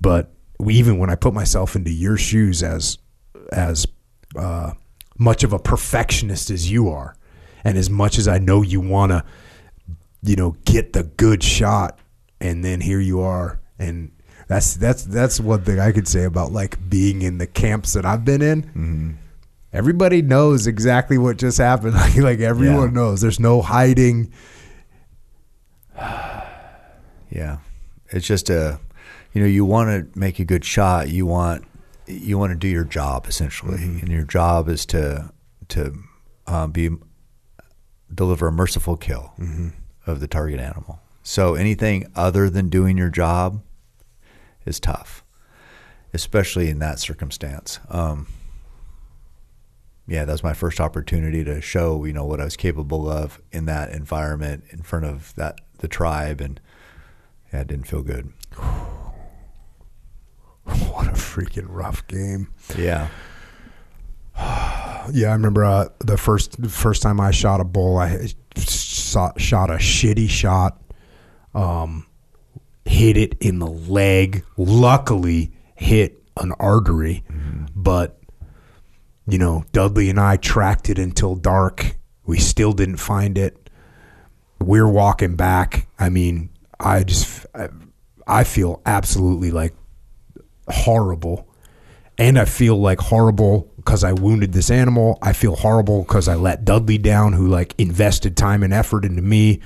but 0.00 0.32
we, 0.58 0.74
even 0.74 0.98
when 0.98 1.08
I 1.08 1.14
put 1.14 1.32
myself 1.32 1.76
into 1.76 1.90
your 1.90 2.18
shoes 2.18 2.62
as 2.62 2.98
as 3.52 3.86
uh, 4.36 4.72
much 5.18 5.44
of 5.44 5.54
a 5.54 5.58
perfectionist 5.58 6.50
as 6.50 6.70
you 6.70 6.90
are, 6.90 7.16
and 7.64 7.76
as 7.78 7.88
much 7.90 8.18
as 8.18 8.28
I 8.28 8.38
know 8.38 8.62
you 8.62 8.80
want 8.80 9.10
to, 9.12 9.24
you 10.22 10.36
know, 10.36 10.56
get 10.64 10.92
the 10.92 11.02
good 11.04 11.42
shot, 11.42 11.98
and 12.40 12.64
then 12.64 12.80
here 12.80 13.00
you 13.00 13.20
are, 13.20 13.60
and 13.78 14.10
that's 14.48 14.74
that's 14.74 15.04
that's 15.04 15.40
one 15.40 15.62
thing 15.64 15.80
I 15.80 15.90
could 15.92 16.06
say 16.06 16.24
about 16.24 16.52
like 16.52 16.88
being 16.90 17.22
in 17.22 17.38
the 17.38 17.46
camps 17.46 17.94
that 17.94 18.04
I've 18.04 18.24
been 18.24 18.42
in. 18.42 19.18
Everybody 19.72 20.22
knows 20.22 20.66
exactly 20.68 21.18
what 21.18 21.36
just 21.38 21.58
happened. 21.58 21.94
Like 21.96 22.16
like 22.16 22.40
everyone 22.40 22.88
Yeah. 22.88 22.94
knows. 22.94 23.20
There's 23.20 23.40
no 23.40 23.60
hiding. 23.62 24.30
Yeah, 27.30 27.58
it's 28.10 28.26
just 28.26 28.48
a, 28.48 28.78
you 29.32 29.40
know, 29.40 29.46
you 29.48 29.64
want 29.64 29.88
to 30.12 30.18
make 30.18 30.38
a 30.38 30.44
good 30.44 30.64
shot. 30.64 31.08
You 31.08 31.26
want 31.26 31.64
you 32.06 32.38
want 32.38 32.52
to 32.52 32.56
do 32.56 32.68
your 32.68 32.84
job 32.84 33.26
essentially, 33.26 33.82
and 33.82 34.08
your 34.08 34.22
job 34.24 34.68
is 34.68 34.86
to 34.86 35.32
to 35.70 35.94
um, 36.46 36.70
be 36.70 36.90
deliver 38.12 38.48
a 38.48 38.52
merciful 38.52 38.96
kill 38.96 39.32
of 40.06 40.20
the 40.20 40.28
target 40.28 40.60
animal. 40.60 41.00
So 41.22 41.54
anything 41.54 42.06
other 42.14 42.50
than 42.50 42.68
doing 42.68 42.98
your 42.98 43.08
job 43.08 43.62
is 44.66 44.78
tough, 44.78 45.24
especially 46.12 46.68
in 46.68 46.78
that 46.80 46.98
circumstance. 46.98 47.80
Um, 47.88 48.26
yeah, 50.06 50.24
that 50.26 50.32
was 50.32 50.42
my 50.42 50.52
first 50.52 50.80
opportunity 50.80 51.42
to 51.44 51.60
show 51.62 52.04
you 52.04 52.12
know 52.12 52.26
what 52.26 52.40
I 52.40 52.44
was 52.44 52.56
capable 52.56 53.08
of 53.08 53.40
in 53.52 53.64
that 53.66 53.90
environment 53.90 54.64
in 54.68 54.82
front 54.82 55.06
of 55.06 55.34
that 55.36 55.60
the 55.78 55.88
tribe, 55.88 56.40
and 56.40 56.60
yeah, 57.52 57.60
it 57.62 57.68
didn't 57.68 57.86
feel 57.86 58.02
good. 58.02 58.32
What 60.64 61.08
a 61.08 61.12
freaking 61.12 61.66
rough 61.68 62.06
game. 62.06 62.48
Yeah, 62.74 63.08
Yeah, 65.12 65.28
I 65.28 65.32
remember 65.32 65.66
uh, 65.66 65.88
the 65.98 66.16
first 66.16 66.62
the 66.62 66.70
first 66.70 67.02
time 67.02 67.20
I 67.20 67.30
shot 67.30 67.60
a 67.60 67.64
bull. 67.64 67.98
I 67.98 68.26
shot, 68.56 69.38
shot 69.38 69.68
a 69.68 69.74
shitty 69.74 70.30
shot, 70.30 70.80
um, 71.54 72.06
hit 72.86 73.18
it 73.18 73.36
in 73.38 73.58
the 73.58 73.66
leg. 73.66 74.46
Luckily, 74.56 75.52
hit 75.74 76.22
an 76.38 76.52
artery, 76.58 77.22
but 77.76 78.18
you 79.26 79.36
know 79.36 79.66
Dudley 79.72 80.08
and 80.08 80.18
I 80.18 80.38
tracked 80.38 80.88
it 80.88 80.98
until 80.98 81.34
dark. 81.34 81.96
We 82.24 82.38
still 82.38 82.72
didn't 82.72 82.96
find 82.96 83.36
it. 83.36 83.68
We're 84.58 84.88
walking 84.88 85.36
back. 85.36 85.86
I 85.98 86.08
mean, 86.08 86.48
I 86.80 87.04
just 87.04 87.44
I, 87.54 87.68
I 88.26 88.44
feel 88.44 88.80
absolutely 88.86 89.50
like 89.50 89.74
horrible 90.68 91.46
and 92.18 92.38
I 92.38 92.44
feel 92.44 92.80
like 92.80 93.00
horrible 93.00 93.70
because 93.84 94.02
I 94.04 94.12
wounded 94.12 94.52
this 94.52 94.70
animal. 94.70 95.18
I 95.20 95.32
feel 95.32 95.56
horrible 95.56 96.02
because 96.02 96.28
I 96.28 96.34
let 96.34 96.64
Dudley 96.64 96.98
down, 96.98 97.32
who 97.32 97.48
like 97.48 97.74
invested 97.78 98.36
time 98.36 98.62
and 98.62 98.72
effort 98.72 99.04
into 99.04 99.22
me 99.22 99.60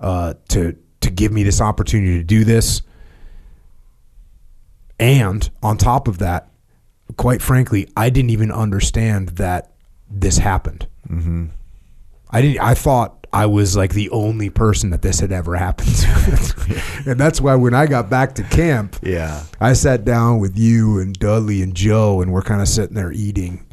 uh, 0.00 0.34
to 0.48 0.76
to 1.00 1.10
give 1.10 1.32
me 1.32 1.42
this 1.42 1.60
opportunity 1.60 2.18
to 2.18 2.24
do 2.24 2.44
this. 2.44 2.82
And 4.98 5.48
on 5.62 5.78
top 5.78 6.08
of 6.08 6.18
that, 6.18 6.50
quite 7.16 7.40
frankly, 7.40 7.88
I 7.96 8.10
didn't 8.10 8.30
even 8.30 8.52
understand 8.52 9.30
that 9.30 9.72
this 10.10 10.38
happened. 10.38 10.86
Mm-hmm. 11.08 11.46
I 12.30 12.42
didn't. 12.42 12.60
I 12.60 12.74
thought 12.74 13.26
I 13.32 13.46
was 13.46 13.76
like 13.76 13.92
the 13.92 14.10
only 14.10 14.50
person 14.50 14.90
that 14.90 15.02
this 15.02 15.20
had 15.20 15.32
ever 15.32 15.56
happened 15.56 15.94
to, 15.96 16.82
and 17.10 17.20
that's 17.20 17.40
why 17.40 17.54
when 17.54 17.74
I 17.74 17.86
got 17.86 18.10
back 18.10 18.34
to 18.36 18.42
camp, 18.44 18.96
yeah, 19.02 19.44
I 19.60 19.72
sat 19.72 20.04
down 20.04 20.38
with 20.40 20.58
you 20.58 20.98
and 20.98 21.18
Dudley 21.18 21.62
and 21.62 21.74
Joe, 21.74 22.20
and 22.20 22.32
we're 22.32 22.42
kind 22.42 22.60
of 22.60 22.68
sitting 22.68 22.94
there 22.94 23.12
eating. 23.12 23.66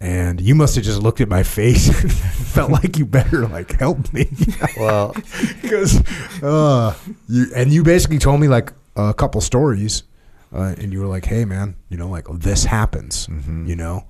And 0.00 0.40
you 0.40 0.54
must 0.54 0.76
have 0.76 0.84
just 0.84 1.02
looked 1.02 1.20
at 1.20 1.28
my 1.28 1.42
face 1.42 1.88
and 2.02 2.12
felt 2.12 2.70
like 2.70 2.96
you 2.98 3.04
better 3.04 3.48
like 3.48 3.72
help 3.72 4.12
me, 4.12 4.28
well, 4.78 5.12
because 5.60 6.00
uh, 6.40 6.94
you 7.28 7.46
and 7.54 7.72
you 7.72 7.82
basically 7.82 8.18
told 8.18 8.40
me 8.40 8.46
like 8.46 8.72
a 8.94 9.12
couple 9.12 9.40
stories, 9.40 10.04
uh, 10.52 10.74
and 10.78 10.92
you 10.92 11.00
were 11.00 11.08
like, 11.08 11.24
"Hey, 11.24 11.44
man, 11.44 11.74
you 11.88 11.96
know, 11.96 12.08
like 12.08 12.26
this 12.32 12.64
happens, 12.64 13.28
you 13.28 13.74
know." 13.74 14.06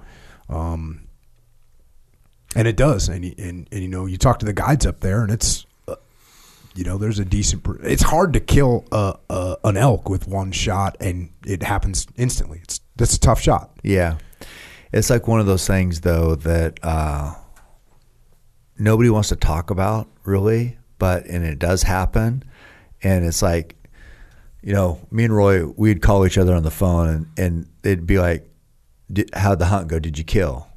Um, 0.51 1.08
and 2.57 2.67
it 2.69 2.77
does, 2.77 3.09
and, 3.09 3.25
and 3.39 3.69
and 3.71 3.83
you 3.83 3.89
know, 3.89 4.07
you 4.07 4.17
talk 4.17 4.39
to 4.41 4.47
the 4.47 4.53
guides 4.53 4.87
up 4.87 5.01
there, 5.01 5.23
and 5.23 5.31
it's 5.31 5.67
uh, 5.87 5.97
you 6.75 6.85
know, 6.85 6.97
there's 6.99 7.19
a 7.19 7.25
decent. 7.25 7.67
It's 7.83 8.03
hard 8.03 8.33
to 8.35 8.41
kill 8.41 8.85
a, 8.93 9.57
an 9.65 9.77
elk 9.77 10.09
with 10.09 10.27
one 10.29 10.53
shot, 10.53 10.97
and 11.01 11.31
it 11.47 11.63
happens 11.63 12.07
instantly. 12.17 12.61
It's 12.63 12.81
that's 12.97 13.15
a 13.15 13.21
tough 13.21 13.41
shot. 13.41 13.71
yeah. 13.83 14.19
It's 14.91 15.11
like 15.11 15.29
one 15.29 15.39
of 15.39 15.45
those 15.45 15.67
things 15.67 16.01
though 16.01 16.35
that 16.37 16.79
uh, 16.83 17.35
nobody 18.79 19.11
wants 19.11 19.29
to 19.29 19.37
talk 19.37 19.71
about 19.71 20.09
really, 20.25 20.79
but 20.99 21.27
and 21.27 21.45
it 21.45 21.59
does 21.59 21.83
happen, 21.83 22.43
and 23.03 23.27
it's 23.27 23.43
like, 23.43 23.77
you 24.63 24.73
know, 24.73 24.99
me 25.11 25.25
and 25.25 25.37
Roy, 25.37 25.67
we'd 25.67 26.01
call 26.01 26.25
each 26.27 26.39
other 26.39 26.55
on 26.55 26.63
the 26.63 26.71
phone, 26.71 27.09
and 27.09 27.27
and 27.37 27.69
it'd 27.83 28.07
be 28.07 28.19
like, 28.19 28.49
"Did- 29.13 29.29
"How'd 29.35 29.59
the 29.59 29.67
hunt 29.67 29.89
go? 29.89 29.99
Did 29.99 30.17
you 30.17 30.25
kill?" 30.25 30.68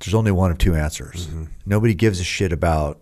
There's 0.00 0.14
only 0.14 0.30
one 0.30 0.50
of 0.50 0.58
two 0.58 0.74
answers. 0.74 1.26
Mm-hmm. 1.26 1.44
Nobody 1.66 1.94
gives 1.94 2.20
a 2.20 2.24
shit 2.24 2.52
about 2.52 3.00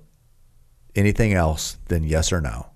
anything 0.95 1.35
else 1.35 1.79
than 1.89 2.05
yes 2.05 2.33
or 2.33 2.41
no. 2.41 2.69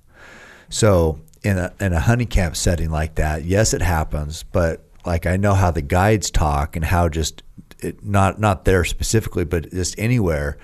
So 0.68 1.20
in 1.42 1.58
a 1.58 1.72
in 1.80 1.92
a 1.92 2.00
hunting 2.00 2.28
camp 2.28 2.56
setting 2.56 2.90
like 2.90 3.16
that, 3.16 3.44
yes, 3.44 3.74
it 3.74 3.82
happens, 3.82 4.42
but 4.42 4.84
like 5.06 5.26
I 5.26 5.36
know 5.36 5.54
how 5.54 5.70
the 5.70 5.82
guides 5.82 6.30
talk 6.30 6.76
and 6.76 6.84
how 6.84 7.08
just 7.08 7.42
it, 7.78 8.04
not 8.04 8.38
not 8.38 8.64
there 8.64 8.84
specifically, 8.84 9.44
but 9.44 9.70
just 9.70 9.98
anywhere, 9.98 10.58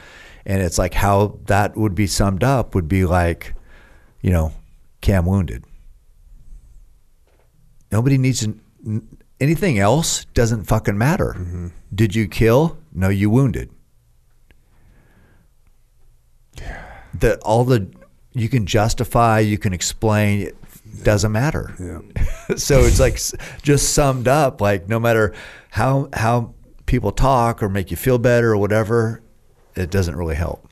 and 0.44 0.62
it's 0.62 0.78
like 0.78 0.94
how 0.94 1.38
that 1.46 1.76
would 1.76 1.94
be 1.94 2.06
summed 2.06 2.44
up 2.44 2.74
would 2.74 2.88
be 2.88 3.04
like, 3.04 3.54
you 4.20 4.30
know, 4.30 4.52
Cam 5.00 5.26
wounded. 5.26 5.64
Nobody 7.90 8.18
needs 8.18 8.40
to, 8.40 9.02
anything 9.40 9.78
else 9.78 10.24
doesn't 10.34 10.64
fucking 10.64 10.96
matter. 10.98 11.34
Mm-hmm. 11.38 11.68
Did 11.94 12.14
you 12.14 12.28
kill? 12.28 12.78
No, 12.92 13.08
you 13.08 13.30
wounded. 13.30 13.70
The 17.18 17.38
all 17.42 17.64
the 17.64 17.88
you 18.32 18.48
can 18.48 18.66
justify, 18.66 19.38
you 19.40 19.56
can 19.56 19.72
explain, 19.72 20.42
it 20.42 20.56
doesn't 21.02 21.32
matter. 21.32 21.74
Yeah. 21.80 22.00
so 22.56 22.80
it's 22.80 23.00
like 23.00 23.18
just 23.62 23.94
summed 23.94 24.28
up 24.28 24.60
like 24.60 24.88
no 24.88 25.00
matter 25.00 25.34
how 25.70 26.08
how 26.12 26.54
people 26.84 27.12
talk 27.12 27.62
or 27.62 27.68
make 27.68 27.90
you 27.90 27.96
feel 27.96 28.18
better 28.18 28.52
or 28.52 28.56
whatever, 28.58 29.22
it 29.74 29.90
doesn't 29.90 30.16
really 30.16 30.34
help. 30.36 30.68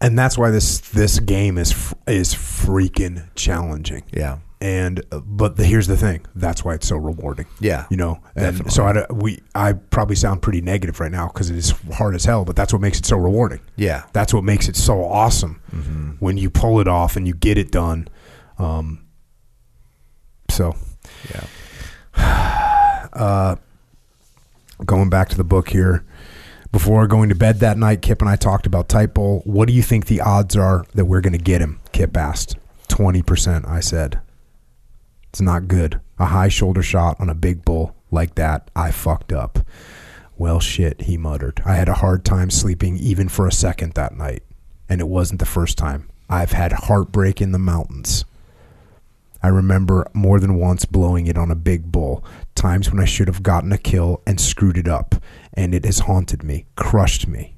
and 0.00 0.18
that's 0.18 0.36
why 0.36 0.50
this 0.50 0.78
this 0.80 1.18
game 1.20 1.56
is 1.58 1.94
is 2.06 2.34
freaking 2.34 3.28
challenging. 3.34 4.02
Yeah. 4.12 4.38
And 4.60 5.04
uh, 5.12 5.20
but 5.20 5.56
the, 5.56 5.64
here's 5.64 5.86
the 5.86 5.96
thing, 5.96 6.26
that's 6.34 6.64
why 6.64 6.74
it's 6.74 6.88
so 6.88 6.96
rewarding. 6.96 7.46
Yeah, 7.60 7.86
you 7.90 7.96
know. 7.96 8.20
And 8.34 8.56
definitely. 8.56 8.70
so 8.72 8.84
I 8.84 9.06
we 9.12 9.40
I 9.54 9.74
probably 9.74 10.16
sound 10.16 10.42
pretty 10.42 10.60
negative 10.60 10.98
right 10.98 11.12
now 11.12 11.28
because 11.28 11.48
it 11.48 11.56
is 11.56 11.72
hard 11.92 12.16
as 12.16 12.24
hell, 12.24 12.44
but 12.44 12.56
that's 12.56 12.72
what 12.72 12.82
makes 12.82 12.98
it 12.98 13.06
so 13.06 13.16
rewarding. 13.18 13.60
Yeah. 13.76 14.02
That's 14.12 14.34
what 14.34 14.42
makes 14.42 14.68
it 14.68 14.74
so 14.74 15.04
awesome 15.04 16.16
when 16.18 16.36
you 16.38 16.50
pull 16.50 16.80
it 16.80 16.88
off 16.88 17.14
and 17.14 17.26
you 17.26 17.34
get 17.34 17.56
it 17.56 17.70
done. 17.70 18.08
Um, 18.58 19.04
so 20.50 20.74
Yeah. 22.16 23.08
uh, 23.12 23.56
going 24.84 25.08
back 25.10 25.28
to 25.30 25.36
the 25.36 25.44
book 25.44 25.68
here. 25.70 26.04
Before 26.70 27.06
going 27.06 27.30
to 27.30 27.34
bed 27.34 27.60
that 27.60 27.78
night, 27.78 28.02
Kip 28.02 28.20
and 28.20 28.28
I 28.28 28.36
talked 28.36 28.66
about 28.66 28.90
Tight 28.90 29.14
Bull. 29.14 29.40
What 29.46 29.68
do 29.68 29.72
you 29.72 29.82
think 29.82 30.04
the 30.06 30.20
odds 30.20 30.54
are 30.54 30.84
that 30.94 31.06
we're 31.06 31.22
going 31.22 31.32
to 31.32 31.38
get 31.38 31.62
him? 31.62 31.80
Kip 31.92 32.14
asked. 32.14 32.56
20%, 32.88 33.66
I 33.66 33.80
said. 33.80 34.20
It's 35.38 35.42
not 35.44 35.68
good. 35.68 36.00
A 36.18 36.26
high 36.26 36.48
shoulder 36.48 36.82
shot 36.82 37.14
on 37.20 37.30
a 37.30 37.34
big 37.34 37.64
bull 37.64 37.94
like 38.10 38.34
that, 38.34 38.72
I 38.74 38.90
fucked 38.90 39.32
up. 39.32 39.60
Well, 40.36 40.58
shit, 40.58 41.02
he 41.02 41.16
muttered. 41.16 41.62
I 41.64 41.76
had 41.76 41.88
a 41.88 41.94
hard 41.94 42.24
time 42.24 42.50
sleeping 42.50 42.96
even 42.96 43.28
for 43.28 43.46
a 43.46 43.52
second 43.52 43.92
that 43.92 44.16
night. 44.16 44.42
And 44.88 45.00
it 45.00 45.06
wasn't 45.06 45.38
the 45.38 45.46
first 45.46 45.78
time. 45.78 46.10
I've 46.28 46.50
had 46.50 46.72
heartbreak 46.72 47.40
in 47.40 47.52
the 47.52 47.58
mountains. 47.60 48.24
I 49.40 49.46
remember 49.46 50.08
more 50.12 50.40
than 50.40 50.56
once 50.56 50.84
blowing 50.84 51.28
it 51.28 51.38
on 51.38 51.52
a 51.52 51.54
big 51.54 51.92
bull, 51.92 52.24
times 52.56 52.90
when 52.90 53.00
I 53.00 53.04
should 53.04 53.28
have 53.28 53.44
gotten 53.44 53.70
a 53.70 53.78
kill 53.78 54.22
and 54.26 54.40
screwed 54.40 54.76
it 54.76 54.88
up, 54.88 55.14
and 55.54 55.72
it 55.72 55.84
has 55.84 56.00
haunted 56.00 56.42
me, 56.42 56.66
crushed 56.74 57.28
me. 57.28 57.54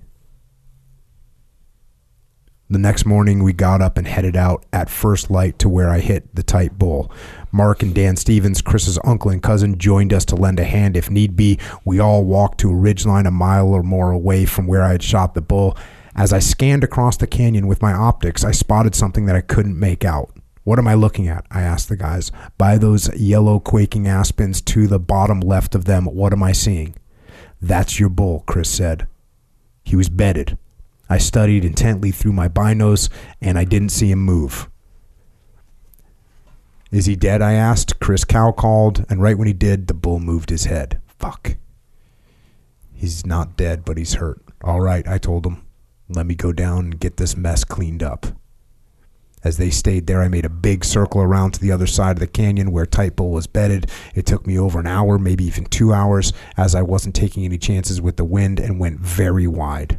The 2.73 2.78
next 2.78 3.05
morning, 3.05 3.42
we 3.42 3.52
got 3.52 3.83
up 3.83 3.99
and 3.99 4.07
headed 4.07 4.36
out 4.36 4.65
at 4.73 4.89
first 4.89 5.28
light 5.28 5.59
to 5.59 5.68
where 5.68 5.91
I 5.91 5.99
hit 5.99 6.33
the 6.36 6.44
tight 6.44 6.78
bull. 6.78 7.10
Mark 7.52 7.82
and 7.82 7.94
Dan 7.94 8.16
Stevens, 8.16 8.62
Chris's 8.62 8.98
uncle 9.04 9.30
and 9.30 9.42
cousin, 9.42 9.78
joined 9.78 10.12
us 10.12 10.24
to 10.26 10.36
lend 10.36 10.60
a 10.60 10.64
hand 10.64 10.96
if 10.96 11.10
need 11.10 11.36
be. 11.36 11.58
We 11.84 11.98
all 11.98 12.24
walked 12.24 12.58
to 12.60 12.70
a 12.70 12.74
ridgeline 12.74 13.26
a 13.26 13.30
mile 13.30 13.68
or 13.68 13.82
more 13.82 14.10
away 14.10 14.46
from 14.46 14.66
where 14.66 14.82
I 14.82 14.92
had 14.92 15.02
shot 15.02 15.34
the 15.34 15.40
bull. 15.40 15.76
As 16.14 16.32
I 16.32 16.38
scanned 16.38 16.84
across 16.84 17.16
the 17.16 17.26
canyon 17.26 17.66
with 17.66 17.82
my 17.82 17.92
optics, 17.92 18.44
I 18.44 18.52
spotted 18.52 18.94
something 18.94 19.26
that 19.26 19.36
I 19.36 19.40
couldn't 19.40 19.78
make 19.78 20.04
out. 20.04 20.30
What 20.64 20.78
am 20.78 20.86
I 20.86 20.94
looking 20.94 21.26
at? 21.26 21.46
I 21.50 21.62
asked 21.62 21.88
the 21.88 21.96
guys. 21.96 22.30
By 22.58 22.78
those 22.78 23.12
yellow 23.16 23.58
quaking 23.58 24.06
aspens 24.06 24.60
to 24.62 24.86
the 24.86 25.00
bottom 25.00 25.40
left 25.40 25.74
of 25.74 25.86
them, 25.86 26.04
what 26.04 26.32
am 26.32 26.42
I 26.42 26.52
seeing? 26.52 26.94
That's 27.60 27.98
your 27.98 28.08
bull, 28.08 28.44
Chris 28.46 28.70
said. 28.70 29.06
He 29.82 29.96
was 29.96 30.08
bedded. 30.08 30.56
I 31.08 31.18
studied 31.18 31.64
intently 31.64 32.12
through 32.12 32.32
my 32.34 32.48
binos 32.48 33.08
and 33.40 33.58
I 33.58 33.64
didn't 33.64 33.88
see 33.88 34.12
him 34.12 34.20
move. 34.20 34.69
Is 36.91 37.07
he 37.07 37.15
dead? 37.15 37.41
I 37.41 37.52
asked. 37.52 38.01
Chris 38.01 38.25
Cow 38.25 38.51
called, 38.51 39.05
and 39.09 39.23
right 39.23 39.39
when 39.39 39.47
he 39.47 39.52
did, 39.52 39.86
the 39.86 39.94
bull 39.94 40.19
moved 40.19 40.51
his 40.51 40.65
head. 40.65 41.01
Fuck. 41.19 41.57
He's 42.93 43.25
not 43.25 43.57
dead, 43.57 43.85
but 43.85 43.97
he's 43.97 44.15
hurt. 44.15 44.43
All 44.62 44.81
right, 44.81 45.07
I 45.07 45.19
told 45.19 45.47
him. 45.47 45.62
Let 46.09 46.27
me 46.27 46.35
go 46.35 46.52
down 46.52 46.86
and 46.86 47.01
get 47.01 47.17
this 47.17 47.36
mess 47.36 47.62
cleaned 47.62 48.02
up. 48.02 48.27
As 49.43 49.57
they 49.57 49.70
stayed 49.70 50.07
there, 50.07 50.20
I 50.20 50.28
made 50.28 50.44
a 50.44 50.51
big 50.51 50.85
circle 50.85 51.23
around 51.23 51.52
to 51.52 51.60
the 51.60 51.73
other 51.73 51.86
side 51.86 52.17
of 52.17 52.20
the 52.20 52.27
canyon 52.27 52.73
where 52.73 52.85
Tight 52.85 53.17
Bull 53.17 53.31
was 53.31 53.47
bedded. 53.47 53.89
It 54.15 54.27
took 54.27 54.47
me 54.47 54.59
over 54.59 54.78
an 54.78 54.86
hour, 54.86 55.19
maybe 55.19 55.44
even 55.44 55.65
two 55.65 55.94
hours, 55.94 56.33
as 56.59 56.75
I 56.75 56.83
wasn't 56.83 57.15
taking 57.15 57.44
any 57.44 57.57
chances 57.57 58.02
with 58.02 58.17
the 58.17 58.25
wind 58.25 58.60
and 58.60 58.78
went 58.78 59.01
very 59.01 59.47
wide. 59.47 59.99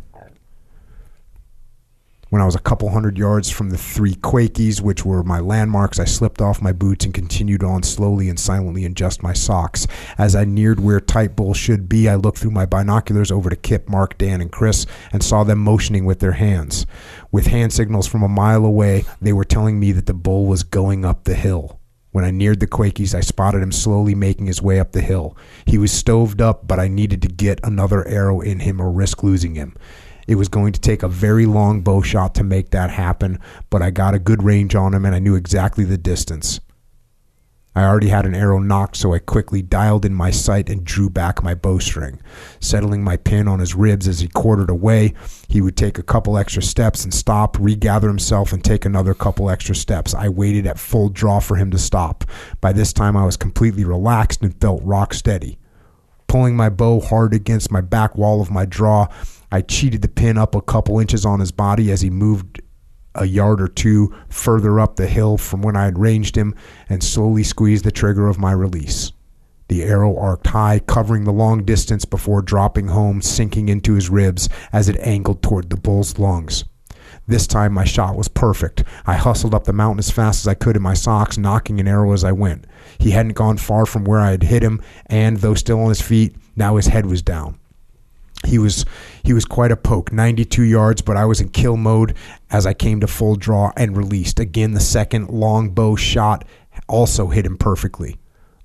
When 2.32 2.42
I 2.42 2.46
was 2.46 2.56
a 2.56 2.60
couple 2.60 2.90
hundred 2.90 3.18
yards 3.18 3.50
from 3.50 3.72
the 3.72 3.78
three 3.78 4.16
Quakies, 4.16 4.80
which 4.80 5.04
were 5.04 5.22
my 5.22 5.42
landmarks, 5.42 6.00
I 6.00 6.06
slipped 6.06 6.42
off 6.42 6.62
my 6.62 6.72
boots 6.72 7.04
and 7.04 7.14
continued 7.14 7.62
on 7.62 7.84
slowly 7.84 8.30
and 8.30 8.40
silently 8.40 8.86
in 8.86 8.94
just 8.94 9.22
my 9.22 9.34
socks. 9.34 9.86
As 10.18 10.34
I 10.34 10.46
neared 10.46 10.80
where 10.80 11.02
Tight 11.02 11.36
Bull 11.36 11.54
should 11.54 11.90
be, 11.90 12.08
I 12.08 12.16
looked 12.16 12.38
through 12.38 12.52
my 12.52 12.66
binoculars 12.66 13.32
over 13.32 13.50
to 13.50 13.58
Kip, 13.58 13.90
Mark, 13.90 14.18
Dan, 14.18 14.40
and 14.40 14.50
Chris 14.50 14.86
and 15.12 15.22
saw 15.22 15.44
them 15.44 15.60
motioning 15.60 16.06
with 16.06 16.20
their 16.20 16.32
hands. 16.32 16.86
With 17.34 17.48
hand 17.48 17.74
signals 17.74 18.08
from 18.08 18.24
a 18.24 18.30
mile 18.30 18.64
away, 18.64 19.04
they 19.20 19.34
were 19.34 19.44
telling 19.44 19.78
me 19.78 19.92
that 19.92 20.06
the 20.06 20.14
bull 20.14 20.46
was 20.46 20.64
going 20.64 21.04
up 21.04 21.26
the 21.26 21.36
hill. 21.36 21.82
When 22.12 22.24
I 22.24 22.32
neared 22.32 22.62
the 22.62 22.68
Quakies, 22.68 23.14
I 23.14 23.20
spotted 23.20 23.62
him 23.62 23.74
slowly 23.74 24.16
making 24.16 24.46
his 24.46 24.62
way 24.62 24.80
up 24.80 24.94
the 24.94 25.02
hill. 25.02 25.36
He 25.66 25.78
was 25.78 25.92
stoved 25.92 26.40
up, 26.40 26.66
but 26.66 26.80
I 26.80 26.88
needed 26.88 27.22
to 27.24 27.28
get 27.28 27.60
another 27.62 28.08
arrow 28.08 28.40
in 28.40 28.60
him 28.60 28.80
or 28.80 28.90
risk 28.90 29.22
losing 29.22 29.56
him. 29.56 29.76
It 30.28 30.36
was 30.36 30.48
going 30.48 30.74
to 30.74 30.82
take 30.82 31.04
a 31.04 31.08
very 31.08 31.46
long 31.46 31.82
bow 31.82 32.02
shot 32.02 32.36
to 32.36 32.44
make 32.44 32.70
that 32.72 32.90
happen, 32.90 33.40
but 33.70 33.82
I 33.82 33.92
got 33.92 34.14
a 34.14 34.20
good 34.20 34.44
range 34.44 34.76
on 34.76 34.94
him 34.94 35.06
and 35.06 35.16
I 35.16 35.20
knew 35.20 35.36
exactly 35.36 35.84
the 35.84 35.98
distance. 35.98 36.60
I 37.74 37.86
already 37.86 38.10
had 38.10 38.26
an 38.26 38.36
arrow 38.36 38.60
nocked, 38.60 38.98
so 38.98 39.14
I 39.14 39.20
quickly 39.20 39.62
dialed 39.62 40.04
in 40.04 40.14
my 40.14 40.30
sight 40.30 40.70
and 40.70 40.84
drew 40.84 41.10
back 41.10 41.42
my 41.42 41.56
bowstring. 41.56 42.20
Settling 42.60 43.02
my 43.02 43.16
pin 43.16 43.48
on 43.48 43.60
his 43.60 43.76
ribs 43.76 44.10
as 44.10 44.20
he 44.20 44.28
quartered 44.28 44.70
away, 44.70 45.14
he 45.48 45.62
would 45.62 45.78
take 45.78 45.98
a 45.98 46.04
couple 46.04 46.38
extra 46.38 46.62
steps 46.62 47.06
and 47.06 47.14
stop, 47.14 47.58
regather 47.58 48.10
himself, 48.10 48.52
and 48.52 48.62
take 48.62 48.84
another 48.84 49.14
couple 49.14 49.50
extra 49.50 49.74
steps. 49.74 50.14
I 50.14 50.28
waited 50.28 50.68
at 50.68 50.80
full 50.80 51.08
draw 51.08 51.40
for 51.40 51.56
him 51.56 51.72
to 51.72 51.78
stop. 51.78 52.26
By 52.60 52.74
this 52.74 52.92
time, 52.92 53.16
I 53.16 53.24
was 53.24 53.38
completely 53.38 53.86
relaxed 53.86 54.42
and 54.42 54.60
felt 54.60 54.84
rock 54.84 55.14
steady. 55.14 55.58
Pulling 56.28 56.58
my 56.58 56.68
bow 56.68 57.00
hard 57.00 57.34
against 57.34 57.72
my 57.72 57.82
back 57.82 58.18
wall 58.18 58.42
of 58.42 58.52
my 58.52 58.66
draw, 58.66 59.08
I 59.52 59.62
cheated 59.62 60.02
the 60.02 60.08
pin 60.08 60.38
up 60.38 60.56
a 60.56 60.62
couple 60.62 61.00
inches 61.00 61.26
on 61.26 61.42
his 61.42 61.52
body 61.52 61.92
as 61.92 62.00
he 62.02 62.10
moved 62.10 62.62
a 63.16 63.26
yard 63.26 63.62
or 63.62 63.68
two 63.68 64.16
further 64.30 64.80
up 64.80 64.96
the 64.96 65.08
hill 65.08 65.38
from 65.38 65.62
when 65.62 65.76
I 65.76 65.84
had 65.84 66.00
ranged 66.00 66.38
him 66.38 66.56
and 66.88 67.04
slowly 67.04 67.44
squeezed 67.44 67.84
the 67.84 67.92
trigger 67.92 68.28
of 68.28 68.40
my 68.40 68.54
release. 68.54 69.12
The 69.68 69.84
arrow 69.84 70.18
arced 70.18 70.48
high, 70.48 70.80
covering 70.80 71.26
the 71.26 71.34
long 71.34 71.64
distance 71.64 72.06
before 72.06 72.42
dropping 72.42 72.88
home, 72.88 73.22
sinking 73.22 73.70
into 73.70 73.94
his 73.94 74.10
ribs 74.10 74.48
as 74.72 74.88
it 74.88 74.98
angled 75.00 75.42
toward 75.42 75.70
the 75.70 75.78
bull's 75.78 76.18
lungs. 76.18 76.64
This 77.28 77.48
time 77.48 77.74
my 77.74 77.84
shot 77.84 78.16
was 78.18 78.28
perfect. 78.28 78.84
I 79.06 79.16
hustled 79.16 79.54
up 79.54 79.66
the 79.66 79.74
mountain 79.74 80.00
as 80.00 80.10
fast 80.10 80.44
as 80.44 80.48
I 80.48 80.54
could 80.54 80.76
in 80.76 80.82
my 80.82 80.94
socks, 80.94 81.38
knocking 81.38 81.80
an 81.80 81.88
arrow 81.88 82.14
as 82.14 82.24
I 82.24 82.32
went. 82.32 82.66
He 83.00 83.12
hadn't 83.12 83.34
gone 83.34 83.58
far 83.58 83.86
from 83.86 84.06
where 84.06 84.20
I 84.20 84.32
had 84.32 84.44
hit 84.44 84.64
him, 84.64 84.82
and 85.08 85.38
though 85.38 85.56
still 85.56 85.82
on 85.82 85.90
his 85.90 86.02
feet, 86.02 86.36
now 86.56 86.78
his 86.78 86.88
head 86.88 87.06
was 87.06 87.22
down 87.22 87.58
he 88.46 88.58
was 88.58 88.86
he 89.24 89.34
was 89.34 89.46
quite 89.46 89.72
a 89.72 89.78
poke 89.78 90.12
92 90.12 90.64
yards 90.64 91.02
but 91.02 91.16
i 91.16 91.26
was 91.26 91.40
in 91.40 91.50
kill 91.50 91.78
mode 91.78 92.16
as 92.50 92.66
i 92.66 92.74
came 92.74 93.00
to 93.00 93.08
full 93.08 93.36
draw 93.36 93.72
and 93.78 93.96
released. 93.96 94.40
Again 94.40 94.74
the 94.74 94.80
second 94.80 95.30
long 95.30 95.70
bow 95.70 95.96
shot 95.96 96.46
also 96.88 97.28
hit 97.28 97.46
him 97.46 97.58
perfectly. 97.58 98.18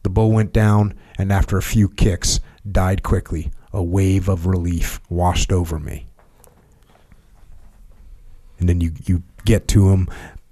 The 0.03 0.11
bow 0.11 0.27
went 0.27 0.53
down 0.53 0.95
and 1.19 1.33
after 1.33 1.57
a 1.57 1.63
few 1.63 1.89
kicks 1.89 2.41
died 2.71 3.03
quickly. 3.03 3.51
A 3.73 3.83
wave 3.83 4.29
of 4.29 4.47
relief 4.47 5.01
washed 5.09 5.53
over 5.53 5.79
me. 5.79 6.07
And 8.59 8.69
then 8.69 8.81
you 8.81 8.93
you 9.05 9.23
get 9.45 9.69
to 9.69 9.91
him 9.91 10.09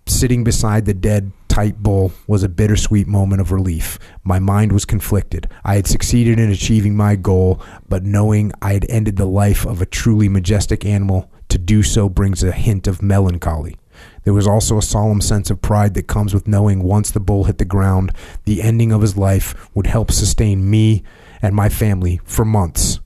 sitting 0.06 0.44
beside 0.44 0.84
the 0.84 0.94
dead 0.94 1.32
tight 1.54 1.80
bull 1.80 2.10
was 2.26 2.42
a 2.42 2.48
bittersweet 2.48 3.06
moment 3.06 3.40
of 3.40 3.52
relief. 3.52 3.96
My 4.24 4.40
mind 4.40 4.72
was 4.72 4.84
conflicted. 4.84 5.48
I 5.62 5.76
had 5.76 5.86
succeeded 5.86 6.40
in 6.40 6.50
achieving 6.50 6.96
my 6.96 7.14
goal, 7.14 7.62
but 7.88 8.02
knowing 8.02 8.50
I 8.60 8.72
had 8.72 8.86
ended 8.88 9.14
the 9.14 9.24
life 9.24 9.64
of 9.64 9.80
a 9.80 9.86
truly 9.86 10.28
majestic 10.28 10.84
animal, 10.84 11.30
to 11.50 11.56
do 11.56 11.84
so 11.84 12.08
brings 12.08 12.42
a 12.42 12.50
hint 12.50 12.88
of 12.88 13.02
melancholy. 13.02 13.76
There 14.24 14.34
was 14.34 14.48
also 14.48 14.78
a 14.78 14.82
solemn 14.82 15.20
sense 15.20 15.48
of 15.48 15.62
pride 15.62 15.94
that 15.94 16.08
comes 16.08 16.34
with 16.34 16.48
knowing 16.48 16.82
once 16.82 17.12
the 17.12 17.20
bull 17.20 17.44
hit 17.44 17.58
the 17.58 17.64
ground, 17.64 18.10
the 18.46 18.60
ending 18.60 18.90
of 18.90 19.02
his 19.02 19.16
life 19.16 19.70
would 19.76 19.86
help 19.86 20.10
sustain 20.10 20.68
me 20.68 21.04
and 21.40 21.54
my 21.54 21.68
family 21.68 22.20
for 22.24 22.44
months. 22.44 22.98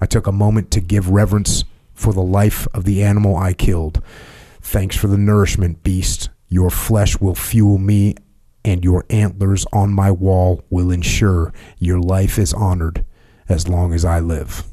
I 0.00 0.06
took 0.06 0.26
a 0.26 0.32
moment 0.32 0.72
to 0.72 0.80
give 0.80 1.10
reverence 1.10 1.62
for 1.94 2.12
the 2.12 2.22
life 2.22 2.66
of 2.74 2.82
the 2.82 3.04
animal 3.04 3.36
I 3.36 3.52
killed. 3.52 4.02
Thanks 4.60 4.96
for 4.96 5.06
the 5.06 5.16
nourishment, 5.16 5.84
beast. 5.84 6.28
Your 6.52 6.68
flesh 6.68 7.18
will 7.18 7.34
fuel 7.34 7.78
me, 7.78 8.14
and 8.62 8.84
your 8.84 9.06
antlers 9.08 9.64
on 9.72 9.90
my 9.90 10.10
wall 10.10 10.62
will 10.68 10.90
ensure 10.90 11.50
your 11.78 11.98
life 11.98 12.38
is 12.38 12.52
honored 12.52 13.06
as 13.48 13.68
long 13.68 13.94
as 13.94 14.04
I 14.04 14.20
live. 14.20 14.64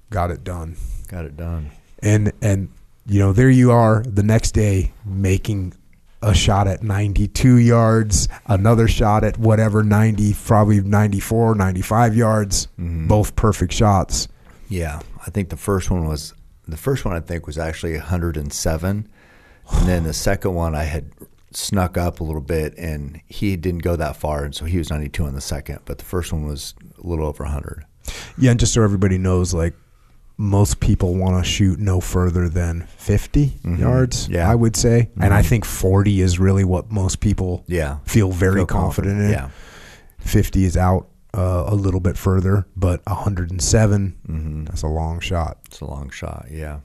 Got 0.09 0.31
it 0.31 0.45
done. 0.45 0.79
Got 1.09 1.27
it 1.27 1.37
done. 1.37 1.73
And 1.99 2.33
and 2.41 2.71
you 3.07 3.19
know, 3.19 3.35
there 3.35 3.51
you 3.51 3.71
are 3.71 4.03
the 4.03 4.23
next 4.23 4.53
day 4.53 4.95
making 5.05 5.75
a 6.23 6.33
shot 6.33 6.67
at 6.67 6.83
92 6.83 7.59
yards, 7.59 8.29
another 8.47 8.89
shot 8.89 9.25
at 9.25 9.37
whatever 9.37 9.83
90, 9.83 10.35
probably 10.43 10.81
94, 10.81 11.55
95 11.55 12.17
yards, 12.17 12.67
mm-hmm. 12.79 13.09
both 13.09 13.37
perfect 13.37 13.75
shots. 13.75 14.27
Yeah, 14.69 15.01
I 15.27 15.31
think 15.31 15.49
the 15.49 15.57
first 15.57 15.91
one 15.91 16.07
was 16.07 16.35
the 16.67 16.77
first 16.77 17.05
one. 17.05 17.15
I 17.15 17.21
think 17.21 17.47
was 17.47 17.59
actually 17.59 17.95
107, 17.95 19.09
and 19.71 19.89
then 19.89 20.05
the 20.05 20.13
second 20.13 20.55
one 20.55 20.75
I 20.75 20.85
had 20.85 21.11
snuck 21.53 21.97
up 21.97 22.21
a 22.21 22.25
little 22.25 22.43
bit, 22.43 22.75
and 22.77 23.21
he 23.27 23.57
didn't 23.57 23.83
go 23.83 23.97
that 23.97 24.17
far, 24.17 24.45
and 24.45 24.55
so 24.55 24.65
he 24.65 24.79
was 24.79 24.91
92 24.91 25.25
on 25.25 25.35
the 25.35 25.41
second. 25.41 25.81
But 25.85 25.99
the 25.99 26.05
first 26.05 26.33
one 26.33 26.47
was 26.47 26.75
a 27.03 27.07
little 27.07 27.27
over 27.27 27.45
100. 27.45 27.85
Yeah, 28.37 28.51
and 28.51 28.61
just 28.61 28.75
so 28.75 28.83
everybody 28.83 29.19
knows, 29.19 29.55
like 29.55 29.75
most 30.39 30.79
people 30.79 31.17
want 31.17 31.45
to 31.45 31.51
shoot 31.51 31.81
no 31.81 32.01
further 32.01 32.49
than 32.49 32.87
50 32.97 33.47
mm-hmm. 33.47 33.77
yards, 33.77 34.29
Yeah. 34.29 34.49
I 34.49 34.55
would 34.55 34.77
say. 34.77 35.11
And 35.21 35.35
I 35.35 35.41
mm-hmm. 35.41 35.49
think 35.49 35.65
40 35.65 36.21
is 36.21 36.39
really 36.39 36.65
what 36.65 36.91
most 36.93 37.21
people 37.21 37.65
Yeah, 37.67 37.99
feel 38.05 38.31
very 38.31 38.61
Feel 38.61 38.67
confident, 38.67 39.21
in. 39.21 39.31
Yeah, 39.31 39.51
50 40.21 40.65
is 40.65 40.77
out 40.77 41.08
uh, 41.35 41.65
a 41.67 41.75
little 41.75 42.01
bit 42.01 42.17
further, 42.17 42.67
but 42.77 43.05
107, 43.07 44.17
Mm-hmm. 44.29 44.65
that's 44.65 44.83
a 44.83 44.87
long 44.89 45.21
shot. 45.21 45.59
it's 45.67 45.81
a 45.81 45.85
long 45.87 46.11
shot. 46.11 46.47
Yeah, 46.51 46.81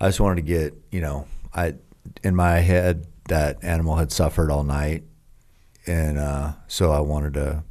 I 0.00 0.08
just 0.08 0.20
wanted 0.20 0.36
to 0.36 0.42
get 0.42 0.74
you 0.90 1.00
know 1.00 1.26
I 1.54 1.74
in 2.22 2.36
my 2.36 2.58
head 2.60 3.06
that 3.28 3.58
animal 3.62 3.96
had 3.96 4.12
suffered 4.12 4.50
all 4.50 4.62
night, 4.62 5.02
and 5.86 6.18
uh, 6.18 6.52
so 6.68 6.92
I 6.92 7.00
wanted 7.00 7.34
to 7.34 7.64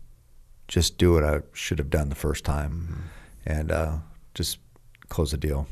just 0.67 0.97
do 0.97 1.13
what 1.13 1.23
I 1.23 1.41
should 1.53 1.79
have 1.79 1.89
done 1.89 2.09
the 2.09 2.15
first 2.15 2.43
time, 2.43 3.09
and 3.45 3.71
uh, 3.71 3.97
just 4.33 4.57
close 5.09 5.31
the 5.31 5.37
deal. 5.37 5.67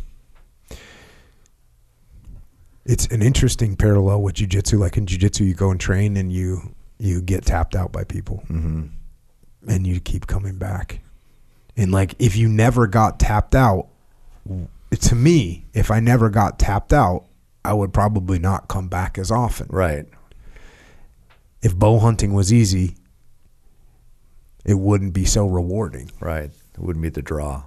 It's 2.86 3.08
an 3.08 3.22
interesting 3.22 3.76
parallel 3.78 4.22
with 4.22 4.36
jujitsu. 4.36 4.78
Like 4.80 4.98
in 4.98 5.06
jujitsu, 5.06 5.46
you 5.46 5.54
go 5.54 5.72
and 5.72 5.80
train 5.80 6.18
and 6.18 6.32
you 6.32 6.76
you 7.00 7.22
get 7.22 7.46
tapped 7.46 7.76
out 7.76 7.92
by 7.92 8.04
people, 8.04 8.44
Mm-hmm. 8.50 8.88
And 9.68 9.86
you 9.86 10.00
keep 10.00 10.28
coming 10.28 10.58
back. 10.58 11.02
And 11.76 11.92
like 11.92 12.16
if 12.20 12.36
you 12.36 12.48
never 12.48 12.88
got 12.88 13.20
tapped 13.20 13.56
out, 13.56 13.88
to 14.92 15.16
me, 15.16 15.66
if 15.74 15.90
I 15.90 16.00
never 16.00 16.30
got 16.30 16.60
tapped 16.60 16.94
out, 16.94 17.26
I 17.66 17.74
would 17.74 17.94
probably 17.94 18.40
not 18.40 18.68
come 18.68 18.88
back 18.88 19.18
as 19.18 19.32
often. 19.32 19.68
Right. 19.70 20.06
If 21.62 21.76
bow 21.76 22.00
hunting 22.00 22.34
was 22.34 22.52
easy, 22.52 22.96
it 24.66 24.76
wouldn't 24.76 25.14
be 25.14 25.26
so 25.26 25.48
rewarding. 25.48 26.12
Right. 26.20 26.52
It 26.52 26.80
wouldn't 26.80 27.02
be 27.02 27.10
the 27.10 27.22
draw. 27.22 27.64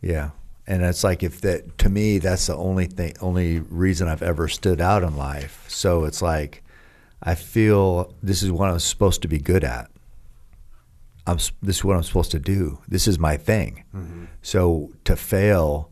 Yeah. 0.00 0.30
And 0.66 0.82
it's 0.82 1.04
like 1.04 1.22
if 1.22 1.40
that 1.42 1.78
to 1.78 1.88
me 1.88 2.18
that's 2.18 2.46
the 2.46 2.56
only 2.56 2.86
thing 2.86 3.14
only 3.20 3.60
reason 3.60 4.08
I've 4.08 4.22
ever 4.22 4.48
stood 4.48 4.80
out 4.80 5.02
in 5.02 5.16
life. 5.16 5.64
So 5.68 6.04
it's 6.04 6.20
like 6.20 6.62
I 7.22 7.34
feel 7.34 8.14
this 8.22 8.42
is 8.42 8.52
what 8.52 8.70
I'm 8.70 8.78
supposed 8.78 9.22
to 9.22 9.28
be 9.28 9.38
good 9.38 9.64
at. 9.64 9.90
I'm 11.26 11.38
this 11.62 11.76
is 11.76 11.84
what 11.84 11.96
I'm 11.96 12.02
supposed 12.02 12.30
to 12.32 12.38
do. 12.38 12.80
This 12.88 13.08
is 13.08 13.18
my 13.18 13.36
thing. 13.36 13.84
Mm-hmm. 13.94 14.24
So 14.42 14.92
to 15.04 15.16
fail 15.16 15.90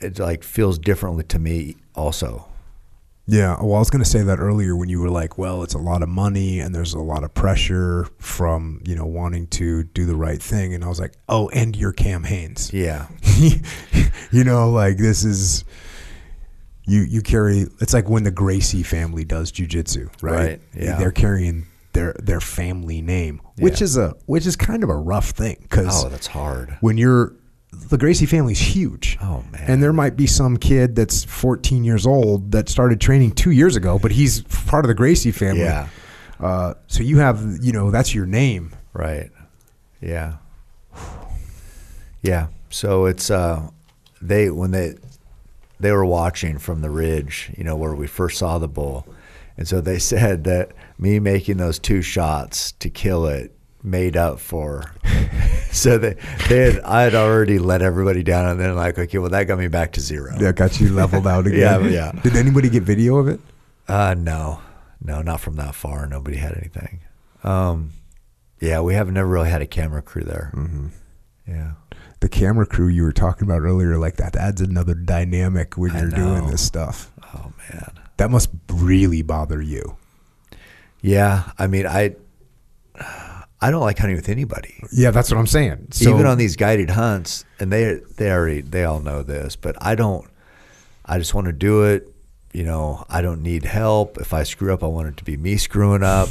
it 0.00 0.18
like 0.18 0.44
feels 0.44 0.78
differently 0.78 1.24
to 1.24 1.38
me 1.38 1.76
also. 1.94 2.46
Yeah, 3.30 3.58
well, 3.60 3.74
I 3.74 3.78
was 3.78 3.90
going 3.90 4.02
to 4.02 4.08
say 4.08 4.22
that 4.22 4.38
earlier 4.38 4.74
when 4.74 4.88
you 4.88 5.00
were 5.02 5.10
like, 5.10 5.36
"Well, 5.36 5.62
it's 5.62 5.74
a 5.74 5.78
lot 5.78 6.02
of 6.02 6.08
money 6.08 6.60
and 6.60 6.74
there's 6.74 6.94
a 6.94 6.98
lot 6.98 7.24
of 7.24 7.34
pressure 7.34 8.08
from 8.18 8.80
you 8.86 8.96
know 8.96 9.04
wanting 9.04 9.48
to 9.48 9.84
do 9.84 10.06
the 10.06 10.16
right 10.16 10.40
thing," 10.40 10.72
and 10.72 10.82
I 10.82 10.88
was 10.88 10.98
like, 10.98 11.12
"Oh, 11.28 11.50
and 11.50 11.76
your 11.76 11.92
Cam 11.92 12.24
Hanes, 12.24 12.72
Yeah. 12.72 13.06
you 14.32 14.44
know, 14.44 14.70
like 14.70 14.96
this 14.96 15.24
is 15.24 15.64
you 16.86 17.02
you 17.02 17.20
carry. 17.20 17.66
It's 17.82 17.92
like 17.92 18.08
when 18.08 18.22
the 18.22 18.30
Gracie 18.30 18.82
family 18.82 19.26
does 19.26 19.52
jujitsu, 19.52 20.10
right? 20.22 20.32
Right, 20.32 20.60
yeah. 20.74 20.96
they're 20.96 21.12
carrying 21.12 21.66
their 21.98 22.12
their 22.22 22.40
family 22.40 23.00
name, 23.02 23.40
which 23.58 23.82
is 23.82 23.96
a 23.96 24.14
which 24.26 24.46
is 24.46 24.56
kind 24.56 24.82
of 24.84 24.90
a 24.90 24.96
rough 24.96 25.30
thing 25.30 25.56
because 25.62 26.04
Oh, 26.04 26.08
that's 26.08 26.26
hard. 26.28 26.76
when 26.80 26.96
you're 26.98 27.32
the 27.90 27.98
Gracie 27.98 28.26
family's 28.26 28.58
huge. 28.58 29.18
Oh, 29.20 29.44
man. 29.52 29.64
And 29.70 29.82
there 29.82 29.92
might 29.92 30.16
be 30.16 30.26
some 30.26 30.56
kid 30.56 30.96
that's 30.96 31.24
14 31.24 31.84
years 31.84 32.06
old 32.06 32.52
that 32.52 32.68
started 32.68 32.98
training 33.00 33.32
two 33.32 33.50
years 33.50 33.76
ago, 33.76 33.98
but 33.98 34.10
he's 34.10 34.40
part 34.66 34.84
of 34.84 34.88
the 34.88 34.94
Gracie 34.94 35.32
family. 35.32 35.60
Yeah. 35.64 35.88
Uh, 36.40 36.74
so 36.86 37.02
you 37.02 37.18
have, 37.18 37.42
you 37.60 37.72
know, 37.72 37.90
that's 37.90 38.14
your 38.14 38.24
name. 38.26 38.72
Right. 38.94 39.30
Yeah. 40.00 40.36
Yeah. 42.22 42.48
So 42.70 43.06
it's 43.06 43.30
uh 43.30 43.68
they 44.20 44.50
when 44.50 44.70
they 44.70 44.94
they 45.80 45.92
were 45.92 46.04
watching 46.06 46.58
from 46.58 46.80
the 46.80 46.90
ridge, 46.90 47.50
you 47.56 47.64
know, 47.64 47.76
where 47.76 47.94
we 47.94 48.06
first 48.06 48.38
saw 48.38 48.58
the 48.58 48.68
bull. 48.68 49.06
And 49.58 49.68
so 49.68 49.80
they 49.82 49.98
said 50.12 50.44
that 50.44 50.72
me 50.98 51.18
making 51.18 51.58
those 51.58 51.78
two 51.78 52.00
shots 52.00 52.72
to 52.72 52.88
kill 52.88 53.26
it 53.26 53.54
made 53.82 54.16
up 54.16 54.40
for 54.40 54.92
so 55.70 55.98
they 55.98 56.16
they 56.48 56.72
had 56.72 56.80
I 56.80 57.02
had 57.02 57.14
already 57.14 57.58
let 57.60 57.80
everybody 57.80 58.22
down 58.24 58.46
and 58.46 58.60
then 58.60 58.74
like, 58.74 58.98
okay, 58.98 59.18
well 59.18 59.30
that 59.30 59.44
got 59.44 59.58
me 59.58 59.68
back 59.68 59.92
to 59.92 60.00
zero. 60.00 60.36
That 60.38 60.56
got 60.56 60.80
you 60.80 60.88
leveled 60.88 61.26
out 61.26 61.46
again. 61.46 61.84
Yeah, 61.84 61.88
yeah. 61.88 62.20
Did 62.22 62.34
anybody 62.36 62.70
get 62.70 62.82
video 62.82 63.16
of 63.16 63.28
it? 63.28 63.40
Uh 63.86 64.14
no. 64.18 64.60
No, 65.00 65.22
not 65.22 65.40
from 65.40 65.56
that 65.56 65.74
far. 65.74 66.06
Nobody 66.06 66.38
had 66.38 66.56
anything. 66.56 67.00
Um 67.44 67.92
yeah, 68.60 68.80
we 68.80 68.94
have 68.94 69.10
never 69.12 69.28
really 69.28 69.50
had 69.50 69.62
a 69.62 69.66
camera 69.66 70.02
crew 70.02 70.24
there. 70.24 70.50
Mm-hmm. 70.54 70.88
Yeah. 71.46 71.72
The 72.20 72.28
camera 72.28 72.66
crew 72.66 72.88
you 72.88 73.04
were 73.04 73.12
talking 73.12 73.46
about 73.48 73.60
earlier, 73.60 73.96
like 73.96 74.16
that 74.16 74.34
adds 74.34 74.60
another 74.60 74.94
dynamic 74.94 75.78
when 75.78 75.92
I 75.92 76.00
you're 76.00 76.10
doing 76.10 76.48
this 76.48 76.66
stuff. 76.66 77.12
Oh 77.34 77.52
man. 77.70 77.92
That 78.18 78.30
must 78.30 78.50
really 78.70 79.22
bother 79.22 79.62
you. 79.62 79.96
Yeah, 81.00 81.50
I 81.58 81.66
mean, 81.66 81.86
I 81.86 82.16
I 83.60 83.70
don't 83.70 83.80
like 83.80 83.98
hunting 83.98 84.16
with 84.16 84.28
anybody, 84.28 84.82
Yeah, 84.92 85.10
that's 85.10 85.30
what 85.30 85.38
I'm 85.38 85.46
saying. 85.46 85.88
So, 85.90 86.10
even 86.10 86.26
on 86.26 86.38
these 86.38 86.54
guided 86.56 86.90
hunts, 86.90 87.44
and 87.58 87.72
they 87.72 88.00
they 88.16 88.30
already 88.30 88.60
they 88.60 88.84
all 88.84 89.00
know 89.00 89.22
this, 89.22 89.56
but 89.56 89.76
I 89.80 89.94
don't. 89.94 90.28
I 91.04 91.18
just 91.18 91.34
want 91.34 91.46
to 91.46 91.52
do 91.52 91.84
it. 91.84 92.12
You 92.52 92.64
know, 92.64 93.04
I 93.08 93.22
don't 93.22 93.42
need 93.42 93.64
help. 93.64 94.18
If 94.18 94.32
I 94.32 94.42
screw 94.42 94.72
up, 94.72 94.82
I 94.82 94.86
want 94.86 95.08
it 95.08 95.16
to 95.18 95.24
be 95.24 95.36
me 95.36 95.56
screwing 95.56 96.02
up. 96.02 96.28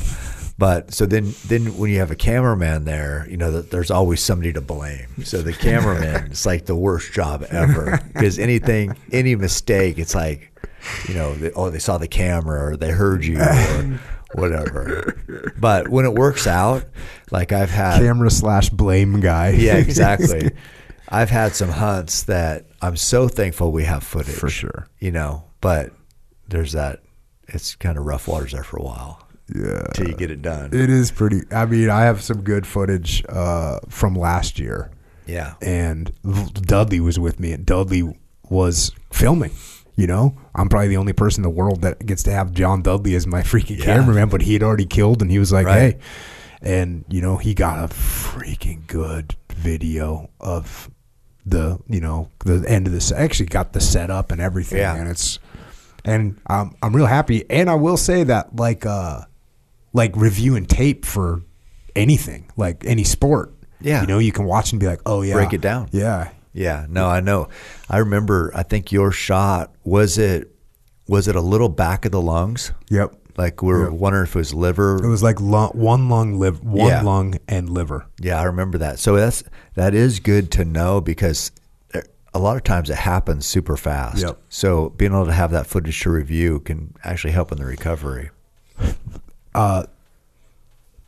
But 0.57 0.93
so 0.93 1.05
then, 1.05 1.33
then 1.45 1.77
when 1.77 1.91
you 1.91 1.99
have 1.99 2.09
a 2.09 2.15
cameraman 2.15 2.85
there, 2.85 3.27
you 3.29 3.37
know 3.37 3.51
that 3.51 3.69
there's 3.69 3.91
always 3.91 4.21
somebody 4.21 4.53
to 4.53 4.61
blame. 4.61 5.23
So 5.23 5.41
the 5.41 5.53
cameraman, 5.53 6.31
it's 6.31 6.45
like 6.45 6.65
the 6.65 6.75
worst 6.75 7.13
job 7.13 7.45
ever 7.49 8.01
because 8.13 8.39
anything, 8.39 8.97
any 9.11 9.35
mistake, 9.35 9.99
it's 9.99 10.15
like, 10.15 10.51
you 11.07 11.13
know, 11.15 11.33
they, 11.35 11.51
oh, 11.51 11.69
they 11.69 11.79
saw 11.79 11.97
the 11.97 12.07
camera 12.07 12.71
or 12.71 12.77
they 12.77 12.91
heard 12.91 13.25
you 13.25 13.39
or 13.39 13.99
whatever. 14.33 15.53
But 15.57 15.89
when 15.89 16.05
it 16.05 16.13
works 16.13 16.47
out, 16.47 16.85
like 17.31 17.51
I've 17.51 17.71
had, 17.71 17.99
camera 17.99 18.29
slash 18.29 18.69
blame 18.69 19.19
guy. 19.19 19.49
yeah, 19.49 19.75
exactly. 19.77 20.51
I've 21.09 21.29
had 21.29 21.55
some 21.55 21.69
hunts 21.69 22.23
that 22.23 22.65
I'm 22.81 22.97
so 22.97 23.27
thankful 23.27 23.71
we 23.71 23.85
have 23.85 24.03
footage 24.03 24.35
For 24.35 24.49
sure. 24.49 24.87
You 24.99 25.11
know, 25.11 25.45
but 25.61 25.91
there's 26.47 26.73
that. 26.73 27.01
It's 27.49 27.75
kind 27.75 27.97
of 27.97 28.05
rough 28.05 28.27
waters 28.27 28.51
there 28.51 28.63
for 28.63 28.77
a 28.77 28.83
while 28.83 29.27
yeah. 29.53 29.87
till 29.93 30.07
you 30.07 30.15
get 30.15 30.31
it 30.31 30.41
done. 30.41 30.73
It 30.73 30.89
is 30.89 31.11
pretty. 31.11 31.41
I 31.51 31.65
mean, 31.65 31.89
I 31.89 32.01
have 32.01 32.21
some 32.21 32.41
good 32.41 32.67
footage 32.67 33.23
uh, 33.29 33.79
from 33.89 34.15
last 34.15 34.59
year, 34.59 34.91
yeah, 35.25 35.55
and 35.61 36.11
Dudley 36.53 36.99
was 36.99 37.19
with 37.19 37.39
me, 37.39 37.51
and 37.51 37.65
Dudley 37.65 38.13
was 38.49 38.91
filming. 39.11 39.51
You 39.97 40.05
know, 40.07 40.37
I'm 40.55 40.69
probably 40.69 40.87
the 40.89 40.97
only 40.97 41.11
person 41.13 41.39
in 41.43 41.49
the 41.51 41.55
world 41.55 41.81
that 41.81 42.05
gets 42.05 42.21
to 42.23 42.31
have 42.31 42.53
John 42.53 42.81
Dudley 42.83 43.15
as 43.15 43.25
my 43.27 43.41
freaking 43.41 43.79
Yeah. 43.79 43.85
cameraman, 43.85 44.29
but 44.29 44.43
he 44.43 44.53
had 44.53 44.61
already 44.63 44.85
killed, 44.85 45.21
and 45.21 45.29
he 45.31 45.39
was 45.39 45.51
like, 45.51 45.65
Right. 45.65 45.93
"Hey," 45.93 45.97
and 46.61 47.03
you 47.09 47.19
know, 47.21 47.37
he 47.37 47.53
got 47.55 47.79
a 47.83 47.87
freaking 47.93 48.85
good 48.87 49.35
video 49.55 50.29
of 50.39 50.89
the, 51.45 51.79
you 51.89 51.99
know, 51.99 52.29
the 52.45 52.63
end 52.67 52.85
of 52.87 52.93
this. 52.93 53.11
Actually, 53.11 53.47
got 53.47 53.73
the 53.73 53.81
setup 53.81 54.31
and 54.31 54.39
everything, 54.39 54.77
Yeah. 54.79 54.95
and 54.95 55.09
it's, 55.09 55.39
and 56.05 56.37
I'm 56.45 56.75
I'm 56.83 56.95
real 56.95 57.07
happy, 57.07 57.43
and 57.49 57.67
I 57.69 57.75
will 57.75 57.97
say 57.97 58.23
that 58.23 58.55
like 58.55 58.85
uh 58.85 59.21
like 59.93 60.15
reviewing 60.15 60.67
tape 60.67 61.05
for 61.05 61.41
anything, 61.95 62.51
like 62.55 62.83
any 62.85 63.03
sport. 63.03 63.51
Yeah. 63.81 64.01
You 64.01 64.07
know, 64.07 64.19
you 64.19 64.31
can 64.31 64.45
watch 64.45 64.71
and 64.71 64.79
be 64.79 64.85
like, 64.85 65.01
oh, 65.07 65.21
yeah. 65.23 65.33
Break 65.33 65.53
it 65.53 65.61
down. 65.61 65.87
Yeah. 65.91 66.29
Yeah. 66.57 66.85
No, 66.89 67.07
I 67.07 67.19
know. 67.21 67.47
I 67.89 67.97
remember. 67.99 68.51
I 68.55 68.63
think 68.63 68.91
your 68.91 69.11
shot 69.11 69.73
was 69.83 70.17
it. 70.17 70.53
Was 71.07 71.27
it 71.27 71.35
a 71.35 71.41
little 71.41 71.69
back 71.69 72.03
of 72.05 72.11
the 72.11 72.21
lungs? 72.21 72.71
Yep. 72.89 73.15
Like 73.37 73.61
we 73.61 73.67
we're 73.69 73.89
Yep. 73.91 73.99
wondering 73.99 74.23
if 74.23 74.35
it 74.35 74.39
was 74.39 74.53
liver. 74.53 74.97
It 75.03 75.07
was 75.07 75.21
like 75.23 75.39
lung, 75.39 75.69
one 75.73 76.09
lung, 76.09 76.39
liver, 76.39 76.57
one 76.63 76.87
Yeah. 76.89 77.01
lung 77.03 77.35
and 77.47 77.69
liver. 77.69 78.07
Yeah, 78.19 78.39
I 78.41 78.43
remember 78.45 78.77
that. 78.79 78.99
So 78.99 79.15
that's 79.15 79.43
that 79.75 79.93
is 79.93 80.19
good 80.19 80.51
to 80.53 80.65
know 80.65 80.99
because 80.99 81.51
eh, 81.93 82.01
a 82.33 82.39
lot 82.39 82.57
of 82.57 82.63
times 82.63 82.89
it 82.89 82.97
happens 82.97 83.45
super 83.45 83.77
fast. 83.77 84.17
Yep. 84.23 84.37
So 84.49 84.89
being 84.97 85.11
able 85.13 85.27
to 85.27 85.33
have 85.33 85.51
that 85.51 85.67
footage 85.67 86.01
to 86.01 86.09
review 86.09 86.59
can 86.61 86.95
actually 87.03 87.31
help 87.33 87.51
in 87.51 87.57
the 87.59 87.65
recovery. 87.65 88.31
Uh, 89.55 89.85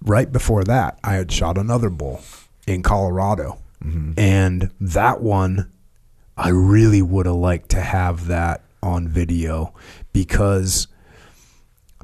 right 0.02 0.32
before 0.32 0.64
that, 0.64 0.98
I 1.04 1.14
had 1.14 1.32
shot 1.32 1.56
another 1.58 1.90
bull 1.92 2.22
in 2.66 2.82
Colorado. 2.82 3.60
Mm-hmm. 3.84 4.14
And 4.18 4.72
that 4.80 5.22
one, 5.22 5.72
I 6.38 6.50
really 6.50 7.02
would 7.02 7.26
have 7.26 7.36
liked 7.36 7.70
to 7.70 7.82
have 7.82 8.28
that 8.28 8.64
on 8.82 9.08
video 9.08 9.74
because 10.14 10.88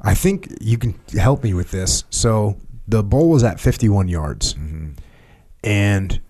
I 0.02 0.14
think 0.14 0.48
you 0.60 0.78
can 0.78 0.98
help 1.12 1.42
me 1.42 1.54
with 1.54 1.70
this. 1.70 2.04
So 2.10 2.58
the 2.86 3.02
bull 3.02 3.30
was 3.30 3.42
at 3.44 3.60
51 3.60 4.08
yards. 4.08 4.54
Mm-hmm. 4.54 4.92
And 5.64 6.20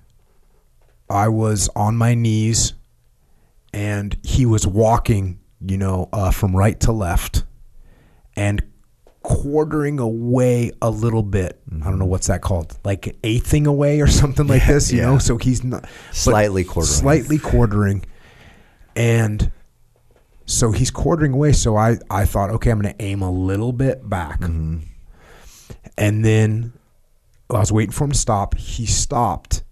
I 1.10 1.28
was 1.28 1.68
on 1.76 1.97
my 1.97 2.15
knees 2.15 2.75
and 3.73 4.16
he 4.23 4.47
was 4.47 4.66
walking, 4.66 5.39
you 5.60 5.76
know, 5.76 6.08
uh, 6.12 6.31
from 6.31 6.57
right 6.57 6.78
to 6.81 6.92
left 6.92 7.44
and 8.34 8.62
quartering 9.27 9.99
away 9.99 10.71
a 10.81 10.89
little 10.89 11.23
bit. 11.25 11.61
I 11.83 11.85
don't 11.91 11.99
know 11.99 12.05
what's 12.07 12.29
that 12.29 12.43
called, 12.43 12.79
like 12.85 13.09
an 13.09 13.17
eighthing 13.25 13.67
away 13.67 14.01
or 14.01 14.07
something 14.07 14.47
like 14.47 14.65
this, 14.67 14.93
you 14.93 15.01
yeah. 15.01 15.07
know. 15.07 15.19
So 15.19 15.37
he's 15.37 15.65
not 15.65 15.85
Slightly 16.13 16.63
quartering. 16.65 16.95
slightly 16.95 17.39
quartering, 17.39 18.05
and 18.95 19.51
so 20.47 20.71
he's 20.71 20.91
quartering 20.93 21.33
away. 21.33 21.53
So 21.53 21.77
I 21.77 21.99
I 22.09 22.25
thought, 22.25 22.51
okay, 22.51 22.71
I'm 22.71 22.81
going 22.81 22.95
to 22.95 23.03
aim 23.03 23.21
a 23.23 23.31
little 23.31 23.73
bit 23.73 24.09
back, 24.09 24.41
Mm-hmm. 24.41 24.79
and 25.99 26.25
then 26.25 26.73
I 27.51 27.59
was 27.59 27.73
waiting 27.73 27.93
for 27.93 28.05
him 28.05 28.13
to 28.13 28.19
stop. 28.19 28.57
He 28.57 28.87
stopped, 28.87 29.65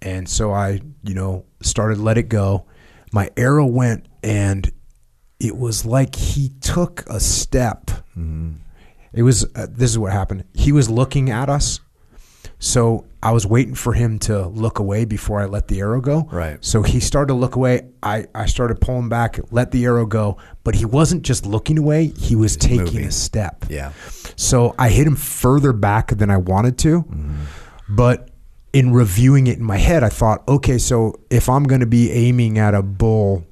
and 0.00 0.28
so 0.28 0.52
I, 0.52 0.80
you 1.04 1.14
know, 1.14 1.44
started 1.62 1.98
let 1.98 2.16
it 2.18 2.28
go. 2.30 2.66
My 3.12 3.30
arrow 3.36 3.66
went, 3.66 4.06
and 4.22 4.70
it 5.38 5.56
was 5.56 5.84
like 5.84 6.14
he 6.14 6.48
took 6.62 7.04
a 7.08 7.20
step. 7.20 7.90
It 9.12 9.22
was 9.22 9.44
uh, 9.54 9.66
this 9.70 9.90
is 9.90 9.98
what 9.98 10.12
happened. 10.12 10.44
He 10.54 10.72
was 10.72 10.88
looking 10.88 11.30
at 11.30 11.48
us, 11.48 11.80
so 12.58 13.04
I 13.22 13.32
was 13.32 13.46
waiting 13.46 13.74
for 13.74 13.92
him 13.92 14.18
to 14.20 14.46
look 14.46 14.78
away 14.78 15.04
before 15.04 15.40
I 15.40 15.44
let 15.44 15.68
the 15.68 15.80
arrow 15.80 16.00
go. 16.00 16.28
Right. 16.30 16.64
So 16.64 16.82
he 16.82 16.98
started 16.98 17.28
to 17.28 17.34
look 17.34 17.56
away. 17.56 17.88
I 18.02 18.26
I 18.34 18.46
started 18.46 18.80
pulling 18.80 19.08
back, 19.08 19.38
let 19.50 19.70
the 19.70 19.84
arrow 19.84 20.06
go, 20.06 20.38
but 20.64 20.74
he 20.74 20.84
wasn't 20.84 21.22
just 21.22 21.44
looking 21.44 21.78
away. 21.78 22.06
He 22.06 22.36
was 22.36 22.56
taking 22.56 22.84
moving. 22.84 23.04
a 23.06 23.12
step. 23.12 23.66
Yeah. 23.68 23.92
So 24.36 24.74
I 24.78 24.88
hit 24.88 25.06
him 25.06 25.16
further 25.16 25.72
back 25.72 26.08
than 26.16 26.30
I 26.30 26.38
wanted 26.38 26.78
to. 26.78 27.04
But 27.88 28.30
in 28.72 28.92
reviewing 28.92 29.46
it 29.46 29.58
in 29.58 29.64
my 29.64 29.76
head, 29.76 30.02
I 30.02 30.08
thought, 30.08 30.46
okay, 30.48 30.78
so 30.78 31.20
if 31.30 31.48
I'm 31.48 31.64
going 31.64 31.80
to 31.80 31.86
be 31.86 32.10
aiming 32.10 32.58
at 32.58 32.74
a 32.74 32.82
bull, 32.82 33.44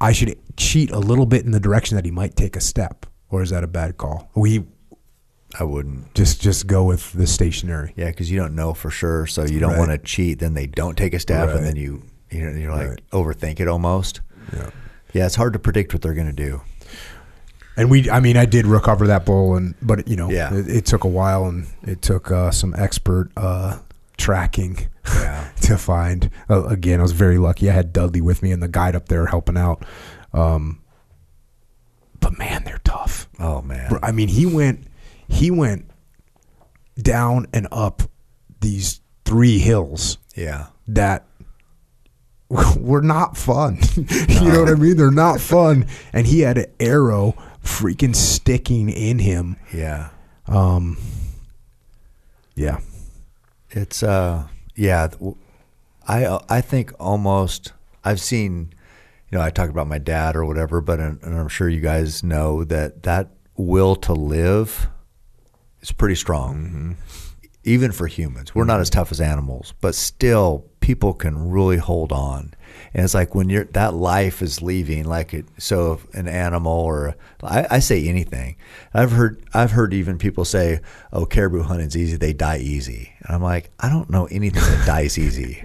I 0.00 0.12
should 0.12 0.38
cheat 0.56 0.90
a 0.90 0.98
little 0.98 1.26
bit 1.26 1.44
in 1.44 1.52
the 1.52 1.60
direction 1.60 1.96
that 1.96 2.04
he 2.04 2.10
might 2.10 2.36
take 2.36 2.54
a 2.54 2.60
step. 2.60 3.06
Or 3.32 3.42
is 3.42 3.50
that 3.50 3.64
a 3.64 3.66
bad 3.66 3.96
call? 3.96 4.30
We 4.36 4.64
I 5.58 5.64
wouldn't. 5.64 6.14
Just 6.14 6.40
just 6.40 6.66
go 6.68 6.84
with 6.84 7.12
the 7.12 7.26
stationary. 7.26 7.92
Yeah, 7.96 8.06
because 8.10 8.30
you 8.30 8.38
don't 8.38 8.54
know 8.54 8.72
for 8.74 8.90
sure, 8.90 9.26
so 9.26 9.44
you 9.44 9.58
don't 9.58 9.70
Right. 9.72 9.78
want 9.80 9.90
to 9.90 9.98
cheat. 9.98 10.38
Then 10.38 10.54
they 10.54 10.66
don't 10.66 10.96
take 10.96 11.12
a 11.14 11.18
stab, 11.18 11.48
Right. 11.48 11.56
and 11.58 11.66
then 11.66 11.76
you 11.76 12.02
you 12.30 12.42
know 12.44 12.56
you're 12.56 12.70
like 12.74 12.88
Right. 12.88 13.00
overthink 13.12 13.58
it 13.58 13.66
almost. 13.68 14.20
Yeah. 14.54 14.70
Yeah, 15.12 15.26
it's 15.26 15.34
hard 15.34 15.52
to 15.54 15.58
predict 15.58 15.92
what 15.92 16.00
they're 16.02 16.14
going 16.14 16.28
to 16.28 16.32
do. 16.32 16.62
And 17.76 17.90
we, 17.90 18.10
I 18.10 18.20
mean, 18.20 18.36
I 18.36 18.44
did 18.46 18.66
recover 18.66 19.06
that 19.08 19.24
bull, 19.26 19.56
and 19.56 19.74
but 19.82 20.06
you 20.08 20.16
know, 20.16 20.30
Yeah. 20.30 20.54
it, 20.54 20.68
it 20.68 20.86
took 20.86 21.04
a 21.04 21.08
while, 21.08 21.46
and 21.46 21.66
it 21.82 22.00
took 22.02 22.30
uh, 22.30 22.50
some 22.50 22.74
expert 22.76 23.30
uh, 23.36 23.78
tracking 24.18 24.88
Yeah. 25.06 25.48
to 25.62 25.76
find. 25.78 26.30
Uh, 26.50 26.64
again, 26.66 27.00
I 27.00 27.02
was 27.02 27.12
very 27.12 27.38
lucky. 27.38 27.70
I 27.70 27.72
had 27.74 27.92
Dudley 27.92 28.20
with 28.20 28.42
me 28.42 28.52
and 28.52 28.62
the 28.62 28.68
guide 28.68 28.94
up 28.94 29.08
there 29.08 29.26
helping 29.26 29.56
out. 29.56 29.84
Um, 30.34 30.78
but 32.22 32.38
man, 32.38 32.64
they're 32.64 32.80
tough. 32.84 33.28
Oh 33.38 33.60
man. 33.60 33.90
Bro, 33.90 33.98
I 34.02 34.12
mean, 34.12 34.28
he 34.28 34.46
went, 34.46 34.86
he 35.28 35.50
went 35.50 35.90
down 36.96 37.46
and 37.52 37.68
up 37.70 38.02
these 38.60 39.00
three 39.26 39.58
hills 39.58 40.16
Yeah. 40.34 40.66
that 40.88 41.26
were 42.78 43.02
not 43.02 43.36
fun. 43.36 43.78
you 43.96 44.52
know 44.52 44.60
what 44.60 44.68
I 44.70 44.74
mean? 44.74 44.96
They're 44.96 45.10
not 45.10 45.40
fun. 45.40 45.86
And 46.12 46.26
he 46.26 46.40
had 46.40 46.58
an 46.58 46.66
arrow 46.80 47.34
freaking 47.64 48.14
sticking 48.14 48.88
in 48.90 49.18
him. 49.18 49.56
Yeah. 49.72 50.10
Um, 50.46 50.98
yeah. 52.54 52.78
It's 53.70 54.02
uh 54.02 54.48
yeah, 54.74 55.08
I 56.06 56.38
I 56.48 56.60
think 56.60 56.92
almost 57.00 57.72
I've 58.04 58.20
seen 58.20 58.74
you 59.32 59.38
know 59.38 59.44
I 59.44 59.50
talk 59.50 59.70
about 59.70 59.88
my 59.88 59.98
dad 59.98 60.36
or 60.36 60.44
whatever, 60.44 60.82
but 60.82 61.00
and 61.00 61.18
I'm 61.24 61.48
sure 61.48 61.68
you 61.68 61.80
guys 61.80 62.22
know 62.22 62.64
that 62.64 63.02
that 63.04 63.30
will 63.56 63.96
to 63.96 64.12
live 64.12 64.88
is 65.80 65.90
pretty 65.90 66.14
strong. 66.14 66.54
Mm-hmm. 66.54 66.92
Even 67.64 67.92
for 67.92 68.08
humans, 68.08 68.54
we're 68.54 68.64
not 68.64 68.74
mm-hmm. 68.74 68.82
as 68.82 68.90
tough 68.90 69.10
as 69.10 69.20
animals, 69.20 69.72
but 69.80 69.94
still 69.94 70.66
people 70.80 71.14
can 71.14 71.50
really 71.50 71.78
hold 71.78 72.12
on. 72.12 72.52
And 72.94 73.04
it's 73.04 73.14
like 73.14 73.34
when 73.34 73.48
you're 73.48 73.64
that 73.64 73.94
life 73.94 74.42
is 74.42 74.60
leaving, 74.60 75.04
like 75.04 75.32
it. 75.32 75.46
So 75.58 76.00
an 76.12 76.28
animal 76.28 76.72
or 76.72 77.16
I, 77.42 77.66
I 77.70 77.78
say 77.78 78.06
anything. 78.06 78.56
I've 78.92 79.12
heard 79.12 79.42
I've 79.54 79.70
heard 79.70 79.94
even 79.94 80.18
people 80.18 80.44
say, 80.44 80.80
"Oh, 81.12 81.24
caribou 81.24 81.62
hunting's 81.62 81.96
easy; 81.96 82.16
they 82.16 82.34
die 82.34 82.58
easy." 82.58 83.12
And 83.22 83.34
I'm 83.34 83.42
like, 83.42 83.70
I 83.80 83.88
don't 83.88 84.10
know 84.10 84.26
anything 84.26 84.62
that 84.62 84.86
dies 84.86 85.18
easy. 85.18 85.64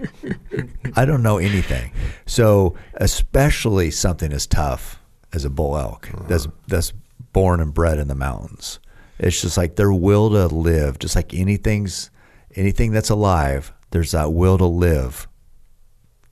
I 0.96 1.04
don't 1.04 1.22
know 1.22 1.36
anything. 1.36 1.92
So 2.24 2.76
especially 2.94 3.90
something 3.90 4.32
as 4.32 4.46
tough 4.46 5.00
as 5.34 5.44
a 5.44 5.50
bull 5.50 5.76
elk 5.76 6.08
that's 6.26 6.48
that's 6.66 6.94
born 7.32 7.60
and 7.60 7.74
bred 7.74 7.98
in 7.98 8.08
the 8.08 8.14
mountains. 8.14 8.80
It's 9.18 9.42
just 9.42 9.58
like 9.58 9.76
their 9.76 9.92
will 9.92 10.30
to 10.30 10.46
live, 10.46 10.98
just 10.98 11.14
like 11.14 11.34
anything's 11.34 12.10
anything 12.54 12.92
that's 12.92 13.10
alive. 13.10 13.72
There's 13.90 14.12
that 14.12 14.32
will 14.32 14.56
to 14.58 14.66
live 14.66 15.27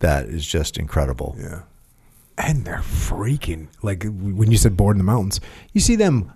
that 0.01 0.27
is 0.27 0.47
just 0.47 0.79
incredible. 0.79 1.37
Yeah. 1.39 1.63
And 2.39 2.65
they're 2.65 2.79
freaking 2.79 3.69
like 3.83 4.05
when 4.05 4.51
you 4.51 4.59
said 4.59 4.77
board 4.77 4.95
in 4.95 4.99
the 4.99 5.05
mountains, 5.05 5.41
you 5.73 5.81
see 5.81 5.97
them 5.97 6.33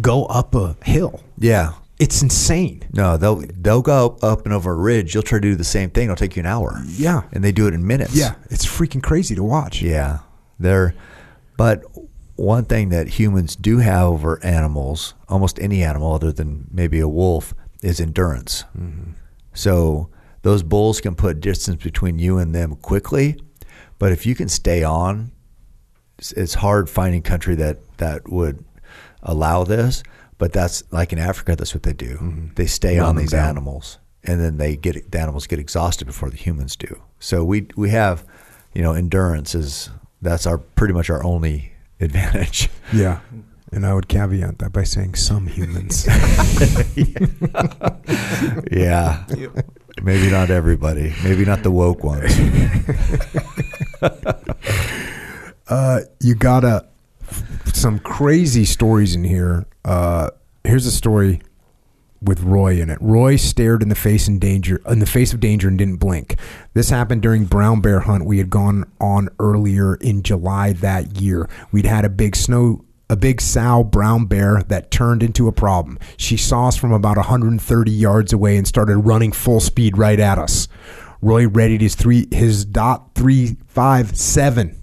go 0.00 0.24
up 0.26 0.54
a 0.54 0.76
hill. 0.84 1.22
Yeah. 1.38 1.74
It's 1.98 2.22
insane. 2.22 2.82
No, 2.92 3.16
they'll 3.16 3.36
they'll 3.36 3.82
go 3.82 4.18
up, 4.20 4.44
and 4.44 4.52
over 4.52 4.72
a 4.72 4.76
ridge. 4.76 5.14
You'll 5.14 5.22
try 5.22 5.38
to 5.38 5.42
do 5.42 5.54
the 5.54 5.62
same 5.64 5.90
thing. 5.90 6.04
It'll 6.04 6.16
take 6.16 6.34
you 6.34 6.40
an 6.40 6.46
hour. 6.46 6.82
Yeah. 6.86 7.22
and 7.32 7.44
they 7.44 7.52
do 7.52 7.68
it 7.68 7.74
in 7.74 7.86
minutes. 7.86 8.16
Yeah. 8.16 8.34
It's 8.50 8.66
freaking 8.66 9.02
crazy 9.02 9.34
to 9.36 9.44
watch. 9.44 9.80
Yeah, 9.80 10.18
they're. 10.58 10.94
But 11.56 11.84
one 12.34 12.64
thing 12.64 12.88
that 12.88 13.06
humans 13.06 13.54
do 13.54 13.78
have 13.78 14.08
over 14.08 14.44
animals, 14.44 15.14
almost 15.28 15.60
any 15.60 15.84
animal 15.84 16.12
other 16.14 16.32
than 16.32 16.66
maybe 16.72 16.98
a 16.98 17.08
wolf, 17.08 17.54
is 17.80 18.00
endurance. 18.00 18.64
Mm-hmm. 18.76 19.12
So 19.52 20.08
those 20.44 20.62
bulls 20.62 21.00
can 21.00 21.14
put 21.14 21.40
distance 21.40 21.82
between 21.82 22.18
you 22.18 22.36
and 22.36 22.54
them 22.54 22.76
quickly, 22.76 23.40
but 23.98 24.12
if 24.12 24.26
you 24.26 24.34
can 24.34 24.48
stay 24.48 24.84
on, 24.84 25.32
it's, 26.18 26.32
it's 26.32 26.52
hard 26.52 26.90
finding 26.90 27.22
country 27.22 27.54
that 27.54 27.78
that 27.96 28.28
would 28.28 28.62
allow 29.22 29.64
this. 29.64 30.02
But 30.36 30.52
that's 30.52 30.82
like 30.92 31.14
in 31.14 31.18
Africa, 31.18 31.56
that's 31.56 31.72
what 31.72 31.84
they 31.84 31.94
do. 31.94 32.18
Mm-hmm. 32.18 32.46
They 32.56 32.66
stay 32.66 32.98
Run 32.98 33.08
on 33.08 33.16
these 33.16 33.30
down. 33.30 33.48
animals, 33.48 33.98
and 34.22 34.38
then 34.38 34.58
they 34.58 34.76
get 34.76 35.10
the 35.10 35.18
animals 35.18 35.46
get 35.46 35.58
exhausted 35.58 36.04
before 36.04 36.28
the 36.28 36.36
humans 36.36 36.76
do. 36.76 37.00
So 37.20 37.42
we 37.42 37.68
we 37.74 37.88
have, 37.90 38.26
you 38.74 38.82
know, 38.82 38.92
endurance 38.92 39.54
is 39.54 39.88
that's 40.20 40.46
our 40.46 40.58
pretty 40.58 40.92
much 40.92 41.08
our 41.08 41.24
only 41.24 41.72
advantage. 42.00 42.68
Yeah. 42.92 43.20
And 43.72 43.86
I 43.86 43.94
would 43.94 44.08
caveat 44.08 44.58
that 44.58 44.72
by 44.72 44.84
saying 44.84 45.14
some 45.14 45.46
humans. 45.46 46.06
yeah, 48.70 49.24
maybe 50.02 50.30
not 50.30 50.50
everybody, 50.50 51.14
maybe 51.22 51.44
not 51.44 51.62
the 51.62 51.70
woke 51.70 52.04
ones. 52.04 52.32
Uh, 55.66 56.00
you 56.20 56.34
gotta 56.34 56.86
some 57.72 57.98
crazy 57.98 58.64
stories 58.64 59.14
in 59.14 59.24
here. 59.24 59.66
Uh, 59.84 60.30
here's 60.62 60.86
a 60.86 60.90
story 60.90 61.40
with 62.20 62.40
Roy 62.42 62.80
in 62.80 62.90
it. 62.90 62.98
Roy 63.00 63.36
stared 63.36 63.82
in 63.82 63.88
the 63.88 63.94
face 63.94 64.28
in 64.28 64.38
danger 64.38 64.80
in 64.88 64.98
the 64.98 65.06
face 65.06 65.32
of 65.32 65.40
danger 65.40 65.68
and 65.68 65.78
didn't 65.78 65.96
blink. 65.96 66.36
This 66.74 66.90
happened 66.90 67.22
during 67.22 67.44
brown 67.44 67.80
bear 67.80 68.00
hunt 68.00 68.24
we 68.24 68.38
had 68.38 68.50
gone 68.50 68.90
on 69.00 69.28
earlier 69.38 69.94
in 69.96 70.22
July 70.22 70.72
that 70.74 71.20
year. 71.20 71.48
We'd 71.72 71.86
had 71.86 72.04
a 72.04 72.10
big 72.10 72.36
snow 72.36 72.83
a 73.10 73.16
big 73.16 73.40
sow 73.40 73.84
brown 73.84 74.26
bear 74.26 74.62
that 74.68 74.90
turned 74.90 75.22
into 75.22 75.48
a 75.48 75.52
problem. 75.52 75.98
She 76.16 76.36
saw 76.36 76.68
us 76.68 76.76
from 76.76 76.92
about 76.92 77.16
130 77.16 77.90
yards 77.90 78.32
away 78.32 78.56
and 78.56 78.66
started 78.66 78.98
running 78.98 79.32
full 79.32 79.60
speed 79.60 79.98
right 79.98 80.18
at 80.18 80.38
us. 80.38 80.68
Roy 81.20 81.48
readied 81.48 81.80
his 81.80 81.94
three 81.94 82.28
his 82.30 82.64
dot 82.64 83.14
three 83.14 83.56
five 83.66 84.16
seven. 84.16 84.82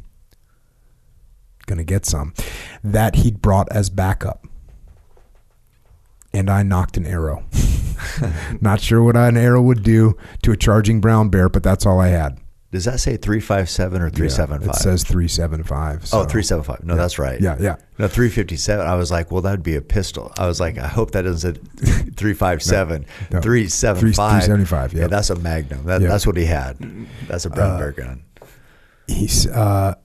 Gonna 1.68 1.84
get 1.84 2.06
some. 2.06 2.34
That 2.84 3.18
he'd 3.18 3.42
brought 3.42 3.72
as 3.72 3.90
backup. 3.90 4.48
And 6.34 6.50
i 6.50 6.64
knocked 6.64 6.98
an 6.98 7.06
arrow. 7.06 7.44
Not 8.62 8.82
sure 8.82 9.04
what 9.04 9.18
an 9.18 9.38
arrow 9.38 9.62
would 9.62 9.84
do 9.84 10.18
to 10.42 10.52
a 10.52 10.58
charging 10.58 11.02
brown 11.02 11.30
bear 11.30 11.50
but 11.50 11.62
that's 11.64 11.86
all 11.86 12.00
i 12.00 12.08
had 12.08 12.40
Does 12.72 12.86
that 12.86 13.00
say 13.02 13.18
three 13.18 13.42
five 13.42 13.70
seven 13.70 14.02
or 14.02 14.10
three 14.10 14.30
seven 14.30 14.64
it 14.64 14.76
says 14.76 15.04
375 15.04 16.08
so. 16.08 16.20
Oh, 16.22 16.24
375. 16.24 16.86
No, 16.86 16.96
that's 16.96 17.20
right. 17.20 17.40
yeah 17.42 17.58
yeah 17.60 17.76
No, 18.00 18.08
357. 18.08 18.88
I 18.88 18.96
was 18.96 19.12
like, 19.12 19.30
well, 19.30 19.42
that'd 19.42 19.62
be 19.62 19.76
a 19.76 19.82
pistol. 19.82 20.32
I 20.38 20.48
was 20.48 20.60
like, 20.62 20.78
I 20.78 20.88
hope 20.88 21.12
that 21.12 21.24
doesn't 21.24 21.56
say 21.80 21.92
357. 22.16 23.06
No, 23.32 23.38
no. 23.38 23.42
375. 23.42 24.44
375, 24.44 24.94
yeah. 24.94 25.08
that's 25.08 25.30
a 25.30 25.36
Magnum. 25.36 25.84
That, 25.86 26.02
Yeah. 26.02 26.08
That's 26.08 26.26
what 26.26 26.38
he 26.38 26.46
had. 26.46 26.78
That's 27.28 27.46
a 27.46 27.50
brown 27.50 27.78
bear 27.78 27.92
gun. 27.92 28.24
he's 29.08 29.48
uh 29.48 29.96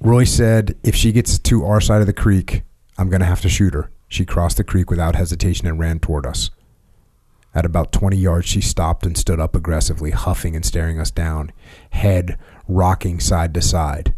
roy 0.00 0.22
said 0.24 0.76
if 0.84 0.94
she 0.94 1.10
gets 1.10 1.38
to 1.40 1.64
our 1.64 1.80
side 1.80 2.00
of 2.00 2.06
the 2.06 2.12
creek 2.12 2.62
i'm 2.96 3.08
gonna 3.10 3.24
have 3.24 3.40
to 3.40 3.48
shoot 3.48 3.74
her 3.74 3.90
she 4.06 4.24
crossed 4.24 4.56
the 4.56 4.62
creek 4.64 4.88
without 4.90 5.16
hesitation 5.16 5.66
and 5.66 5.78
ran 5.80 5.98
toward 5.98 6.24
us 6.24 6.50
At 7.54 7.64
about 7.64 7.92
20 7.92 8.16
yards, 8.16 8.46
she 8.46 8.60
stopped 8.60 9.06
and 9.06 9.16
stood 9.16 9.40
up 9.40 9.54
aggressively, 9.54 10.10
huffing 10.10 10.54
and 10.54 10.64
staring 10.64 11.00
us 11.00 11.10
down, 11.10 11.50
head 11.90 12.38
rocking 12.66 13.20
side 13.20 13.54
to 13.54 13.62
side. 13.62 14.14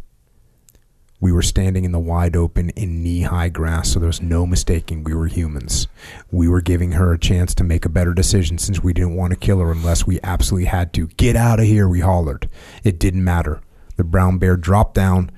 We 1.21 1.33
were 1.33 1.43
standing 1.43 1.85
in 1.85 1.93
the 1.93 1.99
wide 1.99 2.35
open, 2.35 2.71
in 2.71 3.03
knee 3.03 3.23
high 3.23 3.51
grass, 3.51 3.91
so 3.91 3.99
there 3.99 4.07
was 4.07 4.23
no 4.23 4.47
mistaking 4.47 5.05
we 5.05 5.15
were 5.15 5.27
humans. 5.27 5.87
We 6.31 6.49
were 6.49 6.63
giving 6.63 6.93
her 6.93 7.13
a 7.13 7.19
chance 7.19 7.55
to 7.57 7.65
make 7.65 7.85
a 7.85 7.91
better 7.91 8.15
decision 8.15 8.57
since 8.57 8.83
we 8.83 8.95
didn't 8.95 9.17
want 9.17 9.33
to 9.33 9.39
kill 9.39 9.59
her 9.59 9.71
unless 9.71 10.07
we 10.07 10.19
absolutely 10.23 10.69
had 10.69 10.95
to. 10.95 11.09
Get 11.09 11.37
out 11.37 11.61
of 11.61 11.67
here, 11.67 11.87
we 11.87 12.01
hollered. 12.01 12.49
It 12.85 12.99
didn't 12.99 13.23
matter. 13.23 13.61
The 13.97 14.05
brown 14.05 14.39
bear 14.39 14.57
dropped 14.57 14.95
down, 14.95 15.31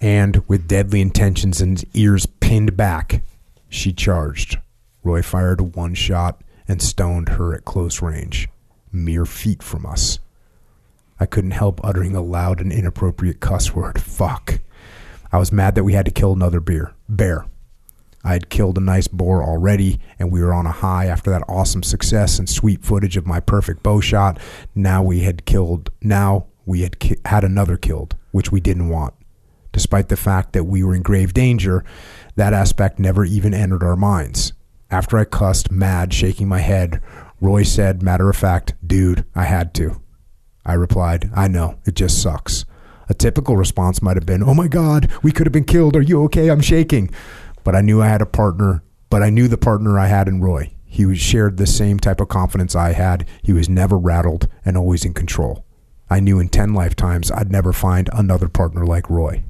and 0.00 0.42
with 0.48 0.66
deadly 0.66 1.02
intentions 1.02 1.60
and 1.60 1.84
ears 1.92 2.24
pinned 2.24 2.74
back, 2.74 3.22
she 3.68 3.92
charged. 3.92 4.58
Roy 5.02 5.20
fired 5.20 5.76
one 5.76 5.92
shot 5.92 6.40
and 6.66 6.80
stoned 6.80 7.30
her 7.30 7.54
at 7.54 7.64
close 7.64 8.02
range, 8.02 8.48
mere 8.92 9.26
feet 9.26 9.62
from 9.62 9.86
us. 9.86 10.18
I 11.20 11.26
couldn't 11.26 11.52
help 11.52 11.84
uttering 11.84 12.16
a 12.16 12.22
loud 12.22 12.60
and 12.60 12.72
inappropriate 12.72 13.40
cuss 13.40 13.74
word. 13.74 14.00
Fuck. 14.00 14.60
I 15.30 15.38
was 15.38 15.52
mad 15.52 15.74
that 15.74 15.84
we 15.84 15.94
had 15.94 16.06
to 16.06 16.10
kill 16.10 16.32
another 16.32 16.60
bear. 16.60 16.94
Bear. 17.08 17.46
I 18.24 18.32
had 18.32 18.48
killed 18.48 18.78
a 18.78 18.80
nice 18.80 19.06
boar 19.06 19.44
already, 19.44 20.00
and 20.18 20.32
we 20.32 20.42
were 20.42 20.54
on 20.54 20.66
a 20.66 20.72
high 20.72 21.06
after 21.06 21.30
that 21.30 21.44
awesome 21.46 21.82
success 21.82 22.38
and 22.38 22.48
sweet 22.48 22.82
footage 22.82 23.16
of 23.16 23.26
my 23.26 23.38
perfect 23.38 23.82
bow 23.82 24.00
shot. 24.00 24.38
Now 24.74 25.02
we 25.02 25.20
had 25.20 25.44
killed. 25.44 25.90
Now 26.00 26.46
we 26.64 26.80
had 26.80 26.98
ki- 26.98 27.18
had 27.26 27.44
another 27.44 27.76
killed, 27.76 28.16
which 28.30 28.50
we 28.50 28.60
didn't 28.60 28.88
want. 28.88 29.12
Despite 29.72 30.08
the 30.08 30.16
fact 30.16 30.52
that 30.54 30.64
we 30.64 30.82
were 30.82 30.94
in 30.94 31.02
grave 31.02 31.34
danger, 31.34 31.84
that 32.36 32.54
aspect 32.54 32.98
never 32.98 33.24
even 33.24 33.52
entered 33.52 33.82
our 33.82 33.96
minds. 33.96 34.52
After 34.94 35.18
I 35.18 35.24
cussed, 35.24 35.72
mad, 35.72 36.14
shaking 36.14 36.46
my 36.46 36.60
head, 36.60 37.02
Roy 37.40 37.64
said, 37.64 38.00
matter 38.00 38.30
of 38.30 38.36
fact, 38.36 38.74
dude, 38.86 39.24
I 39.34 39.42
had 39.42 39.74
to. 39.74 40.00
I 40.64 40.74
replied, 40.74 41.32
I 41.34 41.48
know, 41.48 41.80
it 41.84 41.96
just 41.96 42.22
sucks. 42.22 42.64
A 43.08 43.14
typical 43.14 43.56
response 43.56 44.00
might 44.00 44.16
have 44.16 44.24
been, 44.24 44.44
Oh 44.44 44.54
my 44.54 44.68
God, 44.68 45.10
we 45.20 45.32
could 45.32 45.48
have 45.48 45.52
been 45.52 45.64
killed. 45.64 45.96
Are 45.96 46.00
you 46.00 46.22
okay? 46.26 46.48
I'm 46.48 46.60
shaking. 46.60 47.10
But 47.64 47.74
I 47.74 47.80
knew 47.80 48.00
I 48.00 48.06
had 48.06 48.22
a 48.22 48.26
partner, 48.26 48.84
But 49.10 49.20
I 49.20 49.30
knew 49.30 49.48
the 49.48 49.58
partner 49.58 49.98
I 49.98 50.06
had 50.06 50.28
in 50.28 50.40
Roy. 50.40 50.72
He 50.84 51.12
shared 51.16 51.56
the 51.56 51.66
same 51.66 51.98
type 51.98 52.20
of 52.20 52.28
confidence 52.28 52.76
I 52.76 52.92
had. 52.92 53.26
He 53.42 53.52
was 53.52 53.68
never 53.68 53.98
rattled 53.98 54.46
and 54.64 54.76
always 54.76 55.04
in 55.04 55.12
control. 55.12 55.66
I 56.08 56.20
knew 56.20 56.38
in 56.38 56.50
10 56.50 56.72
lifetimes 56.72 57.32
I'd 57.32 57.50
never 57.50 57.72
find 57.72 58.08
another 58.12 58.48
partner 58.48 58.86
like 58.86 59.10
Roy. 59.10 59.42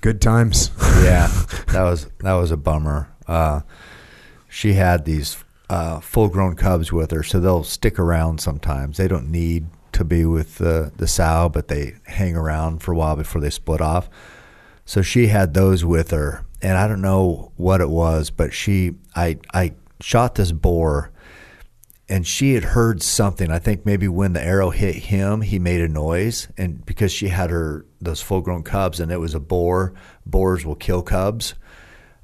Good 0.00 0.22
times. 0.22 0.70
yeah, 1.02 1.28
that 1.68 1.82
was 1.82 2.06
that 2.20 2.32
was 2.34 2.50
a 2.50 2.56
bummer. 2.56 3.12
Uh, 3.26 3.60
she 4.48 4.72
had 4.72 5.04
these 5.04 5.44
uh, 5.68 6.00
full-grown 6.00 6.56
cubs 6.56 6.92
with 6.92 7.10
her, 7.10 7.22
so 7.22 7.38
they'll 7.38 7.62
stick 7.62 7.98
around 7.98 8.40
sometimes. 8.40 8.96
They 8.96 9.08
don't 9.08 9.30
need 9.30 9.66
to 9.92 10.04
be 10.04 10.24
with 10.24 10.56
the 10.58 10.92
the 10.96 11.06
sow, 11.06 11.50
but 11.52 11.68
they 11.68 11.96
hang 12.06 12.34
around 12.34 12.82
for 12.82 12.92
a 12.92 12.96
while 12.96 13.16
before 13.16 13.40
they 13.40 13.50
split 13.50 13.80
off. 13.80 14.08
So 14.84 15.02
she 15.02 15.26
had 15.26 15.54
those 15.54 15.84
with 15.84 16.10
her, 16.12 16.46
and 16.62 16.78
I 16.78 16.88
don't 16.88 17.02
know 17.02 17.52
what 17.56 17.80
it 17.80 17.90
was, 17.90 18.30
but 18.30 18.54
she 18.54 18.94
I 19.14 19.38
I 19.52 19.74
shot 20.00 20.34
this 20.34 20.50
boar 20.50 21.09
and 22.10 22.26
she 22.26 22.54
had 22.54 22.64
heard 22.64 23.02
something. 23.02 23.52
I 23.52 23.60
think 23.60 23.86
maybe 23.86 24.08
when 24.08 24.32
the 24.32 24.42
arrow 24.42 24.70
hit 24.70 24.96
him, 24.96 25.42
he 25.42 25.60
made 25.60 25.80
a 25.80 25.88
noise, 25.88 26.48
and 26.58 26.84
because 26.84 27.12
she 27.12 27.28
had 27.28 27.50
her 27.50 27.86
those 28.00 28.20
full 28.20 28.40
grown 28.40 28.64
cubs, 28.64 28.98
and 28.98 29.12
it 29.12 29.18
was 29.18 29.32
a 29.32 29.40
boar. 29.40 29.94
Boars 30.26 30.66
will 30.66 30.74
kill 30.74 31.02
cubs, 31.02 31.54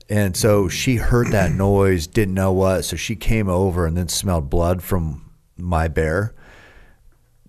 and 0.08 0.36
so 0.36 0.68
she 0.68 0.96
heard 0.96 1.28
that 1.28 1.52
noise, 1.54 2.08
didn't 2.08 2.34
know 2.34 2.52
what, 2.52 2.82
so 2.82 2.96
she 2.96 3.14
came 3.14 3.48
over 3.48 3.86
and 3.86 3.96
then 3.96 4.08
smelled 4.08 4.50
blood 4.50 4.82
from 4.82 5.30
my 5.56 5.86
bear. 5.86 6.34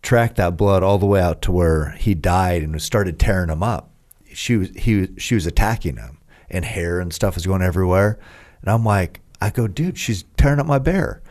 Tracked 0.04 0.36
that 0.36 0.56
blood 0.56 0.84
all 0.84 1.00
the 1.00 1.08
way 1.08 1.20
out 1.20 1.42
to 1.42 1.52
where 1.52 1.92
he 1.98 2.14
died 2.14 2.62
and 2.62 2.80
started 2.80 3.18
tearing 3.18 3.50
him 3.50 3.64
up. 3.64 3.90
She 4.32 4.58
was 4.58 4.70
he 4.70 5.08
she 5.18 5.34
was 5.34 5.48
attacking 5.48 5.98
him, 5.98 6.20
and 6.52 6.64
hair 6.64 7.00
and 7.00 7.12
stuff 7.12 7.34
was 7.34 7.48
going 7.48 7.64
everywhere. 7.64 8.20
And 8.62 8.70
I'm 8.70 8.86
like, 8.86 9.22
I 9.42 9.50
go, 9.50 9.68
dude, 9.68 9.98
she's 9.98 10.24
tearing 10.38 10.60
up 10.60 10.68
my 10.68 10.78
bear. 10.78 11.24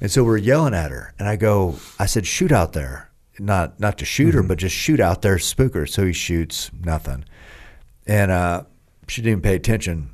And 0.00 0.10
so 0.10 0.24
we're 0.24 0.36
yelling 0.36 0.74
at 0.74 0.90
her, 0.90 1.14
and 1.18 1.28
I 1.28 1.36
go, 1.36 1.76
I 1.98 2.06
said, 2.06 2.26
shoot 2.26 2.52
out 2.52 2.72
there, 2.72 3.10
not 3.38 3.80
not 3.80 3.98
to 3.98 4.04
shoot 4.04 4.34
her, 4.34 4.42
but 4.42 4.58
just 4.58 4.74
shoot 4.74 5.00
out 5.00 5.22
there, 5.22 5.38
spook 5.38 5.74
her. 5.74 5.86
So 5.86 6.04
he 6.06 6.12
shoots, 6.12 6.70
nothing, 6.84 7.24
and 8.06 8.30
uh, 8.30 8.64
she 9.08 9.22
didn't 9.22 9.38
even 9.38 9.42
pay 9.42 9.54
attention. 9.54 10.10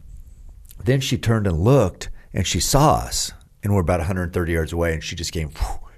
Then 0.82 1.00
she 1.00 1.18
turned 1.18 1.46
and 1.46 1.60
looked, 1.60 2.10
and 2.32 2.46
she 2.46 2.60
saw 2.60 2.94
us, 2.96 3.32
and 3.62 3.74
we're 3.74 3.82
about 3.82 4.00
130 4.00 4.52
yards 4.52 4.72
away, 4.72 4.94
and 4.94 5.02
she 5.02 5.16
just 5.16 5.32
came, 5.32 5.50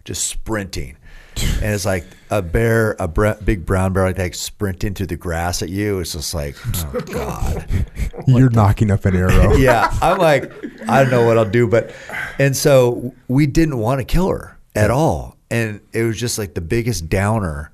just 0.04 0.26
sprinting. 0.26 0.96
And 1.36 1.74
it's 1.74 1.86
like 1.86 2.04
a 2.32 2.40
bear, 2.40 2.96
a 2.98 3.06
bre- 3.06 3.32
big 3.44 3.66
brown 3.66 3.92
bear 3.92 4.04
like 4.04 4.16
that 4.16 4.34
sprinting 4.34 4.94
through 4.94 5.06
the 5.06 5.16
grass 5.16 5.62
at 5.62 5.68
you. 5.68 5.98
It's 6.00 6.12
just 6.12 6.32
like, 6.32 6.56
oh 6.94 7.00
God. 7.12 7.86
You're 8.26 8.48
knocking 8.48 8.90
up 8.90 9.04
an 9.04 9.14
arrow. 9.14 9.52
yeah, 9.56 9.94
I'm 10.00 10.16
like, 10.16 10.50
I 10.88 11.02
don't 11.02 11.10
know 11.10 11.26
what 11.26 11.36
I'll 11.36 11.44
do, 11.44 11.68
but 11.68 11.94
and 12.38 12.56
so 12.56 13.14
we 13.28 13.46
didn't 13.46 13.78
want 13.78 14.00
to 14.00 14.04
kill 14.04 14.28
her 14.28 14.58
at 14.74 14.90
all, 14.90 15.36
and 15.50 15.80
it 15.92 16.04
was 16.04 16.18
just 16.18 16.38
like 16.38 16.54
the 16.54 16.62
biggest 16.62 17.10
downer. 17.10 17.70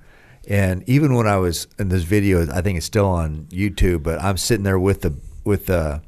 And 0.48 0.82
even 0.88 1.14
when 1.14 1.28
I 1.28 1.36
was 1.36 1.68
in 1.78 1.88
this 1.90 2.02
video, 2.02 2.50
I 2.50 2.60
think 2.60 2.78
it's 2.78 2.86
still 2.86 3.06
on 3.06 3.46
YouTube, 3.50 4.02
but 4.02 4.20
I'm 4.20 4.36
sitting 4.38 4.64
there 4.64 4.78
with 4.78 5.02
the 5.02 5.14
with 5.44 5.66
the 5.66 6.02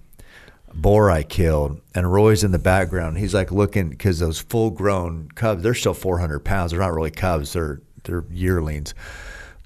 boar 0.74 1.10
I 1.10 1.22
killed, 1.22 1.80
and 1.94 2.12
Roy's 2.12 2.42
in 2.42 2.50
the 2.50 2.58
background. 2.58 3.18
He's 3.18 3.34
like 3.34 3.52
looking 3.52 3.90
because 3.90 4.18
those 4.18 4.40
full 4.40 4.70
grown 4.70 5.28
cubs, 5.34 5.62
they're 5.62 5.74
still 5.74 5.94
400 5.94 6.40
pounds. 6.40 6.72
They're 6.72 6.80
not 6.80 6.94
really 6.94 7.10
cubs; 7.10 7.52
they're 7.52 7.80
they're 8.04 8.24
yearlings, 8.30 8.94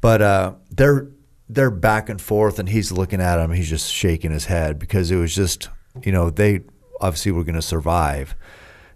but 0.00 0.22
uh, 0.22 0.54
they're 0.70 1.08
they're 1.48 1.70
back 1.70 2.08
and 2.08 2.20
forth, 2.20 2.58
and 2.58 2.68
he's 2.68 2.90
looking 2.90 3.20
at 3.20 3.36
them. 3.36 3.52
He's 3.52 3.68
just 3.68 3.92
shaking 3.92 4.30
his 4.30 4.46
head 4.46 4.78
because 4.78 5.10
it 5.10 5.16
was 5.16 5.34
just 5.34 5.68
you 6.02 6.12
know 6.12 6.30
they 6.30 6.62
obviously 7.00 7.32
were 7.32 7.44
going 7.44 7.54
to 7.54 7.62
survive. 7.62 8.34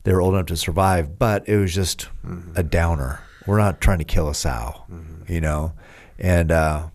They 0.04 0.12
were 0.12 0.22
old 0.22 0.34
enough 0.34 0.46
to 0.46 0.56
survive, 0.56 1.18
but 1.18 1.48
it 1.48 1.56
was 1.56 1.74
just 1.74 2.08
mm-hmm. 2.24 2.52
a 2.56 2.62
downer. 2.62 3.20
We're 3.46 3.58
not 3.58 3.80
trying 3.80 3.98
to 3.98 4.04
kill 4.04 4.28
a 4.28 4.34
sow, 4.34 4.84
mm-hmm. 4.90 5.32
you 5.32 5.40
know, 5.40 5.72
and 6.18 6.50
uh, 6.52 6.88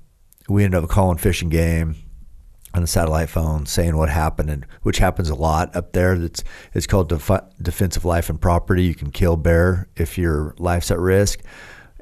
we 0.50 0.64
ended 0.64 0.84
up 0.84 0.90
calling 0.90 1.18
fishing 1.18 1.50
Game 1.50 1.96
on 2.74 2.82
the 2.82 2.88
satellite 2.88 3.30
phone 3.30 3.66
saying 3.66 3.96
what 3.96 4.10
happened, 4.10 4.50
and 4.50 4.66
which 4.82 4.98
happens 4.98 5.30
a 5.30 5.36
lot 5.36 5.76
up 5.76 5.94
there. 5.94 6.18
That's 6.18 6.44
it's 6.74 6.88
called 6.88 7.10
def- 7.10 7.44
defensive 7.62 8.06
life 8.06 8.30
and 8.30 8.42
property. 8.42 8.84
You 8.84 8.96
can 8.96 9.12
kill 9.12 9.38
bear 9.38 9.88
if 9.96 10.18
your 10.18 10.56
life's 10.58 10.90
at 10.92 11.00
risk, 11.00 11.42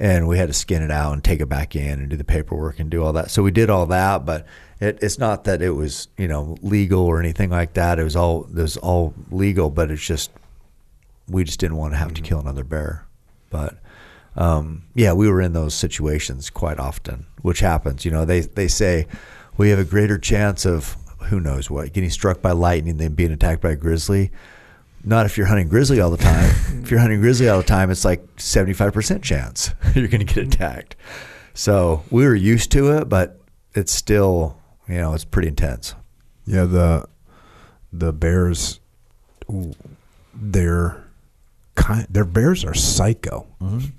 and 0.02 0.28
we 0.28 0.40
had 0.40 0.48
to 0.48 0.54
skin 0.54 0.82
it 0.82 0.90
out 0.90 1.14
and 1.14 1.24
take 1.24 1.42
it 1.42 1.46
back 1.46 1.76
in 1.76 2.00
and 2.00 2.10
do 2.10 2.18
the 2.18 2.24
paperwork 2.24 2.80
and 2.80 2.90
do 2.90 3.04
all 3.04 3.14
that. 3.14 3.30
So 3.30 3.44
we 3.44 3.52
did 3.52 3.70
all 3.70 3.86
that, 3.86 4.26
but 4.26 4.48
it, 4.80 4.98
it's 5.00 5.20
not 5.20 5.44
that 5.44 5.62
it 5.62 5.70
was 5.70 6.08
you 6.18 6.28
know 6.28 6.58
legal 6.64 7.06
or 7.06 7.20
anything 7.20 7.52
like 7.52 7.76
that. 7.76 8.00
It 8.00 8.04
was 8.04 8.16
all 8.16 8.46
it 8.46 8.56
was 8.56 8.78
all 8.78 9.14
legal, 9.30 9.70
but 9.70 9.92
it's 9.92 10.04
just 10.04 10.32
we 11.30 11.44
just 11.44 11.60
didn't 11.60 11.78
want 11.78 11.94
to 11.94 11.98
have 11.98 12.08
mm-hmm. 12.08 12.16
to 12.16 12.22
kill 12.30 12.40
another 12.40 12.64
bear. 12.64 13.06
But 13.52 13.78
um, 14.36 14.86
yeah, 14.96 15.14
we 15.14 15.30
were 15.30 15.40
in 15.40 15.54
those 15.54 15.76
situations 15.76 16.50
quite 16.50 16.80
often, 16.80 17.28
which 17.44 17.60
happens. 17.60 18.04
You 18.04 18.10
know, 18.10 18.26
they 18.26 18.40
they 18.40 18.68
say 18.68 19.06
we 19.56 19.70
have 19.70 19.78
a 19.78 19.86
greater 19.86 20.18
chance 20.18 20.66
of 20.66 20.98
who 21.26 21.40
knows 21.40 21.70
what 21.70 21.94
getting 21.94 22.10
struck 22.10 22.42
by 22.42 22.54
lightning 22.54 22.98
than 22.98 23.14
being 23.14 23.32
attacked 23.32 23.62
by 23.62 23.74
a 23.74 23.76
grizzly. 23.76 24.32
Not 25.04 25.26
if 25.26 25.38
you're 25.38 25.48
hunting 25.48 25.68
grizzly 25.68 26.00
all 26.00 26.12
the 26.12 26.18
time. 26.18 26.52
if 26.84 26.92
you're 26.92 27.00
hunting 27.00 27.22
grizzly 27.22 27.50
all 27.50 27.58
the 27.58 27.64
time, 27.64 27.90
it's 27.90 28.06
like 28.06 28.24
75% 28.38 29.22
chance 29.22 29.74
you're 29.96 30.08
going 30.08 30.26
to 30.26 30.34
get 30.34 30.46
attacked. 30.46 30.96
So 31.54 32.04
we 32.10 32.26
were 32.26 32.36
used 32.36 32.72
to 32.74 32.92
it, 32.98 33.10
but 33.10 33.40
it's 33.74 33.92
still, 33.92 34.58
you 34.88 34.96
know, 34.96 35.14
it's 35.14 35.26
pretty 35.26 35.48
intense. 35.48 35.96
Yeah, 36.46 36.66
the 36.66 37.08
the 37.94 38.14
bears, 38.14 38.80
their 40.34 41.04
kind, 41.76 42.08
their 42.10 42.26
bears 42.26 42.64
are 42.64 42.74
psycho. 42.74 43.48
Mm-hmm. 43.62 43.90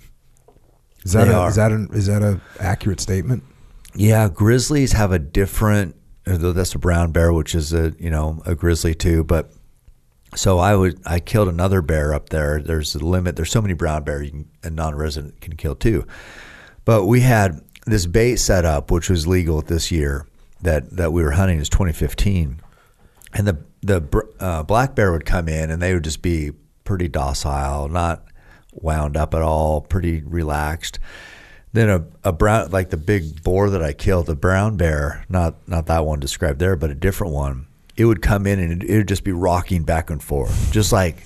Is 1.04 1.12
that 1.12 1.28
a, 1.28 1.46
is 1.46 1.56
that 1.56 1.72
an, 1.72 1.88
is 1.92 2.06
that 2.06 2.22
a 2.22 2.40
accurate 2.60 3.00
statement? 3.00 3.42
Yeah, 3.94 4.28
grizzlies 4.28 4.92
have 4.92 5.12
a 5.12 5.18
different. 5.18 5.96
That's 6.24 6.74
a 6.74 6.78
brown 6.78 7.10
bear, 7.10 7.32
which 7.32 7.54
is 7.54 7.72
a 7.72 7.94
you 7.98 8.10
know 8.10 8.42
a 8.46 8.54
grizzly 8.54 8.94
too. 8.94 9.24
But 9.24 9.52
so 10.34 10.58
I 10.58 10.74
would 10.74 11.00
I 11.04 11.20
killed 11.20 11.48
another 11.48 11.82
bear 11.82 12.14
up 12.14 12.30
there. 12.30 12.60
There's 12.60 12.94
a 12.94 12.98
limit. 12.98 13.36
There's 13.36 13.50
so 13.50 13.62
many 13.62 13.74
brown 13.74 14.04
bears 14.04 14.26
you 14.26 14.30
can, 14.30 14.48
a 14.62 14.70
non-resident 14.70 15.40
can 15.40 15.56
kill 15.56 15.74
too. 15.74 16.06
But 16.84 17.06
we 17.06 17.20
had 17.20 17.60
this 17.86 18.06
bait 18.06 18.36
set 18.36 18.64
up, 18.64 18.90
which 18.90 19.10
was 19.10 19.26
legal 19.26 19.60
this 19.62 19.90
year 19.90 20.26
that 20.62 20.90
that 20.96 21.12
we 21.12 21.22
were 21.22 21.32
hunting 21.32 21.58
is 21.58 21.68
2015, 21.68 22.60
and 23.34 23.46
the 23.46 23.58
the 23.82 24.26
uh, 24.40 24.62
black 24.62 24.94
bear 24.94 25.12
would 25.12 25.26
come 25.26 25.48
in 25.48 25.70
and 25.70 25.82
they 25.82 25.92
would 25.92 26.04
just 26.04 26.22
be 26.22 26.52
pretty 26.84 27.08
docile, 27.08 27.88
not 27.88 28.24
wound 28.72 29.16
up 29.16 29.34
at 29.34 29.42
all, 29.42 29.80
pretty 29.80 30.22
relaxed. 30.22 30.98
Then 31.72 31.88
a, 31.88 32.04
a 32.28 32.32
brown 32.32 32.70
like 32.70 32.90
the 32.90 32.96
big 32.96 33.42
boar 33.42 33.70
that 33.70 33.82
I 33.82 33.92
killed, 33.92 34.26
the 34.26 34.36
brown 34.36 34.76
bear, 34.76 35.24
not 35.28 35.56
not 35.68 35.86
that 35.86 36.06
one 36.06 36.20
described 36.20 36.58
there, 36.58 36.76
but 36.76 36.90
a 36.90 36.94
different 36.94 37.32
one. 37.32 37.66
It 37.96 38.06
would 38.06 38.22
come 38.22 38.46
in 38.46 38.58
and 38.58 38.82
it, 38.82 38.96
would 38.96 39.08
just 39.08 39.24
be 39.24 39.32
rocking 39.32 39.82
back 39.82 40.10
and 40.10 40.22
forth, 40.22 40.72
just 40.72 40.92
like 40.92 41.24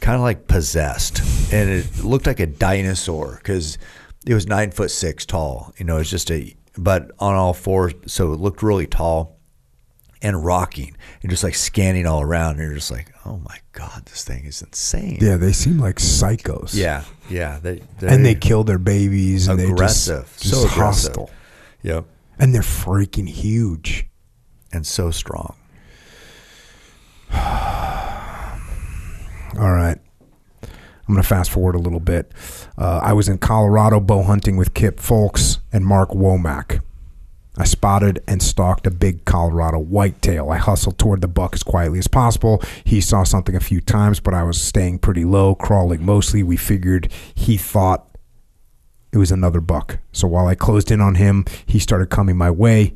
kind 0.00 0.16
of 0.16 0.22
like 0.22 0.46
possessed, 0.48 1.20
and 1.52 1.68
it 1.68 2.02
looked 2.02 2.26
like 2.26 2.40
a 2.40 2.46
dinosaur 2.46 3.36
because 3.36 3.76
it 4.26 4.34
was 4.34 4.46
nine 4.46 4.70
foot 4.70 4.90
six 4.90 5.26
tall. 5.26 5.74
You 5.78 5.84
know, 5.84 5.98
it's 5.98 6.10
just 6.10 6.30
a 6.30 6.54
but 6.78 7.10
on 7.18 7.34
all 7.34 7.52
fours, 7.52 7.94
so 8.06 8.32
it 8.32 8.40
looked 8.40 8.62
really 8.62 8.86
tall 8.86 9.36
and 10.22 10.44
rocking 10.44 10.96
and 11.22 11.30
just 11.30 11.42
like 11.42 11.54
scanning 11.54 12.06
all 12.06 12.20
around. 12.20 12.52
And 12.52 12.60
you're 12.60 12.74
just 12.74 12.90
like, 12.90 13.12
oh 13.24 13.38
my 13.38 13.58
god, 13.72 14.06
this 14.06 14.24
thing 14.24 14.44
is 14.44 14.62
insane. 14.62 15.18
Yeah, 15.20 15.36
they 15.36 15.52
seem 15.52 15.78
like 15.78 15.96
psychos. 15.96 16.74
Yeah, 16.74 17.04
yeah. 17.28 17.58
They 17.58 17.82
and 18.00 18.24
they 18.24 18.34
kill 18.34 18.64
their 18.64 18.78
babies. 18.78 19.48
And 19.48 19.60
aggressive, 19.60 20.34
they 20.38 20.42
just, 20.42 20.54
so 20.54 20.68
aggressive. 20.68 21.16
hostile. 21.16 21.30
Yep. 21.82 22.04
And 22.38 22.54
they're 22.54 22.62
freaking 22.62 23.28
huge 23.28 24.06
and 24.72 24.86
so 24.86 25.10
strong. 25.10 25.56
all 29.58 29.72
right. 29.72 29.98
I'm 30.62 31.14
going 31.14 31.22
to 31.22 31.28
fast 31.28 31.50
forward 31.50 31.74
a 31.74 31.78
little 31.78 32.00
bit. 32.00 32.30
Uh, 32.78 33.00
I 33.02 33.12
was 33.12 33.28
in 33.28 33.38
Colorado 33.38 33.98
bow 33.98 34.22
hunting 34.22 34.56
with 34.56 34.74
Kip 34.74 34.98
Fulks 34.98 35.58
and 35.72 35.84
Mark 35.84 36.10
Womack. 36.10 36.82
I 37.56 37.64
spotted 37.64 38.22
and 38.28 38.42
stalked 38.42 38.86
a 38.86 38.90
big 38.90 39.24
Colorado 39.24 39.80
whitetail. 39.80 40.50
I 40.50 40.56
hustled 40.56 40.98
toward 40.98 41.20
the 41.20 41.28
buck 41.28 41.54
as 41.54 41.62
quietly 41.62 41.98
as 41.98 42.06
possible. 42.06 42.62
He 42.84 43.00
saw 43.00 43.24
something 43.24 43.56
a 43.56 43.60
few 43.60 43.80
times, 43.80 44.20
but 44.20 44.34
I 44.34 44.44
was 44.44 44.60
staying 44.60 45.00
pretty 45.00 45.24
low, 45.24 45.56
crawling 45.56 46.04
mostly. 46.04 46.42
We 46.42 46.56
figured 46.56 47.10
he 47.34 47.56
thought 47.56 48.06
it 49.12 49.18
was 49.18 49.32
another 49.32 49.60
buck. 49.60 49.98
So 50.12 50.28
while 50.28 50.46
I 50.46 50.54
closed 50.54 50.90
in 50.90 51.00
on 51.00 51.16
him, 51.16 51.44
he 51.66 51.78
started 51.78 52.08
coming 52.08 52.36
my 52.36 52.50
way. 52.50 52.94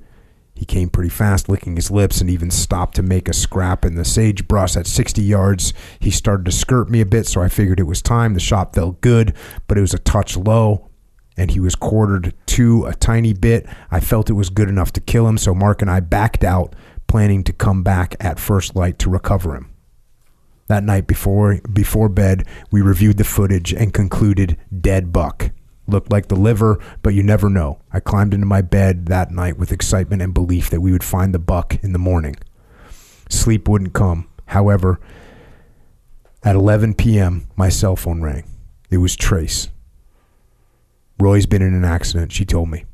He 0.55 0.65
came 0.65 0.89
pretty 0.89 1.11
fast, 1.11 1.49
licking 1.49 1.75
his 1.75 1.91
lips, 1.91 2.21
and 2.21 2.31
even 2.31 2.51
stopped 2.51 2.95
to 2.97 3.03
make 3.03 3.29
a 3.29 3.33
scrap 3.33 3.85
in 3.85 3.97
the 3.97 4.05
sagebrush 4.05 4.77
at 4.77 4.87
60 4.87 5.21
yards. 5.21 5.75
He 5.99 6.11
started 6.11 6.47
to 6.47 6.53
skirt 6.53 6.89
me 6.89 7.01
a 7.01 7.07
bit, 7.07 7.27
so 7.27 7.43
I 7.43 7.49
figured 7.49 7.81
it 7.81 7.85
was 7.85 8.01
time. 8.01 8.35
The 8.35 8.41
shot 8.41 8.75
felt 8.75 9.01
good, 9.01 9.35
but 9.67 9.77
it 9.77 9.81
was 9.81 9.95
a 9.95 9.99
touch 9.99 10.37
low, 10.37 10.91
and 11.37 11.51
he 11.51 11.59
was 11.59 11.75
quartered 11.75 12.35
to 12.47 12.87
a 12.87 12.95
tiny 12.95 13.33
bit. 13.33 13.67
I 13.91 13.99
felt 13.99 14.31
it 14.31 14.35
was 14.35 14.49
good 14.49 14.69
enough 14.69 14.93
to 14.93 15.01
kill 15.01 15.27
him, 15.27 15.39
so 15.39 15.55
Mark 15.55 15.83
and 15.83 15.91
I 15.91 15.99
backed 16.01 16.45
out, 16.45 16.77
planning 17.09 17.43
to 17.45 17.53
come 17.53 17.83
back 17.83 18.15
at 18.21 18.39
first 18.39 18.77
light 18.77 18.99
to 19.01 19.11
recover 19.11 19.57
him. 19.57 19.71
That 20.69 20.85
night 20.85 21.07
before 21.07 21.61
before 21.73 22.09
bed, 22.09 22.47
we 22.71 22.81
reviewed 22.81 23.19
the 23.19 23.25
footage 23.25 23.75
and 23.75 23.93
concluded 23.93 24.57
dead 24.81 25.13
buck. 25.13 25.51
Looked 25.87 26.11
like 26.11 26.29
the 26.29 26.37
liver, 26.37 26.79
but 27.03 27.15
you 27.15 27.23
never 27.23 27.51
know. 27.51 27.81
I 27.93 28.01
climbed 28.01 28.33
into 28.33 28.47
my 28.47 28.63
bed 28.63 29.07
that 29.07 29.31
night 29.31 29.59
with 29.59 29.73
excitement 29.73 30.23
and 30.23 30.33
belief 30.33 30.71
that 30.71 30.81
we 30.81 30.93
would 30.93 31.05
find 31.05 31.35
the 31.35 31.39
buck 31.39 31.77
in 31.83 31.93
the 31.93 31.99
morning. 31.99 32.37
Sleep 33.29 33.69
wouldn't 33.69 33.93
come. 33.93 34.29
However, 34.47 35.01
at 36.43 36.57
11 36.57 36.95
p.m., 36.95 37.49
my 37.57 37.69
cell 37.69 37.97
phone 37.97 38.23
rang. 38.23 38.45
It 38.91 38.99
was 38.99 39.17
Trace. 39.17 39.69
Roy's 41.19 41.47
been 41.47 41.63
in 41.63 41.75
an 41.75 41.85
accident, 41.85 42.33
she 42.33 42.45
told 42.45 42.71
me. 42.71 42.85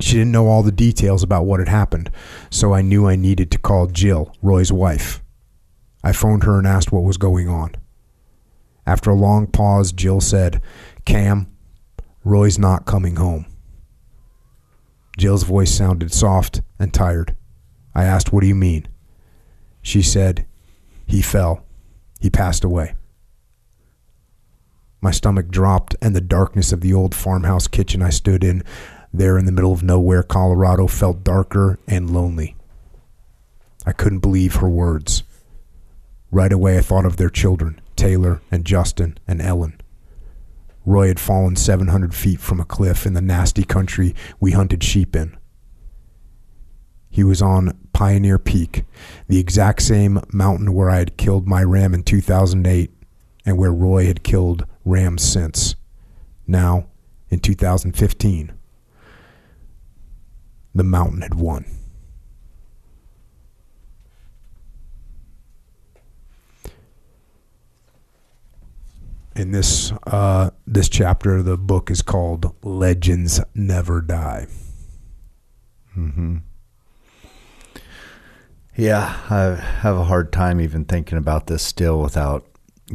She 0.00 0.14
didn't 0.14 0.32
know 0.32 0.48
all 0.48 0.62
the 0.62 0.72
details 0.72 1.22
about 1.22 1.44
what 1.44 1.60
had 1.60 1.68
happened, 1.68 2.10
so 2.50 2.72
I 2.72 2.82
knew 2.82 3.06
I 3.06 3.16
needed 3.16 3.50
to 3.50 3.58
call 3.58 3.86
Jill, 3.86 4.34
Roy's 4.42 4.72
wife. 4.72 5.22
I 6.02 6.12
phoned 6.12 6.44
her 6.44 6.58
and 6.58 6.66
asked 6.66 6.92
what 6.92 7.04
was 7.04 7.16
going 7.16 7.48
on. 7.48 7.74
After 8.86 9.10
a 9.10 9.14
long 9.14 9.46
pause, 9.46 9.92
Jill 9.92 10.20
said, 10.20 10.60
Cam, 11.04 11.51
Roy's 12.24 12.58
not 12.58 12.86
coming 12.86 13.16
home. 13.16 13.46
Jill's 15.18 15.42
voice 15.42 15.72
sounded 15.72 16.12
soft 16.12 16.62
and 16.78 16.92
tired. 16.94 17.36
I 17.94 18.04
asked, 18.04 18.32
What 18.32 18.40
do 18.40 18.46
you 18.46 18.54
mean? 18.54 18.88
She 19.82 20.02
said, 20.02 20.46
He 21.06 21.20
fell. 21.20 21.64
He 22.20 22.30
passed 22.30 22.64
away. 22.64 22.94
My 25.00 25.10
stomach 25.10 25.48
dropped, 25.48 25.96
and 26.00 26.14
the 26.14 26.20
darkness 26.20 26.72
of 26.72 26.80
the 26.80 26.94
old 26.94 27.14
farmhouse 27.14 27.66
kitchen 27.66 28.02
I 28.02 28.10
stood 28.10 28.44
in, 28.44 28.62
there 29.12 29.36
in 29.36 29.44
the 29.44 29.52
middle 29.52 29.72
of 29.72 29.82
nowhere, 29.82 30.22
Colorado, 30.22 30.86
felt 30.86 31.24
darker 31.24 31.78
and 31.88 32.08
lonely. 32.08 32.56
I 33.84 33.92
couldn't 33.92 34.20
believe 34.20 34.56
her 34.56 34.68
words. 34.68 35.24
Right 36.30 36.52
away, 36.52 36.78
I 36.78 36.82
thought 36.82 37.04
of 37.04 37.16
their 37.16 37.28
children, 37.28 37.80
Taylor 37.96 38.40
and 38.50 38.64
Justin 38.64 39.18
and 39.26 39.42
Ellen. 39.42 39.81
Roy 40.84 41.08
had 41.08 41.20
fallen 41.20 41.56
700 41.56 42.14
feet 42.14 42.40
from 42.40 42.60
a 42.60 42.64
cliff 42.64 43.06
in 43.06 43.14
the 43.14 43.20
nasty 43.20 43.64
country 43.64 44.14
we 44.40 44.52
hunted 44.52 44.82
sheep 44.82 45.14
in. 45.14 45.36
He 47.08 47.22
was 47.22 47.42
on 47.42 47.78
Pioneer 47.92 48.38
Peak, 48.38 48.84
the 49.28 49.38
exact 49.38 49.82
same 49.82 50.20
mountain 50.32 50.72
where 50.72 50.90
I 50.90 50.98
had 50.98 51.16
killed 51.16 51.46
my 51.46 51.62
ram 51.62 51.94
in 51.94 52.02
2008 52.02 52.90
and 53.44 53.58
where 53.58 53.72
Roy 53.72 54.06
had 54.06 54.22
killed 54.22 54.66
rams 54.84 55.22
since. 55.22 55.76
Now, 56.46 56.86
in 57.28 57.40
2015, 57.40 58.52
the 60.74 60.84
mountain 60.84 61.20
had 61.20 61.34
won. 61.34 61.66
In 69.34 69.50
this 69.52 69.92
uh, 70.06 70.50
this 70.66 70.88
chapter 70.88 71.36
of 71.36 71.46
the 71.46 71.56
book 71.56 71.90
is 71.90 72.02
called 72.02 72.54
"Legends 72.62 73.40
Never 73.54 74.00
Die." 74.00 74.46
Mm-hmm. 75.96 76.36
Yeah, 78.76 79.18
I 79.28 79.56
have 79.80 79.96
a 79.96 80.04
hard 80.04 80.32
time 80.32 80.60
even 80.60 80.84
thinking 80.84 81.18
about 81.18 81.46
this 81.46 81.62
still 81.62 82.00
without 82.00 82.46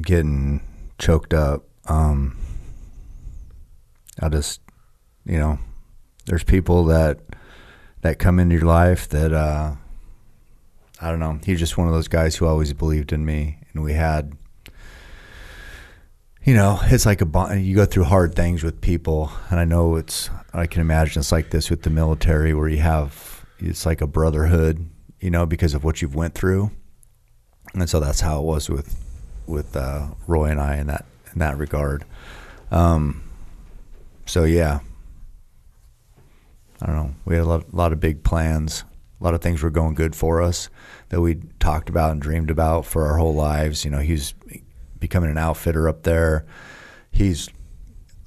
getting 0.02 0.62
choked 0.98 1.34
up. 1.34 1.64
Um, 1.86 2.38
I 4.20 4.30
just, 4.30 4.62
you 5.26 5.38
know, 5.38 5.60
there's 6.26 6.44
people 6.44 6.86
that 6.86 7.20
that 8.02 8.20
come 8.20 8.40
into 8.40 8.56
your 8.56 8.66
life 8.66 9.08
that 9.10 9.34
uh, 9.34 9.76
I 11.02 11.10
don't 11.10 11.20
know. 11.20 11.40
He's 11.46 11.60
just 11.60 11.78
one 11.78 11.88
of 11.88 11.94
those 11.94 12.08
guys 12.08 12.36
who 12.36 12.46
always 12.46 12.74
believed 12.74 13.12
in 13.12 13.26
me, 13.26 13.60
and 13.74 13.84
we 13.84 13.94
had, 13.94 14.36
you 16.48 16.54
know, 16.54 16.80
it's 16.84 17.06
like 17.06 17.22
a. 17.22 17.60
You 17.60 17.76
go 17.76 17.84
through 17.84 18.06
hard 18.06 18.34
things 18.34 18.64
with 18.64 18.80
people, 18.80 19.30
and 19.50 19.60
I 19.60 19.66
know 19.66 19.98
it's. 19.98 20.30
I 20.54 20.66
can 20.66 20.80
imagine 20.80 21.20
it's 21.20 21.34
like 21.34 21.50
this 21.50 21.70
with 21.70 21.82
the 21.82 21.90
military, 21.90 22.54
where 22.54 22.70
you 22.70 22.78
have 22.78 23.46
it's 23.60 23.86
like 23.86 24.00
a 24.00 24.08
brotherhood, 24.08 24.90
you 25.20 25.30
know, 25.30 25.46
because 25.46 25.74
of 25.74 25.84
what 25.84 26.02
you've 26.02 26.16
went 26.16 26.36
through, 26.36 26.72
and 27.74 27.90
so 27.90 28.00
that's 28.00 28.22
how 28.22 28.40
it 28.40 28.46
was 28.46 28.70
with 28.70 28.96
with 29.46 29.76
uh, 29.76 30.08
Roy 30.26 30.46
and 30.46 30.62
I 30.62 30.78
in 30.78 30.88
that 30.88 31.06
in 31.34 31.40
that 31.40 31.58
regard. 31.58 32.06
Um, 32.72 33.30
so 34.26 34.46
yeah, 34.46 34.80
I 36.82 36.86
don't 36.86 36.96
know. 36.96 37.16
We 37.26 37.36
had 37.36 37.44
a 37.44 37.50
lot, 37.50 37.66
a 37.74 37.76
lot 37.76 37.92
of 37.92 38.00
big 38.00 38.24
plans. 38.24 38.86
A 39.20 39.24
lot 39.24 39.34
of 39.34 39.42
things 39.42 39.62
were 39.62 39.70
going 39.70 39.96
good 39.96 40.16
for 40.16 40.42
us 40.42 40.70
that 41.10 41.20
we 41.20 41.42
talked 41.60 41.90
about 41.90 42.12
and 42.12 42.22
dreamed 42.22 42.52
about 42.52 42.86
for 42.86 43.06
our 43.06 43.18
whole 43.18 43.36
lives. 43.36 43.84
You 43.84 43.92
know, 43.92 44.00
he's 44.00 44.34
becoming 45.00 45.30
an 45.30 45.38
outfitter 45.38 45.88
up 45.88 46.04
there. 46.04 46.46
He's 47.12 47.50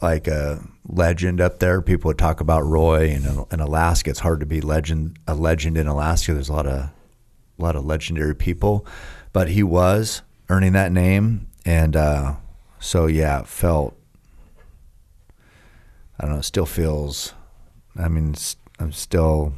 like 0.03 0.27
a 0.27 0.65
legend 0.87 1.41
up 1.41 1.59
there. 1.59 1.83
People 1.83 2.09
would 2.09 2.19
talk 2.19 2.41
about 2.41 2.65
Roy 2.65 3.11
and 3.11 3.47
in 3.53 3.61
Alaska. 3.61 4.11
It's 4.11 4.21
hard 4.21 4.41
to 4.41 4.47
be 4.47 4.61
legend 4.61 5.19
a 5.27 5.35
legend 5.35 5.77
in 5.77 5.87
Alaska. 5.87 6.35
There's 6.35 6.49
a 6.49 6.53
lot 6.53 6.67
of 6.67 6.79
a 6.79 6.93
lot 7.59 7.77
of 7.77 7.85
legendary 7.85 8.35
people, 8.35 8.87
but 9.33 9.49
he 9.49 9.63
was 9.63 10.23
earning 10.49 10.73
that 10.73 10.93
name, 10.93 11.49
and 11.65 11.95
uh, 11.97 12.35
so 12.79 13.07
yeah, 13.07 13.41
it 13.41 13.47
felt. 13.47 13.97
I 16.19 16.27
don't 16.27 16.37
know. 16.37 16.41
Still 16.43 16.67
feels. 16.67 17.33
I 17.97 18.09
mean, 18.09 18.35
I'm 18.79 18.93
still 18.93 19.55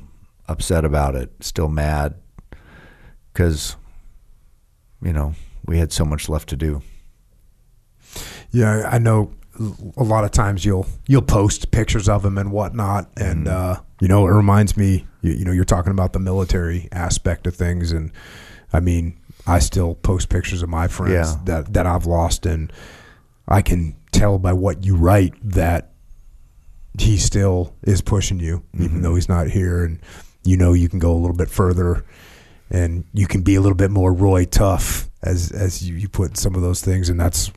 upset 0.49 0.85
about 0.85 1.15
it. 1.15 1.33
Still 1.41 1.69
mad 1.69 2.15
because 3.33 3.77
you 5.01 5.13
know 5.13 5.35
we 5.65 5.79
had 5.79 5.93
so 5.93 6.05
much 6.05 6.29
left 6.29 6.49
to 6.51 6.57
do. 6.57 6.83
Yeah, 8.53 8.89
I 8.91 8.99
know. 8.99 9.33
A 9.99 10.03
lot 10.03 10.25
of 10.25 10.31
times 10.31 10.65
you'll 10.65 10.87
you'll 11.07 11.21
post 11.23 11.71
pictures 11.71 12.09
of 12.09 12.25
him 12.25 12.39
and 12.39 12.51
whatnot, 12.53 13.11
and 13.17 13.47
Mm-hmm. 13.47 13.81
uh, 13.81 13.83
you 14.01 14.09
know 14.09 14.27
it 14.27 14.31
reminds 14.31 14.77
me. 14.77 15.07
You, 15.21 15.33
you 15.33 15.45
know, 15.45 15.53
you're 15.53 15.65
talking 15.65 15.93
about 15.93 16.13
the 16.15 16.19
military 16.19 16.89
aspect 16.91 17.47
of 17.47 17.55
things, 17.55 17.93
and 17.93 18.11
I 18.73 18.81
mean, 18.81 19.19
I 19.47 19.59
still 19.59 19.95
post 19.95 20.29
pictures 20.31 20.63
of 20.63 20.69
my 20.71 20.89
friends 20.89 21.13
Yeah. 21.33 21.37
that 21.45 21.73
that 21.75 21.87
I've 21.87 22.07
lost, 22.07 22.47
and 22.47 22.73
I 23.47 23.61
can 23.63 23.95
tell 24.11 24.39
by 24.39 24.53
what 24.55 24.85
you 24.85 24.97
write 24.97 25.35
that 25.43 25.91
he 26.99 27.17
still 27.19 27.75
is 27.83 28.01
pushing 28.01 28.41
you, 28.41 28.63
even 28.75 28.89
Mm-hmm. 28.89 29.03
though 29.03 29.15
he's 29.15 29.29
not 29.29 29.49
here, 29.49 29.85
and 29.85 29.99
you 30.45 30.57
know 30.57 30.73
you 30.73 30.89
can 30.89 30.99
go 30.99 31.13
a 31.13 31.21
little 31.21 31.37
bit 31.37 31.51
further, 31.51 32.05
and 32.71 33.05
you 33.13 33.27
can 33.27 33.43
be 33.43 33.55
a 33.55 33.61
little 33.61 33.77
bit 33.77 33.91
more 33.91 34.13
Roy 34.15 34.45
tough 34.47 35.09
as 35.23 35.53
as 35.53 35.87
you, 35.87 35.95
you 35.95 36.09
put 36.09 36.37
some 36.39 36.55
of 36.55 36.63
those 36.63 36.81
things, 36.83 37.09
and 37.11 37.21
that's 37.21 37.53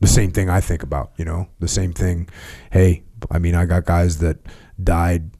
the 0.00 0.06
same 0.06 0.30
thing 0.30 0.48
I 0.50 0.60
think 0.60 0.82
about. 0.82 1.12
You 1.16 1.24
know, 1.24 1.48
the 1.60 1.68
same 1.68 1.92
thing. 1.92 2.28
Hey, 2.70 3.02
I 3.30 3.38
mean, 3.38 3.54
I 3.54 3.64
got 3.66 3.84
guys 3.84 4.18
that 4.18 4.38
died 4.82 5.30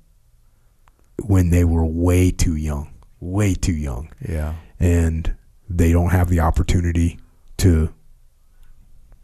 when 1.23 1.51
they 1.51 1.65
were 1.65 1.85
way 1.85 2.31
too 2.31 2.57
young, 2.57 2.93
way 3.21 3.55
too 3.55 3.73
young 3.75 4.11
Yeah. 4.27 4.55
and 4.79 5.35
they 5.69 5.91
don't 5.93 6.11
have 6.11 6.29
the 6.29 6.41
opportunity 6.41 7.19
to 7.59 7.93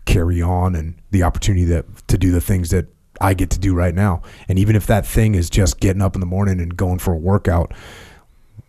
carry 0.06 0.42
on 0.42 0.74
and 0.74 0.94
the 1.10 1.22
opportunity 1.22 1.64
that 1.66 1.84
to 2.08 2.18
do 2.18 2.32
the 2.32 2.40
things 2.40 2.70
that 2.70 2.86
I 3.20 3.34
get 3.34 3.50
to 3.50 3.58
do 3.60 3.74
right 3.74 3.94
now. 3.94 4.22
And 4.48 4.58
even 4.58 4.74
if 4.74 4.86
that 4.86 5.06
thing 5.06 5.34
is 5.34 5.48
just 5.50 5.80
getting 5.80 6.02
up 6.02 6.14
in 6.16 6.20
the 6.20 6.26
morning 6.26 6.60
and 6.60 6.76
going 6.76 6.98
for 6.98 7.12
a 7.12 7.16
workout, 7.18 7.72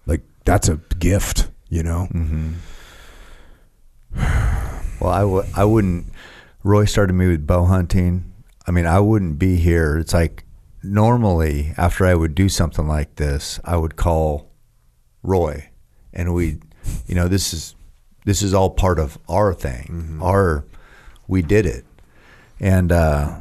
like 0.06 0.22
that's 0.46 0.68
a 0.70 0.80
gift, 1.00 1.48
you 1.70 1.82
know. 1.84 2.08
Mm-hmm. 2.14 2.54
Well, 5.00 5.12
I 5.12 5.20
w- 5.22 5.44
I 5.56 5.66
wouldn't. 5.66 6.06
Roy 6.64 6.86
started 6.86 7.14
me 7.14 7.28
with 7.28 7.46
bow 7.46 7.66
hunting. 7.66 8.32
I 8.66 8.72
mean, 8.72 8.86
I 8.86 9.00
wouldn't 9.00 9.38
be 9.38 9.58
here. 9.58 9.98
It's 9.98 10.14
like 10.14 10.46
normally 10.82 11.74
after 11.78 12.06
I 12.06 12.16
would 12.16 12.36
do 12.36 12.48
something 12.48 12.88
like 12.88 13.16
this, 13.16 13.60
I 13.66 13.76
would 13.78 13.96
call 13.96 14.50
Roy, 15.22 15.70
and 16.14 16.34
we, 16.34 16.60
you 17.06 17.16
know, 17.16 17.28
this 17.28 17.54
is 17.54 17.76
this 18.26 18.42
is 18.42 18.54
all 18.54 18.70
part 18.70 19.00
of 19.00 19.18
our 19.28 19.54
thing. 19.54 20.20
Our 20.22 20.66
we 21.28 21.42
did 21.42 21.66
it, 21.66 21.86
and 22.60 22.92
uh, 22.92 23.40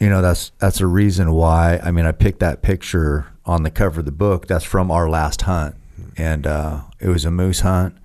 you 0.00 0.10
know 0.10 0.20
that's 0.20 0.52
that's 0.58 0.80
a 0.80 0.86
reason 0.86 1.32
why. 1.32 1.80
I 1.82 1.90
mean, 1.90 2.04
I 2.04 2.12
picked 2.12 2.40
that 2.40 2.62
picture 2.62 3.26
on 3.46 3.62
the 3.62 3.70
cover 3.70 4.00
of 4.00 4.06
the 4.06 4.12
book. 4.12 4.46
That's 4.46 4.64
from 4.64 4.90
our 4.90 5.08
last 5.08 5.42
hunt, 5.42 5.74
and 6.16 6.46
uh, 6.46 6.82
it 7.00 7.08
was 7.08 7.24
a 7.24 7.30
moose 7.30 7.60
hunt 7.60 7.96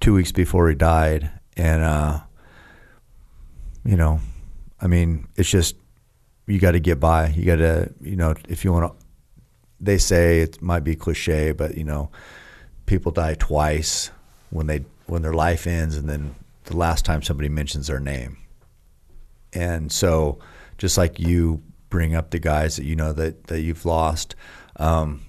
two 0.00 0.14
weeks 0.14 0.32
before 0.32 0.68
he 0.68 0.74
died, 0.74 1.30
and 1.56 1.82
uh, 1.82 2.20
you 3.86 3.96
know, 3.96 4.20
I 4.80 4.88
mean, 4.88 5.28
it's 5.36 5.48
just 5.48 5.76
you 6.46 6.58
got 6.58 6.72
to 6.72 6.80
get 6.80 7.00
by. 7.00 7.28
You 7.28 7.44
got 7.44 7.56
to, 7.56 7.92
you 8.00 8.16
know, 8.16 8.34
if 8.48 8.64
you 8.64 8.72
want 8.72 8.92
to. 8.92 9.06
They 9.78 9.98
say 9.98 10.40
it 10.40 10.62
might 10.62 10.84
be 10.84 10.96
cliche, 10.96 11.52
but 11.52 11.76
you 11.76 11.84
know, 11.84 12.10
people 12.86 13.12
die 13.12 13.34
twice 13.34 14.10
when 14.50 14.66
they 14.66 14.84
when 15.06 15.22
their 15.22 15.34
life 15.34 15.66
ends, 15.66 15.96
and 15.96 16.08
then 16.08 16.34
the 16.64 16.76
last 16.76 17.04
time 17.04 17.22
somebody 17.22 17.50
mentions 17.50 17.86
their 17.86 18.00
name. 18.00 18.38
And 19.52 19.92
so, 19.92 20.38
just 20.78 20.96
like 20.96 21.20
you 21.20 21.62
bring 21.90 22.14
up 22.14 22.30
the 22.30 22.38
guys 22.38 22.76
that 22.76 22.84
you 22.84 22.96
know 22.96 23.12
that 23.12 23.48
that 23.48 23.60
you've 23.60 23.84
lost. 23.84 24.34
Um, 24.76 25.22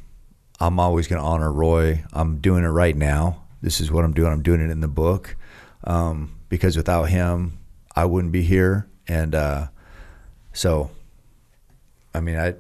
I'm 0.60 0.80
always 0.80 1.08
going 1.08 1.22
to 1.22 1.28
honor 1.28 1.52
Roy. 1.52 2.04
I'm 2.14 2.38
doing 2.40 2.64
it 2.64 2.70
right 2.70 2.96
now. 2.96 3.44
This 3.62 3.80
is 3.80 3.92
what 3.92 4.06
I'm 4.06 4.14
doing. 4.14 4.32
I'm 4.32 4.44
doing 4.44 4.62
it 4.62 4.72
in 4.72 4.80
the 4.80 4.88
book 4.88 5.36
um, 5.84 6.36
because 6.50 6.78
without 6.78 7.10
him, 7.10 7.57
I 7.98 8.06
wouldn't 8.06 8.32
be 8.32 8.44
here. 8.44 8.88
And 9.08 9.34
uh, 9.34 9.68
so, 10.54 10.92
I 12.14 12.20
mean, 12.20 12.38
I 12.38 12.54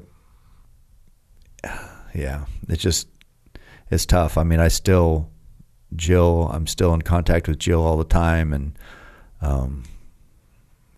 yeah, 2.16 2.46
it's 2.68 2.82
just 2.82 3.08
it's 3.92 4.08
tough. 4.08 4.36
I 4.36 4.44
mean, 4.44 4.60
I 4.60 4.68
still 4.68 5.30
Jill. 5.96 6.50
I'm 6.52 6.66
still 6.66 6.92
in 6.96 7.04
contact 7.04 7.48
with 7.48 7.60
Jill 7.60 7.84
all 7.84 7.98
the 7.98 8.04
time, 8.04 8.52
and 8.52 8.80
um, 9.40 9.84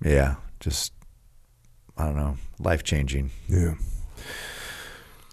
yeah, 0.01 0.35
just 0.61 0.93
I 1.98 2.06
don't 2.06 2.16
know, 2.16 2.38
life 2.59 2.84
changing. 2.84 3.32
Yeah. 3.50 3.74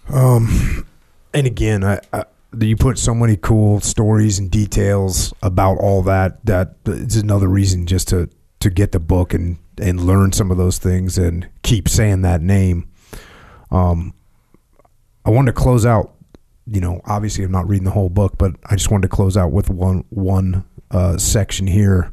Um, 0.09 0.85
and 1.33 1.47
again, 1.47 1.85
I, 1.85 2.01
I 2.11 2.25
you 2.59 2.75
put 2.75 2.99
so 2.99 3.15
many 3.15 3.37
cool 3.37 3.79
stories 3.79 4.37
and 4.37 4.51
details 4.51 5.33
about 5.41 5.77
all 5.77 6.01
that. 6.03 6.45
That 6.45 6.75
is 6.85 7.15
another 7.15 7.47
reason 7.47 7.87
just 7.87 8.09
to 8.09 8.29
to 8.59 8.69
get 8.69 8.91
the 8.91 8.99
book 8.99 9.33
and 9.33 9.57
and 9.79 10.01
learn 10.01 10.31
some 10.31 10.49
of 10.51 10.57
those 10.57 10.77
things 10.77 11.17
and 11.17 11.47
keep 11.61 11.87
saying 11.87 12.21
that 12.23 12.41
name. 12.41 12.89
Um, 13.69 14.13
I 15.25 15.29
wanted 15.29 15.53
to 15.53 15.61
close 15.61 15.85
out. 15.85 16.13
You 16.65 16.81
know, 16.81 17.01
obviously, 17.05 17.43
I'm 17.43 17.51
not 17.51 17.67
reading 17.67 17.85
the 17.85 17.91
whole 17.91 18.09
book, 18.09 18.37
but 18.37 18.53
I 18.65 18.75
just 18.75 18.91
wanted 18.91 19.03
to 19.03 19.15
close 19.15 19.37
out 19.37 19.51
with 19.51 19.69
one 19.69 20.03
one 20.09 20.65
uh, 20.91 21.17
section 21.17 21.67
here. 21.67 22.11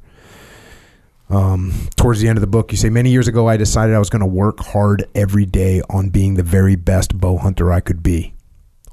Um, 1.30 1.72
towards 1.96 2.20
the 2.20 2.28
end 2.28 2.36
of 2.36 2.42
the 2.42 2.46
book, 2.46 2.70
you 2.70 2.76
say, 2.76 2.90
Many 2.90 3.10
years 3.10 3.28
ago, 3.28 3.48
I 3.48 3.56
decided 3.56 3.96
I 3.96 3.98
was 3.98 4.10
going 4.10 4.20
to 4.20 4.26
work 4.26 4.60
hard 4.60 5.08
every 5.14 5.46
day 5.46 5.80
on 5.88 6.10
being 6.10 6.34
the 6.34 6.42
very 6.42 6.76
best 6.76 7.18
bow 7.18 7.38
hunter 7.38 7.72
I 7.72 7.80
could 7.80 8.02
be. 8.02 8.33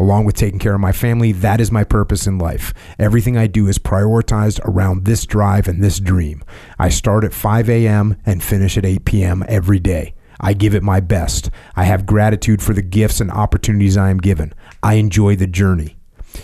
Along 0.01 0.25
with 0.25 0.33
taking 0.33 0.57
care 0.57 0.73
of 0.73 0.81
my 0.81 0.91
family, 0.91 1.31
that 1.31 1.61
is 1.61 1.71
my 1.71 1.83
purpose 1.83 2.25
in 2.25 2.39
life. 2.39 2.73
Everything 2.97 3.37
I 3.37 3.45
do 3.45 3.67
is 3.67 3.77
prioritized 3.77 4.59
around 4.65 5.05
this 5.05 5.27
drive 5.27 5.67
and 5.67 5.83
this 5.83 5.99
dream. 5.99 6.43
I 6.79 6.89
start 6.89 7.23
at 7.23 7.35
5 7.35 7.69
a.m. 7.69 8.17
and 8.25 8.41
finish 8.41 8.79
at 8.79 8.85
8 8.85 9.05
p.m. 9.05 9.45
every 9.47 9.77
day. 9.77 10.15
I 10.39 10.53
give 10.53 10.73
it 10.73 10.81
my 10.81 11.01
best. 11.01 11.51
I 11.75 11.83
have 11.83 12.07
gratitude 12.07 12.63
for 12.63 12.73
the 12.73 12.81
gifts 12.81 13.21
and 13.21 13.29
opportunities 13.29 13.95
I 13.95 14.09
am 14.09 14.17
given. 14.17 14.55
I 14.81 14.95
enjoy 14.95 15.35
the 15.35 15.45
journey. 15.45 15.97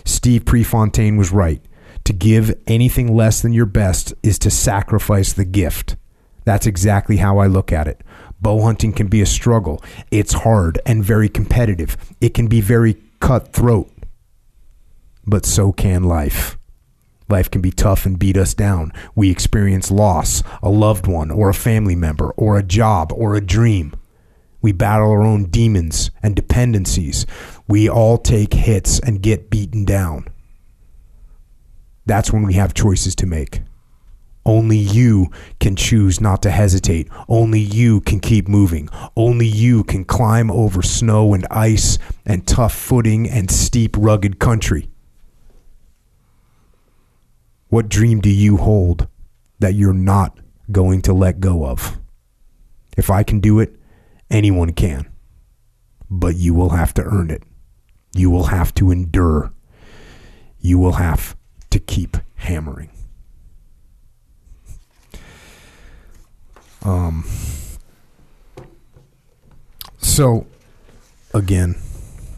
Steve 0.06 0.46
Prefontaine 0.46 1.18
was 1.18 1.32
right. 1.32 1.66
To 2.04 2.14
give 2.14 2.56
anything 2.68 3.16
less 3.16 3.42
than 3.42 3.54
your 3.54 3.66
best 3.66 4.14
is 4.22 4.38
to 4.38 4.52
sacrifice 4.52 5.34
the 5.34 5.46
gift. 5.46 5.96
That's 6.46 6.68
exactly 6.68 7.18
how 7.18 7.40
I 7.40 7.48
look 7.48 7.72
at 7.72 7.88
it. 7.88 8.04
Bow 8.40 8.62
hunting 8.62 8.94
can 8.94 9.08
be 9.08 9.22
a 9.22 9.26
struggle. 9.26 9.84
It's 10.12 10.34
hard 10.34 10.80
and 10.86 11.04
very 11.04 11.28
competitive. 11.28 11.98
It 12.22 12.36
can 12.36 12.46
be 12.46 12.62
very 12.62 13.02
cutthroat. 13.20 13.92
But 15.26 15.46
so 15.46 15.72
can 15.72 16.04
life. 16.04 16.58
Life 17.30 17.52
can 17.52 17.62
be 17.62 17.72
tough 17.72 18.06
and 18.06 18.18
beat 18.18 18.38
us 18.38 18.54
down. 18.54 18.94
We 19.14 19.30
experience 19.30 19.92
loss, 19.92 20.44
a 20.64 20.70
loved 20.70 21.08
one, 21.08 21.30
or 21.30 21.50
a 21.50 21.54
family 21.54 21.96
member, 21.96 22.32
or 22.32 22.58
a 22.58 22.64
job, 22.64 23.12
or 23.14 23.36
a 23.36 23.46
dream. 23.46 23.94
We 24.62 24.72
battle 24.72 25.12
our 25.12 25.22
own 25.22 25.46
demons 25.46 26.10
and 26.24 26.36
dependencies. 26.36 27.26
We 27.68 27.90
all 27.90 28.18
take 28.18 28.54
hits 28.54 29.00
and 29.00 29.22
get 29.22 29.50
beaten 29.50 29.84
down. 29.84 30.28
That's 32.06 32.32
when 32.32 32.44
we 32.44 32.54
have 32.54 32.74
choices 32.74 33.14
to 33.16 33.26
make. 33.26 33.62
Only 34.48 34.78
you 34.78 35.28
can 35.60 35.76
choose 35.76 36.22
not 36.22 36.42
to 36.44 36.50
hesitate. 36.50 37.10
Only 37.28 37.60
you 37.60 38.00
can 38.00 38.22
keep 38.22 38.48
moving. 38.48 38.88
Only 39.18 39.46
you 39.46 39.84
can 39.84 40.06
climb 40.06 40.50
over 40.50 40.82
snow 40.82 41.34
and 41.34 41.46
ice 41.52 42.00
and 42.26 42.48
tough 42.48 42.74
footing 42.74 43.30
and 43.30 43.52
steep, 43.52 43.98
rugged 43.98 44.40
country. 44.40 44.90
What 47.68 47.90
dream 47.90 48.22
do 48.22 48.30
you 48.30 48.56
hold 48.56 49.10
that 49.60 49.74
you're 49.74 49.92
not 49.92 50.40
going 50.72 51.02
to 51.02 51.14
let 51.14 51.42
go 51.42 51.66
of? 51.66 52.00
If 52.96 53.10
I 53.10 53.24
can 53.24 53.42
do 53.42 53.60
it, 53.60 53.76
anyone 54.32 54.72
can. 54.72 55.12
But 56.10 56.38
you 56.38 56.54
will 56.54 56.70
have 56.70 56.94
to 56.94 57.04
earn 57.04 57.30
it. 57.32 57.44
You 58.16 58.30
will 58.32 58.46
have 58.46 58.74
to 58.76 58.92
endure. 58.92 59.52
You 60.62 60.80
will 60.80 60.94
have 60.94 61.36
to 61.70 61.80
keep 61.80 62.16
hammering. 62.36 62.92
Um, 66.84 67.26
so, 69.98 70.46
again, 71.34 71.76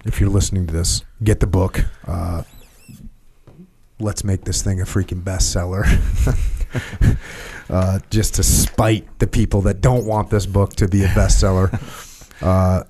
if 0.05 0.19
you're 0.19 0.29
listening 0.29 0.67
to 0.67 0.73
this, 0.73 1.03
get 1.23 1.39
the 1.39 1.47
book. 1.47 1.85
Uh, 2.07 2.43
let's 3.99 4.23
make 4.23 4.43
this 4.43 4.61
thing 4.61 4.81
a 4.81 4.85
freaking 4.85 5.21
bestseller. 5.21 5.85
uh, 7.69 7.99
just 8.09 8.35
to 8.35 8.43
spite 8.43 9.19
the 9.19 9.27
people 9.27 9.61
that 9.61 9.81
don't 9.81 10.05
want 10.05 10.29
this 10.29 10.45
book 10.45 10.73
to 10.75 10.87
be 10.87 11.03
a 11.03 11.07
bestseller. 11.07 11.71
uh, 12.41 12.83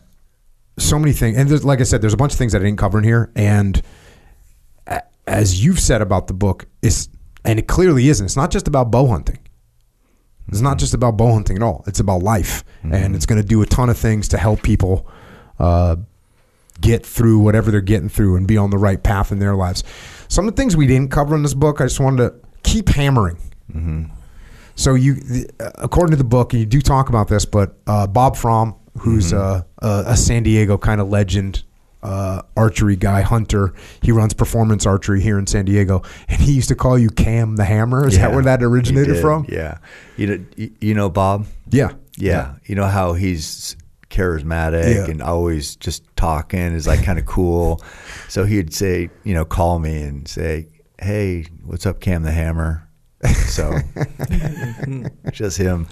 so 0.78 0.98
many 0.98 1.12
things, 1.12 1.38
and 1.38 1.50
there's, 1.50 1.66
like 1.66 1.82
I 1.82 1.84
said, 1.84 2.02
there's 2.02 2.14
a 2.14 2.18
bunch 2.18 2.32
of 2.34 2.38
things 2.38 2.54
that 2.54 2.62
I 2.62 2.66
didn't 2.66 2.80
cover 2.80 3.00
in 3.00 3.04
here. 3.04 3.32
And 3.36 3.82
as 5.30 5.64
you've 5.64 5.80
said 5.80 6.02
about 6.02 6.28
the 6.28 6.34
book, 6.34 6.66
it's 6.82 7.08
and 7.46 7.58
it 7.58 7.68
clearly 7.68 8.10
isn't. 8.10 8.26
It's 8.26 8.36
not 8.36 8.52
just 8.52 8.68
about 8.68 8.92
bow 8.92 9.08
hunting. 9.08 9.40
It's 10.50 10.62
not 10.62 10.78
just 10.80 10.94
about 10.94 11.18
bow 11.18 11.34
hunting 11.34 11.58
at 11.58 11.64
all. 11.64 11.84
It's 11.88 12.00
about 12.00 12.22
life, 12.24 12.64
and 12.84 13.16
it's 13.16 13.26
going 13.26 13.42
to 13.42 13.48
do 13.48 13.62
a 13.62 13.66
ton 13.66 13.90
of 13.90 13.98
things 13.98 14.28
to 14.30 14.38
help 14.38 14.62
people 14.64 15.08
uh, 15.60 15.96
get 16.82 17.06
through 17.06 17.40
whatever 17.40 17.72
they're 17.72 17.82
getting 17.82 18.10
through 18.10 18.36
and 18.38 18.48
be 18.48 18.58
on 18.58 18.70
the 18.70 18.78
right 18.78 19.02
path 19.04 19.32
in 19.32 19.40
their 19.40 19.56
lives. 19.56 19.84
Some 20.28 20.48
of 20.48 20.56
the 20.56 20.62
things 20.62 20.76
we 20.78 20.88
didn't 20.88 21.12
cover 21.12 21.36
in 21.36 21.44
this 21.44 21.54
book, 21.54 21.82
I 21.82 21.86
just 21.86 22.00
wanted 22.00 22.30
to 22.30 22.48
keep 22.64 22.90
hammering. 22.90 23.38
So 24.76 24.94
you, 24.96 25.18
uh, 25.60 25.72
according 25.76 26.12
to 26.12 26.18
the 26.18 26.24
book, 26.24 26.54
and 26.54 26.62
you 26.62 26.66
do 26.66 26.82
talk 26.82 27.10
about 27.10 27.28
this, 27.28 27.46
but 27.46 27.76
uh, 27.86 28.08
Bob 28.08 28.38
Fromm, 28.38 28.76
who's 29.00 29.34
uh, 29.34 29.64
a, 29.80 30.04
a 30.08 30.18
San 30.18 30.44
Diego 30.44 30.78
kind 30.78 31.02
of 31.02 31.10
legend 31.10 31.64
uh, 32.02 32.42
archery 32.56 32.96
guy, 32.96 33.22
hunter, 33.22 33.74
he 34.02 34.12
runs 34.12 34.34
performance 34.34 34.86
archery 34.86 35.22
here 35.22 35.38
in 35.38 35.48
San 35.48 35.66
Diego, 35.66 36.02
and 36.28 36.42
he 36.42 36.54
used 36.54 36.70
to 36.70 36.76
call 36.76 36.98
you 36.98 37.10
Cam 37.10 37.56
the 37.58 37.66
Hammer. 37.66 38.08
Is 38.08 38.18
that 38.18 38.32
where 38.32 38.44
that 38.44 38.64
originated 38.64 39.18
from? 39.20 39.46
Yeah. 39.50 39.80
You 40.18 40.28
know, 40.28 40.46
you- 40.80 40.94
know 40.94 41.10
Bob? 41.10 41.46
Yeah. 41.70 41.92
Yeah. 42.18 42.56
You 42.66 42.76
know 42.76 42.86
how 42.86 43.14
he's 43.14 43.76
charismatic 44.10 44.96
Yeah. 44.96 45.06
and 45.12 45.22
always 45.22 45.76
just 45.76 46.04
talking 46.16 46.60
is 46.60 46.88
like 46.88 47.04
kind 47.04 47.20
of 47.20 47.26
cool. 47.26 47.82
So 48.28 48.44
he'd 48.46 48.74
say, 48.74 49.10
you 49.24 49.34
know, 49.34 49.46
call 49.46 49.80
me 49.80 50.02
and 50.02 50.28
say, 50.28 50.68
"Hey, 51.00 51.46
what's 51.64 51.86
up, 51.86 52.00
Cam 52.00 52.24
the 52.24 52.32
Hammer?" 52.32 52.88
So 53.48 53.78
just 55.32 55.58
him. 55.58 55.88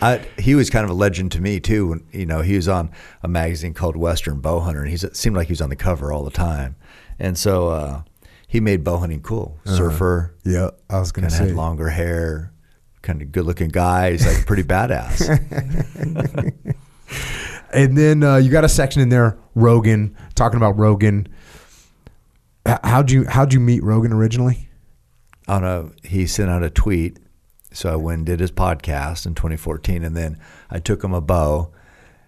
I, 0.00 0.24
he 0.38 0.54
was 0.54 0.70
kind 0.70 0.84
of 0.84 0.90
a 0.90 0.94
legend 0.94 1.32
to 1.32 1.40
me 1.40 1.60
too. 1.60 1.88
When, 1.88 2.06
you 2.12 2.26
know, 2.26 2.40
he 2.42 2.56
was 2.56 2.68
on 2.68 2.90
a 3.22 3.28
magazine 3.28 3.74
called 3.74 3.96
Western 3.96 4.40
Bow 4.40 4.60
Hunter, 4.60 4.82
and 4.82 4.90
he 4.90 4.96
seemed 4.96 5.36
like 5.36 5.48
he 5.48 5.52
was 5.52 5.60
on 5.60 5.70
the 5.70 5.76
cover 5.76 6.12
all 6.12 6.24
the 6.24 6.30
time. 6.30 6.76
And 7.18 7.36
so 7.36 7.68
uh, 7.68 8.02
he 8.46 8.60
made 8.60 8.84
bow 8.84 8.98
hunting 8.98 9.20
cool. 9.22 9.58
Surfer, 9.64 10.34
Yeah, 10.44 10.70
I 10.88 11.00
was 11.00 11.10
going 11.12 11.28
to 11.28 11.34
say. 11.34 11.46
had 11.48 11.56
longer 11.56 11.88
hair, 11.88 12.52
kind 13.02 13.20
of 13.22 13.32
good 13.32 13.44
looking 13.44 13.70
guy. 13.70 14.12
He's 14.12 14.26
like 14.26 14.46
pretty 14.46 14.62
badass. 14.64 15.28
And 17.70 17.98
then 17.98 18.22
uh, 18.22 18.36
you 18.36 18.50
got 18.50 18.64
a 18.64 18.68
section 18.68 19.02
in 19.02 19.10
there, 19.10 19.38
Rogan, 19.54 20.16
talking 20.34 20.56
about 20.56 20.78
Rogan. 20.78 21.28
How'd 22.64 23.10
you 23.10 23.26
how'd 23.26 23.52
you 23.52 23.60
meet 23.60 23.82
Rogan 23.82 24.12
originally? 24.12 24.68
on 25.46 25.64
a 25.64 25.90
he 26.06 26.26
sent 26.26 26.50
out 26.50 26.62
a 26.62 26.70
tweet. 26.70 27.18
So 27.78 27.92
I 27.92 27.94
went 27.94 28.18
and 28.18 28.26
did 28.26 28.40
his 28.40 28.50
podcast 28.50 29.24
in 29.24 29.36
2014, 29.36 30.02
and 30.02 30.16
then 30.16 30.36
I 30.68 30.80
took 30.80 31.04
him 31.04 31.14
a 31.14 31.20
bow. 31.20 31.70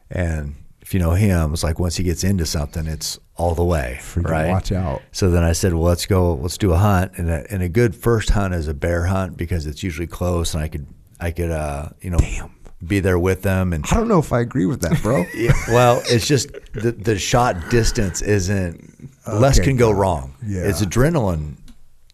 And 0.09 0.55
if 0.81 0.95
you 0.95 1.01
know 1.01 1.11
him, 1.11 1.53
it's 1.53 1.65
like 1.65 1.81
once 1.81 1.97
he 1.97 2.05
gets 2.05 2.23
into 2.23 2.47
something, 2.47 2.87
it's 2.87 3.19
all 3.35 3.57
the 3.57 3.65
way, 3.65 3.99
Freaking 4.01 4.31
right? 4.31 4.49
watch 4.49 4.71
out. 4.71 5.03
So 5.11 5.29
then 5.29 5.43
I 5.43 5.51
said, 5.51 5.75
well, 5.75 5.83
let's 5.83 6.07
go, 6.07 6.35
let's 6.35 6.57
do 6.57 6.73
a 6.73 6.77
hunt, 6.77 7.13
and 7.17 7.29
a, 7.29 7.53
and 7.53 7.65
a 7.65 7.69
good 7.69 7.97
first 7.97 8.31
hunt 8.31 8.55
is 8.55 8.69
a 8.69 8.75
bear 8.75 9.07
hunt 9.07 9.37
because 9.37 9.67
it's 9.67 9.83
usually 9.83 10.07
close, 10.07 10.55
and 10.55 10.63
I 10.63 10.69
could 10.69 10.87
I 11.19 11.33
could 11.33 11.51
uh 11.51 11.89
you 12.01 12.11
know 12.11 12.19
Damn. 12.19 12.55
be 12.87 13.01
there 13.01 13.19
with 13.19 13.43
them 13.43 13.73
and 13.73 13.85
I 13.91 13.97
don't 13.97 14.09
know 14.09 14.21
if 14.21 14.33
I 14.33 14.41
agree 14.41 14.67
with 14.67 14.81
that, 14.83 15.03
bro. 15.03 15.27
yeah, 15.35 15.53
well, 15.69 16.01
it's 16.07 16.27
just 16.27 16.53
the 16.75 16.93
the 16.93 17.19
shot 17.19 17.71
distance 17.71 18.23
isn't 18.23 19.11
less 19.27 19.59
can 19.59 19.77
go 19.77 19.91
wrong. 19.91 20.35
Yeah. 20.47 20.63
It's 20.63 20.81
adrenaline. 20.81 21.57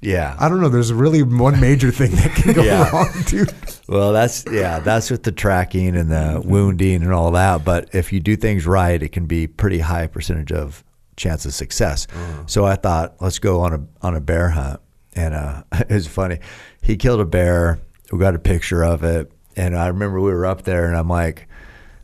Yeah. 0.00 0.36
I 0.39 0.49
don't 0.49 0.60
know. 0.60 0.68
There's 0.68 0.92
really 0.92 1.23
one 1.23 1.58
major 1.60 1.91
thing 1.91 2.10
that 2.12 2.33
can 2.34 2.52
go 2.52 2.62
Yeah. 2.65 2.91
wrong, 2.91 3.08
dude. 3.26 3.52
Well, 3.89 4.12
that's 4.12 4.44
yeah, 4.50 4.81
that's 4.81 5.10
with 5.10 5.23
the 5.23 5.33
tracking 5.33 5.97
and 5.97 6.10
the 6.10 6.42
wounding 6.44 7.02
and 7.02 7.12
all 7.12 7.31
that. 7.33 7.65
But 7.65 7.94
if 7.94 8.12
you 8.12 8.20
do 8.20 8.36
things 8.36 8.66
right, 8.66 9.00
it 9.02 9.10
can 9.10 9.26
be 9.26 9.47
pretty 9.47 9.78
high 9.78 10.07
percentage 10.08 10.52
of 10.52 10.83
chance 11.16 11.47
of 11.47 11.55
success. 11.55 12.07
So 12.47 12.65
I 12.66 12.75
thought, 12.76 13.16
let's 13.20 13.39
go 13.39 13.60
on 13.60 13.73
a 13.73 14.07
on 14.07 14.15
a 14.16 14.20
bear 14.20 14.50
hunt, 14.50 14.81
and 15.15 15.34
uh, 15.34 15.62
it 15.73 15.91
was 15.91 16.07
funny. 16.07 16.41
He 16.83 16.97
killed 16.97 17.20
a 17.20 17.25
bear. 17.25 17.78
We 18.12 18.18
got 18.18 18.34
a 18.34 18.39
picture 18.41 18.84
of 18.84 19.02
it, 19.05 19.31
and 19.57 19.76
I 19.76 19.86
remember 19.89 20.20
we 20.20 20.31
were 20.33 20.47
up 20.47 20.62
there, 20.62 20.86
and 20.86 20.97
I'm 20.97 21.08
like, 21.08 21.49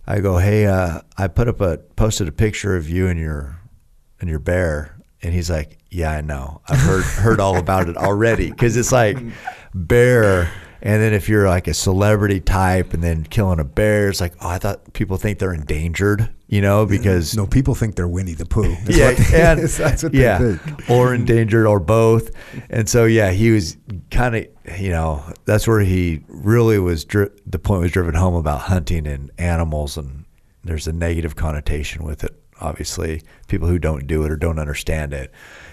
I 0.06 0.20
go, 0.20 0.38
hey, 0.38 0.66
uh, 0.66 1.00
I 1.18 1.28
put 1.28 1.48
up 1.48 1.60
a 1.60 1.78
posted 1.96 2.26
a 2.28 2.32
picture 2.32 2.74
of 2.76 2.88
you 2.88 3.08
and 3.08 3.18
your 3.20 3.58
and 4.20 4.30
your 4.30 4.38
bear, 4.38 4.91
and 5.22 5.32
he's 5.34 5.50
like, 5.50 5.78
yeah, 5.90 6.10
I 6.10 6.20
know, 6.20 6.60
I've 6.68 6.80
heard 6.80 7.04
heard 7.04 7.40
all 7.40 7.56
about 7.58 7.88
it 7.88 7.96
already 7.96 8.50
because 8.50 8.76
it's 8.76 8.92
like 8.92 9.18
bear. 9.74 10.50
And 10.84 11.00
then 11.00 11.12
if 11.14 11.28
you're 11.28 11.46
like 11.48 11.68
a 11.68 11.74
celebrity 11.74 12.40
type 12.40 12.92
and 12.92 13.04
then 13.04 13.22
killing 13.22 13.60
a 13.60 13.64
bear, 13.64 14.08
it's 14.08 14.20
like, 14.20 14.32
oh, 14.40 14.48
I 14.48 14.58
thought 14.58 14.92
people 14.94 15.16
think 15.16 15.38
they're 15.38 15.54
endangered, 15.54 16.28
you 16.48 16.60
know, 16.60 16.86
because 16.86 17.36
No, 17.36 17.46
people 17.46 17.76
think 17.76 17.94
they're 17.94 18.08
Winnie 18.08 18.34
the 18.34 18.46
Pooh. 18.46 18.74
That's 18.84 18.96
yeah, 18.98 19.06
what 19.10 19.16
they- 19.18 19.42
and, 19.42 19.60
that's 19.68 20.02
what 20.02 20.12
yeah, 20.12 20.38
they 20.38 20.56
think. 20.56 20.90
or 20.90 21.14
endangered 21.14 21.68
or 21.68 21.78
both. 21.78 22.32
And 22.68 22.88
so 22.88 23.04
yeah, 23.04 23.30
he 23.30 23.52
was 23.52 23.76
kind 24.10 24.34
of 24.34 24.46
you 24.76 24.90
know 24.90 25.22
that's 25.44 25.68
where 25.68 25.78
he 25.80 26.24
really 26.26 26.80
was. 26.80 27.04
Dri- 27.04 27.30
the 27.46 27.60
point 27.60 27.82
was 27.82 27.92
driven 27.92 28.14
home 28.16 28.34
about 28.34 28.62
hunting 28.62 29.06
and 29.06 29.30
animals, 29.38 29.96
and 29.96 30.24
there's 30.64 30.88
a 30.88 30.92
negative 30.92 31.36
connotation 31.36 32.02
with 32.02 32.24
it. 32.24 32.41
Obviously, 32.62 33.22
people 33.48 33.68
who 33.68 33.78
don't 33.78 34.06
do 34.06 34.24
it 34.24 34.30
or 34.30 34.36
don't 34.36 34.58
understand 34.58 35.12
it. 35.12 35.30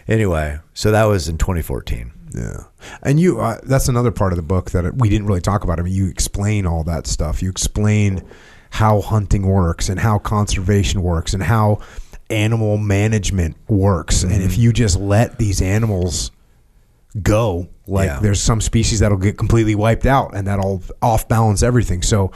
Anyway, 0.07 0.59
so 0.73 0.91
that 0.91 1.05
was 1.05 1.29
in 1.29 1.37
2014. 1.37 2.11
Yeah, 2.35 2.63
and 3.03 3.19
you 3.19 3.39
uh, 3.39 3.59
that's 3.63 3.87
another 3.87 4.11
part 4.11 4.33
of 4.33 4.37
the 4.37 4.43
book 4.43 4.71
that 4.71 4.95
we 4.97 5.07
didn't 5.09 5.25
really 5.27 5.41
talk 5.41 5.63
about. 5.63 5.79
I 5.79 5.83
mean, 5.83 5.93
you 5.93 6.09
explain 6.09 6.65
all 6.67 6.83
that 6.83 7.07
stuff. 7.07 7.41
You 7.41 7.49
explain 7.49 8.21
how 8.71 9.01
hunting 9.01 9.47
works 9.47 9.89
and 9.89 9.99
how 9.99 10.19
conservation 10.19 11.01
works 11.01 11.33
and 11.33 11.41
how 11.41 11.79
animal 12.29 12.77
management 12.77 13.55
works. 13.67 14.21
And 14.21 14.43
if 14.43 14.59
you 14.59 14.71
just 14.71 14.99
let 14.99 15.39
these 15.39 15.59
animals 15.61 16.29
go, 17.23 17.67
like 17.87 18.07
Yeah. 18.07 18.19
there's 18.19 18.39
some 18.41 18.61
species 18.61 18.99
that'll 18.99 19.17
get 19.17 19.37
completely 19.37 19.73
wiped 19.73 20.05
out 20.05 20.35
and 20.35 20.45
that'll 20.47 20.83
off 21.01 21.27
balance 21.27 21.63
everything. 21.63 22.03
So 22.03 22.31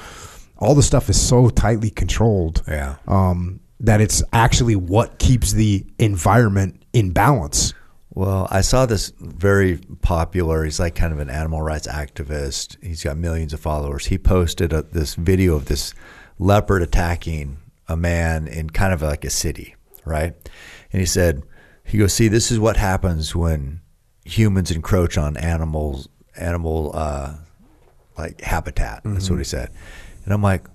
all 0.57 0.73
the 0.73 0.81
stuff 0.81 1.09
is 1.09 1.21
so 1.21 1.49
tightly 1.49 1.91
controlled 1.91 2.63
Yeah. 2.67 2.95
um, 3.07 3.59
that 3.79 4.01
it's 4.01 4.23
actually 4.31 4.75
what 4.75 5.19
keeps 5.19 5.51
the 5.51 5.85
environment 5.99 6.83
in 6.93 7.11
balance. 7.11 7.73
Well, 8.11 8.47
I 8.51 8.61
saw 8.61 8.85
this 8.85 9.11
very 9.19 9.77
popular. 10.01 10.63
He's 10.63 10.79
like 10.79 10.95
kind 10.95 11.13
of 11.13 11.19
an 11.19 11.29
animal 11.29 11.61
rights 11.61 11.87
activist. 11.87 12.77
He's 12.83 13.03
got 13.03 13.17
millions 13.17 13.53
of 13.53 13.59
followers. 13.59 14.05
He 14.05 14.17
posted 14.17 14.71
a, 14.71 14.83
this 14.83 15.15
video 15.15 15.55
of 15.55 15.65
this 15.65 15.93
leopard 16.37 16.81
attacking 16.83 17.57
a 17.87 17.97
man 17.97 18.47
in 18.47 18.69
kind 18.69 18.93
of 18.93 19.01
like 19.01 19.25
a 19.25 19.29
city, 19.29 19.75
right? 20.05 20.33
And 20.91 20.99
he 20.99 21.05
said, 21.05 21.43
he 21.85 21.97
goes, 21.97 22.13
"See, 22.13 22.27
this 22.27 22.51
is 22.51 22.59
what 22.59 22.77
happens 22.77 23.35
when 23.35 23.81
humans 24.25 24.71
encroach 24.71 25.17
on 25.17 25.35
animals, 25.35 26.07
animal 26.37 26.91
uh, 26.93 27.33
like 28.17 28.41
habitat." 28.41 29.01
That's 29.03 29.29
what 29.29 29.39
he 29.39 29.43
said. 29.43 29.69
And 30.23 30.33
I'm 30.33 30.41
like, 30.41 30.65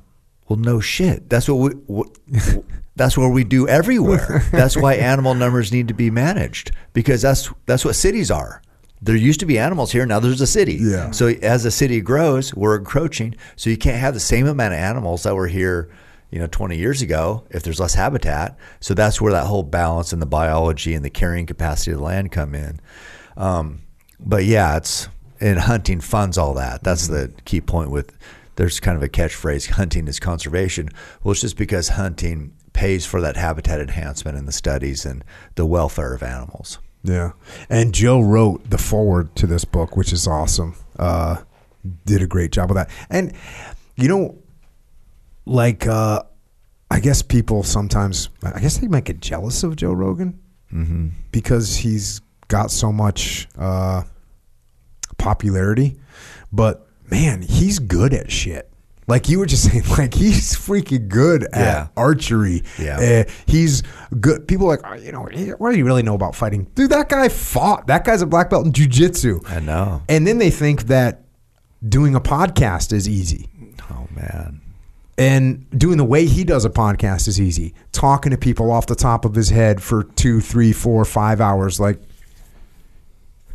well, 0.49 0.59
no 0.59 0.81
shit. 0.81 1.28
That's 1.28 1.49
what 1.49 1.57
we. 1.57 1.70
What, 1.86 2.09
that's 2.99 3.17
what 3.17 3.28
we 3.28 3.44
do 3.44 3.67
everywhere. 3.68 4.44
That's 4.52 4.77
why 4.77 4.94
animal 4.94 5.35
numbers 5.35 5.73
need 5.73 5.89
to 5.89 5.94
be 5.94 6.10
managed 6.10 6.73
because 6.93 7.23
that's 7.23 7.51
that's 7.67 7.85
what 7.85 7.94
cities 7.94 8.31
are. 8.31 8.60
There 9.01 9.15
used 9.15 9.41
to 9.41 9.47
be 9.47 9.59
animals 9.59 9.93
here. 9.93 10.05
Now 10.05 10.18
there's 10.18 10.41
a 10.41 10.47
city. 10.47 10.78
Yeah. 10.81 11.12
So 11.12 11.28
as 11.28 11.62
the 11.62 11.70
city 11.70 12.01
grows, 12.01 12.52
we're 12.55 12.77
encroaching. 12.77 13.36
So 13.57 13.70
you 13.70 13.77
can't 13.77 14.01
have 14.01 14.15
the 14.15 14.20
same 14.20 14.47
amount 14.47 14.75
of 14.75 14.81
animals 14.81 15.23
that 15.23 15.36
were 15.36 15.47
here, 15.47 15.89
you 16.31 16.41
know, 16.41 16.49
20 16.49 16.77
years 16.77 17.01
ago 17.01 17.44
if 17.51 17.62
there's 17.62 17.78
less 17.78 17.94
habitat. 17.94 18.59
So 18.81 18.94
that's 18.94 19.20
where 19.20 19.33
that 19.33 19.47
whole 19.47 19.62
balance 19.62 20.12
and 20.12 20.20
the 20.20 20.27
biology 20.27 20.94
and 20.94 21.05
the 21.05 21.10
carrying 21.10 21.47
capacity 21.47 21.93
of 21.93 21.99
the 21.99 22.05
land 22.05 22.33
come 22.33 22.55
in. 22.55 22.81
Um, 23.36 23.83
but 24.18 24.44
yeah, 24.44 24.77
it's 24.77 25.09
and 25.41 25.60
hunting 25.60 26.01
funds 26.01 26.36
all 26.36 26.55
that. 26.55 26.83
That's 26.83 27.07
the 27.07 27.33
key 27.44 27.60
point 27.60 27.91
with 27.91 28.17
there's 28.57 28.81
kind 28.81 28.97
of 28.97 29.02
a 29.05 29.09
catchphrase 29.09 29.70
hunting 29.70 30.09
is 30.09 30.18
conservation. 30.18 30.89
Well, 31.23 31.33
it's 31.33 31.43
just 31.43 31.57
because 31.57 31.91
hunting 31.91 32.55
pays 32.78 33.05
for 33.05 33.20
that 33.20 33.36
habitat 33.36 33.81
enhancement 33.81 34.39
and 34.39 34.47
the 34.47 34.52
studies 34.52 35.05
and 35.05 35.24
the 35.57 35.66
welfare 35.66 36.15
of 36.15 36.23
animals. 36.23 36.78
Yeah. 37.02 37.32
And 37.68 37.92
Joe 37.92 38.20
wrote 38.20 38.70
the 38.70 38.78
forward 38.78 39.34
to 39.36 39.47
this 39.48 39.65
book, 39.65 39.97
which 39.97 40.12
is 40.12 40.28
awesome. 40.28 40.76
Uh, 40.97 41.39
did 42.07 42.23
a 42.23 42.26
great 42.26 42.52
job 42.52 42.70
of 42.70 42.76
that. 42.76 42.89
And, 43.10 43.32
you 43.97 44.08
know, 44.08 44.36
like, 45.44 45.86
uh, 45.89 46.23
I 46.90 47.00
guess 47.00 47.20
people 47.23 47.65
sometimes, 47.65 48.28
I 48.42 48.60
guess 48.60 48.78
they 48.78 48.86
might 48.89 49.05
get 49.05 49.20
jealous 49.20 49.62
of 49.65 49.74
Joe 49.76 49.92
Rogan 49.92 50.39
Mm-hmm. 50.73 51.08
because 51.32 51.76
he's 51.76 52.20
got 52.48 52.70
so 52.70 52.92
much 52.92 53.48
uh, 53.57 54.02
popularity. 55.16 55.97
But, 56.52 56.86
man, 57.10 57.42
he's 57.42 57.78
good 57.78 58.12
at 58.12 58.31
shit. 58.31 58.68
Like 59.09 59.28
you 59.28 59.39
were 59.41 59.47
just 59.47 59.65
saying, 59.70 59.85
like 59.99 60.15
he's 60.15 60.55
freaking 60.55 61.09
good 61.09 61.45
at 61.45 61.55
Yeah. 61.55 61.89
archery. 61.97 62.62
Yeah. 62.78 63.25
Uh, 63.27 63.33
he's 63.47 63.83
good. 64.20 64.47
People 64.47 64.67
are 64.67 64.77
like, 64.77 64.81
oh, 64.85 64.95
you 64.95 65.11
know, 65.11 65.23
what 65.59 65.73
do 65.73 65.78
you 65.78 65.85
really 65.85 66.03
know 66.03 66.15
about 66.15 66.37
fighting? 66.37 66.65
Dude, 66.75 66.91
that 66.91 67.09
guy 67.09 67.28
fought. 67.28 67.87
That 67.89 68.05
guy's 68.05 68.23
a 68.23 68.27
black 68.27 68.51
belt 68.51 68.67
in 68.67 68.73
jujitsu. 68.73 69.49
I 69.51 69.61
know. 69.61 70.03
And 70.09 70.27
then 70.27 70.39
they 70.39 70.51
think 70.51 70.85
that 70.85 71.23
doing 71.89 72.15
a 72.15 72.20
podcast 72.20 72.93
is 72.93 73.09
easy. 73.09 73.49
Oh 73.91 74.07
man. 74.15 74.61
And 75.17 75.69
doing 75.70 75.97
the 75.97 76.05
way 76.05 76.27
he 76.27 76.45
does 76.45 76.65
a 76.65 76.70
podcast 76.70 77.27
is 77.27 77.41
easy. 77.41 77.75
Talking 77.91 78.31
to 78.31 78.39
people 78.39 78.70
off 78.70 78.87
the 78.87 78.95
top 78.95 79.25
of 79.25 79.35
his 79.35 79.49
head 79.49 79.83
for 79.83 80.05
two, 80.05 80.41
three, 80.41 80.73
four, 80.73 81.05
five 81.05 81.41
hours, 81.41 81.81
like 81.81 81.99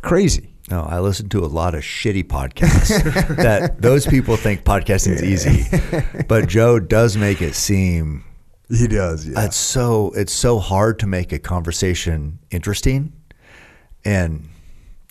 crazy. 0.02 0.53
No, 0.70 0.80
I 0.82 1.00
listen 1.00 1.28
to 1.30 1.44
a 1.44 1.46
lot 1.46 1.74
of 1.74 1.82
shitty 1.82 2.24
podcasts 2.24 3.36
that 3.36 3.82
those 3.82 4.06
people 4.06 4.36
think 4.36 4.64
podcasting 4.64 5.12
is 5.12 5.22
easy, 5.22 6.24
but 6.26 6.48
Joe 6.48 6.78
does 6.78 7.16
make 7.18 7.42
it 7.42 7.54
seem 7.54 8.24
He 8.70 8.86
does, 8.88 9.28
yeah. 9.28 9.44
it's 9.44 9.56
so 9.58 10.12
it's 10.16 10.32
so 10.32 10.58
hard 10.58 10.98
to 11.00 11.06
make 11.06 11.32
a 11.32 11.38
conversation 11.38 12.38
interesting. 12.50 13.12
And 14.06 14.48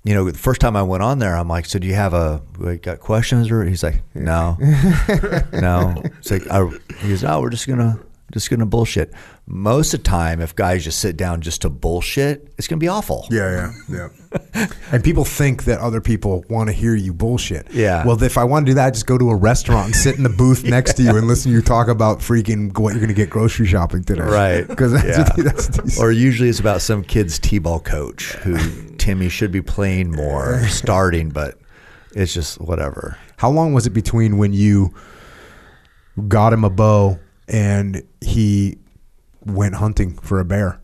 you 0.04 0.14
know, 0.14 0.30
the 0.30 0.38
first 0.38 0.60
time 0.60 0.76
I 0.76 0.84
went 0.84 1.04
on 1.04 1.20
there, 1.20 1.36
I'm 1.36 1.48
like, 1.48 1.66
"So 1.66 1.80
do 1.80 1.88
you 1.88 1.94
have 1.94 2.14
a 2.14 2.42
like, 2.58 2.82
got 2.82 3.00
questions?" 3.00 3.50
Or 3.52 3.64
he's 3.64 3.84
like, 3.84 4.02
"No, 4.14 4.58
no." 5.54 6.02
It's 6.20 6.32
like 6.32 6.50
I, 6.50 6.68
he 7.00 7.10
goes, 7.10 7.24
"No, 7.24 7.38
oh, 7.38 7.42
we're 7.42 7.52
just 7.52 7.68
gonna 7.68 8.00
just 8.34 8.50
gonna 8.50 8.66
bullshit." 8.66 9.14
Most 9.46 9.94
of 9.94 10.04
the 10.04 10.10
time, 10.10 10.42
if 10.42 10.54
guys 10.56 10.84
just 10.84 11.00
sit 11.00 11.16
down 11.16 11.40
just 11.42 11.62
to 11.62 11.70
bullshit, 11.70 12.54
it's 12.58 12.68
gonna 12.68 12.80
be 12.80 12.88
awful. 12.90 13.28
Yeah, 13.32 13.72
yeah, 13.90 14.10
yeah. 14.56 14.68
and 14.92 15.04
people 15.04 15.26
think 15.26 15.66
that 15.66 15.80
other 15.80 16.02
people 16.02 16.44
want 16.50 16.68
to 16.68 16.74
hear 16.74 16.96
you 16.96 17.14
bullshit. 17.14 17.72
Yeah. 17.72 18.06
Well, 18.06 18.22
if 18.24 18.38
I 18.38 18.44
want 18.44 18.66
to 18.66 18.72
do 18.72 18.74
that, 18.76 18.88
I 18.88 18.92
just 18.92 19.06
go 19.06 19.18
to 19.18 19.30
a 19.30 19.36
restaurant 19.36 19.88
and 19.88 19.96
sit 19.96 20.18
in 20.18 20.24
the 20.24 20.30
booth 20.30 20.64
next 20.66 20.94
to 20.96 21.04
you 21.04 21.16
and 21.18 21.28
listen 21.28 21.52
to 21.52 21.56
you 21.56 21.62
talk 21.62 21.88
about 21.88 22.20
freaking 22.20 22.78
what 22.78 22.92
you're 22.92 23.00
going 23.00 23.08
to 23.10 23.14
get 23.14 23.30
grocery 23.30 23.68
shopping 23.68 24.04
today. 24.04 24.24
Right. 24.24 24.68
Because 24.68 24.92
that's, 24.94 25.38
Yeah. 25.38 25.44
that's 25.44 26.00
or 26.00 26.12
usually 26.12 26.50
it's 26.50 26.60
about 26.60 26.82
some 26.82 27.04
kid's 27.04 27.38
t-ball 27.40 27.80
coach 27.82 28.34
who 28.34 28.58
Timmy 28.98 29.30
should 29.30 29.52
be 29.52 29.62
playing 29.62 30.12
more, 30.12 30.64
starting, 30.68 31.30
but 31.30 31.60
it's 32.16 32.34
just 32.34 32.60
whatever. 32.60 33.18
How 33.38 33.50
long 33.50 33.74
was 33.74 33.86
it 33.86 33.92
between 33.92 34.38
when 34.38 34.54
you 34.54 34.94
got 36.28 36.54
him 36.54 36.64
a 36.64 36.70
bow 36.70 37.20
and 37.48 38.04
he 38.22 38.78
went 39.46 39.76
hunting 39.76 40.16
for 40.18 40.40
a 40.40 40.46
bear? 40.46 40.80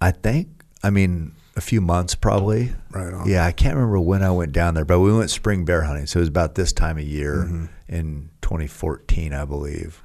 I 0.00 0.10
think, 0.10 0.48
I 0.82 0.90
mean, 0.90 1.32
a 1.56 1.60
few 1.60 1.80
months 1.80 2.14
probably. 2.14 2.72
Right 2.90 3.12
on. 3.12 3.28
Yeah, 3.28 3.44
I 3.46 3.52
can't 3.52 3.74
remember 3.76 4.00
when 4.00 4.22
I 4.22 4.30
went 4.30 4.52
down 4.52 4.74
there, 4.74 4.84
but 4.84 5.00
we 5.00 5.12
went 5.16 5.30
spring 5.30 5.64
bear 5.64 5.82
hunting, 5.82 6.06
so 6.06 6.18
it 6.18 6.22
was 6.22 6.28
about 6.28 6.54
this 6.56 6.72
time 6.72 6.98
of 6.98 7.04
year 7.04 7.44
Mm-hmm. 7.46 7.66
in 7.88 8.30
2014, 8.42 9.32
I 9.32 9.44
believe. 9.44 10.02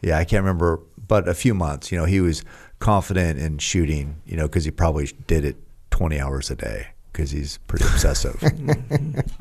Yeah, 0.00 0.18
I 0.18 0.24
can't 0.24 0.42
remember, 0.42 0.80
but 1.06 1.28
a 1.28 1.34
few 1.34 1.54
months. 1.54 1.90
You 1.90 1.98
know, 1.98 2.04
he 2.04 2.20
was 2.20 2.44
confident 2.78 3.38
in 3.38 3.58
shooting. 3.58 4.20
You 4.26 4.36
know, 4.36 4.44
because 4.44 4.64
he 4.64 4.70
probably 4.70 5.10
did 5.26 5.44
it 5.44 5.56
20 5.90 6.20
hours 6.20 6.50
a 6.50 6.56
day 6.56 6.88
because 7.12 7.30
he's 7.30 7.58
pretty 7.66 7.84
obsessive. 7.86 8.42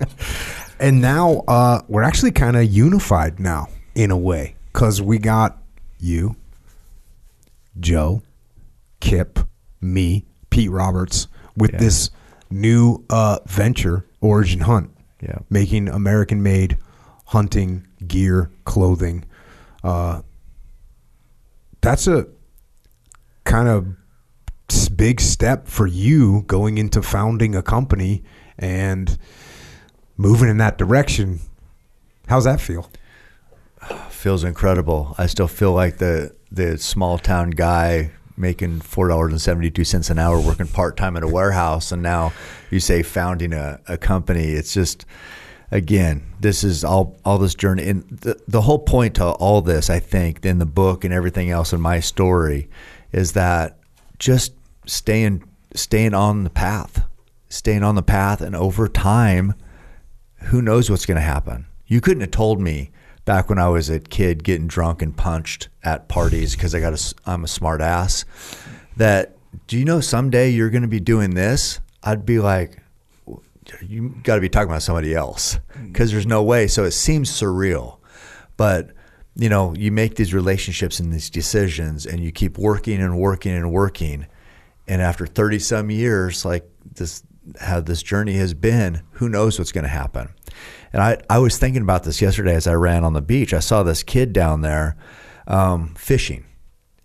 And 0.79 1.01
now 1.01 1.43
uh, 1.47 1.81
we're 1.87 2.03
actually 2.03 2.31
kind 2.31 2.57
of 2.57 2.65
unified 2.65 3.39
now 3.39 3.69
in 3.95 4.11
a 4.11 4.17
way 4.17 4.55
because 4.71 5.01
we 5.01 5.17
got 5.17 5.57
you, 5.99 6.35
Joe, 7.79 8.21
Kip, 8.99 9.39
me, 9.81 10.25
Pete 10.49 10.71
Roberts 10.71 11.27
with 11.57 11.71
Yeah. 11.73 11.79
this 11.79 12.09
new 12.49 13.03
uh, 13.09 13.39
venture, 13.45 14.05
Origin 14.21 14.61
Hunt. 14.61 14.89
Yeah. 15.21 15.39
Making 15.49 15.87
American 15.87 16.43
made 16.43 16.77
hunting 17.25 17.87
gear, 18.05 18.51
clothing. 18.65 19.23
Uh, 19.83 20.21
that's 21.81 22.07
a 22.07 22.27
kind 23.45 23.67
of 23.69 23.87
big 24.97 25.19
step 25.21 25.67
for 25.67 25.87
you 25.87 26.43
going 26.47 26.77
into 26.77 27.01
founding 27.01 27.55
a 27.55 27.61
company 27.61 28.23
and 28.57 29.17
moving 30.17 30.49
in 30.49 30.57
that 30.57 30.77
direction. 30.77 31.39
How's 32.27 32.43
that 32.45 32.59
feel? 32.61 32.89
Feels 34.09 34.43
incredible. 34.43 35.15
I 35.17 35.27
still 35.27 35.47
feel 35.47 35.73
like 35.73 35.97
the 35.97 36.35
the 36.51 36.77
small 36.77 37.17
town 37.17 37.51
guy 37.51 38.11
making 38.35 38.81
four 38.81 39.07
dollars 39.07 39.31
and 39.31 39.41
seventy 39.41 39.69
two 39.71 39.83
cents 39.83 40.09
an 40.09 40.19
hour 40.19 40.39
working 40.39 40.67
part 40.67 40.97
time 40.97 41.17
at 41.17 41.23
a 41.23 41.27
warehouse, 41.27 41.91
and 41.91 42.01
now 42.01 42.33
you 42.71 42.79
say 42.79 43.03
founding 43.03 43.53
a, 43.53 43.79
a 43.87 43.97
company. 43.97 44.51
It's 44.51 44.73
just 44.73 45.05
again, 45.71 46.23
this 46.39 46.63
is 46.63 46.83
all 46.83 47.17
all 47.25 47.37
this 47.37 47.55
journey, 47.55 47.89
and 47.89 48.03
the 48.09 48.39
the 48.47 48.61
whole 48.61 48.79
point 48.79 49.15
to 49.15 49.25
all 49.25 49.61
this, 49.61 49.89
I 49.89 49.99
think, 49.99 50.45
in 50.45 50.59
the 50.59 50.65
book 50.65 51.03
and 51.03 51.13
everything 51.13 51.49
else 51.49 51.73
in 51.73 51.81
my 51.81 51.99
story, 51.99 52.69
is 53.11 53.33
that 53.33 53.79
just 54.19 54.53
staying 54.85 55.43
staying 55.75 56.13
on 56.13 56.43
the 56.43 56.49
path, 56.49 57.03
staying 57.49 57.83
on 57.83 57.95
the 57.95 58.03
path, 58.03 58.41
and 58.41 58.55
over 58.55 58.87
time, 58.87 59.55
who 60.35 60.61
knows 60.61 60.89
what's 60.89 61.05
going 61.05 61.15
to 61.15 61.21
happen? 61.21 61.65
You 61.87 62.01
couldn't 62.01 62.21
have 62.21 62.31
told 62.31 62.61
me 62.61 62.91
back 63.25 63.49
when 63.49 63.59
I 63.59 63.69
was 63.69 63.89
a 63.89 63.99
kid 63.99 64.43
getting 64.43 64.67
drunk 64.67 65.01
and 65.01 65.15
punched 65.15 65.69
at 65.83 66.07
parties 66.07 66.55
because 66.55 66.75
I 66.75 66.79
got 66.79 66.93
a, 66.93 67.15
I'm 67.25 67.43
a 67.43 67.47
smart 67.47 67.81
ass. 67.81 68.25
That 68.97 69.37
do 69.67 69.77
you 69.77 69.85
know 69.85 70.01
someday 70.01 70.49
you're 70.49 70.69
going 70.69 70.81
to 70.83 70.87
be 70.87 70.99
doing 70.99 71.31
this? 71.31 71.79
I'd 72.03 72.25
be 72.25 72.39
like, 72.39 72.79
you 73.81 74.15
got 74.23 74.35
to 74.35 74.41
be 74.41 74.49
talking 74.49 74.69
about 74.69 74.83
somebody 74.83 75.15
else 75.15 75.57
mm. 75.73 75.91
because 75.91 76.11
there's 76.11 76.27
no 76.27 76.43
way. 76.43 76.67
So 76.67 76.83
it 76.83 76.91
seems 76.91 77.31
surreal, 77.31 77.97
but 78.57 78.91
you 79.35 79.49
know, 79.49 79.73
you 79.75 79.91
make 79.91 80.15
these 80.15 80.33
relationships 80.33 80.99
and 80.99 81.11
these 81.11 81.29
decisions, 81.29 82.05
and 82.05 82.19
you 82.19 82.31
keep 82.31 82.57
working 82.57 83.01
and 83.01 83.17
working 83.17 83.53
and 83.53 83.71
working, 83.71 84.27
and 84.87 85.01
after 85.01 85.25
thirty 85.25 85.57
some 85.57 85.89
years, 85.89 86.45
like 86.45 86.69
this, 86.93 87.23
how 87.59 87.79
this 87.79 88.03
journey 88.03 88.33
has 88.33 88.53
been, 88.53 89.01
who 89.13 89.29
knows 89.29 89.57
what's 89.57 89.71
going 89.71 89.85
to 89.85 89.89
happen? 89.89 90.29
And 90.93 91.01
I, 91.01 91.17
I 91.29 91.39
was 91.39 91.57
thinking 91.57 91.81
about 91.81 92.03
this 92.03 92.21
yesterday 92.21 92.55
as 92.55 92.67
I 92.67 92.73
ran 92.73 93.03
on 93.03 93.13
the 93.13 93.21
beach. 93.21 93.53
I 93.53 93.59
saw 93.59 93.83
this 93.83 94.03
kid 94.03 94.31
down 94.31 94.61
there 94.61 94.95
um, 95.47 95.95
fishing, 95.95 96.45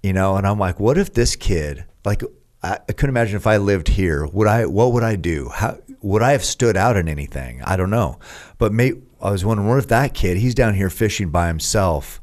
you 0.02 0.12
know, 0.12 0.36
and 0.36 0.47
I'm 0.47 0.58
like, 0.58 0.78
what 0.78 0.99
if 0.99 1.15
this 1.15 1.34
kid, 1.34 1.86
like, 2.05 2.23
I, 2.62 2.76
couldn't 2.76 3.10
imagine 3.10 3.36
if 3.36 3.47
I 3.47 3.57
lived 3.57 3.89
here. 3.89 4.26
Would 4.26 4.49
I? 4.49 4.67
What 4.67 4.92
would 4.92 5.05
I 5.05 5.17
do? 5.17 5.49
How 5.49 5.78
would 6.02 6.23
I 6.23 6.33
have 6.33 6.44
stood 6.44 6.76
out 6.76 6.97
in 6.97 7.08
anything? 7.08 7.62
I 7.62 7.76
don't 7.76 7.91
know. 7.91 8.18
But 8.58 8.73
may, 8.73 8.94
I 9.20 9.31
was 9.31 9.44
wondering, 9.44 9.68
what 9.68 9.78
if 9.78 9.89
that 9.89 10.12
kid? 10.12 10.39
He's 10.39 10.55
down 10.55 10.75
here 10.75 10.91
fishing 10.91 11.31
by 11.31 11.47
himself, 11.47 12.20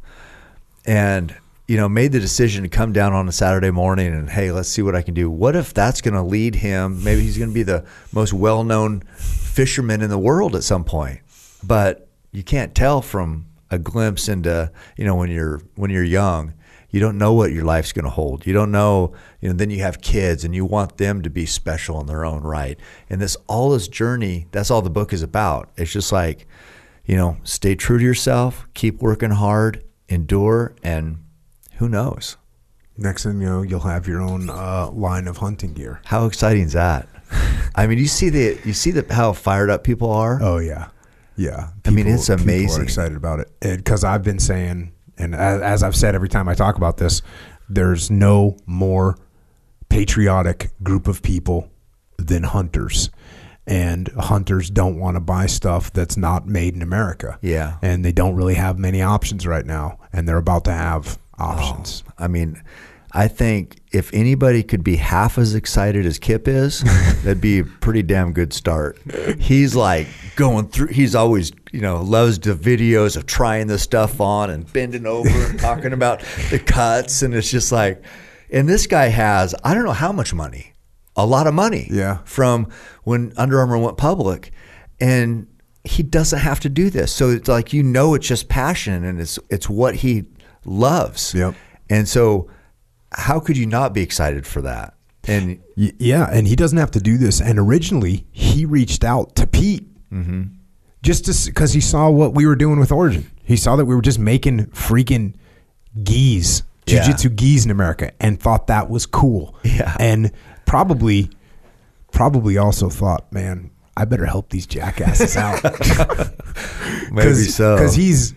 and 0.86 1.36
you 1.68 1.78
know, 1.78 1.90
made 1.90 2.12
the 2.12 2.20
decision 2.20 2.64
to 2.64 2.70
come 2.70 2.94
down 2.94 3.14
on 3.14 3.28
a 3.28 3.32
Saturday 3.32 3.72
morning 3.72 4.14
and 4.14 4.30
hey, 4.30 4.52
let's 4.52 4.70
see 4.70 4.84
what 4.84 4.96
I 4.96 5.02
can 5.02 5.16
do. 5.16 5.32
What 5.32 5.56
if 5.56 5.74
that's 5.74 6.00
going 6.00 6.14
to 6.14 6.22
lead 6.22 6.56
him? 6.56 7.04
Maybe 7.04 7.22
he's 7.22 7.38
going 7.38 7.50
to 7.50 7.56
be 7.56 7.64
the 7.64 7.86
most 8.12 8.34
well-known 8.34 9.02
fisherman 9.18 10.04
in 10.04 10.12
the 10.12 10.20
world 10.20 10.56
at 10.56 10.64
some 10.64 10.84
point. 10.84 11.22
But 11.66 12.08
you 12.32 12.44
can't 12.44 12.76
tell 12.76 13.02
from 13.02 13.48
a 13.72 13.80
glimpse 13.80 14.30
into 14.30 14.72
you 14.98 15.06
know 15.06 15.16
when 15.16 15.32
you're 15.32 15.62
when 15.76 15.90
you're 15.90 16.04
young 16.04 16.54
you 16.96 17.02
don't 17.02 17.18
know 17.18 17.34
what 17.34 17.52
your 17.52 17.66
life's 17.66 17.92
going 17.92 18.06
to 18.06 18.10
hold. 18.10 18.48
You 18.48 18.54
don't 18.54 18.72
know, 18.72 19.12
you 19.42 19.50
know, 19.50 19.56
then 19.56 19.70
you 19.70 19.82
have 19.82 20.00
kids 20.00 20.46
and 20.46 20.56
you 20.56 20.64
want 20.64 20.96
them 20.96 21.24
to 21.24 21.30
be 21.30 21.46
special 21.46 22.00
in 22.00 22.08
their 22.08 22.24
own 22.24 22.44
right. 22.44 22.80
And 23.10 23.20
this 23.20 23.36
all 23.48 23.72
this 23.72 23.90
journey, 23.90 24.48
that's 24.52 24.72
all 24.72 24.82
the 24.82 24.90
book 24.90 25.12
is 25.12 25.22
about. 25.22 25.70
It's 25.76 25.92
just 25.92 26.14
like, 26.14 26.48
you 27.04 27.18
know, 27.18 27.36
stay 27.44 27.76
true 27.76 27.98
to 27.98 28.04
yourself, 28.04 28.66
keep 28.76 29.02
working 29.02 29.32
hard, 29.32 29.84
endure, 30.08 30.74
and 30.84 31.18
who 31.80 31.90
knows? 31.90 32.38
Next 32.98 33.24
thing 33.24 33.42
you 33.42 33.48
know, 33.48 33.62
you'll 33.62 33.82
have 33.82 34.08
your 34.08 34.22
own 34.22 34.50
uh, 34.50 34.90
line 34.90 35.28
of 35.28 35.36
hunting 35.36 35.74
gear. 35.74 36.00
How 36.06 36.26
exciting 36.26 36.64
is 36.64 36.74
that? 36.74 37.10
I 37.76 37.88
mean, 37.88 37.98
you 37.98 38.08
see 38.08 38.30
the 38.30 38.58
you 38.64 38.72
see 38.72 38.92
the 38.92 39.14
how 39.14 39.34
fired 39.34 39.70
up 39.70 39.84
people 39.84 40.10
are. 40.12 40.42
Oh 40.42 40.60
yeah, 40.60 40.88
yeah. 41.36 41.70
I 41.86 41.90
mean, 41.90 42.08
it's 42.08 42.30
amazing. 42.30 42.68
people 42.68 42.80
are 42.80 42.84
excited 42.84 43.18
about 43.18 43.40
it 43.40 43.50
because 43.62 44.04
I've 44.04 44.24
been 44.24 44.40
saying, 44.40 44.94
and 45.18 45.36
as, 45.36 45.62
as 45.62 45.84
I've 45.84 45.96
said 45.96 46.16
every 46.16 46.30
time 46.30 46.48
I 46.48 46.54
talk 46.54 46.78
about 46.78 46.98
this, 46.98 47.22
there's 47.70 48.12
no 48.12 48.58
more 48.66 49.18
patriotic 49.90 50.72
group 50.84 51.08
of 51.08 51.22
people 51.22 51.70
than 52.18 52.44
hunters. 52.44 53.10
And 53.68 54.10
hunters 54.10 54.70
don't 54.70 55.00
want 55.00 55.16
to 55.16 55.20
buy 55.20 55.48
stuff 55.48 55.92
that's 55.92 56.18
not 56.18 56.48
made 56.48 56.76
in 56.76 56.84
America. 56.84 57.40
Yeah. 57.42 57.78
And 57.82 58.06
they 58.06 58.12
don't 58.12 58.36
really 58.36 58.54
have 58.54 58.78
many 58.78 59.02
options 59.02 59.48
right 59.48 59.66
now. 59.66 60.00
And 60.14 60.28
they're 60.28 60.38
about 60.38 60.66
to 60.66 60.72
have 60.72 61.18
options. 61.40 62.04
Oh, 62.08 62.26
I 62.26 62.28
mean, 62.28 62.62
I 63.18 63.30
think 63.30 63.78
if 63.94 64.14
anybody 64.14 64.62
could 64.62 64.84
be 64.84 64.98
half 64.98 65.38
as 65.38 65.56
excited 65.56 66.06
as 66.06 66.20
Kip 66.20 66.50
is, 66.50 66.82
that'd 67.24 67.40
be 67.40 67.60
a 67.60 67.64
pretty 67.64 68.04
damn 68.04 68.34
good 68.34 68.52
start. 68.52 69.00
He's 69.40 69.74
like 69.74 70.08
going 70.36 70.68
through. 70.68 70.88
He's 70.88 71.16
always, 71.16 71.54
you 71.72 71.80
know, 71.80 72.02
loves 72.02 72.38
the 72.40 72.54
videos 72.54 73.16
of 73.16 73.26
trying 73.26 73.68
this 73.68 73.84
stuff 73.84 74.20
on 74.20 74.50
and 74.50 74.72
bending 74.74 75.06
over 75.06 75.30
and 75.30 75.58
talking 75.70 75.94
about 75.94 76.20
the 76.52 76.60
cuts, 76.60 77.22
and 77.22 77.34
it's 77.34 77.50
just 77.50 77.72
like, 77.72 78.04
and 78.52 78.68
this 78.68 78.86
guy 78.86 79.06
has 79.08 79.56
I 79.64 79.74
don't 79.74 79.86
know 79.86 79.94
how 79.94 80.12
much 80.12 80.34
money, 80.34 80.74
a 81.16 81.26
lot 81.26 81.48
of 81.48 81.54
money, 81.54 81.88
Yeah. 81.90 82.18
from 82.26 82.68
when 83.06 83.32
Under 83.38 83.60
Armour 83.60 83.78
went 83.78 83.96
public, 83.98 84.52
and 85.00 85.48
he 85.86 86.04
doesn't 86.04 86.40
have 86.40 86.60
to 86.62 86.70
do 86.70 86.90
this. 86.90 87.14
So 87.14 87.30
it's 87.30 87.48
like 87.48 87.72
you 87.72 87.82
know, 87.82 88.14
it's 88.14 88.28
just 88.28 88.50
passion, 88.50 89.06
and 89.06 89.22
it's 89.22 89.40
it's 89.50 89.70
what 89.70 89.96
he 89.96 90.26
loves. 90.66 91.34
Yep. 91.34 91.56
And 91.90 92.08
so, 92.10 92.50
how 93.16 93.40
could 93.40 93.58
you 93.58 93.66
not 93.66 93.94
be 93.94 94.02
excited 94.02 94.46
for 94.46 94.62
that? 94.62 94.94
And 95.28 95.60
Yeah, 95.76 96.28
and 96.32 96.48
he 96.48 96.56
doesn't 96.56 96.78
have 96.78 96.92
to 96.92 97.00
do 97.00 97.18
this. 97.18 97.42
And 97.42 97.58
originally, 97.58 98.26
he 98.32 98.66
reached 98.66 99.04
out 99.04 99.36
to 99.38 99.48
Pete 99.48 99.88
Mm-hmm. 100.14 100.44
just 101.02 101.46
because 101.48 101.74
he 101.74 101.82
saw 101.82 102.10
what 102.10 102.34
we 102.36 102.46
were 102.46 102.56
doing 102.56 102.80
with 102.80 102.92
Origin. 102.92 103.30
He 103.44 103.58
saw 103.58 103.76
that 103.76 103.86
we 103.86 103.96
were 103.96 104.02
just 104.02 104.20
making 104.20 104.68
freaking 104.68 105.34
gis, 106.04 106.64
Yeah. 106.86 107.04
jujitsu 107.04 107.36
gis 107.36 107.66
in 107.66 107.72
America, 107.72 108.12
and 108.20 108.40
thought 108.40 108.68
that 108.68 108.90
was 108.90 109.06
cool. 109.06 109.56
Yeah. 109.64 109.96
and 110.00 110.32
probably, 110.66 111.30
probably 112.12 112.58
also 112.58 112.90
thought, 112.90 113.32
man, 113.34 113.72
I 113.98 114.06
better 114.06 114.26
help 114.26 114.50
these 114.52 114.68
jackasses 114.68 115.36
out. 115.38 115.62
maybe 117.12 117.34
so. 117.44 117.76
because 117.76 117.96
he's, 117.96 118.34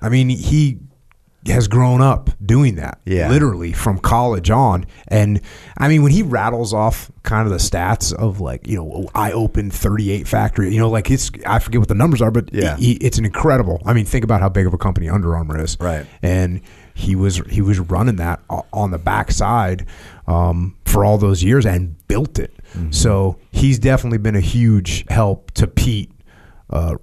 I 0.00 0.08
mean, 0.08 0.28
he 0.30 0.78
has 1.46 1.68
grown 1.68 2.02
up 2.02 2.28
doing 2.44 2.74
that. 2.76 3.00
Yeah. 3.06 3.28
literally 3.30 3.72
from 3.72 3.98
college 3.98 4.50
on. 4.50 4.84
And 5.08 5.40
I 5.78 5.88
mean, 5.88 6.02
when 6.02 6.12
he 6.12 6.22
rattles 6.22 6.74
off 6.74 7.10
kind 7.22 7.46
of 7.46 7.50
the 7.52 7.58
stats 7.58 8.12
of 8.12 8.40
like, 8.40 8.66
you 8.68 8.76
know, 8.76 9.08
I 9.14 9.32
opened 9.32 9.72
38 9.72 10.28
factory, 10.28 10.72
you 10.72 10.78
know, 10.78 10.90
like 10.90 11.10
it's, 11.10 11.30
I 11.46 11.58
forget 11.58 11.78
what 11.80 11.88
the 11.88 11.94
numbers 11.94 12.20
are, 12.20 12.30
but 12.30 12.52
Yeah. 12.52 12.76
he, 12.76 12.92
it's 12.92 13.16
an 13.18 13.24
incredible. 13.24 13.80
I 13.86 13.94
mean, 13.94 14.04
think 14.04 14.22
about 14.22 14.40
how 14.42 14.50
big 14.50 14.66
of 14.66 14.74
a 14.74 14.78
company 14.78 15.08
Under 15.08 15.34
Armour 15.34 15.58
is. 15.64 15.78
Right. 15.80 16.04
And 16.22 16.60
he 16.94 17.16
was, 17.16 17.38
he 17.48 17.62
was 17.62 17.78
running 17.78 18.16
that 18.16 18.40
on 18.72 18.90
the 18.90 18.98
backside 18.98 19.86
um, 20.26 20.76
for 20.84 21.04
all 21.06 21.16
those 21.16 21.42
years 21.42 21.64
and 21.64 21.96
built 22.06 22.38
it. 22.38 22.54
Mm-hmm. 22.74 22.90
So 22.90 23.38
he's 23.50 23.78
definitely 23.78 24.18
been 24.18 24.36
a 24.36 24.40
huge 24.40 25.06
help 25.08 25.52
to 25.52 25.66
Pete. 25.66 26.12
Uh, 26.68 26.96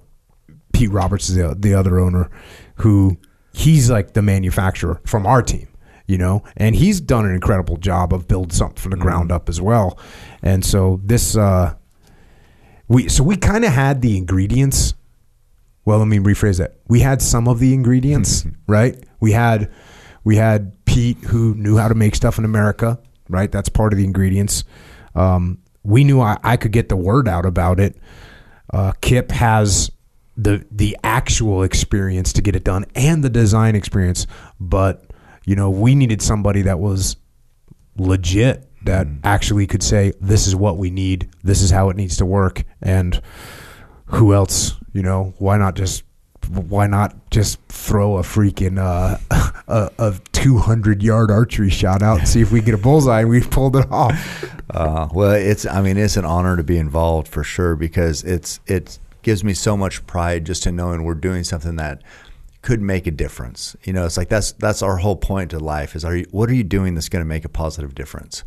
Pete 0.72 0.90
Roberts 0.90 1.28
is 1.28 1.34
the, 1.34 1.56
the 1.58 1.74
other 1.74 1.98
owner 1.98 2.30
who 2.76 3.18
he's 3.52 3.90
like 3.90 4.12
the 4.12 4.22
manufacturer 4.22 5.00
from 5.04 5.26
our 5.26 5.42
team, 5.42 5.68
you 6.06 6.18
know, 6.18 6.42
and 6.56 6.74
he's 6.74 7.00
done 7.00 7.24
an 7.24 7.34
incredible 7.34 7.76
job 7.76 8.12
of 8.12 8.28
building 8.28 8.50
something 8.50 8.76
from 8.76 8.90
the 8.90 8.96
ground 8.96 9.32
up 9.32 9.48
as 9.48 9.60
well. 9.60 9.98
And 10.42 10.64
so 10.64 11.00
this, 11.04 11.36
uh, 11.36 11.74
we, 12.88 13.08
so 13.08 13.22
we 13.22 13.36
kind 13.36 13.64
of 13.64 13.72
had 13.72 14.00
the 14.02 14.16
ingredients. 14.16 14.94
Well, 15.84 15.98
let 15.98 16.08
me 16.08 16.18
rephrase 16.18 16.58
that. 16.58 16.78
We 16.86 17.00
had 17.00 17.22
some 17.22 17.48
of 17.48 17.58
the 17.58 17.74
ingredients, 17.74 18.46
right? 18.66 19.02
We 19.20 19.32
had, 19.32 19.70
we 20.24 20.36
had 20.36 20.84
Pete 20.84 21.18
who 21.18 21.54
knew 21.54 21.76
how 21.76 21.88
to 21.88 21.94
make 21.94 22.14
stuff 22.14 22.38
in 22.38 22.44
America, 22.44 22.98
right? 23.28 23.50
That's 23.50 23.68
part 23.68 23.92
of 23.92 23.98
the 23.98 24.04
ingredients. 24.04 24.64
Um, 25.14 25.58
we 25.82 26.04
knew 26.04 26.20
I, 26.20 26.38
I 26.42 26.56
could 26.56 26.72
get 26.72 26.88
the 26.88 26.96
word 26.96 27.28
out 27.28 27.46
about 27.46 27.80
it. 27.80 27.96
Uh, 28.72 28.92
Kip 29.00 29.30
has 29.32 29.90
the 30.38 30.64
the 30.70 30.96
actual 31.02 31.64
experience 31.64 32.32
to 32.32 32.40
get 32.40 32.54
it 32.56 32.64
done 32.64 32.86
and 32.94 33.22
the 33.22 33.28
design 33.28 33.74
experience, 33.74 34.26
but 34.58 35.04
you 35.44 35.56
know 35.56 35.68
we 35.68 35.94
needed 35.94 36.22
somebody 36.22 36.62
that 36.62 36.78
was 36.78 37.16
legit 37.96 38.64
that 38.84 39.08
actually 39.24 39.66
could 39.66 39.82
say 39.82 40.12
this 40.20 40.46
is 40.46 40.54
what 40.54 40.78
we 40.78 40.90
need, 40.90 41.28
this 41.42 41.60
is 41.60 41.70
how 41.70 41.90
it 41.90 41.96
needs 41.96 42.16
to 42.18 42.24
work, 42.24 42.62
and 42.80 43.20
who 44.06 44.32
else? 44.32 44.76
You 44.92 45.02
know, 45.02 45.34
why 45.38 45.58
not 45.58 45.74
just 45.74 46.04
why 46.48 46.86
not 46.86 47.30
just 47.30 47.60
throw 47.68 48.16
a 48.16 48.22
freaking 48.22 48.78
uh, 48.78 49.18
a, 49.68 49.90
a 49.98 50.14
200 50.32 51.02
yard 51.02 51.32
archery 51.32 51.68
shot 51.68 52.00
out 52.00 52.20
and 52.20 52.28
see 52.28 52.40
if 52.40 52.52
we 52.52 52.60
get 52.60 52.74
a 52.74 52.78
bullseye 52.78 53.22
and 53.22 53.30
we 53.30 53.40
pulled 53.40 53.74
it 53.74 53.90
off. 53.90 54.44
Uh, 54.70 55.08
well, 55.12 55.32
it's 55.32 55.66
I 55.66 55.82
mean 55.82 55.96
it's 55.96 56.16
an 56.16 56.24
honor 56.24 56.56
to 56.56 56.62
be 56.62 56.78
involved 56.78 57.26
for 57.26 57.42
sure 57.42 57.74
because 57.74 58.22
it's 58.22 58.60
it 58.66 59.00
gives 59.28 59.44
me 59.44 59.52
so 59.52 59.76
much 59.76 60.06
pride 60.06 60.46
just 60.46 60.62
to 60.62 60.72
knowing 60.72 61.04
we're 61.04 61.12
doing 61.12 61.44
something 61.44 61.76
that 61.76 62.02
could 62.62 62.80
make 62.80 63.06
a 63.06 63.10
difference. 63.10 63.76
You 63.84 63.92
know, 63.92 64.06
it's 64.06 64.16
like 64.16 64.30
that's 64.30 64.52
that's 64.52 64.80
our 64.80 64.96
whole 64.96 65.16
point 65.16 65.50
to 65.50 65.58
life 65.58 65.94
is 65.94 66.02
are 66.02 66.16
you 66.16 66.24
what 66.30 66.48
are 66.48 66.54
you 66.54 66.64
doing 66.64 66.94
that's 66.94 67.10
going 67.10 67.22
to 67.22 67.28
make 67.28 67.44
a 67.44 67.50
positive 67.50 67.94
difference? 67.94 68.42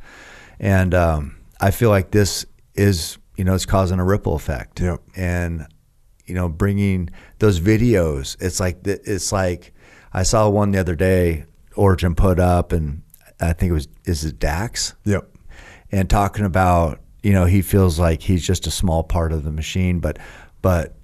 And 0.59 0.95
um, 0.95 1.37
I 1.59 1.69
feel 1.69 1.91
like 1.91 2.09
this 2.09 2.47
is 2.73 3.19
you 3.37 3.43
know 3.43 3.53
it's 3.53 3.67
causing 3.67 3.99
a 3.99 4.03
ripple 4.03 4.33
effect. 4.33 4.79
Yep. 4.79 5.03
And 5.15 5.67
you 6.25 6.33
know 6.33 6.49
bringing 6.49 7.11
those 7.37 7.59
videos 7.59 8.35
it's 8.41 8.59
like 8.59 8.79
it's 8.83 9.31
like 9.31 9.75
I 10.13 10.23
saw 10.23 10.49
one 10.49 10.71
the 10.71 10.79
other 10.79 10.95
day 10.95 11.45
Origin 11.75 12.15
put 12.15 12.39
up 12.39 12.71
and 12.71 13.03
I 13.39 13.53
think 13.53 13.69
it 13.69 13.73
was 13.73 13.87
is 14.05 14.25
it 14.25 14.39
Dax? 14.39 14.95
Yep. 15.05 15.29
and 15.91 16.09
talking 16.09 16.43
about 16.43 17.01
you 17.21 17.33
know 17.33 17.45
he 17.45 17.61
feels 17.61 17.99
like 17.99 18.23
he's 18.23 18.43
just 18.43 18.65
a 18.65 18.71
small 18.71 19.03
part 19.03 19.31
of 19.31 19.43
the 19.43 19.51
machine 19.51 19.99
but 19.99 20.17
but 20.61 20.95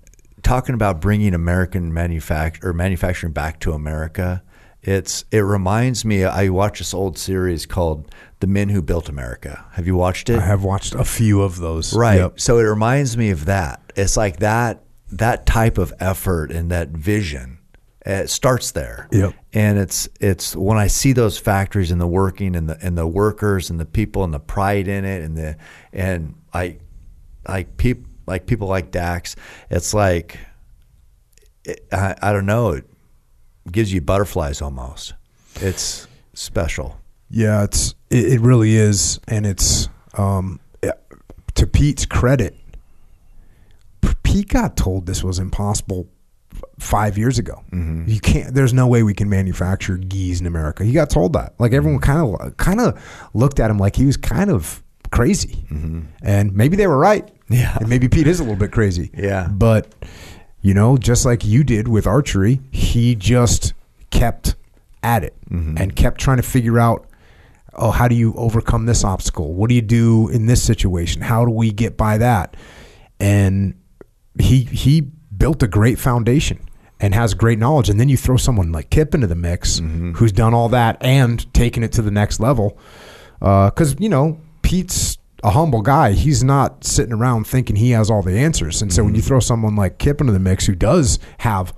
talking 0.43 0.75
about 0.75 1.01
bringing 1.01 1.33
American 1.33 1.93
manufacture 1.93 2.69
or 2.69 2.73
manufacturing 2.73 3.33
back 3.33 3.59
to 3.61 3.73
America. 3.73 4.43
It's 4.81 5.25
it 5.31 5.39
reminds 5.39 6.05
me. 6.05 6.23
I 6.23 6.49
watched 6.49 6.77
this 6.77 6.93
old 6.93 7.17
series 7.17 7.65
called 7.65 8.13
"The 8.39 8.47
Men 8.47 8.69
Who 8.69 8.81
Built 8.81 9.09
America." 9.09 9.65
Have 9.73 9.87
you 9.87 9.95
watched 9.95 10.29
it? 10.29 10.37
I 10.39 10.45
have 10.45 10.63
watched 10.63 10.95
a 10.95 11.03
few 11.03 11.41
of 11.41 11.57
those. 11.57 11.93
Right. 11.93 12.19
Yep. 12.19 12.39
So 12.39 12.59
it 12.59 12.63
reminds 12.63 13.17
me 13.17 13.31
of 13.31 13.45
that. 13.45 13.81
It's 13.95 14.15
like 14.15 14.37
that 14.37 14.83
that 15.11 15.45
type 15.45 15.77
of 15.77 15.93
effort 15.99 16.51
and 16.51 16.71
that 16.71 16.89
vision. 16.89 17.59
It 18.05 18.29
starts 18.29 18.71
there. 18.71 19.09
Yep. 19.11 19.33
And 19.51 19.77
it's 19.77 20.07
it's 20.21 20.55
when 20.55 20.77
I 20.77 20.87
see 20.87 21.11
those 21.11 21.37
factories 21.37 21.91
and 21.91 21.99
the 21.99 22.07
working 22.07 22.55
and 22.55 22.69
the 22.69 22.77
and 22.81 22.97
the 22.97 23.07
workers 23.07 23.69
and 23.69 23.79
the 23.79 23.85
people 23.85 24.23
and 24.23 24.33
the 24.33 24.39
pride 24.39 24.87
in 24.87 25.03
it 25.03 25.23
and 25.23 25.35
the 25.35 25.57
and 25.91 26.35
I 26.53 26.77
like 27.45 27.75
people 27.75 28.06
like 28.27 28.45
people 28.45 28.67
like 28.67 28.91
Dax. 28.91 29.35
It's 29.69 29.93
like 29.93 30.37
it, 31.63 31.85
I, 31.91 32.15
I 32.21 32.33
don't 32.33 32.45
know. 32.45 32.71
It 32.71 32.85
gives 33.71 33.91
you 33.91 34.01
butterflies 34.01 34.61
almost. 34.61 35.13
It's 35.55 36.07
special. 36.33 36.99
Yeah, 37.29 37.63
it's 37.63 37.95
it, 38.09 38.33
it 38.33 38.41
really 38.41 38.75
is, 38.75 39.19
and 39.27 39.45
it's 39.45 39.89
um, 40.17 40.59
to 41.55 41.67
Pete's 41.67 42.05
credit. 42.05 42.55
Pete 44.23 44.49
got 44.49 44.77
told 44.77 45.05
this 45.05 45.23
was 45.23 45.39
impossible 45.39 46.07
five 46.79 47.17
years 47.17 47.39
ago. 47.39 47.63
You 48.07 48.19
can't. 48.19 48.53
There's 48.53 48.73
no 48.73 48.87
way 48.87 49.03
we 49.03 49.13
can 49.13 49.29
manufacture 49.29 49.97
gis 49.97 50.39
in 50.41 50.47
America. 50.47 50.83
He 50.83 50.91
got 50.91 51.09
told 51.09 51.33
that. 51.33 51.55
Like 51.59 51.73
everyone 51.73 52.01
kind 52.01 52.35
of 52.35 52.57
kind 52.57 52.79
of 52.79 53.29
looked 53.33 53.59
at 53.59 53.71
him 53.71 53.77
like 53.77 53.95
he 53.95 54.05
was 54.05 54.17
kind 54.17 54.49
of 54.51 54.83
crazy, 55.11 55.65
and 56.21 56.53
maybe 56.53 56.75
they 56.75 56.87
were 56.87 56.97
right. 56.97 57.29
Yeah. 57.49 57.77
and 57.79 57.89
maybe 57.89 58.07
Pete 58.07 58.27
is 58.27 58.39
a 58.39 58.43
little 58.43 58.57
bit 58.57 58.71
crazy. 58.71 59.11
Yeah. 59.15 59.47
but 59.47 59.93
you 60.61 60.73
know, 60.73 60.97
just 60.97 61.25
like 61.25 61.45
you 61.45 61.63
did 61.63 61.87
with 61.87 62.07
archery, 62.07 62.59
he 62.71 63.15
just 63.15 63.73
kept 64.09 64.55
at 65.03 65.23
it 65.23 65.35
mm-hmm. 65.49 65.77
and 65.77 65.95
kept 65.95 66.19
trying 66.19 66.37
to 66.37 66.43
figure 66.43 66.79
out 66.79 67.07
oh, 67.77 67.91
how 67.91 68.07
do 68.07 68.15
you 68.15 68.33
overcome 68.33 68.85
this 68.85 69.03
obstacle? 69.03 69.53
What 69.53 69.69
do 69.69 69.75
you 69.75 69.81
do 69.81 70.29
in 70.29 70.47
this 70.47 70.63
situation? 70.63 71.21
How 71.21 71.45
do 71.45 71.51
we 71.51 71.71
get 71.71 71.95
by 71.95 72.17
that? 72.17 72.57
And 73.19 73.75
he 74.39 74.63
he 74.63 75.01
built 75.01 75.61
a 75.63 75.67
great 75.67 75.99
foundation 75.99 76.59
and 76.99 77.13
has 77.13 77.33
great 77.33 77.59
knowledge. 77.59 77.89
And 77.89 77.99
then 77.99 78.09
you 78.09 78.17
throw 78.17 78.37
someone 78.37 78.71
like 78.71 78.89
Kip 78.89 79.13
into 79.13 79.27
the 79.27 79.35
mix, 79.35 79.79
mm-hmm. 79.79 80.13
who's 80.13 80.31
done 80.31 80.53
all 80.53 80.69
that 80.69 80.97
and 81.01 81.51
taken 81.53 81.83
it 81.83 81.91
to 81.93 82.01
the 82.01 82.11
next 82.11 82.39
level. 82.39 82.77
Uh, 83.41 83.69
because 83.69 83.95
you 83.99 84.09
know 84.09 84.39
Pete's 84.63 85.16
a 85.43 85.51
humble 85.51 85.81
guy. 85.81 86.13
He's 86.13 86.43
not 86.43 86.83
sitting 86.83 87.13
around 87.13 87.47
thinking 87.47 87.75
he 87.75 87.91
has 87.91 88.09
all 88.09 88.21
the 88.21 88.37
answers. 88.37 88.81
And 88.81 88.91
so 88.91 89.03
when 89.03 89.15
you 89.15 89.21
mm-hmm. 89.21 89.27
throw 89.27 89.39
someone 89.39 89.75
like 89.75 89.97
Kip 89.97 90.21
into 90.21 90.33
the 90.33 90.39
mix, 90.39 90.65
who 90.65 90.75
does 90.75 91.19
have 91.39 91.73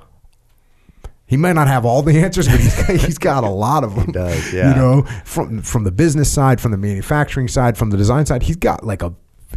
he 1.25 1.37
might 1.37 1.53
not 1.53 1.67
have 1.67 1.85
all 1.85 2.01
the 2.01 2.19
answers, 2.23 2.47
but 2.47 2.59
he's 2.59 2.75
got, 2.75 2.95
he's 2.95 3.17
got 3.19 3.43
a 3.43 3.49
lot 3.49 3.83
of 3.83 3.95
them. 3.95 4.07
He 4.07 4.11
does, 4.13 4.53
yeah. 4.53 4.69
You 4.71 4.75
know, 4.75 5.01
from 5.25 5.61
from 5.61 5.83
the 5.83 5.91
business 5.91 6.31
side, 6.31 6.59
from 6.59 6.71
the 6.71 6.77
manufacturing 6.77 7.47
side, 7.47 7.77
from 7.77 7.91
the 7.91 7.97
design 7.97 8.25
side, 8.25 8.43
he's 8.43 8.55
got 8.55 8.83
like 8.83 9.03
a 9.03 9.13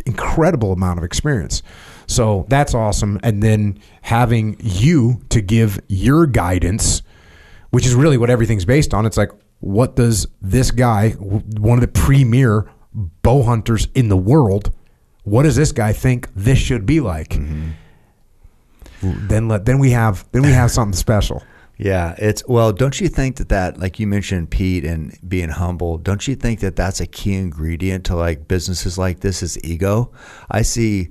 incredible 0.06 0.72
amount 0.72 0.98
of 0.98 1.04
experience. 1.04 1.62
So 2.06 2.44
that's 2.48 2.74
awesome. 2.74 3.18
And 3.22 3.42
then 3.42 3.78
having 4.02 4.56
you 4.60 5.22
to 5.30 5.40
give 5.40 5.80
your 5.88 6.26
guidance, 6.26 7.02
which 7.70 7.86
is 7.86 7.94
really 7.94 8.18
what 8.18 8.28
everything's 8.28 8.64
based 8.64 8.92
on. 8.92 9.06
It's 9.06 9.16
like, 9.16 9.30
what 9.60 9.96
does 9.96 10.26
this 10.40 10.70
guy, 10.70 11.10
one 11.10 11.78
of 11.78 11.82
the 11.82 11.88
premier 11.88 12.68
bow 12.94 13.42
hunters 13.42 13.88
in 13.94 14.08
the 14.08 14.16
world, 14.16 14.72
what 15.24 15.44
does 15.44 15.56
this 15.56 15.72
guy 15.72 15.92
think 15.92 16.28
this 16.34 16.58
should 16.58 16.86
be 16.86 17.00
like? 17.00 17.30
Mm-hmm. 17.30 17.70
Then 19.26 19.48
let 19.48 19.64
then 19.64 19.78
we 19.78 19.90
have 19.90 20.24
then 20.32 20.42
we 20.42 20.50
have 20.50 20.70
something 20.78 20.96
special. 20.96 21.42
Yeah, 21.78 22.14
it's 22.18 22.46
well. 22.46 22.72
Don't 22.72 23.00
you 23.00 23.08
think 23.08 23.36
that 23.36 23.48
that, 23.48 23.78
like 23.78 23.98
you 23.98 24.06
mentioned, 24.06 24.50
Pete 24.50 24.84
and 24.84 25.18
being 25.26 25.48
humble? 25.48 25.98
Don't 25.98 26.28
you 26.28 26.36
think 26.36 26.60
that 26.60 26.76
that's 26.76 27.00
a 27.00 27.06
key 27.06 27.34
ingredient 27.34 28.04
to 28.06 28.14
like 28.14 28.46
businesses 28.46 28.98
like 28.98 29.20
this? 29.20 29.42
Is 29.42 29.62
ego? 29.64 30.12
I 30.50 30.62
see 30.62 31.08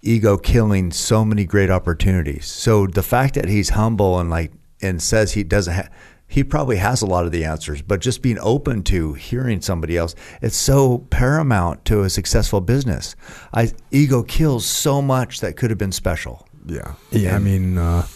ego 0.00 0.36
killing 0.36 0.90
so 0.90 1.24
many 1.24 1.44
great 1.44 1.70
opportunities. 1.70 2.46
So 2.46 2.86
the 2.86 3.02
fact 3.02 3.34
that 3.34 3.48
he's 3.48 3.70
humble 3.70 4.18
and 4.18 4.28
like 4.28 4.52
and 4.80 5.00
says 5.00 5.32
he 5.32 5.44
doesn't 5.44 5.74
have. 5.74 5.90
He 6.32 6.42
probably 6.42 6.76
has 6.76 7.02
a 7.02 7.06
lot 7.06 7.26
of 7.26 7.30
the 7.32 7.44
answers, 7.44 7.82
but 7.82 8.00
just 8.00 8.22
being 8.22 8.38
open 8.40 8.82
to 8.84 9.12
hearing 9.12 9.60
somebody 9.60 9.98
else, 9.98 10.14
it's 10.40 10.56
so 10.56 11.00
paramount 11.10 11.84
to 11.84 12.04
a 12.04 12.08
successful 12.08 12.62
business. 12.62 13.14
I, 13.52 13.70
ego 13.90 14.22
kills 14.22 14.64
so 14.64 15.02
much 15.02 15.40
that 15.40 15.58
could 15.58 15.68
have 15.68 15.78
been 15.78 15.92
special. 15.92 16.48
Yeah. 16.64 16.94
Yeah. 17.10 17.36
I 17.36 17.38
mean, 17.38 17.76
uh, 17.76 18.06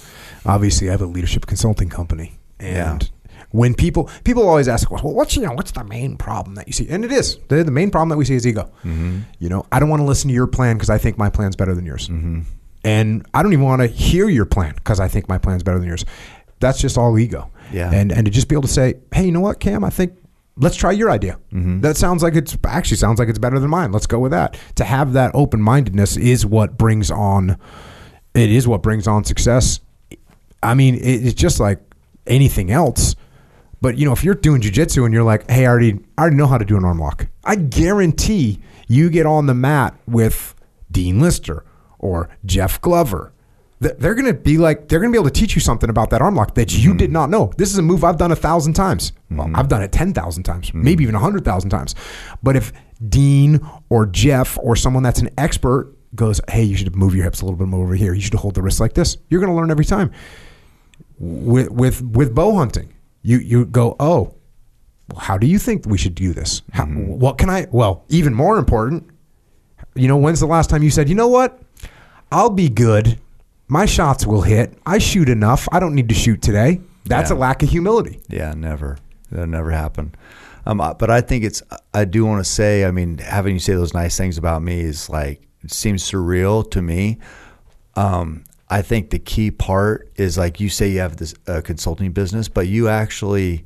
obviously, 0.46 0.88
I 0.88 0.92
have 0.92 1.02
a 1.02 1.06
leadership 1.06 1.44
consulting 1.44 1.90
company, 1.90 2.38
and 2.58 3.10
when 3.50 3.74
people 3.74 4.08
people 4.24 4.48
always 4.48 4.66
ask, 4.66 4.90
"Well, 4.90 5.02
what's 5.02 5.36
you 5.36 5.42
know 5.42 5.52
what's 5.52 5.72
the 5.72 5.84
main 5.84 6.16
problem 6.16 6.54
that 6.54 6.66
you 6.66 6.72
see?" 6.72 6.88
And 6.88 7.04
it 7.04 7.12
is 7.12 7.36
the, 7.48 7.64
the 7.64 7.70
main 7.70 7.90
problem 7.90 8.08
that 8.08 8.16
we 8.16 8.24
see 8.24 8.34
is 8.34 8.46
ego. 8.46 8.70
You 8.82 9.48
know, 9.50 9.66
I 9.70 9.78
don't 9.78 9.90
want 9.90 10.00
to 10.00 10.06
listen 10.06 10.28
to 10.28 10.34
your 10.34 10.46
plan 10.46 10.76
because 10.76 10.88
I 10.88 10.96
think 10.96 11.18
my 11.18 11.28
plan's 11.28 11.54
better 11.54 11.74
than 11.74 11.84
yours, 11.84 12.08
and 12.82 13.26
I 13.34 13.42
don't 13.42 13.52
even 13.52 13.66
want 13.66 13.82
to 13.82 13.88
hear 13.88 14.28
your 14.30 14.46
plan 14.46 14.74
because 14.74 15.00
I 15.00 15.08
think 15.08 15.28
my 15.28 15.36
plan's 15.36 15.62
better 15.62 15.78
than 15.78 15.88
yours. 15.88 16.06
That's 16.60 16.80
just 16.80 16.96
all 16.96 17.18
ego. 17.18 17.50
Yeah. 17.72 17.90
And 17.92 18.12
and 18.12 18.24
to 18.24 18.30
just 18.30 18.48
be 18.48 18.54
able 18.54 18.62
to 18.62 18.68
say, 18.68 18.94
"Hey, 19.12 19.26
you 19.26 19.32
know 19.32 19.40
what, 19.40 19.60
Cam? 19.60 19.84
I 19.84 19.90
think." 19.90 20.12
Let's 20.58 20.76
try 20.76 20.92
your 20.92 21.10
idea. 21.10 21.38
Mm-hmm. 21.52 21.80
That 21.82 21.98
sounds 21.98 22.22
like 22.22 22.34
it's 22.34 22.56
actually 22.64 22.96
sounds 22.96 23.18
like 23.18 23.28
it's 23.28 23.38
better 23.38 23.58
than 23.58 23.68
mine. 23.68 23.92
Let's 23.92 24.06
go 24.06 24.18
with 24.18 24.30
that. 24.32 24.56
To 24.76 24.84
have 24.84 25.12
that 25.12 25.32
open 25.34 25.60
mindedness 25.60 26.16
is 26.16 26.46
what 26.46 26.78
brings 26.78 27.10
on 27.10 27.58
it 28.32 28.50
is 28.50 28.66
what 28.66 28.82
brings 28.82 29.06
on 29.06 29.24
success. 29.24 29.80
I 30.62 30.72
mean, 30.72 30.94
it- 30.94 31.26
it's 31.26 31.34
just 31.34 31.60
like 31.60 31.78
anything 32.26 32.70
else. 32.70 33.14
But 33.82 33.98
you 33.98 34.06
know, 34.06 34.12
if 34.12 34.24
you're 34.24 34.34
doing 34.34 34.62
jujitsu 34.62 35.04
and 35.04 35.12
you're 35.12 35.22
like, 35.24 35.48
"Hey, 35.50 35.66
I 35.66 35.68
already, 35.68 35.98
I 36.16 36.22
already 36.22 36.36
know 36.36 36.46
how 36.46 36.56
to 36.56 36.64
do 36.64 36.78
an 36.78 36.86
arm 36.86 36.98
lock," 36.98 37.26
I 37.44 37.56
guarantee 37.56 38.58
you 38.88 39.10
get 39.10 39.26
on 39.26 39.44
the 39.44 39.54
mat 39.54 39.94
with 40.08 40.54
Dean 40.90 41.20
Lister 41.20 41.64
or 41.98 42.30
Jeff 42.46 42.80
Glover. 42.80 43.32
Th- 43.82 43.96
They're 43.98 44.14
going 44.14 44.26
to 44.26 44.34
be 44.34 44.58
like, 44.58 44.88
they're 44.88 45.00
going 45.00 45.12
to 45.12 45.16
be 45.16 45.20
able 45.20 45.30
to 45.30 45.40
teach 45.40 45.54
you 45.54 45.60
something 45.60 45.90
about 45.90 46.10
that 46.10 46.20
arm 46.22 46.34
lock 46.34 46.54
that 46.54 46.76
you 46.76 46.90
mm-hmm. 46.90 46.98
did 46.98 47.12
not 47.12 47.30
know. 47.30 47.52
This 47.56 47.70
is 47.70 47.78
a 47.78 47.82
move 47.82 48.04
I've 48.04 48.18
done 48.18 48.32
a 48.32 48.36
thousand 48.36 48.74
times. 48.74 49.12
Well, 49.30 49.46
mm-hmm. 49.46 49.56
I've 49.56 49.68
done 49.68 49.82
it 49.82 49.92
10,000 49.92 50.42
times, 50.42 50.68
mm-hmm. 50.68 50.82
maybe 50.82 51.02
even 51.04 51.14
100,000 51.14 51.70
times. 51.70 51.94
But 52.42 52.56
if 52.56 52.72
Dean 53.08 53.60
or 53.88 54.06
Jeff 54.06 54.58
or 54.58 54.76
someone 54.76 55.02
that's 55.02 55.20
an 55.20 55.30
expert 55.38 55.94
goes, 56.14 56.40
hey, 56.48 56.62
you 56.62 56.76
should 56.76 56.94
move 56.96 57.14
your 57.14 57.24
hips 57.24 57.40
a 57.40 57.44
little 57.44 57.58
bit 57.58 57.68
more 57.68 57.84
over 57.84 57.94
here. 57.94 58.14
You 58.14 58.20
should 58.20 58.34
hold 58.34 58.54
the 58.54 58.62
wrist 58.62 58.80
like 58.80 58.94
this. 58.94 59.18
You're 59.28 59.40
going 59.40 59.52
to 59.52 59.56
learn 59.56 59.70
every 59.70 59.84
time. 59.84 60.12
With 61.18 61.70
with 61.70 62.02
with 62.02 62.34
bow 62.34 62.56
hunting, 62.56 62.92
you 63.22 63.38
you 63.38 63.64
go, 63.64 63.96
oh, 63.98 64.34
well, 65.08 65.20
how 65.20 65.38
do 65.38 65.46
you 65.46 65.58
think 65.58 65.86
we 65.86 65.96
should 65.96 66.14
do 66.14 66.32
this? 66.32 66.62
How, 66.72 66.84
What 66.84 67.38
can 67.38 67.48
I? 67.48 67.66
Well, 67.70 68.04
even 68.08 68.34
more 68.34 68.58
important, 68.58 69.08
you 69.94 70.08
know, 70.08 70.16
when's 70.16 70.40
the 70.40 70.46
last 70.46 70.68
time 70.68 70.82
you 70.82 70.90
said, 70.90 71.08
you 71.08 71.14
know 71.14 71.28
what? 71.28 71.58
I'll 72.30 72.50
be 72.50 72.68
good. 72.68 73.18
My 73.68 73.86
shots 73.86 74.26
will 74.26 74.42
hit. 74.42 74.78
I 74.86 74.98
shoot 74.98 75.28
enough. 75.28 75.68
I 75.72 75.80
don't 75.80 75.94
need 75.94 76.08
to 76.08 76.14
shoot 76.14 76.40
today. 76.42 76.80
That's 77.04 77.30
Yeah. 77.30 77.36
a 77.36 77.38
lack 77.38 77.62
of 77.62 77.68
humility. 77.70 78.20
Yeah, 78.28 78.54
never. 78.56 78.98
That'll 79.30 79.46
never 79.48 79.70
happen. 79.72 80.14
Um, 80.66 80.80
uh, 80.80 80.94
but 80.94 81.10
I 81.10 81.20
think 81.20 81.44
it's. 81.44 81.62
I 81.94 82.04
do 82.04 82.24
want 82.24 82.44
to 82.44 82.50
say. 82.50 82.84
I 82.84 82.90
mean, 82.90 83.18
having 83.18 83.54
you 83.54 83.60
say 83.60 83.74
those 83.74 83.94
nice 83.94 84.16
things 84.16 84.38
about 84.38 84.62
me 84.62 84.80
is 84.80 85.08
like 85.08 85.42
it 85.62 85.72
seems 85.72 86.02
surreal 86.08 86.68
to 86.72 86.82
me. 86.82 87.18
Um, 87.94 88.44
I 88.68 88.82
think 88.82 89.10
the 89.10 89.18
key 89.20 89.50
part 89.52 90.10
is 90.16 90.36
like 90.36 90.58
you 90.60 90.68
say 90.68 90.88
you 90.88 90.98
have 91.00 91.16
this 91.16 91.34
uh, 91.46 91.60
consulting 91.64 92.12
business, 92.12 92.48
but 92.48 92.66
you 92.66 92.88
actually 92.88 93.64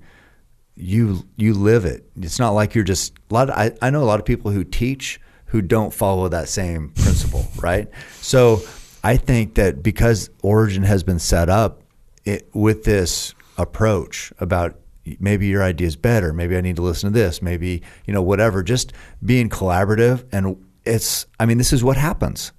you 0.76 1.26
you 1.36 1.54
live 1.54 1.84
it. 1.86 2.06
It's 2.20 2.38
not 2.38 2.50
like 2.50 2.74
you're 2.74 2.84
just 2.84 3.14
a 3.30 3.34
lot. 3.34 3.50
Of, 3.50 3.56
I 3.58 3.72
I 3.86 3.90
know 3.90 4.02
a 4.02 4.04
lot 4.04 4.20
of 4.20 4.26
people 4.26 4.50
who 4.50 4.62
teach 4.64 5.20
who 5.46 5.62
don't 5.62 5.92
follow 5.92 6.28
that 6.28 6.48
same 6.48 6.90
principle, 6.90 7.46
right? 7.60 7.88
So 8.20 8.60
I 9.02 9.16
think 9.16 9.54
that 9.54 9.82
because 9.82 10.30
Origin 10.42 10.82
has 10.82 11.02
been 11.02 11.18
set 11.18 11.48
up 11.48 11.82
it, 12.24 12.48
with 12.52 12.84
this 12.84 13.34
approach 13.56 14.32
about 14.38 14.76
maybe 15.18 15.46
your 15.46 15.62
idea 15.62 15.86
is 15.86 15.96
better, 15.96 16.32
maybe 16.32 16.56
I 16.56 16.60
need 16.60 16.76
to 16.76 16.82
listen 16.82 17.12
to 17.12 17.18
this, 17.18 17.40
maybe 17.40 17.82
you 18.06 18.12
know 18.12 18.22
whatever. 18.22 18.62
Just 18.62 18.92
being 19.24 19.48
collaborative, 19.48 20.24
and 20.32 20.62
it's. 20.84 21.26
I 21.38 21.46
mean, 21.46 21.58
this 21.58 21.72
is 21.72 21.82
what 21.82 21.96
happens 21.96 22.52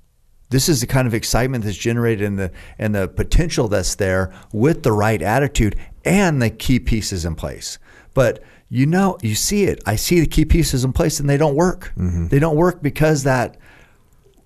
this 0.51 0.67
is 0.67 0.81
the 0.81 0.87
kind 0.87 1.07
of 1.07 1.13
excitement 1.13 1.63
that's 1.63 1.77
generated 1.77 2.27
and 2.27 2.37
the 2.37 2.51
and 2.77 2.93
the 2.93 3.07
potential 3.07 3.67
that's 3.67 3.95
there 3.95 4.31
with 4.51 4.83
the 4.83 4.91
right 4.91 5.21
attitude 5.21 5.75
and 6.05 6.41
the 6.41 6.49
key 6.49 6.79
pieces 6.79 7.25
in 7.25 7.35
place. 7.35 7.79
But 8.13 8.43
you 8.69 8.85
know, 8.85 9.17
you 9.21 9.35
see 9.35 9.63
it. 9.63 9.81
I 9.85 9.95
see 9.95 10.19
the 10.19 10.27
key 10.27 10.45
pieces 10.45 10.83
in 10.83 10.93
place 10.93 11.19
and 11.19 11.29
they 11.29 11.37
don't 11.37 11.55
work. 11.55 11.91
Mm-hmm. 11.97 12.27
They 12.27 12.39
don't 12.39 12.55
work 12.55 12.81
because 12.81 13.23
that 13.23 13.57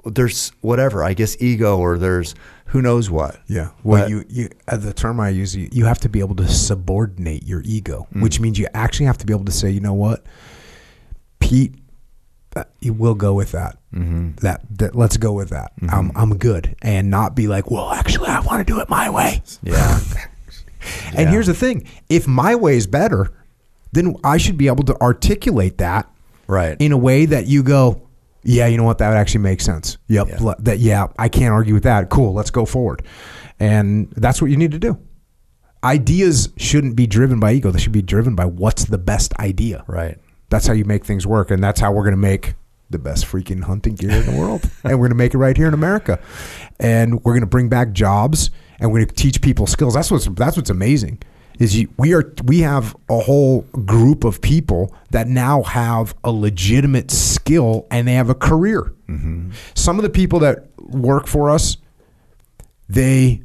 there's 0.05 0.51
whatever, 0.61 1.03
I 1.03 1.13
guess 1.13 1.35
ego 1.41 1.77
or 1.77 1.97
there's 1.97 2.35
who 2.67 2.81
knows 2.81 3.09
what. 3.09 3.37
Yeah. 3.47 3.69
Well, 3.83 4.03
But- 4.03 4.09
you, 4.09 4.25
you 4.29 4.49
uh, 4.67 4.77
the 4.77 4.93
term 4.93 5.19
I 5.19 5.29
use, 5.29 5.55
you, 5.55 5.69
you 5.71 5.85
have 5.85 5.99
to 5.99 6.09
be 6.09 6.19
able 6.19 6.35
to 6.35 6.47
subordinate 6.47 7.43
your 7.43 7.61
ego, 7.65 8.07
which 8.13 8.39
means 8.39 8.57
you 8.59 8.67
actually 8.73 9.05
have 9.07 9.17
to 9.19 9.25
be 9.25 9.33
able 9.33 9.45
to 9.45 9.51
say, 9.51 9.69
you 9.69 9.79
know 9.79 9.93
what, 9.93 10.25
Pete, 11.39 11.75
uh, 12.55 12.63
you 12.79 12.93
will 12.93 13.15
go 13.15 13.33
with 13.33 13.51
that. 13.51 13.77
That, 13.91 14.61
that 14.77 14.93
let's 14.95 15.15
go 15.17 15.31
with 15.31 15.49
that. 15.51 15.71
I'm 15.87 16.11
I'm 16.15 16.37
good, 16.37 16.75
and 16.81 17.09
not 17.09 17.33
be 17.33 17.47
like, 17.47 17.71
well, 17.71 17.91
actually, 17.91 18.27
I 18.27 18.41
want 18.41 18.65
to 18.65 18.73
do 18.73 18.81
it 18.81 18.89
my 18.89 19.09
way. 19.09 19.41
Yeah. 19.63 19.99
And 21.07 21.21
Yeah. 21.21 21.31
here's 21.31 21.47
the 21.47 21.53
thing: 21.55 21.87
if 22.09 22.27
my 22.27 22.53
way 22.55 22.75
is 22.77 22.85
better, 22.87 23.31
then 23.93 24.17
I 24.23 24.37
should 24.37 24.55
be 24.57 24.67
able 24.67 24.83
to 24.83 25.01
articulate 25.01 25.79
that 25.79 26.07
Right. 26.45 26.75
in 26.79 26.91
a 26.91 26.97
way 26.97 27.25
that 27.25 27.47
you 27.47 27.63
go, 27.63 28.04
yeah, 28.45 28.67
you 28.67 28.77
know 28.77 28.83
what, 28.83 28.99
that 28.99 29.09
would 29.09 29.17
actually 29.17 29.41
make 29.41 29.59
sense. 29.59 29.97
Yep, 30.07 30.27
Yeah. 30.29 30.37
le- 30.39 30.55
that 30.59 30.79
yeah, 30.79 31.07
I 31.19 31.27
can't 31.29 31.51
argue 31.51 31.73
with 31.73 31.83
that. 31.83 32.09
Cool, 32.09 32.33
let's 32.33 32.51
go 32.51 32.65
forward, 32.65 33.01
and 33.59 34.09
that's 34.15 34.41
what 34.41 34.51
you 34.51 34.57
need 34.57 34.71
to 34.71 34.79
do. 34.79 34.97
Ideas 35.83 36.49
shouldn't 36.57 36.95
be 36.95 37.05
driven 37.05 37.39
by 37.39 37.53
ego; 37.53 37.69
they 37.71 37.79
should 37.79 37.91
be 37.91 38.01
driven 38.01 38.35
by 38.35 38.45
what's 38.45 38.85
the 38.85 38.97
best 38.97 39.33
idea. 39.39 39.83
Right. 39.87 40.17
That's 40.49 40.65
how 40.67 40.73
you 40.73 40.85
make 40.85 41.05
things 41.05 41.27
work, 41.27 41.51
and 41.51 41.63
that's 41.63 41.79
how 41.79 41.91
we're 41.91 42.03
going 42.03 42.13
to 42.13 42.17
make 42.17 42.53
the 42.89 42.99
best 42.99 43.25
freaking 43.25 43.63
hunting 43.63 43.95
gear 43.95 44.11
in 44.11 44.25
the 44.25 44.39
world, 44.39 44.61
and 44.83 44.93
we're 44.93 45.07
going 45.07 45.09
to 45.09 45.15
make 45.15 45.33
it 45.33 45.37
right 45.39 45.57
here 45.57 45.67
in 45.67 45.73
America, 45.73 46.19
and 46.79 47.15
we're 47.23 47.33
going 47.33 47.41
to 47.41 47.47
bring 47.47 47.67
back 47.69 47.91
jobs, 47.93 48.51
and 48.79 48.91
we're 48.91 48.99
going 48.99 49.07
to 49.09 49.15
teach 49.15 49.41
people 49.41 49.67
skills. 49.67 49.93
That's 49.95 50.09
what's 50.11 50.25
that's 50.27 50.55
what's 50.57 50.69
amazing 50.69 51.21
is 51.59 51.77
you, 51.77 51.89
we 51.97 52.13
are 52.13 52.33
we 52.43 52.59
have 52.59 52.95
a 53.09 53.19
whole 53.19 53.61
group 53.85 54.23
of 54.23 54.41
people 54.41 54.93
that 55.11 55.27
now 55.27 55.63
have 55.63 56.15
a 56.23 56.31
legitimate 56.31 57.11
skill 57.11 57.87
and 57.91 58.07
they 58.07 58.13
have 58.13 58.29
a 58.29 58.35
career. 58.35 58.93
Mm-hmm. 59.07 59.51
Some 59.73 59.97
of 59.97 60.03
the 60.03 60.09
people 60.09 60.39
that 60.39 60.67
work 60.79 61.27
for 61.27 61.49
us, 61.49 61.77
they 62.89 63.41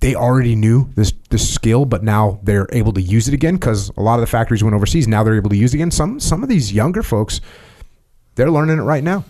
they 0.00 0.14
already 0.14 0.56
knew 0.56 0.90
this 0.94 1.12
this 1.28 1.48
skill, 1.48 1.84
but 1.84 2.02
now 2.02 2.40
they're 2.42 2.68
able 2.72 2.92
to 2.94 3.02
use 3.02 3.28
it 3.28 3.34
again 3.34 3.54
because 3.54 3.90
a 3.96 4.00
lot 4.00 4.14
of 4.14 4.20
the 4.20 4.26
factories 4.26 4.64
went 4.64 4.74
overseas. 4.74 5.06
Now 5.06 5.22
they're 5.22 5.36
able 5.36 5.50
to 5.50 5.56
use 5.56 5.74
it 5.74 5.76
again. 5.76 5.90
Some 5.90 6.18
some 6.20 6.42
of 6.42 6.48
these 6.48 6.72
younger 6.72 7.02
folks, 7.02 7.40
they're 8.34 8.50
learning 8.50 8.78
it 8.78 8.82
right 8.82 9.04
now. 9.04 9.24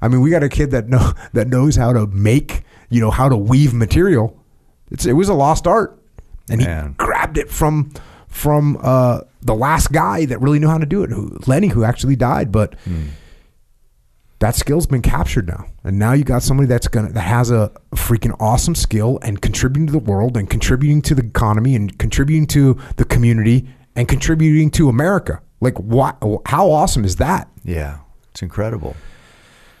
I 0.00 0.08
mean, 0.08 0.20
we 0.20 0.30
got 0.30 0.42
a 0.42 0.48
kid 0.48 0.72
that 0.72 0.88
know 0.88 1.12
that 1.32 1.48
knows 1.48 1.76
how 1.76 1.92
to 1.92 2.06
make, 2.08 2.64
you 2.90 3.00
know, 3.00 3.10
how 3.10 3.28
to 3.28 3.36
weave 3.36 3.72
material. 3.72 4.36
It's 4.90 5.06
it 5.06 5.12
was 5.12 5.28
a 5.28 5.34
lost 5.34 5.66
art, 5.66 6.00
and 6.50 6.60
he 6.60 6.66
Man. 6.66 6.94
Grabbed 7.38 7.48
it 7.48 7.52
from 7.54 7.92
from 8.28 8.78
uh, 8.82 9.20
the 9.40 9.54
last 9.54 9.90
guy 9.92 10.26
that 10.26 10.40
really 10.40 10.58
knew 10.58 10.68
how 10.68 10.78
to 10.78 10.86
do 10.86 11.02
it, 11.02 11.10
who, 11.10 11.38
Lenny, 11.46 11.68
who 11.68 11.82
actually 11.82 12.14
died, 12.14 12.52
but 12.52 12.74
that 14.40 14.54
skill's 14.54 14.86
been 14.86 15.02
captured 15.02 15.48
now 15.48 15.64
and 15.82 15.98
now 15.98 16.12
you 16.12 16.22
got 16.22 16.44
somebody 16.44 16.68
that's 16.68 16.86
gonna 16.86 17.10
that 17.10 17.22
has 17.22 17.50
a 17.50 17.72
freaking 17.96 18.36
awesome 18.38 18.74
skill 18.76 19.18
and 19.22 19.42
contributing 19.42 19.84
to 19.86 19.92
the 19.92 19.98
world 19.98 20.36
and 20.36 20.48
contributing 20.48 21.02
to 21.02 21.12
the 21.12 21.24
economy 21.26 21.74
and 21.74 21.98
contributing 21.98 22.46
to 22.46 22.78
the 22.98 23.04
community 23.04 23.68
and 23.96 24.06
contributing 24.06 24.70
to 24.70 24.88
america 24.88 25.40
like 25.60 25.76
what 25.80 26.16
how 26.46 26.70
awesome 26.70 27.04
is 27.04 27.16
that 27.16 27.48
Yeah. 27.64 27.98
It's 28.30 28.40
incredible. 28.40 28.94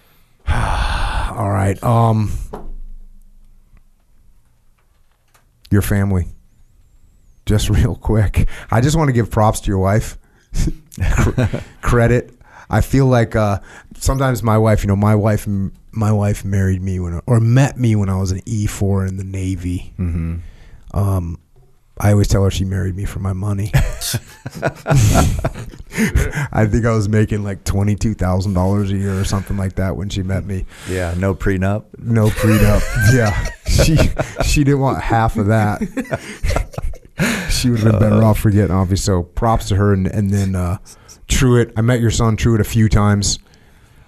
all 0.48 1.50
right 1.50 1.80
um 1.84 2.32
your 5.70 5.82
family 5.82 6.26
just 7.48 7.68
real 7.78 7.94
quick 7.96 8.46
i 8.70 8.80
just 8.80 8.96
want 8.96 9.08
to 9.08 9.12
give 9.12 9.30
props 9.30 9.60
to 9.60 9.68
your 9.68 9.78
wife 9.78 10.16
credit 11.82 12.34
i 12.70 12.80
feel 12.80 13.06
like 13.06 13.34
uh 13.34 13.58
sometimes 13.96 14.42
my 14.42 14.56
wife 14.58 14.82
you 14.82 14.88
know 14.88 14.96
my 14.96 15.14
wife 15.14 15.46
my 15.92 16.12
wife 16.12 16.44
married 16.44 16.82
me 16.82 17.00
when 17.00 17.20
or 17.26 17.40
met 17.40 17.78
me 17.78 17.96
when 17.96 18.08
i 18.08 18.16
was 18.16 18.30
an 18.30 18.40
e4 18.42 19.08
in 19.08 19.16
the 19.16 19.24
navy 19.24 19.92
Mm-hmm. 19.98 20.36
um 20.96 21.38
I 22.00 22.12
always 22.12 22.28
tell 22.28 22.44
her 22.44 22.50
she 22.52 22.64
married 22.64 22.94
me 22.94 23.04
for 23.06 23.18
my 23.18 23.32
money. 23.32 23.72
I 26.54 26.64
think 26.70 26.86
I 26.86 26.92
was 26.92 27.08
making 27.08 27.42
like 27.42 27.64
twenty 27.64 27.96
two 27.96 28.14
thousand 28.14 28.54
dollars 28.54 28.92
a 28.92 28.96
year 28.96 29.18
or 29.18 29.24
something 29.24 29.56
like 29.56 29.74
that 29.74 29.96
when 29.96 30.08
she 30.08 30.22
met 30.22 30.44
me. 30.44 30.64
Yeah. 30.88 31.14
No 31.18 31.34
prenup. 31.34 31.86
No 31.98 32.28
prenup. 32.28 32.82
yeah, 33.12 33.48
she 33.66 33.96
she 34.44 34.62
didn't 34.62 34.78
want 34.78 35.02
half 35.02 35.36
of 35.36 35.46
that. 35.46 35.80
She 37.50 37.70
would 37.70 37.80
have 37.80 37.92
been 37.92 38.00
better 38.00 38.22
off 38.22 38.38
for 38.38 38.50
getting 38.50 38.74
obvious. 38.74 39.04
So 39.04 39.22
props 39.22 39.68
to 39.68 39.76
her. 39.76 39.92
And, 39.92 40.06
and 40.06 40.30
then 40.30 40.54
uh, 40.54 40.78
Truett, 41.26 41.72
I 41.76 41.80
met 41.80 42.00
your 42.00 42.10
son 42.10 42.36
Truett 42.36 42.60
a 42.60 42.64
few 42.64 42.88
times. 42.88 43.38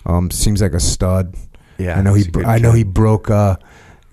Um, 0.06 0.30
seems 0.30 0.62
like 0.62 0.72
a 0.72 0.80
stud. 0.80 1.36
Yeah, 1.78 1.98
I 1.98 2.02
know 2.02 2.14
he. 2.14 2.24
I 2.44 2.58
know 2.58 2.72
he 2.72 2.84
broke 2.84 3.30
uh, 3.30 3.56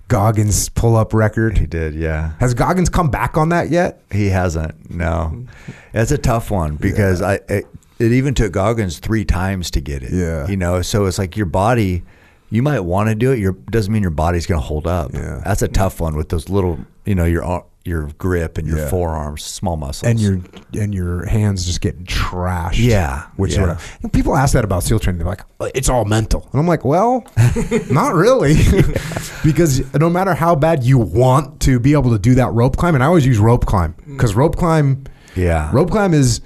Goggins 0.08 0.70
pull 0.70 0.96
up 0.96 1.12
record. 1.12 1.58
He 1.58 1.66
did. 1.66 1.94
Yeah. 1.94 2.32
Has 2.40 2.54
Goggins 2.54 2.88
come 2.88 3.10
back 3.10 3.36
on 3.36 3.50
that 3.50 3.68
yet? 3.68 4.02
He 4.10 4.28
hasn't. 4.28 4.90
No, 4.90 5.46
it's 5.92 6.10
a 6.10 6.18
tough 6.18 6.50
one 6.50 6.76
because 6.76 7.20
I 7.20 7.34
it, 7.48 7.66
it 7.98 8.12
even 8.12 8.34
took 8.34 8.52
Goggins 8.52 8.98
three 8.98 9.24
times 9.24 9.70
to 9.72 9.80
get 9.80 10.02
it. 10.02 10.12
Yeah. 10.12 10.48
you 10.48 10.56
know, 10.56 10.82
so 10.82 11.04
it's 11.04 11.18
like 11.18 11.36
your 11.36 11.46
body. 11.46 12.04
You 12.50 12.62
might 12.62 12.80
want 12.80 13.10
to 13.10 13.14
do 13.14 13.32
it. 13.32 13.38
Your 13.38 13.52
doesn't 13.52 13.92
mean 13.92 14.00
your 14.00 14.10
body's 14.10 14.46
going 14.46 14.60
to 14.60 14.66
hold 14.66 14.86
up. 14.86 15.12
Yeah. 15.12 15.42
that's 15.44 15.60
a 15.60 15.68
tough 15.68 16.00
one 16.00 16.16
with 16.16 16.30
those 16.30 16.48
little, 16.48 16.78
you 17.04 17.14
know, 17.14 17.26
your 17.26 17.66
your 17.88 18.10
grip 18.18 18.58
and 18.58 18.68
your 18.68 18.78
Yeah. 18.78 18.88
forearms, 18.90 19.42
small 19.42 19.76
muscles, 19.76 20.08
and 20.08 20.20
your 20.20 20.38
and 20.80 20.94
your 20.94 21.26
hands 21.26 21.64
just 21.64 21.80
getting 21.80 22.04
trashed. 22.04 22.78
Yeah, 22.78 23.22
which 23.36 23.52
yeah. 23.56 23.62
Is 23.62 23.68
what 23.68 23.76
I- 23.78 23.80
and 24.02 24.12
people 24.12 24.36
ask 24.36 24.52
that 24.52 24.64
about 24.64 24.82
SEAL 24.84 24.98
training. 25.00 25.18
They're 25.18 25.26
like, 25.26 25.42
"Uh, 25.60 25.68
"It's 25.74 25.88
all 25.88 26.04
mental," 26.04 26.46
and 26.52 26.60
I'm 26.60 26.66
like, 26.68 26.84
"Well, 26.84 27.24
not 27.90 28.14
really," 28.14 28.54
because 29.44 29.82
no 29.94 30.10
matter 30.10 30.34
how 30.34 30.54
bad 30.54 30.84
you 30.84 30.98
want 30.98 31.60
to 31.60 31.80
be 31.80 31.92
able 31.94 32.10
to 32.12 32.18
do 32.18 32.34
that 32.36 32.52
rope 32.52 32.76
climb, 32.76 32.94
and 32.94 33.02
I 33.02 33.06
always 33.06 33.26
use 33.26 33.38
rope 33.38 33.66
climb 33.66 33.94
because 34.06 34.34
rope 34.34 34.56
climb, 34.56 35.04
Yeah. 35.34 35.70
rope 35.72 35.90
climb 35.90 36.14
is 36.14 36.40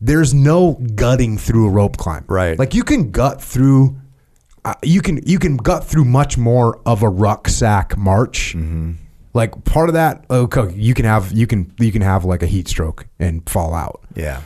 there's 0.00 0.34
no 0.34 0.72
gutting 0.96 1.38
through 1.38 1.68
a 1.68 1.70
rope 1.70 1.96
climb. 1.96 2.24
Right. 2.28 2.58
like 2.58 2.74
you 2.74 2.82
can 2.84 3.10
gut 3.10 3.40
through. 3.42 3.96
Uh, 4.64 4.74
you 4.84 5.00
can 5.00 5.18
you 5.26 5.38
can 5.40 5.56
gut 5.56 5.84
through 5.84 6.04
much 6.04 6.38
more 6.38 6.78
of 6.86 7.02
a 7.02 7.08
rucksack 7.08 7.96
march. 7.98 8.54
Mm-hmm. 8.56 8.92
Like 9.34 9.64
part 9.64 9.88
of 9.88 9.94
that, 9.94 10.24
okay, 10.30 10.72
you 10.74 10.92
can 10.94 11.04
have 11.06 11.32
you 11.32 11.46
can 11.46 11.72
you 11.78 11.90
can 11.92 12.02
have 12.02 12.24
like 12.24 12.42
a 12.42 12.46
heat 12.46 12.68
stroke 12.68 13.06
and 13.18 13.48
fall 13.48 13.74
out. 13.74 14.02
yeah, 14.14 14.42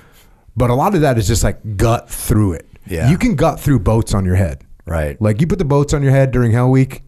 But 0.57 0.71
a 0.71 0.75
lot 0.75 0.95
of 0.95 1.01
that 1.01 1.19
is 1.19 1.27
just 1.27 1.43
like 1.43 1.77
gut 1.77 2.09
through 2.09 2.53
it. 2.53 2.67
Yeah. 2.87 3.11
You 3.11 3.19
can 3.19 3.35
gut 3.35 3.59
through 3.59 3.81
boats 3.81 4.15
on 4.15 4.25
your 4.25 4.37
head. 4.37 4.65
right, 4.87 5.21
Like 5.21 5.41
you 5.41 5.47
put 5.49 5.59
the 5.59 5.65
boats 5.65 5.93
on 5.93 6.03
your 6.05 6.13
head 6.13 6.31
during 6.31 6.53
Hell 6.53 6.71
Week, 6.71 7.03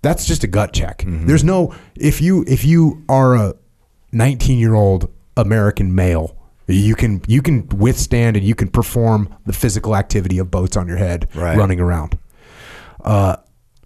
that's 0.00 0.24
just 0.24 0.42
a 0.42 0.46
gut 0.46 0.72
check. 0.72 0.98
Mm-hmm. 0.98 1.26
There's 1.26 1.44
no 1.44 1.74
if 1.96 2.22
you 2.22 2.44
if 2.48 2.64
you 2.64 3.04
are 3.10 3.34
a 3.36 3.54
19 4.12 4.58
year 4.58 4.72
old 4.74 5.10
American 5.36 5.94
male, 5.94 6.34
you 6.66 6.94
can 6.94 7.20
you 7.28 7.42
can 7.42 7.68
withstand 7.68 8.38
and 8.38 8.46
you 8.46 8.54
can 8.54 8.68
perform 8.68 9.34
the 9.44 9.52
physical 9.52 9.94
activity 9.94 10.38
of 10.38 10.50
boats 10.50 10.78
on 10.78 10.88
your 10.88 10.96
head 10.96 11.28
Right. 11.34 11.58
running 11.58 11.78
around. 11.80 12.18
Uh, 13.04 13.36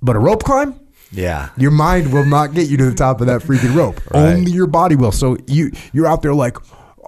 but 0.00 0.14
a 0.16 0.18
rope 0.20 0.44
climb, 0.44 0.78
yeah, 1.12 1.50
your 1.56 1.70
mind 1.70 2.12
will 2.12 2.24
not 2.24 2.54
get 2.54 2.68
you 2.68 2.76
to 2.78 2.84
the 2.90 2.94
top 2.94 3.20
of 3.20 3.26
that 3.28 3.42
freaking 3.42 3.74
rope. 3.76 4.00
Right. 4.12 4.34
Only 4.34 4.52
your 4.52 4.66
body 4.66 4.96
will. 4.96 5.12
So 5.12 5.36
you 5.46 5.70
you're 5.92 6.06
out 6.06 6.22
there 6.22 6.34
like, 6.34 6.56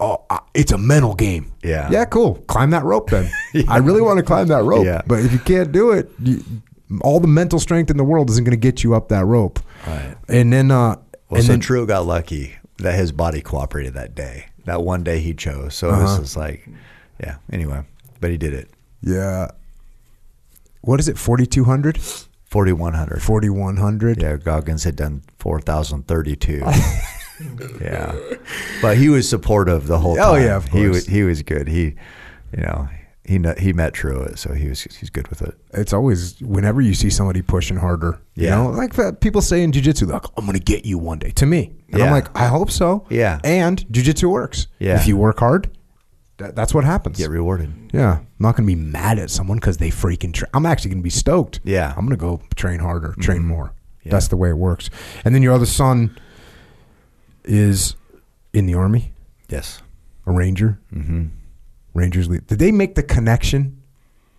oh, 0.00 0.24
it's 0.54 0.72
a 0.72 0.78
mental 0.78 1.14
game. 1.14 1.52
Yeah. 1.62 1.88
Yeah. 1.90 2.04
Cool. 2.04 2.36
Climb 2.46 2.70
that 2.70 2.84
rope 2.84 3.10
then. 3.10 3.30
I 3.68 3.78
really 3.78 4.00
want 4.02 4.18
to 4.18 4.22
climb 4.24 4.48
that 4.48 4.62
rope. 4.64 4.84
Yeah. 4.86 5.02
But 5.06 5.20
if 5.20 5.32
you 5.32 5.38
can't 5.38 5.72
do 5.72 5.90
it, 5.92 6.10
you, 6.20 6.42
all 7.00 7.18
the 7.20 7.26
mental 7.28 7.58
strength 7.58 7.90
in 7.90 7.96
the 7.96 8.04
world 8.04 8.30
isn't 8.30 8.44
going 8.44 8.52
to 8.58 8.70
get 8.70 8.84
you 8.84 8.94
up 8.94 9.08
that 9.08 9.24
rope. 9.24 9.58
Right. 9.86 10.14
And 10.28 10.52
then, 10.52 10.70
uh, 10.70 10.96
Well, 11.30 11.38
and 11.38 11.44
so 11.44 11.52
then 11.52 11.60
True 11.60 11.86
got 11.86 12.06
lucky 12.06 12.54
that 12.78 12.94
his 12.94 13.10
body 13.12 13.40
cooperated 13.40 13.94
that 13.94 14.14
day, 14.14 14.46
that 14.66 14.82
one 14.82 15.02
day 15.02 15.20
he 15.20 15.32
chose. 15.34 15.74
So 15.74 15.90
Uh-huh. 15.90 16.18
this 16.18 16.30
is 16.30 16.36
like, 16.36 16.68
yeah. 17.20 17.36
Anyway, 17.52 17.82
but 18.20 18.30
he 18.30 18.36
did 18.36 18.52
it. 18.54 18.68
yeah. 19.02 19.48
What 20.82 21.00
is 21.00 21.08
it? 21.08 21.16
4,200? 21.18 21.98
Forty 22.54 22.72
one 22.72 22.94
hundred. 22.94 23.20
4,100? 23.20 24.22
Yeah, 24.22 24.36
Goggins 24.36 24.84
had 24.84 24.94
done 24.94 25.22
four 25.40 25.60
thousand 25.60 26.06
thirty 26.06 26.36
two. 26.36 26.58
yeah, 27.80 28.14
but 28.80 28.96
he 28.96 29.08
was 29.08 29.28
supportive 29.28 29.88
the 29.88 29.98
whole 29.98 30.14
time. 30.14 30.24
Oh, 30.24 30.34
yeah, 30.36 30.54
of 30.54 30.68
He 30.68 30.86
was 30.86 31.04
he 31.04 31.24
was 31.24 31.42
good. 31.42 31.66
He, 31.66 31.96
you 32.56 32.62
know, 32.62 32.88
he 33.24 33.44
he 33.58 33.72
met 33.72 33.92
Truett, 33.92 34.38
so 34.38 34.52
he 34.52 34.68
was 34.68 34.82
he's 34.82 35.10
good 35.10 35.26
with 35.26 35.42
it. 35.42 35.52
It's 35.72 35.92
always 35.92 36.40
whenever 36.42 36.80
you 36.80 36.94
see 36.94 37.10
somebody 37.10 37.42
pushing 37.42 37.76
harder, 37.76 38.20
you 38.36 38.50
know, 38.50 38.68
like 38.68 38.96
uh, 39.00 39.10
people 39.10 39.42
say 39.42 39.64
in 39.64 39.72
jujitsu, 39.72 40.06
like, 40.06 40.22
I'm 40.36 40.46
going 40.46 40.56
to 40.56 40.62
get 40.62 40.86
you 40.86 40.96
one 40.96 41.18
day. 41.18 41.30
To 41.30 41.46
me. 41.46 41.74
And 41.90 42.04
I'm 42.04 42.12
like, 42.12 42.38
I 42.38 42.46
hope 42.46 42.70
so. 42.70 43.04
Yeah. 43.10 43.40
And 43.42 43.84
jujitsu 43.88 44.30
works. 44.30 44.68
Yeah. 44.78 44.94
If 44.94 45.08
you 45.08 45.16
work 45.16 45.40
hard, 45.40 45.76
that, 46.38 46.54
that's 46.56 46.74
what 46.74 46.84
happens. 46.84 47.16
Get 47.18 47.30
rewarded. 47.30 47.72
Yeah, 47.92 48.18
I'm 48.18 48.26
not 48.38 48.56
going 48.56 48.68
to 48.68 48.74
be 48.74 48.80
mad 48.80 49.18
at 49.18 49.30
someone 49.30 49.58
because 49.58 49.76
they 49.76 49.90
freaking. 49.90 50.32
Tra- 50.32 50.48
I'm 50.54 50.66
actually 50.66 50.90
going 50.90 51.00
to 51.00 51.04
be 51.04 51.10
stoked. 51.10 51.60
Yeah. 51.64 51.90
I'm 51.96 52.06
going 52.06 52.16
to 52.18 52.20
go 52.20 52.40
train 52.56 52.80
harder, 52.80 53.14
train 53.20 53.44
more. 53.44 53.72
Yeah. 54.02 54.10
That's 54.12 54.28
the 54.28 54.36
way 54.36 54.50
it 54.50 54.56
works. 54.58 54.90
And 55.24 55.34
then 55.34 55.42
your 55.42 55.52
other 55.54 55.66
son 55.66 56.18
is 57.44 57.96
in 58.52 58.66
the 58.66 58.74
army, 58.74 59.12
Yes. 59.48 59.82
a 60.26 60.32
ranger. 60.32 60.78
hmm 60.92 61.26
Rangers 61.92 62.28
lead. 62.28 62.46
Did 62.48 62.58
they 62.58 62.72
make 62.72 62.96
the 62.96 63.04
connection 63.04 63.80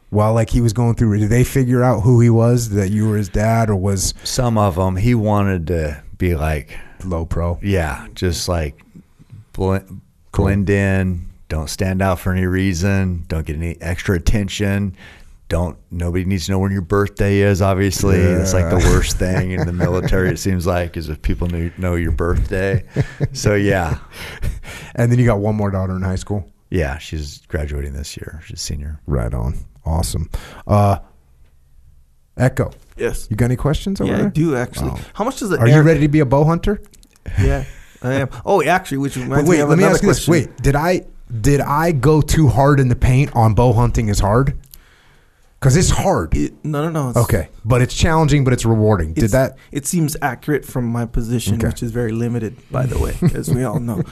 while 0.10 0.34
like 0.34 0.50
he 0.50 0.60
was 0.60 0.74
going 0.74 0.96
through? 0.96 1.18
Did 1.20 1.30
they 1.30 1.46
figure 1.46 1.82
out 1.84 2.02
who 2.02 2.20
he 2.20 2.30
was? 2.30 2.72
That 2.72 2.92
you 2.92 3.08
were 3.08 3.16
his 3.16 3.30
dad, 3.30 3.70
or 3.70 3.78
was 3.78 4.14
Some 4.26 4.58
of 4.58 4.76
them 4.76 4.98
he 4.98 5.16
wanted 5.16 5.68
to 5.68 6.04
be 6.18 6.36
like, 6.36 6.78
low 7.06 7.26
pro? 7.26 7.58
yeah, 7.64 8.08
just 8.14 8.50
like 8.50 8.82
blend, 9.54 10.02
blend 10.34 10.70
in. 10.70 11.30
Don't 11.50 11.70
stand 11.70 12.02
out 12.02 12.20
for 12.20 12.32
any 12.32 12.46
reason. 12.46 13.24
Don't 13.28 13.46
get 13.46 13.56
any 13.56 13.80
extra 13.82 14.16
attention. 14.16 14.96
don't 15.48 15.78
nobody 15.92 16.26
needs 16.26 16.46
to 16.48 16.52
know 16.52 16.60
when 16.60 16.72
your 16.72 16.82
birthday 16.82 17.38
is. 17.42 17.62
Obviously, 17.62 18.18
it's 18.18 18.54
like 18.54 18.70
the 18.70 18.78
worst 18.78 19.18
thing 19.18 19.52
in 19.52 19.66
the 19.66 19.74
military. 19.86 20.30
It 20.30 20.40
seems 20.40 20.66
like 20.66 20.98
is 20.98 21.08
if 21.08 21.22
people 21.22 21.48
knew, 21.48 21.72
know 21.78 21.94
your 21.96 22.12
birthday. 22.12 22.84
So 23.34 23.54
yeah, 23.54 24.00
And 24.96 25.12
then 25.12 25.20
you 25.20 25.26
got 25.26 25.40
one 25.40 25.56
more 25.56 25.70
daughter 25.70 25.96
in 25.96 26.02
high 26.02 26.16
school. 26.16 26.50
yeah, 26.72 26.98
she's 26.98 27.42
graduating 27.48 27.94
this 27.94 28.18
year. 28.18 28.42
She's 28.46 28.58
a 28.60 28.62
senior. 28.62 29.00
Right 29.06 29.34
on. 29.34 29.56
Awesome. 29.86 30.30
Uh, 30.66 30.98
Echo, 32.38 32.72
Yes. 32.98 33.28
you 33.30 33.36
got 33.38 33.46
any 33.46 33.56
questions 33.56 34.02
over 34.02 34.12
Yeah, 34.12 34.26
I 34.26 34.30
do 34.30 34.56
actually. 34.56 34.92
Oh. 34.92 35.00
How 35.14 35.24
much 35.24 35.40
does 35.40 35.52
it? 35.52 35.60
Are 35.60 35.68
you 35.68 35.82
ready 35.82 36.00
to 36.02 36.08
be 36.08 36.20
a 36.22 36.26
bow 36.26 36.44
hunter? 36.44 36.82
Yeah, 37.42 37.66
I 38.02 38.14
am. 38.16 38.30
Oh, 38.46 38.62
actually, 38.64 38.98
which 38.98 39.16
reminds 39.16 39.44
But 39.44 39.50
wait, 39.50 39.58
me 39.58 39.62
of 39.62 39.70
let 39.70 39.78
me 39.78 39.84
another 39.84 39.96
ask 39.96 40.04
you 40.04 40.10
this. 40.10 40.28
Wait, 40.28 40.58
did 40.58 40.76
I 40.76 41.06
did 41.42 41.60
I 41.62 41.92
go 41.92 42.22
too 42.22 42.48
hard 42.48 42.80
in 42.80 42.88
the 42.90 42.95
paint 42.95 43.36
on 43.36 43.54
bow 43.54 43.74
hunting 43.74 44.10
is 44.10 44.20
hard? 44.20 44.58
Because 45.60 45.76
it's 45.78 45.90
hard. 45.90 46.36
It- 46.36 46.54
no, 46.64 46.84
no, 46.84 46.90
no. 46.92 47.10
it's- 47.10 47.24
Okay, 47.24 47.50
but 47.64 47.82
it's 47.82 47.95
challenging, 47.95 48.44
but 48.44 48.54
it's 48.54 48.66
rewarding. 48.66 49.14
Did 49.14 49.24
it's- 49.26 49.32
that? 49.32 49.58
It 49.72 49.88
seems 49.88 50.16
accurate 50.22 50.64
from 50.66 50.86
my 50.86 51.06
position, 51.06 51.56
Okay. 51.56 51.68
which 51.68 51.82
is 51.82 51.92
very 51.92 52.12
limited, 52.12 52.56
by 52.70 52.86
the 52.86 53.00
way, 53.00 53.18
as 53.34 53.50
we 53.50 53.64
all 53.64 53.80
know. 53.80 54.04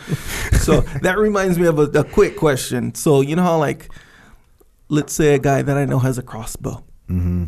So 0.62 0.82
that 1.04 1.18
reminds 1.20 1.60
me 1.60 1.68
of 1.68 1.78
a, 1.78 1.84
a 2.00 2.04
quick 2.04 2.38
question. 2.38 2.96
So 2.96 3.22
you 3.22 3.36
know 3.36 3.44
how, 3.44 3.58
like, 3.60 3.92
let's 4.90 5.14
say 5.14 5.36
a 5.36 5.40
guy 5.40 5.62
that 5.62 5.78
I 5.78 5.86
know 5.86 6.00
has 6.00 6.18
a 6.18 6.24
crossbow. 6.24 6.84
Mm-hmm. 7.10 7.46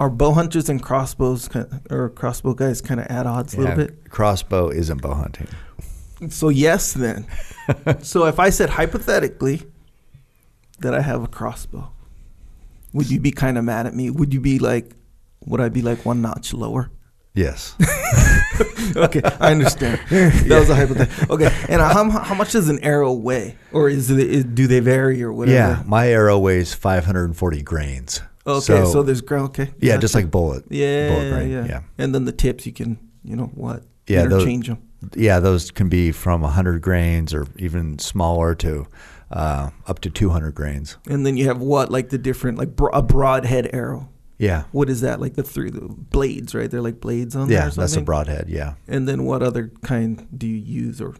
Are 0.00 0.10
bow 0.10 0.32
hunters 0.32 0.68
and 0.68 0.82
crossbows 0.82 1.48
or 1.90 2.10
crossbow 2.10 2.52
guys 2.54 2.80
kind 2.82 3.00
of 3.00 3.06
at 3.06 3.26
odds 3.26 3.54
a 3.54 3.60
little 3.60 3.76
bit? 3.76 4.10
Crossbow 4.10 4.68
isn't 4.68 5.00
bow 5.00 5.14
hunting. 5.14 5.48
So 6.28 6.48
yes, 6.48 6.92
then. 6.92 7.26
so 8.02 8.26
if 8.26 8.38
I 8.38 8.50
said 8.50 8.70
hypothetically 8.70 9.62
that 10.80 10.94
I 10.94 11.00
have 11.00 11.22
a 11.22 11.28
crossbow, 11.28 11.90
would 12.92 13.10
you 13.10 13.20
be 13.20 13.30
kind 13.30 13.58
of 13.58 13.64
mad 13.64 13.86
at 13.86 13.94
me? 13.94 14.10
Would 14.10 14.32
you 14.34 14.40
be 14.40 14.58
like, 14.58 14.92
would 15.44 15.60
I 15.60 15.68
be 15.68 15.82
like 15.82 16.04
one 16.04 16.22
notch 16.22 16.52
lower? 16.52 16.90
Yes. 17.34 17.76
okay, 18.96 19.20
I 19.40 19.52
understand. 19.52 20.00
That 20.48 20.58
was 20.58 20.70
a 20.70 20.74
hypothetical. 20.74 21.34
Okay, 21.34 21.54
and 21.68 21.80
how, 21.80 22.10
how 22.10 22.34
much 22.34 22.52
does 22.52 22.68
an 22.68 22.80
arrow 22.80 23.12
weigh, 23.12 23.56
or 23.70 23.88
is 23.88 24.10
it 24.10 24.18
is, 24.18 24.44
do 24.44 24.66
they 24.66 24.80
vary 24.80 25.22
or 25.22 25.32
whatever? 25.32 25.56
yeah, 25.56 25.82
my 25.86 26.08
arrow 26.08 26.38
weighs 26.38 26.74
540 26.74 27.62
grains. 27.62 28.22
Okay, 28.44 28.84
so, 28.86 29.02
there's 29.02 29.20
ground. 29.20 29.50
Okay. 29.50 29.70
yeah, 29.78 29.92
gotcha. 29.92 30.00
just 30.00 30.14
like 30.14 30.30
bullet. 30.30 30.64
yeah, 30.70 31.10
bullet 31.10 31.30
grain. 31.30 31.50
yeah, 31.50 31.64
yeah. 31.66 31.80
And 31.98 32.14
then 32.14 32.24
the 32.24 32.32
tips 32.32 32.66
you 32.66 32.72
can, 32.72 32.98
you 33.22 33.36
know 33.36 33.50
what? 33.54 33.84
Yeah, 34.08 34.24
those- 34.24 34.42
interchange 34.42 34.68
them. 34.68 34.87
Yeah, 35.14 35.40
those 35.40 35.70
can 35.70 35.88
be 35.88 36.12
from 36.12 36.40
100 36.42 36.82
grains 36.82 37.32
or 37.32 37.46
even 37.56 37.98
smaller 37.98 38.54
to 38.56 38.86
uh, 39.30 39.70
up 39.86 40.00
to 40.00 40.10
200 40.10 40.54
grains. 40.54 40.96
And 41.08 41.24
then 41.24 41.36
you 41.36 41.46
have 41.46 41.60
what, 41.60 41.90
like 41.90 42.08
the 42.08 42.18
different, 42.18 42.58
like 42.58 42.74
bro- 42.74 42.90
a 42.92 43.02
broadhead 43.02 43.70
arrow. 43.72 44.08
Yeah. 44.38 44.64
What 44.72 44.88
is 44.88 45.00
that? 45.00 45.20
Like 45.20 45.34
the 45.34 45.42
three 45.42 45.70
the 45.70 45.80
blades, 45.82 46.54
right? 46.54 46.70
They're 46.70 46.80
like 46.80 47.00
blades 47.00 47.34
on 47.36 47.48
there. 47.48 47.64
Yeah, 47.64 47.70
that's 47.70 47.96
a 47.96 48.00
broadhead. 48.00 48.48
Yeah. 48.48 48.74
And 48.86 49.06
then 49.08 49.24
what 49.24 49.42
other 49.42 49.70
kind 49.82 50.26
do 50.36 50.46
you 50.46 50.56
use, 50.56 51.00
or 51.00 51.14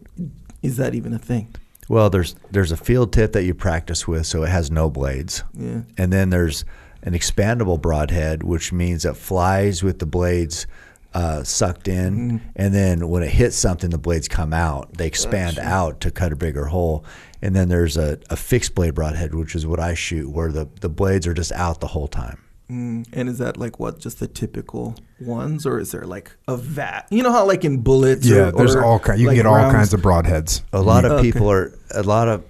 is 0.63 0.77
that 0.77 0.95
even 0.95 1.13
a 1.13 1.19
thing? 1.19 1.55
Well, 1.89 2.11
there's 2.11 2.37
there's 2.53 2.71
a 2.71 2.77
field 2.77 3.13
tip 3.13 3.33
that 3.33 3.43
you 3.45 3.55
practice 3.55 4.07
with, 4.07 4.27
so 4.27 4.45
it 4.45 4.51
has 4.51 4.71
no 4.71 4.89
blades, 4.89 5.43
Yeah. 5.55 5.81
and 5.97 6.13
then 6.13 6.31
there's 6.31 6.65
an 7.03 7.13
expandable 7.15 7.81
broadhead, 7.81 8.43
which 8.45 8.73
means 8.73 9.05
it 9.05 9.17
flies 9.17 9.83
with 9.83 9.99
the 9.99 10.07
blades 10.07 10.67
uh, 11.15 11.43
sucked 11.43 11.89
in, 11.89 12.41
and 12.55 12.75
then 12.75 13.09
when 13.09 13.23
it 13.23 13.31
hits 13.31 13.57
something, 13.57 13.91
the 13.91 13.99
blades 13.99 14.29
come 14.29 14.53
out. 14.53 14.95
They 14.95 15.07
expand 15.07 15.59
out 15.59 16.01
to 16.03 16.11
cut 16.11 16.33
a 16.33 16.37
bigger 16.37 16.67
hole. 16.67 17.05
And 17.41 17.55
then 17.55 17.69
there's 17.69 17.97
a, 17.97 18.19
a 18.31 18.37
fixed 18.37 18.75
blade 18.75 18.95
broadhead, 18.95 19.35
which 19.35 19.55
is 19.55 19.65
what 19.65 19.79
I 19.79 19.95
shoot, 19.95 20.29
where 20.29 20.51
the, 20.51 20.69
the 20.81 20.89
blades 20.89 21.25
are 21.27 21.35
just 21.35 21.53
out 21.53 21.81
the 21.81 21.87
whole 21.87 22.09
time. 22.09 22.43
Mm, 22.69 23.07
and 23.13 23.29
is 23.29 23.39
that 23.39 23.57
like 23.57 23.79
what, 23.79 24.01
just 24.01 24.19
the 24.21 24.27
typical 24.27 24.97
ones, 25.21 25.65
or 25.65 25.79
is 25.79 25.93
there 25.93 26.03
like 26.05 26.33
a 26.49 26.57
vat? 26.57 27.07
You 27.11 27.23
know 27.23 27.33
how 27.33 27.47
like 27.47 27.65
in 27.65 27.81
bullets, 27.81 28.27
Yeah, 28.27 28.49
or, 28.49 28.53
there's 28.53 28.75
or, 28.75 28.85
all 28.85 28.99
kinds. 28.99 29.21
You 29.21 29.29
like, 29.29 29.37
can 29.37 29.45
get 29.45 29.49
all 29.49 29.71
kinds 29.71 29.95
of 29.95 30.01
broadheads. 30.03 30.63
A 30.73 30.83
lot 30.83 31.05
of 31.05 31.13
Okay. 31.13 31.23
people 31.23 31.51
are 31.51 31.73
a 31.95 32.03
lot 32.03 32.29
of 32.29 32.45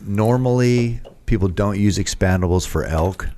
normally 0.00 1.00
people 1.26 1.48
don't 1.48 1.78
use 1.78 1.98
expandables 1.98 2.66
for 2.66 2.84
elk. 2.84 3.28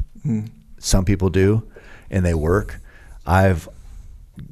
Some 0.79 1.05
people 1.05 1.31
do, 1.31 1.69
and 2.11 2.25
they 2.25 2.35
work. 2.35 2.81
I've 3.27 3.69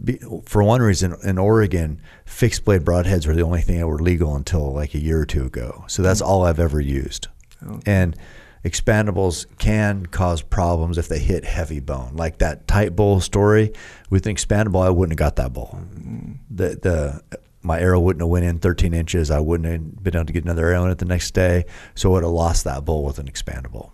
be- 0.03 0.21
for 0.45 0.63
one 0.63 0.83
reason 0.83 1.17
in 1.25 1.39
Oregon, 1.39 2.01
fixed 2.25 2.65
blade 2.65 2.83
broadheads 2.83 3.27
were 3.27 3.35
the 3.35 3.43
only 3.43 3.61
thing 3.61 3.79
that 3.79 3.87
were 3.87 3.99
legal 3.99 4.35
until 4.37 4.73
like 4.73 4.95
a 4.95 5.01
year 5.01 5.21
or 5.21 5.27
two 5.27 5.45
ago. 5.45 5.85
So 5.89 6.03
that's 6.03 6.23
mm. 6.23 6.27
all 6.27 6.45
I've 6.45 6.61
ever 6.61 6.81
used. 6.81 7.29
Oh. 7.67 7.81
And 7.87 8.17
expandables 8.65 9.47
can 9.59 10.07
cause 10.07 10.43
problems 10.43 10.99
if 10.99 11.09
they 11.09 11.19
hit 11.19 11.45
heavy 11.45 11.81
bone, 11.81 12.15
like 12.15 12.39
that 12.39 12.67
Tight 12.67 12.97
Bull 12.97 13.21
story. 13.21 13.73
With 14.11 14.27
an 14.27 14.35
expandable, 14.35 14.85
I 14.85 14.91
wouldn't 14.91 15.19
have 15.19 15.25
got 15.25 15.37
that 15.37 15.53
bowl. 15.53 15.79
Mm-hmm. 15.79 16.33
The 16.51 16.69
the 16.81 17.39
my 17.63 17.81
arrow 17.81 17.99
wouldn't 17.99 18.21
have 18.21 18.29
went 18.29 18.45
in 18.45 18.59
13 18.59 18.93
inches. 18.93 19.31
I 19.31 19.41
wouldn't 19.41 19.71
have 19.71 20.03
been 20.03 20.15
able 20.15 20.27
to 20.27 20.33
get 20.33 20.45
another 20.45 20.67
arrow 20.67 20.85
in 20.85 20.91
it 20.91 20.99
the 20.99 21.07
next 21.07 21.33
day. 21.33 21.65
So 21.95 22.11
I 22.11 22.13
would 22.13 22.23
have 22.23 22.33
lost 22.33 22.65
that 22.65 22.85
bowl 22.85 23.05
with 23.05 23.19
an 23.19 23.27
expandable. 23.27 23.91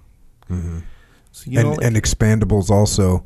Mm-hmm. 0.51 0.81
So, 1.31 1.51
you 1.51 1.63
know, 1.63 1.71
and, 1.71 1.77
like- 1.77 1.87
and 1.87 1.97
expandables 1.97 2.69
also 2.69 3.25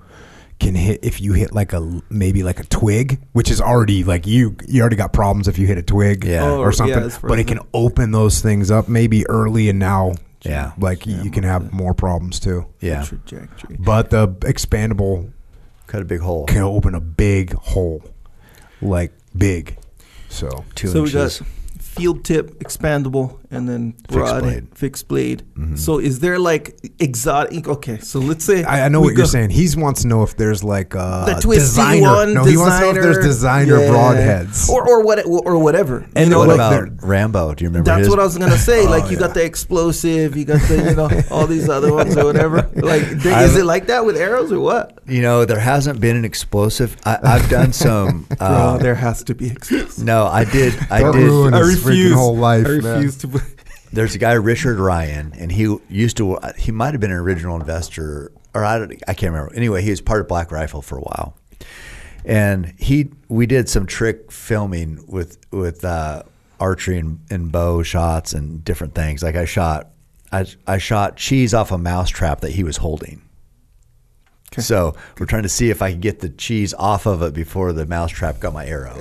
can 0.60 0.74
hit 0.74 1.00
if 1.02 1.20
you 1.20 1.32
hit 1.32 1.52
like 1.52 1.72
a 1.72 2.02
maybe 2.10 2.42
like 2.42 2.60
a 2.60 2.64
twig, 2.64 3.20
which 3.32 3.50
is 3.50 3.60
already 3.60 4.04
like 4.04 4.26
you 4.26 4.56
you 4.66 4.80
already 4.80 4.96
got 4.96 5.12
problems 5.12 5.48
if 5.48 5.58
you 5.58 5.66
hit 5.66 5.78
a 5.78 5.82
twig 5.82 6.24
Yeah. 6.24 6.44
Oh, 6.44 6.60
or 6.60 6.72
something. 6.72 6.98
as 7.02 7.16
far 7.18 7.28
but 7.28 7.38
it 7.38 7.46
can 7.46 7.58
open 7.74 8.12
those 8.12 8.40
things 8.40 8.70
up 8.70 8.88
maybe 8.88 9.26
early 9.28 9.68
and 9.68 9.78
now. 9.78 10.14
Yeah. 10.42 10.72
like 10.78 11.06
you, 11.06 11.16
you 11.22 11.30
can 11.30 11.42
have 11.42 11.72
more 11.72 11.94
problems 11.94 12.38
too. 12.38 12.66
Yeah, 12.78 13.02
trajectory. 13.02 13.76
But 13.78 14.10
the 14.10 14.28
expandable 14.28 15.32
cut 15.86 16.02
a 16.02 16.04
big 16.04 16.20
hole. 16.20 16.44
can 16.44 16.60
open 16.62 16.94
a 16.94 17.00
big 17.00 17.54
hole, 17.54 18.02
like 18.82 19.12
big. 19.36 19.78
So 20.28 20.64
Two 20.74 20.88
so 20.88 20.98
inches. 21.06 21.40
we 21.40 21.46
got 21.46 21.50
field 21.96 22.24
tip, 22.24 22.58
expandable, 22.60 23.38
and 23.50 23.68
then 23.68 23.94
broad 24.08 24.42
blade. 24.42 24.66
fixed 24.76 25.06
blade. 25.08 25.42
So 25.76 25.98
is 25.98 26.18
there 26.20 26.38
like 26.38 26.76
exotic? 26.98 27.68
Okay, 27.68 27.98
so 27.98 28.18
let's 28.20 28.44
say 28.44 28.64
I, 28.64 28.86
I 28.86 28.88
know 28.88 29.00
we 29.00 29.08
what 29.08 29.16
you're 29.16 29.26
saying. 29.26 29.50
He 29.50 29.68
wants 29.76 30.02
to 30.02 30.08
know 30.08 30.22
if 30.22 30.36
there's 30.36 30.62
like 30.64 30.94
uh, 30.96 31.26
The 31.26 31.40
twisty 31.40 31.60
designer. 31.60 32.02
one, 32.02 32.34
no, 32.34 32.44
he 32.44 32.56
wants 32.56 32.76
to 32.78 32.82
know 32.82 32.90
if 32.90 33.02
there's 33.02 33.24
designer 33.24 33.78
yeah. 33.80 33.88
broadheads. 33.90 34.68
or 34.68 34.86
or 34.88 35.02
what 35.04 35.24
or 35.26 35.58
whatever. 35.58 36.06
And 36.16 36.26
you 36.26 36.30
know, 36.30 36.38
what 36.40 36.48
like 36.48 36.56
about 36.56 37.02
Rambo? 37.02 37.54
Do 37.54 37.64
you 37.64 37.68
remember? 37.70 37.88
That's 37.90 38.00
his? 38.00 38.08
what 38.10 38.18
I 38.18 38.24
was 38.24 38.36
gonna 38.38 38.58
say. 38.58 38.86
like 38.94 39.04
Oh, 39.04 39.06
you 39.06 39.12
yeah. 39.12 39.18
got 39.26 39.34
the 39.34 39.44
explosive, 39.44 40.36
you 40.36 40.44
got 40.44 40.60
the 40.68 40.76
you 40.90 40.94
know 40.96 41.08
all 41.30 41.46
these 41.46 41.68
other 41.68 41.92
ones 41.92 42.16
or 42.16 42.24
whatever. 42.24 42.68
Like 42.84 43.02
they, 43.08 43.44
is 43.44 43.56
it 43.56 43.64
like 43.64 43.86
that 43.86 44.04
with 44.04 44.16
arrows 44.16 44.52
or 44.52 44.60
what? 44.60 44.98
You 45.06 45.22
know, 45.22 45.44
there 45.46 45.58
hasn't 45.58 46.00
been 46.00 46.16
an 46.16 46.24
explosive. 46.24 46.96
I, 47.06 47.18
I've 47.22 47.48
done 47.48 47.72
some. 47.72 48.26
Uh, 48.40 48.74
Bro, 48.76 48.82
there 48.82 48.94
has 48.96 49.22
to 49.24 49.34
be 49.34 49.46
explosive. 49.48 50.04
no, 50.04 50.26
I 50.26 50.44
did. 50.44 50.74
I 50.90 51.00
Don't 51.00 51.16
did. 51.16 51.54
Ruin 51.84 51.98
freaking 51.98 52.14
whole 52.14 52.36
life, 52.36 52.66
I 52.66 52.70
man. 52.70 52.94
refuse 52.96 53.16
to. 53.18 53.40
There's 53.92 54.14
a 54.14 54.18
guy 54.18 54.32
Richard 54.32 54.78
Ryan, 54.78 55.32
and 55.38 55.52
he 55.52 55.76
used 55.88 56.16
to. 56.16 56.38
He 56.58 56.72
might 56.72 56.94
have 56.94 57.00
been 57.00 57.12
an 57.12 57.16
original 57.16 57.56
investor, 57.56 58.32
or 58.52 58.64
I, 58.64 58.78
don't, 58.78 58.92
I 59.06 59.14
can't 59.14 59.32
remember. 59.32 59.54
Anyway, 59.54 59.82
he 59.82 59.90
was 59.90 60.00
part 60.00 60.20
of 60.20 60.28
Black 60.28 60.50
Rifle 60.50 60.82
for 60.82 60.98
a 60.98 61.00
while, 61.00 61.36
and 62.24 62.74
he 62.78 63.10
we 63.28 63.46
did 63.46 63.68
some 63.68 63.86
trick 63.86 64.32
filming 64.32 65.04
with 65.06 65.38
with 65.52 65.84
uh, 65.84 66.24
archery 66.58 66.98
and, 66.98 67.20
and 67.30 67.52
bow 67.52 67.82
shots 67.82 68.32
and 68.32 68.64
different 68.64 68.94
things. 68.94 69.22
Like 69.22 69.36
I 69.36 69.44
shot, 69.44 69.90
I 70.32 70.46
I 70.66 70.78
shot 70.78 71.16
cheese 71.16 71.54
off 71.54 71.70
a 71.70 71.78
mouse 71.78 72.10
trap 72.10 72.40
that 72.40 72.52
he 72.52 72.64
was 72.64 72.78
holding. 72.78 73.22
So 74.60 74.94
we're 75.18 75.26
trying 75.26 75.42
to 75.44 75.48
see 75.48 75.70
if 75.70 75.82
I 75.82 75.90
can 75.92 76.00
get 76.00 76.20
the 76.20 76.28
cheese 76.28 76.74
off 76.74 77.06
of 77.06 77.22
it 77.22 77.34
before 77.34 77.72
the 77.72 77.86
mousetrap 77.86 78.40
got 78.40 78.52
my 78.52 78.66
arrow. 78.66 78.94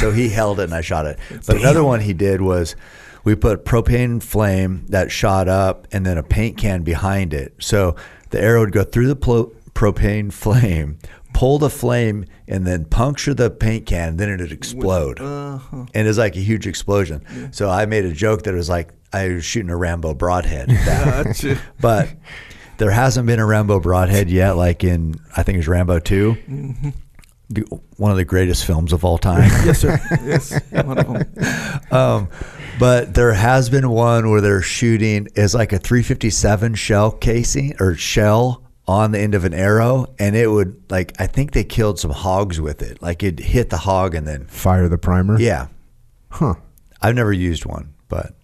So 0.00 0.10
he 0.10 0.28
held 0.28 0.60
it 0.60 0.64
and 0.64 0.74
I 0.74 0.80
shot 0.80 1.06
it. 1.06 1.18
But 1.46 1.56
another 1.56 1.84
one 1.84 2.00
he 2.00 2.12
did 2.12 2.40
was 2.40 2.76
we 3.24 3.34
put 3.34 3.64
propane 3.64 4.22
flame 4.22 4.84
that 4.88 5.10
shot 5.10 5.48
up 5.48 5.86
and 5.92 6.04
then 6.04 6.18
a 6.18 6.22
paint 6.22 6.56
can 6.58 6.82
behind 6.82 7.32
it. 7.34 7.54
So 7.60 7.96
the 8.30 8.40
arrow 8.40 8.60
would 8.60 8.72
go 8.72 8.84
through 8.84 9.08
the 9.08 9.16
plo- 9.16 9.54
propane 9.74 10.32
flame, 10.32 10.98
pull 11.32 11.58
the 11.58 11.70
flame, 11.70 12.26
and 12.48 12.66
then 12.66 12.84
puncture 12.84 13.34
the 13.34 13.50
paint 13.50 13.86
can. 13.86 13.98
Uh-huh. 14.00 14.08
And 14.10 14.20
then 14.20 14.30
it'd 14.30 14.52
explode, 14.52 15.20
and 15.20 15.88
it's 15.94 16.18
like 16.18 16.36
a 16.36 16.40
huge 16.40 16.66
explosion. 16.66 17.52
So 17.52 17.70
I 17.70 17.86
made 17.86 18.04
a 18.04 18.12
joke 18.12 18.42
that 18.42 18.54
it 18.54 18.56
was 18.56 18.68
like 18.68 18.90
I 19.12 19.28
was 19.28 19.44
shooting 19.44 19.70
a 19.70 19.76
Rambo 19.76 20.14
broadhead. 20.14 20.68
Gotcha. 20.84 21.58
but 21.80 22.08
there 22.82 22.90
hasn't 22.90 23.28
been 23.28 23.38
a 23.38 23.46
Rambo 23.46 23.78
broadhead 23.78 24.28
yet. 24.28 24.56
Like 24.56 24.82
in, 24.82 25.14
I 25.36 25.44
think 25.44 25.54
it 25.54 25.58
was 25.60 25.68
Rambo 25.68 26.00
2 26.00 26.36
The- 27.50 27.80
one 27.96 28.10
of 28.10 28.16
the 28.16 28.24
greatest 28.24 28.64
films 28.66 28.92
of 28.92 29.04
all 29.04 29.18
time. 29.18 29.42
yes, 29.64 29.78
sir. 29.78 30.00
Yes, 30.24 30.60
one 30.72 30.98
of 30.98 31.06
them. 31.06 31.80
um, 31.92 32.28
but 32.80 33.14
there 33.14 33.32
has 33.34 33.70
been 33.70 33.88
one 33.90 34.30
where 34.30 34.40
they're 34.40 34.62
shooting 34.62 35.28
is 35.36 35.54
like 35.54 35.72
a 35.72 35.78
357 35.78 36.74
shell 36.74 37.12
casing 37.12 37.74
or 37.78 37.94
shell 37.94 38.64
on 38.88 39.12
the 39.12 39.20
end 39.20 39.36
of 39.36 39.44
an 39.44 39.54
arrow, 39.54 40.06
and 40.18 40.34
it 40.34 40.48
would 40.50 40.82
like 40.90 41.12
I 41.20 41.28
think 41.28 41.52
they 41.52 41.62
killed 41.62 42.00
some 42.00 42.10
hogs 42.10 42.60
with 42.60 42.82
it. 42.82 43.00
Like 43.00 43.22
it 43.22 43.38
hit 43.38 43.70
the 43.70 43.76
hog 43.76 44.16
and 44.16 44.26
then 44.26 44.46
Fire 44.46 44.88
the 44.88 44.98
primer. 44.98 45.38
yeah. 45.38 45.68
Huh. 46.30 46.54
I've 47.00 47.14
never 47.14 47.32
used 47.32 47.64
one, 47.64 47.94
but 48.08 48.34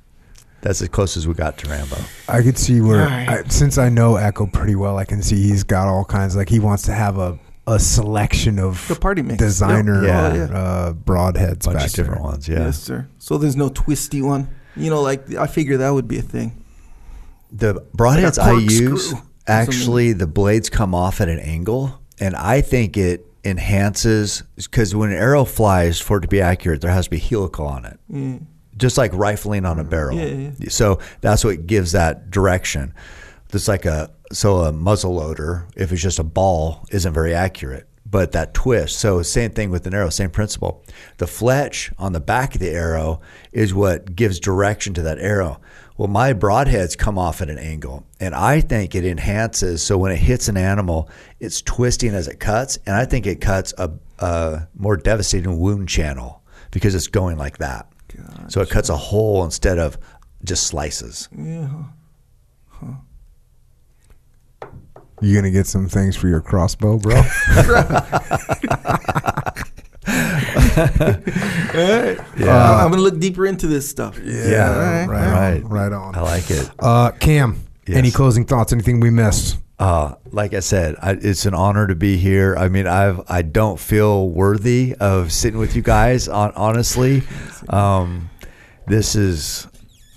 That's 0.61 0.83
as 0.83 0.89
close 0.89 1.17
as 1.17 1.27
we 1.29 1.35
got 1.35 1.57
to 1.59 1.71
Rambo. 1.71 1.97
I 2.29 2.43
could 2.43 2.59
see 2.59 2.81
where, 2.81 3.03
Alright. 3.03 3.29
I, 3.29 3.43
since 3.49 3.79
I 3.79 3.89
know 3.89 4.17
Echo 4.17 4.47
pretty 4.47 4.75
well, 4.75 4.99
I 4.99 5.05
can 5.05 5.23
see 5.23 5.37
he's 5.37 5.63
got 5.65 5.87
all 5.89 6.05
kinds. 6.05 6.35
Like 6.35 6.49
he 6.49 6.59
wants 6.59 6.83
to 6.85 6.93
have 6.93 7.17
a, 7.19 7.39
a 7.69 7.79
selection 7.79 8.59
of 8.59 8.87
The 8.89 8.97
party 8.97 9.23
mix. 9.23 9.39
designer 9.39 10.05
Yeah. 10.05 10.35
Yeah. 10.35 10.43
uh, 10.59 10.93
broadheads 10.95 11.65
bunch 11.65 11.77
back 11.79 11.87
of 11.87 11.93
different 11.93 12.15
there. 12.23 12.23
ones. 12.31 12.49
Yeah. 12.49 12.59
Yes, 12.61 12.83
sir. 12.83 13.09
So 13.19 13.39
there's 13.39 13.55
no 13.57 13.69
twisty 13.69 14.21
one. 14.21 14.49
You 14.75 14.91
know, 14.91 15.01
like 15.03 15.33
I 15.35 15.47
figure 15.47 15.77
that 15.79 15.91
would 15.91 16.09
be 16.09 16.19
a 16.19 16.23
thing. 16.23 16.65
The 17.53 17.75
broadheads 17.97 18.37
Like 18.39 18.47
a 18.47 18.51
I 18.51 18.61
corkscrew 18.61 18.89
use, 18.91 19.13
or 19.15 19.23
actually, 19.47 20.13
the 20.13 20.27
blades 20.27 20.69
come 20.69 20.95
off 20.95 21.21
at 21.21 21.29
an 21.29 21.39
angle, 21.39 22.01
and 22.21 22.35
I 22.37 22.61
think 22.61 22.97
it 22.97 23.25
enhances 23.45 24.43
because 24.57 24.95
when 24.95 25.11
an 25.11 25.17
arrow 25.17 25.45
flies, 25.45 26.01
for 26.01 26.19
it 26.19 26.23
to 26.23 26.29
be 26.29 26.41
accurate, 26.41 26.81
there 26.81 26.91
has 26.91 27.05
to 27.07 27.11
be 27.11 27.19
helical 27.19 27.67
on 27.67 27.85
it, 27.85 27.99
Yeah. 28.09 28.39
Just 28.79 28.97
like 28.97 29.13
rifling 29.13 29.65
on 29.65 29.79
a 29.79 29.83
mm-hmm. 29.83 29.91
barrel. 29.91 30.17
Yeah, 30.17 30.51
yeah. 30.59 30.69
So 30.71 31.01
that's 31.21 31.45
what 31.45 31.67
gives 31.67 31.93
that 31.93 32.31
direction. 32.31 32.95
It's 33.53 33.69
like 33.69 33.85
a 33.85 34.11
so 34.33 34.59
a 34.59 34.73
muzzle 34.73 35.15
loader, 35.15 35.67
if 35.77 35.91
it's 35.93 36.03
just 36.03 36.19
a 36.19 36.25
ball, 36.25 36.85
isn't 36.91 37.13
very 37.13 37.35
accurate. 37.35 37.89
But 38.11 38.33
that 38.33 38.55
twist, 38.55 38.99
so 38.99 39.23
same 39.23 39.51
thing 39.51 39.71
with 39.71 39.87
an 39.87 39.93
arrow, 39.93 40.09
same 40.09 40.31
principle. 40.31 40.83
The 41.19 41.27
fletch 41.27 41.93
on 41.99 42.15
the 42.15 42.21
back 42.21 42.55
of 42.55 42.61
the 42.61 42.71
arrow 42.71 43.21
is 43.53 43.75
what 43.75 44.17
gives 44.17 44.41
direction 44.41 44.95
to 44.95 45.03
that 45.03 45.19
arrow. 45.19 45.61
Well, 45.99 46.09
my 46.09 46.33
broadheads 46.33 46.97
come 46.97 47.19
off 47.19 47.43
at 47.43 47.51
an 47.51 47.59
angle, 47.59 48.07
and 48.19 48.35
I 48.35 48.61
think 48.61 48.95
it 48.95 49.05
enhances. 49.05 49.83
So 49.83 49.99
when 49.99 50.13
it 50.13 50.19
hits 50.19 50.49
an 50.49 50.57
animal, 50.57 51.11
it's 51.41 51.61
twisting 51.61 52.15
as 52.15 52.29
it 52.29 52.41
cuts, 52.41 52.79
and 52.87 52.95
I 52.95 53.05
think 53.05 53.27
it 53.27 53.41
cuts 53.41 53.75
a, 53.77 53.91
a 54.21 54.69
more 54.75 54.97
devastating 54.97 55.59
wound 55.59 55.89
channel 55.89 56.43
because 56.71 56.95
it's 56.95 57.09
going 57.09 57.37
like 57.37 57.59
that. 57.59 57.91
So 58.49 58.61
it 58.61 58.71
cuts 58.71 58.89
a 58.89 58.97
hole 58.97 59.45
instead 59.45 59.79
of 59.79 59.99
just 60.45 60.67
slices. 60.67 61.29
Yeah. 61.37 61.69
Huh. 62.71 62.87
You 65.21 65.35
gonna 65.35 65.51
get 65.51 65.67
some 65.67 65.89
things 65.89 66.17
for 66.17 66.29
your 66.29 66.41
crossbow, 66.41 66.99
bro? 66.99 67.23
Yeah. 72.39 72.83
I'm 72.85 72.91
gonna 72.91 73.03
look 73.03 73.19
deeper 73.19 73.47
into 73.47 73.67
this 73.67 73.89
stuff. 73.89 74.19
Yeah, 74.23 74.75
right, 74.77 75.07
right. 75.07 75.63
on, 75.63 75.69
right 75.69 75.93
on. 75.93 76.15
I 76.15 76.21
like 76.23 76.51
it. 76.51 76.71
Uh, 76.79 77.11
Cam, 77.13 77.63
Yes. 77.87 77.97
any 77.97 78.11
closing 78.11 78.45
thoughts? 78.45 78.73
Anything 78.73 79.01
we 79.01 79.11
missed? 79.11 79.59
Uh, 79.79 80.15
like 80.33 80.55
I 80.55 80.61
said, 80.61 80.97
I, 81.01 81.13
it's 81.13 81.47
an 81.47 81.55
honor 81.55 81.87
to 81.87 81.95
be 81.95 82.17
here. 82.17 82.57
I 82.57 82.69
mean, 82.69 82.87
I've 82.87 83.21
I 83.29 83.43
don't 83.43 83.79
feel 83.79 84.29
worthy 84.29 84.95
of 84.99 85.33
sitting 85.33 85.61
with 85.61 85.77
you 85.77 85.83
guys. 85.83 86.27
On 86.29 86.53
honestly, 86.57 87.23
um, 87.69 88.31
this 88.87 89.15
is. 89.15 89.69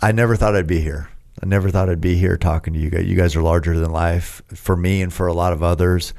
I 0.02 0.12
never 0.14 0.36
thought 0.36 0.56
I'd 0.56 0.66
be 0.66 0.82
here. 0.82 1.10
I 1.44 1.46
never 1.46 1.70
thought 1.70 1.90
I'd 1.90 2.02
be 2.02 2.16
here 2.16 2.38
talking 2.38 2.74
to 2.74 2.80
you 2.80 2.90
guys. 2.90 3.06
You 3.06 3.16
guys 3.16 3.36
are 3.36 3.42
larger 3.42 3.78
than 3.80 3.92
life 3.92 4.42
for 4.48 4.76
me 4.76 5.02
and 5.02 5.14
for 5.14 5.28
a 5.28 5.34
lot 5.34 5.54
of 5.54 5.62
others. 5.62 6.14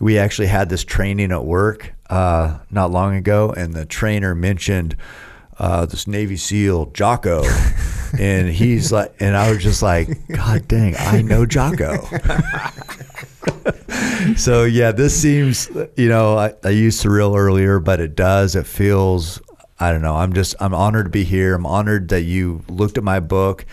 We 0.00 0.18
actually 0.18 0.48
had 0.48 0.68
this 0.68 0.84
training 0.84 1.30
at 1.30 1.44
work 1.44 1.92
uh, 2.10 2.58
not 2.70 2.90
long 2.90 3.14
ago, 3.14 3.52
and 3.56 3.74
the 3.74 3.86
trainer 3.86 4.34
mentioned 4.34 4.96
uh, 5.58 5.86
this 5.86 6.06
Navy 6.06 6.36
SEAL 6.36 6.86
Jocko, 6.86 7.42
and 8.18 8.48
he's 8.48 8.92
like, 8.92 9.14
and 9.20 9.36
I 9.36 9.50
was 9.50 9.62
just 9.62 9.82
like, 9.82 10.08
God 10.28 10.68
dang, 10.68 10.94
I 10.98 11.22
know 11.22 11.46
Jocko. 11.46 12.06
so 14.36 14.64
yeah, 14.64 14.92
this 14.92 15.20
seems, 15.20 15.68
you 15.96 16.08
know, 16.08 16.36
I, 16.38 16.54
I 16.64 16.70
used 16.70 17.04
surreal 17.04 17.36
earlier, 17.36 17.80
but 17.80 18.00
it 18.00 18.14
does. 18.14 18.56
It 18.56 18.66
feels, 18.66 19.40
I 19.78 19.92
don't 19.92 20.02
know. 20.02 20.16
I'm 20.16 20.32
just, 20.32 20.54
I'm 20.60 20.74
honored 20.74 21.06
to 21.06 21.10
be 21.10 21.24
here. 21.24 21.54
I'm 21.54 21.66
honored 21.66 22.08
that 22.08 22.22
you 22.22 22.62
looked 22.68 22.98
at 22.98 23.04
my 23.04 23.20
book. 23.20 23.64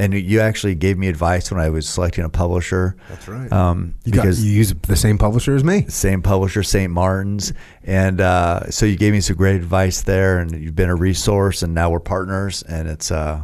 And 0.00 0.14
you 0.14 0.38
actually 0.38 0.76
gave 0.76 0.96
me 0.96 1.08
advice 1.08 1.50
when 1.50 1.58
I 1.58 1.70
was 1.70 1.88
selecting 1.88 2.24
a 2.24 2.28
publisher. 2.28 2.94
That's 3.08 3.26
right. 3.26 3.52
Um, 3.52 3.96
You 4.04 4.12
got 4.12 4.22
because 4.22 4.44
you 4.44 4.52
use 4.52 4.72
the 4.72 4.94
same 4.94 5.18
publisher 5.18 5.56
as 5.56 5.64
me. 5.64 5.86
same 5.88 6.22
publisher, 6.22 6.62
St. 6.62 6.92
Martin's, 6.92 7.52
and 7.82 8.20
uh, 8.20 8.70
so 8.70 8.86
you 8.86 8.94
gave 8.94 9.12
me 9.12 9.20
some 9.20 9.34
great 9.34 9.56
advice 9.56 10.02
there, 10.02 10.38
and 10.38 10.52
you've 10.52 10.76
been 10.76 10.88
a 10.88 10.94
resource, 10.94 11.64
and 11.64 11.74
now 11.74 11.90
we're 11.90 11.98
partners, 11.98 12.62
and 12.62 12.86
it's 12.86 13.10
uh, 13.10 13.42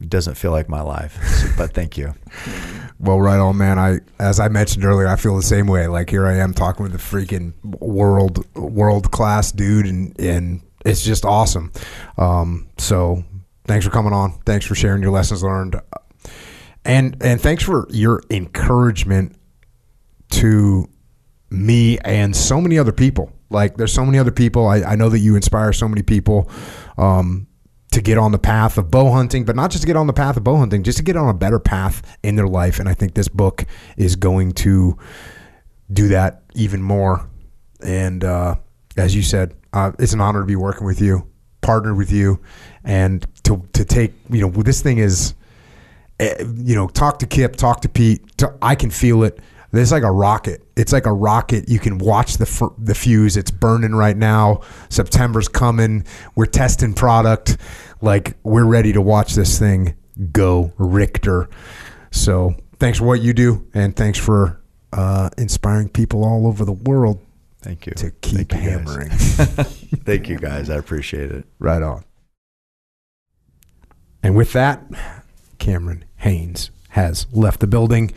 doesn't 0.00 0.34
feel 0.34 0.50
like 0.50 0.68
my 0.68 0.80
life, 0.80 1.18
but 1.56 1.72
thank 1.72 1.96
you. 1.96 2.14
Well, 2.98 3.20
right 3.20 3.38
on, 3.38 3.56
man. 3.56 3.78
I, 3.78 4.00
as 4.18 4.40
I 4.40 4.48
mentioned 4.48 4.84
earlier, 4.84 5.06
I 5.06 5.16
feel 5.16 5.36
the 5.36 5.42
same 5.42 5.66
way. 5.66 5.86
Like 5.86 6.10
here 6.10 6.26
I 6.26 6.36
am 6.36 6.52
talking 6.52 6.82
with 6.82 6.94
a 6.94 6.98
freaking 6.98 7.52
world, 7.80 8.44
world 8.54 9.10
class 9.10 9.52
dude, 9.52 9.86
and 9.86 10.18
and 10.18 10.62
it's 10.84 11.04
just 11.04 11.24
awesome. 11.24 11.72
Um, 12.18 12.68
so 12.78 13.24
thanks 13.66 13.84
for 13.84 13.92
coming 13.92 14.12
on. 14.12 14.32
Thanks 14.44 14.66
for 14.66 14.74
sharing 14.74 15.02
your 15.02 15.12
lessons 15.12 15.42
learned, 15.42 15.80
and 16.84 17.16
and 17.20 17.40
thanks 17.40 17.62
for 17.62 17.86
your 17.90 18.22
encouragement 18.30 19.36
to 20.30 20.88
me 21.50 21.98
and 22.00 22.34
so 22.34 22.60
many 22.60 22.78
other 22.78 22.92
people. 22.92 23.32
Like 23.50 23.76
there's 23.76 23.92
so 23.92 24.04
many 24.04 24.18
other 24.18 24.32
people. 24.32 24.66
I, 24.66 24.82
I 24.82 24.96
know 24.96 25.08
that 25.08 25.20
you 25.20 25.36
inspire 25.36 25.72
so 25.72 25.88
many 25.88 26.02
people 26.02 26.50
um, 26.98 27.46
to 27.94 28.02
get 28.02 28.18
on 28.18 28.32
the 28.32 28.38
path 28.38 28.76
of 28.76 28.90
bow 28.90 29.12
hunting, 29.12 29.44
but 29.44 29.54
not 29.54 29.70
just 29.70 29.82
to 29.82 29.86
get 29.86 29.96
on 29.96 30.08
the 30.08 30.12
path 30.12 30.36
of 30.36 30.42
bow 30.42 30.56
hunting, 30.56 30.82
just 30.82 30.98
to 30.98 31.04
get 31.04 31.16
on 31.16 31.28
a 31.28 31.34
better 31.34 31.60
path 31.60 32.18
in 32.24 32.34
their 32.34 32.48
life. 32.48 32.80
And 32.80 32.88
I 32.88 32.94
think 32.94 33.14
this 33.14 33.28
book 33.28 33.64
is 33.96 34.16
going 34.16 34.52
to 34.52 34.98
do 35.92 36.08
that 36.08 36.42
even 36.54 36.82
more. 36.82 37.30
And 37.84 38.24
uh, 38.24 38.56
as 38.96 39.14
you 39.14 39.22
said, 39.22 39.54
uh, 39.72 39.92
it's 40.00 40.12
an 40.12 40.20
honor 40.20 40.40
to 40.40 40.46
be 40.46 40.56
working 40.56 40.84
with 40.84 41.00
you, 41.00 41.28
partnered 41.60 41.96
with 41.96 42.10
you, 42.10 42.40
and 42.82 43.24
to 43.44 43.64
to 43.74 43.84
take 43.84 44.12
you 44.28 44.40
know 44.40 44.50
this 44.50 44.82
thing 44.82 44.98
is 44.98 45.34
eh, 46.18 46.44
you 46.56 46.74
know, 46.74 46.88
talk 46.88 47.20
to 47.20 47.26
Kip, 47.26 47.56
talk 47.56 47.80
to 47.82 47.88
Pete. 47.88 48.36
To, 48.38 48.54
I 48.60 48.74
can 48.74 48.90
feel 48.90 49.22
it. 49.22 49.38
It's 49.76 49.92
like 49.92 50.02
a 50.02 50.10
rocket. 50.10 50.62
It's 50.76 50.92
like 50.92 51.06
a 51.06 51.12
rocket. 51.12 51.68
You 51.68 51.78
can 51.78 51.98
watch 51.98 52.38
the 52.38 52.46
fr- 52.46 52.74
the 52.78 52.94
fuse. 52.94 53.36
It's 53.36 53.50
burning 53.50 53.94
right 53.94 54.16
now. 54.16 54.60
September's 54.88 55.48
coming. 55.48 56.04
We're 56.34 56.46
testing 56.46 56.94
product. 56.94 57.56
Like 58.00 58.36
we're 58.42 58.66
ready 58.66 58.92
to 58.92 59.00
watch 59.00 59.34
this 59.34 59.58
thing 59.58 59.94
go 60.32 60.72
Richter. 60.78 61.48
So 62.10 62.54
thanks 62.78 62.98
for 62.98 63.04
what 63.04 63.20
you 63.20 63.32
do, 63.32 63.66
and 63.74 63.96
thanks 63.96 64.18
for 64.18 64.60
uh, 64.92 65.30
inspiring 65.36 65.88
people 65.88 66.24
all 66.24 66.46
over 66.46 66.64
the 66.64 66.72
world 66.72 67.20
Thank 67.60 67.86
you. 67.86 67.92
to 67.94 68.10
keep 68.10 68.50
Thank 68.50 68.64
you, 68.64 68.70
hammering. 68.70 69.10
Thank 69.10 70.28
you 70.28 70.38
guys. 70.38 70.70
I 70.70 70.76
appreciate 70.76 71.32
it. 71.32 71.46
Right 71.58 71.82
on. 71.82 72.04
And 74.22 74.36
with 74.36 74.52
that, 74.52 74.82
Cameron 75.58 76.04
Hanes 76.16 76.70
has 76.94 77.26
left 77.32 77.58
the 77.60 77.66
building. 77.66 78.12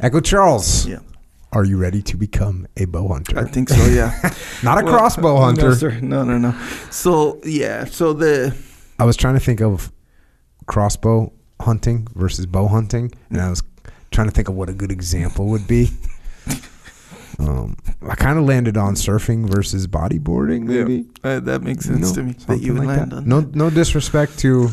Echo 0.00 0.20
Charles, 0.20 0.86
Yeah. 0.86 1.00
are 1.52 1.64
you 1.64 1.76
ready 1.76 2.00
to 2.02 2.16
become 2.16 2.66
a 2.76 2.84
bow 2.86 3.08
hunter? 3.08 3.38
I 3.38 3.44
think 3.44 3.68
so. 3.68 3.84
Yeah. 3.86 4.10
Not 4.62 4.80
a 4.80 4.84
Well, 4.84 4.94
crossbow 4.94 5.36
hunter. 5.40 5.68
No, 5.70 5.74
sir. 5.74 5.98
no, 6.00 6.22
no, 6.24 6.38
no. 6.38 6.52
So 6.90 7.40
yeah. 7.44 7.84
So 7.86 8.12
the 8.12 8.54
I 8.98 9.04
was 9.04 9.16
trying 9.16 9.34
to 9.34 9.40
think 9.40 9.60
of 9.60 9.90
crossbow 10.66 11.32
hunting 11.60 12.06
versus 12.14 12.46
bow 12.46 12.68
hunting, 12.68 13.10
and 13.30 13.40
I 13.40 13.50
was 13.50 13.62
trying 14.12 14.28
to 14.28 14.32
think 14.34 14.48
of 14.48 14.54
what 14.54 14.68
a 14.68 14.72
good 14.74 14.92
example 14.92 15.46
would 15.46 15.66
be. 15.66 15.90
Um, 17.38 17.76
I 18.06 18.16
kind 18.16 18.38
of 18.38 18.44
landed 18.44 18.76
on 18.76 18.96
surfing 18.96 19.48
versus 19.48 19.86
bodyboarding, 19.86 20.64
maybe. 20.64 21.06
uh, 21.24 21.40
that 21.40 21.62
makes 21.62 21.86
sense 21.86 22.08
No, 22.10 22.14
to 22.16 22.22
me 22.22 22.32
that 22.46 22.60
you 22.60 22.74
would 22.74 22.84
like 22.84 22.98
land 22.98 23.12
that. 23.12 23.16
on. 23.18 23.28
No, 23.28 23.40
no 23.54 23.70
disrespect 23.70 24.38
to 24.40 24.68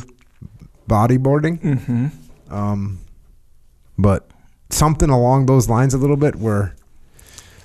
bodyboarding. 0.90 1.62
Mm-hmm. 1.62 2.54
Um, 2.54 3.00
but 3.98 4.30
something 4.70 5.10
along 5.10 5.46
those 5.46 5.70
lines 5.70 5.94
a 5.94 5.98
little 5.98 6.18
bit 6.18 6.36
where 6.36 6.76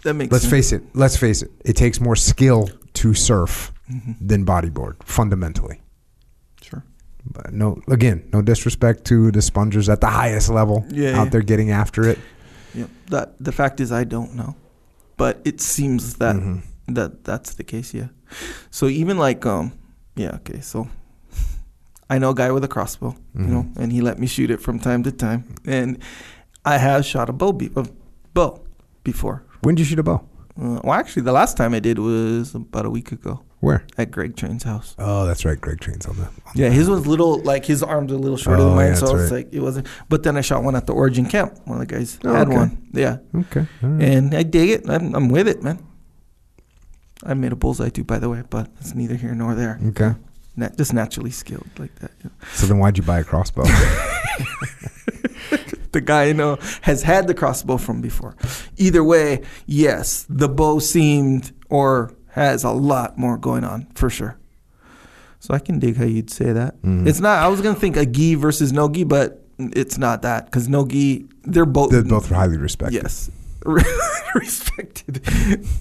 That 0.04 0.14
makes. 0.14 0.32
let's 0.32 0.44
sense. 0.44 0.50
face 0.52 0.72
it, 0.72 0.82
let's 0.94 1.16
face 1.16 1.42
it, 1.42 1.50
it 1.64 1.74
takes 1.76 2.00
more 2.00 2.16
skill 2.16 2.68
to 2.94 3.14
surf 3.14 3.72
Mhm. 3.90 4.16
than 4.20 4.44
bodyboard 4.44 4.94
fundamentally. 5.04 5.80
Sure. 6.60 6.84
But 7.30 7.52
no, 7.52 7.80
again, 7.88 8.24
no 8.32 8.42
disrespect 8.42 9.04
to 9.06 9.30
the 9.30 9.42
spongers 9.42 9.88
at 9.88 10.00
the 10.00 10.08
highest 10.08 10.48
level 10.48 10.84
Yeah, 10.90 11.18
out 11.20 11.24
yeah. 11.24 11.30
there 11.30 11.42
getting 11.42 11.70
after 11.70 12.08
it. 12.08 12.18
Yeah. 12.74 12.86
That 13.10 13.34
the 13.40 13.52
fact 13.52 13.80
is 13.80 13.92
I 13.92 14.04
don't 14.04 14.34
know, 14.34 14.54
but 15.16 15.40
it 15.44 15.60
seems 15.60 16.14
that 16.14 16.36
Mhm. 16.36 16.62
that 16.88 17.24
that's 17.24 17.54
the 17.54 17.64
case. 17.64 17.92
Yeah. 17.94 18.08
So 18.70 18.86
even 18.86 19.18
like 19.18 19.44
um 19.46 19.72
yeah 20.16 20.36
okay 20.36 20.60
so 20.60 20.88
I 22.12 22.18
know 22.20 22.30
a 22.30 22.34
guy 22.42 22.50
with 22.56 22.64
a 22.64 22.68
crossbow 22.74 23.12
you 23.34 23.50
know 23.54 23.62
Mhm. 23.62 23.76
and 23.80 23.88
he 23.94 24.00
let 24.08 24.16
me 24.22 24.26
shoot 24.34 24.50
it 24.54 24.60
from 24.66 24.76
time 24.88 25.02
to 25.06 25.12
time 25.26 25.40
and 25.76 25.88
I 26.72 26.76
have 26.88 27.00
shot 27.12 27.26
a 27.28 27.32
bow 27.32 27.52
be- 27.60 27.72
a 27.82 27.84
bow 28.34 28.50
before. 29.10 29.36
When 29.64 29.74
did 29.74 29.82
you 29.82 29.86
shoot 29.90 29.98
a 30.06 30.08
bow? 30.10 30.18
Uh, 30.60 30.78
well, 30.84 30.92
actually, 31.02 31.22
the 31.30 31.32
last 31.40 31.56
time 31.56 31.72
I 31.78 31.80
did 31.88 31.98
was 31.98 32.54
about 32.54 32.84
a 32.84 32.90
week 32.90 33.10
ago 33.18 33.34
Where? 33.60 33.80
at 33.96 34.10
Greg 34.10 34.32
Train's 34.36 34.64
house. 34.64 34.94
Oh, 34.98 35.24
that's 35.26 35.44
right. 35.46 35.58
Greg 35.64 35.80
trains 35.80 36.04
on 36.06 36.14
the. 36.20 36.26
on 36.26 36.52
Yeah, 36.54 36.68
his 36.68 36.86
was 36.90 37.06
little, 37.12 37.34
like 37.52 37.64
his 37.64 37.82
arms 37.82 38.12
are 38.12 38.16
a 38.16 38.24
little 38.26 38.36
shorter 38.36 38.60
Oh, 38.62 38.66
than 38.66 38.76
mine, 38.76 38.88
yeah, 38.92 38.94
so 39.00 39.06
that's 39.06 39.22
it's 39.22 39.32
right. 39.32 39.46
like 39.46 39.54
it 39.58 39.62
wasn't. 39.68 39.86
But 40.10 40.22
then 40.24 40.36
I 40.36 40.42
shot 40.42 40.62
one 40.62 40.76
at 40.76 40.86
the 40.86 40.92
Origin 40.92 41.24
Camp. 41.34 41.50
One 41.64 41.80
of 41.80 41.88
the 41.88 41.92
guys 41.94 42.18
Oh, 42.24 42.34
had 42.34 42.48
okay. 42.48 42.56
one. 42.62 42.70
Yeah, 42.92 43.16
Okay. 43.42 43.64
right. 43.82 44.02
and 44.10 44.34
I 44.34 44.42
dig 44.56 44.68
it. 44.76 44.80
I'm, 44.94 45.14
I'm 45.16 45.28
with 45.30 45.48
it, 45.48 45.62
man. 45.62 45.78
I 47.24 47.32
made 47.34 47.52
a 47.52 47.56
bullseye 47.56 47.88
too, 47.88 48.04
by 48.04 48.18
the 48.18 48.28
way, 48.28 48.42
but 48.50 48.68
it's 48.80 48.94
neither 48.94 49.14
here 49.16 49.34
nor 49.34 49.54
there. 49.54 49.78
okay. 49.88 50.14
Just 50.76 50.92
naturally 50.92 51.30
skilled 51.30 51.68
like 51.78 51.94
that. 52.00 52.10
yeah. 52.24 52.30
So 52.54 52.66
then 52.66 52.78
why'd 52.78 52.96
you 52.98 53.02
buy 53.04 53.20
a 53.20 53.24
crossbow? 53.24 53.64
The 55.92 56.00
guy 56.00 56.24
you 56.24 56.34
know 56.34 56.56
has 56.80 57.02
had 57.02 57.26
the 57.26 57.34
crossbow 57.34 57.76
from 57.76 58.00
before. 58.00 58.34
Either 58.78 59.04
way, 59.04 59.42
yes, 59.66 60.24
the 60.26 60.48
bow 60.48 60.78
seemed 60.78 61.52
or 61.68 62.14
has 62.30 62.64
a 62.64 62.70
lot 62.70 63.18
more 63.18 63.36
going 63.36 63.62
on 63.62 63.86
for 63.94 64.08
sure. 64.08 64.38
So 65.40 65.52
I 65.52 65.58
can 65.58 65.78
dig 65.78 65.96
how 65.98 66.04
you'd 66.06 66.30
say 66.30 66.50
that. 66.52 66.80
Mhm. 66.80 67.06
It's 67.06 67.20
not. 67.20 67.42
I 67.42 67.48
was 67.48 67.60
gonna 67.60 67.78
think 67.78 67.98
a 67.98 68.06
gi 68.06 68.36
versus 68.36 68.72
no 68.72 68.88
gi, 68.88 69.04
but 69.04 69.44
it's 69.58 69.98
not 69.98 70.22
that 70.22 70.46
because 70.46 70.66
no 70.66 70.86
gi. 70.86 71.26
They're 71.44 71.66
both. 71.66 71.90
They're 71.90 72.02
both 72.02 72.30
highly 72.30 72.56
respected. 72.56 73.02
Yes. 73.02 73.30
respected 74.34 75.24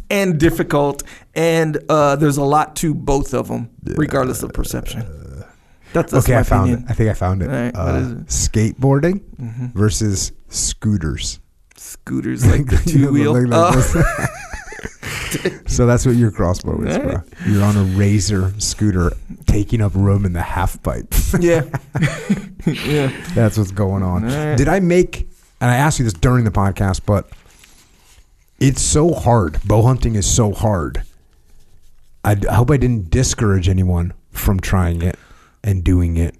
and 0.10 0.40
difficult 0.40 1.04
and 1.34 1.78
uh, 1.90 2.16
there's 2.16 2.38
a 2.38 2.44
lot 2.44 2.76
to 2.76 2.94
both 2.94 3.34
of 3.34 3.48
them 3.48 3.70
regardless 3.98 4.44
of 4.44 4.54
perception 4.54 5.06
that's, 5.94 6.12
that's 6.12 6.26
okay, 6.26 6.34
my 6.36 6.40
I 6.40 6.44
found 6.44 6.70
opinion 6.70 6.88
it. 6.88 6.92
I 6.92 6.94
think 6.94 7.10
I 7.10 7.14
found 7.14 7.42
it. 7.44 7.48
Right, 7.48 7.76
uh, 7.76 7.98
it? 7.98 8.28
Skateboarding 8.28 9.22
hmm 9.36 9.68
versus 9.74 10.32
scooters. 10.48 11.40
scooters 11.76 12.46
like 12.46 12.66
the 12.66 12.78
two 12.88 13.12
wheel 13.12 13.34
like 13.34 13.48
oh. 13.52 13.82
so 15.68 15.86
that's 15.86 16.06
what 16.06 16.16
your 16.16 16.32
crossbow 16.32 16.82
is, 16.84 16.98
bro. 16.98 17.22
You're 17.48 17.64
on 17.64 17.78
a 17.78 17.84
razor 17.84 18.54
scooter 18.60 19.14
taking 19.46 19.82
up 19.82 19.94
room 19.96 20.26
in 20.26 20.34
the 20.34 20.42
half 20.42 20.82
pipe. 20.84 21.14
yeah 21.40 21.64
yeah 22.66 23.12
That's 23.34 23.58
what's 23.58 23.72
going 23.72 24.04
on. 24.04 24.26
Alright. 24.30 24.58
Did 24.58 24.68
I 24.68 24.80
make? 24.80 25.30
And 25.60 25.70
I 25.70 25.76
asked 25.76 26.00
you 26.00 26.06
this 26.06 26.14
during 26.14 26.44
the 26.44 26.52
podcast, 26.52 27.02
but 27.06 27.30
it's 28.62 28.82
so 28.82 29.14
hard. 29.14 29.60
Bow 29.66 29.82
hunting 29.82 30.16
is 30.16 30.26
so 30.32 30.52
hard. 30.54 31.04
I, 32.24 32.36
I 32.50 32.54
hope 32.54 32.72
I 32.72 32.78
didn't 32.78 33.10
discourage 33.10 33.68
anyone 33.68 34.14
from 34.32 34.60
trying 34.60 35.02
it 35.02 35.18
and 35.64 35.84
doing 35.84 36.18
it. 36.18 36.36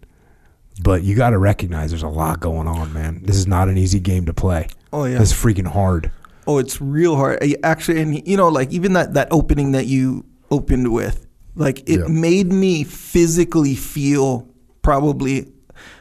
But 0.84 1.04
you 1.04 1.16
got 1.16 1.32
to 1.32 1.38
recognize 1.38 1.92
there's 1.92 2.04
a 2.04 2.08
lot 2.08 2.40
going 2.40 2.68
on, 2.68 2.94
man. 2.94 3.22
This 3.24 3.36
is 3.36 3.48
not 3.48 3.68
an 3.70 3.78
easy 3.78 4.00
game 4.00 4.26
to 4.26 4.34
play. 4.34 4.68
oh 4.94 5.06
yeah 5.06 5.22
It's 5.22 5.34
freaking 5.34 5.68
hard. 5.68 6.12
oh 6.48 6.58
it's 6.58 6.82
real 6.82 7.16
hard 7.16 7.38
I- 7.42 7.56
actually 7.64 8.02
and 8.02 8.28
you 8.28 8.36
know 8.38 8.48
like 8.50 8.72
even 8.72 8.94
that 8.94 9.14
that 9.14 9.28
opening 9.32 9.74
that 9.74 9.86
you 9.86 10.26
opened 10.50 10.92
with 10.92 11.28
like 11.56 11.80
it 11.88 12.00
Yeah. 12.00 12.08
made 12.08 12.48
me 12.52 12.84
physically 12.84 13.76
feel 13.76 14.48
probably 14.82 15.48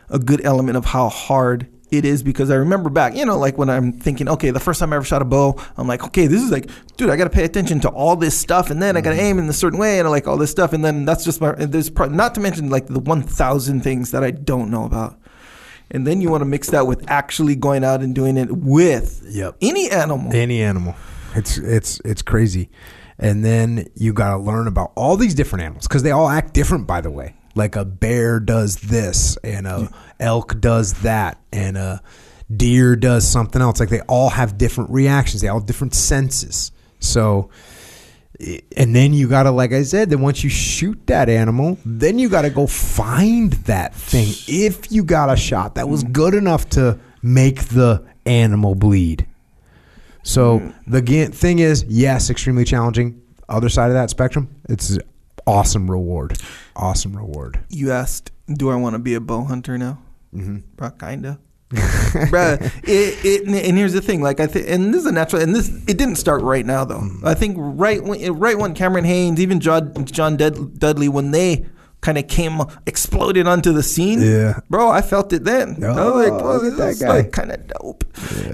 a 0.09 0.19
good 0.19 0.41
element 0.45 0.77
of 0.79 0.85
how 0.87 1.09
hard 1.11 1.67
it 1.91 2.05
is 2.05 2.23
because 2.23 2.51
I 2.51 2.57
remember 2.57 2.91
back, 2.91 3.15
you 3.15 3.25
know, 3.25 3.39
like 3.39 3.59
when 3.59 3.69
I'm 3.69 3.93
thinking, 3.93 4.29
okay, 4.29 4.51
the 4.51 4.61
first 4.61 4.81
time 4.81 4.93
I 4.93 4.97
ever 4.97 5.05
shot 5.05 5.23
a 5.23 5.25
bow, 5.25 5.61
I'm 5.77 5.87
like, 5.89 6.05
okay, 6.05 6.27
this 6.27 6.43
is 6.43 6.51
like, 6.51 6.71
dude, 6.97 7.11
I 7.11 7.17
got 7.17 7.25
to 7.25 7.31
pay 7.31 7.45
attention 7.45 7.81
to 7.81 7.89
all 7.89 8.17
this 8.17 8.39
stuff, 8.39 8.71
and 8.71 8.81
then 8.83 8.97
I 8.97 9.01
got 9.01 9.11
to 9.11 9.17
mm-hmm. 9.17 9.25
aim 9.25 9.39
in 9.39 9.49
a 9.49 9.53
certain 9.53 9.79
way, 9.79 9.99
and 9.99 10.09
like 10.11 10.27
all 10.27 10.37
this 10.37 10.51
stuff, 10.51 10.73
and 10.73 10.85
then 10.85 11.05
that's 11.05 11.25
just 11.25 11.41
my. 11.41 11.51
and 11.53 11.73
There's 11.73 11.91
pro- 11.91 12.09
not 12.09 12.35
to 12.37 12.41
mention 12.41 12.71
like 12.71 12.87
the 12.87 13.01
1,000 13.01 13.81
things 13.83 14.11
that 14.13 14.23
I 14.23 14.31
don't 14.31 14.71
know 14.71 14.85
about, 14.85 15.19
and 15.91 16.07
then 16.07 16.21
you 16.21 16.31
want 16.31 16.43
to 16.43 16.47
mix 16.47 16.71
that 16.71 16.87
with 16.87 17.11
actually 17.11 17.57
going 17.57 17.85
out 17.85 18.01
and 18.01 18.15
doing 18.15 18.37
it 18.37 18.51
with 18.53 19.25
Yep. 19.29 19.57
any 19.61 19.91
animal. 19.91 20.33
Any 20.33 20.63
animal. 20.63 20.95
It's 21.35 21.59
it's 21.59 22.01
it's 22.05 22.23
crazy. 22.23 22.71
And 23.19 23.45
then 23.45 23.87
you 23.95 24.15
got 24.15 24.31
to 24.31 24.39
learn 24.39 24.67
about 24.67 24.93
all 24.95 25.17
these 25.17 25.35
different 25.35 25.63
animals 25.63 25.87
because 25.87 26.03
they 26.03 26.11
all 26.11 26.29
act 26.29 26.55
different, 26.55 26.87
by 26.87 27.03
the 27.03 27.11
way. 27.11 27.35
Like 27.55 27.77
a 27.77 27.85
bear 27.85 28.41
does 28.41 28.77
this, 28.77 29.37
and 29.43 29.67
a 29.67 29.91
elk 30.21 30.61
does 30.61 30.95
that, 31.03 31.39
and 31.53 31.77
a 31.77 32.03
deer 32.55 32.97
does 32.97 33.27
something 33.27 33.61
else. 33.61 33.81
Like 33.81 33.89
they 33.89 34.01
all 34.03 34.31
have 34.31 34.59
different 34.59 34.91
reactions. 34.91 35.43
They 35.43 35.49
all 35.49 35.59
have 35.59 35.67
different 35.67 35.95
senses. 35.95 36.73
So, 37.01 37.51
eh, 38.39 38.61
and 38.77 38.95
then 38.95 39.13
you 39.13 39.29
got 39.29 39.45
to, 39.45 39.51
like 39.51 39.73
I 39.73 39.83
said, 39.83 40.11
then 40.11 40.21
once 40.21 40.45
you 40.45 40.51
shoot 40.51 41.07
that 41.07 41.29
animal, 41.29 41.79
then 41.85 42.19
you 42.19 42.29
got 42.29 42.43
to 42.43 42.51
go 42.51 42.67
find 42.67 43.53
that 43.65 43.95
thing. 43.95 44.29
If 44.47 44.93
you 44.93 45.05
got 45.05 45.31
a 45.31 45.37
shot 45.37 45.75
that 45.77 45.89
was 45.89 46.05
good 46.05 46.35
enough 46.35 46.69
to 46.71 46.99
make 47.23 47.65
the 47.65 48.05
animal 48.27 48.75
bleed. 48.75 49.27
So 50.23 50.73
the 50.87 51.01
thing 51.33 51.59
is, 51.59 51.85
yes, 51.89 52.31
extremely 52.31 52.65
challenging. 52.65 53.21
Other 53.49 53.69
side 53.69 53.89
of 53.89 53.95
that 53.95 54.11
spectrum, 54.11 54.55
it's 54.69 54.97
awesome 55.51 55.91
reward. 55.91 56.39
Awesome 56.77 57.17
reward. 57.17 57.61
You 57.69 57.93
asked, 57.93 58.31
do 58.53 58.71
I 58.71 58.77
want 58.77 58.95
to 58.95 58.99
be 58.99 59.15
a 59.15 59.21
bow 59.21 59.45
hunter 59.45 59.77
now? 59.79 59.99
Mm-hmm. 60.35 60.59
Bruh, 60.77 60.99
kinda. 60.99 61.39
Bruh, 61.71 62.61
it, 62.85 63.25
it, 63.25 63.47
and 63.47 63.79
here's 63.79 63.93
the 63.93 64.01
thing, 64.01 64.23
like 64.23 64.41
I 64.41 64.47
think, 64.47 64.69
and 64.69 64.93
this 64.93 65.03
is 65.03 65.07
a 65.07 65.13
natural, 65.13 65.41
and 65.43 65.55
this 65.55 65.69
it 65.87 65.97
didn't 65.99 66.17
start 66.17 66.43
right 66.43 66.67
now 66.67 66.85
though. 66.85 66.99
Mm-hmm. 67.01 67.27
I 67.27 67.35
think 67.35 67.57
right 67.59 68.03
when, 68.03 68.33
right 68.39 68.59
when 68.59 68.75
Cameron 68.75 69.05
Hanes, 69.05 69.41
even 69.41 69.61
John 69.61 70.05
John 70.07 70.37
Dud- 70.37 70.79
Dudley, 70.81 71.09
when 71.09 71.31
they 71.31 71.67
kind 72.01 72.17
of 72.19 72.27
came 72.29 72.61
exploded 72.87 73.47
onto 73.47 73.73
the 73.73 73.83
scene, 73.85 74.21
Yeah. 74.23 74.59
bro, 74.71 74.89
I 74.91 75.01
felt 75.03 75.33
it 75.33 75.45
then. 75.45 75.85
I 75.85 76.05
was 76.07 76.15
like, 76.31 76.33
Oh, 76.33 76.41
oh, 76.43 76.57
look 76.57 76.73
at 76.73 76.79
that 76.79 76.87
this 76.87 77.03
guy. 77.03 77.09
like 77.09 77.31
kind 77.33 77.53
of 77.53 77.67
dope. 77.69 78.05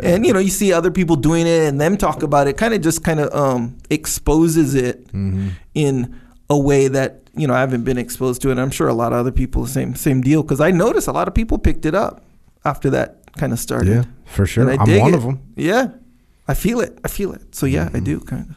And 0.03 0.27
you 0.27 0.33
know, 0.35 0.39
you 0.41 0.51
see 0.51 0.73
other 0.75 0.91
people 0.91 1.17
doing 1.17 1.47
it, 1.47 1.63
and 1.69 1.81
them 1.81 1.97
talk 1.97 2.23
about 2.23 2.49
it, 2.49 2.57
kind 2.59 2.75
of 2.75 2.81
just 2.83 3.03
kind 3.05 3.21
of 3.21 3.33
um 3.35 3.79
exposes 3.89 4.75
it 4.75 5.07
Mm-hmm. 5.09 5.49
in 5.75 6.21
a 6.49 6.59
way 6.59 6.89
that 6.89 7.23
you 7.37 7.47
know 7.47 7.55
I 7.55 7.61
haven't 7.61 7.85
been 7.85 7.99
exposed 7.99 8.43
to 8.43 8.51
it. 8.51 8.59
I'm 8.59 8.71
sure 8.71 8.89
a 8.89 8.95
lot 8.95 9.13
of 9.13 9.19
other 9.19 9.33
people 9.33 9.63
the 9.63 9.69
same 9.69 9.95
same 9.95 10.21
deal 10.21 10.43
because 10.43 10.61
I 10.61 10.71
noticed 10.71 11.09
a 11.09 11.13
lot 11.13 11.29
of 11.29 11.35
people 11.35 11.59
picked 11.59 11.85
it 11.87 11.95
up 11.95 12.25
after 12.65 12.91
that 12.91 13.21
kind 13.37 13.53
of 13.53 13.59
started. 13.59 13.89
Yeah, 13.95 14.05
for 14.25 14.47
sure. 14.47 14.69
And 14.69 14.81
I 14.81 14.83
I'm 14.85 15.01
one 15.01 15.13
it. 15.15 15.17
of 15.17 15.23
them. 15.23 15.41
Yeah, 15.57 15.89
I 16.49 16.55
feel 16.55 16.81
it. 16.81 16.99
I 17.05 17.09
feel 17.09 17.33
it. 17.33 17.55
So 17.55 17.67
yeah, 17.67 17.87
Mm-hmm. 17.87 17.97
I 17.97 18.01
do 18.01 18.21
kind 18.21 18.51
of. 18.51 18.57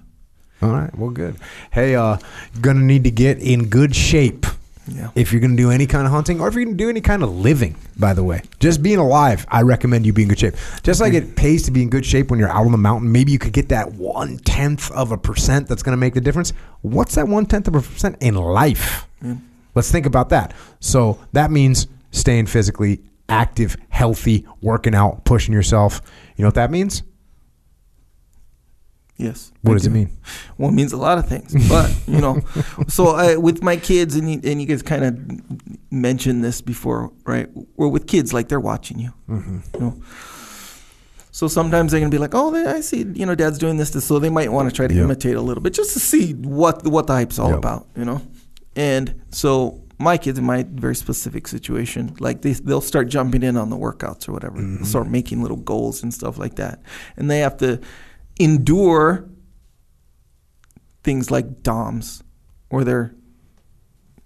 All 0.62 0.72
right, 0.76 0.94
well, 0.98 1.10
good. 1.10 1.38
Hey, 1.72 1.96
uh, 1.96 2.18
gonna 2.60 2.82
need 2.82 3.06
to 3.06 3.12
get 3.12 3.40
in 3.40 3.70
good 3.70 3.96
shape 3.96 4.46
Yeah. 4.92 5.12
if 5.16 5.32
you're 5.32 5.42
gonna 5.42 5.56
do 5.56 5.72
any 5.72 5.86
kind 5.88 6.06
of 6.06 6.12
hunting, 6.12 6.40
or 6.42 6.48
if 6.48 6.56
you're 6.56 6.66
gonna 6.66 6.78
do 6.78 6.90
any 6.90 7.02
kind 7.02 7.24
of 7.24 7.36
living. 7.36 7.76
By 7.98 8.14
the 8.14 8.24
way, 8.24 8.42
just 8.60 8.82
being 8.82 8.98
alive, 8.98 9.46
I 9.50 9.62
recommend 9.62 10.06
you 10.06 10.14
be 10.14 10.24
in 10.24 10.30
good 10.30 10.40
shape. 10.40 10.56
Just 10.84 11.02
like 11.02 11.14
it 11.14 11.36
pays 11.36 11.64
to 11.64 11.72
be 11.72 11.82
in 11.82 11.90
good 11.90 12.06
shape 12.06 12.30
when 12.32 12.40
you're 12.40 12.50
out 12.50 12.66
on 12.66 12.72
the 12.72 12.78
mountain. 12.78 13.12
Maybe 13.12 13.32
you 13.32 13.40
could 13.40 13.54
get 13.54 13.70
that 13.70 13.94
one 13.94 14.38
tenth 14.40 14.92
of 14.92 15.12
a 15.12 15.18
percent 15.18 15.68
that's 15.68 15.84
gonna 15.84 15.98
make 15.98 16.14
the 16.14 16.22
difference. 16.22 16.54
What's 16.82 17.16
that 17.16 17.28
one 17.28 17.46
tenth 17.46 17.68
of 17.68 17.76
a 17.76 17.82
percent 17.82 18.18
in 18.22 18.36
life? 18.36 19.06
Let's 19.76 19.92
think 19.92 20.06
about 20.06 20.30
that. 20.30 20.54
So 20.80 21.20
that 21.34 21.52
means 21.52 21.88
staying 22.12 22.48
physically 22.48 23.02
active, 23.28 23.78
healthy, 23.90 24.46
working 24.62 24.96
out, 24.96 25.24
pushing 25.26 25.54
yourself. 25.54 26.02
You 26.36 26.44
know 26.44 26.48
what 26.48 26.56
that 26.56 26.72
means? 26.72 27.04
Yes. 29.20 29.52
What 29.64 29.74
does 29.74 29.86
it 29.86 29.90
mean? 29.92 30.10
Well, 30.58 30.70
it 30.70 30.74
means 30.74 30.94
a 30.94 30.98
lot 30.98 31.18
of 31.18 31.28
things, 31.28 31.54
but 31.68 31.94
you 32.08 32.22
know, 32.22 32.40
so 32.88 33.08
I, 33.10 33.36
with 33.36 33.62
my 33.62 33.76
kids, 33.76 34.16
and 34.16 34.32
you, 34.32 34.40
and 34.44 34.62
you 34.62 34.66
guys 34.68 34.82
kind 34.82 35.04
of 35.04 35.92
mentioned 35.92 36.42
this 36.44 36.62
before, 36.62 37.12
right? 37.26 37.50
We're 37.76 37.90
with 37.90 38.08
kids, 38.08 38.34
like 38.34 38.48
they're 38.48 38.62
watching 38.62 38.98
you, 38.98 39.12
Mm-hmm. 39.30 39.58
you 39.74 39.80
know. 39.82 40.02
So 41.32 41.48
sometimes 41.48 41.92
they're 41.92 42.00
gonna 42.02 42.10
be 42.10 42.18
like, 42.18 42.34
"Oh, 42.34 42.52
they- 42.52 42.66
I 42.66 42.82
see, 42.82 43.06
you 43.14 43.26
know, 43.26 43.36
Dad's 43.36 43.58
doing 43.58 43.78
this." 43.78 43.92
this. 43.92 44.06
So 44.06 44.20
they 44.20 44.30
might 44.30 44.52
want 44.52 44.70
to 44.70 44.76
try 44.76 44.88
to 44.88 44.94
Yep. 44.94 45.04
imitate 45.04 45.36
a 45.36 45.42
little 45.42 45.62
bit, 45.62 45.74
just 45.74 45.94
to 45.94 46.00
see 46.00 46.34
what 46.34 46.86
what 46.88 47.08
the 47.08 47.14
hype's 47.14 47.40
all 47.40 47.50
Yep. 47.50 47.58
about, 47.58 47.88
you 47.96 48.06
know. 48.06 48.22
And 48.76 49.22
so 49.32 49.82
my 50.00 50.18
kids, 50.18 50.40
in 50.40 50.46
my 50.46 50.66
very 50.70 50.96
specific 50.96 51.48
situation, 51.48 52.16
like 52.20 52.42
they 52.42 52.54
they'll 52.54 52.82
start 52.82 53.10
jumping 53.10 53.44
in 53.44 53.58
on 53.58 53.70
the 53.70 53.78
workouts 53.78 54.28
or 54.28 54.32
whatever, 54.34 54.58
Mm-hmm. 54.58 54.84
Start 54.86 55.10
making 55.10 55.42
little 55.42 55.58
goals 55.58 56.04
and 56.04 56.14
stuff 56.14 56.38
like 56.38 56.56
that, 56.56 56.82
and 57.18 57.30
they 57.30 57.40
have 57.40 57.58
to 57.58 57.80
endure 58.40 59.30
things 61.04 61.30
like 61.30 61.62
DOMs 61.62 62.24
or 62.70 62.84
they're 62.84 63.14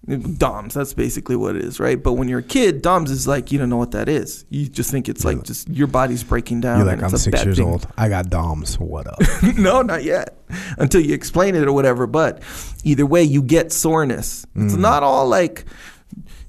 DOMs. 0.05 0.73
That's 0.73 0.93
basically 0.93 1.37
what 1.37 1.55
it 1.55 1.63
is, 1.63 1.79
right? 1.79 2.01
But 2.01 2.13
when 2.13 2.27
you're 2.27 2.39
a 2.39 2.43
kid, 2.43 2.81
DOMs 2.81 3.09
is 3.09 3.25
like 3.27 3.51
you 3.51 3.59
don't 3.59 3.69
know 3.69 3.77
what 3.77 3.91
that 3.91 4.09
is. 4.09 4.45
You 4.49 4.67
just 4.67 4.91
think 4.91 5.07
it's 5.07 5.23
like 5.23 5.43
just 5.43 5.69
your 5.69 5.87
body's 5.87 6.23
breaking 6.23 6.61
down. 6.61 6.79
You're 6.79 6.87
like, 6.87 7.01
I'm 7.01 7.09
six 7.17 7.43
years 7.45 7.57
thing. 7.57 7.67
old. 7.67 7.87
I 7.97 8.09
got 8.09 8.29
DOMs. 8.29 8.79
What 8.79 9.07
up? 9.07 9.19
no, 9.57 9.81
not 9.81 10.03
yet. 10.03 10.37
Until 10.77 11.01
you 11.01 11.13
explain 11.13 11.55
it 11.55 11.65
or 11.67 11.71
whatever. 11.71 12.05
But 12.05 12.43
either 12.83 13.05
way, 13.05 13.23
you 13.23 13.41
get 13.41 13.71
soreness. 13.71 14.45
Mm. 14.55 14.65
It's 14.65 14.75
not 14.75 15.03
all 15.03 15.27
like 15.27 15.65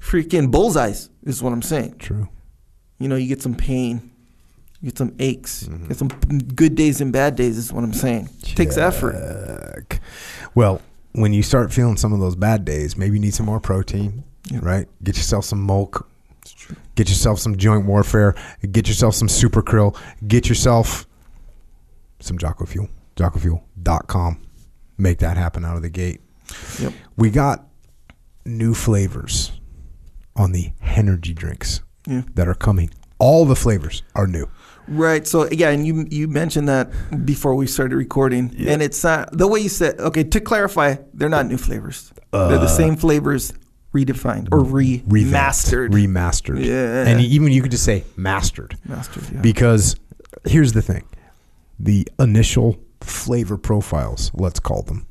freaking 0.00 0.50
bullseyes, 0.50 1.08
is 1.22 1.40
what 1.40 1.52
I'm 1.52 1.62
saying. 1.62 1.96
True. 1.98 2.28
You 2.98 3.08
know, 3.08 3.16
you 3.16 3.28
get 3.28 3.40
some 3.40 3.54
pain, 3.54 4.10
get 4.84 4.98
some 4.98 5.14
aches, 5.18 5.64
Mm-hmm. 5.64 5.88
get 5.88 5.96
some 5.96 6.08
good 6.08 6.74
days 6.74 7.00
and 7.00 7.12
bad 7.12 7.36
days, 7.36 7.56
is 7.58 7.72
what 7.72 7.82
I'm 7.84 7.92
saying. 7.92 8.28
It 8.42 8.54
takes 8.56 8.76
effort. 8.76 9.98
Well, 10.54 10.80
when 11.12 11.32
you 11.32 11.42
start 11.42 11.72
feeling 11.72 11.96
some 11.96 12.12
of 12.12 12.20
those 12.20 12.36
bad 12.36 12.64
days, 12.64 12.96
maybe 12.96 13.16
you 13.16 13.20
need 13.22 13.34
some 13.34 13.46
more 13.46 13.60
protein, 13.60 14.24
Yeah. 14.50 14.58
right? 14.62 14.88
Get 15.02 15.16
yourself 15.16 15.44
some 15.44 15.64
milk. 15.66 16.08
Get 16.94 17.08
yourself 17.08 17.38
some 17.38 17.56
joint 17.56 17.86
warfare. 17.86 18.34
Get 18.70 18.86
yourself 18.88 19.14
some 19.14 19.28
super 19.28 19.62
krill. 19.62 19.96
Get 20.26 20.48
yourself 20.48 21.06
some 22.20 22.36
Jocko 22.38 22.66
Fuel. 22.66 22.88
JockoFuel.com. 23.16 24.40
Make 24.98 25.18
that 25.18 25.36
happen 25.36 25.64
out 25.64 25.76
of 25.76 25.82
the 25.82 25.88
gate. 25.90 26.20
Yep. 26.80 26.92
We 27.16 27.30
got 27.30 27.66
new 28.44 28.74
flavors 28.74 29.52
on 30.36 30.52
the 30.52 30.72
energy 30.82 31.32
drinks 31.32 31.80
Yeah. 32.06 32.22
that 32.34 32.46
are 32.48 32.54
coming. 32.54 32.90
All 33.18 33.44
the 33.46 33.56
flavors 33.56 34.02
are 34.14 34.26
new. 34.26 34.46
Right. 34.88 35.26
So 35.26 35.48
yeah, 35.50 35.70
and 35.70 35.86
you 35.86 36.06
you 36.10 36.28
mentioned 36.28 36.68
that 36.68 36.90
before 37.24 37.54
we 37.54 37.66
started 37.66 37.96
recording, 37.96 38.54
and 38.68 38.82
it's 38.82 39.04
uh, 39.04 39.26
the 39.32 39.46
way 39.48 39.60
you 39.60 39.68
said. 39.68 39.98
Okay, 39.98 40.24
to 40.24 40.40
clarify, 40.40 40.96
they're 41.14 41.28
not 41.30 41.46
new 41.46 41.56
flavors. 41.58 42.12
they're 42.32 42.58
the 42.58 42.64
Uh, 42.64 42.66
same 42.66 42.96
flavors 42.96 43.52
redefined 43.94 44.48
or 44.52 44.60
revamped, 44.64 45.08
remastered. 45.08 45.90
remastered. 45.90 46.64
Yeah. 46.64 47.06
and 47.08 47.20
even 47.20 47.52
you 47.52 47.62
could 47.62 47.70
just 47.70 47.84
say 47.84 48.04
mastered 48.16 48.76
Mastered, 48.84 49.22
yeah. 49.32 49.40
because 49.40 49.96
here's 50.44 50.72
the 50.72 50.82
thing: 50.82 51.04
the 51.78 52.06
initial 52.18 52.76
flavor 53.00 53.56
profiles, 53.56 54.30
let's 54.34 54.60
call 54.60 54.82
them, 54.82 55.06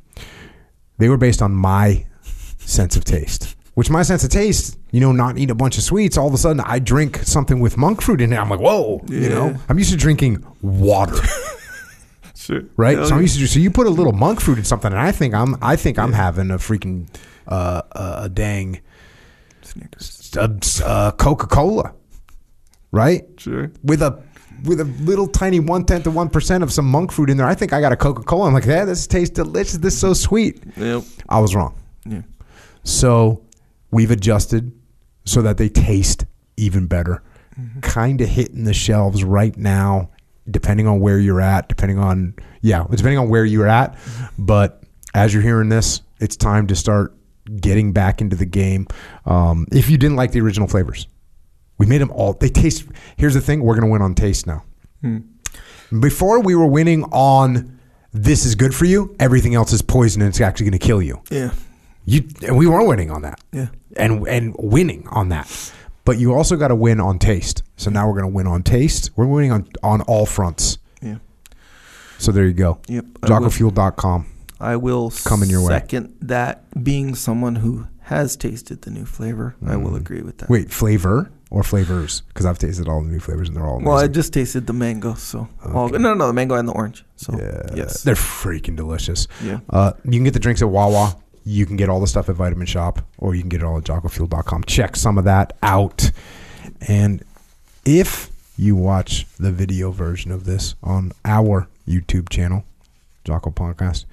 they 0.98 1.10
were 1.10 1.18
based 1.18 1.42
on 1.42 1.54
my 1.56 2.06
sense 2.60 2.96
of 2.96 3.04
taste. 3.06 3.56
Which 3.76 3.90
my 3.90 4.04
sense 4.04 4.24
of 4.24 4.30
taste, 4.30 4.78
you 4.92 5.00
know, 5.00 5.12
not 5.12 5.38
eat 5.40 5.50
a 5.50 5.56
bunch 5.56 5.78
of 5.78 5.84
sweets. 5.84 6.16
All 6.16 6.28
of 6.28 6.34
a 6.34 6.38
sudden, 6.38 6.62
I 6.64 6.78
drink 6.78 7.18
something 7.24 7.60
with 7.60 7.76
monk 7.76 8.02
fruit 8.02 8.22
in 8.22 8.32
it. 8.32 8.38
I'm 8.38 8.50
like, 8.50 8.60
whoa, 8.60 9.02
you 9.08 9.30
know. 9.30 9.56
I'm 9.68 9.80
used 9.80 9.92
to 9.92 9.98
drinking 9.98 10.46
water. 10.62 11.16
sure. 12.36 12.62
right? 12.78 12.98
Hell 12.98 13.08
so 13.08 13.16
I'm 13.16 13.22
used 13.22 13.40
to 13.40 13.48
so 13.48 13.60
you 13.60 13.72
put 13.72 13.88
a 13.88 13.90
little 13.90 14.14
monk 14.14 14.42
fruit 14.42 14.60
in 14.60 14.64
something, 14.64 14.92
and 14.92 15.02
I 15.02 15.12
think 15.12 15.34
I'm 15.34 15.56
I 15.62 15.76
think 15.76 15.98
I'm 15.98 16.14
having 16.14 16.52
a 16.52 16.58
freaking 16.58 17.08
uh, 17.48 17.82
uh, 17.92 18.22
a 18.24 18.30
dang 18.30 18.80
uh, 20.38 21.12
Coca 21.12 21.48
Cola, 21.48 21.94
right? 22.92 23.24
Sure. 23.38 23.72
With 23.84 24.02
a 24.02 24.22
with 24.64 24.80
a 24.80 24.86
little 24.86 25.28
tiny 25.28 25.60
one 25.60 25.86
tenth 25.86 26.08
of 26.08 26.16
one 26.16 26.30
percent 26.30 26.64
of 26.64 26.72
some 26.72 26.86
monk 26.86 27.12
fruit 27.12 27.30
in 27.30 27.38
there. 27.38 27.48
I 27.48 27.56
think 27.56 27.74
I 27.74 27.82
got 27.82 27.92
a 27.92 27.96
Coca 27.96 28.24
Cola. 28.24 28.48
I'm 28.48 28.54
like, 28.54 28.66
yeah, 28.66 28.86
this 28.86 29.08
tastes 29.08 29.34
delicious. 29.34 29.78
This 29.78 29.94
is 29.96 30.00
so 30.00 30.14
sweet. 30.14 30.62
Yep. 30.78 31.04
I 31.30 31.40
was 31.40 31.56
wrong. 31.56 31.76
Yeah. 32.06 32.22
So 32.84 33.42
we've 33.94 34.12
adjusted 34.12 34.72
so 35.26 35.42
that 35.42 35.58
they 35.58 35.70
taste 35.70 36.26
even 36.58 36.88
better. 36.88 37.24
Mm-hmm. 37.60 37.80
Kind 37.82 38.22
of 38.22 38.28
hitting 38.28 38.64
the 38.64 38.74
shelves 38.74 39.24
right 39.24 39.56
now, 39.56 40.10
depending 40.50 40.88
on 40.88 41.00
where 41.00 41.20
you're 41.20 41.42
at, 41.42 41.70
depending 41.70 42.00
on, 42.00 42.36
yeah, 42.62 42.86
depending 42.90 43.20
on 43.20 43.30
where 43.30 43.46
you're 43.46 43.68
at. 43.68 43.96
Mm-hmm. 43.96 44.46
But 44.46 44.84
as 45.14 45.34
you're 45.34 45.44
hearing 45.44 45.70
this, 45.70 46.02
it's 46.20 46.36
time 46.36 46.68
to 46.68 46.76
start 46.76 47.16
getting 47.60 47.94
back 47.94 48.22
into 48.22 48.36
the 48.36 48.46
game. 48.46 48.88
Um, 49.26 49.68
if 49.72 49.90
you 49.90 49.98
didn't 49.98 50.18
like 50.18 50.32
the 50.32 50.42
original 50.42 50.68
flavors, 50.68 51.08
we 51.78 51.86
made 51.86 52.00
them 52.00 52.12
all, 52.12 52.34
they 52.34 52.50
taste, 52.50 52.86
here's 53.18 53.34
the 53.34 53.42
thing, 53.42 53.62
we're 53.62 53.76
going 53.76 53.86
to 53.86 53.92
win 53.92 54.02
on 54.02 54.16
taste 54.16 54.48
now. 54.48 54.64
Hmm. 55.02 55.20
Before 56.00 56.40
we 56.40 56.56
were 56.56 56.66
winning 56.66 57.04
on 57.06 57.80
this 58.12 58.46
is 58.46 58.56
good 58.56 58.74
for 58.74 58.86
you, 58.86 59.16
everything 59.20 59.54
else 59.54 59.74
is 59.74 59.82
poison 59.82 60.22
and 60.22 60.30
it's 60.30 60.42
actually 60.42 60.66
going 60.66 60.80
to 60.80 60.86
kill 60.86 61.02
you. 61.02 61.22
Yeah. 61.30 61.52
You 62.06 62.28
and 62.46 62.58
we 62.58 62.68
were 62.68 62.86
winning 62.86 63.12
on 63.12 63.22
that. 63.22 63.40
Yeah. 63.52 63.68
And 63.96 64.28
and 64.28 64.56
winning 64.60 65.08
on 65.10 65.30
that. 65.30 65.72
But 66.06 66.18
you 66.20 66.34
also 66.34 66.58
got 66.58 66.68
to 66.68 66.76
win 66.76 67.00
on 67.00 67.18
taste. 67.20 67.64
So 67.78 67.90
now 67.90 68.08
we're 68.08 68.20
going 68.20 68.32
to 68.32 68.36
win 68.36 68.48
on 68.48 68.62
taste. 68.64 69.12
We're 69.16 69.26
winning 69.26 69.52
on 69.52 69.68
on 69.84 70.02
all 70.02 70.26
fronts. 70.26 70.78
Yeah. 71.02 71.18
So 72.18 72.32
there 72.32 72.46
you 72.46 72.54
go. 72.54 72.80
Yep. 72.88 73.06
JockoFuel.com. 73.22 74.28
I 74.60 74.76
will 74.78 75.12
Coming 75.26 75.50
your 75.50 75.62
way. 75.62 75.68
second 75.74 76.16
that 76.22 76.84
being 76.84 77.16
someone 77.16 77.56
who 77.56 77.88
has 78.02 78.36
tasted 78.36 78.82
the 78.84 78.92
new 78.92 79.06
flavor. 79.06 79.56
I 79.66 79.76
will 79.78 79.96
agree 79.96 80.22
with 80.22 80.38
that. 80.40 80.48
Mm. 80.48 80.52
Wait, 80.52 80.72
flavor 80.72 81.32
or 81.50 81.64
flavors? 81.64 82.22
Because 82.30 82.46
I've 82.46 82.60
tasted 82.60 82.88
all 82.88 83.02
the 83.02 83.10
new 83.10 83.20
flavors 83.20 83.48
and 83.48 83.56
they're 83.58 83.66
all 83.66 83.76
amazing. 83.78 83.90
Well, 83.90 83.98
I 83.98 84.08
just 84.08 84.34
tasted 84.34 84.68
the 84.68 84.74
mango, 84.74 85.14
so 85.16 85.48
all, 85.74 85.90
no, 85.90 85.98
no, 85.98 86.14
no, 86.14 86.28
the 86.28 86.34
mango 86.34 86.56
and 86.56 86.68
the 86.68 86.74
orange. 86.74 87.04
So 87.18 87.38
yeah, 87.38 87.62
yes, 87.76 88.04
they're 88.04 88.16
freaking 88.16 88.76
delicious. 88.76 89.28
yeah, 89.42 89.60
Uh, 89.70 89.94
you 90.06 90.12
can 90.12 90.24
get 90.24 90.34
the 90.34 90.40
drinks 90.40 90.62
at 90.62 90.70
Wawa. 90.70 91.16
You 91.46 91.66
can 91.66 91.76
get 91.76 91.90
all 91.90 92.00
the 92.00 92.08
stuff 92.08 92.30
at 92.30 92.36
Vitamin 92.36 92.68
Shoppe, 92.68 93.04
or 93.18 93.36
you 93.36 93.42
can 93.42 93.50
get 93.50 93.62
it 93.62 93.66
all 93.66 93.78
at 93.78 93.84
JockoFuel.com. 93.84 94.64
Check 94.64 94.96
some 94.96 95.18
of 95.18 95.26
that 95.26 95.58
out. 95.62 96.12
And 96.88 97.24
if 97.86 98.30
you 98.58 98.76
watch 98.76 99.28
the 99.38 99.52
video 99.52 99.92
version 99.92 100.32
of 100.32 100.46
this 100.46 100.76
on 100.84 101.12
our 101.26 101.68
YouTube 101.88 102.30
channel, 102.30 102.64
Jocko 103.26 103.52
Podcast, 103.52 104.06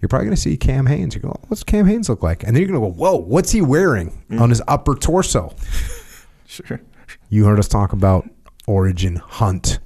you're 0.00 0.08
probably 0.08 0.26
going 0.26 0.36
to 0.36 0.40
see 0.40 0.56
Cam 0.56 0.86
Hanes. 0.86 1.14
You 1.14 1.20
go, 1.20 1.36
oh, 1.38 1.44
what's 1.48 1.62
Cam 1.62 1.86
Hanes 1.86 2.08
look 2.08 2.22
like? 2.22 2.42
And 2.42 2.54
then 2.54 2.62
you're 2.62 2.70
going 2.70 2.80
to 2.80 2.88
go, 2.88 2.92
whoa, 2.92 3.16
what's 3.16 3.50
he 3.50 3.60
wearing 3.60 4.22
mm. 4.30 4.40
on 4.40 4.48
his 4.48 4.62
upper 4.66 4.94
torso? 4.94 5.54
sure. 6.46 6.80
You 7.28 7.44
heard 7.44 7.58
us 7.58 7.68
talk 7.68 7.92
about 7.92 8.28
Origin 8.66 9.16
Hunt. 9.16 9.78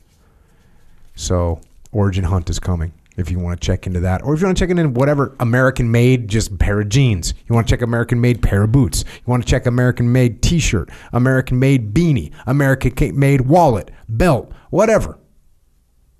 So 1.16 1.60
Origin 1.92 2.24
Hunt 2.24 2.48
is 2.48 2.58
coming. 2.58 2.92
If 3.16 3.30
you 3.30 3.38
want 3.38 3.60
to 3.60 3.64
check 3.64 3.86
into 3.86 4.00
that, 4.00 4.22
or 4.22 4.34
if 4.34 4.40
you 4.40 4.46
want 4.46 4.58
to 4.58 4.62
check 4.62 4.70
into 4.70 4.88
whatever 4.88 5.36
American 5.38 5.90
made, 5.90 6.28
just 6.28 6.58
pair 6.58 6.80
of 6.80 6.88
jeans. 6.88 7.32
You 7.46 7.54
want 7.54 7.68
to 7.68 7.72
check 7.72 7.82
American 7.82 8.20
made 8.20 8.42
pair 8.42 8.64
of 8.64 8.72
boots. 8.72 9.04
You 9.14 9.22
want 9.26 9.44
to 9.44 9.48
check 9.48 9.66
American 9.66 10.10
made 10.10 10.42
T-shirt, 10.42 10.90
American 11.12 11.58
made 11.58 11.94
beanie, 11.94 12.32
American 12.46 13.18
made 13.18 13.42
wallet, 13.42 13.90
belt, 14.08 14.52
whatever. 14.70 15.18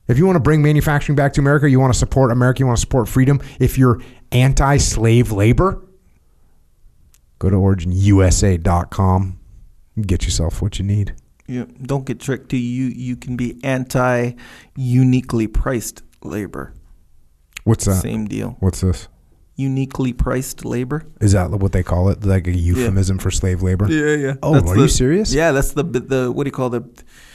If 0.07 0.19
you 0.19 0.27
want 0.27 0.37
to 0.37 0.41
bring 0.41 0.63
manufacturing 0.63 1.17
back 1.17 1.33
to 1.33 1.41
America, 1.41 1.69
you 1.69 1.81
want 1.81 1.93
to 1.93 1.99
support 1.99 2.31
America, 2.31 2.61
you 2.61 2.67
want 2.67 2.77
to 2.77 2.83
support 2.83 3.09
freedom. 3.09 3.41
If 3.59 3.79
you're 3.79 4.01
anti-slave 4.33 5.33
labor, 5.33 5.83
go 7.39 7.51
to 7.51 7.57
originusa.com. 7.57 9.41
And 9.97 10.09
get 10.09 10.25
yourself 10.25 10.61
what 10.61 10.79
you 10.79 10.85
need. 10.85 11.15
Yeah, 11.47 11.67
don't 11.83 12.05
get 12.05 12.21
tricked. 12.21 12.53
You, 12.53 12.59
you 12.59 13.17
can 13.17 13.37
be 13.37 13.61
anti 13.63 14.33
uniquely 14.77 15.47
priced 15.47 16.03
labor. 16.23 16.75
What's 17.65 17.84
that? 17.86 18.02
Same 18.02 18.26
deal. 18.26 18.57
What's 18.60 18.81
this? 18.81 19.09
Uniquely 19.57 20.12
priced 20.12 20.65
labor. 20.65 21.07
Is 21.20 21.33
that 21.33 21.51
what 21.51 21.73
they 21.73 21.83
call 21.83 22.09
it? 22.09 22.25
Like 22.25 22.47
a 22.49 22.51
euphemism 22.57 23.18
for 23.18 23.31
slave 23.31 23.62
labor? 23.62 23.86
Yeah, 23.89 24.17
yeah. 24.17 24.34
Oh, 24.43 24.55
are 24.68 24.76
you 24.76 24.89
serious? 24.89 25.33
Yeah, 25.33 25.52
that's 25.52 25.73
the 25.73 25.84
the 25.84 26.33
what 26.33 26.44
do 26.44 26.49
you 26.49 26.52
call 26.52 26.70
the? 26.70 26.83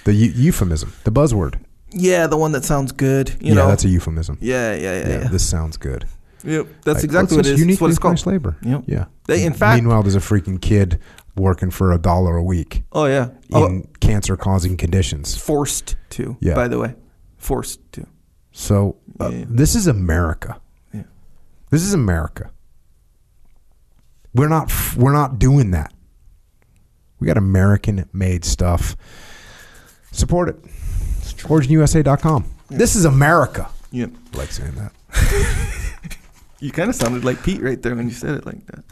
The 0.04 0.14
eu- 0.14 0.34
euphemism, 0.36 0.92
the 1.06 1.12
buzzword. 1.12 1.60
Yeah, 1.92 2.28
the 2.28 2.38
one 2.38 2.52
that 2.52 2.66
sounds 2.66 2.92
good. 2.92 3.30
You 3.40 3.50
yeah, 3.50 3.54
know. 3.56 3.68
that's 3.68 3.86
a 3.86 3.90
euphemism. 3.90 4.38
yeah, 4.42 4.74
yeah, 4.76 4.82
yeah, 4.82 5.00
Yeah, 5.08 5.20
yeah. 5.22 5.28
this 5.30 5.48
sounds 5.48 5.78
good. 5.78 6.06
Yep, 6.44 6.68
that's 6.86 6.98
Like, 6.98 7.04
exactly 7.06 7.38
what 7.38 7.46
it 7.46 7.50
is. 7.50 7.54
That's 7.54 7.60
Uniquely 7.62 7.90
it's 7.90 8.00
called. 8.00 8.14
priced 8.14 8.28
labor. 8.28 8.58
Yep. 8.64 8.84
Yeah. 8.88 9.06
They- 9.28 9.44
in 9.46 9.54
fact- 9.54 9.82
meanwhile, 9.82 10.04
there's 10.04 10.16
a 10.16 10.20
freaking 10.20 10.62
kid 10.62 11.00
working 11.36 11.72
for 11.72 11.92
a 11.92 11.98
dollar 11.98 12.36
a 12.38 12.44
week 12.44 12.84
Oh 12.92 13.06
yeah. 13.06 13.30
in 13.50 13.56
Oh, 13.56 13.84
cancer-causing 14.02 14.78
conditions. 14.78 15.36
forced 15.38 15.96
to. 16.12 16.38
Yeah. 16.42 16.54
By 16.56 16.68
the 16.68 16.78
way, 16.80 16.96
forced 17.38 17.80
to. 17.94 18.06
So 18.52 18.98
uh, 19.20 19.30
Yeah. 19.30 19.46
this 19.48 19.76
is 19.76 19.88
America. 19.88 20.60
Yeah. 20.94 21.04
This 21.70 21.84
is 21.84 21.94
America. 21.94 22.52
We're 24.34 24.48
not. 24.50 24.72
We're 24.96 25.14
not 25.14 25.40
doing 25.40 25.72
that. 25.72 25.94
We 27.20 27.28
got 27.28 27.38
American-made 27.38 28.46
stuff. 28.46 28.96
Support 30.12 30.50
it. 30.50 30.64
OriginUSA.com. 31.44 32.46
This 32.70 32.96
is 32.96 33.06
America. 33.06 33.70
Yep. 33.92 34.12
I 34.34 34.38
like 34.38 34.52
saying 34.52 34.76
that. 34.76 34.94
You 36.62 36.72
kind 36.74 36.90
of 36.90 36.96
sounded 36.96 37.24
like 37.24 37.42
Pete 37.42 37.62
right 37.62 37.82
there 37.82 37.96
when 37.96 38.10
you 38.10 38.14
said 38.14 38.32
it 38.36 38.46
like 38.46 38.66
that. 38.66 38.84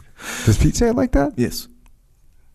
Does 0.46 0.56
Pete 0.56 0.74
say 0.74 0.88
it 0.88 0.94
like 0.94 1.12
that? 1.12 1.34
Yes. 1.36 1.68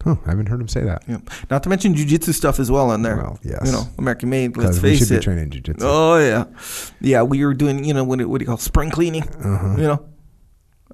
Huh, 0.04 0.16
I 0.26 0.30
haven't 0.32 0.48
heard 0.48 0.60
him 0.60 0.68
say 0.68 0.82
that. 0.84 1.04
Yep. 1.08 1.30
Not 1.50 1.64
to 1.64 1.70
mention 1.70 1.94
jujitsu 1.96 2.34
stuff 2.34 2.60
as 2.60 2.70
well 2.70 2.92
in 2.92 3.02
there. 3.04 3.18
Well, 3.18 3.40
yes. 3.44 3.62
You 3.66 3.72
know, 3.72 3.84
American 3.98 4.30
made. 4.30 4.58
Let's 4.58 4.78
Because 4.80 4.84
we 4.84 4.90
face 4.90 5.00
should 5.08 5.12
it. 5.16 5.20
be 5.20 5.24
training 5.24 5.50
jiu-jitsu. 5.52 5.86
Oh 5.88 6.18
yeah, 6.18 6.46
yeah. 7.00 7.22
We 7.24 7.44
were 7.46 7.54
doing, 7.54 7.84
you 7.86 7.94
know, 7.94 8.04
what, 8.04 8.20
do- 8.20 8.28
what 8.28 8.40
do 8.40 8.44
you 8.44 8.48
call 8.48 8.58
spring 8.58 8.90
cleaning? 8.92 9.24
Uh-huh. 9.24 9.76
You 9.78 9.84
know, 9.84 10.06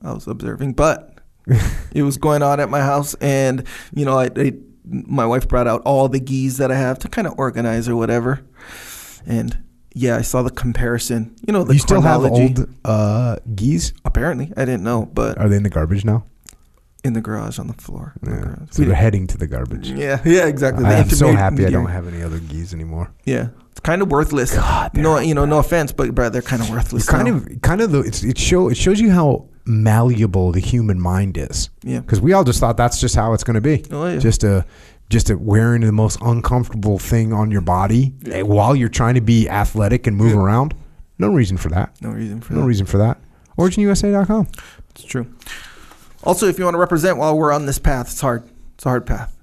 I 0.04 0.14
was 0.14 0.28
observing, 0.28 0.74
but 0.74 1.20
it 1.92 2.04
was 2.04 2.18
going 2.18 2.44
on 2.44 2.60
at 2.60 2.70
my 2.70 2.82
house, 2.82 3.16
and 3.16 3.64
you 3.94 4.06
know, 4.06 4.18
I, 4.20 4.30
I 4.36 4.54
my 4.86 5.26
wife 5.26 5.48
brought 5.48 5.68
out 5.68 5.82
all 5.86 6.08
the 6.10 6.20
gis 6.20 6.58
that 6.58 6.72
I 6.72 6.76
have 6.76 7.00
to 7.00 7.08
kind 7.10 7.28
of 7.28 7.34
organize 7.38 7.88
or 7.90 7.96
whatever, 7.96 8.42
and 9.26 9.58
yeah, 9.96 10.18
I 10.18 10.22
saw 10.22 10.44
the 10.44 10.52
comparison. 10.52 11.36
You 11.48 11.54
know, 11.54 11.64
the 11.64 11.74
you 11.74 11.80
still 11.80 12.02
have 12.02 12.24
old 12.24 12.68
uh, 12.86 13.38
gis? 13.56 13.94
Apparently, 14.06 14.54
I 14.56 14.66
didn't 14.66 14.84
know, 14.84 15.06
but 15.08 15.38
Are 15.40 15.50
they 15.50 15.58
in 15.58 15.64
the 15.64 15.70
garbage 15.70 16.06
now? 16.06 16.26
In 17.04 17.14
the 17.14 17.22
garage 17.22 17.60
on 17.60 17.68
the 17.68 17.74
floor. 17.74 18.14
in 18.22 18.30
the 18.32 18.38
garage. 18.42 18.68
So 18.72 18.82
We 18.82 18.88
they're 18.88 18.96
heading 18.96 19.26
to 19.28 19.38
the 19.38 19.48
garbage. 19.48 19.90
yeah, 19.90 20.22
yeah, 20.26 20.48
exactly. 20.48 20.84
I 20.86 20.94
am 20.96 21.10
so 21.10 21.32
happy 21.32 21.66
I 21.66 21.70
don't 21.70 21.86
have 21.90 22.08
any 22.08 22.22
other 22.22 22.40
gis 22.40 22.74
anymore. 22.74 23.12
Yeah, 23.26 23.50
it's 23.72 23.80
kind 23.80 24.02
of 24.02 24.12
worthless. 24.12 24.54
God, 24.54 24.92
no, 24.96 25.18
you 25.20 25.34
know, 25.34 25.46
no 25.46 25.60
offense, 25.60 25.94
but 25.94 26.14
bro, 26.14 26.30
they're 26.30 26.42
kind 26.42 26.62
of 26.62 26.70
worthless. 26.70 27.04
It's 27.04 27.10
kind 27.12 27.28
now. 27.30 27.36
of, 27.38 27.62
kind 27.62 27.80
of 27.82 27.92
the. 27.92 28.00
It's, 28.02 28.24
it 28.24 28.38
show 28.38 28.68
it 28.70 28.76
shows 28.76 29.00
you 29.00 29.12
how 29.12 29.48
malleable 29.66 30.52
the 30.52 30.60
human 30.60 31.00
mind 31.00 31.38
is. 31.38 31.70
yeah. 31.84 32.00
Because 32.02 32.20
we 32.20 32.34
all 32.34 32.44
just 32.44 32.60
thought 32.60 32.76
that's 32.76 33.00
just 33.00 33.16
how 33.16 33.32
it's 33.34 33.44
going 33.46 33.56
to 33.56 33.62
be. 33.62 33.86
Oh 33.92 34.06
yeah. 34.08 34.20
Just 34.20 34.44
a, 34.44 34.66
just 35.10 35.30
a 35.30 35.38
wearing 35.38 35.82
the 35.82 35.92
most 35.94 36.18
uncomfortable 36.22 37.00
thing 37.00 37.32
on 37.32 37.50
your 37.50 37.62
body 37.62 38.14
eh, 38.30 38.42
while 38.42 38.76
you're 38.76 38.90
trying 38.90 39.16
to 39.16 39.22
be 39.22 39.48
athletic 39.48 40.06
and 40.06 40.18
move 40.18 40.34
Yeah. 40.34 40.40
around. 40.42 40.74
No 41.18 41.30
reason 41.30 41.56
for 41.56 41.70
that. 41.70 41.96
no 42.02 42.10
reason 42.10 42.42
for 42.42 42.54
No 42.54 42.62
that. 42.62 42.66
reason 42.68 42.86
for 42.86 42.98
that. 42.98 43.20
OriginUSA.com. 43.58 44.48
It's 44.92 45.04
true. 45.04 45.28
Also, 46.24 46.48
if 46.48 46.60
you 46.60 46.66
want 46.66 46.76
to 46.76 46.80
represent 46.80 47.18
while 47.18 47.38
we're 47.38 47.52
on 47.52 47.66
this 47.66 47.80
path, 47.80 48.08
it's 48.12 48.22
hard. 48.22 48.44
It's 48.76 48.86
a 48.86 48.90
hard 48.90 49.06
path, 49.06 49.38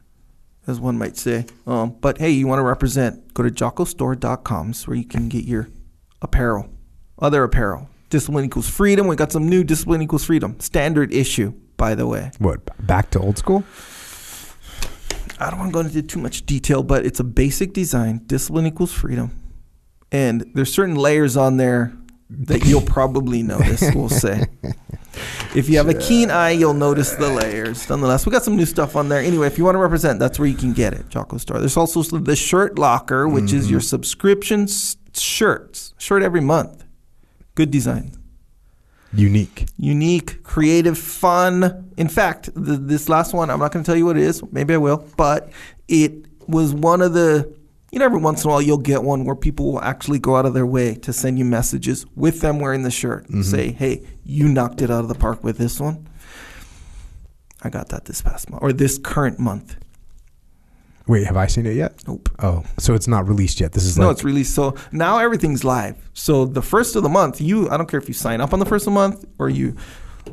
as 0.67 0.79
one 0.79 0.99
might 0.99 1.17
say. 1.17 1.47
Um, 1.67 1.97
but 2.01 2.19
hey, 2.19 2.31
you 2.31 2.47
want 2.47 2.59
to 2.59 2.65
represent? 2.65 3.33
Go 3.35 3.43
to 3.43 3.51
jockostore.com 3.51 4.73
where 4.85 4.97
you 4.97 5.05
can 5.05 5.29
get 5.29 5.45
your 5.45 5.69
apparel, 6.21 6.69
other 7.19 7.43
apparel. 7.45 7.89
Discipline 8.09 8.45
equals 8.45 8.69
freedom. 8.69 9.07
We 9.09 9.17
got 9.17 9.33
some 9.33 9.49
new 9.49 9.65
discipline 9.65 10.03
equals 10.03 10.25
freedom 10.25 10.61
standard 10.61 11.13
issue, 11.13 11.55
by 11.77 11.95
the 11.95 12.07
way. 12.07 12.31
What? 12.39 12.87
Back 12.87 13.11
to 13.13 13.21
old 13.21 13.39
school? 13.39 13.65
I 15.39 15.51
don't 15.51 15.59
want 15.59 15.71
to 15.71 15.75
go 15.75 15.81
into 15.81 16.03
too 16.03 16.21
much 16.21 16.47
detail, 16.47 16.83
but 16.83 17.05
it's 17.05 17.21
a 17.21 17.25
basic 17.25 17.73
design. 17.73 18.23
Discipline 18.27 18.67
equals 18.67 18.93
freedom, 18.93 19.33
and 20.13 20.51
there's 20.55 20.73
certain 20.73 20.95
layers 20.95 21.37
on 21.37 21.57
there 21.57 21.93
that 22.31 22.65
you'll 22.65 22.83
probably 22.83 23.43
notice. 23.43 23.83
We'll 23.95 24.09
say. 24.09 24.47
If 25.55 25.71
you 25.71 25.79
have 25.79 25.89
a 25.89 25.95
keen 25.95 26.31
eye, 26.31 26.51
you'll 26.51 26.75
notice 26.75 27.13
the 27.13 27.31
layers. 27.31 27.89
Nonetheless, 27.89 28.27
we 28.27 28.33
got 28.33 28.45
some 28.45 28.57
new 28.57 28.67
stuff 28.67 28.97
on 28.97 29.09
there. 29.09 29.21
Anyway, 29.21 29.47
if 29.47 29.57
you 29.57 29.65
want 29.65 29.77
to 29.77 29.79
represent, 29.79 30.19
that's 30.19 30.39
where 30.39 30.47
you 30.47 30.55
can 30.55 30.75
get 30.75 30.93
it, 30.93 31.09
Jocko 31.09 31.39
Store. 31.39 31.59
There's 31.59 31.77
also 31.77 32.03
the 32.03 32.37
Shirt 32.37 32.79
Locker, 32.79 33.27
which 33.27 33.53
is 33.53 33.71
your 33.71 33.81
mm-hmm. 33.81 33.87
subscription 33.87 34.65
s- 34.65 34.99
shirts, 35.15 35.95
shirt 35.97 36.23
every 36.23 36.43
month. 36.43 36.85
Good 37.55 37.71
design. 37.71 38.13
Unique. 39.15 39.67
unique, 39.79 40.43
creative, 40.43 40.99
fun. 40.99 41.91
In 41.97 42.09
fact, 42.09 42.51
the, 42.55 42.77
this 42.77 43.09
last 43.09 43.33
one, 43.33 43.49
I'm 43.49 43.61
not 43.61 43.73
going 43.73 43.83
to 43.83 43.89
tell 43.89 43.97
you 43.97 44.05
what 44.05 44.19
it 44.19 44.23
is. 44.23 44.43
Maybe 44.53 44.75
I 44.75 44.77
will, 44.77 45.09
but 45.17 45.51
it 45.89 46.27
was 46.47 46.75
one 46.75 47.01
of 47.01 47.15
the. 47.15 47.55
You 47.92 48.00
know, 48.00 48.05
every 48.05 48.18
once 48.20 48.42
in 48.44 48.50
a 48.50 48.52
while 48.52 48.60
you'll 48.60 48.78
get 48.78 49.02
one 49.05 49.24
where 49.24 49.36
people 49.36 49.73
will 49.73 49.81
actually 49.81 50.18
go 50.18 50.36
out 50.36 50.44
of 50.44 50.55
their 50.55 50.66
way 50.66 50.94
to 50.97 51.12
send 51.12 51.39
you 51.39 51.44
messages 51.44 52.05
with 52.16 52.40
them 52.40 52.58
wearing 52.58 52.82
the 52.82 52.90
shirt. 52.90 53.28
and 53.28 53.42
mm-hmm. 53.44 53.50
Say, 53.50 53.70
"Hey, 53.73 54.02
you 54.24 54.48
knocked 54.48 54.82
it 54.82 54.90
out 54.90 55.00
of 55.00 55.08
the 55.08 55.15
park 55.15 55.44
with 55.44 55.56
this 55.58 55.78
one." 55.81 56.06
I 57.62 57.70
got 57.70 57.89
that 57.89 58.05
this 58.05 58.20
past 58.23 58.50
month 58.50 58.62
or 58.62 58.73
this 58.73 58.98
current 58.98 59.39
month. 59.39 59.76
Wait, 61.06 61.24
have 61.24 61.36
I 61.36 61.47
seen 61.47 61.66
it 61.66 61.76
yet? 61.76 62.02
Nope. 62.06 62.28
Oh, 62.40 62.65
so 62.78 62.94
it's 62.94 63.06
not 63.06 63.28
released 63.28 63.60
yet. 63.60 63.73
This 63.73 63.84
is 63.84 63.97
No, 63.97 64.08
like 64.08 64.15
it's 64.15 64.24
released. 64.24 64.55
So 64.55 64.74
now 64.90 65.18
everything's 65.18 65.62
live. 65.62 65.97
So 66.15 66.44
the 66.44 66.62
first 66.62 66.97
of 66.97 67.05
the 67.05 67.08
month, 67.08 67.40
you 67.40 67.70
I 67.70 67.76
don't 67.76 67.89
care 67.89 68.00
if 68.00 68.08
you 68.08 68.15
sign 68.15 68.40
up 68.40 68.52
on 68.52 68.58
the 68.58 68.66
first 68.66 68.86
of 68.86 68.92
the 68.92 68.98
month 68.98 69.24
or 69.39 69.48
you 69.48 69.76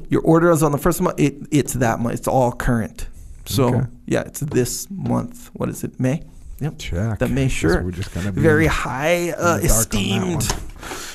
your 0.10 0.22
order 0.22 0.50
is 0.50 0.64
on 0.64 0.72
the 0.72 0.80
first 0.80 1.00
of 1.00 1.04
the 1.06 1.10
month. 1.10 1.20
It 1.20 1.48
it's 1.52 1.74
that 1.74 2.00
month. 2.00 2.16
It's 2.16 2.28
all 2.28 2.52
current. 2.52 3.08
So 3.46 3.68
Okay. 3.68 3.88
yeah, 4.08 4.22
it's 4.22 4.40
this 4.40 4.90
month. 4.90 5.52
What 5.54 5.70
is 5.70 5.84
it? 5.84 6.00
May. 6.00 6.24
Yep. 6.64 6.78
check. 6.80 7.20
The 7.20 7.28
May 7.28 7.48
sure. 7.48 7.84
We're 7.84 7.92
just 7.92 8.14
gonna 8.14 8.32
be 8.32 8.42
Very 8.42 8.68
high 8.68 9.32
uh, 9.32 9.36
dark 9.36 9.60
on 9.60 9.66
esteemed. 9.66 10.56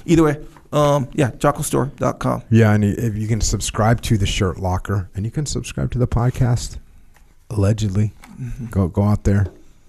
Either 0.06 0.22
way, 0.22 0.36
um, 0.72 1.08
yeah, 1.14 1.30
jockostore.com. 1.32 2.42
Yeah, 2.50 2.72
and 2.72 2.84
if 2.84 3.16
you 3.16 3.26
can 3.28 3.40
subscribe 3.40 4.00
to 4.02 4.16
the 4.18 4.26
Shirt 4.26 4.58
Locker, 4.58 5.08
and 5.14 5.24
you 5.24 5.30
can 5.30 5.46
subscribe 5.46 5.90
to 5.92 5.98
the 5.98 6.06
podcast, 6.08 6.76
allegedly, 7.50 8.12
Mm-hmm. 8.40 8.66
go 8.66 8.86
go 8.86 9.02
out 9.02 9.24
there, 9.24 9.46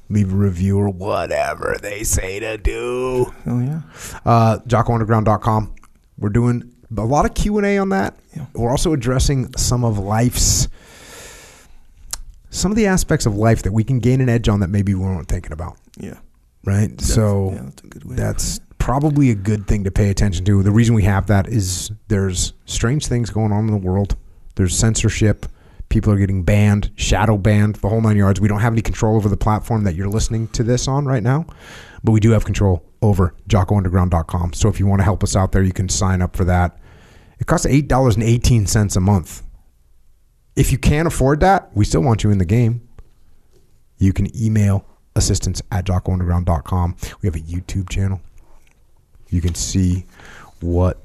leave 0.09 0.33
a 0.33 0.35
review 0.35 0.79
or 0.79 0.89
whatever 0.89 1.77
they 1.83 2.03
say 2.03 2.39
to 2.39 2.57
do. 2.57 3.31
Oh 3.45 3.59
yeah. 3.59 3.81
Uh, 4.25 4.57
JockoUnderground.com. 4.67 5.75
We're 6.17 6.29
doing 6.29 6.73
a 6.97 7.03
lot 7.05 7.25
of 7.25 7.35
Q 7.35 7.57
and 7.59 7.67
A 7.67 7.77
on 7.77 7.89
that. 7.89 8.15
Yeah. 8.35 8.47
We're 8.55 8.71
also 8.71 8.91
addressing 8.91 9.53
some 9.55 9.83
of 9.83 9.99
life's, 9.99 10.67
some 12.49 12.71
of 12.71 12.75
the 12.77 12.87
aspects 12.87 13.25
of 13.25 13.35
life 13.35 13.63
that 13.63 13.71
we 13.71 13.83
can 13.83 13.99
gain 13.99 14.21
an 14.21 14.29
edge 14.29 14.47
on 14.49 14.59
that 14.61 14.69
maybe 14.69 14.93
we 14.93 15.01
weren't 15.01 15.27
thinking 15.27 15.51
about. 15.51 15.77
Yeah. 15.97 16.17
Right. 16.65 16.89
That's- 16.89 17.13
so 17.13 17.51
yeah, 17.53 17.61
that's 17.63 17.83
a 17.83 17.87
good 17.87 18.03
way. 18.05 18.15
to 18.15 18.21
that's 18.21 18.59
probably 18.79 19.29
a 19.29 19.35
good 19.35 19.67
thing 19.67 19.83
to 19.83 19.91
pay 19.91 20.09
attention 20.09 20.45
to. 20.45 20.63
The 20.63 20.71
reason 20.71 20.95
we 20.95 21.03
have 21.03 21.27
that 21.27 21.47
is 21.47 21.91
there's 22.07 22.53
strange 22.65 23.07
things 23.07 23.29
going 23.29 23.51
on 23.51 23.65
in 23.67 23.71
the 23.71 23.77
world. 23.77 24.15
There's 24.55 24.75
censorship. 24.77 25.45
People 25.89 26.13
are 26.13 26.17
getting 26.17 26.43
banned, 26.43 26.91
shadow 26.95 27.37
banned, 27.37 27.75
the 27.77 27.89
whole 27.89 28.01
nine 28.01 28.15
yards. 28.17 28.39
We 28.39 28.47
don't 28.47 28.59
have 28.59 28.73
any 28.73 28.81
control 28.81 29.15
over 29.15 29.27
the 29.27 29.37
platform 29.37 29.83
that 29.85 29.95
you're 29.95 30.07
listening 30.09 30.47
to 30.49 30.63
this 30.63 30.87
on 30.87 31.05
right 31.05 31.23
now, 31.23 31.45
but 32.03 32.11
we 32.11 32.19
do 32.19 32.31
have 32.31 32.45
control 32.45 32.83
over 33.01 33.33
jockounderground.com. 33.49 34.53
So 34.53 34.69
if 34.69 34.79
you 34.79 34.85
want 34.85 34.99
to 34.99 35.03
help 35.03 35.23
us 35.23 35.35
out 35.35 35.51
there, 35.51 35.63
you 35.63 35.73
can 35.73 35.89
sign 35.89 36.21
up 36.21 36.35
for 36.35 36.45
that. 36.45 36.77
It 37.39 37.47
costs 37.47 37.65
$8.18 37.65 38.95
a 38.95 38.99
month. 38.99 39.43
If 40.55 40.71
you 40.71 40.77
can't 40.77 41.07
afford 41.07 41.39
that, 41.41 41.69
we 41.75 41.85
still 41.85 42.01
want 42.01 42.23
you 42.23 42.31
in 42.31 42.37
the 42.37 42.45
game. 42.45 42.87
You 43.97 44.13
can 44.13 44.35
email 44.39 44.85
assistance 45.15 45.61
at 45.71 45.85
jockounderground.com. 45.85 46.95
We 47.21 47.27
have 47.27 47.35
a 47.35 47.39
YouTube 47.39 47.89
channel. 47.89 48.21
You 49.29 49.41
can 49.41 49.55
see 49.55 50.05
what 50.61 51.03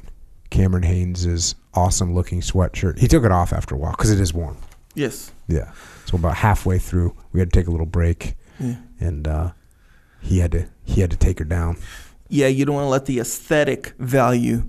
Cameron 0.51 0.83
Hanes' 0.85 1.55
awesome 1.75 2.15
looking 2.15 2.41
sweatshirt. 2.41 2.99
He 2.99 3.09
took 3.09 3.25
it 3.25 3.33
off 3.33 3.53
after 3.53 3.75
a 3.75 3.79
while 3.79 3.93
because 3.93 4.11
it 4.11 4.21
is 4.21 4.33
warm. 4.33 4.57
Yes. 4.95 5.33
Yeah. 5.49 5.73
So 6.07 6.17
about 6.17 6.37
halfway 6.37 6.79
through, 6.79 7.17
we 7.33 7.41
had 7.41 7.53
to 7.53 7.59
take 7.59 7.67
a 7.67 7.71
little 7.71 7.87
break, 7.87 8.37
Yeah. 8.61 8.77
and 9.01 9.27
uh, 9.27 9.51
he 10.21 10.39
had 10.39 10.53
to 10.53 10.69
he 10.85 11.01
had 11.01 11.11
to 11.11 11.17
take 11.17 11.39
her 11.39 11.45
down. 11.45 11.77
yeah, 12.29 12.47
you 12.47 12.65
don't 12.65 12.75
want 12.77 12.85
to 12.85 12.91
let 12.91 13.07
the 13.07 13.19
aesthetic 13.19 13.95
value 13.99 14.65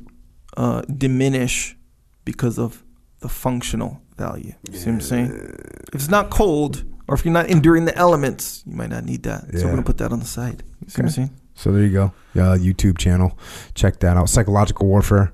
uh, 0.58 0.82
diminish 0.84 1.76
because 2.24 2.58
of 2.58 2.84
the 3.20 3.30
functional 3.30 4.02
value. 4.18 4.54
You 4.72 4.78
see 4.78 4.86
what 4.88 4.94
I'm 4.96 5.02
saying? 5.02 5.32
If 5.90 5.96
it's 5.96 6.10
not 6.10 6.30
cold, 6.30 6.84
or 7.08 7.16
if 7.16 7.24
you're 7.26 7.34
not 7.34 7.50
enduring 7.50 7.86
the 7.86 7.96
elements, 7.98 8.64
you 8.66 8.76
might 8.76 8.90
not 8.90 9.04
need 9.06 9.24
that. 9.24 9.46
So 9.54 9.66
we're 9.66 9.72
gonna 9.72 9.84
put 9.84 9.98
that 10.00 10.12
on 10.12 10.20
the 10.20 10.26
side. 10.26 10.64
You 10.84 10.90
see 10.90 11.02
what 11.02 11.06
I'm 11.08 11.12
saying? 11.12 11.30
So 11.56 11.72
there 11.72 11.84
you 11.84 11.92
go. 11.92 12.06
Uh, 12.36 12.58
YouTube 12.58 12.98
channel. 12.98 13.38
Check 13.76 14.00
that 14.02 14.18
out. 14.18 14.28
Psychological 14.30 14.88
warfare. 14.88 15.32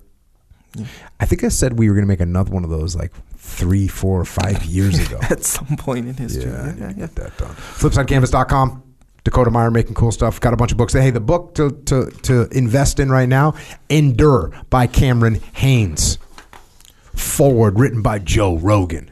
Yeah. 0.77 0.85
I 1.19 1.25
think 1.25 1.43
I 1.43 1.47
said 1.49 1.77
we 1.79 1.89
were 1.89 1.95
going 1.95 2.05
to 2.05 2.07
make 2.07 2.19
another 2.21 2.51
one 2.51 2.63
of 2.63 2.69
those 2.69 2.95
like 2.95 3.11
three, 3.35 3.87
four, 3.87 4.21
or 4.21 4.25
five 4.25 4.63
years 4.63 4.99
ago. 5.05 5.19
At 5.29 5.43
some 5.43 5.75
point 5.77 6.07
in 6.07 6.13
history. 6.15 6.43
Yeah, 6.49 6.67
Yeah, 6.67 6.75
yeah, 6.77 6.87
yeah. 6.89 6.93
get 6.93 7.15
that 7.15 7.37
done. 7.37 7.49
Flipsidecanvas.com. 7.55 8.83
Dakota 9.23 9.51
Meyer 9.51 9.69
making 9.71 9.95
cool 9.95 10.11
stuff. 10.11 10.39
Got 10.39 10.53
a 10.53 10.57
bunch 10.57 10.71
of 10.71 10.77
books. 10.77 10.93
Hey, 10.93 11.09
the 11.09 11.19
book 11.19 11.55
to, 11.55 11.71
to, 11.87 12.09
to 12.23 12.47
invest 12.51 12.99
in 12.99 13.11
right 13.11 13.27
now, 13.27 13.55
Endure 13.89 14.51
by 14.69 14.87
Cameron 14.87 15.41
Hanes. 15.53 16.17
Foreword, 17.13 17.79
written 17.79 18.01
by 18.01 18.19
Joe 18.19 18.57
Rogan. 18.57 19.11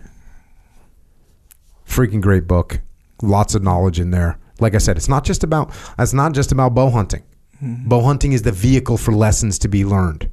Freaking 1.88 2.22
great 2.22 2.48
book. 2.48 2.82
Lots 3.22 3.56
of 3.56 3.64
knowledge 3.64 4.00
in 4.00 4.12
there. 4.12 4.38
Like 4.60 4.76
I 4.76 4.78
said, 4.78 4.98
it's 4.98 5.10
not 5.10 5.24
just 5.24 5.44
about 5.44 5.74
it's 5.98 6.14
not 6.14 6.34
just 6.34 6.52
about 6.52 6.74
bow 6.74 6.90
hunting. 6.90 7.24
Mm-hmm. 7.64 7.90
Bow 7.90 8.02
hunting 8.02 8.34
is 8.34 8.44
the 8.44 8.52
vehicle 8.52 8.98
for 8.98 9.12
lessons 9.12 9.60
to 9.60 9.68
be 9.68 9.84
learned. 9.84 10.30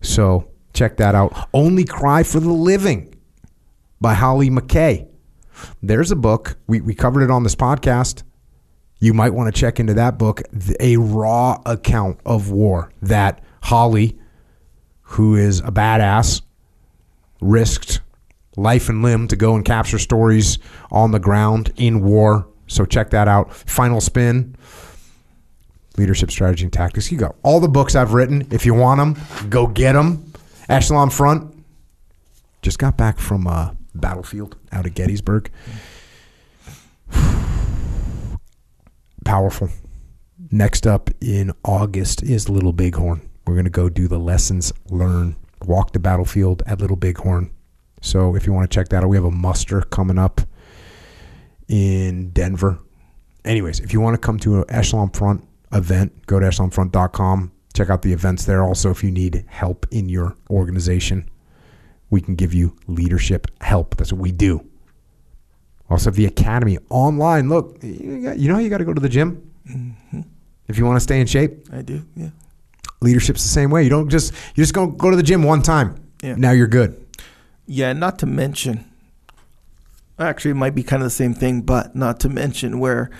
So 0.00 0.48
check 0.72 0.96
that 0.98 1.14
out. 1.14 1.48
Only 1.52 1.84
Cry 1.84 2.22
for 2.22 2.40
the 2.40 2.52
Living 2.52 3.14
by 4.00 4.14
Holly 4.14 4.50
McKay. 4.50 5.08
There's 5.82 6.10
a 6.10 6.16
book. 6.16 6.58
We, 6.66 6.80
we 6.80 6.94
covered 6.94 7.22
it 7.22 7.30
on 7.30 7.42
this 7.42 7.56
podcast. 7.56 8.22
You 8.98 9.12
might 9.14 9.34
want 9.34 9.54
to 9.54 9.58
check 9.58 9.78
into 9.80 9.94
that 9.94 10.18
book. 10.18 10.42
A 10.80 10.96
raw 10.96 11.60
account 11.66 12.20
of 12.24 12.50
war 12.50 12.92
that 13.02 13.42
Holly, 13.62 14.18
who 15.02 15.36
is 15.36 15.60
a 15.60 15.70
badass, 15.70 16.42
risked 17.40 18.00
life 18.56 18.88
and 18.88 19.02
limb 19.02 19.28
to 19.28 19.36
go 19.36 19.54
and 19.54 19.64
capture 19.64 19.98
stories 19.98 20.58
on 20.90 21.10
the 21.10 21.18
ground 21.18 21.72
in 21.76 22.02
war. 22.02 22.48
So 22.66 22.84
check 22.84 23.10
that 23.10 23.28
out. 23.28 23.54
Final 23.54 24.00
Spin, 24.00 24.56
Leadership 25.96 26.30
Strategy 26.30 26.64
and 26.64 26.72
Tactics. 26.72 27.12
You 27.12 27.18
got 27.18 27.36
all 27.42 27.60
the 27.60 27.68
books 27.68 27.94
I've 27.94 28.12
written. 28.12 28.48
If 28.50 28.66
you 28.66 28.74
want 28.74 28.98
them, 28.98 29.16
go 29.50 29.66
get 29.66 29.92
them. 29.92 30.32
Echelon 30.68 31.10
Front. 31.10 31.54
Just 32.62 32.78
got 32.78 32.96
back 32.96 33.18
from 33.18 33.46
uh, 33.46 33.70
Battlefield 33.94 34.56
out 34.72 34.86
at 34.86 34.94
Gettysburg. 34.94 35.50
Powerful. 39.24 39.68
Next 40.50 40.86
up 40.86 41.10
in 41.20 41.52
August 41.64 42.22
is 42.22 42.48
Little 42.48 42.72
Bighorn. 42.72 43.28
We're 43.46 43.54
going 43.54 43.64
to 43.64 43.70
go 43.70 43.88
do 43.88 44.08
the 44.08 44.18
lessons 44.18 44.72
learned, 44.90 45.36
walk 45.66 45.92
the 45.92 45.98
battlefield 45.98 46.62
at 46.66 46.80
Little 46.80 46.96
Bighorn. 46.96 47.50
So 48.00 48.36
if 48.36 48.46
you 48.46 48.52
want 48.52 48.70
to 48.70 48.74
check 48.74 48.88
that 48.88 49.02
out, 49.02 49.08
we 49.08 49.16
have 49.16 49.24
a 49.24 49.30
muster 49.30 49.82
coming 49.82 50.18
up 50.18 50.40
in 51.68 52.30
Denver. 52.30 52.78
Anyways, 53.44 53.80
if 53.80 53.92
you 53.92 54.00
want 54.00 54.14
to 54.14 54.18
come 54.18 54.38
to 54.40 54.58
an 54.58 54.64
Echelon 54.68 55.10
Front 55.10 55.46
event, 55.72 56.26
go 56.26 56.40
to 56.40 56.46
echelonfront.com. 56.46 57.52
Check 57.74 57.90
out 57.90 58.02
the 58.02 58.12
events 58.12 58.44
there. 58.44 58.62
Also, 58.62 58.90
if 58.90 59.04
you 59.04 59.10
need 59.10 59.44
help 59.48 59.86
in 59.90 60.08
your 60.08 60.36
organization, 60.50 61.28
we 62.10 62.20
can 62.20 62.34
give 62.34 62.54
you 62.54 62.76
leadership 62.86 63.46
help. 63.60 63.96
That's 63.96 64.12
what 64.12 64.20
we 64.20 64.32
do. 64.32 64.64
Also, 65.90 66.10
the 66.10 66.26
academy 66.26 66.78
online. 66.90 67.48
Look, 67.48 67.78
you, 67.82 68.22
got, 68.22 68.38
you 68.38 68.48
know 68.48 68.54
how 68.54 68.60
you 68.60 68.70
got 68.70 68.78
to 68.78 68.84
go 68.84 68.94
to 68.94 69.00
the 69.00 69.08
gym 69.08 69.50
mm-hmm. 69.68 70.22
if 70.68 70.78
you 70.78 70.84
want 70.84 70.96
to 70.96 71.00
stay 71.00 71.20
in 71.20 71.26
shape. 71.26 71.66
I 71.72 71.82
do. 71.82 72.04
Yeah. 72.16 72.30
Leadership's 73.00 73.42
the 73.42 73.48
same 73.48 73.70
way. 73.70 73.82
You 73.82 73.90
don't 73.90 74.08
just 74.08 74.32
you 74.54 74.62
just 74.62 74.74
go 74.74 74.86
go 74.86 75.10
to 75.10 75.16
the 75.16 75.22
gym 75.22 75.42
one 75.42 75.62
time. 75.62 75.96
Yeah. 76.22 76.34
Now 76.36 76.52
you're 76.52 76.66
good. 76.66 77.04
Yeah, 77.66 77.92
not 77.92 78.18
to 78.20 78.26
mention, 78.26 78.84
actually, 80.18 80.52
it 80.52 80.54
might 80.54 80.74
be 80.74 80.82
kind 80.82 81.02
of 81.02 81.06
the 81.06 81.10
same 81.10 81.34
thing, 81.34 81.62
but 81.62 81.96
not 81.96 82.20
to 82.20 82.28
mention 82.28 82.78
where. 82.78 83.10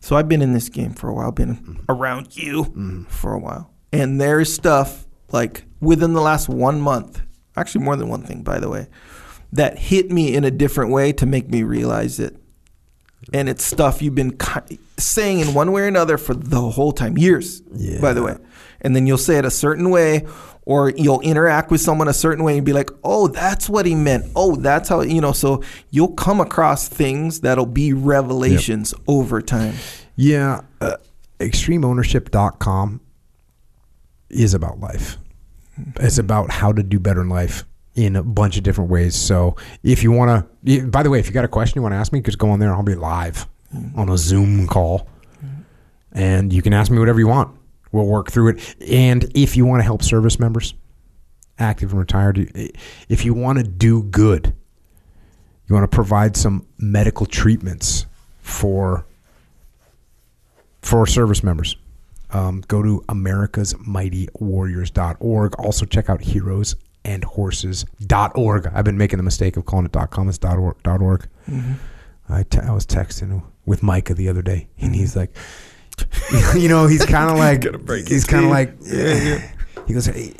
So 0.00 0.16
I've 0.16 0.28
been 0.28 0.42
in 0.42 0.52
this 0.52 0.68
game 0.68 0.92
for 0.92 1.08
a 1.08 1.14
while, 1.14 1.32
been 1.32 1.56
mm-hmm. 1.56 1.74
around 1.88 2.36
you 2.36 2.64
mm-hmm. 2.64 3.04
for 3.04 3.32
a 3.32 3.38
while, 3.38 3.72
and 3.92 4.20
there's 4.20 4.52
stuff 4.52 5.06
like 5.32 5.64
within 5.80 6.12
the 6.12 6.20
last 6.20 6.48
one 6.48 6.80
month, 6.80 7.22
actually 7.56 7.84
more 7.84 7.96
than 7.96 8.08
one 8.08 8.22
thing, 8.22 8.42
by 8.42 8.60
the 8.60 8.68
way, 8.68 8.86
that 9.52 9.78
hit 9.78 10.10
me 10.10 10.34
in 10.34 10.44
a 10.44 10.50
different 10.50 10.92
way 10.92 11.12
to 11.12 11.26
make 11.26 11.48
me 11.48 11.62
realize 11.62 12.20
it. 12.20 12.36
And 13.32 13.48
it's 13.48 13.64
stuff 13.64 14.02
you've 14.02 14.14
been 14.14 14.36
ki- 14.36 14.78
saying 14.98 15.40
in 15.40 15.54
one 15.54 15.72
way 15.72 15.82
or 15.82 15.86
another 15.86 16.16
for 16.18 16.34
the 16.34 16.60
whole 16.60 16.92
time, 16.92 17.18
years, 17.18 17.60
by 18.00 18.12
the 18.12 18.22
way. 18.22 18.36
And 18.80 18.94
then 18.94 19.06
you'll 19.06 19.18
say 19.18 19.38
it 19.38 19.44
a 19.44 19.50
certain 19.50 19.90
way, 19.90 20.26
or 20.62 20.90
you'll 20.90 21.20
interact 21.20 21.70
with 21.70 21.80
someone 21.80 22.08
a 22.08 22.12
certain 22.12 22.44
way 22.44 22.56
and 22.56 22.66
be 22.66 22.72
like, 22.72 22.90
oh, 23.04 23.28
that's 23.28 23.68
what 23.68 23.86
he 23.86 23.94
meant. 23.94 24.26
Oh, 24.34 24.56
that's 24.56 24.88
how, 24.88 25.00
you 25.02 25.20
know, 25.20 25.32
so 25.32 25.62
you'll 25.90 26.12
come 26.14 26.40
across 26.40 26.88
things 26.88 27.40
that'll 27.40 27.66
be 27.66 27.92
revelations 27.92 28.92
over 29.06 29.40
time. 29.40 29.74
Yeah, 30.16 30.62
uh, 30.80 30.96
extremeownership.com 31.40 33.00
is 34.30 34.54
about 34.54 34.80
life. 34.80 35.18
It's 36.00 36.18
about 36.18 36.50
how 36.50 36.72
to 36.72 36.82
do 36.82 36.98
better 36.98 37.20
in 37.20 37.28
life. 37.28 37.64
in 37.94 38.14
a 38.14 38.22
bunch 38.22 38.58
of 38.58 38.62
different 38.62 38.90
ways. 38.90 39.14
So 39.14 39.56
if 39.82 40.02
you 40.02 40.12
want 40.12 40.46
to, 40.66 40.86
by 40.86 41.02
the 41.02 41.08
way, 41.08 41.18
if 41.18 41.28
you 41.28 41.32
got 41.32 41.46
a 41.46 41.48
question 41.48 41.78
you 41.78 41.82
want 41.82 41.92
to 41.94 41.96
ask 41.96 42.12
me, 42.12 42.20
just 42.20 42.36
go 42.36 42.50
on 42.50 42.58
there. 42.58 42.70
I'll 42.74 42.82
be 42.82 42.94
live 42.94 43.46
on 43.96 44.10
a 44.10 44.18
Zoom 44.18 44.66
call, 44.66 45.08
and 46.12 46.52
you 46.52 46.60
can 46.60 46.74
ask 46.74 46.90
me 46.90 46.98
whatever 46.98 47.18
you 47.18 47.28
want. 47.28 47.55
We'll 47.96 48.06
work 48.06 48.30
through 48.30 48.48
it. 48.48 48.76
And 48.86 49.24
if 49.34 49.56
you 49.56 49.64
want 49.64 49.80
to 49.80 49.84
help 49.84 50.02
service 50.02 50.38
members, 50.38 50.74
active 51.58 51.92
and 51.92 51.98
retired, 51.98 52.50
if 53.08 53.24
you 53.24 53.32
want 53.32 53.56
to 53.56 53.64
do 53.64 54.02
good, 54.02 54.54
you 55.66 55.74
want 55.74 55.90
to 55.90 55.94
provide 55.94 56.36
some 56.36 56.66
medical 56.76 57.24
treatments 57.24 58.04
for 58.42 59.06
for 60.82 61.06
service 61.06 61.42
members. 61.42 61.74
Um, 62.30 62.62
go 62.68 62.82
to 62.82 63.02
america's 63.08 63.74
mighty 63.78 64.26
americasmightywarriors.org. 64.26 65.54
Also 65.58 65.86
check 65.86 66.10
out 66.10 66.20
heroesandhorses.org. 66.20 68.66
I've 68.74 68.84
been 68.84 68.98
making 68.98 69.16
the 69.16 69.22
mistake 69.22 69.56
of 69.56 69.64
calling 69.64 69.86
it 69.86 69.96
.com. 70.10 70.28
It's 70.28 70.38
.org. 70.44 70.76
.org. 70.84 71.28
Mm-hmm. 71.48 71.72
I, 72.28 72.42
te- 72.42 72.60
I 72.60 72.72
was 72.72 72.84
texting 72.84 73.42
with 73.64 73.82
Micah 73.82 74.12
the 74.14 74.28
other 74.28 74.42
day, 74.42 74.68
and 74.78 74.94
he's 74.94 75.16
like, 75.16 75.34
you 76.56 76.68
know, 76.68 76.86
he's 76.86 77.04
kind 77.04 77.30
of 77.30 77.38
like, 77.88 78.08
he's 78.08 78.24
kind 78.24 78.44
of 78.44 78.50
like, 78.50 78.74
yeah, 78.82 79.52
He 79.86 79.94
goes, 79.94 80.06
hey, 80.06 80.32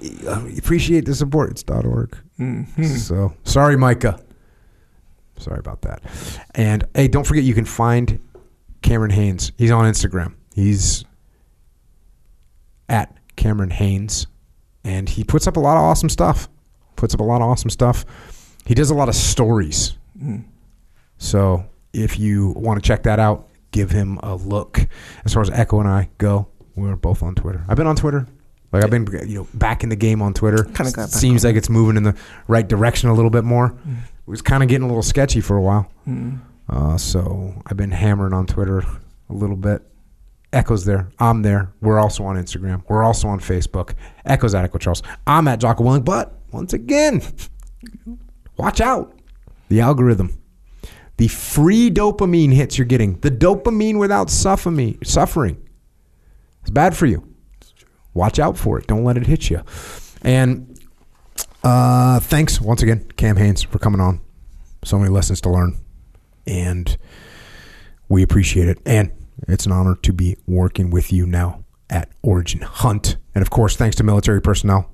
appreciate 0.59 1.05
the 1.05 1.15
support. 1.15 1.53
It's 1.53 1.63
dot 1.63 1.85
.org. 1.85 2.17
Mm-hmm. 2.39 2.85
So 2.85 3.33
sorry, 3.45 3.77
Micah. 3.77 4.21
Sorry 5.39 5.59
about 5.59 5.83
that. 5.83 6.03
And 6.55 6.85
hey, 6.95 7.07
don't 7.07 7.25
forget 7.25 7.45
you 7.45 7.55
can 7.55 7.65
find 7.65 8.19
Cameron 8.83 9.13
Hanes. 9.13 9.53
He's 9.57 9.71
on 9.71 9.85
Instagram. 9.85 10.35
He's 10.55 11.05
at 12.89 13.17
Cameron 13.37 13.71
Hanes, 13.71 14.27
and 14.83 15.09
he 15.09 15.23
puts 15.23 15.47
up 15.47 15.57
a 15.57 15.61
lot 15.61 15.77
of 15.77 15.83
awesome 15.83 16.09
stuff. 16.09 16.49
Puts 16.97 17.15
up 17.15 17.21
a 17.21 17.25
lot 17.25 17.41
of 17.41 17.49
awesome 17.49 17.71
stuff. 17.71 18.05
He 18.65 18.75
does 18.75 18.91
a 18.91 18.95
lot 18.95 19.09
of 19.09 19.15
stories. 19.15 19.97
Mm. 20.21 20.45
So 21.19 21.67
if 21.93 22.19
you 22.19 22.49
want 22.57 22.83
to 22.83 22.87
check 22.87 23.05
that 23.05 23.21
out, 23.21 23.49
give 23.77 23.91
him 23.91 24.19
a 24.23 24.35
look. 24.35 24.81
As 25.27 25.35
far 25.35 25.43
as 25.43 25.51
Echo 25.51 25.81
and 25.81 25.89
I 25.89 26.09
go, 26.17 26.49
we're 26.75 26.97
both 26.97 27.23
on 27.23 27.35
Twitter. 27.35 27.63
I've 27.69 27.77
been 27.77 27.87
on 27.87 27.95
Twitter. 27.95 28.27
Like 28.73 28.83
I've 28.83 28.91
been, 28.91 29.07
you 29.29 29.39
know, 29.39 29.49
back 29.55 29.83
in 29.83 29.91
the 29.91 29.97
game 29.97 30.23
on 30.23 30.33
Twitter. 30.33 30.65
Kinda 30.65 30.93
got 30.93 30.97
back 30.97 31.09
Seems 31.09 31.45
like 31.45 31.57
it's 31.57 31.69
moving 31.69 31.97
in 31.97 32.03
the 32.03 32.17
right 32.49 32.67
direction 32.67 33.11
a 33.11 33.15
little 33.15 33.31
bit 33.31 33.45
more. 33.45 33.71
Mm. 33.71 33.99
It 33.99 34.31
was 34.31 34.43
kind 34.43 34.63
of 34.63 34.69
getting 34.69 34.85
a 34.85 34.87
little 34.89 35.03
sketchy 35.03 35.41
for 35.41 35.57
a 35.57 35.63
while. 35.63 35.91
Mm. 36.09 36.41
Uh, 36.69 36.97
so 36.97 37.55
I've 37.67 37.77
been 37.77 37.93
hammering 37.93 38.33
on 38.33 38.47
Twitter 38.47 38.79
a 39.29 39.33
little 39.33 39.57
bit. 39.57 39.83
Echo's 40.53 40.87
there. 40.87 41.09
I'm 41.19 41.43
there. 41.43 41.71
We're 41.83 41.99
also 41.99 42.25
on 42.25 42.37
Instagram. 42.37 42.83
We're 42.89 43.05
also 43.05 43.29
on 43.29 43.41
Facebook. 43.41 43.93
Echo's 44.25 44.55
at 44.55 44.65
Echo 44.65 44.79
Charles. 44.79 45.03
I'm 45.27 45.47
at 45.49 45.61
Jocko 45.61 45.85
Willink. 45.85 46.05
But 46.05 46.35
once 46.51 46.73
again, 46.73 47.23
watch 48.57 48.81
out. 48.81 49.13
The 49.69 49.81
algorithm. 49.81 50.39
The 51.17 51.29
free 51.29 51.91
dopamine 51.91 52.53
hits 52.53 52.77
you're 52.77 52.85
getting. 52.85 53.19
The 53.21 53.31
dopamine 53.31 53.99
without 53.99 54.31
suffering. 54.31 54.99
It's 55.01 56.71
bad 56.71 56.97
for 56.97 57.07
you. 57.07 57.27
Watch 58.13 58.39
out 58.39 58.59
for 58.59 58.79
it. 58.79 58.87
Don't 58.87 59.05
let 59.05 59.17
it 59.17 59.27
hit 59.27 59.51
you. 59.51 59.63
And 60.23 60.79
uh, 61.63 62.21
thanks 62.21 62.61
once 62.61 62.83
again, 62.83 63.07
Cam 63.17 63.37
Hanes, 63.37 63.63
for 63.63 63.79
coming 63.79 64.01
on. 64.01 64.21
So 64.85 64.99
many 64.99 65.11
lessons 65.11 65.41
to 65.43 65.51
learn. 65.51 65.77
And 66.47 66.97
we 68.09 68.23
appreciate 68.23 68.69
it. 68.69 68.79
And 68.85 69.13
it's 69.49 69.67
an 69.67 69.73
honor 69.73 69.97
to 69.97 70.13
be 70.13 70.37
working 70.47 70.91
with 70.91 71.13
you 71.13 71.27
now 71.27 71.65
at 71.91 72.11
Origin 72.23 72.61
Hunt. 72.61 73.17
And 73.35 73.43
of 73.43 73.51
course, 73.51 73.77
thanks 73.77 73.97
to 73.97 74.05
military 74.05 74.41
personnel, 74.41 74.91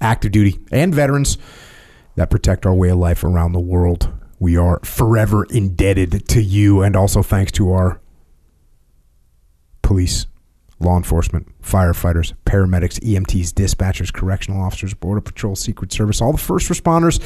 active 0.00 0.32
duty, 0.32 0.60
and 0.70 0.94
veterans 0.94 1.38
that 2.16 2.30
protect 2.30 2.66
our 2.66 2.74
way 2.74 2.90
of 2.90 2.98
life 2.98 3.24
around 3.24 3.52
the 3.52 3.60
world. 3.60 4.12
We 4.40 4.56
are 4.56 4.80
forever 4.82 5.44
indebted 5.44 6.26
to 6.28 6.42
you. 6.42 6.82
And 6.82 6.96
also 6.96 7.22
thanks 7.22 7.52
to 7.52 7.70
our 7.72 8.00
police, 9.82 10.26
law 10.80 10.96
enforcement, 10.96 11.46
firefighters, 11.62 12.32
paramedics, 12.46 12.98
EMTs, 13.00 13.52
dispatchers, 13.52 14.12
correctional 14.12 14.62
officers, 14.62 14.94
Border 14.94 15.20
Patrol, 15.20 15.54
Secret 15.54 15.92
Service, 15.92 16.22
all 16.22 16.32
the 16.32 16.38
first 16.38 16.70
responders. 16.70 17.20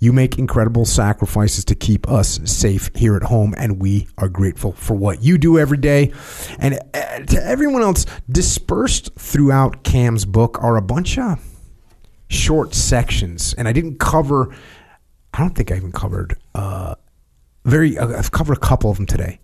You 0.00 0.12
make 0.12 0.38
incredible 0.38 0.86
sacrifices 0.86 1.64
to 1.66 1.74
keep 1.74 2.08
us 2.08 2.40
safe 2.44 2.90
here 2.94 3.14
at 3.14 3.24
home, 3.24 3.54
and 3.58 3.80
we 3.80 4.08
are 4.16 4.28
grateful 4.28 4.72
for 4.72 4.94
what 4.94 5.22
you 5.22 5.38
do 5.38 5.58
every 5.58 5.78
day. 5.78 6.12
And 6.58 6.78
uh, 6.94 7.20
to 7.20 7.44
everyone 7.44 7.82
else, 7.82 8.06
dispersed 8.30 9.14
throughout 9.16 9.84
Cam's 9.84 10.24
book 10.24 10.62
are 10.62 10.76
a 10.76 10.82
bunch 10.82 11.18
of 11.18 11.38
short 12.28 12.74
sections, 12.74 13.54
and 13.54 13.68
I 13.68 13.72
didn't 13.72 13.98
cover. 13.98 14.54
I 15.34 15.38
don't 15.38 15.50
think 15.50 15.72
I 15.72 15.76
even 15.76 15.90
covered. 15.90 16.36
Uh, 16.54 16.94
very. 17.64 17.98
Uh, 17.98 18.16
I've 18.16 18.30
covered 18.30 18.56
a 18.56 18.60
couple 18.60 18.88
of 18.88 18.96
them 18.96 19.06
today. 19.06 19.40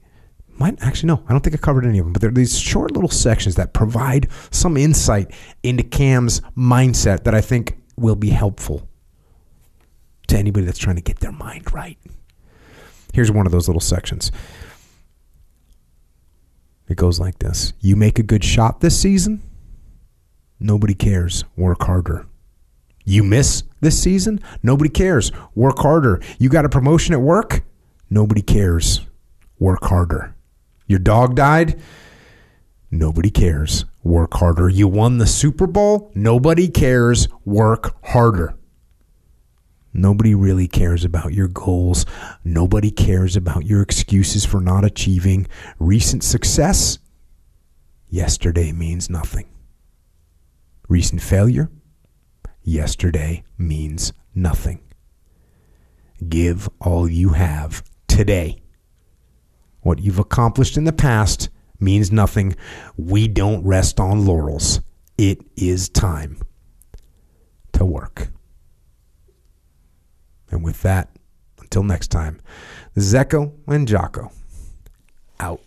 Might 0.57 0.81
actually 0.83 1.09
no, 1.09 1.25
I 1.27 1.33
don't 1.33 1.41
think 1.41 1.55
I 1.55 1.59
covered 1.59 1.85
any 1.85 1.99
of 1.99 2.05
them. 2.05 2.12
But 2.12 2.23
they're 2.23 2.31
these 2.31 2.59
short 2.59 2.93
little 2.93 3.10
sections 3.10 3.57
that 3.57 3.73
provide 3.73 4.28
some 4.51 4.77
insight 4.77 5.33
into 5.62 5.83
Cam's 5.83 6.43
mindset 6.57 7.25
that 7.25 7.35
I 7.35 7.41
think 7.41 7.77
will 7.97 8.15
be 8.15 8.31
helpful 8.31 8.89
to 10.28 10.39
anybody 10.39 10.65
that's 10.65 10.78
trying 10.78 10.97
to 10.97 11.02
get 11.02 11.19
their 11.19 11.33
mind 11.33 11.73
right. 11.73 11.99
Here's 13.12 13.33
one 13.33 13.47
of 13.47 13.52
those 13.52 13.69
little 13.69 13.81
sections. 13.81 14.31
It 16.89 16.97
goes 16.97 17.19
like 17.19 17.41
this 17.41 17.73
You 17.81 17.97
make 17.97 18.19
a 18.20 18.23
good 18.23 18.44
shot 18.44 18.81
this 18.81 19.01
season? 19.01 19.43
Nobody 20.60 20.94
cares. 20.94 21.44
Work 21.57 21.83
harder. 21.83 22.27
You 23.05 23.25
miss 23.25 23.65
this 23.81 24.00
season? 24.00 24.41
Nobody 24.62 24.91
cares. 24.91 25.33
Work 25.55 25.78
harder. 25.78 26.20
You 26.39 26.49
got 26.49 26.65
a 26.65 26.68
promotion 26.68 27.15
at 27.15 27.20
work? 27.20 27.62
Nobody 28.09 28.42
cares. 28.42 29.07
Work 29.59 29.84
harder. 29.84 30.34
Your 30.86 30.99
dog 30.99 31.36
died? 31.36 31.81
Nobody 32.91 33.31
cares. 33.31 33.84
Work 34.02 34.34
harder. 34.34 34.68
You 34.68 34.89
won 34.89 35.18
the 35.18 35.26
Super 35.26 35.67
Bowl? 35.67 36.10
Nobody 36.15 36.68
cares. 36.68 37.28
Work 37.44 37.94
harder. 38.07 38.55
Nobody 39.92 40.34
really 40.34 40.68
cares 40.68 41.05
about 41.05 41.33
your 41.33 41.49
goals. 41.49 42.07
Nobody 42.44 42.91
cares 42.91 43.36
about 43.36 43.67
your 43.67 43.83
excuses 43.83 44.44
for 44.44 44.60
not 44.60 44.84
achieving 44.84 45.47
recent 45.78 46.23
success. 46.23 46.99
Yesterday 48.09 48.73
means 48.73 49.10
nothing. 49.10 49.49
Recent 50.89 51.23
failure? 51.23 51.70
Yesterday 52.63 53.43
means 53.57 54.13
nothing. 54.35 54.81
Give 56.29 56.69
all 56.81 57.09
you 57.09 57.31
have 57.31 57.83
today. 58.07 58.63
What 59.81 60.01
you've 60.01 60.19
accomplished 60.19 60.77
in 60.77 60.85
the 60.85 60.93
past 60.93 61.49
means 61.79 62.13
nothing. 62.13 62.55
We 62.97 63.29
don't 63.29 63.65
rest 63.65 63.99
on 63.99 64.27
laurels. 64.27 64.81
It 65.17 65.43
is 65.57 65.89
time 65.89 66.39
to 67.73 67.85
work. 67.85 68.29
And 70.51 70.63
with 70.63 70.83
that, 70.83 71.09
until 71.61 71.83
next 71.83 72.09
time, 72.09 72.41
Zecco 72.97 73.53
and 73.67 73.89
Jocko 73.89 74.33
out. 75.39 75.63